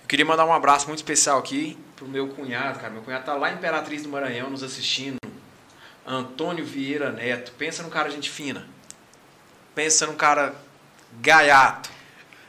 Eu 0.03 0.07
queria 0.07 0.23
mandar 0.23 0.45
um 0.45 0.53
abraço 0.53 0.85
muito 0.85 0.99
especial 0.99 1.39
aqui 1.39 1.75
pro 1.95 2.07
meu 2.07 2.27
cunhado, 2.27 2.77
cara. 2.77 2.93
Meu 2.93 3.01
cunhado 3.01 3.25
tá 3.25 3.33
lá 3.33 3.51
em 3.51 3.55
Imperatriz 3.55 4.03
do 4.03 4.09
Maranhão 4.09 4.51
nos 4.51 4.61
assistindo. 4.61 5.17
Antônio 6.05 6.63
Vieira 6.63 7.11
Neto. 7.11 7.53
Pensa 7.53 7.81
num 7.81 7.89
cara 7.89 8.11
gente 8.11 8.29
fina. 8.29 8.67
Pensa 9.73 10.05
num 10.05 10.15
cara 10.15 10.53
gaiato. 11.19 11.89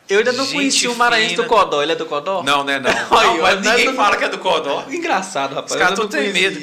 Eu 0.09 0.19
ainda 0.19 0.33
não 0.33 0.45
gente 0.45 0.55
conheci 0.55 0.89
o 0.89 0.95
Maranhense 0.95 1.37
do 1.37 1.45
Codó. 1.45 1.83
Ele 1.83 1.93
é 1.93 1.97
do 1.97 2.07
Codó? 2.07 2.43
Não, 2.43 2.65
né? 2.65 2.79
Não. 2.79 2.91
não 3.11 3.43
mas 3.43 3.61
ninguém 3.61 3.95
fala 3.95 4.17
que 4.17 4.25
é 4.25 4.29
do 4.29 4.39
Codó. 4.39 4.87
Engraçado, 4.89 5.55
rapaz. 5.55 5.73
Os 5.73 5.77
caras 5.77 5.99
têm 6.09 6.33
medo. 6.33 6.59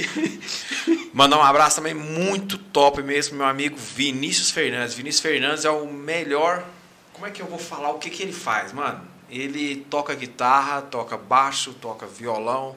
Mandar 1.14 1.38
um 1.38 1.44
abraço 1.44 1.78
também 1.78 1.94
muito 1.94 2.58
top 2.58 3.02
mesmo, 3.04 3.38
meu 3.38 3.46
amigo 3.46 3.78
Vinícius 3.78 4.50
Fernandes. 4.50 4.96
Vinícius 4.96 5.22
Fernandes 5.22 5.64
é 5.64 5.70
o 5.70 5.86
melhor. 5.86 6.66
Como 7.14 7.28
é 7.28 7.32
que 7.32 7.42
eu 7.42 7.46
vou 7.46 7.60
falar 7.60 7.92
o 7.92 8.00
que, 8.00 8.10
que 8.10 8.24
ele 8.24 8.34
faz, 8.34 8.74
mano? 8.74 9.02
Ele 9.30 9.86
toca 9.90 10.14
guitarra, 10.16 10.82
toca 10.82 11.16
baixo, 11.16 11.74
toca 11.74 12.06
violão, 12.06 12.76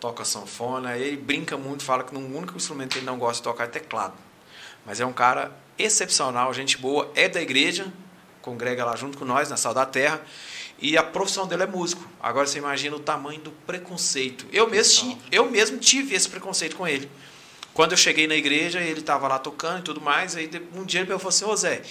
toca 0.00 0.24
sanfona. 0.24 0.96
Ele 0.96 1.16
brinca 1.16 1.56
muito, 1.56 1.84
fala 1.84 2.02
que 2.02 2.14
o 2.14 2.18
único 2.18 2.56
instrumento 2.56 2.94
que 2.94 2.98
ele 2.98 3.06
não 3.06 3.18
gosta 3.18 3.36
de 3.36 3.42
tocar 3.42 3.64
é 3.64 3.68
teclado. 3.68 4.14
Mas 4.84 4.98
é 4.98 5.06
um 5.06 5.12
cara 5.12 5.52
excepcional, 5.78 6.52
gente 6.54 6.78
boa, 6.78 7.10
é 7.14 7.28
da 7.28 7.40
igreja, 7.40 7.92
congrega 8.46 8.84
lá 8.84 8.94
junto 8.94 9.18
com 9.18 9.24
nós, 9.24 9.50
na 9.50 9.56
Sal 9.56 9.74
da 9.74 9.84
Terra. 9.84 10.20
E 10.78 10.96
a 10.96 11.02
profissão 11.02 11.48
dele 11.48 11.64
é 11.64 11.66
músico. 11.66 12.08
Agora 12.20 12.46
você 12.46 12.58
imagina 12.58 12.94
o 12.94 13.00
tamanho 13.00 13.40
do 13.40 13.50
preconceito. 13.50 14.46
Eu 14.52 14.70
mesmo, 14.70 15.20
eu 15.32 15.50
mesmo 15.50 15.78
tive 15.78 16.14
esse 16.14 16.28
preconceito 16.28 16.76
com 16.76 16.86
ele. 16.86 17.10
Quando 17.74 17.92
eu 17.92 17.98
cheguei 17.98 18.28
na 18.28 18.36
igreja, 18.36 18.80
ele 18.80 19.00
estava 19.00 19.26
lá 19.26 19.38
tocando 19.38 19.80
e 19.80 19.82
tudo 19.82 20.00
mais. 20.00 20.36
Aí 20.36 20.48
um 20.74 20.84
dia 20.84 21.00
ele 21.00 21.08
falou 21.08 21.28
assim: 21.28 21.44
Ô 21.44 21.56
Zé, 21.56 21.82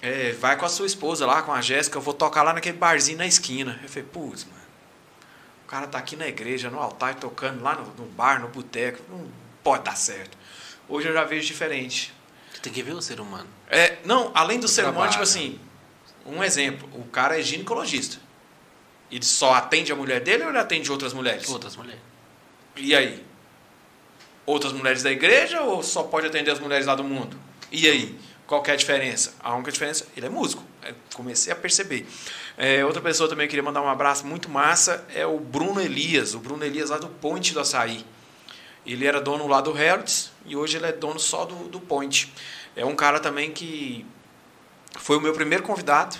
é, 0.00 0.32
vai 0.32 0.56
com 0.56 0.64
a 0.64 0.68
sua 0.68 0.86
esposa 0.86 1.26
lá, 1.26 1.42
com 1.42 1.52
a 1.52 1.60
Jéssica, 1.60 1.98
eu 1.98 2.02
vou 2.02 2.14
tocar 2.14 2.42
lá 2.42 2.52
naquele 2.52 2.78
barzinho 2.78 3.18
na 3.18 3.26
esquina. 3.26 3.78
Eu 3.82 3.88
falei: 3.88 4.08
Putz, 4.10 4.44
mano, 4.44 4.56
o 5.64 5.68
cara 5.68 5.86
tá 5.86 5.98
aqui 5.98 6.16
na 6.16 6.26
igreja, 6.26 6.70
no 6.70 6.78
altar, 6.78 7.16
tocando 7.16 7.62
lá 7.62 7.74
no, 7.74 7.84
no 7.94 8.10
bar, 8.12 8.40
no 8.40 8.48
boteco. 8.48 9.02
Não 9.10 9.28
pode 9.62 9.84
dar 9.84 9.96
certo. 9.96 10.38
Hoje 10.88 11.08
eu 11.08 11.12
já 11.12 11.24
vejo 11.24 11.46
diferente. 11.46 12.12
Tem 12.62 12.72
que 12.72 12.82
ver 12.82 12.92
o 12.92 13.02
ser 13.02 13.20
humano. 13.20 13.48
É, 13.68 13.98
não, 14.04 14.30
além 14.34 14.58
do 14.58 14.68
ser 14.68 14.82
humano, 14.82 14.94
trabalho. 14.94 15.12
tipo 15.12 15.22
assim, 15.22 15.60
um 16.26 16.42
exemplo: 16.42 16.88
o 16.92 17.04
cara 17.04 17.38
é 17.38 17.42
ginecologista. 17.42 18.18
Ele 19.10 19.24
só 19.24 19.54
atende 19.54 19.92
a 19.92 19.96
mulher 19.96 20.20
dele 20.20 20.44
ou 20.44 20.48
ele 20.48 20.58
atende 20.58 20.90
outras 20.90 21.12
mulheres? 21.12 21.48
Outras 21.48 21.76
mulheres. 21.76 22.00
E 22.76 22.94
aí? 22.94 23.24
Outras 24.46 24.72
mulheres 24.72 25.02
da 25.02 25.10
igreja 25.10 25.62
ou 25.62 25.82
só 25.82 26.02
pode 26.02 26.26
atender 26.26 26.50
as 26.50 26.58
mulheres 26.58 26.86
lá 26.86 26.94
do 26.94 27.04
mundo? 27.04 27.38
E 27.70 27.88
aí? 27.88 28.18
Qual 28.46 28.62
que 28.62 28.70
é 28.70 28.74
a 28.74 28.76
diferença? 28.76 29.34
A 29.40 29.54
única 29.54 29.72
diferença, 29.72 30.06
ele 30.16 30.26
é 30.26 30.28
músico. 30.28 30.62
É, 30.82 30.92
comecei 31.14 31.52
a 31.52 31.56
perceber. 31.56 32.06
É, 32.58 32.84
outra 32.84 33.00
pessoa 33.00 33.28
também 33.28 33.46
que 33.46 33.48
eu 33.48 33.56
queria 33.56 33.62
mandar 33.62 33.80
um 33.80 33.88
abraço 33.88 34.26
muito 34.26 34.50
massa 34.50 35.04
é 35.14 35.24
o 35.26 35.38
Bruno 35.38 35.80
Elias. 35.80 36.34
O 36.34 36.40
Bruno 36.40 36.62
Elias 36.62 36.90
lá 36.90 36.98
do 36.98 37.08
Ponte 37.08 37.54
do 37.54 37.60
Açaí. 37.60 38.04
Ele 38.84 39.06
era 39.06 39.20
dono 39.20 39.46
lá 39.46 39.62
do 39.62 39.72
Hertz 39.72 40.30
e 40.44 40.54
hoje 40.54 40.76
ele 40.76 40.86
é 40.86 40.92
dono 40.92 41.18
só 41.18 41.46
do, 41.46 41.68
do 41.68 41.80
Point. 41.80 42.30
É 42.76 42.84
um 42.84 42.94
cara 42.94 43.18
também 43.18 43.50
que 43.50 44.04
foi 44.98 45.16
o 45.16 45.20
meu 45.20 45.32
primeiro 45.32 45.62
convidado. 45.62 46.16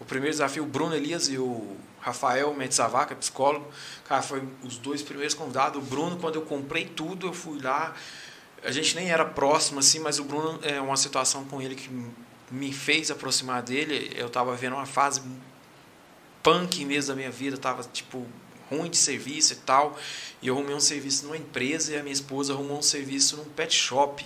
O 0.00 0.04
primeiro 0.04 0.32
desafio, 0.32 0.64
o 0.64 0.66
Bruno 0.66 0.94
Elias 0.94 1.28
e 1.28 1.38
o 1.38 1.76
Rafael 2.00 2.52
Metzavaca, 2.54 3.14
psicólogo. 3.14 3.66
Cara, 4.04 4.22
foi 4.22 4.42
os 4.62 4.76
dois 4.76 5.02
primeiros 5.02 5.34
convidados. 5.34 5.82
O 5.82 5.84
Bruno, 5.84 6.16
quando 6.16 6.36
eu 6.36 6.42
comprei 6.42 6.84
tudo, 6.84 7.28
eu 7.28 7.32
fui 7.32 7.60
lá. 7.62 7.94
A 8.62 8.70
gente 8.70 8.94
nem 8.96 9.10
era 9.10 9.24
próximo, 9.24 9.78
assim, 9.78 10.00
mas 10.00 10.18
o 10.18 10.24
Bruno, 10.24 10.58
é 10.62 10.80
uma 10.80 10.96
situação 10.96 11.44
com 11.44 11.62
ele 11.62 11.74
que 11.74 11.90
me 12.50 12.72
fez 12.72 13.10
aproximar 13.10 13.62
dele. 13.62 14.12
Eu 14.16 14.26
estava 14.26 14.54
vendo 14.56 14.74
uma 14.74 14.86
fase 14.86 15.22
punk 16.42 16.84
mesmo 16.84 17.08
da 17.08 17.16
minha 17.16 17.30
vida, 17.30 17.56
tava 17.56 17.82
tipo 17.84 18.26
ruim 18.70 18.90
de 18.90 18.96
serviço 18.96 19.52
e 19.52 19.56
tal. 19.56 19.98
E 20.42 20.48
eu 20.48 20.54
arrumei 20.54 20.74
um 20.74 20.80
serviço 20.80 21.24
numa 21.24 21.36
empresa 21.36 21.92
e 21.92 21.96
a 21.96 22.02
minha 22.02 22.12
esposa 22.12 22.52
arrumou 22.52 22.78
um 22.78 22.82
serviço 22.82 23.36
num 23.36 23.44
pet 23.44 23.74
shop 23.74 24.24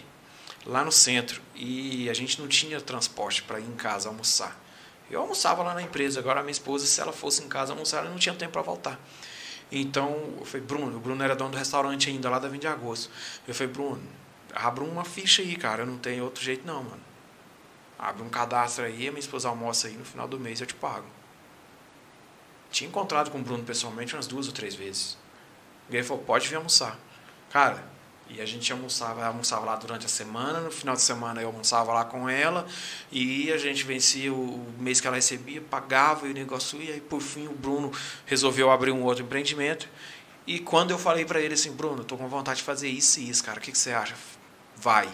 lá 0.69 0.85
no 0.85 0.93
centro. 0.93 1.41
E 1.57 2.09
a 2.11 2.15
gente 2.15 2.41
não 2.41 2.47
tinha 2.47 2.81
transporte 2.81 3.43
para 3.43 3.59
ir 3.59 3.65
em 3.65 3.75
casa 3.75 4.09
almoçar. 4.09 4.57
Eu 5.11 5.23
almoçava 5.23 5.63
lá 5.63 5.75
na 5.75 5.83
empresa, 5.83 6.21
agora 6.21 6.41
a 6.41 6.43
minha 6.43 6.53
esposa, 6.53 6.85
se 6.85 7.01
ela 7.01 7.13
fosse 7.13 7.43
em 7.43 7.49
casa 7.49 7.73
almoçar, 7.73 8.01
ela 8.01 8.11
não 8.11 8.19
tinha 8.19 8.35
tempo 8.35 8.53
para 8.53 8.63
voltar. 8.63 9.01
Então, 9.73 10.35
eu 10.39 10.45
falei, 10.45 10.67
Bruno, 10.67 10.97
o 10.99 11.01
Bruno 11.01 11.25
era 11.25 11.35
dono 11.35 11.51
do 11.51 11.57
restaurante 11.57 12.11
ainda, 12.11 12.29
lá 12.29 12.39
da 12.39 12.49
20 12.49 12.61
de 12.61 12.67
agosto. 12.67 13.11
Eu 13.47 13.55
falei, 13.55 13.73
Bruno, 13.73 14.03
abre 14.55 14.85
uma 14.85 15.05
ficha 15.05 15.41
aí, 15.41 15.57
cara, 15.57 15.87
não 15.87 15.97
tem 15.97 16.21
outro 16.21 16.43
jeito 16.43 16.67
não, 16.67 16.83
mano. 16.83 17.01
Abre 17.99 18.23
um 18.23 18.29
cadastro 18.29 18.85
aí, 18.85 19.09
a 19.09 19.11
minha 19.11 19.21
esposa 19.21 19.49
almoça 19.49 19.89
aí, 19.89 19.95
no 19.95 20.05
final 20.05 20.29
do 20.29 20.39
mês 20.39 20.61
eu 20.61 20.67
te 20.67 20.75
pago. 20.75 21.07
Tinha 22.71 22.89
encontrado 22.89 23.31
com 23.31 23.39
o 23.39 23.43
Bruno 23.43 23.65
pessoalmente 23.65 24.15
umas 24.15 24.27
duas 24.27 24.47
ou 24.47 24.53
três 24.53 24.75
vezes. 24.75 25.17
E 25.89 25.97
ele 25.97 26.05
falou, 26.05 26.23
pode 26.23 26.49
vir 26.49 26.57
almoçar. 26.57 26.99
Cara, 27.51 27.83
e 28.31 28.41
a 28.41 28.47
gente 28.47 28.71
almoçava, 28.73 29.25
almoçava 29.25 29.65
lá 29.65 29.77
durante 29.77 30.07
a 30.07 30.09
semana, 30.09 30.61
no 30.61 30.71
final 30.71 30.95
de 30.95 31.03
semana 31.03 31.41
eu 31.41 31.49
almoçava 31.49 31.93
lá 31.93 32.05
com 32.05 32.29
ela, 32.29 32.67
e 33.11 33.51
a 33.53 33.57
gente 33.57 33.85
vencia 33.85 34.33
o 34.33 34.67
mês 34.79 35.01
que 35.01 35.07
ela 35.07 35.17
recebia, 35.17 35.61
pagava 35.61 36.27
e 36.27 36.31
o 36.31 36.35
negócio 36.35 36.81
ia, 36.81 36.97
e 36.97 37.01
por 37.01 37.21
fim 37.21 37.47
o 37.47 37.53
Bruno 37.53 37.91
resolveu 38.27 38.71
abrir 38.71 38.91
um 38.91 39.03
outro 39.03 39.25
empreendimento. 39.25 39.89
E 40.47 40.59
quando 40.59 40.91
eu 40.91 40.99
falei 40.99 41.25
para 41.25 41.41
ele 41.41 41.55
assim, 41.55 41.73
Bruno, 41.73 42.05
tô 42.05 42.17
com 42.17 42.29
vontade 42.29 42.59
de 42.59 42.65
fazer 42.65 42.89
isso 42.89 43.21
e 43.21 43.29
isso, 43.29 43.43
cara, 43.45 43.59
o 43.59 43.63
que, 43.63 43.73
que 43.73 43.79
você 43.79 43.93
acha? 43.93 44.15
Vai, 44.77 45.09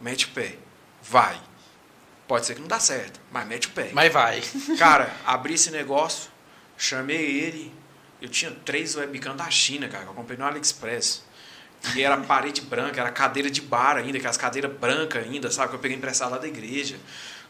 mete 0.00 0.26
o 0.26 0.28
pé, 0.30 0.56
vai. 1.02 1.40
Pode 2.26 2.46
ser 2.46 2.54
que 2.54 2.60
não 2.60 2.68
dá 2.68 2.78
certo, 2.78 3.20
mas 3.32 3.46
mete 3.46 3.66
o 3.66 3.70
pé. 3.70 3.90
Mas 3.92 4.12
vai. 4.12 4.40
Cara, 4.78 5.12
abri 5.26 5.54
esse 5.54 5.70
negócio, 5.72 6.30
chamei 6.78 7.40
ele. 7.40 7.74
Eu 8.22 8.28
tinha 8.28 8.52
três 8.52 8.94
webcam 8.94 9.34
da 9.34 9.50
China, 9.50 9.88
cara, 9.88 10.04
que 10.04 10.10
eu 10.10 10.14
comprei 10.14 10.38
no 10.38 10.44
AliExpress. 10.44 11.24
E 11.94 12.02
era 12.02 12.16
parede 12.18 12.60
branca, 12.60 13.00
era 13.00 13.10
cadeira 13.10 13.50
de 13.50 13.60
bar 13.60 13.96
ainda, 13.96 14.18
aquelas 14.18 14.36
cadeiras 14.36 14.72
brancas 14.72 15.24
ainda, 15.24 15.50
sabe? 15.50 15.70
Que 15.70 15.76
eu 15.76 15.80
peguei 15.80 15.96
emprestado 15.96 16.30
lá 16.30 16.38
da 16.38 16.46
igreja. 16.46 16.98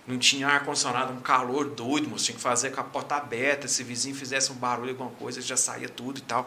Não 0.07 0.18
tinha 0.18 0.49
ar-condicionado, 0.49 1.12
um 1.12 1.20
calor 1.20 1.68
doido, 1.68 2.09
moço. 2.09 2.25
Tinha 2.25 2.36
que 2.36 2.42
fazer 2.42 2.70
com 2.70 2.81
a 2.81 2.84
porta 2.84 3.17
aberta. 3.17 3.68
Se 3.68 3.83
o 3.83 3.86
vizinho 3.86 4.15
fizesse 4.15 4.50
um 4.50 4.55
barulho, 4.55 4.91
alguma 4.91 5.10
coisa, 5.10 5.41
já 5.41 5.57
saía 5.57 5.89
tudo 5.89 6.18
e 6.18 6.23
tal. 6.23 6.47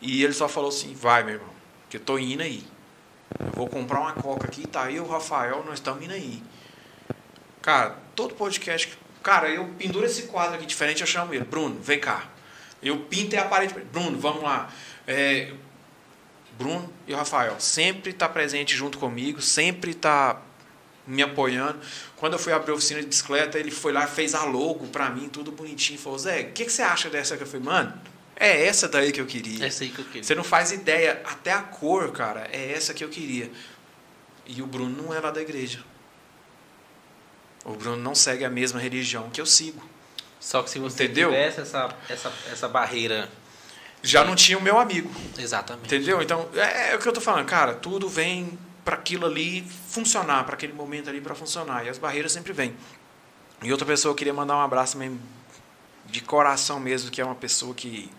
E 0.00 0.22
ele 0.22 0.32
só 0.32 0.48
falou 0.48 0.68
assim: 0.68 0.94
vai, 0.94 1.22
meu 1.24 1.34
irmão, 1.34 1.50
que 1.90 1.96
eu 1.96 2.00
tô 2.00 2.18
indo 2.18 2.42
aí. 2.42 2.64
Eu 3.38 3.50
vou 3.52 3.68
comprar 3.68 4.00
uma 4.00 4.12
coca 4.12 4.46
aqui, 4.46 4.66
tá 4.66 4.84
aí 4.84 4.98
o 5.00 5.06
Rafael, 5.06 5.62
nós 5.64 5.74
estamos 5.74 6.02
indo 6.02 6.14
aí. 6.14 6.42
Cara, 7.60 7.96
todo 8.14 8.34
podcast. 8.34 8.96
Cara, 9.22 9.48
eu 9.50 9.66
penduro 9.76 10.06
esse 10.06 10.22
quadro 10.22 10.54
aqui 10.54 10.64
diferente, 10.64 11.00
eu 11.00 11.06
chamo 11.06 11.34
ele. 11.34 11.44
Bruno, 11.44 11.78
vem 11.80 11.98
cá. 11.98 12.26
Eu 12.82 13.00
pinto 13.00 13.36
a 13.36 13.44
parede. 13.44 13.74
Bruno, 13.92 14.18
vamos 14.18 14.42
lá. 14.42 14.70
É, 15.06 15.52
Bruno 16.58 16.92
e 17.06 17.14
o 17.14 17.16
Rafael 17.16 17.58
sempre 17.60 18.10
está 18.10 18.28
presente 18.28 18.76
junto 18.76 18.98
comigo, 18.98 19.40
sempre 19.40 19.92
está 19.92 20.42
me 21.06 21.22
apoiando. 21.22 21.78
Quando 22.16 22.32
eu 22.34 22.38
fui 22.38 22.52
abrir 22.52 22.72
a 22.72 22.74
oficina 22.74 23.00
de 23.00 23.06
bicicleta, 23.06 23.58
ele 23.58 23.70
foi 23.70 23.92
lá 23.92 24.04
e 24.04 24.08
fez 24.08 24.34
a 24.34 24.44
logo 24.44 24.88
para 24.88 25.08
mim, 25.08 25.28
tudo 25.28 25.52
bonitinho. 25.52 25.98
Falou, 25.98 26.18
Zé, 26.18 26.40
o 26.40 26.52
que, 26.52 26.64
que 26.64 26.72
você 26.72 26.82
acha 26.82 27.08
dessa? 27.08 27.34
Eu 27.34 27.46
falei, 27.46 27.64
mano, 27.64 27.94
é 28.36 28.66
essa 28.66 28.88
daí 28.88 29.12
que 29.12 29.20
eu 29.20 29.26
queria. 29.26 29.64
Essa 29.64 29.84
aí 29.84 29.90
que 29.90 30.00
eu 30.00 30.04
queria. 30.04 30.24
Você 30.24 30.34
não 30.34 30.44
faz 30.44 30.72
ideia, 30.72 31.22
até 31.24 31.52
a 31.52 31.62
cor, 31.62 32.10
cara, 32.12 32.48
é 32.52 32.72
essa 32.72 32.92
que 32.92 33.02
eu 33.02 33.08
queria. 33.08 33.50
E 34.44 34.60
o 34.60 34.66
Bruno 34.66 35.02
não 35.02 35.14
é 35.14 35.20
lá 35.20 35.30
da 35.30 35.40
igreja. 35.40 35.80
O 37.64 37.72
Bruno 37.72 37.96
não 37.96 38.14
segue 38.14 38.44
a 38.44 38.50
mesma 38.50 38.80
religião 38.80 39.30
que 39.30 39.40
eu 39.40 39.46
sigo. 39.46 39.82
Só 40.40 40.62
que 40.62 40.70
se 40.70 40.78
você 40.78 41.04
Entendeu? 41.04 41.30
tivesse 41.30 41.60
essa, 41.60 41.94
essa, 42.08 42.32
essa 42.50 42.68
barreira. 42.68 43.28
Já 44.02 44.24
não 44.24 44.34
tinha 44.34 44.56
o 44.56 44.62
meu 44.62 44.78
amigo. 44.78 45.10
Exatamente. 45.36 45.86
Entendeu? 45.86 46.22
Então, 46.22 46.48
é, 46.54 46.92
é 46.92 46.96
o 46.96 46.98
que 46.98 47.08
eu 47.08 47.12
tô 47.12 47.20
falando, 47.20 47.46
cara, 47.46 47.74
tudo 47.74 48.08
vem 48.08 48.58
para 48.84 48.94
aquilo 48.94 49.26
ali 49.26 49.66
funcionar, 49.88 50.44
para 50.44 50.54
aquele 50.54 50.72
momento 50.72 51.10
ali 51.10 51.20
para 51.20 51.34
funcionar. 51.34 51.84
E 51.84 51.88
as 51.88 51.98
barreiras 51.98 52.32
sempre 52.32 52.52
vêm. 52.52 52.74
E 53.62 53.72
outra 53.72 53.86
pessoa 53.86 54.12
eu 54.12 54.16
queria 54.16 54.32
mandar 54.32 54.56
um 54.56 54.60
abraço 54.60 54.96
mesmo 54.96 55.20
de 56.06 56.20
coração 56.22 56.80
mesmo, 56.80 57.10
que 57.10 57.20
é 57.20 57.24
uma 57.24 57.34
pessoa 57.34 57.74
que 57.74 58.10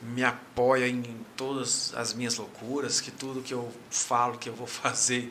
me 0.00 0.24
apoia 0.24 0.88
em 0.88 1.24
todas 1.36 1.94
as 1.94 2.12
minhas 2.12 2.36
loucuras, 2.36 3.00
que 3.00 3.10
tudo 3.10 3.40
que 3.40 3.54
eu 3.54 3.72
falo 3.88 4.36
que 4.36 4.48
eu 4.48 4.54
vou 4.54 4.66
fazer, 4.68 5.28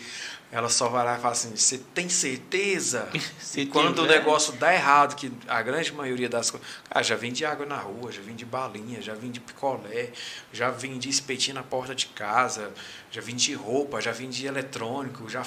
ela 0.52 0.68
só 0.70 0.90
vai 0.90 1.06
lá 1.06 1.18
e 1.18 1.22
fala 1.22 1.32
assim: 1.34 1.56
"Você 1.56 1.78
tem 1.78 2.10
certeza?" 2.10 3.10
Se 3.40 3.66
quando 3.66 4.00
o 4.00 4.02
tiver- 4.04 4.20
negócio 4.20 4.54
dá 4.54 4.74
errado, 4.74 5.16
que 5.16 5.32
a 5.48 5.62
grande 5.62 5.94
maioria 5.94 6.28
das 6.30 6.52
coisas. 6.52 6.68
Ah, 6.90 7.02
já 7.02 7.16
vim 7.16 7.32
de 7.32 7.46
água 7.46 7.66
na 7.66 7.78
rua, 7.78 8.12
já 8.12 8.22
vim 8.22 8.36
de 8.36 8.46
balinha, 8.46 9.02
já 9.02 9.14
vim 9.14 9.32
de 9.32 9.40
picolé, 9.40 10.12
já 10.52 10.70
vim 10.70 10.98
de 11.00 11.08
espetinho 11.10 11.56
na 11.56 11.64
porta 11.64 11.96
de 11.96 12.08
casa, 12.08 12.72
já 13.10 13.22
vim 13.22 13.36
de 13.36 13.54
roupa, 13.54 14.02
já 14.02 14.12
vim 14.12 14.30
de 14.30 14.46
eletrônico, 14.46 15.30
já 15.30 15.44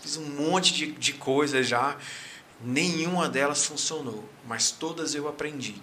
fiz 0.00 0.16
um 0.16 0.24
monte 0.30 0.72
de, 0.72 0.92
de 0.92 1.12
coisas 1.12 1.68
já. 1.68 1.96
Nenhuma 2.62 3.28
delas 3.28 3.64
funcionou, 3.64 4.28
mas 4.46 4.70
todas 4.70 5.14
eu 5.14 5.26
aprendi. 5.28 5.74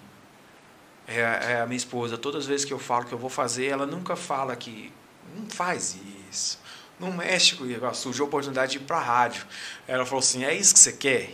É, 1.06 1.24
a- 1.24 1.34
é 1.50 1.60
a 1.62 1.66
minha 1.66 1.76
esposa, 1.76 2.16
todas 2.18 2.42
as 2.42 2.46
vezes 2.48 2.64
que 2.64 2.72
eu 2.72 2.78
falo 2.78 3.04
que 3.06 3.12
eu 3.12 3.18
vou 3.18 3.30
fazer, 3.30 3.66
ela 3.66 3.86
nunca 3.86 4.14
fala 4.14 4.54
que 4.54 4.92
não 5.36 5.48
faz 5.48 5.96
isso. 6.30 6.58
No 6.98 7.12
México, 7.12 7.64
igual, 7.64 7.94
surgiu 7.94 8.24
a 8.24 8.28
oportunidade 8.28 8.72
de 8.72 8.78
ir 8.78 8.80
para 8.80 8.96
a 8.96 9.02
rádio. 9.02 9.46
Ela 9.86 10.04
falou 10.04 10.20
assim: 10.20 10.44
é 10.44 10.54
isso 10.54 10.74
que 10.74 10.80
você 10.80 10.92
quer? 10.92 11.32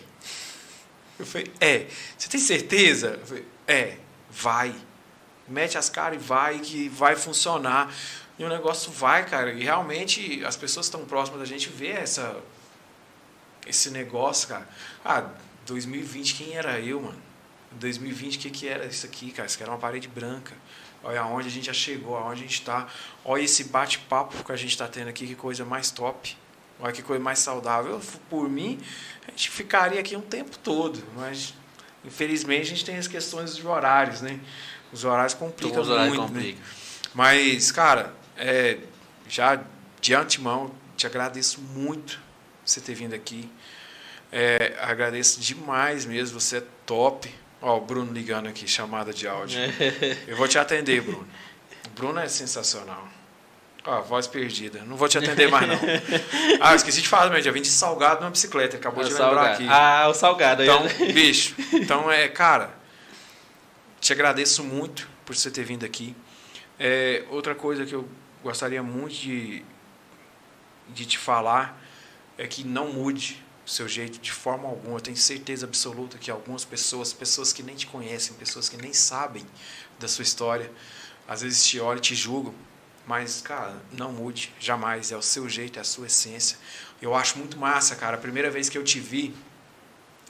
Eu 1.19 1.25
falei: 1.25 1.51
é. 1.61 1.87
Você 2.19 2.29
tem 2.29 2.41
certeza? 2.41 3.19
Eu 3.21 3.27
falei: 3.27 3.47
é, 3.67 3.97
vai. 4.31 4.75
Mete 5.49 5.79
as 5.79 5.89
caras 5.89 6.21
e 6.21 6.25
vai, 6.25 6.59
que 6.59 6.89
vai 6.89 7.17
funcionar. 7.17 7.93
E 8.39 8.45
o 8.45 8.49
negócio 8.49 8.91
vai, 8.91 9.25
cara. 9.27 9.53
E 9.53 9.63
realmente 9.63 10.45
as 10.45 10.57
pessoas 10.57 10.87
estão 10.87 11.05
próximas 11.05 11.41
da 11.41 11.47
gente 11.47 11.69
vê 11.69 11.91
essa, 11.91 12.37
esse 13.67 13.91
negócio, 13.91 14.49
cara. 14.49 14.69
Ah, 15.05 15.31
2020, 15.67 16.35
quem 16.35 16.55
era 16.55 16.81
eu, 16.81 17.01
mano? 17.01 17.34
2020, 17.79 18.37
o 18.37 18.39
que, 18.39 18.51
que 18.51 18.69
era 18.69 18.87
isso 18.87 19.07
aqui, 19.07 19.31
cara? 19.31 19.47
Isso 19.47 19.57
aqui 19.57 19.63
era 19.63 19.73
uma 19.73 19.79
parede 19.79 20.09
branca. 20.09 20.55
Olha 21.03 21.21
aonde 21.21 21.49
a 21.49 21.51
gente 21.51 21.67
já 21.67 21.73
chegou, 21.73 22.17
aonde 22.17 22.41
a 22.41 22.43
gente 22.43 22.61
está. 22.61 22.89
Olha 23.25 23.43
esse 23.43 23.65
bate-papo 23.65 24.43
que 24.43 24.53
a 24.53 24.57
gente 24.57 24.71
está 24.71 24.89
tendo 24.89 25.09
aqui, 25.09 25.27
que 25.27 25.35
coisa 25.35 25.65
mais 25.65 25.91
top. 25.91 26.37
Olha 26.81 26.93
que 26.93 27.03
coisa 27.03 27.23
mais 27.23 27.39
saudável. 27.39 28.01
Por 28.31 28.49
mim, 28.49 28.81
a 29.27 29.31
gente 29.31 29.51
ficaria 29.51 30.01
aqui 30.01 30.17
um 30.17 30.21
tempo 30.21 30.59
todo, 30.59 31.03
mas 31.15 31.55
infelizmente 32.05 32.63
a 32.63 32.65
gente 32.65 32.85
tem 32.85 32.97
as 32.97 33.07
questões 33.07 33.55
de 33.55 33.67
horários, 33.67 34.23
né? 34.23 34.41
Os 34.93 35.05
horários 35.05 35.35
complicam 35.35 35.83
os 35.83 35.89
horários 35.89 36.17
muito, 36.17 36.33
né? 36.33 36.39
complicam. 36.41 36.63
Mas, 37.15 37.71
cara, 37.71 38.15
é, 38.37 38.79
já 39.29 39.63
de 40.01 40.15
antemão, 40.15 40.71
te 40.97 41.07
agradeço 41.07 41.61
muito 41.61 42.21
você 42.65 42.81
ter 42.81 42.95
vindo 42.95 43.15
aqui. 43.15 43.51
É, 44.33 44.77
agradeço 44.81 45.41
demais 45.41 46.05
mesmo, 46.05 46.41
você 46.41 46.59
é 46.59 46.63
top. 46.87 47.33
Ó, 47.63 47.79
o 47.79 47.81
Bruno 47.81 48.13
ligando 48.13 48.47
aqui, 48.49 48.69
chamada 48.69 49.13
de 49.13 49.27
áudio. 49.27 49.59
Eu 50.27 50.37
vou 50.37 50.47
te 50.47 50.59
atender, 50.59 51.01
Bruno. 51.01 51.27
O 51.87 51.91
Bruno 51.91 52.19
é 52.21 52.29
sensacional. 52.29 53.09
Ó, 53.87 54.01
voz 54.03 54.27
perdida. 54.27 54.83
Não 54.87 54.97
vou 54.97 55.09
te 55.09 55.19
atender 55.19 55.49
mais, 55.51 55.69
não. 55.69 55.79
Ah, 56.61 56.75
esqueci 56.75 57.03
de 57.03 57.09
falar, 57.09 57.31
meu. 57.31 57.41
Já 57.43 57.51
vim 57.53 57.61
de 57.63 57.69
salgado 57.69 58.21
numa 58.21 58.31
bicicleta. 58.31 58.77
Acabou 58.77 59.03
É 59.03 59.07
de 59.07 59.13
lembrar 59.13 59.27
salgado. 59.29 59.55
aqui. 59.55 59.67
Ah, 59.69 60.07
o 60.09 60.15
salgado. 60.15 60.63
aí, 60.63 60.69
Então, 60.69 60.87
bicho, 61.13 61.55
então 61.73 62.11
é, 62.11 62.29
cara, 62.29 62.75
te 64.01 64.13
agradeço 64.13 64.65
muito 64.65 65.09
por 65.25 65.35
você 65.37 65.51
ter 65.51 65.65
vindo 65.65 65.85
aqui. 65.85 66.15
É, 66.79 67.25
outra 67.31 67.55
coisa 67.55 67.85
que 67.85 67.95
eu 67.95 68.09
gostaria 68.43 68.83
muito 68.83 69.15
de, 69.15 69.63
de 70.89 71.05
te 71.07 71.19
falar 71.19 71.79
é 72.39 72.47
que 72.47 72.65
não 72.65 72.89
mude 72.93 73.44
o 73.67 73.69
seu 73.71 73.89
jeito 73.89 74.19
de 74.19 74.31
forma 74.33 74.69
alguma. 74.69 74.97
Eu 74.97 75.01
tenho 75.01 75.17
certeza 75.17 75.67
absoluta 75.67 76.19
que 76.19 76.31
algumas 76.31 76.65
pessoas, 76.65 77.13
pessoas 77.13 77.53
que 77.53 77.63
nem 77.63 77.75
te 77.77 77.87
conhecem, 77.87 78.35
pessoas 78.37 78.69
que 78.69 78.77
nem 78.77 78.93
sabem 78.93 79.45
da 79.99 80.07
sua 80.09 80.23
história, 80.23 80.71
às 81.27 81.41
vezes 81.43 81.65
te 81.65 81.81
olham 81.81 81.99
e 81.99 82.01
te 82.01 82.15
julgam. 82.15 82.55
Mas, 83.07 83.43
cara, 83.43 83.77
não 83.93 84.13
mude, 84.13 84.53
jamais. 84.59 85.13
É 85.13 85.17
o 85.17 85.23
seu 85.23 85.49
jeito, 85.49 85.79
é 85.79 85.83
a 85.83 85.85
sua 85.85 86.07
essência. 86.07 86.57
Eu 87.03 87.15
acho 87.15 87.39
muito 87.39 87.59
massa, 87.59 87.95
cara. 87.95 88.17
A 88.17 88.21
primeira 88.21 88.51
vez 88.51 88.69
que 88.71 88.79
eu 88.79 88.85
te 88.85 88.99
vi, 88.99 89.35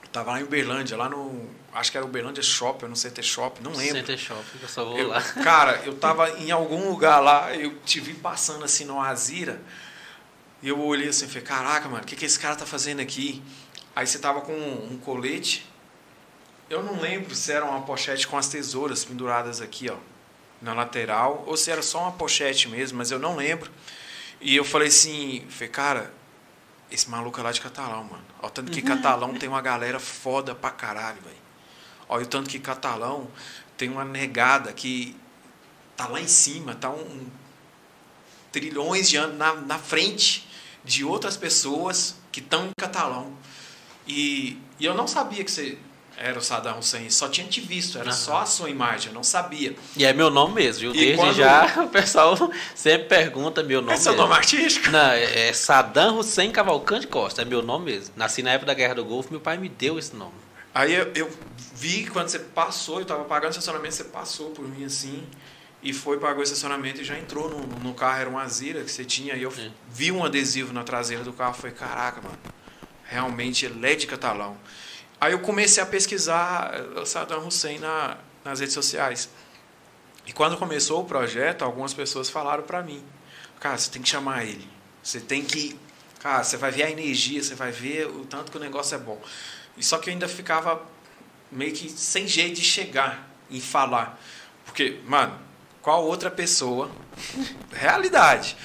eu 0.02 0.08
tava 0.08 0.32
lá 0.32 0.40
em 0.40 0.42
Uberlândia, 0.44 0.96
lá 0.96 1.08
no. 1.08 1.48
Acho 1.72 1.90
que 1.92 1.96
era 1.96 2.04
Uberlândia 2.06 2.42
Shopping, 2.42 2.86
no 2.86 2.94
CT 2.96 3.22
Shopping, 3.22 3.62
não 3.62 3.72
lembro. 3.72 3.96
Center 3.96 4.18
Shopping, 4.18 4.58
eu 4.62 4.68
só 4.68 4.84
vou 4.84 4.98
Eu- 4.98 5.08
lá. 5.08 5.20
cara, 5.22 5.82
eu 5.84 5.94
tava 5.96 6.30
em 6.38 6.50
algum 6.52 6.88
lugar 6.88 7.18
lá, 7.20 7.54
eu 7.54 7.76
te 7.84 7.98
vi 8.00 8.14
passando 8.14 8.64
assim 8.64 8.84
no 8.84 9.00
Azira, 9.00 9.60
e 10.64 10.68
eu 10.70 10.80
olhei 10.80 11.08
assim 11.10 11.28
falei, 11.28 11.42
caraca, 11.42 11.90
mano, 11.90 12.02
o 12.02 12.06
que, 12.06 12.16
que 12.16 12.24
esse 12.24 12.38
cara 12.38 12.56
tá 12.56 12.64
fazendo 12.64 13.00
aqui? 13.00 13.42
Aí 13.94 14.06
você 14.06 14.18
tava 14.18 14.40
com 14.40 14.54
um, 14.54 14.94
um 14.94 14.96
colete, 14.96 15.70
eu 16.70 16.82
não 16.82 16.98
lembro 16.98 17.34
se 17.34 17.52
era 17.52 17.66
uma 17.66 17.82
pochete 17.82 18.26
com 18.26 18.38
as 18.38 18.48
tesouras 18.48 19.04
penduradas 19.04 19.60
aqui, 19.60 19.90
ó, 19.90 19.98
na 20.62 20.72
lateral, 20.72 21.44
ou 21.46 21.54
se 21.54 21.70
era 21.70 21.82
só 21.82 22.00
uma 22.00 22.12
pochete 22.12 22.66
mesmo, 22.66 22.96
mas 22.96 23.10
eu 23.10 23.18
não 23.18 23.36
lembro. 23.36 23.70
E 24.40 24.56
eu 24.56 24.64
falei 24.64 24.88
assim, 24.88 25.44
falei, 25.50 25.68
cara, 25.68 26.14
esse 26.90 27.10
maluco 27.10 27.38
é 27.38 27.42
lá 27.42 27.52
de 27.52 27.60
Catalão, 27.60 28.04
mano. 28.04 28.24
Ó, 28.40 28.48
tanto 28.48 28.72
que 28.72 28.80
Catalão 28.82 29.34
tem 29.34 29.50
uma 29.50 29.60
galera 29.60 30.00
foda 30.00 30.54
pra 30.54 30.70
caralho, 30.70 31.20
velho. 31.20 32.22
E 32.22 32.24
o 32.24 32.26
tanto 32.26 32.48
que 32.48 32.58
Catalão 32.58 33.28
tem 33.76 33.90
uma 33.90 34.04
negada 34.04 34.72
que 34.72 35.14
tá 35.94 36.08
lá 36.08 36.22
em 36.22 36.26
cima, 36.28 36.74
tá 36.74 36.88
um 36.88 37.26
trilhões 38.50 39.10
de 39.10 39.18
anos 39.18 39.36
na, 39.36 39.52
na 39.56 39.78
frente 39.78 40.53
de 40.84 41.04
outras 41.04 41.36
pessoas 41.36 42.14
que 42.30 42.40
estão 42.40 42.66
em 42.66 42.70
Catalão. 42.78 43.32
E, 44.06 44.58
e 44.78 44.84
eu 44.84 44.94
não 44.94 45.06
sabia 45.06 45.42
que 45.44 45.50
você 45.50 45.78
era 46.16 46.38
o 46.38 46.42
Saddam 46.42 46.78
Hussein, 46.78 47.10
só 47.10 47.28
tinha 47.28 47.46
te 47.46 47.60
visto, 47.60 47.98
era 47.98 48.10
Aham. 48.10 48.16
só 48.16 48.36
a 48.42 48.46
sua 48.46 48.70
imagem, 48.70 49.08
eu 49.08 49.14
não 49.14 49.24
sabia. 49.24 49.74
E 49.96 50.04
é 50.04 50.12
meu 50.12 50.30
nome 50.30 50.54
mesmo, 50.54 50.80
viu? 50.82 50.92
Desde 50.92 51.16
quando- 51.16 51.34
já 51.34 51.64
o 51.82 51.88
pessoal 51.88 52.36
sempre 52.74 53.08
pergunta 53.08 53.62
meu 53.64 53.80
nome 53.82 53.94
é 53.94 53.96
seu 53.96 54.12
mesmo. 54.12 54.26
nome 54.28 54.38
artístico? 54.38 54.90
Não, 54.90 55.10
é 55.10 55.48
é 55.48 55.52
Saddam 55.52 56.18
Hussein 56.18 56.52
Cavalcante 56.52 57.06
Costa, 57.08 57.42
é 57.42 57.44
meu 57.44 57.62
nome 57.62 57.86
mesmo. 57.92 58.14
Nasci 58.16 58.42
na 58.42 58.50
época 58.52 58.66
da 58.66 58.74
Guerra 58.74 58.94
do 58.94 59.04
Golfo, 59.04 59.30
meu 59.32 59.40
pai 59.40 59.56
me 59.56 59.68
deu 59.68 59.98
esse 59.98 60.14
nome. 60.14 60.34
Aí 60.72 60.92
eu, 60.94 61.10
eu 61.14 61.30
vi 61.74 62.04
que 62.04 62.10
quando 62.10 62.28
você 62.28 62.38
passou, 62.38 63.00
eu 63.00 63.04
tava 63.06 63.24
pagando 63.24 63.50
estacionamento, 63.50 63.94
você 63.94 64.04
passou 64.04 64.50
por 64.50 64.66
mim 64.68 64.84
assim, 64.84 65.24
e 65.84 65.92
foi, 65.92 66.18
pagou 66.18 66.40
o 66.40 66.42
estacionamento 66.42 67.02
e 67.02 67.04
já 67.04 67.16
entrou 67.18 67.48
no, 67.50 67.60
no 67.78 67.92
carro, 67.94 68.18
era 68.18 68.30
um 68.30 68.38
Azira 68.38 68.82
que 68.82 68.90
você 68.90 69.04
tinha, 69.04 69.34
e 69.36 69.42
eu 69.42 69.52
É. 69.56 69.70
vi 69.90 70.10
um 70.10 70.24
adesivo 70.24 70.72
na 70.72 70.82
traseira 70.82 71.22
do 71.22 71.32
carro, 71.32 71.52
falei, 71.54 71.76
caraca, 71.76 72.22
mano, 72.22 72.38
realmente 73.04 73.66
ele 73.66 73.86
é 73.86 73.94
de 73.94 74.06
catalão. 74.06 74.56
Aí 75.20 75.32
eu 75.32 75.40
comecei 75.40 75.82
a 75.82 75.86
pesquisar 75.86 76.72
eh, 76.74 77.00
o 77.00 77.04
Saddam 77.06 77.46
Hussein 77.46 77.78
na, 77.78 78.16
nas 78.42 78.60
redes 78.60 78.74
sociais. 78.74 79.28
E 80.26 80.32
quando 80.32 80.56
começou 80.56 81.02
o 81.02 81.04
projeto, 81.04 81.62
algumas 81.62 81.92
pessoas 81.92 82.30
falaram 82.30 82.62
pra 82.62 82.82
mim, 82.82 83.04
cara, 83.60 83.76
você 83.76 83.90
tem 83.90 84.00
que 84.00 84.08
chamar 84.08 84.44
ele, 84.44 84.66
você 85.02 85.20
tem 85.20 85.44
que, 85.44 85.78
cara, 86.18 86.42
você 86.42 86.56
vai 86.56 86.70
ver 86.70 86.84
a 86.84 86.90
energia, 86.90 87.42
você 87.42 87.54
vai 87.54 87.70
ver 87.70 88.06
o 88.06 88.24
tanto 88.24 88.50
que 88.50 88.56
o 88.56 88.60
negócio 88.60 88.94
é 88.94 88.98
bom. 88.98 89.22
E 89.76 89.82
só 89.84 89.98
que 89.98 90.08
eu 90.08 90.12
ainda 90.14 90.28
ficava 90.28 90.82
meio 91.52 91.72
que 91.74 91.90
sem 91.90 92.26
jeito 92.26 92.56
de 92.56 92.62
chegar 92.66 93.28
e 93.50 93.60
falar. 93.60 94.18
Porque, 94.64 94.98
mano, 95.06 95.38
qual 95.84 96.02
outra 96.06 96.30
pessoa, 96.30 96.90
realidade, 97.70 98.56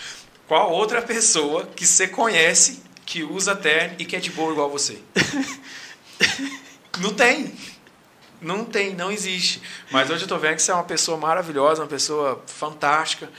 qual 0.48 0.72
outra 0.72 1.02
pessoa 1.02 1.66
que 1.66 1.86
você 1.86 2.08
conhece 2.08 2.82
que 3.06 3.24
usa 3.24 3.54
terno 3.54 3.98
e 4.00 4.06
que 4.06 4.16
é 4.16 4.20
de 4.20 4.32
boa 4.32 4.54
igual 4.54 4.70
você? 4.70 5.00
Não 7.00 7.14
tem. 7.14 7.54
Não 8.42 8.64
tem, 8.66 8.94
não 8.94 9.12
existe. 9.12 9.62
Mas 9.92 10.10
hoje 10.10 10.24
eu 10.24 10.28
tô 10.28 10.38
vendo 10.38 10.56
que 10.56 10.62
você 10.62 10.72
é 10.72 10.74
uma 10.74 10.84
pessoa 10.84 11.18
maravilhosa, 11.18 11.82
uma 11.82 11.88
pessoa 11.88 12.42
fantástica. 12.46 13.30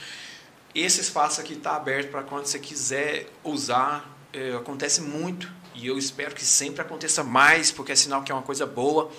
Esse 0.73 1.01
espaço 1.01 1.41
aqui 1.41 1.53
está 1.53 1.75
aberto 1.75 2.09
para 2.09 2.23
quando 2.23 2.45
você 2.45 2.59
quiser 2.59 3.27
usar. 3.43 4.07
É, 4.31 4.55
acontece 4.55 5.01
muito. 5.01 5.51
E 5.73 5.87
eu 5.87 5.97
espero 5.97 6.33
que 6.35 6.45
sempre 6.45 6.81
aconteça 6.81 7.23
mais, 7.23 7.71
porque 7.71 7.91
é 7.91 7.95
sinal 7.95 8.21
que 8.23 8.31
é 8.31 8.35
uma 8.35 8.43
coisa 8.43 8.65
boa. 8.65 9.11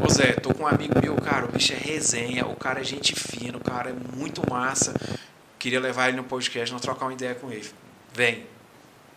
Ô 0.00 0.08
Zé, 0.08 0.32
tô 0.32 0.54
com 0.54 0.62
um 0.62 0.66
amigo 0.66 0.94
meu, 1.02 1.14
cara, 1.16 1.44
o 1.44 1.52
bicho 1.52 1.74
é 1.74 1.76
resenha, 1.76 2.46
o 2.46 2.56
cara 2.56 2.80
é 2.80 2.84
gente 2.84 3.14
fina, 3.14 3.58
o 3.58 3.60
cara 3.60 3.90
é 3.90 3.92
muito 3.92 4.42
massa. 4.50 4.94
Queria 5.58 5.78
levar 5.78 6.08
ele 6.08 6.16
no 6.16 6.24
podcast, 6.24 6.72
nós 6.72 6.80
trocar 6.80 7.04
uma 7.04 7.12
ideia 7.12 7.34
com 7.34 7.52
ele. 7.52 7.70
Vem. 8.14 8.46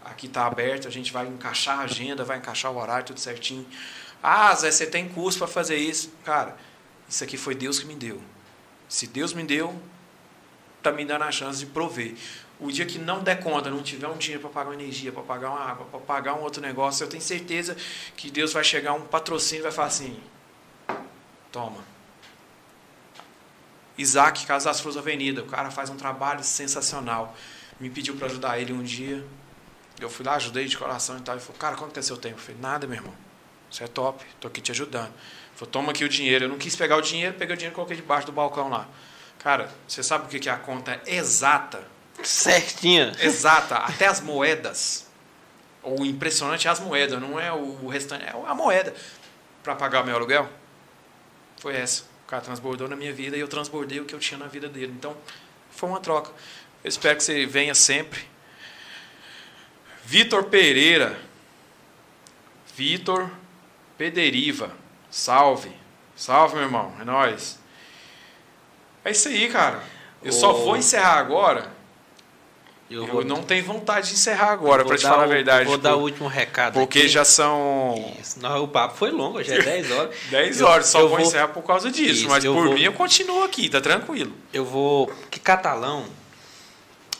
Aqui 0.03 0.27
tá 0.27 0.45
aberto, 0.45 0.85
a 0.85 0.91
gente 0.91 1.13
vai 1.13 1.27
encaixar 1.27 1.79
a 1.79 1.83
agenda, 1.83 2.25
vai 2.25 2.39
encaixar 2.39 2.73
o 2.73 2.77
horário, 2.77 3.05
tudo 3.05 3.21
certinho. 3.21 3.65
Ah, 4.21 4.53
Zé, 4.53 4.69
você 4.69 4.85
tem 4.85 5.07
curso 5.07 5.37
para 5.37 5.47
fazer 5.47 5.77
isso. 5.77 6.11
Cara, 6.25 6.57
isso 7.07 7.23
aqui 7.23 7.37
foi 7.37 7.55
Deus 7.55 7.79
que 7.79 7.85
me 7.85 7.95
deu. 7.95 8.21
Se 8.89 9.07
Deus 9.07 9.33
me 9.33 9.43
deu, 9.43 9.73
tá 10.83 10.91
me 10.91 11.05
dando 11.05 11.23
a 11.23 11.31
chance 11.31 11.57
de 11.57 11.67
prover. 11.67 12.15
O 12.59 12.69
dia 12.69 12.85
que 12.85 12.99
não 12.99 13.23
der 13.23 13.39
conta, 13.41 13.69
não 13.69 13.81
tiver 13.81 14.09
um 14.09 14.17
dinheiro 14.17 14.41
para 14.41 14.49
pagar 14.49 14.69
uma 14.71 14.75
energia, 14.75 15.13
para 15.13 15.23
pagar 15.23 15.51
uma 15.51 15.61
água, 15.61 15.85
para 15.85 15.99
pagar 16.01 16.35
um 16.35 16.41
outro 16.41 16.61
negócio, 16.61 17.03
eu 17.05 17.07
tenho 17.07 17.23
certeza 17.23 17.77
que 18.17 18.29
Deus 18.29 18.51
vai 18.51 18.63
chegar 18.63 18.91
um 18.91 19.01
patrocínio 19.01 19.61
e 19.61 19.63
vai 19.63 19.71
falar 19.71 19.87
assim: 19.87 20.19
toma. 21.55 21.85
Isaac, 23.97 24.45
Casa 24.45 24.65
das 24.65 24.81
Flores 24.81 24.97
Avenida, 24.97 25.41
o 25.41 25.45
cara 25.45 25.71
faz 25.71 25.89
um 25.89 25.95
trabalho 25.95 26.43
sensacional. 26.43 27.33
Me 27.79 27.89
pediu 27.89 28.17
para 28.17 28.27
ajudar 28.27 28.59
ele 28.59 28.73
um 28.73 28.83
dia. 28.83 29.25
Eu 29.97 30.09
fui 30.09 30.25
lá, 30.25 30.35
ajudei 30.35 30.65
de 30.65 30.77
coração 30.77 31.17
e 31.17 31.21
tal. 31.21 31.35
Ele 31.35 31.41
falou: 31.41 31.57
Cara, 31.57 31.77
quanto 31.77 31.93
que 31.93 31.99
é 31.99 32.01
seu 32.01 32.17
tempo? 32.17 32.35
Eu 32.35 32.41
falei: 32.41 32.59
Nada, 32.59 32.85
meu 32.85 32.97
irmão. 32.97 33.13
Isso 33.71 33.81
é 33.81 33.87
top, 33.87 34.25
tô 34.41 34.49
aqui 34.49 34.59
te 34.59 34.71
ajudando. 34.71 35.07
Ele 35.07 35.55
falou: 35.55 35.71
Toma 35.71 35.91
aqui 35.91 36.03
o 36.03 36.09
dinheiro. 36.09 36.43
Eu 36.43 36.49
não 36.49 36.57
quis 36.57 36.75
pegar 36.75 36.97
o 36.97 37.01
dinheiro, 37.01 37.35
peguei 37.35 37.55
o 37.55 37.57
dinheiro 37.57 37.73
e 37.73 37.75
coloquei 37.75 37.95
debaixo 37.95 38.25
do 38.25 38.33
balcão 38.33 38.67
lá. 38.67 38.85
Cara, 39.39 39.71
você 39.87 40.03
sabe 40.03 40.25
o 40.25 40.27
que 40.27 40.39
que 40.39 40.49
é 40.49 40.51
a 40.51 40.57
conta 40.57 41.01
exata? 41.05 41.87
Certinha. 42.21 43.13
Exata, 43.21 43.77
até 43.77 44.07
as 44.07 44.19
moedas. 44.19 45.07
O 45.81 46.03
impressionante 46.03 46.67
é 46.67 46.71
as 46.71 46.81
moedas, 46.81 47.21
não 47.21 47.39
é 47.39 47.53
o 47.53 47.87
restante, 47.87 48.25
é 48.25 48.33
a 48.45 48.53
moeda. 48.53 48.93
Para 49.63 49.75
pagar 49.75 50.01
o 50.01 50.05
meu 50.05 50.15
aluguel, 50.15 50.49
foi 51.65 51.77
essa. 51.77 52.03
O 52.23 52.27
cara 52.27 52.43
transbordou 52.43 52.87
na 52.87 52.95
minha 52.95 53.11
vida 53.11 53.35
e 53.35 53.39
eu 53.39 53.47
transbordei 53.47 53.99
o 53.99 54.05
que 54.05 54.13
eu 54.13 54.19
tinha 54.19 54.37
na 54.37 54.45
vida 54.45 54.69
dele. 54.69 54.93
Então, 54.95 55.17
foi 55.71 55.89
uma 55.89 55.99
troca. 55.99 56.29
Eu 56.83 56.89
espero 56.89 57.17
que 57.17 57.23
você 57.23 57.47
venha 57.47 57.73
sempre. 57.73 58.23
Vitor 60.03 60.43
Pereira. 60.43 61.19
Vitor 62.75 63.31
Pederiva. 63.97 64.71
Salve. 65.09 65.71
Salve, 66.15 66.53
meu 66.53 66.65
irmão. 66.65 66.95
É 67.01 67.03
nóis. 67.03 67.57
É 69.03 69.09
isso 69.09 69.27
aí, 69.27 69.49
cara. 69.49 69.83
Eu 70.21 70.31
só 70.31 70.53
vou 70.53 70.77
encerrar 70.77 71.17
agora. 71.17 71.74
Eu, 72.89 73.07
Eu, 73.07 73.25
não 73.25 73.41
tenho 73.41 73.65
vontade 73.65 74.09
de 74.09 74.13
encerrar 74.13 74.51
agora, 74.51 74.85
para 74.85 74.95
te 74.95 75.01
falar 75.01 75.23
a 75.23 75.25
o- 75.25 75.29
verdade. 75.29 75.65
Vou 75.65 75.77
dar 75.77 75.95
o 75.95 76.01
último 76.01 76.27
recado 76.27 76.73
porque 76.75 76.99
aqui. 76.99 77.07
já 77.07 77.25
são 77.25 77.95
Isso, 78.21 78.39
não, 78.39 78.63
o 78.63 78.67
papo 78.67 78.95
foi 78.95 79.09
longo, 79.09 79.41
já 79.41 79.55
é 79.55 79.57
10 79.63 79.89
horas. 79.91 80.15
10 80.29 80.59
Eu- 80.61 80.67
horas, 80.67 80.85
só 80.87 80.99
eu 80.99 81.09
vou, 81.09 81.19
encerrar 81.19 81.47
por 81.47 81.63
causa 81.63 81.89
disso. 81.89 82.11
Isso, 82.21 82.29
mas 82.29 82.43
eu 82.43 82.53
por 82.53 82.65
vou- 82.65 82.73
mim 82.75 82.81
eu 82.83 82.93
continuo 82.93 83.43
aqui, 83.43 83.69
tá 83.69 83.81
tranquilo. 83.81 84.35
Eu 84.53 84.63
vou. 84.63 85.07
Que 85.31 85.39
Catalão 85.39 86.05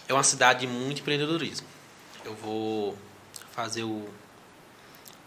é 0.08 0.14
uma 0.14 0.22
cidade 0.24 0.60
de 0.62 0.68
muito 0.68 1.02
empreendedorismo. 1.02 1.66
Eu 2.24 2.36
vou 2.36 2.96
fazer 3.52 3.82
o, 3.84 3.88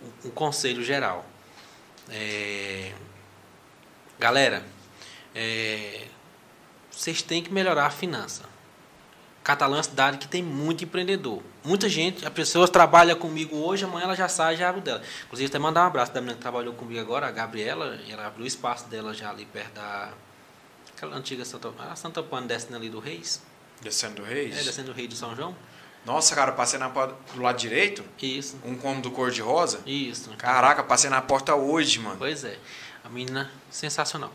o, 0.00 0.26
um 0.26 0.30
conselho 0.30 0.84
geral. 0.84 1.26
É, 2.08 2.92
galera, 4.20 4.64
é, 5.34 6.02
vocês 6.92 7.22
têm 7.22 7.42
que 7.42 7.52
melhorar 7.52 7.86
a 7.86 7.90
finança. 7.90 8.47
Catalão 9.48 9.76
é 9.76 9.78
uma 9.78 9.82
cidade 9.82 10.18
que 10.18 10.28
tem 10.28 10.42
muito 10.42 10.84
empreendedor. 10.84 11.42
Muita 11.64 11.88
gente, 11.88 12.22
as 12.26 12.30
pessoas 12.30 12.68
trabalham 12.68 13.16
comigo 13.16 13.56
hoje, 13.56 13.82
amanhã 13.82 14.04
ela 14.04 14.14
já 14.14 14.28
sai 14.28 14.52
e 14.52 14.56
já 14.58 14.68
abre 14.68 14.82
dela. 14.82 15.00
Inclusive, 15.24 15.48
até 15.48 15.58
mandar 15.58 15.84
um 15.84 15.86
abraço 15.86 16.12
da 16.12 16.20
menina 16.20 16.36
que 16.36 16.42
trabalhou 16.42 16.74
comigo 16.74 17.00
agora, 17.00 17.26
a 17.26 17.30
Gabriela. 17.30 17.98
Ela 18.10 18.26
abriu 18.26 18.44
o 18.44 18.46
espaço 18.46 18.86
dela 18.88 19.14
já 19.14 19.30
ali 19.30 19.46
perto 19.46 19.72
da. 19.72 20.12
Aquela 20.94 21.16
antiga 21.16 21.46
Santa. 21.46 21.72
A 21.78 21.96
Santa 21.96 22.22
Pana 22.22 22.46
descendo 22.46 22.76
ali 22.76 22.90
do 22.90 23.00
Reis. 23.00 23.40
Descendo 23.80 24.16
do 24.16 24.22
Reis. 24.22 24.54
É, 24.54 24.62
descendo 24.62 24.92
do 24.92 24.94
Rei 24.94 25.06
de 25.08 25.16
São 25.16 25.34
João. 25.34 25.56
Nossa, 26.04 26.34
cara, 26.34 26.52
passei 26.52 26.78
na 26.78 26.90
porta 26.90 27.16
do 27.34 27.40
lado 27.40 27.56
direito, 27.56 28.04
Isso, 28.20 28.58
um 28.62 28.76
cômodo 28.76 29.10
cor 29.10 29.30
de 29.30 29.40
rosa. 29.40 29.80
isso. 29.86 30.28
Caraca, 30.36 30.82
passei 30.82 31.08
na 31.08 31.22
porta 31.22 31.54
hoje, 31.54 31.98
mano. 32.00 32.16
Pois 32.18 32.44
é. 32.44 32.58
A 33.02 33.08
menina, 33.08 33.50
sensacional. 33.70 34.30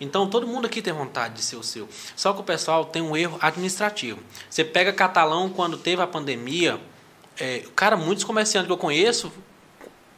Então, 0.00 0.28
todo 0.28 0.46
mundo 0.46 0.66
aqui 0.66 0.80
tem 0.80 0.92
vontade 0.92 1.34
de 1.34 1.42
ser 1.42 1.56
o 1.56 1.62
seu. 1.62 1.88
Só 2.14 2.32
que 2.32 2.40
o 2.40 2.44
pessoal 2.44 2.84
tem 2.84 3.02
um 3.02 3.16
erro 3.16 3.38
administrativo. 3.40 4.20
Você 4.48 4.64
pega 4.64 4.92
catalão 4.92 5.48
quando 5.48 5.76
teve 5.76 6.00
a 6.00 6.06
pandemia. 6.06 6.80
É, 7.36 7.64
cara, 7.74 7.96
muitos 7.96 8.24
comerciantes 8.24 8.66
que 8.66 8.72
eu 8.72 8.78
conheço, 8.78 9.32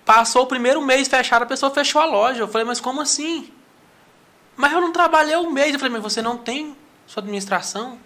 passou 0.04 0.42
o 0.42 0.46
primeiro 0.46 0.82
mês 0.82 1.08
fechado, 1.08 1.42
a 1.42 1.46
pessoa 1.46 1.72
fechou 1.72 2.00
a 2.00 2.04
loja. 2.04 2.40
Eu 2.40 2.48
falei, 2.48 2.66
mas 2.66 2.80
como 2.80 3.00
assim? 3.00 3.50
Mas 4.56 4.72
eu 4.72 4.80
não 4.80 4.92
trabalhei 4.92 5.36
um 5.36 5.50
mês. 5.50 5.72
Eu 5.72 5.78
falei, 5.78 5.94
mas 5.94 6.02
você 6.02 6.20
não 6.20 6.36
tem 6.36 6.76
sua 7.06 7.22
administração? 7.22 7.98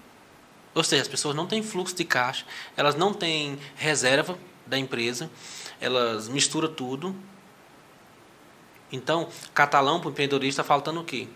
Ou 0.75 0.83
seja, 0.83 1.03
as 1.03 1.09
pessoas 1.09 1.37
não 1.37 1.47
têm 1.47 1.63
fluxo 1.63 1.95
de 1.95 2.05
caixa, 2.05 2.45
elas 2.77 2.97
não 2.97 3.13
têm 3.13 3.59
reserva 3.77 4.37
da 4.67 4.77
empresa, 4.77 5.31
elas 5.81 6.29
misturam 6.29 6.73
tudo. 6.73 7.15
Então, 8.91 9.29
catalão 9.53 10.01
para 10.01 10.09
o 10.09 10.11
empreendedorismo 10.11 10.51
está 10.51 10.65
faltando 10.65 11.01
o 11.01 11.05
quê? 11.05 11.29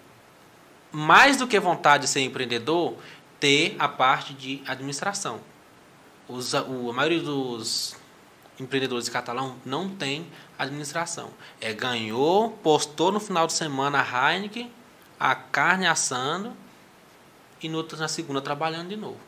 Mais 0.91 1.37
do 1.37 1.47
que 1.47 1.59
vontade 1.61 2.05
de 2.05 2.11
ser 2.11 2.21
empreendedor, 2.21 2.97
ter 3.39 3.77
a 3.79 3.89
parte 3.89 4.35
de 4.35 4.63
administração. 4.67 5.41
Os, 6.29 6.53
o, 6.53 6.91
a 6.91 6.93
maioria 6.93 7.21
dos 7.21 7.97
empreendedores 8.59 9.05
de 9.05 9.11
catalão 9.11 9.57
não 9.65 9.89
tem 9.89 10.27
administração. 10.59 11.31
É 11.61 11.73
ganhou, 11.73 12.51
postou 12.63 13.13
no 13.13 13.21
final 13.21 13.47
de 13.47 13.53
semana 13.53 14.01
a 14.01 14.33
Heineken, 14.33 14.71
a 15.19 15.35
carne 15.35 15.87
assando 15.87 16.53
e 17.63 17.69
no, 17.69 17.87
na 17.97 18.09
segunda 18.09 18.41
trabalhando 18.41 18.89
de 18.89 18.97
novo. 18.97 19.21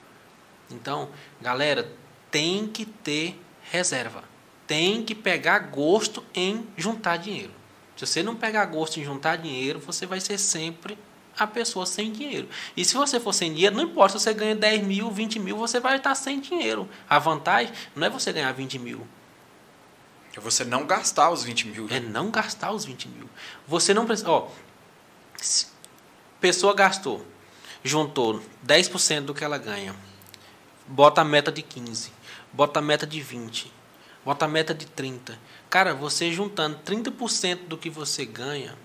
Então, 0.70 1.08
galera, 1.40 1.90
tem 2.30 2.66
que 2.66 2.84
ter 2.84 3.40
reserva. 3.62 4.24
Tem 4.66 5.02
que 5.02 5.14
pegar 5.14 5.58
gosto 5.58 6.24
em 6.34 6.66
juntar 6.76 7.16
dinheiro. 7.16 7.52
Se 7.96 8.06
você 8.06 8.22
não 8.22 8.36
pegar 8.36 8.64
gosto 8.66 8.98
em 8.98 9.04
juntar 9.04 9.36
dinheiro, 9.36 9.80
você 9.80 10.06
vai 10.06 10.20
ser 10.20 10.38
sempre 10.38 10.96
a 11.44 11.46
pessoa 11.46 11.86
sem 11.86 12.12
dinheiro. 12.12 12.48
E 12.76 12.84
se 12.84 12.94
você 12.94 13.18
for 13.18 13.32
sem 13.32 13.52
dinheiro, 13.52 13.76
não 13.76 13.84
importa 13.84 14.18
se 14.18 14.24
você 14.24 14.34
ganha 14.34 14.54
10 14.54 14.82
mil, 14.82 15.10
20 15.10 15.38
mil, 15.38 15.56
você 15.56 15.80
vai 15.80 15.96
estar 15.96 16.14
sem 16.14 16.40
dinheiro. 16.40 16.88
A 17.08 17.18
vantagem 17.18 17.72
não 17.94 18.06
é 18.06 18.10
você 18.10 18.32
ganhar 18.32 18.52
20 18.52 18.78
mil. 18.78 19.06
É 20.36 20.40
você 20.40 20.64
não 20.64 20.86
gastar 20.86 21.30
os 21.30 21.42
20 21.42 21.68
mil. 21.68 21.86
né? 21.86 21.96
É 21.96 22.00
não 22.00 22.30
gastar 22.30 22.72
os 22.72 22.84
20 22.84 23.08
mil. 23.08 23.28
Você 23.66 23.92
não 23.92 24.06
precisa. 24.06 24.30
Ó, 24.30 24.48
pessoa 26.40 26.74
gastou, 26.74 27.26
juntou 27.82 28.42
10% 28.66 29.22
do 29.22 29.34
que 29.34 29.44
ela 29.44 29.58
ganha. 29.58 29.94
Bota 30.86 31.20
a 31.20 31.24
meta 31.24 31.50
de 31.50 31.62
15. 31.62 32.12
Bota 32.52 32.80
a 32.80 32.82
meta 32.82 33.06
de 33.06 33.20
20. 33.20 33.72
Bota 34.24 34.44
a 34.44 34.48
meta 34.48 34.74
de 34.74 34.86
30. 34.86 35.38
Cara, 35.68 35.94
você 35.94 36.32
juntando 36.32 36.78
30% 36.84 37.66
do 37.68 37.78
que 37.78 37.88
você 37.88 38.24
ganha, 38.24 38.76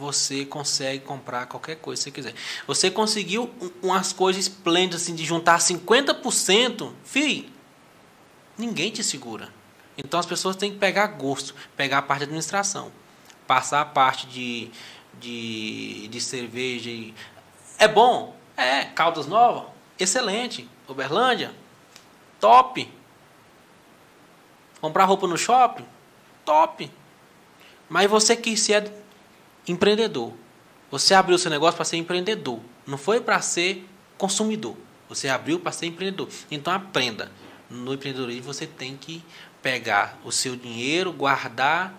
você 0.00 0.46
consegue 0.46 1.04
comprar 1.04 1.44
qualquer 1.46 1.76
coisa 1.76 2.00
que 2.00 2.04
você 2.04 2.10
quiser. 2.10 2.34
Você 2.66 2.90
conseguiu 2.90 3.50
um- 3.60 3.88
umas 3.88 4.12
coisas 4.14 4.46
esplêndidas 4.46 5.02
assim, 5.02 5.14
de 5.14 5.24
juntar 5.26 5.60
50%, 5.60 6.94
fi, 7.04 7.52
ninguém 8.56 8.90
te 8.90 9.04
segura. 9.04 9.52
Então 9.98 10.18
as 10.18 10.24
pessoas 10.24 10.56
têm 10.56 10.72
que 10.72 10.78
pegar 10.78 11.06
gosto, 11.08 11.54
pegar 11.76 11.98
a 11.98 12.02
parte 12.02 12.20
de 12.20 12.24
administração, 12.24 12.90
passar 13.46 13.82
a 13.82 13.84
parte 13.84 14.26
de, 14.26 14.70
de, 15.20 16.08
de 16.08 16.20
cerveja. 16.20 16.88
e- 16.88 17.14
É 17.78 17.86
bom? 17.86 18.34
É. 18.56 18.84
Caldas 18.86 19.26
Nova? 19.26 19.68
Excelente. 19.98 20.66
Uberlândia? 20.88 21.52
Top. 22.40 22.90
Comprar 24.80 25.04
roupa 25.04 25.26
no 25.26 25.36
shopping? 25.36 25.84
Top. 26.44 26.90
Mas 27.88 28.10
você 28.10 28.34
quis 28.34 28.60
ser 28.60 28.90
empreendedor. 29.66 30.32
Você 30.90 31.14
abriu 31.14 31.38
seu 31.38 31.50
negócio 31.50 31.76
para 31.76 31.84
ser 31.84 31.96
empreendedor. 31.96 32.60
Não 32.86 32.98
foi 32.98 33.20
para 33.20 33.40
ser 33.40 33.86
consumidor. 34.18 34.76
Você 35.08 35.28
abriu 35.28 35.58
para 35.60 35.72
ser 35.72 35.86
empreendedor. 35.86 36.28
Então 36.50 36.72
aprenda. 36.72 37.30
No 37.68 37.94
empreendedorismo 37.94 38.52
você 38.52 38.66
tem 38.66 38.96
que 38.96 39.22
pegar 39.62 40.18
o 40.24 40.32
seu 40.32 40.56
dinheiro, 40.56 41.12
guardar. 41.12 41.94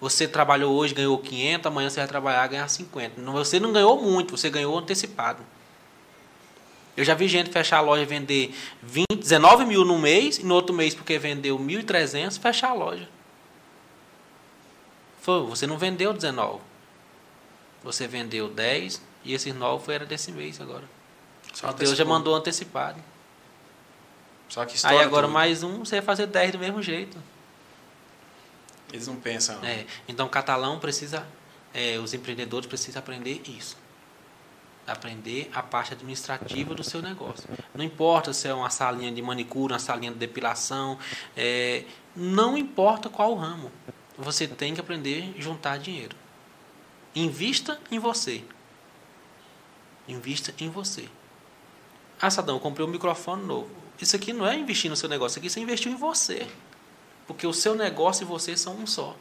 Você 0.00 0.26
trabalhou 0.26 0.74
hoje, 0.74 0.94
ganhou 0.94 1.16
500, 1.18 1.66
amanhã 1.66 1.88
você 1.90 2.00
vai 2.00 2.08
trabalhar 2.08 2.46
ganhar 2.48 2.68
50. 2.68 3.20
Não- 3.20 3.32
Você 3.34 3.58
não 3.60 3.72
ganhou 3.72 4.00
muito, 4.02 4.36
você 4.36 4.50
ganhou 4.50 4.76
antecipado. 4.78 5.42
Eu 6.96 7.04
já 7.04 7.14
vi 7.14 7.26
gente 7.26 7.50
fechar 7.50 7.78
a 7.78 7.80
loja 7.80 8.02
e 8.02 8.06
vender 8.06 8.54
20, 8.82 9.06
19 9.16 9.64
mil 9.64 9.84
no 9.84 9.98
mês, 9.98 10.38
e 10.38 10.44
no 10.44 10.54
outro 10.54 10.74
mês, 10.74 10.94
porque 10.94 11.18
vendeu 11.18 11.58
1.300, 11.58 12.36
fechar 12.36 12.70
a 12.70 12.74
loja. 12.74 13.08
Foi, 15.22 15.40
você 15.46 15.68
não 15.68 15.78
vendeu 15.78 16.12
19. 16.12 16.60
Você 17.84 18.08
vendeu 18.08 18.48
10 18.48 19.00
e 19.24 19.32
esses 19.32 19.54
9 19.54 19.84
foi 19.84 19.94
era 19.94 20.04
desse 20.04 20.32
mês 20.32 20.60
agora. 20.60 20.84
Só 21.54 21.72
Deus 21.72 21.96
já 21.96 22.04
mandou 22.04 22.34
antecipado. 22.34 23.00
Só 24.48 24.64
que 24.66 24.76
Aí 24.84 24.98
agora 24.98 25.28
tudo. 25.28 25.32
mais 25.32 25.62
um, 25.62 25.78
você 25.78 25.96
vai 25.96 26.04
fazer 26.04 26.26
10 26.26 26.52
do 26.52 26.58
mesmo 26.58 26.82
jeito. 26.82 27.16
Eles 28.92 29.06
não 29.06 29.14
pensam. 29.14 29.60
não. 29.60 29.64
É, 29.64 29.86
então, 30.08 30.28
catalão 30.28 30.80
precisa, 30.80 31.24
é, 31.72 31.98
os 31.98 32.12
empreendedores 32.12 32.66
precisam 32.66 32.98
aprender 32.98 33.42
isso. 33.48 33.76
Aprender 34.88 35.48
a 35.54 35.62
parte 35.62 35.92
administrativa 35.92 36.74
do 36.74 36.82
seu 36.82 37.00
negócio. 37.00 37.48
Não 37.72 37.84
importa 37.84 38.32
se 38.32 38.48
é 38.48 38.52
uma 38.52 38.70
salinha 38.70 39.12
de 39.12 39.22
manicure, 39.22 39.72
uma 39.72 39.78
salinha 39.78 40.10
de 40.10 40.18
depilação, 40.18 40.98
é, 41.36 41.84
não 42.14 42.58
importa 42.58 43.08
qual 43.08 43.36
ramo. 43.36 43.70
Você 44.18 44.46
tem 44.46 44.74
que 44.74 44.80
aprender 44.80 45.34
a 45.36 45.40
juntar 45.40 45.78
dinheiro. 45.78 46.16
Invista 47.14 47.80
em 47.90 47.98
você. 47.98 48.44
Invista 50.06 50.54
em 50.58 50.68
você. 50.68 51.08
Ah, 52.20 52.30
Sadão, 52.30 52.56
eu 52.56 52.60
comprei 52.60 52.86
um 52.86 52.90
microfone 52.90 53.44
novo. 53.44 53.70
Isso 54.00 54.16
aqui 54.16 54.32
não 54.32 54.46
é 54.46 54.56
investir 54.56 54.90
no 54.90 54.96
seu 54.96 55.08
negócio, 55.08 55.34
isso 55.34 55.38
aqui 55.38 55.50
você 55.50 55.60
investiu 55.60 55.92
em 55.92 55.96
você. 55.96 56.46
Porque 57.26 57.46
o 57.46 57.52
seu 57.52 57.74
negócio 57.74 58.24
e 58.24 58.26
você 58.26 58.56
são 58.56 58.74
um 58.74 58.86
só. 58.86 59.16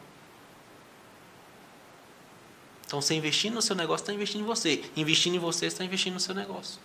Então, 2.86 3.02
você 3.02 3.14
investindo 3.14 3.54
no 3.54 3.62
seu 3.62 3.76
negócio, 3.76 4.04
está 4.04 4.14
investindo 4.14 4.42
em 4.42 4.46
você. 4.46 4.84
Investindo 4.96 5.36
em 5.36 5.40
você, 5.40 5.60
você 5.60 5.66
está 5.68 5.86
investindo 5.86 6.14
no 6.14 6.20
seu 6.20 6.36
negócio. 6.36 6.80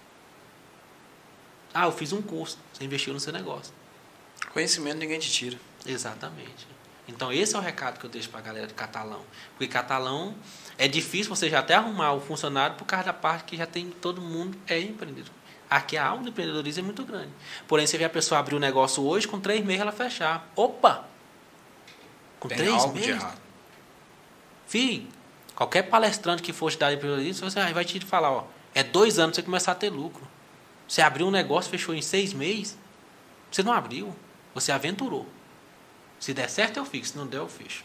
Ah, 1.75 1.87
eu 1.87 1.93
fiz 1.93 2.13
um 2.13 2.23
curso. 2.23 2.59
Você 2.73 2.85
investiu 2.85 3.13
no 3.13 3.19
seu 3.19 3.33
negócio. 3.33 3.75
Conhecimento 4.53 4.99
ninguém 4.99 5.19
te 5.19 5.31
tira. 5.31 5.59
Exatamente. 5.85 6.76
Então, 7.09 7.33
esse 7.33 7.55
é 7.55 7.59
o 7.59 7.63
recado 7.63 7.99
que 7.99 8.05
eu 8.07 8.11
deixo 8.11 8.29
para 8.29 8.41
a 8.41 8.43
galera 8.43 8.67
de 8.67 8.75
catalão. 8.75 9.23
Porque 9.51 9.69
catalão 9.69 10.35
é 10.77 10.89
difícil 10.89 11.35
você 11.35 11.49
já 11.49 11.61
até 11.61 11.75
arrumar 11.75 12.13
o 12.13 12.21
funcionário 12.21 12.77
por 12.77 12.85
causa 12.85 13.07
da 13.07 13.13
parte 13.13 13.45
que 13.45 13.57
já 13.57 13.67
tem 13.67 13.91
todo 13.91 14.21
mundo 14.21 14.59
é 14.67 14.81
empreendedor. 14.81 15.33
Aqui 15.69 15.97
a 15.97 16.07
alma 16.07 16.25
do 16.25 16.29
empreendedorismo 16.31 16.83
é 16.83 16.85
muito 16.85 17.05
grande. 17.05 17.31
Porém, 17.67 17.87
você 17.87 17.97
vê 17.99 18.05
a 18.05 18.11
pessoa 18.11 18.39
abrir 18.39 18.55
um 18.55 18.59
negócio 18.59 19.03
hoje, 19.05 19.27
com 19.27 19.41
três 19.41 19.65
meses 19.65 19.83
ela 19.83 19.93
fechar. 19.93 20.51
Opa! 20.55 21.05
Com 22.39 22.49
Tem 22.49 22.59
três 22.59 22.73
algo 22.73 22.95
de 22.95 23.01
meses? 23.01 23.23
errado. 23.23 23.41
Fih, 24.67 25.09
qualquer 25.55 25.83
palestrante 25.83 26.43
que 26.43 26.53
for 26.53 26.71
te 26.71 26.79
dar 26.79 26.93
empreendedorismo, 26.93 27.51
você 27.51 27.73
vai 27.73 27.85
te 27.85 28.01
falar, 28.01 28.31
ó, 28.31 28.45
é 28.75 28.83
dois 28.83 29.19
anos 29.19 29.37
você 29.37 29.43
começar 29.43 29.73
a 29.73 29.75
ter 29.75 29.91
lucro. 29.91 30.27
Você 30.87 31.03
abriu 31.03 31.27
um 31.27 31.31
negócio, 31.31 31.71
fechou 31.71 31.95
em 31.95 32.03
seis 32.03 32.33
meses, 32.33 32.79
você 33.51 33.63
não 33.63 33.73
abriu, 33.73 34.15
você 34.55 34.71
aventurou. 34.71 35.27
Se 36.19 36.33
der 36.33 36.49
certo, 36.49 36.79
eu 36.79 36.85
fico, 36.85 37.07
se 37.07 37.17
não 37.17 37.27
der, 37.27 37.39
eu 37.39 37.49
fecho. 37.49 37.85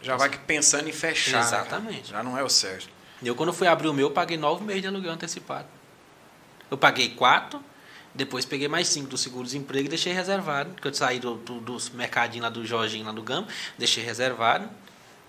Já 0.00 0.16
vai 0.16 0.28
que 0.28 0.38
pensando 0.38 0.88
em 0.88 0.92
fechar. 0.92 1.44
né, 1.44 1.50
cara? 1.50 1.62
Exatamente. 1.62 2.10
Já 2.10 2.22
não 2.22 2.36
é 2.36 2.42
o 2.42 2.48
certo. 2.48 2.88
Eu, 3.22 3.34
quando 3.36 3.52
fui 3.52 3.68
abrir 3.68 3.88
o 3.88 3.94
meu, 3.94 4.08
eu 4.08 4.10
paguei 4.10 4.36
nove 4.36 4.64
meses 4.64 4.82
de 4.82 4.88
aluguel 4.88 5.12
antecipado. 5.12 5.68
Eu 6.68 6.76
paguei 6.76 7.10
quatro, 7.10 7.62
depois 8.14 8.44
peguei 8.44 8.66
mais 8.66 8.88
cinco 8.88 9.08
do 9.08 9.16
seguro-desemprego 9.16 9.86
e 9.86 9.88
deixei 9.88 10.12
reservado. 10.12 10.70
Porque 10.70 10.88
eu 10.88 10.94
saí 10.94 11.20
do, 11.20 11.36
do, 11.36 11.60
dos 11.60 11.90
mercadinhos 11.90 12.42
lá 12.44 12.50
do 12.50 12.64
Jorginho, 12.66 13.06
lá 13.06 13.12
do 13.12 13.22
Gama, 13.22 13.46
deixei 13.78 14.02
reservado. 14.02 14.68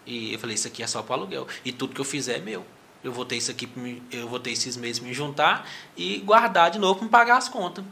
E 0.06 0.34
eu 0.34 0.40
falei, 0.40 0.56
isso 0.56 0.68
aqui 0.68 0.82
é 0.82 0.88
só 0.88 1.04
para 1.04 1.16
aluguel. 1.16 1.48
E 1.64 1.72
tudo 1.72 1.94
que 1.94 2.02
eu 2.02 2.06
fizer 2.06 2.38
é 2.38 2.40
meu. 2.40 2.66
Eu 3.04 3.12
vou 3.12 3.26
ter 3.26 3.36
isso 3.36 3.52
aqui, 3.52 3.70
eu 4.12 4.28
vou 4.30 4.40
ter 4.40 4.52
esses 4.52 4.78
meses 4.78 5.00
me 5.02 5.14
juntar 5.14 5.70
e 5.98 6.20
guardar 6.20 6.72
de 6.72 6.80
novo 6.80 6.96
para 6.96 7.04
me 7.06 7.12
pagar 7.12 7.38
as 7.38 7.50
contas. 7.50 7.84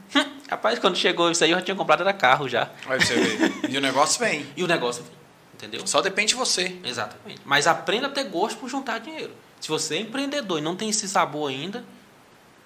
Rapaz, 0.49 0.79
quando 0.79 0.95
chegou 0.95 1.29
isso 1.29 1.43
aí, 1.43 1.51
eu 1.51 1.57
já 1.59 1.65
tinha 1.65 1.75
comprado 1.75 2.01
era 2.01 2.13
carro 2.13 2.47
já. 2.47 2.69
Aí 2.87 2.99
você 2.99 3.15
vê. 3.15 3.67
e 3.69 3.77
o 3.77 3.81
negócio 3.81 4.19
vem. 4.19 4.45
E 4.55 4.63
o 4.63 4.67
negócio, 4.67 5.03
entendeu? 5.53 5.85
Só 5.85 6.01
depende 6.01 6.29
de 6.29 6.35
você. 6.35 6.79
Exatamente. 6.83 7.41
Mas 7.43 7.67
aprenda 7.67 8.07
a 8.07 8.09
ter 8.09 8.23
gosto 8.23 8.57
por 8.57 8.69
juntar 8.69 8.99
dinheiro. 8.99 9.33
Se 9.59 9.67
você 9.67 9.95
é 9.95 9.99
empreendedor 9.99 10.59
e 10.59 10.61
não 10.61 10.75
tem 10.77 10.89
esse 10.89 11.07
sabor 11.09 11.49
ainda, 11.49 11.83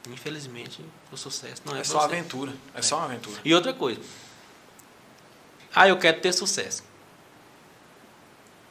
infelizmente, 0.07 0.85
o 1.11 1.17
sucesso 1.17 1.63
não 1.65 1.75
é, 1.75 1.79
É 1.79 1.83
só 1.83 1.99
você. 1.99 2.05
aventura. 2.05 2.53
É 2.75 2.81
só 2.83 2.97
uma 2.97 3.05
aventura. 3.05 3.39
E 3.43 3.53
outra 3.55 3.73
coisa. 3.73 3.99
Ah, 5.73 5.87
eu 5.89 5.97
quero 5.97 6.19
ter 6.21 6.31
sucesso. 6.31 6.83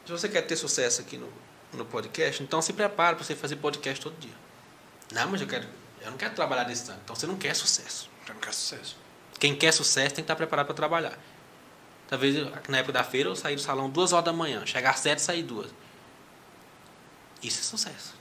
Se 0.07 0.13
você 0.13 0.29
quer 0.29 0.43
ter 0.43 0.57
sucesso 0.57 1.01
aqui 1.01 1.17
no, 1.19 1.29
no 1.77 1.85
podcast, 1.85 2.43
então 2.43 2.61
se 2.63 2.73
prepare 2.73 3.17
para 3.17 3.25
você 3.25 3.35
fazer 3.35 3.57
podcast 3.57 4.01
todo 4.01 4.15
dia. 4.19 4.35
Não, 5.13 5.29
mas 5.29 5.41
eu 5.41 5.47
quero. 5.47 5.67
Eu 6.01 6.11
não 6.11 6.19
quero 6.19 6.35
trabalhar 6.35 6.65
desse 6.65 6.87
tanto. 6.87 7.01
Então 7.05 7.17
você 7.17 7.27
não 7.27 7.37
quer 7.37 7.55
sucesso. 7.55 8.11
Eu 8.29 8.35
não 8.35 8.41
quero 8.41 8.55
sucesso. 8.55 8.97
Quem 9.39 9.55
quer 9.57 9.73
sucesso 9.73 10.15
tem 10.15 10.17
que 10.17 10.21
estar 10.23 10.37
preparado 10.37 10.67
para 10.67 10.75
trabalhar. 10.75 11.19
Talvez 12.09 12.37
na 12.69 12.79
época 12.79 12.93
da 12.93 13.03
feira 13.05 13.29
eu 13.29 13.37
saí 13.37 13.55
do 13.55 13.61
salão 13.61 13.89
duas 13.89 14.13
horas 14.13 14.25
da 14.25 14.33
manhã, 14.33 14.65
chegar 14.67 14.91
às 14.91 15.01
sete 15.01 15.19
e 15.19 15.23
sair 15.23 15.43
duas. 15.43 15.71
Isso 17.43 17.61
é 17.61 17.63
sucesso. 17.63 18.15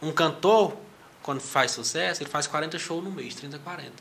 Um 0.00 0.12
cantor, 0.12 0.76
quando 1.22 1.40
faz 1.40 1.72
sucesso, 1.72 2.22
ele 2.22 2.30
faz 2.30 2.46
40 2.46 2.78
shows 2.78 3.02
no 3.04 3.10
mês, 3.10 3.34
30, 3.34 3.58
40. 3.58 3.92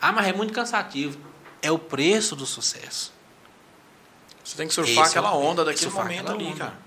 Ah, 0.00 0.12
mas 0.12 0.26
é 0.26 0.32
muito 0.32 0.52
cansativo. 0.52 1.18
É 1.62 1.70
o 1.70 1.78
preço 1.78 2.34
do 2.34 2.46
sucesso. 2.46 3.12
Você 4.42 4.56
tem 4.56 4.66
que 4.66 4.74
surfar 4.74 4.92
Esse 5.06 5.16
é 5.16 5.20
aquela 5.20 5.34
onda 5.36 5.64
daquele 5.64 5.90
momento 5.90 6.32
ali, 6.32 6.46
onda. 6.46 6.56
cara. 6.56 6.78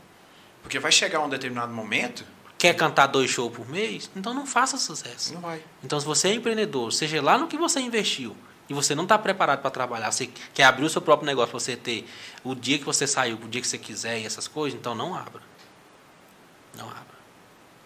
Porque 0.63 0.79
vai 0.79 0.91
chegar 0.91 1.19
um 1.19 1.29
determinado 1.29 1.71
momento, 1.71 2.25
Quer 2.63 2.73
cantar 2.75 3.07
dois 3.07 3.29
shows 3.29 3.53
por 3.53 3.67
mês? 3.67 4.09
Então 4.15 4.33
não 4.33 4.45
faça 4.45 4.77
sucesso. 4.77 5.33
não 5.33 5.41
vai. 5.41 5.61
Então, 5.83 5.99
se 5.99 6.05
você 6.05 6.29
é 6.29 6.33
empreendedor, 6.33 6.93
seja 6.93 7.21
lá 7.21 7.37
no 7.37 7.45
que 7.45 7.57
você 7.57 7.81
investiu, 7.81 8.37
e 8.69 8.73
você 8.73 8.95
não 8.95 9.03
está 9.03 9.17
preparado 9.17 9.61
para 9.61 9.69
trabalhar, 9.69 10.09
você 10.09 10.29
quer 10.53 10.63
abrir 10.63 10.85
o 10.85 10.89
seu 10.89 11.01
próprio 11.01 11.25
negócio 11.25 11.51
você 11.51 11.75
ter 11.75 12.07
o 12.41 12.55
dia 12.55 12.79
que 12.79 12.85
você 12.85 13.05
saiu, 13.05 13.35
o 13.35 13.49
dia 13.49 13.59
que 13.59 13.67
você 13.67 13.77
quiser 13.77 14.17
e 14.21 14.25
essas 14.25 14.47
coisas, 14.47 14.79
então 14.79 14.95
não 14.95 15.13
abra. 15.13 15.41
Não 16.77 16.87
abra. 16.87 17.03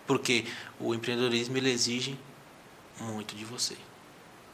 Porque 0.06 0.45
o 0.80 0.93
empreendedorismo 0.93 1.57
ele 1.57 1.72
exige 1.72 2.15
muito 2.99 3.35
de 3.35 3.45
você. 3.45 3.75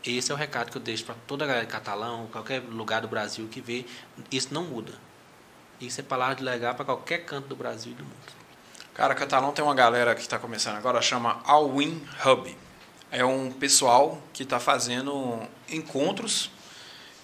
Esse 0.05 0.31
é 0.31 0.35
o 0.35 0.37
recado 0.37 0.71
que 0.71 0.77
eu 0.77 0.81
deixo 0.81 1.03
para 1.03 1.15
toda 1.27 1.43
a 1.43 1.47
galera 1.47 1.65
de 1.65 1.71
Catalão, 1.71 2.27
qualquer 2.31 2.61
lugar 2.61 3.01
do 3.01 3.09
Brasil 3.09 3.45
que 3.51 3.59
vê, 3.59 3.85
isso 4.31 4.53
não 4.53 4.63
muda. 4.63 4.93
Isso 5.85 5.99
é 5.99 6.03
palavra 6.03 6.35
de 6.35 6.43
legal 6.43 6.73
para 6.75 6.85
qualquer 6.85 7.25
canto 7.25 7.49
do 7.49 7.57
Brasil 7.57 7.91
e 7.91 7.95
do 7.95 8.03
mundo. 8.03 8.15
Cara, 8.93 9.13
Catalão 9.13 9.51
tem 9.51 9.63
uma 9.63 9.75
galera 9.75 10.15
que 10.15 10.21
está 10.21 10.39
começando 10.39 10.77
agora, 10.77 11.01
chama 11.01 11.41
All 11.43 11.75
Win 11.75 12.01
Hub. 12.25 12.57
É 13.11 13.25
um 13.25 13.51
pessoal 13.51 14.21
que 14.31 14.43
está 14.43 14.61
fazendo 14.61 15.41
encontros 15.69 16.49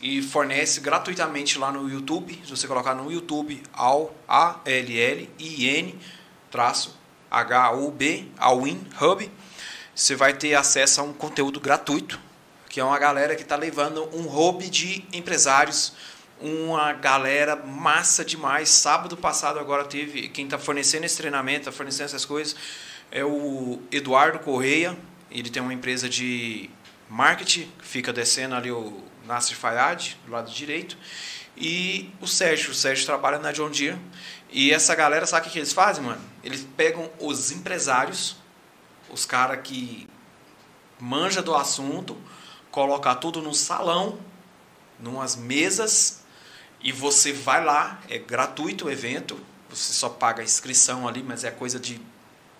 e 0.01 0.21
fornece 0.21 0.81
gratuitamente 0.81 1.57
lá 1.57 1.71
no 1.71 1.89
YouTube. 1.89 2.41
Se 2.43 2.51
você 2.51 2.67
colocar 2.67 2.93
no 2.93 3.09
YouTube, 3.09 3.63
All, 3.71 4.13
A-L-L-I-N, 4.27 5.99
traço, 6.51 6.99
H-U-B, 7.31 8.27
Hub, 9.01 9.31
você 9.95 10.15
vai 10.17 10.33
ter 10.33 10.55
acesso 10.55 10.99
a 10.99 11.03
um 11.05 11.13
conteúdo 11.13 11.61
gratuito, 11.61 12.19
que 12.67 12.81
é 12.81 12.83
uma 12.83 12.99
galera 12.99 13.37
que 13.37 13.43
está 13.43 13.55
levando 13.55 14.03
um 14.13 14.23
hobby 14.23 14.69
de 14.69 15.05
empresários 15.13 15.93
uma 16.39 16.93
galera 16.93 17.55
massa 17.55 18.23
demais. 18.23 18.69
Sábado 18.69 19.17
passado 19.17 19.59
agora 19.59 19.85
teve 19.85 20.29
quem 20.29 20.45
está 20.45 20.57
fornecendo 20.57 21.05
esse 21.05 21.17
treinamento, 21.17 21.59
está 21.59 21.71
fornecendo 21.71 22.05
essas 22.05 22.25
coisas, 22.25 22.55
é 23.11 23.23
o 23.23 23.81
Eduardo 23.91 24.39
Correia. 24.39 24.97
Ele 25.29 25.49
tem 25.49 25.61
uma 25.61 25.73
empresa 25.73 26.09
de 26.09 26.69
marketing, 27.09 27.71
fica 27.81 28.11
descendo 28.11 28.55
ali 28.55 28.71
o 28.71 29.03
Nasser 29.25 29.55
Fayad, 29.55 30.15
do 30.25 30.31
lado 30.31 30.51
direito. 30.51 30.97
E 31.55 32.11
o 32.21 32.27
Sérgio, 32.27 32.71
o 32.71 32.73
Sérgio 32.73 33.05
trabalha 33.05 33.37
na 33.37 33.51
John 33.51 33.69
Deere. 33.69 33.99
E 34.49 34.71
essa 34.71 34.95
galera, 34.95 35.27
sabe 35.27 35.47
o 35.47 35.51
que, 35.51 35.59
eles 35.59 35.73
fazem, 35.73 36.03
mano? 36.03 36.21
Eles 36.43 36.65
pegam 36.75 37.09
os 37.19 37.51
empresários, 37.51 38.37
os 39.09 39.25
caras 39.25 39.59
que 39.63 40.07
manja 40.99 41.41
do 41.41 41.53
assunto, 41.53 42.17
colocar 42.71 43.15
tudo 43.15 43.41
num 43.41 43.53
salão, 43.53 44.19
numas 44.99 45.35
mesas, 45.35 46.18
e 46.81 46.91
você 46.91 47.33
vai 47.33 47.63
lá, 47.63 47.99
é 48.09 48.17
gratuito 48.17 48.85
o 48.85 48.91
evento, 48.91 49.39
você 49.69 49.93
só 49.93 50.09
paga 50.09 50.41
a 50.41 50.45
inscrição 50.45 51.07
ali, 51.07 51.21
mas 51.21 51.43
é 51.43 51.51
coisa 51.51 51.79
de. 51.79 51.99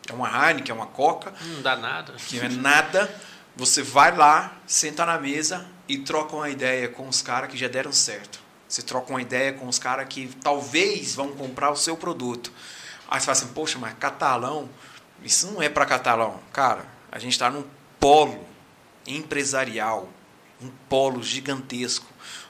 É 0.09 0.13
uma 0.13 0.27
Heineken, 0.27 0.71
é 0.71 0.75
uma 0.75 0.87
Coca, 0.87 1.33
Não 1.41 1.61
dá 1.61 1.75
nada. 1.75 2.13
que 2.13 2.37
não 2.37 2.45
é 2.45 2.49
nada. 2.49 3.21
Você 3.55 3.81
vai 3.83 4.15
lá, 4.15 4.55
senta 4.65 5.05
na 5.05 5.17
mesa 5.19 5.65
e 5.87 5.97
troca 5.99 6.35
uma 6.35 6.49
ideia 6.49 6.87
com 6.87 7.07
os 7.07 7.21
caras 7.21 7.49
que 7.51 7.57
já 7.57 7.67
deram 7.67 7.91
certo. 7.91 8.39
Você 8.67 8.81
troca 8.81 9.09
uma 9.11 9.21
ideia 9.21 9.53
com 9.53 9.67
os 9.67 9.77
caras 9.79 10.07
que 10.07 10.27
talvez 10.41 11.15
vão 11.15 11.29
comprar 11.29 11.69
o 11.71 11.75
seu 11.75 11.97
produto. 11.97 12.51
Aí 13.07 13.19
você 13.19 13.25
fala 13.25 13.37
assim, 13.37 13.47
poxa, 13.53 13.77
mas 13.79 13.93
catalão, 13.99 14.69
isso 15.23 15.47
não 15.51 15.61
é 15.61 15.67
para 15.67 15.85
catalão. 15.85 16.39
Cara, 16.53 16.85
a 17.11 17.19
gente 17.19 17.33
está 17.33 17.49
num 17.49 17.65
polo 17.99 18.47
empresarial, 19.05 20.07
um 20.61 20.69
polo 20.87 21.21
gigantesco, 21.23 22.05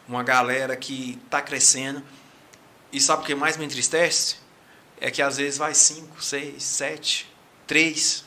uma 0.09 0.23
galera 0.23 0.75
que 0.75 1.19
está 1.23 1.41
crescendo. 1.41 2.03
E 2.91 2.99
sabe 2.99 3.21
o 3.21 3.25
que 3.25 3.35
mais 3.35 3.55
me 3.55 3.63
entristece? 3.65 4.37
É 4.99 5.11
que 5.11 5.21
às 5.21 5.37
vezes 5.37 5.57
vai 5.57 5.73
5, 5.73 6.21
6, 6.21 6.61
7, 6.61 7.31
3. 7.67 8.25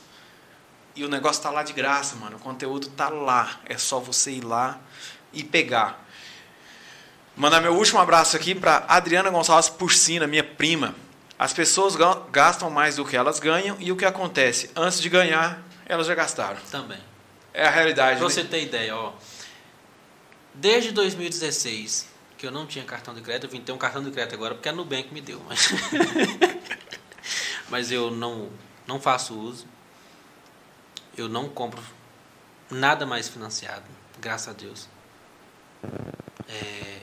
E 0.95 1.03
o 1.03 1.09
negócio 1.09 1.43
tá 1.43 1.49
lá 1.51 1.61
de 1.61 1.73
graça, 1.73 2.15
mano. 2.15 2.37
O 2.37 2.39
conteúdo 2.39 2.87
tá 2.87 3.09
lá. 3.09 3.59
É 3.65 3.77
só 3.77 3.99
você 3.99 4.31
ir 4.31 4.43
lá 4.43 4.79
e 5.33 5.43
pegar. 5.43 6.01
Mandar 7.35 7.59
meu 7.61 7.75
último 7.75 7.99
abraço 7.99 8.35
aqui 8.35 8.55
para 8.55 8.85
Adriana 8.87 9.29
Gonçalves 9.29 9.69
Porcina, 9.69 10.25
minha 10.27 10.43
prima. 10.43 10.95
As 11.37 11.51
pessoas 11.51 11.95
ga- 11.95 12.21
gastam 12.31 12.69
mais 12.69 12.95
do 12.95 13.03
que 13.05 13.17
elas 13.17 13.39
ganham 13.39 13.75
e 13.79 13.91
o 13.91 13.97
que 13.97 14.05
acontece? 14.05 14.69
Antes 14.75 15.01
de 15.01 15.09
ganhar, 15.09 15.61
elas 15.85 16.07
já 16.07 16.15
gastaram. 16.15 16.59
Também. 16.71 16.99
É 17.53 17.65
a 17.65 17.71
realidade. 17.71 18.17
Pra 18.19 18.27
né? 18.27 18.33
você 18.33 18.43
ter 18.43 18.63
ideia, 18.63 18.95
ó. 18.95 19.13
Desde 20.53 20.91
2016, 20.91 22.07
que 22.37 22.45
eu 22.45 22.51
não 22.51 22.67
tinha 22.67 22.85
cartão 22.85 23.13
de 23.13 23.21
crédito, 23.21 23.45
eu 23.45 23.49
vim 23.49 23.61
ter 23.61 23.71
um 23.71 23.77
cartão 23.77 24.03
de 24.03 24.11
crédito 24.11 24.35
agora 24.35 24.53
porque 24.53 24.69
a 24.69 24.73
Nubank 24.73 25.13
me 25.13 25.21
deu. 25.21 25.41
Mas, 25.47 25.69
mas 27.69 27.91
eu 27.91 28.11
não, 28.11 28.49
não 28.85 28.99
faço 28.99 29.33
uso. 29.33 29.65
Eu 31.17 31.27
não 31.29 31.47
compro 31.49 31.81
nada 32.69 33.05
mais 33.05 33.27
financiado, 33.27 33.85
graças 34.19 34.47
a 34.47 34.53
Deus. 34.53 34.87
É, 36.47 37.01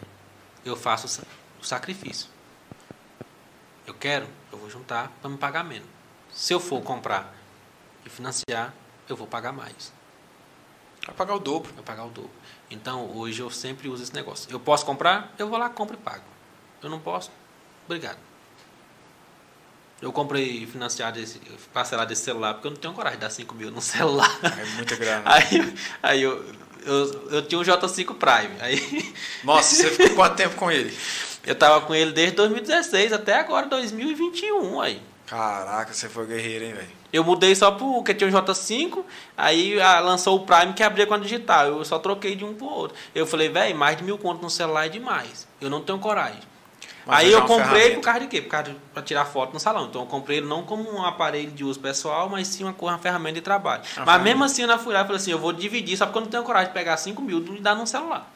eu 0.65 0.77
faço 0.77 1.23
o 1.61 1.65
sacrifício. 1.65 2.29
Eu 3.87 3.95
quero, 3.95 4.29
eu 4.53 4.59
vou 4.59 4.71
juntar 4.71 5.11
para 5.21 5.31
me 5.31 5.37
pagar 5.37 5.65
menos. 5.65 5.89
Se 6.33 6.53
eu 6.53 6.61
for 6.61 6.81
comprar 6.83 7.35
e 8.05 8.09
financiar, 8.09 8.73
eu 9.09 9.17
vou 9.17 9.27
pagar 9.27 9.53
mais. 9.53 9.93
Vai 11.07 11.15
pagar 11.15 11.35
o 11.35 11.41
dobro. 11.41 11.73
Vai 11.75 11.83
pagar 11.83 12.05
o 12.05 12.11
dobro. 12.11 12.31
Então, 12.71 13.11
hoje 13.17 13.41
eu 13.41 13.51
sempre 13.51 13.89
uso 13.89 14.03
esse 14.03 14.15
negócio. 14.15 14.51
Eu 14.51 14.61
posso 14.61 14.87
comprar, 14.87 15.35
eu 15.39 15.49
vou 15.49 15.59
lá, 15.59 15.69
compro 15.69 15.97
e 15.97 15.99
pago. 15.99 16.25
Eu 16.83 16.89
não 16.89 17.01
posso, 17.01 17.31
obrigado. 17.85 18.19
Eu 20.01 20.13
comprei 20.13 20.67
financiado, 20.67 21.19
esse, 21.19 21.39
parcelado 21.75 22.13
esse 22.13 22.23
celular, 22.23 22.55
porque 22.55 22.69
eu 22.69 22.71
não 22.71 22.79
tenho 22.79 22.95
coragem 22.95 23.19
de 23.19 23.25
dar 23.25 23.31
5 23.31 23.55
mil 23.55 23.71
no 23.71 23.83
celular. 23.83 24.39
É 24.43 24.65
muita 24.77 24.97
grana. 24.97 25.23
Aí, 25.27 25.75
aí 26.03 26.23
eu, 26.23 26.45
eu, 26.87 27.29
eu 27.31 27.47
tinha 27.47 27.61
um 27.61 27.65
J5 27.65 28.15
Prime. 28.15 28.61
Aí 28.61 29.15
Nossa, 29.45 29.75
você 29.75 29.91
ficou 29.91 30.17
quanto 30.17 30.37
tempo 30.37 30.55
com 30.55 30.71
ele? 30.71 30.97
eu 31.45 31.55
tava 31.55 31.85
com 31.87 31.95
ele 31.95 32.13
desde 32.13 32.37
2016 32.37 33.13
até 33.13 33.39
agora, 33.39 33.67
2021. 33.67 34.81
Aí. 34.81 35.03
Caraca, 35.31 35.95
você 35.95 36.09
foi 36.09 36.27
guerreiro, 36.27 36.65
hein, 36.65 36.73
velho? 36.73 36.89
Eu 37.13 37.23
mudei 37.23 37.55
só 37.55 37.71
porque 37.71 38.13
tinha 38.13 38.29
um 38.29 38.33
J5, 38.33 39.05
aí 39.37 39.81
ah, 39.81 40.01
lançou 40.01 40.37
o 40.37 40.45
Prime 40.45 40.73
que 40.73 40.83
abria 40.83 41.07
com 41.07 41.15
a 41.15 41.19
digital. 41.19 41.67
Eu 41.67 41.85
só 41.85 42.01
troquei 42.01 42.35
de 42.35 42.45
um 42.45 42.53
pro 42.53 42.67
outro. 42.67 42.97
Eu 43.15 43.25
falei, 43.25 43.49
velho, 43.49 43.77
mais 43.77 43.97
de 43.97 44.03
mil 44.03 44.19
contos 44.19 44.43
no 44.43 44.51
celular 44.51 44.87
é 44.87 44.89
demais. 44.89 45.47
Eu 45.61 45.71
não 45.71 45.83
tenho 45.83 46.01
coragem. 46.01 46.41
Mas 47.07 47.21
aí 47.21 47.33
é 47.33 47.37
eu 47.37 47.45
comprei 47.45 47.95
por 47.95 48.01
causa 48.01 48.21
de 48.21 48.27
quê? 48.27 48.43
Por 48.43 48.49
causa 48.49 48.73
de, 48.73 48.77
pra 48.93 49.05
tirar 49.05 49.25
foto 49.25 49.53
no 49.53 49.61
salão. 49.61 49.87
Então 49.87 50.03
eu 50.03 50.07
comprei 50.09 50.39
ele 50.39 50.49
não 50.49 50.65
como 50.65 50.93
um 50.93 51.05
aparelho 51.05 51.53
de 51.53 51.63
uso 51.63 51.79
pessoal, 51.79 52.29
mas 52.29 52.49
sim 52.49 52.65
uma, 52.65 52.75
uma 52.77 52.99
ferramenta 52.99 53.37
de 53.37 53.41
trabalho. 53.41 53.85
Mas 54.05 54.23
mesmo 54.23 54.43
assim 54.43 54.63
eu 54.63 54.69
na 54.69 54.75
e 54.75 54.79
falei 54.79 55.05
assim, 55.13 55.31
eu 55.31 55.39
vou 55.39 55.53
dividir, 55.53 55.97
só 55.97 56.07
porque 56.07 56.19
eu 56.19 56.23
não 56.23 56.29
tenho 56.29 56.43
coragem 56.43 56.71
de 56.71 56.75
pegar 56.75 56.97
5 56.97 57.23
mil 57.23 57.39
e 57.39 57.61
dar 57.61 57.77
num 57.77 57.87
celular. 57.87 58.29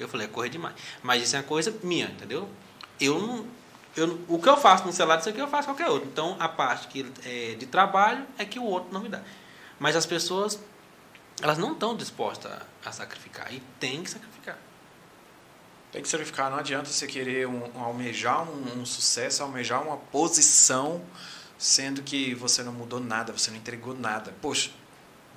Eu 0.00 0.08
falei, 0.08 0.26
é 0.26 0.28
correr 0.28 0.48
demais. 0.48 0.74
Mas 1.00 1.22
isso 1.22 1.36
é 1.36 1.38
uma 1.38 1.44
coisa 1.44 1.72
minha, 1.84 2.06
entendeu? 2.06 2.48
Eu 3.00 3.20
não. 3.20 3.59
Eu, 3.96 4.20
o 4.28 4.38
que 4.40 4.48
eu 4.48 4.56
faço 4.56 4.84
no 4.86 4.92
celular, 4.92 5.18
isso 5.18 5.28
aqui 5.28 5.40
eu 5.40 5.48
faço 5.48 5.66
qualquer 5.68 5.88
outro. 5.88 6.08
Então 6.08 6.36
a 6.38 6.48
parte 6.48 6.88
que 6.88 7.10
é 7.24 7.54
de 7.56 7.66
trabalho 7.66 8.24
é 8.38 8.44
que 8.44 8.58
o 8.58 8.64
outro 8.64 8.92
não 8.92 9.00
me 9.00 9.08
dá. 9.08 9.20
Mas 9.78 9.96
as 9.96 10.06
pessoas, 10.06 10.58
elas 11.42 11.58
não 11.58 11.72
estão 11.72 11.96
dispostas 11.96 12.52
a, 12.52 12.62
a 12.88 12.92
sacrificar. 12.92 13.52
E 13.52 13.60
tem 13.80 14.02
que 14.02 14.10
sacrificar. 14.10 14.58
Tem 15.90 16.00
que 16.02 16.08
sacrificar, 16.08 16.50
não 16.50 16.58
adianta 16.58 16.88
você 16.88 17.04
querer 17.06 17.48
um, 17.48 17.64
um- 17.76 17.82
almejar 17.82 18.48
um, 18.48 18.80
um 18.80 18.86
sucesso, 18.86 19.42
almejar 19.42 19.82
uma 19.82 19.96
posição, 19.96 21.02
sendo 21.58 22.00
que 22.02 22.32
você 22.32 22.62
não 22.62 22.72
mudou 22.72 23.00
nada, 23.00 23.32
você 23.32 23.50
não 23.50 23.56
entregou 23.58 23.92
nada. 23.92 24.32
Poxa, 24.40 24.70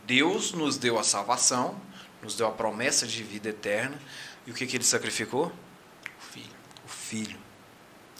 Deus 0.05 0.51
nos 0.51 0.77
deu 0.77 0.99
a 0.99 1.03
salvação, 1.03 1.75
nos 2.21 2.35
deu 2.35 2.45
a 2.45 2.51
promessa 2.51 3.07
de 3.07 3.23
vida 3.23 3.49
eterna, 3.49 3.97
e 4.45 4.51
o 4.51 4.53
que, 4.53 4.67
que 4.67 4.77
ele 4.77 4.83
sacrificou? 4.83 5.47
O 5.47 6.21
filho 6.31 6.55
O 6.85 6.87
Filho. 6.87 7.39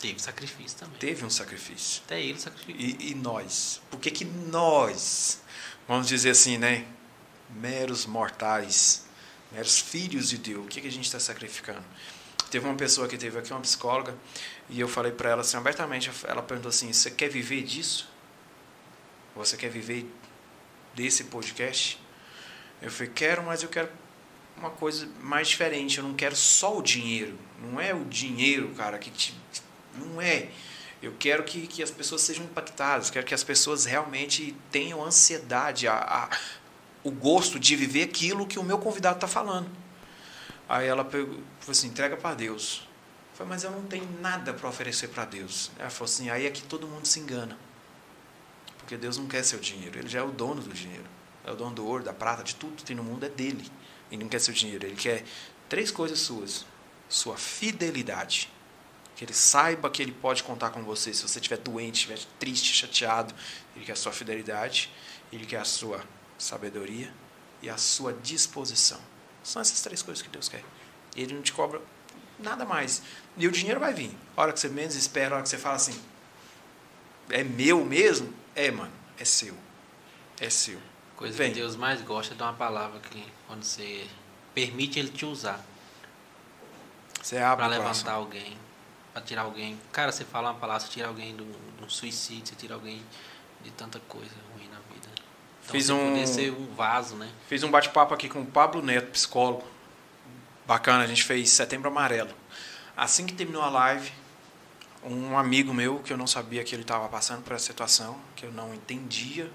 Teve 0.04 0.22
sacrifício 0.22 0.78
também. 0.78 1.00
Teve 1.00 1.24
um 1.24 1.30
sacrifício. 1.30 2.02
Até 2.06 2.22
ele 2.22 2.38
sacrificou. 2.38 2.76
E, 2.76 3.12
e 3.12 3.16
nós? 3.16 3.82
Por 3.90 4.02
que, 4.02 4.12
que 4.12 4.26
nós, 4.26 5.42
vamos 5.88 6.08
dizer 6.08 6.32
assim, 6.32 6.58
né? 6.58 6.86
Meros 7.50 8.06
mortais, 8.06 9.06
meros 9.50 9.80
filhos 9.80 10.30
de 10.30 10.38
Deus, 10.38 10.66
o 10.66 10.68
que, 10.68 10.82
que 10.82 10.88
a 10.88 10.92
gente 10.92 11.06
está 11.06 11.20
sacrificando? 11.20 11.84
Teve 12.52 12.66
uma 12.66 12.76
pessoa 12.76 13.08
que 13.08 13.18
teve 13.18 13.40
aqui, 13.40 13.52
uma 13.52 13.62
psicóloga, 13.62 14.16
e 14.70 14.80
eu 14.80 14.88
falei 14.88 15.12
para 15.12 15.30
ela 15.30 15.42
assim, 15.42 15.56
abertamente, 15.56 16.12
ela 16.26 16.42
perguntou 16.42 16.70
assim, 16.70 16.92
você 16.92 17.10
quer 17.10 17.30
viver 17.30 17.64
disso? 17.64 18.10
Você 19.36 19.56
quer 19.56 19.70
viver 19.70 20.06
desse 20.94 21.24
podcast? 21.26 22.00
Eu 22.82 22.92
falei, 22.92 23.12
quero, 23.16 23.44
mas 23.44 23.64
eu 23.64 23.70
quero 23.70 23.90
uma 24.58 24.70
coisa 24.70 25.08
mais 25.22 25.48
diferente. 25.48 25.98
Eu 25.98 26.04
não 26.04 26.14
quero 26.14 26.36
só 26.36 26.78
o 26.78 26.82
dinheiro. 26.82 27.40
Não 27.62 27.80
é 27.80 27.94
o 27.94 28.04
dinheiro, 28.06 28.70
cara, 28.76 29.00
que 29.00 29.10
te, 29.10 29.34
não 29.98 30.22
é. 30.22 30.50
Eu 31.02 31.14
quero 31.20 31.44
que, 31.44 31.68
que 31.68 31.84
as 31.84 31.92
pessoas 31.92 32.22
sejam 32.22 32.46
impactadas. 32.46 33.10
Quero 33.10 33.26
que 33.26 33.34
as 33.34 33.44
pessoas 33.44 33.86
realmente 33.86 34.56
tenham 34.72 35.04
ansiedade, 35.04 35.88
a, 35.88 35.96
a 35.96 36.30
o 37.04 37.12
gosto 37.12 37.60
de 37.60 37.76
viver 37.76 38.04
aquilo 38.04 38.48
que 38.48 38.58
o 38.58 38.64
meu 38.64 38.78
convidado 38.78 39.18
está 39.18 39.28
falando. 39.28 39.70
Aí 40.70 40.88
ela 40.88 41.04
falou 41.04 41.44
assim, 41.68 41.88
entrega 41.88 42.16
para 42.16 42.34
Deus. 42.36 42.88
Eu 43.32 43.38
falei, 43.38 43.50
mas 43.50 43.64
eu 43.64 43.72
não 43.72 43.84
tenho 43.84 44.08
nada 44.22 44.54
para 44.54 44.70
oferecer 44.70 45.10
para 45.10 45.26
Deus. 45.26 45.70
Ela 45.78 45.90
falou 45.90 46.06
assim, 46.06 46.30
aí 46.30 46.46
é 46.46 46.50
que 46.50 46.64
todo 46.64 46.88
mundo 46.88 47.06
se 47.06 47.20
engana. 47.20 47.58
Porque 48.78 48.96
Deus 48.96 49.18
não 49.18 49.28
quer 49.28 49.44
seu 49.44 49.60
dinheiro, 49.60 50.00
Ele 50.00 50.08
já 50.08 50.20
é 50.20 50.24
o 50.24 50.32
dono 50.32 50.62
do 50.62 50.74
dinheiro. 50.74 51.06
É 51.46 51.52
o 51.52 51.56
dono 51.56 51.76
do 51.76 51.86
ouro, 51.86 52.04
da 52.04 52.14
prata, 52.14 52.44
de 52.44 52.56
tudo 52.56 52.76
que 52.76 52.84
tem 52.84 52.96
no 52.96 53.04
mundo 53.04 53.26
é 53.26 53.30
dele. 53.30 53.70
Ele 54.10 54.24
não 54.24 54.30
quer 54.30 54.40
seu 54.40 54.54
dinheiro, 54.54 54.86
Ele 54.86 54.96
quer 54.96 55.26
três 55.68 55.92
coisas 55.92 56.20
suas. 56.20 56.66
Sua 57.10 57.36
fidelidade. 57.36 58.53
Que 59.24 59.28
Ele 59.28 59.34
saiba 59.34 59.90
que 59.90 60.02
Ele 60.02 60.12
pode 60.12 60.44
contar 60.44 60.72
com 60.72 60.84
você. 60.84 61.14
Se 61.14 61.22
você 61.26 61.40
estiver 61.40 61.56
doente, 61.56 61.96
estiver 61.96 62.20
triste, 62.38 62.74
chateado, 62.74 63.34
Ele 63.74 63.86
quer 63.86 63.94
a 63.94 63.96
sua 63.96 64.12
fidelidade. 64.12 64.92
Ele 65.32 65.46
quer 65.46 65.60
a 65.62 65.64
sua 65.64 66.04
sabedoria 66.38 67.10
e 67.62 67.70
a 67.70 67.78
sua 67.78 68.12
disposição. 68.12 69.00
São 69.42 69.62
essas 69.62 69.80
três 69.82 70.02
coisas 70.02 70.22
que 70.22 70.28
Deus 70.28 70.50
quer. 70.50 70.62
Ele 71.16 71.34
não 71.34 71.42
te 71.42 71.54
cobra 71.54 71.82
nada 72.38 72.66
mais. 72.66 73.02
E 73.38 73.48
o 73.48 73.52
dinheiro 73.52 73.80
vai 73.80 73.94
vir. 73.94 74.12
A 74.36 74.42
hora 74.42 74.52
que 74.52 74.60
você 74.60 74.68
menos 74.68 74.94
espera, 74.94 75.30
a 75.30 75.34
hora 75.36 75.44
que 75.44 75.50
você 75.50 75.58
fala 75.58 75.78
assim, 75.78 75.98
é 77.30 77.46
meu 77.46 77.86
mesmo? 77.86 78.34
É, 78.54 78.70
mano, 78.72 78.92
é 79.18 79.24
seu. 79.24 79.56
É 80.38 80.50
seu. 80.50 80.82
Coisa 81.16 81.38
Vem. 81.38 81.54
que 81.54 81.62
Deus 81.62 81.78
mais 81.78 82.02
gosta 82.02 82.34
é 82.34 82.36
de 82.38 82.44
uma 82.44 82.54
palavra 82.54 83.00
que 83.00 83.26
quando 83.48 83.64
você 83.64 84.06
permite 84.54 85.00
Ele 85.00 85.08
te 85.08 85.26
usar. 85.26 85.64
Você 87.22 87.38
abre 87.38 87.66
Para 87.66 87.78
levantar 87.78 88.12
alguém, 88.12 88.58
para 89.14 89.22
tirar 89.22 89.44
alguém. 89.44 89.80
Cara, 89.92 90.12
você 90.12 90.26
fala 90.26 90.50
uma 90.50 90.60
palavra, 90.60 90.82
você 90.82 90.92
tira 90.92 91.08
alguém 91.08 91.36
de 91.36 91.44
um 91.44 91.90
suicídio, 91.90 92.48
você 92.48 92.56
tira 92.56 92.74
alguém 92.74 93.02
de 93.64 93.72
tanta 93.72 94.00
coisa 94.00 94.34
ruim 94.54 94.68
na 94.68 94.80
vida. 94.94 95.08
Então, 95.14 95.72
Fiz 95.72 95.90
um, 95.90 96.26
ser 96.26 96.52
um 96.52 96.74
vaso, 96.74 97.16
né? 97.16 97.32
Fiz 97.48 97.64
um 97.64 97.72
bate-papo 97.72 98.14
aqui 98.14 98.28
com 98.28 98.42
o 98.42 98.46
Pablo 98.46 98.82
Neto, 98.82 99.12
psicólogo. 99.12 99.64
Bacana, 100.66 101.04
a 101.04 101.08
gente 101.08 101.24
fez 101.24 101.50
Setembro 101.52 101.90
Amarelo. 101.90 102.34
Assim 102.98 103.26
que 103.26 103.34
terminou 103.34 103.62
a 103.62 103.70
live, 103.70 104.12
um 105.04 105.38
amigo 105.38 105.74
meu, 105.74 106.00
que 106.00 106.12
eu 106.12 106.18
não 106.18 106.28
sabia 106.28 106.64
que 106.64 106.74
ele 106.74 106.84
estava 106.84 107.08
passando 107.08 107.44
por 107.44 107.54
essa 107.54 107.66
situação, 107.66 108.20
que 108.36 108.46
eu 108.46 108.52
não 108.52 108.74
entendia, 108.74 109.50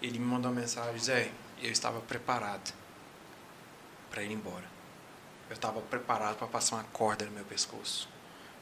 ele 0.00 0.18
me 0.18 0.24
mandou 0.24 0.50
uma 0.50 0.60
mensagem, 0.60 0.98
Zé, 0.98 1.30
eu 1.62 1.70
estava 1.70 2.00
preparado 2.00 2.72
para 4.10 4.22
ir 4.22 4.32
embora. 4.32 4.64
Eu 5.48 5.54
estava 5.54 5.80
preparado 5.80 6.36
para 6.36 6.46
passar 6.46 6.76
uma 6.76 6.84
corda 6.84 7.24
no 7.24 7.32
meu 7.32 7.44
pescoço. 7.44 8.08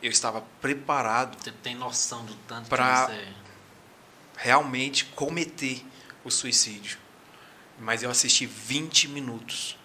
Eu 0.03 0.11
estava 0.11 0.43
preparado. 0.61 1.37
Você 1.43 1.53
tem 1.53 1.75
noção 1.75 2.25
do 2.25 2.35
tanto 2.47 2.69
para 2.69 3.11
realmente 4.37 5.05
cometer 5.05 5.85
o 6.25 6.31
suicídio. 6.31 6.99
Mas 7.79 8.03
eu 8.03 8.11
assisti 8.11 8.47
20 8.47 9.09
minutos 9.09 9.77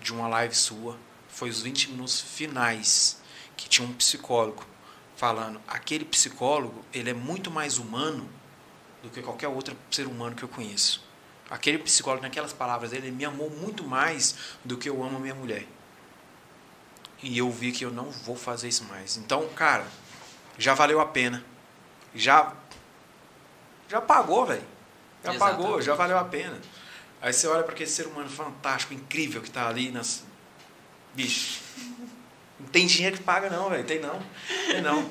de 0.00 0.12
uma 0.12 0.28
live 0.28 0.54
sua. 0.54 0.98
Foi 1.28 1.48
os 1.48 1.62
20 1.62 1.90
minutos 1.90 2.20
finais 2.20 3.20
que 3.56 3.68
tinha 3.68 3.86
um 3.86 3.92
psicólogo 3.92 4.66
falando. 5.16 5.60
Aquele 5.66 6.04
psicólogo, 6.04 6.84
ele 6.92 7.10
é 7.10 7.14
muito 7.14 7.50
mais 7.50 7.78
humano 7.78 8.28
do 9.02 9.10
que 9.10 9.22
qualquer 9.22 9.48
outro 9.48 9.76
ser 9.90 10.06
humano 10.06 10.34
que 10.34 10.42
eu 10.42 10.48
conheço. 10.48 11.04
Aquele 11.50 11.78
psicólogo, 11.78 12.22
naquelas 12.22 12.52
palavras 12.52 12.90
dele, 12.90 13.08
ele 13.08 13.16
me 13.16 13.24
amou 13.24 13.50
muito 13.50 13.84
mais 13.84 14.36
do 14.64 14.76
que 14.76 14.88
eu 14.88 15.02
amo 15.02 15.18
a 15.18 15.20
minha 15.20 15.34
mulher. 15.34 15.66
E 17.22 17.38
eu 17.38 17.50
vi 17.50 17.70
que 17.70 17.84
eu 17.84 17.90
não 17.90 18.10
vou 18.10 18.36
fazer 18.36 18.68
isso 18.68 18.84
mais. 18.84 19.16
Então, 19.16 19.48
cara, 19.50 19.86
já 20.58 20.74
valeu 20.74 21.00
a 21.00 21.06
pena. 21.06 21.44
Já 22.14 22.52
já 23.88 24.00
pagou, 24.00 24.46
velho. 24.46 24.62
Já 25.22 25.34
Exatamente. 25.34 25.56
pagou, 25.58 25.82
já 25.82 25.94
valeu 25.94 26.18
a 26.18 26.24
pena. 26.24 26.58
Aí 27.20 27.30
você 27.30 27.46
olha 27.46 27.62
para 27.62 27.74
aquele 27.74 27.90
ser 27.90 28.06
humano 28.06 28.28
fantástico, 28.28 28.94
incrível 28.94 29.42
que 29.42 29.48
está 29.48 29.68
ali 29.68 29.90
nas. 29.90 30.24
Bicho. 31.14 31.60
Não 32.58 32.66
tem 32.68 32.86
dinheiro 32.86 33.18
que 33.18 33.22
paga, 33.22 33.50
não, 33.50 33.68
velho. 33.68 33.84
Tem 33.84 34.00
não. 34.00 34.20
Tem 34.66 34.80
não. 34.80 35.10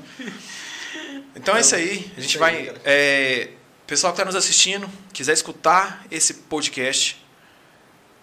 Então 1.35 1.55
é 1.55 1.61
isso 1.61 1.75
aí. 1.75 2.11
A 2.17 2.19
gente 2.19 2.37
vai. 2.37 2.75
É, 2.83 3.51
pessoal 3.85 4.11
que 4.11 4.19
está 4.19 4.25
nos 4.25 4.35
assistindo, 4.35 4.89
quiser 5.13 5.33
escutar 5.33 6.03
esse 6.09 6.33
podcast, 6.33 7.23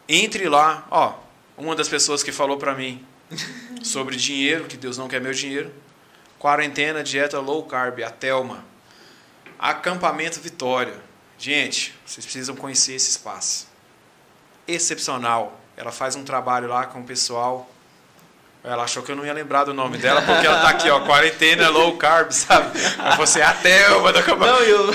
entre 0.08 0.48
lá. 0.48 0.86
Ó, 0.90 1.18
uma 1.56 1.76
das 1.76 1.88
pessoas 1.88 2.22
que 2.22 2.32
falou 2.32 2.58
para 2.58 2.74
mim 2.74 3.06
sobre 3.82 4.16
dinheiro, 4.16 4.64
que 4.64 4.76
Deus 4.76 4.98
não 4.98 5.08
quer 5.08 5.20
meu 5.20 5.32
dinheiro. 5.32 5.72
Quarentena, 6.38 7.02
dieta 7.02 7.40
low 7.40 7.64
carb, 7.64 8.00
a 8.02 8.10
Thelma. 8.10 8.64
Acampamento 9.58 10.40
Vitória. 10.40 10.94
Gente, 11.36 11.94
vocês 12.04 12.24
precisam 12.24 12.54
conhecer 12.54 12.94
esse 12.94 13.10
espaço. 13.10 13.68
Excepcional. 14.66 15.60
Ela 15.76 15.92
faz 15.92 16.16
um 16.16 16.24
trabalho 16.24 16.68
lá 16.68 16.86
com 16.86 17.00
o 17.00 17.04
pessoal. 17.04 17.68
Ela 18.62 18.84
achou 18.84 19.02
que 19.02 19.10
eu 19.10 19.16
não 19.16 19.24
ia 19.24 19.32
lembrar 19.32 19.64
do 19.64 19.72
nome 19.72 19.98
dela, 19.98 20.20
porque 20.20 20.46
ela 20.46 20.60
tá 20.60 20.70
aqui, 20.70 20.90
ó, 20.90 21.00
quarentena 21.00 21.68
low 21.68 21.96
carb, 21.96 22.32
sabe? 22.32 22.78
Mas 22.98 23.16
você 23.16 23.40
é 23.40 23.44
a 23.44 23.54
Thelma 23.54 24.12
do 24.12 24.18
acampamento. 24.18 24.58
Não, 24.58 24.62
eu. 24.62 24.90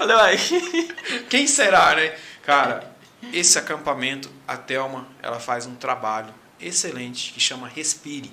Olha 0.00 0.22
aí. 0.22 0.38
Quem 1.28 1.46
será, 1.46 1.94
né? 1.94 2.16
Cara, 2.42 2.90
esse 3.32 3.58
acampamento, 3.58 4.30
a 4.46 4.56
Thelma, 4.56 5.06
ela 5.22 5.38
faz 5.38 5.66
um 5.66 5.74
trabalho 5.74 6.32
excelente 6.60 7.32
que 7.32 7.40
chama 7.40 7.68
Respire. 7.68 8.32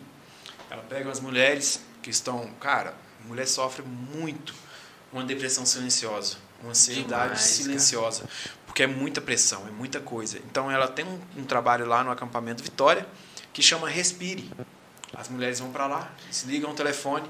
Ela 0.69 0.83
pega 0.83 1.09
as 1.11 1.19
mulheres 1.19 1.79
que 2.01 2.09
estão, 2.09 2.47
cara, 2.59 2.95
a 3.23 3.27
mulher 3.27 3.47
sofre 3.47 3.83
muito 3.83 4.53
uma 5.11 5.23
depressão 5.23 5.65
silenciosa, 5.65 6.37
uma 6.61 6.71
ansiedade 6.71 7.23
Demais, 7.35 7.41
silenciosa, 7.41 8.21
cara. 8.21 8.33
porque 8.65 8.83
é 8.83 8.87
muita 8.87 9.21
pressão, 9.21 9.67
é 9.67 9.71
muita 9.71 9.99
coisa. 9.99 10.37
Então 10.39 10.69
ela 10.69 10.87
tem 10.87 11.05
um, 11.05 11.19
um 11.37 11.43
trabalho 11.43 11.85
lá 11.85 12.03
no 12.03 12.11
acampamento 12.11 12.63
Vitória 12.63 13.07
que 13.53 13.61
chama 13.61 13.89
Respire. 13.89 14.51
As 15.15 15.29
mulheres 15.29 15.59
vão 15.59 15.71
para 15.71 15.87
lá, 15.87 16.11
desligam 16.29 16.71
o 16.71 16.73
telefone, 16.73 17.29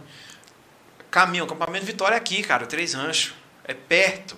caminham. 1.12 1.46
O 1.46 1.50
acampamento 1.50 1.86
Vitória 1.86 2.16
é 2.16 2.18
aqui, 2.18 2.42
cara, 2.42 2.66
Três 2.66 2.94
Ranchos, 2.94 3.34
é 3.64 3.74
perto. 3.74 4.36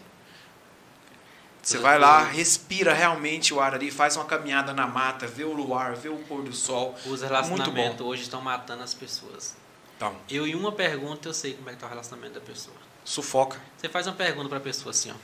Você 1.61 1.77
vai 1.77 1.99
lá, 1.99 2.23
respira 2.23 2.93
realmente 2.93 3.53
o 3.53 3.59
ar 3.59 3.73
ali, 3.73 3.91
faz 3.91 4.15
uma 4.15 4.23
caminhada 4.25 4.73
na 4.73 4.87
mata, 4.87 5.27
vê 5.27 5.43
o 5.43 5.51
luar, 5.51 5.95
vê 5.95 6.07
o 6.07 6.17
pôr 6.19 6.41
do 6.41 6.53
sol. 6.53 6.95
Os 7.05 7.21
relacionamentos 7.21 8.01
hoje 8.01 8.21
estão 8.21 8.39
matando 8.41 8.83
as 8.83 8.93
pessoas. 8.93 9.55
Então. 9.97 10.15
Eu, 10.29 10.47
em 10.47 10.55
uma 10.55 10.71
pergunta, 10.71 11.27
eu 11.27 11.33
sei 11.33 11.55
como 11.55 11.69
é 11.69 11.71
que 11.71 11.77
está 11.77 11.87
o 11.87 11.89
relacionamento 11.89 12.35
da 12.35 12.41
pessoa. 12.41 12.75
Sufoca. 13.03 13.59
Você 13.77 13.89
faz 13.89 14.07
uma 14.07 14.15
pergunta 14.15 14.47
para 14.47 14.59
a 14.59 14.61
pessoa 14.61 14.91
assim, 14.91 15.11
ó. 15.11 15.15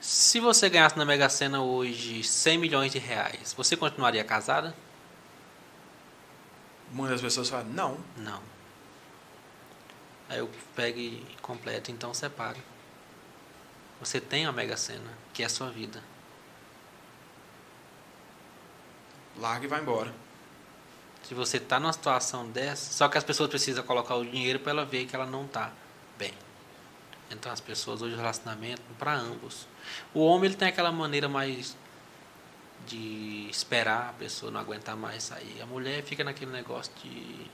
Se 0.00 0.40
você 0.40 0.70
ganhasse 0.70 0.96
na 0.96 1.04
Mega 1.04 1.28
Sena 1.28 1.60
hoje 1.60 2.24
100 2.24 2.56
milhões 2.56 2.90
de 2.90 2.98
reais, 2.98 3.52
você 3.52 3.76
continuaria 3.76 4.24
casada? 4.24 4.74
Muitas 6.90 7.20
pessoas 7.20 7.50
falam, 7.50 7.66
não. 7.66 7.98
Não. 8.16 8.40
Aí 10.28 10.38
eu 10.38 10.48
pego 10.74 10.98
e 10.98 11.26
completo, 11.42 11.90
então 11.90 12.14
separe. 12.14 12.62
Você 14.00 14.20
tem 14.20 14.46
a 14.46 14.52
Mega 14.52 14.76
Sena, 14.76 15.12
que 15.32 15.42
é 15.42 15.46
a 15.46 15.48
sua 15.48 15.70
vida. 15.70 16.02
Larga 19.36 19.66
e 19.66 19.68
vai 19.68 19.80
embora. 19.80 20.12
Se 21.22 21.34
você 21.34 21.58
está 21.58 21.78
numa 21.78 21.92
situação 21.92 22.48
dessa, 22.50 22.92
só 22.92 23.08
que 23.08 23.18
as 23.18 23.24
pessoas 23.24 23.50
precisam 23.50 23.84
colocar 23.84 24.16
o 24.16 24.24
dinheiro 24.24 24.58
para 24.58 24.72
ela 24.72 24.84
ver 24.84 25.06
que 25.06 25.14
ela 25.14 25.26
não 25.26 25.44
está 25.44 25.70
bem. 26.18 26.32
Então 27.30 27.52
as 27.52 27.60
pessoas 27.60 28.02
hoje 28.02 28.14
o 28.14 28.16
relacionamento 28.16 28.82
para 28.98 29.14
ambos. 29.14 29.66
O 30.12 30.20
homem 30.20 30.46
ele 30.46 30.56
tem 30.56 30.68
aquela 30.68 30.90
maneira 30.90 31.28
mais 31.28 31.76
de 32.86 33.46
esperar 33.50 34.10
a 34.10 34.12
pessoa 34.14 34.50
não 34.50 34.60
aguentar 34.60 34.96
mais 34.96 35.22
sair. 35.22 35.60
A 35.62 35.66
mulher 35.66 36.02
fica 36.02 36.24
naquele 36.24 36.50
negócio 36.50 36.92
de 37.02 37.46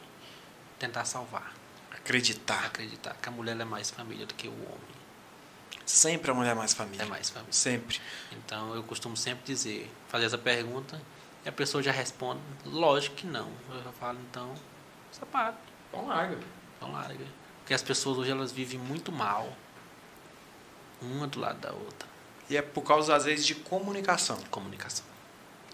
tentar 0.78 1.04
salvar. 1.04 1.52
Acreditar. 1.90 2.66
Acreditar 2.66 3.14
que 3.20 3.28
a 3.28 3.32
mulher 3.32 3.58
é 3.60 3.64
mais 3.64 3.90
família 3.90 4.24
do 4.24 4.34
que 4.34 4.48
o 4.48 4.52
homem. 4.52 4.95
Sempre 5.86 6.32
a 6.32 6.34
mulher 6.34 6.50
é 6.50 6.54
mais 6.54 6.74
família. 6.74 7.04
É 7.04 7.06
mais 7.06 7.30
família. 7.30 7.52
Sempre. 7.52 8.00
Então 8.32 8.74
eu 8.74 8.82
costumo 8.82 9.16
sempre 9.16 9.44
dizer, 9.44 9.90
fazer 10.08 10.26
essa 10.26 10.36
pergunta 10.36 11.00
e 11.44 11.48
a 11.48 11.52
pessoa 11.52 11.80
já 11.80 11.92
responde, 11.92 12.40
lógico 12.64 13.14
que 13.14 13.26
não. 13.26 13.48
Eu 13.70 13.82
já 13.84 13.92
falo, 13.92 14.18
então, 14.28 14.52
separa. 15.12 15.56
Então 15.88 16.08
larga. 16.08 16.38
Então 16.76 16.90
larga. 16.90 17.24
Porque 17.60 17.72
as 17.72 17.82
pessoas 17.82 18.18
hoje 18.18 18.32
elas 18.32 18.50
vivem 18.50 18.80
muito 18.80 19.12
mal. 19.12 19.56
Uma 21.00 21.28
do 21.28 21.38
lado 21.38 21.60
da 21.60 21.72
outra. 21.72 22.08
E 22.50 22.56
é 22.56 22.62
por 22.62 22.82
causa, 22.82 23.14
às 23.14 23.24
vezes, 23.24 23.46
de 23.46 23.54
comunicação. 23.54 24.38
Comunicação. 24.50 25.04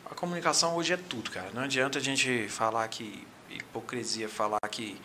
A 0.04 0.14
comunicação 0.14 0.76
hoje 0.76 0.92
é 0.92 0.96
tudo, 0.96 1.30
cara. 1.30 1.50
Não 1.54 1.62
adianta 1.62 1.98
a 1.98 2.02
gente 2.02 2.48
falar 2.48 2.86
que 2.88 3.26
hipocrisia, 3.48 4.28
falar 4.28 4.60
que 4.70 5.00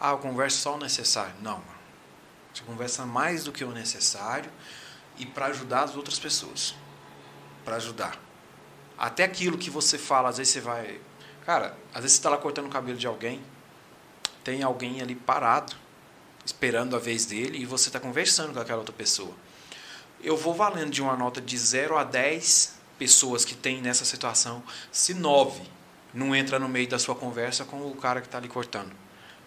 ah, 0.00 0.10
eu 0.10 0.18
converso 0.18 0.58
só 0.58 0.74
o 0.74 0.78
necessário. 0.78 1.34
Não, 1.40 1.58
mano. 1.58 1.77
Você 2.58 2.64
conversa 2.64 3.06
mais 3.06 3.44
do 3.44 3.52
que 3.52 3.62
o 3.62 3.70
necessário 3.70 4.50
e 5.16 5.24
para 5.24 5.46
ajudar 5.46 5.84
as 5.84 5.94
outras 5.94 6.18
pessoas. 6.18 6.74
Para 7.64 7.76
ajudar. 7.76 8.18
Até 8.98 9.22
aquilo 9.22 9.56
que 9.56 9.70
você 9.70 9.96
fala, 9.96 10.28
às 10.28 10.38
vezes 10.38 10.54
você 10.54 10.60
vai. 10.60 11.00
Cara, 11.46 11.78
às 11.94 12.02
vezes 12.02 12.16
você 12.16 12.18
está 12.18 12.30
lá 12.30 12.36
cortando 12.36 12.66
o 12.66 12.70
cabelo 12.70 12.98
de 12.98 13.06
alguém, 13.06 13.40
tem 14.42 14.64
alguém 14.64 15.00
ali 15.00 15.14
parado, 15.14 15.76
esperando 16.44 16.96
a 16.96 16.98
vez 16.98 17.26
dele, 17.26 17.58
e 17.58 17.64
você 17.64 17.90
está 17.90 18.00
conversando 18.00 18.52
com 18.52 18.58
aquela 18.58 18.78
outra 18.78 18.94
pessoa. 18.94 19.32
Eu 20.20 20.36
vou 20.36 20.52
valendo 20.52 20.90
de 20.90 21.00
uma 21.00 21.16
nota 21.16 21.40
de 21.40 21.56
0 21.56 21.96
a 21.96 22.02
10 22.02 22.76
pessoas 22.98 23.44
que 23.44 23.54
tem 23.54 23.80
nessa 23.80 24.04
situação, 24.04 24.64
se 24.90 25.14
9 25.14 25.62
não 26.12 26.34
entra 26.34 26.58
no 26.58 26.68
meio 26.68 26.88
da 26.88 26.98
sua 26.98 27.14
conversa 27.14 27.64
com 27.64 27.86
o 27.86 27.94
cara 27.94 28.20
que 28.20 28.26
está 28.26 28.38
ali 28.38 28.48
cortando. 28.48 28.90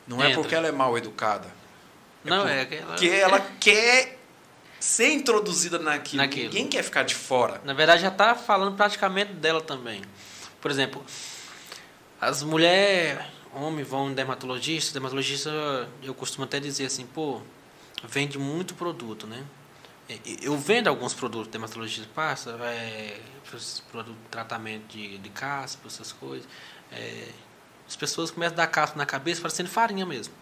Não 0.07 0.23
é 0.23 0.27
Entra. 0.27 0.41
porque 0.41 0.55
ela 0.55 0.67
é 0.67 0.71
mal 0.71 0.97
educada. 0.97 1.60
Não, 2.23 2.41
por- 2.43 2.51
é 2.51 2.65
que 2.65 2.75
ela- 2.75 2.85
Porque 2.87 3.07
ela 3.07 3.39
quer 3.59 4.19
ser 4.79 5.11
introduzida 5.13 5.77
naquilo. 5.79 6.21
Naquilo. 6.23 6.45
Ninguém 6.49 6.67
quer 6.67 6.83
ficar 6.83 7.03
de 7.03 7.15
fora. 7.15 7.61
Na 7.63 7.73
verdade, 7.73 8.01
já 8.01 8.07
está 8.09 8.35
falando 8.35 8.75
praticamente 8.75 9.33
dela 9.33 9.61
também. 9.61 10.01
Por 10.59 10.69
exemplo, 10.71 11.03
as 12.19 12.43
mulheres, 12.43 13.23
homens 13.53 13.87
vão 13.87 14.11
em 14.11 14.13
dermatologista, 14.13 14.93
dermatologista, 14.93 15.49
eu 16.03 16.13
costumo 16.13 16.45
até 16.45 16.59
dizer 16.59 16.85
assim, 16.85 17.05
pô, 17.05 17.41
vende 18.07 18.37
muito 18.37 18.73
produto, 18.75 19.25
né? 19.27 19.43
Eu 20.41 20.57
vendo 20.57 20.87
alguns 20.89 21.13
produtos 21.13 21.47
que 21.47 21.51
dermatologista 21.53 22.07
passa, 22.13 22.51
é, 22.63 23.17
de 24.03 24.13
tratamento 24.29 24.85
de, 24.89 25.17
de 25.17 25.29
caspa, 25.29 25.87
essas 25.87 26.11
coisas. 26.11 26.47
é, 26.91 27.29
as 27.87 27.95
pessoas 27.95 28.31
começam 28.31 28.53
a 28.53 28.57
dar 28.57 28.67
caspa 28.67 28.97
na 28.97 29.05
cabeça 29.05 29.41
parecendo 29.41 29.69
farinha 29.69 30.05
mesmo. 30.05 30.33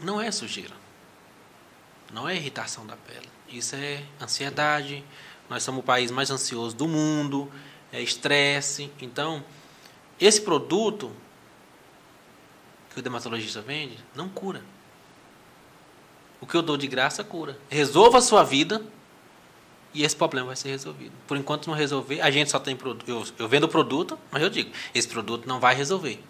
Não 0.00 0.20
é 0.20 0.30
sujeira. 0.30 0.74
Não 2.12 2.28
é 2.28 2.36
irritação 2.36 2.86
da 2.86 2.96
pele. 2.96 3.28
Isso 3.48 3.74
é 3.76 4.02
ansiedade. 4.20 5.04
Nós 5.48 5.62
somos 5.62 5.80
o 5.80 5.84
país 5.84 6.10
mais 6.10 6.30
ansioso 6.30 6.74
do 6.74 6.86
mundo. 6.86 7.50
É 7.92 8.00
estresse. 8.00 8.90
Então, 9.00 9.44
esse 10.20 10.40
produto 10.40 11.12
que 12.92 13.00
o 13.00 13.02
dermatologista 13.02 13.60
vende 13.60 13.98
não 14.14 14.28
cura. 14.28 14.62
O 16.40 16.46
que 16.46 16.56
eu 16.56 16.62
dou 16.62 16.76
de 16.76 16.86
graça 16.86 17.24
cura. 17.24 17.58
Resolva 17.68 18.18
a 18.18 18.20
sua 18.20 18.44
vida 18.44 18.84
e 19.94 20.02
esse 20.02 20.14
problema 20.14 20.48
vai 20.48 20.56
ser 20.56 20.70
resolvido. 20.70 21.12
Por 21.26 21.36
enquanto 21.36 21.68
não 21.68 21.74
resolver, 21.74 22.20
a 22.20 22.30
gente 22.30 22.50
só 22.50 22.58
tem 22.58 22.76
produto. 22.76 23.08
Eu, 23.08 23.24
eu 23.38 23.48
vendo 23.48 23.64
o 23.64 23.68
produto, 23.68 24.18
mas 24.30 24.42
eu 24.42 24.50
digo, 24.50 24.70
esse 24.92 25.08
produto 25.08 25.46
não 25.48 25.60
vai 25.60 25.74
resolver. 25.74 26.22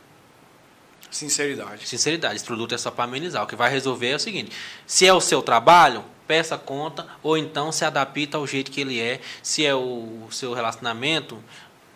Sinceridade. 1.15 1.87
Sinceridade, 1.87 2.35
esse 2.35 2.45
produto 2.45 2.75
é 2.75 2.79
só 2.79 2.91
para 2.91 3.05
amenizar. 3.05 3.45
O 3.45 3.47
que 3.47 3.55
vai 3.55 3.71
resolver 3.71 4.11
é 4.11 4.17
o 4.17 4.19
seguinte: 4.19 4.51
se 4.85 5.07
é 5.07 5.13
o 5.15 5.21
seu 5.21 5.41
trabalho, 5.43 6.05
peça 6.27 6.59
conta, 6.59 7.07
ou 7.23 7.39
então 7.39 7.71
se 7.71 7.85
adapta 7.85 8.37
ao 8.37 8.45
jeito 8.47 8.71
que 8.71 8.81
ele 8.81 9.01
é. 9.01 9.21
Se 9.41 9.65
é 9.65 9.73
o 9.75 10.27
seu 10.31 10.53
relacionamento, 10.53 11.41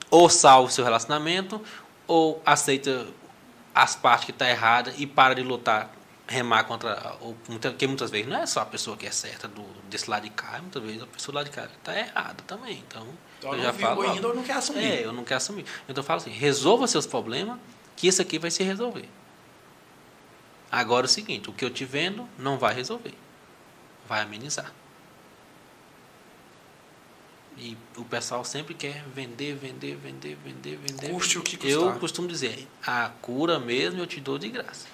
ou 0.08 0.28
salve 0.28 0.70
o 0.70 0.72
seu 0.72 0.84
relacionamento, 0.84 1.60
ou 2.06 2.40
aceita 2.46 3.08
as 3.74 3.96
partes 3.96 4.26
que 4.26 4.30
está 4.30 4.48
errada 4.48 4.94
e 4.96 5.04
para 5.04 5.34
de 5.34 5.42
lutar, 5.42 5.92
remar 6.28 6.62
contra. 6.62 7.16
Ou, 7.20 7.34
porque 7.60 7.88
muitas 7.88 8.12
vezes 8.12 8.28
não 8.28 8.40
é 8.40 8.46
só 8.46 8.60
a 8.60 8.66
pessoa 8.66 8.96
que 8.96 9.04
é 9.06 9.10
certa 9.10 9.48
do, 9.48 9.64
desse 9.90 10.08
lado 10.08 10.22
de 10.22 10.30
cá, 10.30 10.60
muitas 10.62 10.80
vezes 10.80 11.02
a 11.02 11.06
pessoa 11.06 11.32
do 11.32 11.36
lado 11.36 11.46
de 11.46 11.50
cá 11.50 11.64
está 11.76 11.98
errada 11.98 12.36
também. 12.46 12.84
Então, 12.86 13.04
Então, 13.40 13.52
eu 13.52 13.62
já 13.64 13.72
falo. 13.72 14.02
ainda 14.02 14.28
ou 14.28 14.34
não 14.36 14.44
quer 14.44 14.54
assumir. 14.58 14.84
É, 14.84 15.04
eu 15.04 15.12
não 15.12 15.24
quero 15.24 15.38
assumir. 15.38 15.64
Então 15.88 16.02
eu 16.02 16.06
falo 16.06 16.20
assim, 16.20 16.30
resolva 16.30 16.86
seus 16.86 17.04
problemas, 17.04 17.58
que 17.98 18.06
isso 18.06 18.22
aqui 18.22 18.38
vai 18.38 18.50
se 18.50 18.62
resolver. 18.62 19.08
Agora 20.70 21.04
é 21.04 21.08
o 21.08 21.10
seguinte, 21.10 21.50
o 21.50 21.52
que 21.52 21.64
eu 21.64 21.70
te 21.70 21.84
vendo 21.84 22.28
não 22.38 22.56
vai 22.56 22.72
resolver. 22.72 23.12
Vai 24.08 24.22
amenizar. 24.22 24.72
E 27.56 27.76
o 27.96 28.04
pessoal 28.04 28.44
sempre 28.44 28.72
quer 28.72 29.02
vender, 29.12 29.56
vender, 29.56 29.96
vender, 29.96 30.38
vender, 30.44 30.76
vender. 30.76 31.10
Custe 31.10 31.38
vender. 31.38 31.40
o 31.40 31.42
que 31.42 31.56
custar. 31.56 31.72
Eu 31.72 31.98
costumo 31.98 32.28
dizer, 32.28 32.68
a 32.86 33.10
cura 33.20 33.58
mesmo 33.58 33.98
eu 33.98 34.06
te 34.06 34.20
dou 34.20 34.38
de 34.38 34.48
graça. 34.48 34.86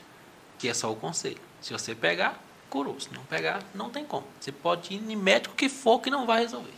Que 0.59 0.71
é 0.71 0.73
só 0.73 0.91
o 0.91 0.97
conselho. 0.97 1.41
Se 1.61 1.75
você 1.75 1.95
pegar, 1.95 2.43
curou. 2.71 2.99
Se 2.99 3.13
não 3.13 3.23
pegar, 3.25 3.63
não 3.75 3.91
tem 3.91 4.03
como. 4.03 4.27
Você 4.41 4.51
pode 4.51 4.95
ir 4.95 4.97
em 4.97 5.15
médico 5.15 5.55
que 5.55 5.69
for 5.69 6.01
que 6.01 6.09
não 6.09 6.25
vai 6.25 6.41
resolver. 6.41 6.73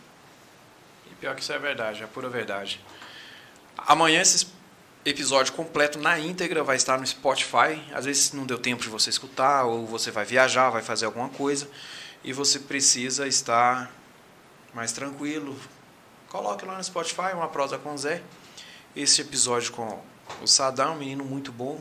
E 1.09 1.15
pior 1.15 1.33
que 1.35 1.41
isso 1.41 1.53
é 1.53 1.59
verdade, 1.59 2.03
é 2.03 2.07
pura 2.07 2.27
verdade. 2.27 2.81
Amanhã 3.77 4.21
esse 4.21 4.56
episódio 5.09 5.53
completo 5.53 5.99
na 5.99 6.19
íntegra 6.19 6.63
vai 6.63 6.75
estar 6.75 6.99
no 6.99 7.05
Spotify. 7.05 7.81
Às 7.93 8.05
vezes 8.05 8.33
não 8.33 8.45
deu 8.45 8.57
tempo 8.57 8.81
de 8.81 8.89
você 8.89 9.09
escutar, 9.09 9.63
ou 9.63 9.85
você 9.85 10.11
vai 10.11 10.25
viajar, 10.25 10.69
vai 10.69 10.81
fazer 10.81 11.05
alguma 11.05 11.29
coisa, 11.29 11.69
e 12.23 12.33
você 12.33 12.59
precisa 12.59 13.27
estar 13.27 13.91
mais 14.73 14.91
tranquilo. 14.91 15.55
Coloque 16.29 16.65
lá 16.65 16.77
no 16.77 16.83
Spotify 16.83 17.33
uma 17.33 17.47
prosa 17.47 17.77
com 17.77 17.93
o 17.93 17.97
Zé. 17.97 18.21
Esse 18.95 19.21
episódio 19.21 19.71
com 19.71 20.01
o 20.41 20.47
Sadam, 20.47 20.93
um 20.93 20.97
menino 20.97 21.23
muito 21.23 21.51
bom. 21.51 21.79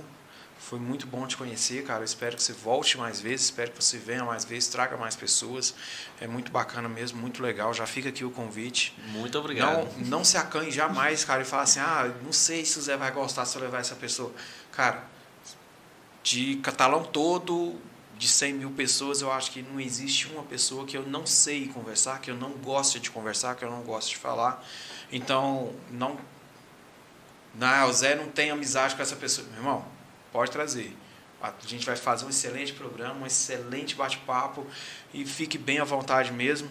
Foi 0.68 0.80
muito 0.80 1.06
bom 1.06 1.24
te 1.28 1.36
conhecer, 1.36 1.84
cara. 1.84 2.00
Eu 2.00 2.04
espero 2.04 2.34
que 2.34 2.42
você 2.42 2.52
volte 2.52 2.98
mais 2.98 3.20
vezes, 3.20 3.46
espero 3.46 3.70
que 3.70 3.84
você 3.84 3.98
venha 3.98 4.24
mais 4.24 4.44
vezes, 4.44 4.68
traga 4.68 4.96
mais 4.96 5.14
pessoas. 5.14 5.72
É 6.20 6.26
muito 6.26 6.50
bacana 6.50 6.88
mesmo, 6.88 7.20
muito 7.20 7.40
legal. 7.40 7.72
Já 7.72 7.86
fica 7.86 8.08
aqui 8.08 8.24
o 8.24 8.32
convite. 8.32 8.92
Muito 9.10 9.38
obrigado. 9.38 9.88
Não, 9.96 10.06
não 10.06 10.24
se 10.24 10.36
acanhe 10.36 10.72
jamais, 10.72 11.24
cara, 11.24 11.42
e 11.42 11.44
fala 11.44 11.62
assim, 11.62 11.78
ah, 11.78 12.12
não 12.20 12.32
sei 12.32 12.64
se 12.64 12.80
o 12.80 12.82
Zé 12.82 12.96
vai 12.96 13.12
gostar 13.12 13.44
se 13.44 13.56
eu 13.56 13.62
levar 13.62 13.78
essa 13.78 13.94
pessoa. 13.94 14.32
Cara, 14.72 15.04
de 16.24 16.56
catalão 16.56 17.04
todo, 17.04 17.76
de 18.18 18.26
100 18.26 18.54
mil 18.54 18.72
pessoas, 18.72 19.20
eu 19.20 19.30
acho 19.30 19.52
que 19.52 19.62
não 19.62 19.78
existe 19.78 20.26
uma 20.32 20.42
pessoa 20.42 20.84
que 20.84 20.96
eu 20.96 21.06
não 21.06 21.24
sei 21.24 21.68
conversar, 21.68 22.20
que 22.20 22.28
eu 22.28 22.36
não 22.36 22.50
goste 22.50 22.98
de 22.98 23.08
conversar, 23.12 23.54
que 23.54 23.64
eu 23.64 23.70
não 23.70 23.82
gosto 23.82 24.08
de 24.08 24.16
falar. 24.16 24.66
Então, 25.12 25.72
não... 25.92 26.18
Não, 27.54 27.88
o 27.88 27.92
Zé 27.92 28.16
não 28.16 28.26
tem 28.28 28.50
amizade 28.50 28.96
com 28.96 29.02
essa 29.02 29.14
pessoa. 29.14 29.46
Meu 29.52 29.58
irmão, 29.58 29.95
pode 30.36 30.50
trazer. 30.50 30.94
A 31.40 31.50
gente 31.66 31.86
vai 31.86 31.96
fazer 31.96 32.26
um 32.26 32.28
excelente 32.28 32.74
programa, 32.74 33.22
um 33.22 33.26
excelente 33.26 33.94
bate-papo 33.94 34.66
e 35.14 35.24
fique 35.24 35.56
bem 35.56 35.78
à 35.78 35.84
vontade 35.84 36.30
mesmo. 36.30 36.70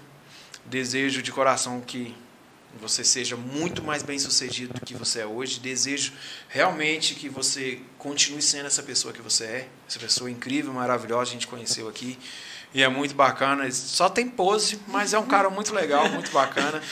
Desejo 0.65 1.23
de 1.23 1.31
coração 1.31 1.81
que 1.81 2.15
você 2.79 3.03
seja 3.03 3.35
muito 3.35 3.81
mais 3.81 4.03
bem 4.03 4.19
sucedido 4.19 4.75
do 4.75 4.85
que 4.85 4.93
você 4.93 5.21
é 5.21 5.25
hoje. 5.25 5.59
Desejo 5.59 6.13
realmente 6.47 7.15
que 7.15 7.27
você 7.27 7.81
continue 7.97 8.39
sendo 8.39 8.67
essa 8.67 8.83
pessoa 8.83 9.11
que 9.11 9.21
você 9.21 9.45
é, 9.45 9.67
essa 9.87 9.97
pessoa 9.97 10.29
incrível, 10.29 10.71
maravilhosa, 10.71 11.31
a 11.31 11.33
gente 11.33 11.47
conheceu 11.47 11.89
aqui. 11.89 12.19
E 12.71 12.83
é 12.83 12.87
muito 12.87 13.15
bacana. 13.15 13.71
Só 13.71 14.09
tem 14.09 14.29
pose, 14.29 14.79
mas 14.87 15.11
é 15.11 15.17
um 15.17 15.25
cara 15.25 15.49
muito 15.49 15.73
legal, 15.73 16.07
muito 16.09 16.31
bacana. 16.31 16.79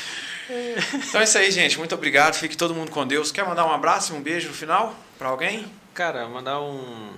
Então 0.93 1.21
é 1.21 1.23
isso 1.23 1.37
aí, 1.37 1.49
gente. 1.49 1.77
Muito 1.77 1.95
obrigado. 1.95 2.35
Fique 2.35 2.57
todo 2.57 2.75
mundo 2.75 2.91
com 2.91 3.07
Deus. 3.07 3.31
Quer 3.31 3.45
mandar 3.47 3.65
um 3.65 3.71
abraço 3.71 4.13
e 4.13 4.17
um 4.17 4.21
beijo 4.21 4.49
no 4.49 4.53
final 4.53 4.93
para 5.17 5.29
alguém? 5.29 5.71
Cara, 5.93 6.27
mandar 6.27 6.59
um 6.59 7.13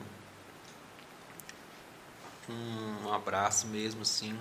um 2.49 3.13
abraço 3.13 3.65
mesmo 3.67 4.01
assim 4.01 4.37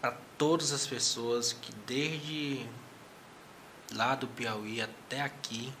para 0.00 0.16
todas 0.38 0.72
as 0.72 0.86
pessoas 0.86 1.52
que 1.52 1.72
desde 1.84 2.64
lá 3.92 4.14
do 4.14 4.28
Piauí 4.28 4.80
até 4.80 5.20
aqui 5.22 5.72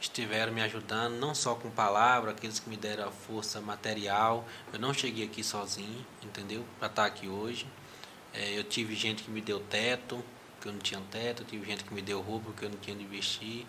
estiveram 0.00 0.52
me 0.52 0.62
ajudando, 0.62 1.14
não 1.14 1.34
só 1.34 1.54
com 1.54 1.70
palavra, 1.70 2.30
aqueles 2.30 2.58
que 2.58 2.70
me 2.70 2.76
deram 2.76 3.08
a 3.08 3.12
força 3.12 3.60
material. 3.60 4.48
Eu 4.72 4.78
não 4.78 4.94
cheguei 4.94 5.26
aqui 5.26 5.44
sozinho, 5.44 6.06
entendeu? 6.22 6.64
Para 6.78 6.88
estar 6.88 7.04
aqui 7.04 7.28
hoje. 7.28 7.66
É, 8.32 8.58
eu 8.58 8.64
tive 8.64 8.94
gente 8.94 9.22
que 9.22 9.30
me 9.30 9.42
deu 9.42 9.60
teto, 9.60 10.24
que 10.60 10.68
eu 10.68 10.72
não 10.72 10.80
tinha 10.80 11.00
teto, 11.10 11.42
eu 11.42 11.46
tive 11.46 11.66
gente 11.66 11.84
que 11.84 11.92
me 11.92 12.00
deu 12.00 12.20
roupa 12.22 12.50
que 12.52 12.64
eu 12.64 12.70
não 12.70 12.78
tinha 12.78 12.96
de 12.96 13.04
vestir. 13.04 13.66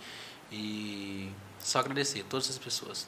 E 0.52 1.30
só 1.64 1.80
agradecer 1.80 2.24
todas 2.30 2.50
as 2.50 2.58
pessoas. 2.58 3.08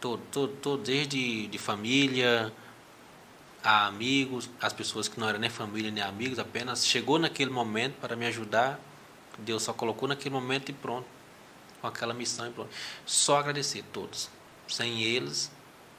Todo, 0.00 0.22
todo, 0.30 0.52
todo 0.56 0.82
desde 0.82 1.46
de 1.46 1.58
família 1.58 2.52
a 3.62 3.86
amigos, 3.86 4.48
as 4.60 4.72
pessoas 4.72 5.08
que 5.08 5.20
não 5.20 5.28
eram 5.28 5.38
nem 5.38 5.50
família 5.50 5.90
nem 5.90 6.02
amigos, 6.02 6.38
apenas 6.38 6.86
chegou 6.86 7.18
naquele 7.18 7.50
momento 7.50 7.96
para 8.00 8.16
me 8.16 8.26
ajudar. 8.26 8.78
Deus 9.38 9.62
só 9.62 9.72
colocou 9.72 10.08
naquele 10.08 10.34
momento 10.34 10.70
e 10.70 10.72
pronto. 10.72 11.06
Com 11.80 11.86
aquela 11.86 12.12
missão 12.12 12.46
e 12.46 12.50
pronto. 12.50 12.70
Só 13.06 13.38
agradecer 13.38 13.82
todos. 13.92 14.28
Sem 14.68 15.02
eles, 15.02 15.50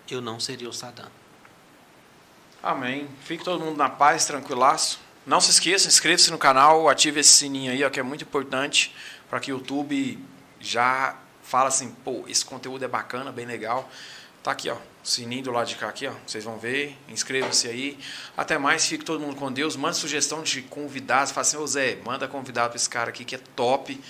eu 0.10 0.22
não 0.22 0.40
seria 0.40 0.70
o 0.70 0.74
Sadam. 0.74 1.10
Amém. 2.62 3.08
Fique 3.24 3.44
todo 3.44 3.64
mundo 3.64 3.78
na 3.78 3.90
paz, 3.90 4.26
tranquilaço. 4.26 5.00
Não 5.26 5.42
se 5.42 5.52
esqueça, 5.52 5.88
inscreva-se 5.88 6.32
no 6.32 6.38
canal, 6.38 6.90
ative 6.90 7.20
esse 7.20 7.30
sininho 7.30 7.72
aí, 7.72 7.84
ó, 7.84 7.90
que 7.90 8.00
é 8.00 8.04
muito 8.04 8.24
importante 8.24 8.96
para 9.30 9.40
que 9.40 9.52
o 9.52 9.58
YouTube 9.58 10.24
já 10.60 11.16
fala 11.52 11.68
assim, 11.68 11.92
pô, 12.06 12.24
esse 12.30 12.46
conteúdo 12.46 12.86
é 12.86 12.88
bacana, 12.88 13.30
bem 13.30 13.46
legal. 13.46 13.90
Tá 14.42 14.52
aqui, 14.52 14.70
ó, 14.70 14.78
sininho 15.04 15.44
do 15.44 15.52
lado 15.52 15.68
de 15.68 15.76
cá 15.76 15.90
aqui, 15.90 16.08
ó. 16.08 16.14
Vocês 16.26 16.46
vão 16.46 16.58
ver, 16.58 16.98
inscreva-se 17.10 17.68
aí. 17.68 18.00
Até 18.38 18.58
mais, 18.58 18.86
fique 18.88 19.04
todo 19.04 19.20
mundo 19.20 19.36
com 19.36 19.52
Deus. 19.52 19.76
Mande 19.76 19.98
sugestão 19.98 20.44
de 20.44 20.62
convidados, 20.62 21.34
fala 21.34 21.42
assim, 21.42 21.58
ô 21.58 21.68
Zé, 21.68 21.98
manda 22.06 22.26
convidado 22.26 22.70
para 22.70 22.78
esse 22.78 22.90
cara 22.90 23.10
aqui 23.10 23.26
que 23.26 23.36
é 23.36 23.40
top. 23.54 24.02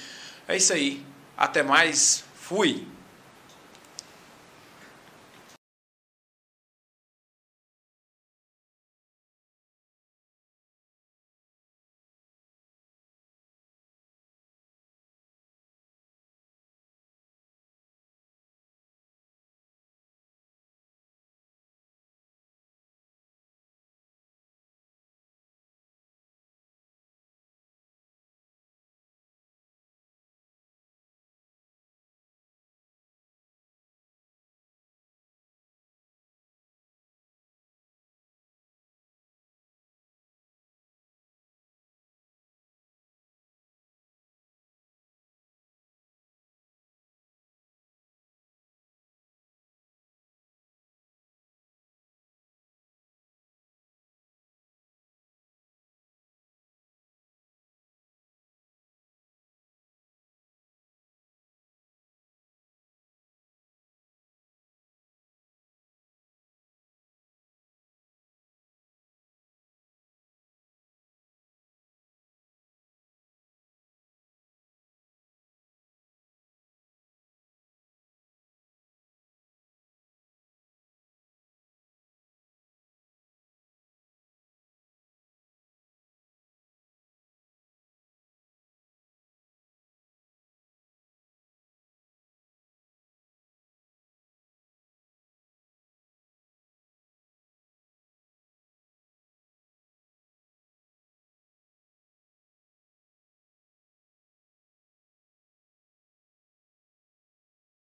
É 0.48 0.56
isso 0.56 0.72
aí. 0.72 1.04
Até 1.36 1.64
mais. 1.64 2.24
Fui. 2.36 2.88